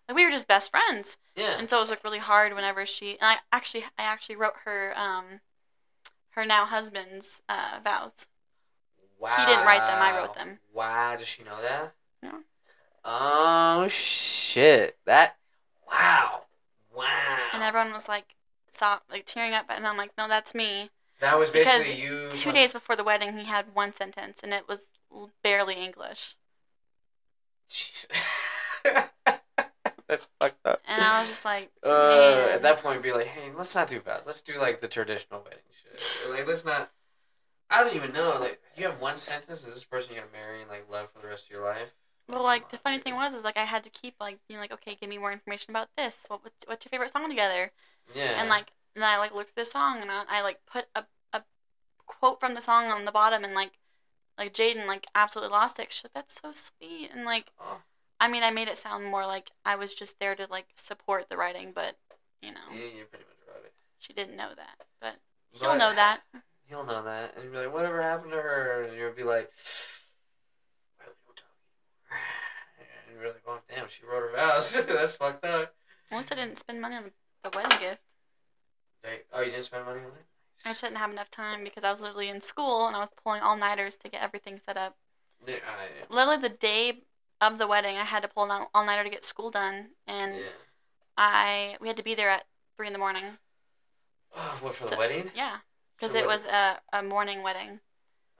Like 0.07 0.15
we 0.15 0.25
were 0.25 0.31
just 0.31 0.47
best 0.47 0.71
friends. 0.71 1.17
Yeah. 1.35 1.59
And 1.59 1.69
so 1.69 1.77
it 1.77 1.81
was 1.81 1.91
like 1.91 2.03
really 2.03 2.17
hard 2.19 2.53
whenever 2.55 2.83
she 2.85 3.11
and 3.19 3.29
I 3.29 3.37
actually 3.51 3.83
I 3.97 4.03
actually 4.03 4.37
wrote 4.37 4.55
her 4.65 4.97
um 4.97 5.41
her 6.39 6.45
now 6.45 6.65
husband's 6.65 7.41
uh, 7.49 7.79
vows. 7.83 8.27
wow. 9.19 9.35
he 9.37 9.45
didn't 9.45 9.65
write 9.65 9.85
them, 9.85 10.01
I 10.01 10.17
wrote 10.17 10.35
them. 10.35 10.59
Wow. 10.73 11.15
Does 11.17 11.27
she 11.27 11.43
know 11.43 11.61
that? 11.61 11.93
No. 12.23 12.39
Oh 13.03 13.87
shit! 13.87 14.97
That 15.05 15.37
wow, 15.89 16.43
wow. 16.95 17.37
And 17.53 17.63
everyone 17.63 17.93
was 17.93 18.09
like, 18.09 18.35
saw 18.69 18.99
like 19.09 19.25
tearing 19.25 19.53
up, 19.53 19.65
and 19.69 19.87
I'm 19.87 19.97
like, 19.97 20.11
no, 20.17 20.27
that's 20.27 20.53
me. 20.53 20.89
that 21.21 21.39
was 21.39 21.49
because 21.49 21.83
basically 21.83 22.01
you. 22.01 22.27
Two 22.29 22.51
days 22.51 22.73
before 22.73 22.95
the 22.95 23.03
wedding, 23.03 23.37
he 23.37 23.45
had 23.45 23.73
one 23.73 23.93
sentence, 23.93 24.41
and 24.43 24.53
it 24.53 24.67
was 24.67 24.89
barely 25.43 25.75
English. 25.75 26.35
Jeez. 27.69 28.07
That's 30.09 30.27
fucked 30.41 30.65
up. 30.65 30.81
And 30.87 31.03
I 31.03 31.21
was 31.21 31.29
just 31.29 31.45
like, 31.45 31.69
Uh, 31.85 32.49
at 32.51 32.63
that 32.63 32.81
point, 32.81 33.03
be 33.03 33.13
like, 33.13 33.27
hey, 33.27 33.51
let's 33.55 33.75
not 33.75 33.87
do 33.87 33.99
fast. 33.99 34.25
Let's 34.25 34.41
do 34.41 34.57
like 34.59 34.81
the 34.81 34.87
traditional 34.87 35.43
wedding 35.43 35.59
shit. 35.71 36.27
Or, 36.27 36.33
like, 36.33 36.47
let's 36.47 36.65
not. 36.65 36.91
I 37.69 37.83
don't 37.83 37.95
even 37.95 38.11
know. 38.11 38.35
Like, 38.39 38.59
you 38.75 38.85
have 38.85 38.99
one 38.99 39.17
sentence. 39.17 39.67
Is 39.67 39.75
this 39.75 39.85
person 39.85 40.15
you're 40.15 40.23
gonna 40.23 40.33
marry 40.33 40.61
and 40.61 40.69
like 40.69 40.89
love 40.89 41.11
for 41.11 41.21
the 41.21 41.27
rest 41.27 41.45
of 41.45 41.51
your 41.51 41.63
life? 41.63 41.93
Well, 42.27 42.41
like 42.41 42.69
the 42.69 42.77
funny 42.77 42.97
thing 42.97 43.15
was, 43.15 43.35
is 43.35 43.43
like 43.43 43.57
I 43.57 43.65
had 43.65 43.83
to 43.83 43.89
keep 43.91 44.15
like 44.19 44.39
being 44.47 44.59
like, 44.59 44.73
okay, 44.73 44.97
give 44.99 45.09
me 45.09 45.19
more 45.19 45.31
information 45.31 45.71
about 45.71 45.89
this. 45.95 46.25
What 46.27 46.43
what's, 46.43 46.67
what's 46.67 46.85
your 46.85 46.89
favorite 46.89 47.11
song 47.11 47.29
together? 47.29 47.71
Yeah. 48.15 48.39
And 48.39 48.49
like 48.49 48.71
then 48.95 49.03
I 49.03 49.17
like 49.19 49.33
looked 49.33 49.51
through 49.51 49.63
the 49.63 49.69
song 49.69 50.01
and 50.01 50.09
I, 50.09 50.23
I 50.27 50.41
like 50.41 50.59
put 50.65 50.85
a, 50.95 51.05
a 51.33 51.43
quote 52.07 52.39
from 52.39 52.55
the 52.55 52.61
song 52.61 52.85
on 52.85 53.05
the 53.05 53.11
bottom 53.11 53.43
and 53.43 53.53
like 53.53 53.73
like 54.39 54.53
Jaden 54.53 54.87
like 54.87 55.05
absolutely 55.13 55.51
lost 55.51 55.79
it. 55.79 55.91
She's 55.91 56.05
like, 56.05 56.13
that's 56.13 56.41
so 56.41 56.51
sweet 56.51 57.11
and 57.13 57.25
like 57.25 57.51
Oh, 57.59 57.81
I 58.19 58.27
mean 58.27 58.43
I 58.43 58.51
made 58.51 58.67
it 58.67 58.77
sound 58.77 59.05
more 59.05 59.25
like 59.25 59.51
I 59.65 59.75
was 59.75 59.93
just 59.93 60.19
there 60.19 60.35
to 60.35 60.47
like 60.49 60.67
support 60.75 61.29
the 61.29 61.37
writing, 61.37 61.71
but 61.73 61.97
you 62.41 62.51
know 62.51 62.59
yeah, 62.71 62.97
you're 62.97 63.05
pretty 63.05 63.25
much 63.25 63.63
right. 63.63 63.71
she 63.99 64.13
didn't 64.13 64.35
know 64.35 64.49
that. 64.55 64.87
But 64.99 65.15
he'll 65.51 65.77
know 65.77 65.93
that. 65.95 66.21
He'll 66.67 66.85
know 66.85 67.03
that, 67.03 67.33
and 67.35 67.45
you'll 67.45 67.53
be 67.53 67.59
like, 67.65 67.73
whatever 67.73 68.01
happened 68.01 68.31
to 68.31 68.37
her? 68.37 68.83
And 68.83 68.95
you'll 68.95 69.11
be 69.11 69.23
like, 69.23 69.51
why 70.97 71.05
we 71.27 71.33
don't 71.35 71.49
anymore? 72.77 73.07
And 73.07 73.17
you're 73.17 73.31
like, 73.31 73.41
oh 73.47 73.59
damn, 73.73 73.87
she 73.89 74.05
wrote 74.05 74.21
her 74.21 74.35
vows. 74.35 74.73
That's 74.87 75.15
fucked 75.15 75.45
up. 75.45 75.73
At 76.11 76.17
least 76.17 76.31
I 76.31 76.35
didn't 76.35 76.57
spend 76.57 76.81
money 76.81 76.95
on 76.95 77.11
the, 77.43 77.49
wedding 77.55 77.79
gift. 77.79 78.01
Hey, 79.03 79.21
oh, 79.33 79.41
you 79.41 79.51
didn't 79.51 79.63
spend 79.63 79.85
money 79.85 80.01
on 80.01 80.07
it? 80.07 80.25
I 80.65 80.69
just 80.69 80.83
didn't 80.83 80.97
have 80.97 81.11
enough 81.11 81.29
time 81.29 81.63
because 81.63 81.83
I 81.83 81.89
was 81.89 82.01
literally 82.01 82.29
in 82.29 82.41
school 82.41 82.85
and 82.85 82.95
I 82.95 82.99
was 82.99 83.11
pulling 83.23 83.41
all 83.41 83.57
nighters 83.57 83.95
to 83.97 84.09
get 84.09 84.21
everything 84.21 84.59
set 84.59 84.77
up. 84.77 84.97
Yeah, 85.47 85.55
I, 85.65 86.13
literally 86.13 86.41
the 86.41 86.49
day 86.49 87.03
of 87.41 87.57
the 87.57 87.67
wedding, 87.67 87.97
I 87.97 88.03
had 88.03 88.21
to 88.23 88.29
pull 88.29 88.51
an 88.51 88.67
all 88.73 88.85
nighter 88.85 89.03
to 89.03 89.09
get 89.09 89.23
school 89.23 89.49
done, 89.51 89.89
and 90.07 90.35
yeah. 90.35 90.41
I 91.17 91.77
we 91.79 91.87
had 91.87 91.97
to 91.97 92.03
be 92.03 92.15
there 92.15 92.29
at 92.29 92.45
three 92.77 92.87
in 92.87 92.93
the 92.93 92.99
morning. 92.99 93.37
Oh, 94.35 94.57
what 94.61 94.75
for 94.75 94.87
the 94.87 94.97
wedding? 94.97 95.31
Yeah, 95.35 95.57
because 95.97 96.15
it 96.15 96.25
what- 96.25 96.33
was 96.33 96.45
a, 96.45 96.79
a 96.93 97.01
morning 97.03 97.43
wedding, 97.43 97.79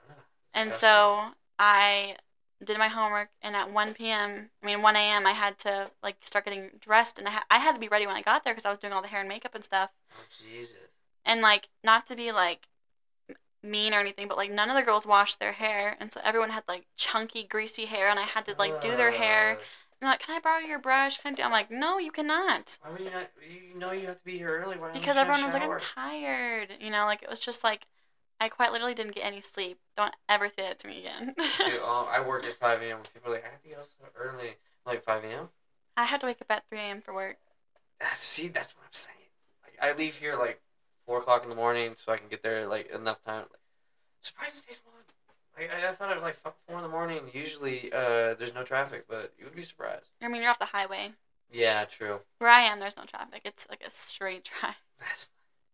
Ah, 0.08 0.14
and 0.54 0.72
so 0.72 1.32
I 1.58 2.16
did 2.62 2.76
my 2.78 2.88
homework, 2.88 3.30
and 3.42 3.56
at 3.56 3.72
one 3.72 3.94
p.m. 3.94 4.50
I 4.62 4.66
mean 4.66 4.82
one 4.82 4.96
a.m. 4.96 5.26
I 5.26 5.32
had 5.32 5.58
to 5.60 5.90
like 6.02 6.16
start 6.24 6.44
getting 6.44 6.70
dressed, 6.80 7.18
and 7.18 7.26
I 7.26 7.32
ha- 7.32 7.46
I 7.50 7.58
had 7.58 7.72
to 7.72 7.78
be 7.80 7.88
ready 7.88 8.06
when 8.06 8.16
I 8.16 8.22
got 8.22 8.44
there 8.44 8.52
because 8.52 8.66
I 8.66 8.70
was 8.70 8.78
doing 8.78 8.92
all 8.92 9.02
the 9.02 9.08
hair 9.08 9.20
and 9.20 9.28
makeup 9.28 9.54
and 9.54 9.64
stuff, 9.64 9.90
Oh 10.14 10.22
Jesus. 10.30 10.74
and 11.24 11.40
like 11.40 11.68
not 11.82 12.06
to 12.08 12.16
be 12.16 12.32
like 12.32 12.68
mean 13.62 13.92
or 13.92 14.00
anything, 14.00 14.28
but 14.28 14.36
like 14.36 14.50
none 14.50 14.70
of 14.70 14.76
the 14.76 14.82
girls 14.82 15.06
washed 15.06 15.38
their 15.40 15.52
hair, 15.52 15.96
and 16.00 16.12
so 16.12 16.20
everyone 16.24 16.50
had 16.50 16.64
like 16.68 16.86
chunky, 16.96 17.44
greasy 17.44 17.86
hair, 17.86 18.08
and 18.08 18.18
I 18.18 18.24
had 18.24 18.44
to 18.46 18.54
like 18.58 18.80
do 18.80 18.96
their 18.96 19.12
hair. 19.12 19.58
And 20.00 20.08
like, 20.08 20.20
can 20.20 20.36
I 20.36 20.40
borrow 20.40 20.60
your 20.60 20.78
brush? 20.78 21.18
Can 21.18 21.34
I 21.34 21.36
do-" 21.36 21.42
I'm 21.42 21.52
like, 21.52 21.70
no, 21.70 21.98
you 21.98 22.10
cannot. 22.10 22.78
Why 22.82 22.90
would 22.90 23.00
you 23.00 23.10
not? 23.10 23.30
You 23.42 23.78
know 23.78 23.92
you 23.92 24.06
have 24.06 24.18
to 24.18 24.24
be 24.24 24.38
here 24.38 24.62
early. 24.62 24.78
Why 24.78 24.92
Because 24.92 25.16
everyone 25.18 25.44
was 25.44 25.52
like, 25.52 25.62
I'm 25.62 25.78
tired. 25.78 26.68
You 26.80 26.90
know, 26.90 27.04
like 27.04 27.22
it 27.22 27.28
was 27.28 27.40
just 27.40 27.62
like, 27.62 27.86
I 28.40 28.48
quite 28.48 28.72
literally 28.72 28.94
didn't 28.94 29.14
get 29.14 29.26
any 29.26 29.42
sleep. 29.42 29.78
Don't 29.96 30.14
ever 30.28 30.48
say 30.48 30.62
that 30.62 30.78
to 30.80 30.88
me 30.88 31.00
again. 31.00 31.34
Dude, 31.36 31.80
oh, 31.82 32.08
I 32.10 32.26
work 32.26 32.44
at 32.44 32.54
5 32.54 32.80
a.m. 32.80 32.98
People 33.12 33.30
are 33.30 33.34
like, 33.34 33.44
I 33.44 33.50
have 33.50 33.62
to 33.62 33.68
get 33.68 33.78
up 33.78 33.88
so 33.98 34.06
early. 34.18 34.48
I'm 34.86 34.94
like 34.94 35.02
5 35.02 35.24
a.m. 35.24 35.50
I 35.98 36.04
had 36.04 36.20
to 36.20 36.26
wake 36.26 36.40
up 36.40 36.50
at 36.50 36.64
3 36.70 36.78
a.m. 36.78 37.00
for 37.02 37.12
work. 37.12 37.36
Ah, 38.00 38.12
See, 38.16 38.48
that's 38.48 38.74
what 38.74 38.84
I'm 38.84 38.92
saying. 38.92 39.16
Like, 39.62 39.76
I 39.82 39.94
leave 39.94 40.14
here 40.14 40.36
like 40.38 40.62
four 41.06 41.18
o'clock 41.18 41.42
in 41.44 41.48
the 41.50 41.56
morning 41.56 41.94
so 41.96 42.12
I 42.12 42.16
can 42.16 42.28
get 42.28 42.42
there 42.42 42.66
like 42.66 42.90
enough 42.90 43.22
time. 43.24 43.42
Like, 43.50 43.60
surprised 44.22 44.56
it 44.58 44.66
takes 44.68 44.82
long. 44.86 44.94
Like, 45.58 45.84
I, 45.84 45.88
I 45.88 45.92
thought 45.92 46.10
it 46.10 46.14
was 46.14 46.22
like 46.22 46.36
four 46.36 46.76
in 46.76 46.82
the 46.82 46.88
morning. 46.88 47.20
Usually, 47.32 47.92
uh, 47.92 48.34
there's 48.34 48.54
no 48.54 48.62
traffic, 48.62 49.04
but 49.08 49.32
you 49.38 49.44
would 49.44 49.56
be 49.56 49.62
surprised. 49.62 50.10
I 50.22 50.28
mean, 50.28 50.42
you're 50.42 50.50
off 50.50 50.58
the 50.58 50.66
highway. 50.66 51.10
Yeah, 51.52 51.84
true. 51.84 52.20
Where 52.38 52.50
I 52.50 52.60
am, 52.62 52.78
there's 52.78 52.96
no 52.96 53.04
traffic. 53.04 53.42
It's 53.44 53.66
like 53.68 53.82
a 53.86 53.90
straight 53.90 54.44
drive 54.44 54.76
That's 55.00 55.28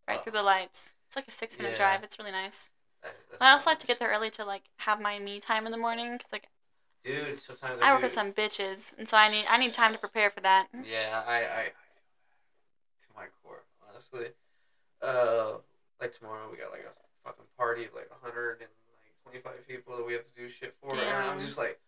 right 0.08 0.18
Oh. 0.18 0.22
through 0.22 0.32
the 0.32 0.42
lights. 0.42 0.94
It's 1.06 1.16
like 1.16 1.28
a 1.28 1.32
six 1.32 1.58
minute 1.58 1.72
Yeah. 1.72 1.76
drive. 1.76 2.02
It's 2.02 2.18
really 2.18 2.30
nice. 2.32 2.70
that, 3.02 3.14
I 3.40 3.52
also 3.52 3.70
like 3.70 3.78
to 3.80 3.86
get 3.86 3.98
there 3.98 4.08
early 4.10 4.30
to 4.30 4.44
like 4.44 4.62
have 4.78 5.00
my 5.00 5.18
me 5.18 5.38
time 5.40 5.66
in 5.66 5.72
the 5.72 5.78
morning 5.78 6.12
because 6.14 6.32
like 6.32 6.48
Dude, 7.04 7.38
sometimes 7.40 7.78
I 7.80 7.92
work 7.92 8.00
do- 8.00 8.04
with 8.06 8.12
some 8.12 8.32
bitches, 8.32 8.96
and 8.98 9.08
so 9.08 9.16
I 9.16 9.28
need 9.28 9.44
I 9.50 9.58
need 9.58 9.72
time 9.74 9.92
to 9.92 9.98
prepare 9.98 10.30
for 10.30 10.40
that. 10.40 10.68
Yeah, 10.82 11.22
I, 11.26 11.34
I, 11.34 11.38
I 11.60 11.64
to 13.02 13.08
my 13.14 13.26
core, 13.44 13.62
honestly. 13.88 14.28
Uh, 15.02 15.58
like 16.00 16.12
tomorrow 16.12 16.48
we 16.50 16.56
got 16.56 16.70
like 16.70 16.84
a 16.84 16.94
fucking 17.24 17.44
party 17.56 17.84
of 17.84 17.94
like 17.94 18.08
hundred 18.22 18.60
and 18.60 18.70
like 19.02 19.12
twenty 19.22 19.38
five 19.40 19.66
people 19.66 19.96
that 19.96 20.06
we 20.06 20.12
have 20.12 20.24
to 20.24 20.34
do 20.34 20.48
shit 20.48 20.74
for, 20.80 20.94
and 20.94 21.30
I'm 21.30 21.40
just 21.40 21.58
like, 21.58 21.80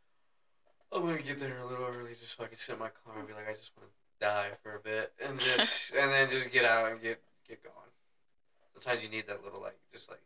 I'm 0.92 1.02
gonna 1.02 1.22
get 1.22 1.40
there 1.40 1.58
a 1.58 1.66
little 1.66 1.86
early 1.86 2.10
just 2.10 2.36
so 2.36 2.44
I 2.44 2.48
can 2.48 2.58
sit 2.58 2.74
in 2.74 2.78
my 2.78 2.90
car 3.04 3.18
and 3.18 3.26
be 3.26 3.34
like, 3.34 3.48
I 3.48 3.52
just 3.52 3.72
want 3.76 3.88
to 3.88 4.24
die 4.24 4.50
for 4.62 4.76
a 4.76 4.80
bit, 4.80 5.12
and 5.24 5.38
just 5.38 5.94
and 5.94 6.10
then 6.10 6.30
just 6.30 6.50
get 6.50 6.64
out 6.64 6.90
and 6.90 7.00
get 7.00 7.20
get 7.48 7.62
going. 7.62 7.74
Sometimes 8.74 9.02
you 9.02 9.08
need 9.08 9.26
that 9.26 9.42
little 9.44 9.60
like, 9.60 9.76
just 9.92 10.08
like, 10.08 10.22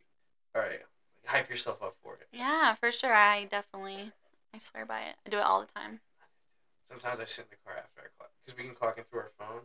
all 0.55 0.61
right, 0.61 0.71
like, 0.71 1.25
hype 1.25 1.49
yourself 1.49 1.81
up 1.81 1.95
for 2.03 2.15
it. 2.15 2.27
Yeah, 2.31 2.73
for 2.75 2.91
sure. 2.91 3.13
I 3.13 3.45
definitely 3.45 4.11
I 4.53 4.59
swear 4.59 4.85
by 4.85 5.01
it. 5.01 5.15
I 5.25 5.29
do 5.29 5.37
it 5.37 5.43
all 5.43 5.61
the 5.61 5.67
time. 5.67 6.01
Sometimes 6.89 7.19
I 7.19 7.25
sit 7.25 7.45
in 7.45 7.51
the 7.51 7.57
car 7.65 7.77
after 7.77 8.01
I 8.01 8.09
clock 8.17 8.29
because 8.43 8.57
we 8.57 8.65
can 8.65 8.75
clock 8.75 8.97
in 8.97 9.03
through 9.05 9.21
our 9.21 9.31
phone 9.39 9.61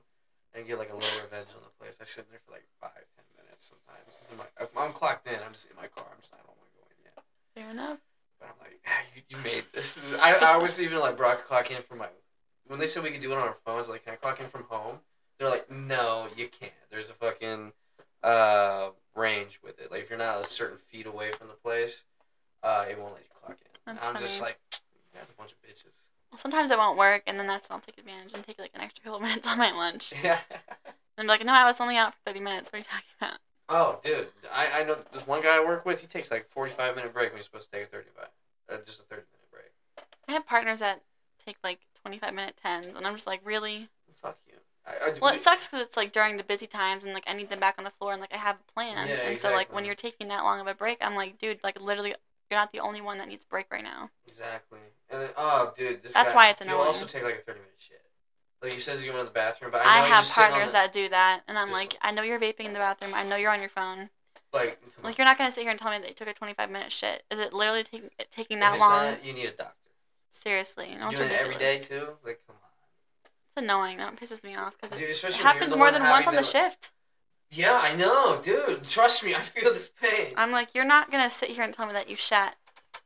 and 0.54 0.66
get 0.66 0.78
like 0.78 0.90
a 0.90 0.96
little 0.96 1.22
revenge 1.22 1.48
on 1.54 1.62
the 1.62 1.74
place. 1.78 1.96
I 2.00 2.04
sit 2.04 2.30
there 2.30 2.40
for 2.46 2.52
like 2.52 2.66
five, 2.80 3.04
ten 3.16 3.26
minutes 3.36 3.72
sometimes. 3.72 4.16
Just 4.16 4.32
in 4.32 4.38
my, 4.38 4.48
if 4.60 4.72
I'm 4.76 4.92
clocked 4.92 5.26
in, 5.26 5.38
I'm 5.44 5.52
just 5.52 5.70
in 5.70 5.76
my 5.76 5.88
car. 5.88 6.06
I'm 6.08 6.20
just 6.20 6.32
I 6.32 6.38
don't 6.44 6.56
want 6.56 6.68
to 6.68 6.76
go 6.76 6.84
in 6.88 6.98
yet. 7.04 7.16
Fair 7.54 7.70
enough. 7.70 7.98
But 8.40 8.54
I'm 8.54 8.58
like, 8.60 8.80
ah, 8.86 9.02
you, 9.14 9.22
you 9.28 9.36
made 9.42 9.64
this. 9.72 9.98
I, 10.20 10.34
I 10.34 10.56
was 10.56 10.80
even 10.80 11.00
like, 11.00 11.16
bro, 11.16 11.30
I 11.30 11.34
could 11.36 11.44
clock 11.44 11.70
in 11.70 11.82
from 11.82 11.98
my. 11.98 12.08
When 12.66 12.78
they 12.78 12.86
said 12.86 13.02
we 13.02 13.10
could 13.10 13.20
do 13.22 13.32
it 13.32 13.38
on 13.38 13.48
our 13.48 13.56
phones, 13.64 13.88
like, 13.88 14.04
can 14.04 14.12
I 14.12 14.16
clock 14.16 14.40
in 14.40 14.46
from 14.46 14.64
home? 14.68 15.00
They're 15.38 15.48
like, 15.48 15.70
no, 15.70 16.28
you 16.36 16.48
can't. 16.48 16.72
There's 16.90 17.08
a 17.08 17.14
fucking 17.14 17.72
uh, 18.22 18.90
range 19.14 19.60
with 19.62 19.80
it. 19.80 19.90
Like, 19.90 20.02
if 20.02 20.10
you're 20.10 20.18
not 20.18 20.44
a 20.44 20.50
certain 20.50 20.78
feet 20.78 21.06
away 21.06 21.32
from 21.32 21.48
the 21.48 21.54
place, 21.54 22.04
uh, 22.62 22.84
it 22.90 22.98
won't 22.98 23.14
let 23.14 23.22
you 23.22 23.30
clock 23.40 23.58
in. 23.60 23.94
That's 23.94 24.06
I'm 24.06 24.18
just 24.18 24.42
like, 24.42 24.58
you 24.72 25.18
guys 25.18 25.28
are 25.30 25.32
a 25.32 25.36
bunch 25.36 25.52
of 25.52 25.62
bitches. 25.62 25.94
Well, 26.30 26.38
sometimes 26.38 26.70
it 26.70 26.78
won't 26.78 26.98
work, 26.98 27.22
and 27.26 27.38
then 27.38 27.46
that's 27.46 27.68
when 27.68 27.76
I'll 27.76 27.80
take 27.80 27.98
advantage 27.98 28.32
and 28.34 28.44
take 28.44 28.58
like 28.58 28.72
an 28.74 28.80
extra 28.80 29.04
couple 29.04 29.20
minutes 29.26 29.46
on 29.46 29.58
my 29.58 29.70
lunch. 29.72 30.12
Yeah. 30.22 30.38
And 31.16 31.26
be 31.26 31.28
like, 31.28 31.44
no, 31.44 31.52
I 31.52 31.66
was 31.66 31.80
only 31.80 31.96
out 31.96 32.14
for 32.14 32.20
30 32.26 32.38
minutes. 32.38 32.70
What 32.70 32.76
are 32.76 32.78
you 32.78 32.84
talking 32.84 33.08
about? 33.20 33.38
Oh, 33.68 33.98
dude, 34.04 34.28
I, 34.52 34.80
I 34.80 34.84
know 34.84 34.96
this 35.12 35.26
one 35.26 35.42
guy 35.42 35.56
I 35.56 35.60
work 35.64 35.84
with. 35.84 36.00
He 36.00 36.06
takes 36.06 36.30
like 36.30 36.48
forty 36.48 36.72
five 36.72 36.94
minute 36.96 37.12
break 37.12 37.30
when 37.32 37.38
he's 37.38 37.46
supposed 37.46 37.70
to 37.70 37.76
take 37.76 37.86
a 37.86 37.90
thirty 37.90 38.08
five, 38.16 38.28
uh, 38.72 38.76
just 38.86 39.00
a 39.00 39.02
thirty 39.02 39.22
minute 39.32 39.50
break. 39.50 39.72
I 40.28 40.32
have 40.32 40.46
partners 40.46 40.78
that 40.78 41.02
take 41.44 41.56
like 41.64 41.80
25 42.02 42.34
minute 42.34 42.56
tens, 42.62 42.94
and 42.94 43.06
I'm 43.06 43.14
just 43.14 43.26
like, 43.26 43.40
really? 43.44 43.88
Fuck 44.22 44.38
you. 44.46 44.54
I, 44.86 45.10
I, 45.10 45.18
Well, 45.20 45.34
it 45.34 45.40
sucks 45.40 45.68
because 45.68 45.86
it's 45.86 45.96
like 45.96 46.12
during 46.12 46.36
the 46.36 46.44
busy 46.44 46.66
times, 46.66 47.04
and 47.04 47.12
like 47.12 47.24
I 47.26 47.34
need 47.34 47.50
them 47.50 47.60
back 47.60 47.74
on 47.78 47.84
the 47.84 47.90
floor, 47.90 48.12
and 48.12 48.20
like 48.20 48.32
I 48.32 48.38
have 48.38 48.56
a 48.56 48.72
plan. 48.72 49.08
Yeah, 49.08 49.28
and 49.28 49.38
so 49.38 49.50
like 49.52 49.72
when 49.72 49.84
you're 49.84 49.94
taking 49.94 50.28
that 50.28 50.44
long 50.44 50.60
of 50.60 50.66
a 50.66 50.74
break, 50.74 50.98
I'm 51.00 51.14
like, 51.14 51.38
dude, 51.38 51.60
like 51.62 51.80
literally, 51.80 52.14
you're 52.50 52.58
not 52.60 52.72
the 52.72 52.80
only 52.80 53.00
one 53.00 53.18
that 53.18 53.28
needs 53.28 53.44
a 53.44 53.48
break 53.48 53.66
right 53.70 53.82
now. 53.84 54.10
Exactly. 54.26 54.78
And 55.10 55.22
then, 55.22 55.30
oh, 55.36 55.72
dude, 55.76 56.02
this 56.02 56.12
That's 56.12 56.32
guy, 56.32 56.36
why 56.38 56.48
it's 56.50 56.60
annoying. 56.60 56.78
also 56.80 57.06
take 57.06 57.22
like 57.22 57.34
a 57.40 57.42
thirty 57.42 57.60
minute 57.60 57.74
shit. 57.78 58.02
Like 58.62 58.72
he 58.72 58.80
says 58.80 58.98
he's 59.00 59.06
going 59.08 59.20
to 59.20 59.24
the 59.24 59.30
bathroom, 59.30 59.70
but 59.70 59.82
I 59.82 60.00
I, 60.00 60.06
have 60.08 60.20
just 60.20 60.34
sitting 60.34 60.46
on 60.46 60.50
partners 60.52 60.72
the- 60.72 60.78
that 60.78 60.92
do 60.92 61.08
that, 61.10 61.42
and 61.46 61.58
I'm 61.58 61.68
just- 61.68 61.72
like, 61.80 61.96
I 62.02 62.10
know 62.10 62.22
you're 62.22 62.40
vaping 62.40 62.64
in 62.66 62.72
the 62.72 62.78
bathroom. 62.80 63.12
I 63.14 63.22
know 63.22 63.36
you're 63.36 63.52
on 63.52 63.60
your 63.60 63.68
phone. 63.68 64.10
like. 64.52 64.80
Like 65.02 65.16
you're 65.16 65.24
not 65.26 65.38
gonna 65.38 65.50
sit 65.50 65.62
here 65.62 65.70
and 65.70 65.78
tell 65.78 65.92
me 65.92 65.98
that 65.98 66.08
you 66.08 66.14
took 66.14 66.26
a 66.28 66.34
25 66.34 66.70
minute 66.70 66.90
shit. 66.90 67.22
Is 67.30 67.38
it 67.38 67.52
literally 67.52 67.84
taking 67.84 68.10
taking 68.30 68.58
that 68.60 68.78
long? 68.80 69.12
not, 69.12 69.24
you 69.24 69.32
need 69.32 69.46
a 69.46 69.50
doctor. 69.52 69.74
Seriously, 70.30 70.94
no, 70.98 71.10
You 71.10 71.16
doing 71.16 71.30
it 71.30 71.40
every 71.40 71.56
day 71.56 71.78
too? 71.78 72.08
Like, 72.24 72.40
come 72.46 72.56
on. 72.56 73.30
It's 73.46 73.56
annoying. 73.56 73.98
That 73.98 74.16
pisses 74.16 74.42
me 74.44 74.56
off 74.56 74.74
because 74.80 74.98
it 74.98 75.08
especially 75.08 75.36
when 75.36 75.44
you're 75.44 75.52
happens 75.52 75.76
more 75.76 75.90
than 75.92 76.02
once 76.02 76.26
on 76.26 76.34
the 76.34 76.42
to- 76.42 76.46
shift. 76.46 76.90
Yeah, 77.50 77.80
I 77.82 77.94
know, 77.94 78.36
dude. 78.36 78.84
Trust 78.86 79.24
me, 79.24 79.34
I 79.34 79.40
feel 79.40 79.72
this 79.72 79.88
pain. 79.88 80.34
I'm 80.36 80.52
like, 80.52 80.74
you're 80.74 80.84
not 80.84 81.10
gonna 81.10 81.30
sit 81.30 81.50
here 81.50 81.64
and 81.64 81.72
tell 81.72 81.86
me 81.86 81.92
that 81.94 82.10
you 82.10 82.16
shat 82.16 82.56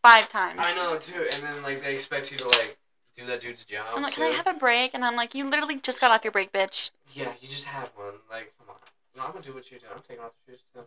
five 0.03 0.29
times. 0.29 0.59
I 0.59 0.75
know 0.75 0.99
too, 0.99 1.21
and 1.21 1.43
then 1.43 1.63
like 1.63 1.83
they 1.83 1.95
expect 1.95 2.33
you 2.33 2.39
to 2.39 2.49
like 2.49 2.77
do 3.17 3.27
that 3.27 3.41
dude's 3.41 3.65
job. 3.65 3.87
I'm 3.95 4.03
like, 4.03 4.15
too. 4.15 4.23
can 4.23 4.33
I 4.33 4.37
have 4.37 4.47
a 4.49 4.59
break? 4.59 4.95
And 4.95 5.05
I'm 5.05 5.15
like, 5.15 5.35
you 5.35 5.49
literally 5.49 5.79
just 5.79 6.01
got 6.01 6.11
off 6.11 6.25
your 6.25 6.33
break, 6.33 6.53
bitch. 6.53 6.91
Yeah, 7.15 7.33
you 7.41 7.49
just 7.49 7.67
had 7.67 7.89
one. 7.95 8.15
Like, 8.31 8.53
come 8.59 8.71
on. 8.71 8.77
No, 9.17 9.23
I'm 9.23 9.33
gonna 9.33 9.45
do 9.45 9.55
what 9.55 9.71
you 9.71 9.79
do. 9.79 9.87
I'm 9.95 10.03
taking 10.09 10.25
off 10.25 10.33
the 10.47 10.53
shoes 10.53 10.63
too. 10.75 10.81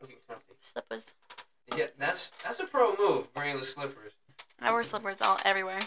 I'm 0.00 0.06
getting 0.06 0.22
comfy. 0.28 0.54
Slippers. 0.60 1.14
Yeah, 1.76 1.86
that's 1.98 2.32
that's 2.42 2.60
a 2.60 2.66
pro 2.66 2.96
move. 2.96 3.32
Bringing 3.32 3.56
the 3.56 3.62
slippers. 3.62 4.12
I 4.60 4.72
wear 4.72 4.84
slippers 4.84 5.20
all 5.22 5.38
everywhere. 5.44 5.80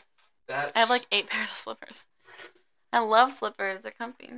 That's. 0.48 0.72
I 0.76 0.80
have 0.80 0.90
like 0.90 1.06
eight 1.11 1.27
pairs 1.30 1.52
of 1.52 1.57
slippers. 1.57 2.07
I 2.91 2.99
love 2.99 3.31
slippers. 3.31 3.84
They're 3.84 3.91
comfy. 3.91 4.30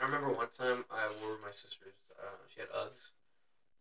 I 0.00 0.04
remember 0.06 0.30
one 0.32 0.48
time 0.50 0.84
I 0.90 1.06
wore 1.22 1.38
my 1.42 1.52
sister's. 1.52 1.94
Uh, 2.18 2.34
she 2.52 2.60
had 2.60 2.70
Uggs, 2.70 3.12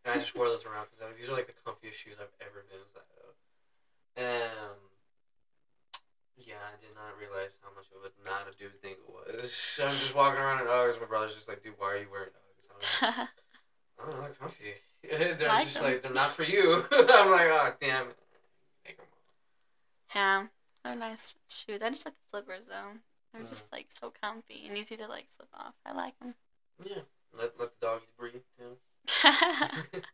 and 0.05 0.13
I 0.13 0.17
just 0.21 0.35
wore 0.35 0.47
those 0.49 0.65
around 0.65 0.87
because 0.91 1.13
these 1.17 1.29
are 1.29 1.33
like 1.33 1.47
the 1.47 1.57
comfiest 1.65 1.93
shoes 1.99 2.15
I've 2.21 2.33
ever 2.41 2.63
been 2.69 2.79
inside 2.81 3.09
of. 3.23 3.33
Um. 4.19 4.77
Yeah, 6.35 6.59
I 6.65 6.75
did 6.81 6.93
not 6.95 7.13
realize 7.19 7.57
how 7.61 7.69
much 7.75 7.85
of 7.95 8.03
a 8.03 8.11
not 8.27 8.49
a 8.51 8.57
dude 8.57 8.81
thing 8.81 8.97
it 8.97 9.05
was. 9.07 9.77
I'm 9.81 9.87
just 9.87 10.15
walking 10.15 10.39
around 10.41 10.61
in 10.61 10.67
Uggs. 10.67 10.99
My 10.99 11.05
brother's 11.07 11.35
just 11.35 11.47
like, 11.47 11.63
dude, 11.63 11.73
why 11.77 11.93
are 11.93 11.97
you 11.97 12.07
wearing 12.11 12.29
Uggs? 12.29 12.69
I'm 12.69 12.77
like, 13.19 13.29
I 13.99 14.05
don't 14.05 14.15
know, 14.15 14.21
they're 14.21 14.33
comfy. 14.33 14.73
they're 15.37 15.47
Like 15.47 15.63
just 15.63 15.75
them. 15.81 15.85
like, 15.91 16.01
they're 16.01 16.11
not 16.13 16.31
for 16.31 16.43
you. 16.43 16.83
I'm 16.91 17.31
like, 17.31 17.47
oh, 17.49 17.73
damn 17.79 18.07
it. 18.09 18.17
Make 18.85 18.97
'em 18.99 19.05
up. 19.05 20.15
yeah, 20.15 20.47
they're 20.83 20.95
nice 20.99 21.35
shoes. 21.49 21.81
I 21.83 21.89
just 21.91 22.05
like 22.05 22.15
the 22.15 22.29
slippers 22.29 22.67
though. 22.67 22.91
They're 23.33 23.43
just 23.43 23.71
like 23.71 23.87
so 23.89 24.13
comfy 24.21 24.65
and 24.67 24.77
easy 24.77 24.95
to 24.97 25.07
like 25.07 25.25
slip 25.27 25.49
off. 25.53 25.73
I 25.85 25.93
like 25.93 26.17
them. 26.19 26.35
Yeah. 26.83 27.01
Let, 27.37 27.59
let 27.59 27.79
the 27.79 27.85
doggies 27.87 28.09
breathe, 28.17 28.41
too. 28.57 28.77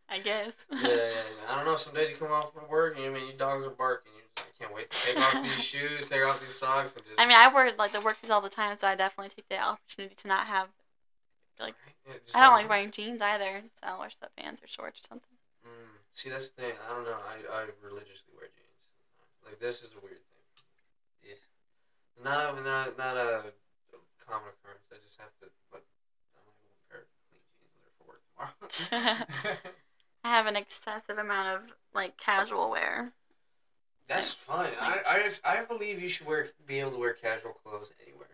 I 0.10 0.20
guess. 0.24 0.66
yeah, 0.72 0.88
yeah, 0.88 0.96
yeah. 0.96 1.22
I 1.50 1.56
don't 1.58 1.66
know. 1.66 1.76
Some 1.76 1.94
days 1.94 2.10
you 2.10 2.16
come 2.16 2.32
off 2.32 2.54
from 2.54 2.68
work 2.70 2.96
and 2.98 3.06
I 3.06 3.10
mean, 3.10 3.28
your 3.28 3.38
dogs 3.38 3.66
are 3.66 3.72
barking. 3.72 4.14
You 4.16 4.22
just, 4.36 4.48
I 4.48 4.64
can't 4.64 4.74
wait 4.74 4.90
to 4.90 5.08
take 5.08 5.18
off 5.18 5.44
these 5.44 5.64
shoes, 5.64 6.08
take 6.08 6.26
off 6.26 6.40
these 6.40 6.56
socks, 6.56 6.96
and 6.96 7.04
just. 7.06 7.20
I 7.20 7.26
mean, 7.26 7.38
I 7.38 7.54
wear 7.54 7.72
like 7.78 7.91
the 7.91 8.02
work 8.02 8.18
shoes 8.22 8.30
all 8.30 8.41
the 8.41 8.50
time, 8.50 8.76
so 8.76 8.88
I 8.88 8.96
definitely 8.96 9.30
take 9.36 9.50
the 9.50 9.60
opportunity 9.60 10.16
to 10.16 10.28
not 10.28 10.48
have. 10.48 10.70
like, 11.60 11.76
Yeah, 12.08 12.14
I 12.36 12.41
don't 12.41 12.54
like 12.54 12.70
wearing 12.70 12.91
jeans 12.91 13.22
either, 13.22 13.64
so 13.76 13.88
I'll 13.88 14.00
wear 14.00 14.10
sweatpants 14.10 14.64
or 14.64 14.68
shorts 14.68 15.02
or 15.02 15.08
something. 15.10 15.36
Mm, 15.68 16.00
see, 16.14 16.30
that's 16.30 16.50
the 16.50 16.62
thing. 16.62 16.74
I 16.90 16.96
don't 16.96 17.04
know. 17.04 17.18
I, 17.20 17.62
I 17.62 17.66
religiously 17.84 18.34
wear 18.36 18.48
jeans. 18.48 18.80
Like 19.46 19.60
this 19.60 19.84
is 19.84 19.91
a 19.91 20.00
weird. 20.04 20.20
Not 22.24 22.58
a 22.58 22.62
not 22.62 22.98
not 22.98 23.18
a 23.18 23.54
common 24.26 24.50
occurrence. 24.50 24.86
I 24.91 24.98
just 25.04 25.18
have 25.20 25.32
to. 25.41 25.48
But 25.72 25.84
I 26.36 26.40
only 26.46 26.54
have 26.60 26.70
one 26.70 26.80
pair 26.90 27.02
of 27.02 27.08
clean 27.30 27.41
jeans 27.58 27.74
that 27.76 27.88
are 27.88 27.96
for 27.98 28.06
work 28.08 28.22
tomorrow. 28.30 29.26
I 30.24 30.30
have 30.30 30.46
an 30.48 30.56
excessive 30.56 31.18
amount 31.18 31.48
of 31.50 31.74
like 31.94 32.18
casual 32.18 32.70
wear. 32.70 33.14
that's 34.08 34.32
fine. 34.32 34.72
I 34.80 35.00
I 35.08 35.24
just 35.24 35.46
I 35.46 35.64
believe 35.64 36.02
you 36.02 36.10
should 36.10 36.28
wear 36.28 36.50
be 36.66 36.80
able 36.80 36.91
to 36.91 36.98
wear 36.98 37.14
casual 37.14 37.54
clothes 37.54 37.91
anywhere. 38.06 38.28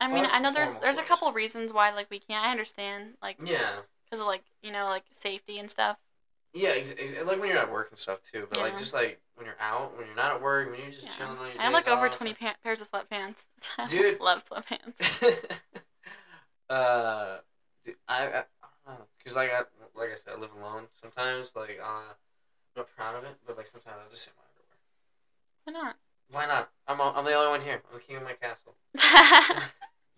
I 0.00 0.08
mean, 0.08 0.24
Fuck 0.24 0.32
I 0.34 0.38
know 0.38 0.52
there's 0.52 0.78
there's 0.78 0.98
a 0.98 1.02
couple 1.02 1.32
reasons 1.32 1.72
why 1.72 1.90
like 1.92 2.10
we 2.10 2.18
can't. 2.20 2.44
I 2.44 2.50
understand 2.50 3.14
like 3.22 3.38
Yeah. 3.44 3.80
because 4.04 4.20
of 4.20 4.26
like 4.26 4.44
you 4.62 4.72
know 4.72 4.86
like 4.86 5.04
safety 5.12 5.58
and 5.58 5.70
stuff. 5.70 5.98
Yeah, 6.54 6.70
ex- 6.70 6.94
ex- 6.98 7.14
like 7.24 7.38
when 7.38 7.48
you're 7.48 7.58
at 7.58 7.70
work 7.70 7.90
and 7.90 7.98
stuff 7.98 8.20
too. 8.32 8.46
But 8.48 8.58
like 8.58 8.78
just 8.78 8.94
like 8.94 9.20
when 9.34 9.46
you're 9.46 9.56
out, 9.60 9.96
when 9.96 10.06
you're 10.06 10.16
not 10.16 10.32
at 10.36 10.42
work, 10.42 10.70
when 10.70 10.80
you're 10.80 10.90
just 10.90 11.04
Yeah. 11.04 11.12
chilling 11.12 11.38
on 11.38 11.48
your 11.50 11.60
I 11.60 11.64
have 11.64 11.72
like 11.72 11.88
over 11.88 12.08
twenty 12.08 12.34
pa- 12.34 12.56
pairs 12.64 12.80
of 12.80 12.90
sweatpants. 12.90 13.44
Dude. 13.90 14.20
love 14.20 14.42
sweatpants. 14.44 15.02
uh, 16.70 17.38
d- 17.84 17.92
I, 18.08 18.24
I, 18.26 18.26
I 18.28 18.42
don't 18.86 18.98
know, 18.98 19.04
cause 19.24 19.36
like 19.36 19.50
I, 19.52 19.62
like 19.98 20.10
I 20.12 20.16
said, 20.16 20.34
I 20.36 20.40
live 20.40 20.50
alone. 20.58 20.84
Sometimes, 21.00 21.52
like, 21.54 21.78
uh, 21.82 21.86
I'm 21.86 22.04
not 22.76 22.88
proud 22.96 23.16
of 23.16 23.24
it, 23.24 23.36
but 23.46 23.56
like 23.56 23.66
sometimes 23.66 23.96
I 24.06 24.10
just 24.10 24.24
say 24.24 24.30
my 24.36 24.42
underwear. 24.48 24.74
Why 25.64 25.72
not? 25.88 25.96
Why 26.30 26.46
not? 26.46 26.70
I'm, 26.86 27.00
a, 27.00 27.12
I'm 27.18 27.24
the 27.24 27.34
only 27.34 27.50
one 27.58 27.60
here. 27.62 27.82
I'm 27.90 27.94
the 27.98 28.00
king 28.00 28.16
of 28.16 28.22
my 28.22 28.32
castle. 28.34 28.74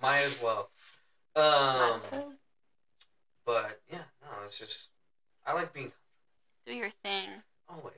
Might 0.03 0.21
as 0.23 0.41
well. 0.43 0.71
Might 1.37 1.43
Um, 1.91 1.97
as 1.97 2.07
well. 2.11 2.33
but 3.45 3.81
yeah, 3.91 4.03
no, 4.23 4.29
it's 4.45 4.59
just 4.59 4.89
I 5.47 5.53
like 5.53 5.73
being 5.73 5.93
Do 6.67 6.75
your 6.75 6.91
thing. 6.91 7.29
always. 7.69 7.95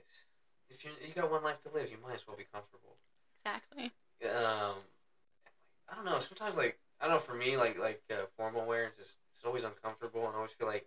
If 0.70 0.84
you 0.84 0.90
you 1.06 1.12
got 1.14 1.30
one 1.30 1.42
life 1.42 1.62
to 1.64 1.70
live, 1.74 1.90
you 1.90 1.98
might 2.02 2.14
as 2.14 2.26
well 2.26 2.36
be 2.36 2.44
comfortable. 2.52 2.96
Exactly. 3.44 3.92
um, 4.24 4.76
I 5.88 5.94
don't 5.96 6.04
know. 6.04 6.18
Sometimes 6.20 6.56
like 6.56 6.78
I 7.00 7.06
don't 7.06 7.14
know. 7.14 7.20
For 7.20 7.34
me, 7.34 7.56
like 7.56 7.78
like 7.78 8.02
uh, 8.10 8.24
formal 8.36 8.66
wear, 8.66 8.84
is 8.84 8.92
just 8.98 9.16
it's 9.34 9.44
always 9.44 9.64
uncomfortable, 9.64 10.26
and 10.26 10.32
I 10.34 10.36
always 10.36 10.52
feel 10.52 10.66
like 10.68 10.86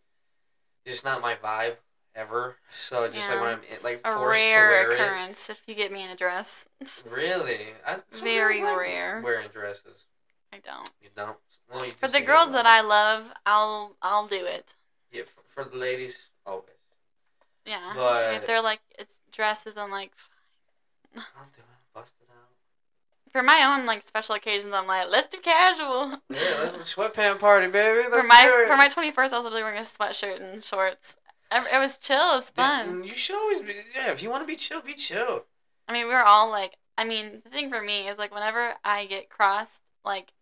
it's 0.86 0.96
just 0.96 1.06
not 1.06 1.22
my 1.22 1.36
vibe 1.36 1.76
ever. 2.16 2.56
So 2.74 3.08
just 3.10 3.30
like 3.30 3.42
when 3.42 3.50
I'm 3.50 3.60
it's 3.70 3.84
like 3.84 4.02
a 4.04 4.14
forced 4.16 4.40
to 4.44 4.52
rare 4.56 4.92
occurrence 4.94 5.50
if 5.50 5.64
you 5.68 5.76
get 5.76 5.92
me 5.92 6.04
in 6.04 6.10
a 6.10 6.16
dress. 6.16 6.68
Really, 7.10 7.68
I, 7.86 7.98
Very 8.24 8.64
like 8.64 8.78
rare. 8.78 9.22
Wearing 9.24 9.50
dresses, 9.50 10.06
I 10.54 10.58
don't. 10.64 10.90
you 11.02 11.10
don't. 11.16 11.38
Well, 11.72 11.86
you 11.86 11.94
For 11.98 12.08
the 12.08 12.22
girls 12.22 12.54
that 12.54 12.66
I 12.66 12.82
love, 12.82 13.32
I'll 13.46 13.96
I'll 14.02 14.28
do 14.28 14.46
it. 14.46 14.46
it. 14.46 14.76
yeah, 15.12 15.22
for, 15.24 15.64
for 15.64 15.70
the 15.70 15.78
ladies, 15.78 16.30
always. 16.46 16.70
Yeah. 17.66 17.94
But- 17.96 18.36
if 18.36 18.48
they're 18.48 18.62
like 18.62 18.82
it's 19.00 19.22
dresses, 19.32 19.78
I'm 19.78 19.92
like 19.92 20.12
I'm 21.16 21.24
doing 21.56 21.68
it, 21.72 21.94
bust 21.94 22.14
it 22.22 22.28
out. 22.32 23.32
for 23.32 23.42
my 23.42 23.64
own 23.64 23.86
like 23.86 24.02
special 24.02 24.36
occasions, 24.36 24.74
I'm 24.74 24.88
like 24.88 25.10
let's 25.10 25.28
do 25.28 25.40
casual. 25.40 26.12
Yeah, 26.30 26.58
let's 26.60 26.72
have 26.74 26.76
a 26.76 26.84
sweatpant 26.84 27.40
party, 27.40 27.68
baby. 27.68 28.08
Let's 28.10 28.22
for 28.22 28.28
my 28.28 28.42
do 28.44 28.68
for 28.68 28.78
my 28.78 28.90
21st, 28.90 29.34
I 29.34 29.38
was 29.38 29.44
literally 29.46 29.64
wearing 29.64 29.80
a 29.80 29.82
sweatshirt 29.82 30.42
and 30.42 30.64
shorts. 30.64 31.18
It 31.52 31.78
was 31.80 31.98
chill. 31.98 32.32
It 32.32 32.36
was 32.36 32.50
fun. 32.50 33.04
You 33.04 33.14
should 33.14 33.36
always 33.38 33.62
be. 33.62 33.76
Yeah, 33.96 34.12
if 34.12 34.22
you 34.22 34.30
want 34.30 34.44
to 34.44 34.48
be 34.48 34.56
chill, 34.58 34.82
be 34.82 34.94
chill. 34.94 35.46
I 35.88 35.94
mean, 35.94 36.08
we 36.08 36.14
were 36.14 36.24
all 36.24 36.50
like, 36.50 36.76
I 36.98 37.06
mean, 37.06 37.42
the 37.44 37.50
thing 37.50 37.70
for 37.70 37.82
me 37.82 38.08
is 38.08 38.18
like 38.18 38.34
whenever 38.34 38.74
I 38.84 39.06
get 39.06 39.30
crossed, 39.30 39.84
like 40.04 40.34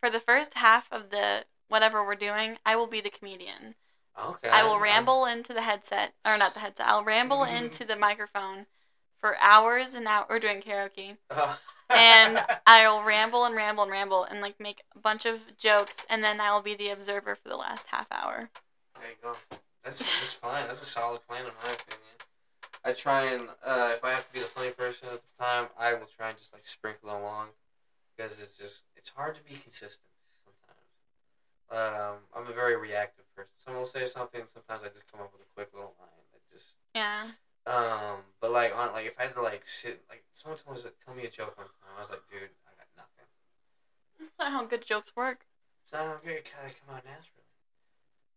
for 0.00 0.10
the 0.10 0.18
first 0.18 0.54
half 0.54 0.92
of 0.92 1.10
the 1.10 1.44
whatever 1.68 2.04
we're 2.04 2.16
doing, 2.16 2.58
I 2.66 2.74
will 2.76 2.88
be 2.88 3.00
the 3.00 3.10
comedian. 3.10 3.76
Okay. 4.28 4.48
I 4.48 4.62
will 4.64 4.78
ramble 4.78 5.24
into 5.24 5.52
the 5.52 5.62
headset, 5.62 6.14
or 6.24 6.36
not 6.38 6.54
the 6.54 6.60
headset. 6.60 6.86
I'll 6.86 7.04
ramble 7.04 7.44
into 7.58 7.84
the 7.84 7.96
microphone 7.96 8.66
for 9.18 9.36
hours 9.38 9.94
and 9.94 10.06
hours. 10.06 10.26
We're 10.28 10.38
doing 10.38 10.60
karaoke, 10.60 11.16
and 11.90 12.44
I'll 12.66 13.02
ramble 13.02 13.44
and 13.44 13.54
ramble 13.54 13.84
and 13.84 13.92
ramble 13.92 14.24
and 14.24 14.40
like 14.40 14.60
make 14.60 14.82
a 14.94 14.98
bunch 14.98 15.26
of 15.26 15.56
jokes, 15.56 16.06
and 16.08 16.22
then 16.22 16.40
I 16.40 16.52
will 16.52 16.62
be 16.62 16.74
the 16.74 16.90
observer 16.90 17.34
for 17.34 17.48
the 17.48 17.56
last 17.56 17.88
half 17.88 18.06
hour. 18.10 18.50
There 18.98 19.08
you 19.08 19.16
go. 19.22 19.36
That's 19.84 19.98
that's 19.98 20.32
fine. 20.32 20.66
That's 20.66 20.82
a 20.82 20.86
solid 20.86 21.26
plan 21.26 21.42
in 21.42 21.52
my 21.64 21.72
opinion. 21.72 22.00
I 22.84 22.92
try 22.92 23.24
and 23.32 23.48
uh, 23.64 23.90
if 23.92 24.04
I 24.04 24.10
have 24.10 24.26
to 24.26 24.32
be 24.32 24.40
the 24.40 24.46
funny 24.46 24.70
person 24.70 25.08
at 25.12 25.20
the 25.22 25.44
time, 25.44 25.68
I 25.78 25.92
will 25.94 26.08
try 26.16 26.30
and 26.30 26.38
just 26.38 26.52
like 26.52 26.66
sprinkle 26.66 27.10
along 27.10 27.48
because 28.16 28.40
it's 28.40 28.56
just 28.56 28.82
it's 28.96 29.10
hard 29.10 29.34
to 29.34 29.42
be 29.42 29.56
consistent 29.56 30.08
sometimes. 30.44 31.94
Um, 32.02 32.16
I'm 32.36 32.50
a 32.50 32.54
very 32.54 32.76
reactive 32.76 33.24
person. 33.40 33.56
Someone 33.56 33.80
will 33.80 33.86
say 33.88 34.06
something, 34.06 34.42
sometimes 34.46 34.82
I 34.84 34.88
just 34.88 35.10
come 35.10 35.20
up 35.20 35.32
with 35.32 35.42
a 35.42 35.50
quick 35.54 35.68
little 35.72 35.94
line 35.98 36.24
that 36.32 36.42
just 36.52 36.74
Yeah, 36.94 37.30
um. 37.66 38.24
But 38.40 38.50
like 38.52 38.76
on 38.76 38.92
like 38.92 39.06
if 39.06 39.14
I 39.18 39.24
had 39.24 39.34
to 39.34 39.42
like 39.42 39.66
sit 39.66 40.02
like 40.08 40.24
someone 40.32 40.58
told 40.58 40.76
me 40.76 40.90
tell 41.04 41.14
me 41.14 41.24
a 41.24 41.30
joke 41.30 41.56
one 41.58 41.66
time, 41.66 41.94
I 41.96 42.00
was 42.00 42.10
like, 42.10 42.22
dude, 42.30 42.50
I 42.66 42.72
got 42.76 42.88
nothing. 42.96 43.26
that's 44.18 44.32
not 44.38 44.52
how 44.52 44.64
good 44.64 44.84
jokes 44.84 45.12
work. 45.16 45.46
It's 45.82 45.92
not 45.92 46.06
okay. 46.22 46.42
Kind 46.44 46.70
of 46.70 46.76
come 46.86 46.96
out 46.96 47.04
naturally. 47.04 47.46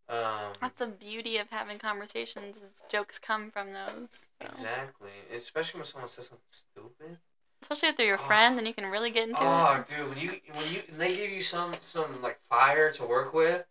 Um. 0.09 0.53
That's 0.61 0.79
the 0.79 0.87
beauty 0.87 1.37
of 1.37 1.49
having 1.49 1.79
conversations. 1.79 2.57
Is 2.57 2.83
jokes 2.89 3.19
come 3.19 3.49
from 3.51 3.67
those. 3.73 4.29
so. 4.41 4.47
Exactly, 4.47 5.11
especially 5.33 5.79
when 5.79 5.85
someone 5.85 6.09
says 6.09 6.27
something 6.27 6.45
stupid. 6.49 7.17
Especially 7.61 7.87
if 7.89 7.95
they're 7.95 8.05
your 8.07 8.15
Oh. 8.17 8.27
friend, 8.27 8.57
then 8.57 8.65
you 8.65 8.73
can 8.73 8.85
really 8.91 9.09
get 9.09 9.29
into 9.29 9.41
Oh, 9.41 9.47
it. 9.47 9.85
Oh, 9.89 9.95
dude, 9.97 10.09
when 10.09 10.17
you 10.17 10.29
when 10.31 10.73
you 10.73 10.97
they 10.97 11.15
give 11.15 11.31
you 11.31 11.41
some 11.41 11.75
some 11.79 12.21
like 12.21 12.39
fire 12.49 12.91
to 12.91 13.05
work 13.05 13.33
with, 13.33 13.65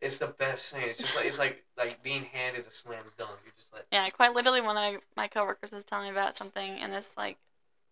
it's 0.00 0.18
the 0.18 0.34
best 0.38 0.72
thing. 0.72 0.84
It's 0.86 0.98
just 0.98 1.16
like 1.16 1.26
it's 1.26 1.38
like 1.38 1.64
like 1.76 2.02
being 2.02 2.24
handed 2.24 2.66
a 2.66 2.70
slam 2.70 3.02
dunk. 3.16 3.30
You're 3.44 3.54
just 3.56 3.72
like, 3.72 3.86
Yeah, 3.92 4.08
quite 4.10 4.34
literally, 4.34 4.60
one 4.60 4.76
of 4.76 5.00
my 5.16 5.28
coworkers 5.28 5.72
was 5.72 5.84
telling 5.84 6.06
me 6.06 6.12
about 6.12 6.36
something, 6.36 6.78
and 6.78 6.92
this 6.92 7.16
like 7.16 7.36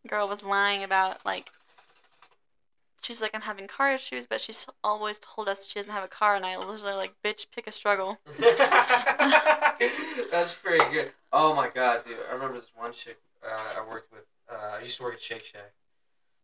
girl 0.07 0.29
was 0.29 0.45
lying 0.45 0.85
about 0.85 1.25
like 1.27 1.51
she's 3.03 3.23
like 3.23 3.33
I'm 3.35 3.41
having 3.43 3.67
car 3.69 3.93
issues, 3.93 4.27
but 4.27 4.41
she's 4.41 4.67
always 4.83 5.19
told 5.19 5.49
us 5.49 5.69
she 5.69 5.79
doesn't 5.79 5.93
have 5.93 6.05
a 6.05 6.09
car, 6.09 6.35
and 6.37 6.45
I 6.45 6.57
literally 6.57 6.95
like, 6.95 7.15
bitch, 7.25 7.47
pick 7.55 7.67
a 7.67 7.73
struggle. 7.73 8.19
that's 10.31 10.55
pretty 10.55 10.85
good. 10.93 11.13
Oh 11.33 11.55
my 11.55 11.69
god, 11.69 12.05
dude! 12.05 12.19
I 12.29 12.35
remember 12.35 12.55
this 12.55 12.71
one 12.75 12.93
chick 12.93 13.19
uh, 13.45 13.81
I 13.81 13.89
worked 13.89 14.13
with. 14.13 14.25
Uh, 14.51 14.77
I 14.79 14.83
used 14.83 14.99
to 14.99 15.03
work 15.03 15.15
at 15.15 15.23
Shake 15.23 15.45
Shack 15.45 15.73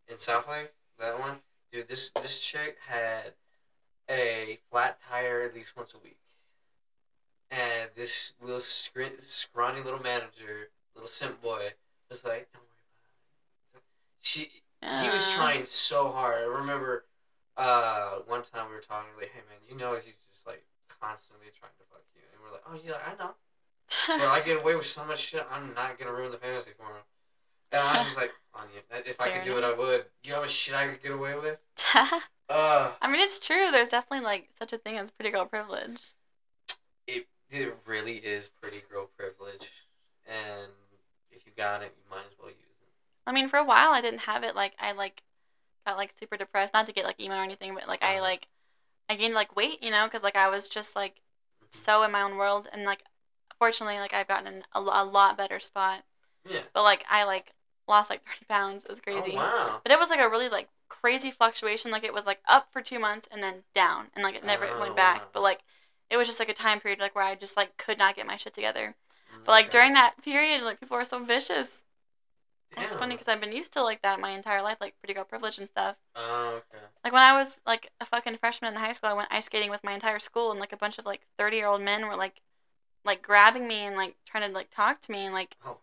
in 0.09 0.19
South 0.19 0.49
Lake. 0.49 0.73
That 0.99 1.19
one, 1.19 1.37
dude. 1.73 1.89
This 1.89 2.11
this 2.11 2.41
chick 2.41 2.79
had 2.87 3.35
a 4.11 4.59
flat 4.71 4.99
tire 5.09 5.43
at 5.43 5.55
least 5.55 5.77
once 5.77 5.95
a 5.95 5.99
week, 5.99 6.19
and 7.51 7.91
this 7.95 8.35
little 8.41 8.61
scr- 8.61 9.19
scrawny 9.21 9.83
little 9.83 10.03
manager, 10.03 10.71
little 10.95 11.09
simp 11.09 11.41
boy, 11.43 11.73
was 12.09 12.25
like, 12.25 12.49
"Don't 12.53 12.63
worry 12.63 12.83
about 13.73 13.77
it." 13.77 13.83
She 14.21 14.63
he 14.83 15.09
was 15.11 15.27
Uh, 15.29 15.37
trying 15.37 15.65
so 15.65 16.11
hard. 16.11 16.39
I 16.43 16.47
remember 16.47 17.07
uh, 17.57 18.17
one 18.27 18.43
time 18.43 18.69
we 18.69 18.75
were 18.75 18.81
talking, 18.81 19.11
like, 19.19 19.31
"Hey 19.33 19.41
man, 19.49 19.59
you 19.69 19.77
know 19.77 19.95
he's 19.95 20.17
just 20.31 20.47
like 20.47 20.65
constantly 20.89 21.47
trying 21.59 21.73
to 21.79 21.85
fuck 21.91 22.03
you," 22.15 22.23
and 22.33 22.43
we're 22.43 22.51
like, 22.51 22.63
"Oh 22.67 22.79
yeah, 22.85 22.99
I 23.07 23.15
know." 23.23 23.35
But 24.07 24.29
I 24.29 24.41
get 24.41 24.61
away 24.61 24.75
with 24.75 24.87
so 24.87 25.05
much 25.05 25.19
shit. 25.21 25.47
I'm 25.51 25.75
not 25.75 25.99
gonna 25.99 26.13
ruin 26.13 26.31
the 26.31 26.39
fantasy 26.39 26.71
for 26.77 26.85
him. 26.87 27.03
And 27.73 27.81
I 27.81 27.93
was 27.95 28.05
just 28.05 28.17
like, 28.17 28.33
on 28.55 28.67
you. 28.75 28.81
If 29.07 29.19
I 29.21 29.31
could 29.31 29.45
do 29.45 29.57
it, 29.57 29.65
I 29.65 29.73
would. 29.73 30.05
You 30.23 30.31
know 30.31 30.37
how 30.37 30.43
much 30.43 30.51
shit 30.51 30.75
I 30.75 30.89
could 30.89 31.03
get 31.03 31.13
away 31.13 31.35
with? 31.39 31.59
I 33.03 33.09
Uh, 33.09 33.13
mean, 33.13 33.21
it's 33.21 33.39
true. 33.39 33.71
There's 33.71 33.91
definitely 33.91 34.25
like 34.25 34.49
such 34.55 34.73
a 34.73 34.79
thing 34.79 34.97
as 34.97 35.11
pretty 35.11 35.31
girl 35.31 35.45
privilege. 35.47 36.15
it 37.07 37.27
it 37.51 37.77
really 37.87 38.17
is 38.17 38.49
pretty 38.61 38.83
girl 38.91 39.09
privilege, 39.17 39.71
and 40.27 40.71
if 41.31 41.45
you 41.47 41.53
got 41.57 41.83
it, 41.83 41.95
you 41.97 42.03
might 42.11 42.25
as 42.31 42.39
well 42.39 42.49
use 42.49 42.59
it. 42.83 42.89
I 43.27 43.33
mean, 43.33 43.49
for 43.49 43.59
a 43.59 43.65
while 43.65 43.93
I 43.93 44.01
didn't 44.01 44.21
have 44.21 44.45
it. 44.45 44.55
Like 44.57 44.75
I 44.79 44.93
like 44.93 45.23
got 45.87 45.97
like 45.99 46.13
super 46.19 46.37
depressed. 46.37 46.75
Not 46.75 46.87
to 46.87 46.93
get 46.93 47.05
like 47.07 47.21
emo 47.21 47.37
or 47.37 47.43
anything, 47.45 47.75
but 47.75 47.89
like 47.89 48.03
I 48.05 48.17
Uh-huh. 48.17 48.21
like 48.21 48.49
I 49.11 49.17
gained 49.17 49.35
like 49.35 49.57
weight, 49.57 49.83
you 49.83 49.91
know, 49.91 50.07
because 50.07 50.23
like 50.23 50.37
I 50.37 50.49
was 50.49 50.69
just 50.69 50.97
like 50.97 51.23
so 51.71 52.03
in 52.05 52.13
my 52.13 52.23
own 52.23 52.37
world, 52.37 52.69
and 52.73 52.85
like 52.85 53.05
fortunately 53.59 53.99
like 54.01 54.15
I've 54.15 54.29
gotten 54.29 54.49
in 54.55 54.65
a, 54.75 54.81
a 54.81 55.05
lot 55.05 55.37
better 55.39 55.61
spot. 55.61 56.05
Yeah. 56.49 56.63
But 56.75 56.83
like 56.85 57.05
I 57.11 57.25
like 57.25 57.53
lost 57.89 58.11
like 58.11 58.25
thirty 58.27 58.47
pounds. 58.49 58.85
It 58.85 58.91
was 58.91 59.01
crazy. 59.01 59.33
Oh, 59.33 59.35
wow. 59.35 59.81
But 59.85 59.93
it 59.93 59.99
was 59.99 60.11
like 60.11 60.21
a 60.21 60.29
really 60.31 60.49
like 60.49 60.69
crazy 61.01 61.31
fluctuation. 61.31 61.91
Like 61.91 62.05
it 62.05 62.15
was 62.15 62.27
like 62.27 62.41
up 62.47 62.69
for 62.73 62.83
two 62.83 62.99
months 63.01 63.27
and 63.33 63.43
then 63.43 63.65
down, 63.75 64.09
and 64.15 64.23
like 64.23 64.35
it 64.37 64.45
never 64.45 64.67
Oh, 64.69 64.81
went 64.81 64.97
back. 64.97 65.21
wow. 65.21 65.29
But 65.33 65.43
like 65.43 65.61
it 66.11 66.17
was 66.17 66.27
just 66.27 66.39
like 66.41 66.51
a 66.51 66.55
time 66.55 66.81
period 66.81 67.01
like 67.01 67.15
where 67.15 67.25
I 67.25 67.35
just 67.35 67.57
like 67.57 67.77
could 67.79 67.99
not 67.99 68.17
get 68.17 68.27
my 68.27 68.37
shit 68.37 68.53
together. 68.53 68.95
Mm, 69.35 69.45
But 69.47 69.53
like 69.53 69.71
during 69.71 69.95
that 69.95 70.23
period, 70.23 70.63
like 70.63 70.81
people 70.81 70.97
were 70.97 71.05
so 71.05 71.19
vicious. 71.25 71.85
It's 72.77 72.95
funny 72.95 73.15
because 73.15 73.29
I've 73.29 73.41
been 73.41 73.53
used 73.53 73.73
to 73.75 73.83
like 73.83 74.01
that 74.03 74.19
my 74.21 74.31
entire 74.31 74.63
life, 74.63 74.79
like 74.81 74.95
pretty 75.01 75.13
girl 75.15 75.25
privilege 75.25 75.59
and 75.59 75.69
stuff. 75.69 75.97
Oh, 76.17 76.55
okay. 76.57 76.85
Like 77.05 77.13
when 77.13 77.23
I 77.23 77.37
was 77.37 77.61
like 77.67 77.91
a 78.01 78.05
fucking 78.07 78.37
freshman 78.39 78.73
in 78.73 78.81
high 78.81 78.93
school, 78.93 79.11
I 79.11 79.15
went 79.15 79.29
ice 79.31 79.45
skating 79.47 79.71
with 79.71 79.85
my 79.85 79.93
entire 79.93 80.19
school, 80.19 80.51
and 80.51 80.61
like 80.61 80.73
a 80.73 80.77
bunch 80.79 80.99
of 80.99 81.05
like 81.07 81.23
thirty 81.39 81.57
year 81.59 81.67
old 81.69 81.83
men 81.83 82.07
were 82.07 82.17
like, 82.17 82.41
like 83.05 83.23
grabbing 83.23 83.69
me 83.69 83.81
and 83.87 83.97
like 83.97 84.17
trying 84.25 84.49
to 84.49 84.55
like 84.55 84.71
talk 84.71 85.01
to 85.03 85.13
me, 85.13 85.25
and 85.27 85.35
like 85.35 85.57
Oh. 85.67 85.77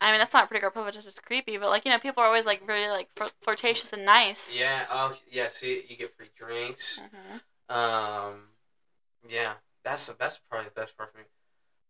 I 0.00 0.10
mean 0.10 0.18
that's 0.18 0.34
not 0.34 0.48
pretty 0.48 0.60
girl 0.60 0.70
privilege, 0.70 0.96
it's 0.96 1.04
just 1.04 1.24
creepy. 1.24 1.56
But 1.56 1.70
like 1.70 1.84
you 1.84 1.90
know 1.90 1.98
people 1.98 2.22
are 2.22 2.26
always 2.26 2.46
like 2.46 2.66
really 2.68 2.88
like 2.88 3.08
fl- 3.16 3.32
flirtatious 3.42 3.92
and 3.92 4.04
nice. 4.04 4.56
Yeah. 4.56 4.86
Oh, 4.90 5.16
yeah. 5.30 5.48
See, 5.48 5.82
you 5.88 5.96
get 5.96 6.10
free 6.16 6.30
drinks. 6.36 6.98
hmm 6.98 7.38
Um, 7.74 8.48
yeah, 9.28 9.54
that's 9.84 10.06
the 10.06 10.16
that's 10.18 10.38
probably 10.50 10.68
the 10.74 10.80
best 10.80 10.96
part 10.96 11.12
for 11.12 11.18
me. 11.18 11.24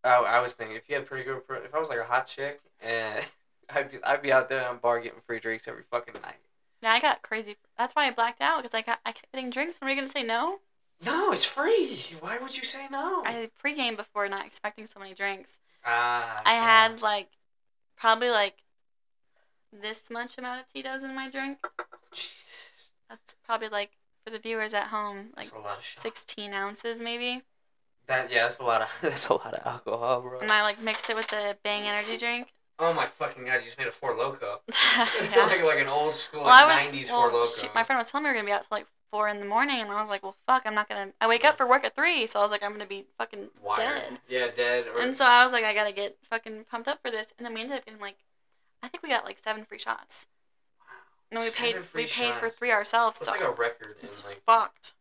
I, 0.05 0.17
I 0.17 0.41
was 0.41 0.55
thinking 0.55 0.77
if 0.77 0.89
you 0.89 0.97
had 0.97 1.07
pretty 1.07 1.25
good, 1.25 1.43
if 1.65 1.75
I 1.75 1.79
was 1.81 1.89
like 1.89 1.99
a 1.99 2.05
hot 2.05 2.27
chick, 2.27 2.61
and 2.83 3.25
I'd 3.71 3.91
be 3.91 3.99
I'd 4.05 4.23
be 4.23 4.33
out 4.33 4.49
there 4.49 4.69
on 4.69 4.79
bar 4.79 5.01
getting 5.01 5.21
free 5.27 5.41
drinks 5.41 5.67
every 5.69 5.85
fucking 5.91 6.15
night. 6.23 6.37
Yeah, 6.83 6.93
I 6.93 7.01
got 7.01 7.23
crazy. 7.23 7.57
That's 7.79 7.95
why 7.95 8.07
I 8.07 8.11
blacked 8.11 8.41
out 8.41 8.59
because 8.63 8.75
I 8.75 8.83
got 8.83 9.01
I 9.07 9.13
kept 9.13 9.33
getting 9.33 9.51
drinks. 9.51 9.79
Am 9.83 9.89
I 9.89 9.95
gonna 9.95 10.09
say 10.09 10.23
no? 10.23 10.61
No, 11.05 11.33
it's 11.33 11.45
free. 11.45 12.05
Why 12.21 12.39
would 12.39 12.57
you 12.57 12.65
say 12.65 12.87
no? 12.91 13.23
I 13.25 13.51
pregame 13.63 13.97
before, 13.97 14.29
not 14.29 14.47
expecting 14.47 14.87
so 14.87 15.01
many 15.01 15.15
drinks. 15.15 15.59
ah, 15.85 16.43
I 16.45 16.53
yeah. 16.55 16.89
had 16.89 17.03
like 17.03 17.29
probably 17.97 18.31
like 18.31 18.63
this 19.73 20.11
much 20.11 20.39
amount 20.39 20.61
of 20.61 20.73
Tito's 20.73 21.03
in 21.03 21.15
my 21.15 21.29
drink. 21.31 21.67
Jesus. 22.13 22.93
That's 23.09 23.35
probably 23.45 23.69
like 23.69 23.91
for 24.25 24.31
the 24.31 24.39
viewers 24.39 24.73
at 24.75 24.89
home, 24.89 25.31
like 25.37 25.47
That's 25.47 25.53
a 25.53 25.59
lot 25.59 25.67
of 25.79 25.85
shots. 25.85 26.03
16 26.03 26.53
ounces 26.55 27.01
maybe. 27.01 27.43
That 28.07 28.31
yeah, 28.31 28.43
that's 28.43 28.59
a 28.59 28.63
lot 28.65 28.83
of 28.83 28.89
that's 29.03 29.29
a 29.29 29.35
lot 29.35 29.55
of 29.55 29.67
alcohol, 29.67 30.21
bro. 30.23 30.41
And 30.41 30.51
I 30.53 30.63
like 30.63 30.81
mixed 30.81 31.09
it 31.11 31.17
with 31.17 31.29
the 31.29 31.57
Bang 31.65 31.85
energy 31.85 32.17
drink. 32.19 32.49
Oh 32.79 32.93
my 32.93 33.07
fucking 33.07 33.45
god! 33.45 33.57
You 33.57 33.63
just 33.67 33.79
made 33.79 33.87
a 33.87 33.93
Four 33.93 34.15
Loko. 34.17 34.59
yeah. 35.33 35.47
like 35.47 35.65
like 35.65 35.79
an 35.79 35.89
old 35.89 36.13
school 36.15 36.43
Well, 36.45 36.67
like 36.67 36.83
was. 36.85 36.93
'90s 36.93 37.11
well, 37.11 37.31
Four 37.31 37.41
Loko. 37.41 37.61
she- 37.61 37.69
my 37.75 37.85
friend 37.85 37.99
was 37.99 38.11
telling 38.11 38.25
me 38.25 38.31
we 38.31 38.33
are 38.33 38.39
gonna 38.39 38.47
be 38.47 38.53
out 38.53 38.63
till 38.63 38.77
like 38.77 38.87
four 39.15 39.29
in 39.29 39.39
the 39.39 39.47
morning, 39.47 39.81
and 39.81 39.93
I 39.93 40.03
was 40.03 40.11
like, 40.11 40.25
"Well, 40.25 40.35
fuck, 40.45 40.63
I'm 40.67 40.75
not 40.75 40.89
gonna." 40.89 41.13
I 41.21 41.29
wake 41.29 41.45
up 41.45 41.57
for 41.57 41.69
work 41.69 41.85
at 41.85 41.95
three, 41.95 42.27
so 42.27 42.41
I 42.41 42.43
was 42.43 42.51
like, 42.51 42.65
"I'm 42.65 42.73
gonna 42.73 42.85
be 42.85 43.07
fucking 43.17 43.49
Wired. 43.63 43.79
dead." 43.79 44.19
Yeah, 44.29 44.49
dead. 44.51 44.89
Or, 44.89 45.01
And 45.01 45.15
so 45.15 45.25
I 45.25 45.45
was 45.45 45.53
like, 45.53 45.63
"I 45.63 45.73
gotta 45.73 45.93
get 45.93 46.19
fucking 46.25 46.65
pumped 46.65 46.89
up 46.89 47.01
for 47.01 47.13
this," 47.13 47.33
and 47.39 47.47
then 47.47 47.55
we 47.55 47.61
ended 47.61 47.77
up 47.77 47.85
getting 47.85 48.01
like, 48.01 48.17
I 48.83 48.89
think 48.89 49.05
we 49.05 49.09
got 49.09 49.25
like 49.25 49.39
seven 49.39 49.65
free 49.65 49.79
shots. 49.79 50.27
Wow. 50.81 50.87
And 51.31 51.39
we 51.39 51.45
paid 51.45 51.77
Seven 51.77 51.83
free 51.85 52.03
we 52.03 52.09
paid 52.09 52.35
for 52.35 52.49
three 52.49 52.73
ourselves, 52.73 53.21
What's 53.21 53.27
so 53.27 53.31
like 53.31 53.41
a 53.41 53.53
record 53.53 53.99
in 54.01 54.07
it's 54.07 54.25
like? 54.25 54.43
fucked. 54.45 54.95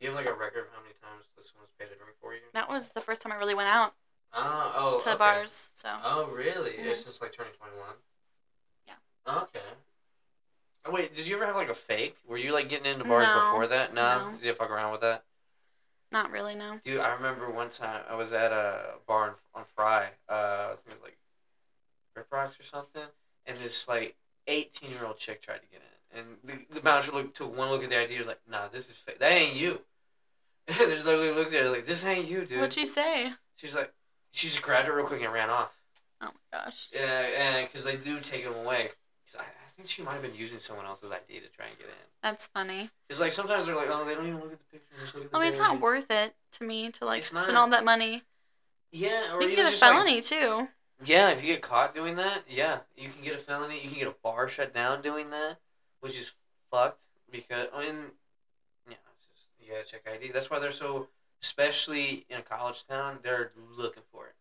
Do 0.00 0.06
you 0.06 0.10
have 0.12 0.18
like 0.18 0.28
a 0.28 0.36
record 0.36 0.66
of 0.66 0.72
how 0.74 0.82
many 0.82 0.94
times 1.00 1.26
this 1.36 1.52
one's 1.56 1.70
paid 1.78 1.92
a 1.92 1.94
drink 1.94 2.18
for 2.20 2.34
you? 2.34 2.40
That 2.54 2.68
was 2.68 2.90
the 2.90 3.00
first 3.00 3.22
time 3.22 3.30
I 3.30 3.36
really 3.36 3.54
went 3.54 3.68
out 3.68 3.94
Oh, 4.32 4.72
oh, 4.76 4.98
to 5.04 5.10
okay. 5.10 5.18
bars. 5.18 5.70
So 5.76 5.90
Oh, 6.02 6.26
really? 6.26 6.72
Mhm. 6.72 6.90
It's 6.90 7.04
just 7.04 7.22
like 7.22 7.32
turning 7.32 7.52
21? 7.52 7.94
Yeah. 8.88 8.94
Okay. 9.28 9.60
Wait, 10.90 11.14
did 11.14 11.26
you 11.26 11.36
ever 11.36 11.46
have 11.46 11.56
like 11.56 11.70
a 11.70 11.74
fake? 11.74 12.16
Were 12.26 12.36
you 12.36 12.52
like 12.52 12.68
getting 12.68 12.92
into 12.92 13.04
bars 13.04 13.26
No. 13.26 13.34
before 13.34 13.66
that? 13.68 13.94
No? 13.94 14.30
No. 14.30 14.36
Did 14.36 14.46
you 14.46 14.54
fuck 14.54 14.70
around 14.70 14.92
with 14.92 15.00
that? 15.02 15.24
not 16.12 16.30
really, 16.30 16.54
no. 16.54 16.78
Dude, 16.84 17.00
I 17.00 17.12
remember 17.14 17.50
one 17.50 17.70
time 17.70 18.02
I 18.08 18.14
was 18.14 18.32
at 18.32 18.52
a 18.52 18.94
bar 19.04 19.30
on, 19.30 19.34
on 19.52 19.64
Fry. 19.74 20.10
Uh, 20.28 20.68
I 20.70 20.74
think 20.76 20.86
it 20.90 21.00
was 21.00 21.02
like 21.02 21.18
Rip 22.14 22.30
Rocks 22.30 22.60
or 22.60 22.62
something. 22.62 23.02
And 23.46 23.58
this 23.58 23.88
like 23.88 24.14
18 24.46 24.90
year 24.90 25.04
old 25.04 25.18
chick 25.18 25.42
tried 25.42 25.60
to 25.60 25.66
get 25.72 25.80
in. 25.82 26.20
And 26.20 26.26
the, 26.44 26.74
the 26.74 26.80
bouncer 26.80 27.10
looked, 27.10 27.36
took 27.36 27.56
one 27.56 27.68
look 27.70 27.82
at 27.82 27.90
the 27.90 28.00
ID. 28.00 28.16
was 28.18 28.28
like, 28.28 28.40
nah, 28.48 28.68
this 28.68 28.88
is 28.88 28.96
fake. 28.96 29.18
That 29.18 29.32
ain't 29.32 29.56
you. 29.56 29.80
And 30.66 30.78
they 30.78 31.02
literally 31.02 31.32
looked 31.32 31.52
at 31.52 31.62
her 31.64 31.70
like, 31.70 31.84
this 31.84 32.06
ain't 32.06 32.26
you, 32.26 32.46
dude. 32.46 32.58
What'd 32.58 32.72
she 32.72 32.86
say? 32.86 33.32
She's 33.56 33.74
like, 33.74 33.92
she 34.30 34.46
just 34.46 34.62
grabbed 34.62 34.88
it 34.88 34.92
real 34.92 35.04
quick 35.04 35.22
and 35.22 35.32
ran 35.32 35.50
off. 35.50 35.76
Oh 36.22 36.26
my 36.28 36.58
gosh. 36.58 36.88
Yeah, 36.94 37.26
and 37.38 37.66
because 37.66 37.84
they 37.84 37.96
do 37.96 38.18
take 38.20 38.44
them 38.44 38.54
away. 38.54 38.90
'Cause 39.76 39.80
I, 39.80 39.82
I 39.82 39.82
think 39.82 39.90
she 39.90 40.02
might 40.02 40.12
have 40.14 40.22
been 40.22 40.34
using 40.34 40.58
someone 40.60 40.86
else's 40.86 41.10
ID 41.10 41.40
to 41.40 41.48
try 41.48 41.66
and 41.66 41.78
get 41.78 41.88
in. 41.88 41.94
That's 42.22 42.46
funny. 42.48 42.90
It's 43.08 43.20
like 43.20 43.32
sometimes 43.32 43.66
they're 43.66 43.74
like, 43.76 43.88
oh, 43.90 44.04
they 44.04 44.14
don't 44.14 44.26
even 44.26 44.40
look 44.40 44.52
at 44.52 44.58
the 44.58 44.64
picture. 44.78 44.86
Just 45.02 45.14
look 45.14 45.24
at 45.24 45.30
the 45.30 45.36
I 45.36 45.40
mean, 45.40 45.48
it's 45.48 45.58
baby." 45.58 45.72
not 45.72 45.80
worth 45.80 46.10
it 46.10 46.34
to 46.52 46.64
me 46.64 46.90
to 46.92 47.04
like 47.04 47.18
It's 47.18 47.28
spend 47.28 47.48
not. 47.54 47.56
all 47.56 47.68
that 47.70 47.84
money. 47.84 48.22
Yeah, 48.92 49.32
or 49.34 49.40
you 49.42 49.48
can 49.48 49.50
even 49.50 49.56
get 49.56 49.66
a 49.66 49.70
just, 49.70 49.82
like- 49.82 49.92
felony 49.92 50.20
too. 50.20 50.68
yeah, 51.04 51.30
if 51.30 51.42
you 51.42 51.52
get 51.52 51.62
caught 51.62 51.94
doing 51.94 52.16
that, 52.16 52.44
yeah, 52.48 52.78
you 52.96 53.08
can 53.10 53.22
get 53.22 53.34
a 53.34 53.38
felony. 53.38 53.74
You 53.82 53.88
can 53.90 53.98
get 53.98 54.06
a 54.08 54.14
bar 54.22 54.46
shut 54.48 54.72
down 54.72 55.02
doing 55.02 55.30
that, 55.30 55.58
which 56.00 56.16
is 56.18 56.34
fucked 56.70 57.00
because 57.30 57.66
I 57.74 57.80
mean, 57.80 57.96
yeah, 58.88 58.94
it's 59.16 59.26
just 59.34 59.46
you 59.60 59.72
gotta 59.72 59.84
check 59.84 60.02
ID. 60.10 60.30
That's 60.32 60.48
why 60.50 60.60
they're 60.60 60.70
so, 60.70 61.08
especially 61.42 62.24
in 62.30 62.38
a 62.38 62.42
college 62.42 62.86
town, 62.86 63.18
they're 63.22 63.50
looking 63.76 64.04
for 64.12 64.26
it. 64.26 64.34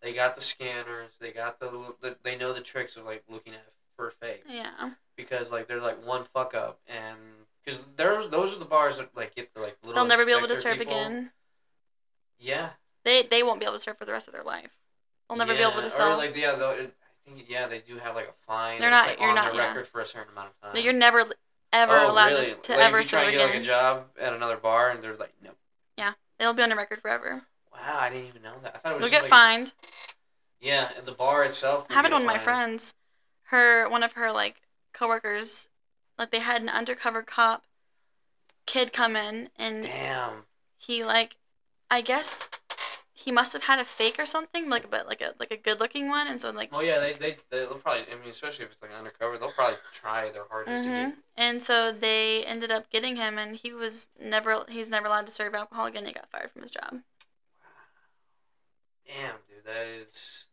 They 0.00 0.12
got 0.12 0.36
the 0.36 0.42
scanners. 0.42 1.12
They 1.20 1.32
got 1.32 1.58
the, 1.58 1.94
the 2.00 2.16
they 2.22 2.36
know 2.36 2.52
the 2.52 2.60
tricks 2.60 2.96
of 2.96 3.04
like 3.04 3.24
looking 3.28 3.54
at 3.54 3.64
for 3.96 4.10
fake. 4.20 4.44
Yeah. 4.48 4.90
because 5.16 5.50
like 5.50 5.66
they're 5.68 5.80
like 5.80 6.06
one 6.06 6.24
fuck 6.24 6.54
up 6.54 6.78
and 6.86 7.16
because 7.64 7.84
there's 7.96 8.28
those 8.28 8.54
are 8.54 8.58
the 8.58 8.64
bars 8.64 8.98
that 8.98 9.10
like 9.16 9.34
get 9.34 9.52
the 9.54 9.60
like 9.60 9.76
little 9.82 9.94
They'll 9.94 10.08
never 10.08 10.24
be 10.26 10.32
able 10.32 10.48
to 10.48 10.56
serve 10.56 10.78
people. 10.78 10.92
again. 10.94 11.30
Yeah, 12.38 12.70
They 13.04 13.22
they 13.22 13.42
won't 13.42 13.60
be 13.60 13.64
able 13.66 13.74
to 13.76 13.80
serve 13.80 13.96
for 13.98 14.04
the 14.04 14.12
rest 14.12 14.28
of 14.28 14.34
their 14.34 14.44
life. 14.44 14.78
They'll 15.28 15.38
never 15.38 15.54
be 15.54 15.60
able 15.60 15.80
Yeah, 15.82 15.88
to 15.88 16.02
Or 16.06 16.16
like 16.16 16.36
yeah, 16.36 16.54
though, 16.54 16.70
I 16.72 16.88
think 17.28 17.46
yeah 17.48 17.66
they 17.66 17.78
do 17.80 17.98
have 17.98 18.14
like 18.14 18.28
a 18.28 18.34
fine. 18.46 18.78
They're 18.78 18.90
not- 18.90 19.08
like, 19.08 19.18
you're 19.18 19.30
on 19.30 19.34
not- 19.34 19.52
their 19.52 19.62
yeah. 19.62 19.68
record 19.68 19.88
for 19.88 20.00
a 20.00 20.06
certain 20.06 20.32
amount 20.32 20.48
of 20.50 20.60
time. 20.60 20.74
No, 20.74 20.80
you're 20.80 20.92
never 20.92 21.24
ever 21.72 21.98
oh, 21.98 22.12
allowed 22.12 22.28
really? 22.32 22.44
to, 22.44 22.54
to 22.54 22.72
like, 22.72 22.80
ever 22.82 22.98
if 22.98 23.04
you 23.06 23.10
try 23.10 23.20
serve 23.20 23.28
and 23.28 23.36
get 23.36 23.44
again. 23.44 23.56
like 23.56 23.62
a 23.62 23.66
job 23.66 24.04
at 24.20 24.32
another 24.32 24.56
bar 24.56 24.90
and 24.90 25.02
they're 25.02 25.16
like, 25.16 25.32
no. 25.42 25.50
Yeah, 25.98 26.12
they'll 26.38 26.52
be 26.54 26.62
on 26.62 26.72
a 26.72 26.76
record 26.76 27.00
forever. 27.00 27.42
Wow, 27.72 27.98
I 28.00 28.10
didn't 28.10 28.28
even 28.28 28.42
know 28.42 28.54
that. 28.62 28.76
I 28.76 28.78
thought 28.78 28.92
it 28.92 29.00
was 29.00 29.10
They'll 29.10 29.20
just 29.20 29.30
get 29.30 29.30
like, 29.30 29.40
fined. 29.40 29.72
Yeah, 30.60 30.90
the 31.04 31.12
bar 31.12 31.44
itself. 31.44 31.90
happened 31.90 32.12
get 32.12 32.18
to 32.20 32.24
one 32.26 32.34
of 32.36 32.38
my 32.38 32.38
friends. 32.38 32.94
Her 33.46 33.88
one 33.88 34.02
of 34.02 34.12
her 34.12 34.32
like 34.32 34.62
coworkers, 34.92 35.68
like 36.18 36.30
they 36.30 36.40
had 36.40 36.62
an 36.62 36.68
undercover 36.68 37.22
cop 37.22 37.66
kid 38.66 38.92
come 38.92 39.16
in 39.16 39.48
and 39.56 39.84
Damn. 39.84 40.44
he 40.78 41.04
like 41.04 41.36
I 41.90 42.00
guess 42.02 42.50
he 43.14 43.32
must 43.32 43.52
have 43.54 43.64
had 43.64 43.78
a 43.80 43.84
fake 43.84 44.18
or 44.18 44.26
something, 44.26 44.70
like 44.70 44.90
but 44.90 45.06
like 45.06 45.22
a 45.22 45.34
like 45.40 45.52
a 45.52 45.56
good 45.56 45.80
looking 45.80 46.08
one 46.08 46.28
and 46.28 46.40
so 46.40 46.50
like 46.50 46.72
Oh 46.72 46.80
yeah, 46.80 46.98
they 47.00 47.12
they 47.12 47.36
they'll 47.50 47.74
probably. 47.78 48.12
I 48.12 48.16
mean, 48.18 48.28
especially 48.28 48.64
if 48.66 48.72
it's 48.72 48.82
like 48.82 48.92
undercover, 48.92 49.36
they'll 49.38 49.50
probably 49.52 49.78
try 49.92 50.30
their 50.30 50.46
hardest 50.48 50.84
to 50.84 50.90
hmm 50.90 50.92
get. 50.92 51.12
And 51.36 51.62
so 51.62 51.92
they 51.92 52.44
ended 52.44 52.70
up 52.70 52.90
getting 52.90 53.16
him, 53.16 53.38
and 53.38 53.56
he 53.56 53.72
was 53.72 54.08
never 54.20 54.64
he's 54.68 54.90
never 54.90 55.06
allowed 55.06 55.26
to 55.26 55.32
serve 55.32 55.54
alcohol 55.54 55.86
again. 55.86 56.06
He 56.06 56.12
got 56.12 56.30
fired 56.30 56.50
from 56.50 56.62
his 56.62 56.70
job. 56.70 57.02
Wow. 57.60 58.06
Damn, 59.06 59.36
dude, 59.48 59.64
that 59.64 59.86
is. 59.86 60.46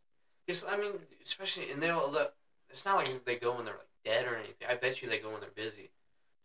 Because 0.46 0.66
I 0.66 0.78
mean, 0.78 0.94
especially 1.26 1.72
and 1.72 1.82
they'll. 1.82 2.32
It's 2.74 2.86
not 2.86 2.96
like 2.98 3.24
they 3.24 3.36
go 3.36 3.56
when 3.56 3.66
they're 3.66 3.76
like 3.78 3.94
dead 4.04 4.26
or 4.26 4.36
anything. 4.36 4.66
I 4.68 4.74
bet 4.74 5.00
you 5.02 5.08
they 5.08 5.20
go 5.20 5.30
when 5.32 5.42
they're 5.42 5.54
busy 5.54 5.92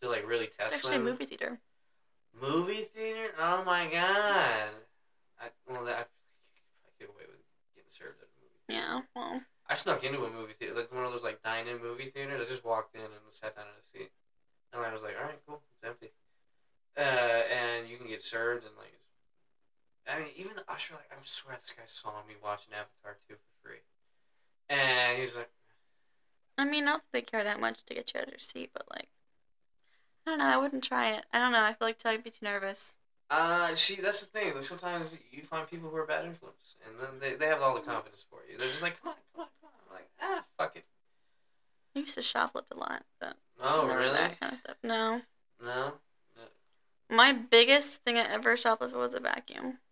to 0.02 0.08
like 0.10 0.28
really 0.28 0.44
It's 0.44 0.56
test 0.58 0.74
actually 0.76 0.96
a 0.96 0.98
them. 0.98 1.06
movie 1.08 1.24
theater. 1.24 1.58
Movie 2.38 2.84
theater? 2.94 3.32
Oh 3.40 3.64
my 3.64 3.88
god! 3.90 4.68
I 5.40 5.48
well, 5.66 5.84
that, 5.86 6.10
I 6.84 6.88
get 7.00 7.08
away 7.08 7.24
with 7.26 7.40
getting 7.74 7.88
served 7.90 8.20
at 8.20 8.28
a 8.28 8.34
movie. 8.36 8.60
theater. 8.68 8.84
Yeah, 8.84 9.00
well, 9.16 9.40
I 9.66 9.74
snuck 9.74 10.04
into 10.04 10.22
a 10.22 10.30
movie 10.30 10.52
theater, 10.52 10.74
like 10.76 10.92
one 10.94 11.04
of 11.04 11.12
those 11.12 11.24
like 11.24 11.42
dine-in 11.42 11.80
movie 11.80 12.10
theaters. 12.10 12.42
I 12.44 12.48
just 12.48 12.64
walked 12.64 12.94
in 12.94 13.00
and 13.00 13.24
sat 13.30 13.56
down 13.56 13.64
in 13.72 13.80
a 13.80 13.86
seat, 13.88 14.12
and 14.74 14.84
I 14.84 14.92
was 14.92 15.02
like, 15.02 15.16
"All 15.18 15.24
right, 15.24 15.40
cool, 15.46 15.62
it's 15.80 15.88
empty." 15.88 16.12
Uh, 16.94 17.00
and 17.00 17.88
you 17.88 17.96
can 17.96 18.06
get 18.08 18.22
served 18.22 18.66
and 18.66 18.76
like, 18.76 18.92
I 20.06 20.18
mean, 20.18 20.28
even 20.36 20.56
the 20.56 20.64
usher, 20.70 20.94
like, 20.94 21.08
I 21.10 21.16
swear 21.24 21.56
this 21.56 21.70
guy 21.70 21.84
saw 21.86 22.22
me 22.28 22.34
watching 22.42 22.72
Avatar 22.74 23.16
two 23.26 23.34
for 23.36 23.68
free, 23.68 23.80
and 24.68 25.18
he's 25.18 25.34
like, 25.34 25.50
I 26.58 26.64
mean, 26.64 26.84
not 26.84 27.00
that 27.02 27.12
they 27.12 27.22
care 27.22 27.44
that 27.44 27.60
much 27.60 27.84
to 27.84 27.94
get 27.94 28.12
you 28.12 28.20
out 28.20 28.26
of 28.26 28.32
your 28.32 28.38
seat, 28.40 28.70
but 28.74 28.84
like, 28.90 29.08
I 30.26 30.30
don't 30.30 30.38
know. 30.40 30.46
I 30.46 30.56
wouldn't 30.56 30.84
try 30.84 31.12
it. 31.12 31.24
I 31.32 31.38
don't 31.38 31.52
know. 31.52 31.62
I 31.62 31.72
feel 31.72 31.88
like 31.88 32.04
I'd 32.04 32.22
be 32.24 32.30
too 32.30 32.44
nervous. 32.44 32.98
"Uh, 33.30 33.74
see, 33.74 33.94
that's 33.96 34.20
the 34.20 34.26
thing. 34.26 34.52
Like, 34.54 34.62
sometimes 34.62 35.16
you 35.30 35.42
find 35.42 35.68
people 35.68 35.88
who 35.90 35.96
are 35.96 36.04
bad 36.06 36.24
influence, 36.26 36.74
and 36.86 36.98
then 37.00 37.18
they, 37.20 37.34
they 37.36 37.46
have 37.46 37.62
all 37.62 37.74
the 37.74 37.80
confidence 37.80 38.24
for 38.28 38.40
you. 38.50 38.58
They're 38.58 38.66
just 38.68 38.82
like, 38.82 39.00
come 39.02 39.10
on, 39.10 39.16
come 39.34 39.42
on, 39.44 39.48
come 39.60 39.70
on. 39.70 39.80
I'm 39.88 39.94
like, 39.94 40.08
ah, 40.20 40.44
fuck 40.58 40.76
it. 40.76 40.84
I 41.96 42.00
used 42.00 42.14
to 42.14 42.20
shoplift 42.20 42.70
a 42.70 42.76
lot, 42.76 43.04
but 43.20 43.36
Oh, 43.60 43.86
really? 43.86 44.12
that 44.12 44.38
kind 44.40 44.52
of 44.52 44.58
stuff. 44.58 44.76
No, 44.82 45.22
No. 45.62 45.94
my 47.10 47.32
biggest 47.32 48.02
thing 48.02 48.16
I 48.18 48.22
ever 48.30 48.56
shoplifted 48.56 48.92
was 48.94 49.14
a 49.14 49.20
vacuum. 49.20 49.78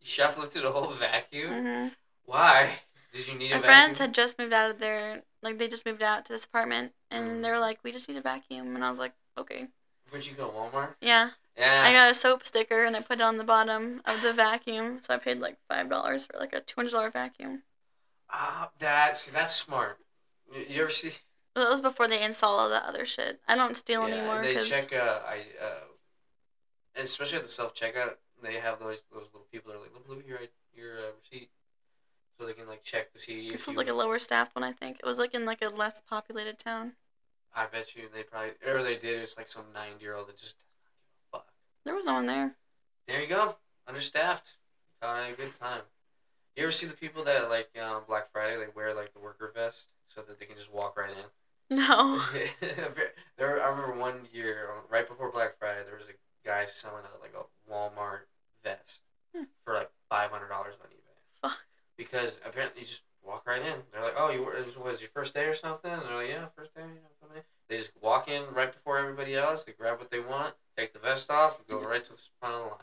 You 0.00 0.06
shoplifted 0.22 0.62
a 0.64 0.70
whole 0.70 0.92
vacuum? 0.92 1.50
hmm 1.50 1.88
Why? 2.26 2.78
Did 3.12 3.26
you 3.26 3.34
need 3.34 3.50
My 3.50 3.56
a 3.56 3.60
friends 3.60 3.98
vacuum? 3.98 4.06
had 4.08 4.14
just 4.14 4.38
moved 4.38 4.52
out 4.52 4.70
of 4.70 4.78
their 4.78 5.22
like 5.46 5.58
they 5.58 5.68
just 5.68 5.86
moved 5.86 6.02
out 6.02 6.24
to 6.26 6.32
this 6.32 6.44
apartment, 6.44 6.92
and 7.10 7.38
Mm. 7.38 7.42
they 7.42 7.50
were 7.50 7.60
like, 7.60 7.78
"We 7.82 7.92
just 7.92 8.08
need 8.08 8.18
a 8.18 8.20
vacuum," 8.20 8.74
and 8.74 8.84
I 8.84 8.90
was 8.90 8.98
like, 8.98 9.14
"Okay." 9.38 9.68
Where'd 10.10 10.26
you 10.26 10.34
go, 10.34 10.50
Walmart? 10.50 10.94
Yeah, 11.00 11.30
Yeah. 11.56 11.82
I 11.84 11.92
got 11.92 12.10
a 12.10 12.14
soap 12.14 12.46
sticker 12.46 12.84
and 12.84 12.94
I 12.96 13.00
put 13.00 13.18
it 13.20 13.22
on 13.22 13.38
the 13.38 13.44
bottom 13.44 14.00
of 14.04 14.22
the 14.22 14.32
vacuum, 14.32 15.00
so 15.02 15.14
I 15.14 15.18
paid 15.18 15.38
like 15.40 15.56
five 15.68 15.88
dollars 15.88 16.26
for 16.26 16.38
like 16.38 16.52
a 16.52 16.60
two 16.60 16.74
hundred 16.76 16.92
dollar 16.92 17.10
vacuum. 17.10 17.62
Ah, 18.30 18.70
that's 18.78 19.26
that's 19.26 19.54
smart. 19.54 19.98
You, 20.52 20.64
you 20.68 20.82
ever 20.82 20.90
see? 20.90 21.12
But 21.54 21.62
that 21.64 21.70
was 21.70 21.80
before 21.80 22.06
they 22.08 22.22
install 22.22 22.58
all 22.58 22.68
that 22.68 22.84
other 22.84 23.04
shit. 23.04 23.40
I 23.48 23.56
don't 23.56 23.76
steal 23.76 24.06
yeah, 24.06 24.14
anymore 24.14 24.42
they 24.42 24.48
because 24.54 24.68
check. 24.68 24.92
Uh, 24.92 25.20
I 25.26 25.44
uh, 25.60 25.80
especially 26.96 27.38
at 27.38 27.42
the 27.44 27.48
self 27.48 27.74
checkout, 27.74 28.16
they 28.42 28.54
have 28.54 28.78
those 28.78 29.02
those 29.12 29.26
little 29.32 29.46
people 29.50 29.72
that 29.72 29.78
are 29.78 29.82
like, 29.82 29.92
look, 29.94 30.08
look 30.08 30.20
at 30.20 30.26
your 30.26 30.40
your 30.74 30.98
uh, 30.98 31.10
receipt, 31.20 31.50
so 32.38 32.46
they 32.46 32.52
can 32.52 32.66
like 32.66 32.82
check 32.82 33.12
to 33.12 33.18
see. 33.18 33.50
this 33.50 33.66
was 33.66 33.74
you, 33.74 33.80
like 33.80 33.88
a 33.88 33.94
lower 33.94 34.18
staffed 34.18 34.54
one. 34.54 34.64
I 34.64 34.72
think 34.72 34.98
it 34.98 35.06
was 35.06 35.18
like 35.18 35.34
in 35.34 35.44
like 35.46 35.62
a 35.62 35.68
less 35.68 36.00
populated 36.00 36.58
town. 36.58 36.92
I 37.54 37.66
bet 37.66 37.94
you 37.96 38.02
they 38.12 38.22
probably 38.22 38.50
or 38.66 38.82
they 38.82 38.96
did. 38.96 39.20
It's 39.22 39.36
like 39.36 39.48
some 39.48 39.64
ninety 39.74 40.02
year 40.04 40.14
old 40.14 40.28
that 40.28 40.36
just 40.38 40.56
does 40.58 40.66
not 40.82 40.90
give 40.92 41.12
a 41.32 41.38
fuck. 41.38 41.52
There 41.84 41.94
was 41.94 42.06
no 42.06 42.14
one 42.14 42.26
there. 42.26 42.54
There 43.08 43.20
you 43.20 43.28
go. 43.28 43.56
Understaffed. 43.88 44.52
Caught 45.00 45.30
a 45.30 45.36
good 45.36 45.58
time. 45.58 45.82
You 46.56 46.64
ever 46.64 46.72
see 46.72 46.86
the 46.86 46.94
people 46.94 47.24
that 47.24 47.48
like 47.48 47.68
um, 47.82 48.02
Black 48.06 48.30
Friday? 48.32 48.56
They 48.56 48.66
wear 48.74 48.94
like 48.94 49.12
the 49.12 49.20
worker 49.20 49.52
vest 49.54 49.88
so 50.08 50.22
that 50.22 50.38
they 50.38 50.46
can 50.46 50.56
just 50.56 50.72
walk 50.72 50.96
right 50.96 51.10
in. 51.10 51.76
No. 51.76 52.22
there, 53.36 53.62
I 53.62 53.68
remember 53.68 53.98
one 53.98 54.20
year, 54.32 54.70
um, 54.74 54.84
right 54.88 55.06
before 55.08 55.30
Black 55.32 55.58
Friday, 55.58 55.80
there 55.84 55.96
was 55.96 56.06
a 56.06 56.46
guy 56.46 56.64
selling 56.64 57.02
a, 57.04 57.20
like 57.20 57.34
a 57.34 57.70
Walmart 57.72 58.20
vest 58.62 59.00
Hmm. 59.36 59.44
for 59.64 59.74
like 59.74 59.90
five 60.08 60.30
hundred 60.30 60.48
dollars 60.48 60.74
on 60.80 60.88
eBay. 60.88 61.05
Because 61.96 62.40
apparently 62.44 62.82
you 62.82 62.86
just 62.86 63.02
walk 63.22 63.46
right 63.46 63.62
in. 63.62 63.82
They're 63.92 64.02
like, 64.02 64.14
"Oh, 64.16 64.30
you 64.30 64.42
were- 64.42 64.54
it 64.54 64.76
was 64.78 65.00
your 65.00 65.10
first 65.10 65.34
day 65.34 65.44
or 65.46 65.54
something?" 65.54 65.90
And 65.90 66.02
they're 66.02 66.16
like, 66.16 66.28
"Yeah, 66.28 66.46
first 66.54 66.74
day." 66.74 66.82
You 66.82 66.88
know. 66.88 67.42
They 67.68 67.78
just 67.78 67.90
walk 68.00 68.28
in 68.28 68.44
right 68.54 68.72
before 68.72 68.98
everybody 68.98 69.34
else. 69.34 69.64
They 69.64 69.72
grab 69.72 69.98
what 69.98 70.10
they 70.10 70.20
want, 70.20 70.54
take 70.76 70.92
the 70.92 71.00
vest 71.00 71.30
off, 71.30 71.58
and 71.58 71.66
go 71.66 71.80
right 71.80 72.04
to 72.04 72.12
the 72.12 72.22
front 72.38 72.54
of 72.54 72.62
the 72.62 72.68
line. 72.68 72.78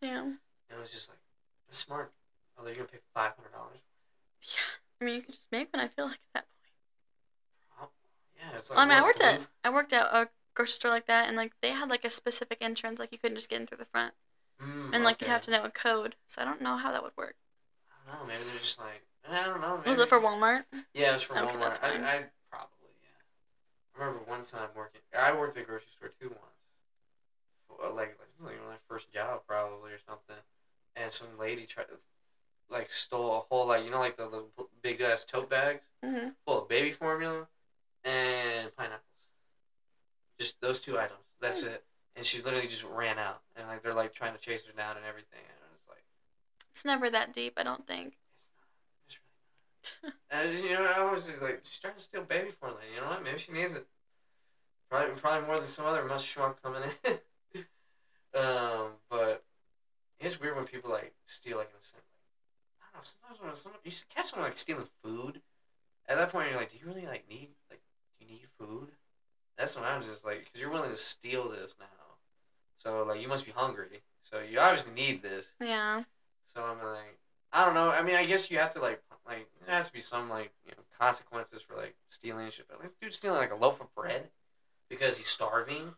Yeah. 0.00 0.20
And 0.22 0.38
it 0.70 0.78
was 0.78 0.90
just 0.90 1.08
like, 1.08 1.18
that's 1.66 1.78
smart. 1.78 2.12
Oh, 2.56 2.64
they're 2.64 2.74
gonna 2.74 2.88
pay 2.88 2.98
five 3.14 3.36
hundred 3.36 3.52
dollars. 3.52 3.78
Yeah. 4.42 4.58
I 5.00 5.04
mean, 5.04 5.14
you 5.14 5.22
could 5.22 5.34
just 5.36 5.52
make 5.52 5.72
one. 5.72 5.84
I 5.84 5.88
feel 5.88 6.06
like 6.06 6.18
at 6.34 6.34
that 6.34 6.44
point. 7.78 7.90
Yeah, 8.36 8.56
it's 8.56 8.70
like. 8.70 8.76
Well, 8.76 8.86
I 8.86 8.88
mean, 8.88 8.98
I 8.98 9.02
worked 9.02 9.20
at 9.20 9.46
I 9.64 9.70
worked 9.70 9.92
at 9.92 10.06
a 10.12 10.28
grocery 10.54 10.72
store 10.72 10.90
like 10.90 11.06
that, 11.06 11.28
and 11.28 11.36
like 11.36 11.52
they 11.60 11.70
had 11.70 11.88
like 11.88 12.04
a 12.04 12.10
specific 12.10 12.58
entrance, 12.60 12.98
like 12.98 13.12
you 13.12 13.18
couldn't 13.18 13.36
just 13.36 13.48
get 13.48 13.60
in 13.60 13.66
through 13.68 13.78
the 13.78 13.84
front, 13.84 14.14
Mm, 14.60 14.92
and 14.94 15.04
like 15.04 15.16
okay. 15.16 15.26
you'd 15.26 15.32
have 15.32 15.42
to 15.42 15.50
know 15.52 15.62
a 15.64 15.70
code. 15.70 16.16
So 16.26 16.42
I 16.42 16.44
don't 16.44 16.60
know 16.60 16.76
how 16.76 16.90
that 16.90 17.02
would 17.04 17.16
work. 17.16 17.36
I 18.08 18.16
don't 18.16 18.26
know. 18.26 18.26
Maybe 18.32 18.44
they're 18.50 18.60
just 18.60 18.78
like. 18.78 19.02
I 19.30 19.44
don't 19.44 19.60
know. 19.60 19.76
Maybe. 19.78 19.90
Was 19.90 20.00
it 20.00 20.08
for 20.08 20.20
Walmart? 20.20 20.64
Yeah, 20.94 21.10
it 21.10 21.12
was 21.14 21.22
for 21.22 21.36
Okay, 21.36 21.46
Walmart. 21.56 21.82
I, 21.82 21.88
I 21.88 22.24
probably 22.50 22.90
yeah. 23.02 23.20
I 23.94 23.98
remember 24.00 24.20
one 24.30 24.44
time 24.44 24.68
working. 24.74 25.00
I 25.16 25.32
worked 25.32 25.56
at 25.56 25.64
a 25.64 25.66
grocery 25.66 25.88
store 25.96 26.10
too 26.20 26.28
once. 26.30 26.42
Like 27.94 28.18
like 28.18 28.18
like 28.40 28.56
my 28.66 28.76
first 28.88 29.12
job 29.12 29.42
probably 29.46 29.92
or 29.92 29.98
something, 30.06 30.36
and 30.96 31.10
some 31.12 31.28
lady 31.38 31.66
tried 31.66 31.88
to 31.88 31.98
like 32.70 32.90
stole 32.90 33.36
a 33.36 33.40
whole 33.54 33.66
like 33.66 33.84
you 33.84 33.90
know 33.90 33.98
like 33.98 34.16
the, 34.16 34.28
the 34.56 34.64
big 34.82 35.00
ass 35.00 35.24
tote 35.24 35.48
bags 35.50 35.82
hmm 36.04 36.28
full 36.44 36.62
of 36.62 36.68
baby 36.68 36.90
formula 36.90 37.46
and 38.04 38.74
pineapples. 38.76 39.02
Just 40.38 40.60
those 40.60 40.80
two 40.80 40.98
items. 40.98 41.20
That's 41.40 41.62
Hmm. 41.62 41.68
it. 41.68 41.84
And 42.16 42.24
she 42.26 42.42
literally 42.42 42.66
just 42.66 42.84
ran 42.84 43.18
out, 43.18 43.42
and 43.54 43.68
like 43.68 43.82
they're 43.82 43.94
like 43.94 44.12
trying 44.12 44.32
to 44.32 44.40
chase 44.40 44.64
her 44.64 44.72
down 44.72 44.96
and 44.96 45.06
everything, 45.06 45.38
and 45.40 45.58
it's 45.74 45.86
like 45.88 46.02
It's 46.78 46.84
never 46.84 47.10
that 47.10 47.34
deep, 47.34 47.54
I 47.56 47.64
don't 47.64 47.88
think. 47.88 48.18
it's 48.38 48.46
not. 48.54 48.68
It's 49.08 49.18
really 50.00 50.14
not. 50.14 50.14
and 50.30 50.48
I 50.48 50.52
just, 50.52 50.64
you 50.64 50.74
know, 50.74 50.84
I 50.84 51.12
was 51.12 51.26
just 51.26 51.42
like, 51.42 51.62
she's 51.64 51.80
trying 51.80 51.94
to 51.94 52.00
steal 52.00 52.22
baby 52.22 52.52
formula. 52.52 52.80
You 52.94 53.00
know 53.00 53.08
what? 53.08 53.24
Maybe 53.24 53.36
she 53.36 53.50
needs 53.50 53.74
it. 53.74 53.84
Probably, 54.88 55.16
probably 55.16 55.48
more 55.48 55.56
than 55.56 55.66
some 55.66 55.86
other 55.86 56.04
must 56.04 56.24
schmuck 56.24 56.62
coming 56.62 56.82
in. 56.84 57.60
um, 58.40 58.90
but 59.10 59.42
it's 60.20 60.40
weird 60.40 60.54
when 60.54 60.66
people 60.66 60.92
like 60.92 61.14
steal 61.24 61.56
like 61.56 61.70
an. 61.74 61.98
I 62.80 62.86
don't 62.92 63.02
know. 63.02 63.10
Sometimes 63.10 63.42
when 63.42 63.56
someone 63.56 63.80
you 63.82 63.90
catch 64.14 64.26
someone 64.26 64.48
like 64.48 64.56
stealing 64.56 64.86
food, 65.02 65.40
at 66.08 66.16
that 66.16 66.30
point 66.30 66.50
you're 66.50 66.60
like, 66.60 66.70
do 66.70 66.78
you 66.78 66.86
really 66.86 67.06
like 67.08 67.28
need 67.28 67.48
like 67.68 67.80
do 68.20 68.24
you 68.24 68.34
need 68.34 68.46
food? 68.56 68.92
That's 69.58 69.74
when 69.74 69.84
I'm 69.84 70.04
just 70.04 70.24
like, 70.24 70.44
because 70.44 70.60
you're 70.60 70.70
willing 70.70 70.92
to 70.92 70.96
steal 70.96 71.50
this 71.50 71.74
now, 71.80 71.86
so 72.76 73.02
like 73.02 73.20
you 73.20 73.26
must 73.26 73.46
be 73.46 73.50
hungry. 73.50 74.02
So 74.22 74.38
you 74.48 74.60
obviously 74.60 74.92
need 74.92 75.22
this. 75.22 75.48
Yeah. 75.60 76.04
So 76.58 76.64
I'm 76.64 76.78
like, 76.78 77.20
I 77.52 77.64
don't 77.64 77.74
know. 77.74 77.90
I 77.90 78.02
mean, 78.02 78.16
I 78.16 78.24
guess 78.24 78.50
you 78.50 78.58
have 78.58 78.70
to 78.70 78.80
like, 78.80 79.00
like 79.24 79.48
there 79.64 79.76
has 79.76 79.86
to 79.86 79.92
be 79.92 80.00
some 80.00 80.28
like 80.28 80.50
you 80.64 80.72
know 80.72 80.82
consequences 80.98 81.62
for 81.62 81.76
like 81.76 81.94
stealing 82.08 82.50
shit. 82.50 82.66
But 82.68 82.80
like, 82.80 82.90
dude 83.00 83.14
stealing 83.14 83.38
like 83.38 83.52
a 83.52 83.54
loaf 83.54 83.80
of 83.80 83.94
bread 83.94 84.30
because 84.88 85.18
he's 85.18 85.28
starving, 85.28 85.94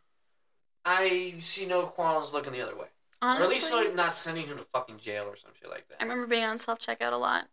I 0.85 1.37
see 1.39 1.65
no 1.65 1.85
qualms 1.85 2.35
looking 2.35 2.53
the 2.53 2.61
other 2.61 2.77
way. 2.77 2.89
Honestly, 3.23 3.43
or 3.43 3.47
at 3.47 3.51
least 3.51 3.73
like 3.73 3.95
not 3.95 4.15
sending 4.15 4.47
him 4.47 4.59
to 4.59 4.65
fucking 4.65 4.99
jail 4.99 5.25
or 5.25 5.37
some 5.37 5.53
shit 5.59 5.71
like 5.71 5.89
that. 5.89 5.97
I 5.99 6.03
remember 6.03 6.27
being 6.27 6.45
on 6.45 6.59
self 6.59 6.79
checkout 6.79 7.15
a 7.15 7.17
lot, 7.17 7.49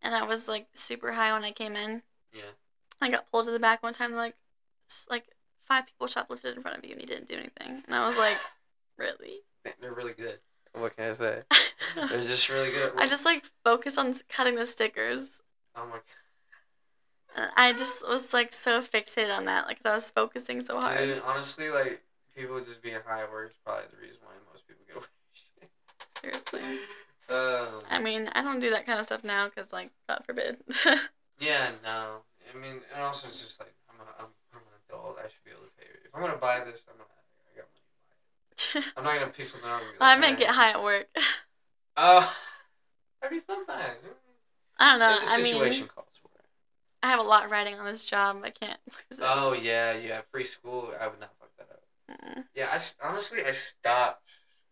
and 0.00 0.14
I 0.14 0.24
was 0.24 0.48
like 0.48 0.68
super 0.72 1.12
high 1.12 1.30
when 1.34 1.44
I 1.44 1.50
came 1.50 1.76
in. 1.76 2.00
Yeah. 2.32 2.52
I 3.02 3.10
got 3.10 3.30
pulled 3.30 3.44
to 3.44 3.52
the 3.52 3.60
back 3.60 3.82
one 3.82 3.92
time, 3.92 4.14
like, 4.14 4.36
like 5.10 5.26
five 5.60 5.84
people 5.84 6.06
shoplifted 6.06 6.56
in 6.56 6.62
front 6.62 6.78
of 6.78 6.84
you, 6.86 6.92
and 6.92 7.00
you 7.02 7.06
didn't 7.06 7.28
do 7.28 7.34
anything. 7.34 7.82
And 7.84 7.94
I 7.94 8.06
was 8.06 8.16
like, 8.16 8.38
really? 8.96 9.42
They're 9.82 9.92
really 9.92 10.14
good. 10.14 10.38
What 10.72 10.96
can 10.96 11.10
I 11.10 11.12
say? 11.12 11.42
They're 11.94 12.08
just 12.08 12.48
really 12.48 12.70
good. 12.70 12.92
At 12.92 12.98
I 12.98 13.06
just 13.06 13.24
like 13.24 13.44
focus 13.64 13.98
on 13.98 14.14
cutting 14.28 14.56
the 14.56 14.66
stickers. 14.66 15.40
oh 15.76 15.86
my 15.86 15.98
And 17.36 17.50
I 17.56 17.72
just 17.72 18.06
was 18.06 18.32
like 18.32 18.52
so 18.52 18.82
fixated 18.82 19.36
on 19.36 19.44
that, 19.46 19.66
like 19.66 19.78
I 19.84 19.94
was 19.94 20.10
focusing 20.10 20.60
so 20.60 20.80
hard. 20.80 20.98
dude. 20.98 21.22
Honestly, 21.26 21.68
like 21.70 22.02
people 22.36 22.58
just 22.60 22.82
being 22.82 22.98
high 23.06 23.22
at 23.22 23.32
work 23.32 23.50
is 23.50 23.56
probably 23.64 23.84
the 23.90 24.00
reason 24.00 24.18
why 24.24 24.32
most 24.52 24.66
people 24.66 24.84
get 24.86 24.96
away 24.96 25.06
with 25.60 25.70
Seriously. 26.20 26.78
Um, 27.30 27.84
I 27.90 28.00
mean, 28.00 28.30
I 28.32 28.40
don't 28.40 28.58
do 28.58 28.70
that 28.70 28.86
kind 28.86 28.98
of 28.98 29.04
stuff 29.04 29.22
now 29.22 29.48
because, 29.50 29.70
like, 29.70 29.90
God 30.08 30.22
forbid. 30.24 30.56
Yeah, 31.38 31.70
no. 31.84 32.24
I 32.48 32.56
mean, 32.56 32.80
and 32.94 33.02
also 33.04 33.28
it's 33.28 33.42
just 33.44 33.60
like 33.60 33.74
I'm, 33.92 34.00
a, 34.00 34.08
I'm, 34.18 34.32
I'm 34.56 34.64
an 34.64 34.74
adult. 34.88 35.18
I 35.20 35.28
should 35.28 35.44
be 35.44 35.52
able 35.52 35.68
to 35.68 35.74
pay. 35.76 35.84
If 36.02 36.10
I'm 36.14 36.22
gonna 36.22 36.40
buy 36.40 36.64
this, 36.64 36.82
I'm 36.88 36.96
gonna. 36.96 37.04
I 37.12 37.52
got 37.60 37.68
money 37.68 37.84
to 37.84 38.00
buy 38.00 38.16
it. 38.16 38.47
I'm 38.96 39.04
not 39.04 39.18
gonna 39.18 39.30
pick 39.30 39.46
something 39.46 39.68
up. 39.70 39.80
And 39.80 40.00
I 40.00 40.16
like, 40.16 40.20
meant 40.20 40.38
get 40.38 40.50
high 40.50 40.70
at 40.70 40.82
work. 40.82 41.06
Oh, 41.96 42.34
I 43.22 43.30
mean 43.30 43.40
sometimes. 43.40 43.98
I 44.78 44.90
don't 44.90 44.98
know. 45.00 45.14
If 45.14 45.20
the 45.20 45.26
I 45.26 45.36
situation 45.36 45.86
mean, 45.86 45.88
calls 45.94 46.08
for 46.22 46.28
it. 46.38 46.44
I 47.02 47.08
have 47.08 47.20
a 47.20 47.24
lot 47.24 47.50
riding 47.50 47.74
on 47.78 47.84
this 47.84 48.04
job. 48.04 48.40
I 48.44 48.50
can't 48.50 48.80
lose 49.10 49.20
it. 49.20 49.24
Oh 49.24 49.52
yeah, 49.52 49.92
yeah. 49.92 50.20
Free 50.30 50.44
school. 50.44 50.92
I 50.98 51.06
would 51.08 51.20
not 51.20 51.32
fuck 51.38 51.50
that 51.58 51.68
up. 51.70 51.82
Mm. 52.10 52.44
Yeah, 52.54 52.68
I 52.72 53.06
honestly 53.08 53.44
I 53.44 53.50
stopped. 53.52 54.22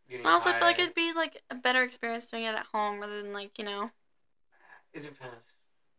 Getting 0.09 0.27
I 0.27 0.33
also 0.33 0.51
high. 0.51 0.59
feel 0.59 0.69
like 0.69 0.79
it'd 0.79 0.95
be 0.95 1.13
like 1.13 1.43
a 1.51 1.55
better 1.55 1.83
experience 1.83 2.27
doing 2.27 2.45
it 2.45 2.55
at 2.55 2.67
home 2.73 3.01
rather 3.01 3.23
than 3.23 3.33
like 3.33 3.59
you 3.59 3.65
know. 3.65 3.91
It 4.93 5.03
depends. 5.03 5.45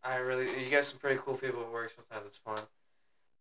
I 0.04 0.16
really, 0.18 0.64
you 0.64 0.70
got 0.72 0.84
some 0.84 0.98
pretty 1.00 1.20
cool 1.24 1.36
people 1.36 1.62
at 1.62 1.72
work. 1.72 1.92
Sometimes 1.92 2.26
it's 2.26 2.38
fun. 2.38 2.64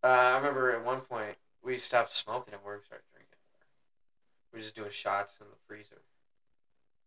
Uh, 0.03 0.07
I 0.09 0.37
remember 0.37 0.73
at 0.73 0.85
one 0.85 1.01
point 1.03 1.37
we 1.63 1.79
stopped 1.79 2.17
smoking 2.17 2.55
at 2.55 2.65
work, 2.65 2.85
started 2.87 3.05
at 3.13 3.15
work. 3.15 3.16
We're 4.57 4.63
just 4.63 4.75
doing 4.75 4.91
shots 4.91 5.35
in 5.39 5.47
the 5.51 5.57
freezer. 5.69 6.01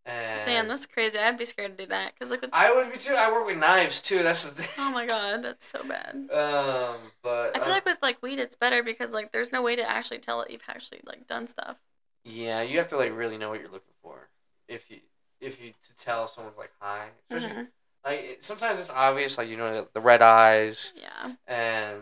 And 0.06 0.46
Damn, 0.46 0.68
that's 0.68 0.86
crazy. 0.86 1.18
I'd 1.18 1.38
be 1.38 1.46
scared 1.46 1.78
to 1.78 1.84
do 1.86 1.90
that 1.90 2.14
because 2.14 2.30
like 2.32 2.42
with 2.42 2.52
I 2.54 2.72
would 2.74 2.92
be 2.92 3.00
too. 3.00 3.14
I 3.16 3.32
work 3.32 3.48
with 3.48 3.58
knives 3.58 4.02
too. 4.04 4.22
That's 4.22 4.48
the 4.50 4.62
thing. 4.62 4.70
oh 4.78 4.92
my 4.92 5.06
god, 5.08 5.42
that's 5.44 5.66
so 5.68 5.84
bad. 5.84 6.16
Um, 6.32 6.98
but 7.24 7.56
I 7.56 7.60
feel 7.60 7.64
um, 7.64 7.70
like 7.72 7.86
with 7.86 7.98
like 8.04 8.22
weed, 8.22 8.38
it's 8.40 8.56
better 8.56 8.84
because 8.84 9.12
like 9.12 9.32
there's 9.32 9.52
no 9.52 9.62
way 9.64 9.76
to 9.76 9.88
actually 9.90 10.20
tell 10.20 10.38
that 10.40 10.52
you've 10.52 10.62
actually 10.70 11.02
like 11.06 11.28
done 11.28 11.48
stuff. 11.48 11.78
yeah, 12.24 12.62
you 12.62 12.78
have 12.78 12.88
to 12.90 12.98
like 12.98 13.16
really 13.18 13.38
know 13.38 13.50
what 13.50 13.60
you're 13.60 13.70
looking 13.72 13.94
for 14.04 14.30
if 14.68 14.90
you 14.92 14.98
if 15.42 15.60
you 15.62 15.72
to 15.88 15.96
tell 15.96 16.26
if 16.26 16.30
someone's 16.32 16.58
like 16.58 16.72
high. 16.80 17.08
Especially 17.30 17.56
Mhm. 17.64 17.68
like 18.06 18.20
it, 18.20 18.44
sometimes 18.44 18.80
it's 18.80 18.92
obvious, 18.92 19.38
like 19.40 19.50
you 19.50 19.58
know 19.58 19.88
the 19.94 20.02
red 20.02 20.22
eyes. 20.22 20.94
Yeah. 20.96 21.34
and 21.48 22.02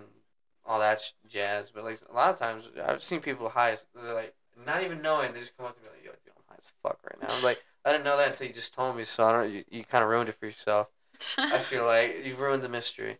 all 0.65 0.79
that 0.79 1.01
jazz. 1.27 1.71
But 1.71 1.83
like 1.85 1.99
a 2.09 2.13
lot 2.13 2.29
of 2.29 2.37
times, 2.37 2.65
I've 2.85 3.01
seen 3.01 3.21
people 3.21 3.49
high. 3.49 3.75
They're 3.95 4.13
like 4.13 4.35
not 4.65 4.83
even 4.83 5.01
knowing. 5.01 5.33
They 5.33 5.39
just 5.39 5.55
come 5.57 5.65
up 5.65 5.75
to 5.75 5.81
me 5.81 5.89
like, 5.91 6.03
"Yo, 6.03 6.11
dude, 6.11 6.33
I'm 6.35 6.43
high 6.49 6.55
as 6.57 6.71
fuck 6.83 6.99
right 7.03 7.21
now." 7.21 7.33
I'm 7.35 7.43
like, 7.43 7.63
I 7.85 7.91
didn't 7.91 8.05
know 8.05 8.17
that 8.17 8.29
until 8.29 8.47
you 8.47 8.53
just 8.53 8.73
told 8.73 8.95
me. 8.97 9.03
So 9.03 9.25
I 9.25 9.31
don't. 9.31 9.51
You, 9.51 9.63
you 9.69 9.83
kind 9.83 10.03
of 10.03 10.09
ruined 10.09 10.29
it 10.29 10.35
for 10.35 10.45
yourself. 10.45 10.87
I 11.37 11.59
feel 11.59 11.85
like 11.85 12.23
you've 12.23 12.39
ruined 12.39 12.63
the 12.63 12.69
mystery. 12.69 13.17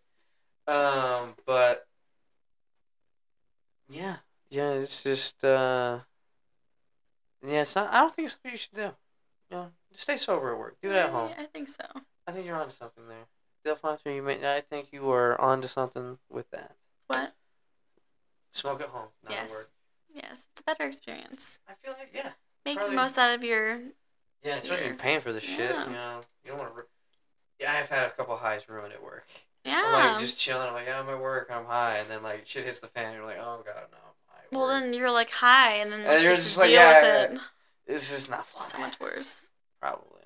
Um, 0.68 1.36
but 1.46 1.88
yeah, 3.90 4.18
yeah, 4.50 4.72
it's 4.72 5.04
just 5.04 5.44
uh, 5.44 6.00
yeah, 7.46 7.62
it's 7.62 7.76
not. 7.76 7.94
I 7.94 8.00
don't 8.00 8.14
think 8.14 8.28
it's 8.28 8.36
something 8.36 8.52
you 8.52 8.58
should 8.58 8.76
do. 8.76 8.92
You 9.50 9.58
know, 9.58 9.72
just 9.92 10.04
stay 10.04 10.18
sober 10.18 10.52
at 10.52 10.60
work. 10.60 10.78
Do 10.82 10.92
it 10.92 10.96
at 10.96 11.10
home. 11.10 11.32
I 11.38 11.46
think 11.46 11.70
so. 11.70 11.86
I 12.28 12.32
think 12.34 12.46
you're 12.46 12.60
onto 12.60 12.76
something 12.76 13.08
there. 13.08 13.28
Delphine, 13.64 14.16
you 14.16 14.22
may. 14.22 14.56
I 14.56 14.62
think 14.62 14.90
you 14.92 15.10
are 15.12 15.40
onto 15.40 15.68
something 15.68 16.18
with 16.30 16.50
that. 16.52 16.76
What? 17.08 17.34
Smoke 18.52 18.82
at 18.82 18.90
home, 18.90 19.10
not 19.24 19.34
at 19.34 19.42
work. 19.44 19.50
yes. 19.50 19.72
Yes, 20.24 20.48
it's 20.52 20.62
a 20.62 20.64
better 20.64 20.86
experience. 20.86 21.60
I 21.68 21.74
feel 21.84 21.94
like 21.98 22.10
yeah, 22.14 22.32
Make 22.66 22.78
Probably- 22.78 22.96
the 22.96 23.02
most 23.02 23.18
out 23.18 23.34
of 23.36 23.44
your. 23.44 23.80
yeah. 24.44 24.56
Especially 24.56 24.78
Here. 24.78 24.88
you're 24.88 24.96
paying 24.98 25.22
for 25.22 25.32
the 25.32 25.42
shit. 25.42 25.72
Yeah. 25.72 25.86
You 25.86 25.94
know, 25.94 26.22
you 26.44 26.50
don't 26.52 26.60
want 26.60 26.72
to. 26.72 26.78
Ru- 26.78 26.88
yeah, 27.60 27.74
I've 27.74 27.90
had 27.90 28.08
a 28.08 28.12
couple 28.12 28.36
highs 28.38 28.68
ruined 28.68 28.94
at 28.94 29.04
work. 29.04 29.26
Yeah. 29.64 29.84
I'm 29.86 30.12
like 30.14 30.20
just 30.22 30.38
chilling. 30.40 30.68
I'm 30.68 30.74
like, 30.74 30.86
yeah, 30.88 31.00
I'm 31.00 31.10
at 31.10 31.20
work. 31.22 31.50
I'm 31.52 31.66
high, 31.66 31.98
and 31.98 32.10
then 32.10 32.24
like 32.24 32.48
shit 32.48 32.66
hits 32.66 32.80
the 32.80 32.88
fan. 32.88 33.06
And 33.06 33.16
you're 33.16 33.26
like, 33.26 33.38
oh 33.40 33.62
god, 33.66 33.76
no, 33.92 33.98
I'm 33.98 34.14
high. 34.28 34.44
well, 34.52 34.68
then 34.68 34.94
you're 34.94 35.12
like 35.12 35.30
high, 35.30 35.74
and 35.76 35.92
then 35.92 36.00
And 36.02 36.08
like, 36.10 36.22
you 36.22 36.28
you're 36.30 36.36
just 36.38 36.58
like, 36.58 36.70
deal 36.70 36.80
yeah, 36.80 37.22
with 37.30 37.32
it. 37.34 37.40
this 37.88 38.12
is 38.12 38.30
not 38.30 38.46
fun. 38.48 38.62
So 38.64 38.78
much 38.80 39.00
worse. 39.00 39.50
Probably. 39.82 40.22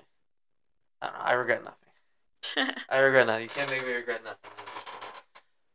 I 1.00 1.06
don't 1.06 1.14
know. 1.16 1.24
I 1.24 1.32
regret 1.32 1.62
nothing. 1.64 2.74
I 2.88 2.98
regret 2.98 3.26
nothing. 3.26 3.42
You 3.44 3.48
can't 3.48 3.70
make 3.70 3.84
me 3.86 3.92
regret 3.92 4.22
nothing. 4.24 4.50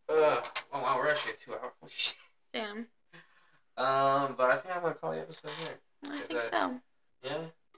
Ugh. 0.09 0.43
Oh 0.73 0.81
wow, 0.81 0.97
we're 0.97 1.09
actually 1.09 1.31
actually 1.31 1.31
at 1.33 1.39
two 1.39 1.51
hours. 1.53 1.73
Holy 1.81 1.91
shit. 1.93 2.15
Damn. 2.53 2.87
Um, 3.77 4.35
but 4.37 4.49
I 4.51 4.57
think 4.57 4.75
I'm 4.75 4.81
gonna 4.81 4.95
call 4.95 5.11
the 5.11 5.19
episode 5.19 5.51
here. 5.61 5.79
I 6.11 6.17
think 6.17 6.41
that- 6.41 6.43
so. 6.43 6.79
Yeah. 7.23 7.37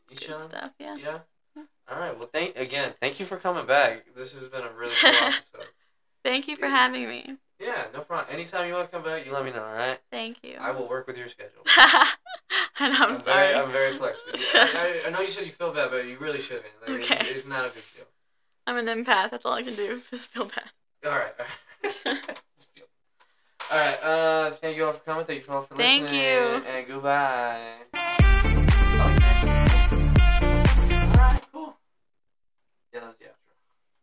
You 0.10 0.16
Good 0.16 0.22
sure? 0.22 0.40
stuff. 0.40 0.72
Yeah. 0.80 0.96
Yeah. 0.98 1.20
Yeah. 1.56 1.64
All 1.92 2.00
right. 2.00 2.18
Well, 2.18 2.30
thank 2.32 2.56
again. 2.58 2.94
Thank 3.00 3.20
you 3.20 3.26
for 3.26 3.38
coming 3.38 3.66
back. 3.66 4.06
This 4.16 4.34
has 4.40 4.48
been 4.50 4.62
a 4.64 4.72
really 4.72 4.94
cool 5.02 5.10
episode. 5.22 5.68
Thank 6.24 6.48
you 6.48 6.56
for 6.56 6.66
Yeah. 6.66 6.72
having 6.72 7.08
me. 7.08 7.38
Yeah, 7.60 7.88
no 7.94 8.02
problem. 8.02 8.28
Anytime 8.32 8.68
you 8.68 8.74
want 8.74 8.88
to 8.90 8.92
come 8.92 9.04
back, 9.04 9.26
you 9.26 9.34
let 9.34 9.44
me 9.44 9.52
know. 9.52 9.64
All 9.64 9.74
right. 9.74 10.00
Thank 10.12 10.38
you. 10.44 10.56
I 10.60 10.72
will 10.72 10.88
work 10.88 11.08
with 11.08 11.18
your 11.18 11.28
schedule. 11.28 11.62
and 12.80 12.94
I'm, 12.96 13.18
sorry. 13.18 13.48
Very, 13.54 13.56
I'm 13.56 13.72
very 13.72 13.94
flexible. 13.94 14.32
I, 14.56 15.02
I, 15.06 15.08
I 15.08 15.10
know 15.12 15.20
you 15.20 15.28
said 15.30 15.44
you 15.46 15.52
feel 15.52 15.74
bad, 15.74 15.92
but 15.92 16.06
you 16.08 16.18
really 16.20 16.40
shouldn't. 16.40 16.66
Like, 16.88 17.02
it's- 17.02 17.12
Okay. 17.12 17.30
It's, 17.30 17.46
not 17.46 17.66
a 17.66 17.70
big 17.70 17.84
deal. 17.96 18.06
I'm 18.66 18.78
an 18.78 18.86
empath. 19.04 19.32
That's 19.32 19.46
all 19.46 19.54
I 19.54 19.64
can 19.64 19.76
do 19.76 20.02
is 20.12 20.26
feel 20.28 20.46
bad. 20.46 20.72
All 21.06 21.12
right. 21.12 21.34
All 22.06 22.14
right. 22.14 22.42
All 23.72 23.78
right. 23.78 24.04
Uh, 24.04 24.52
thank 24.52 24.78
you 24.78 24.86
all 24.86 24.94
for 24.94 25.00
coming. 25.00 25.26
Thank 25.26 25.48
you 25.48 25.54
all 25.54 25.62
for 25.64 25.76
Thank 25.76 26.04
listening. 26.04 26.22
you. 26.24 26.64
And 26.68 26.88
goodbye. 26.88 28.26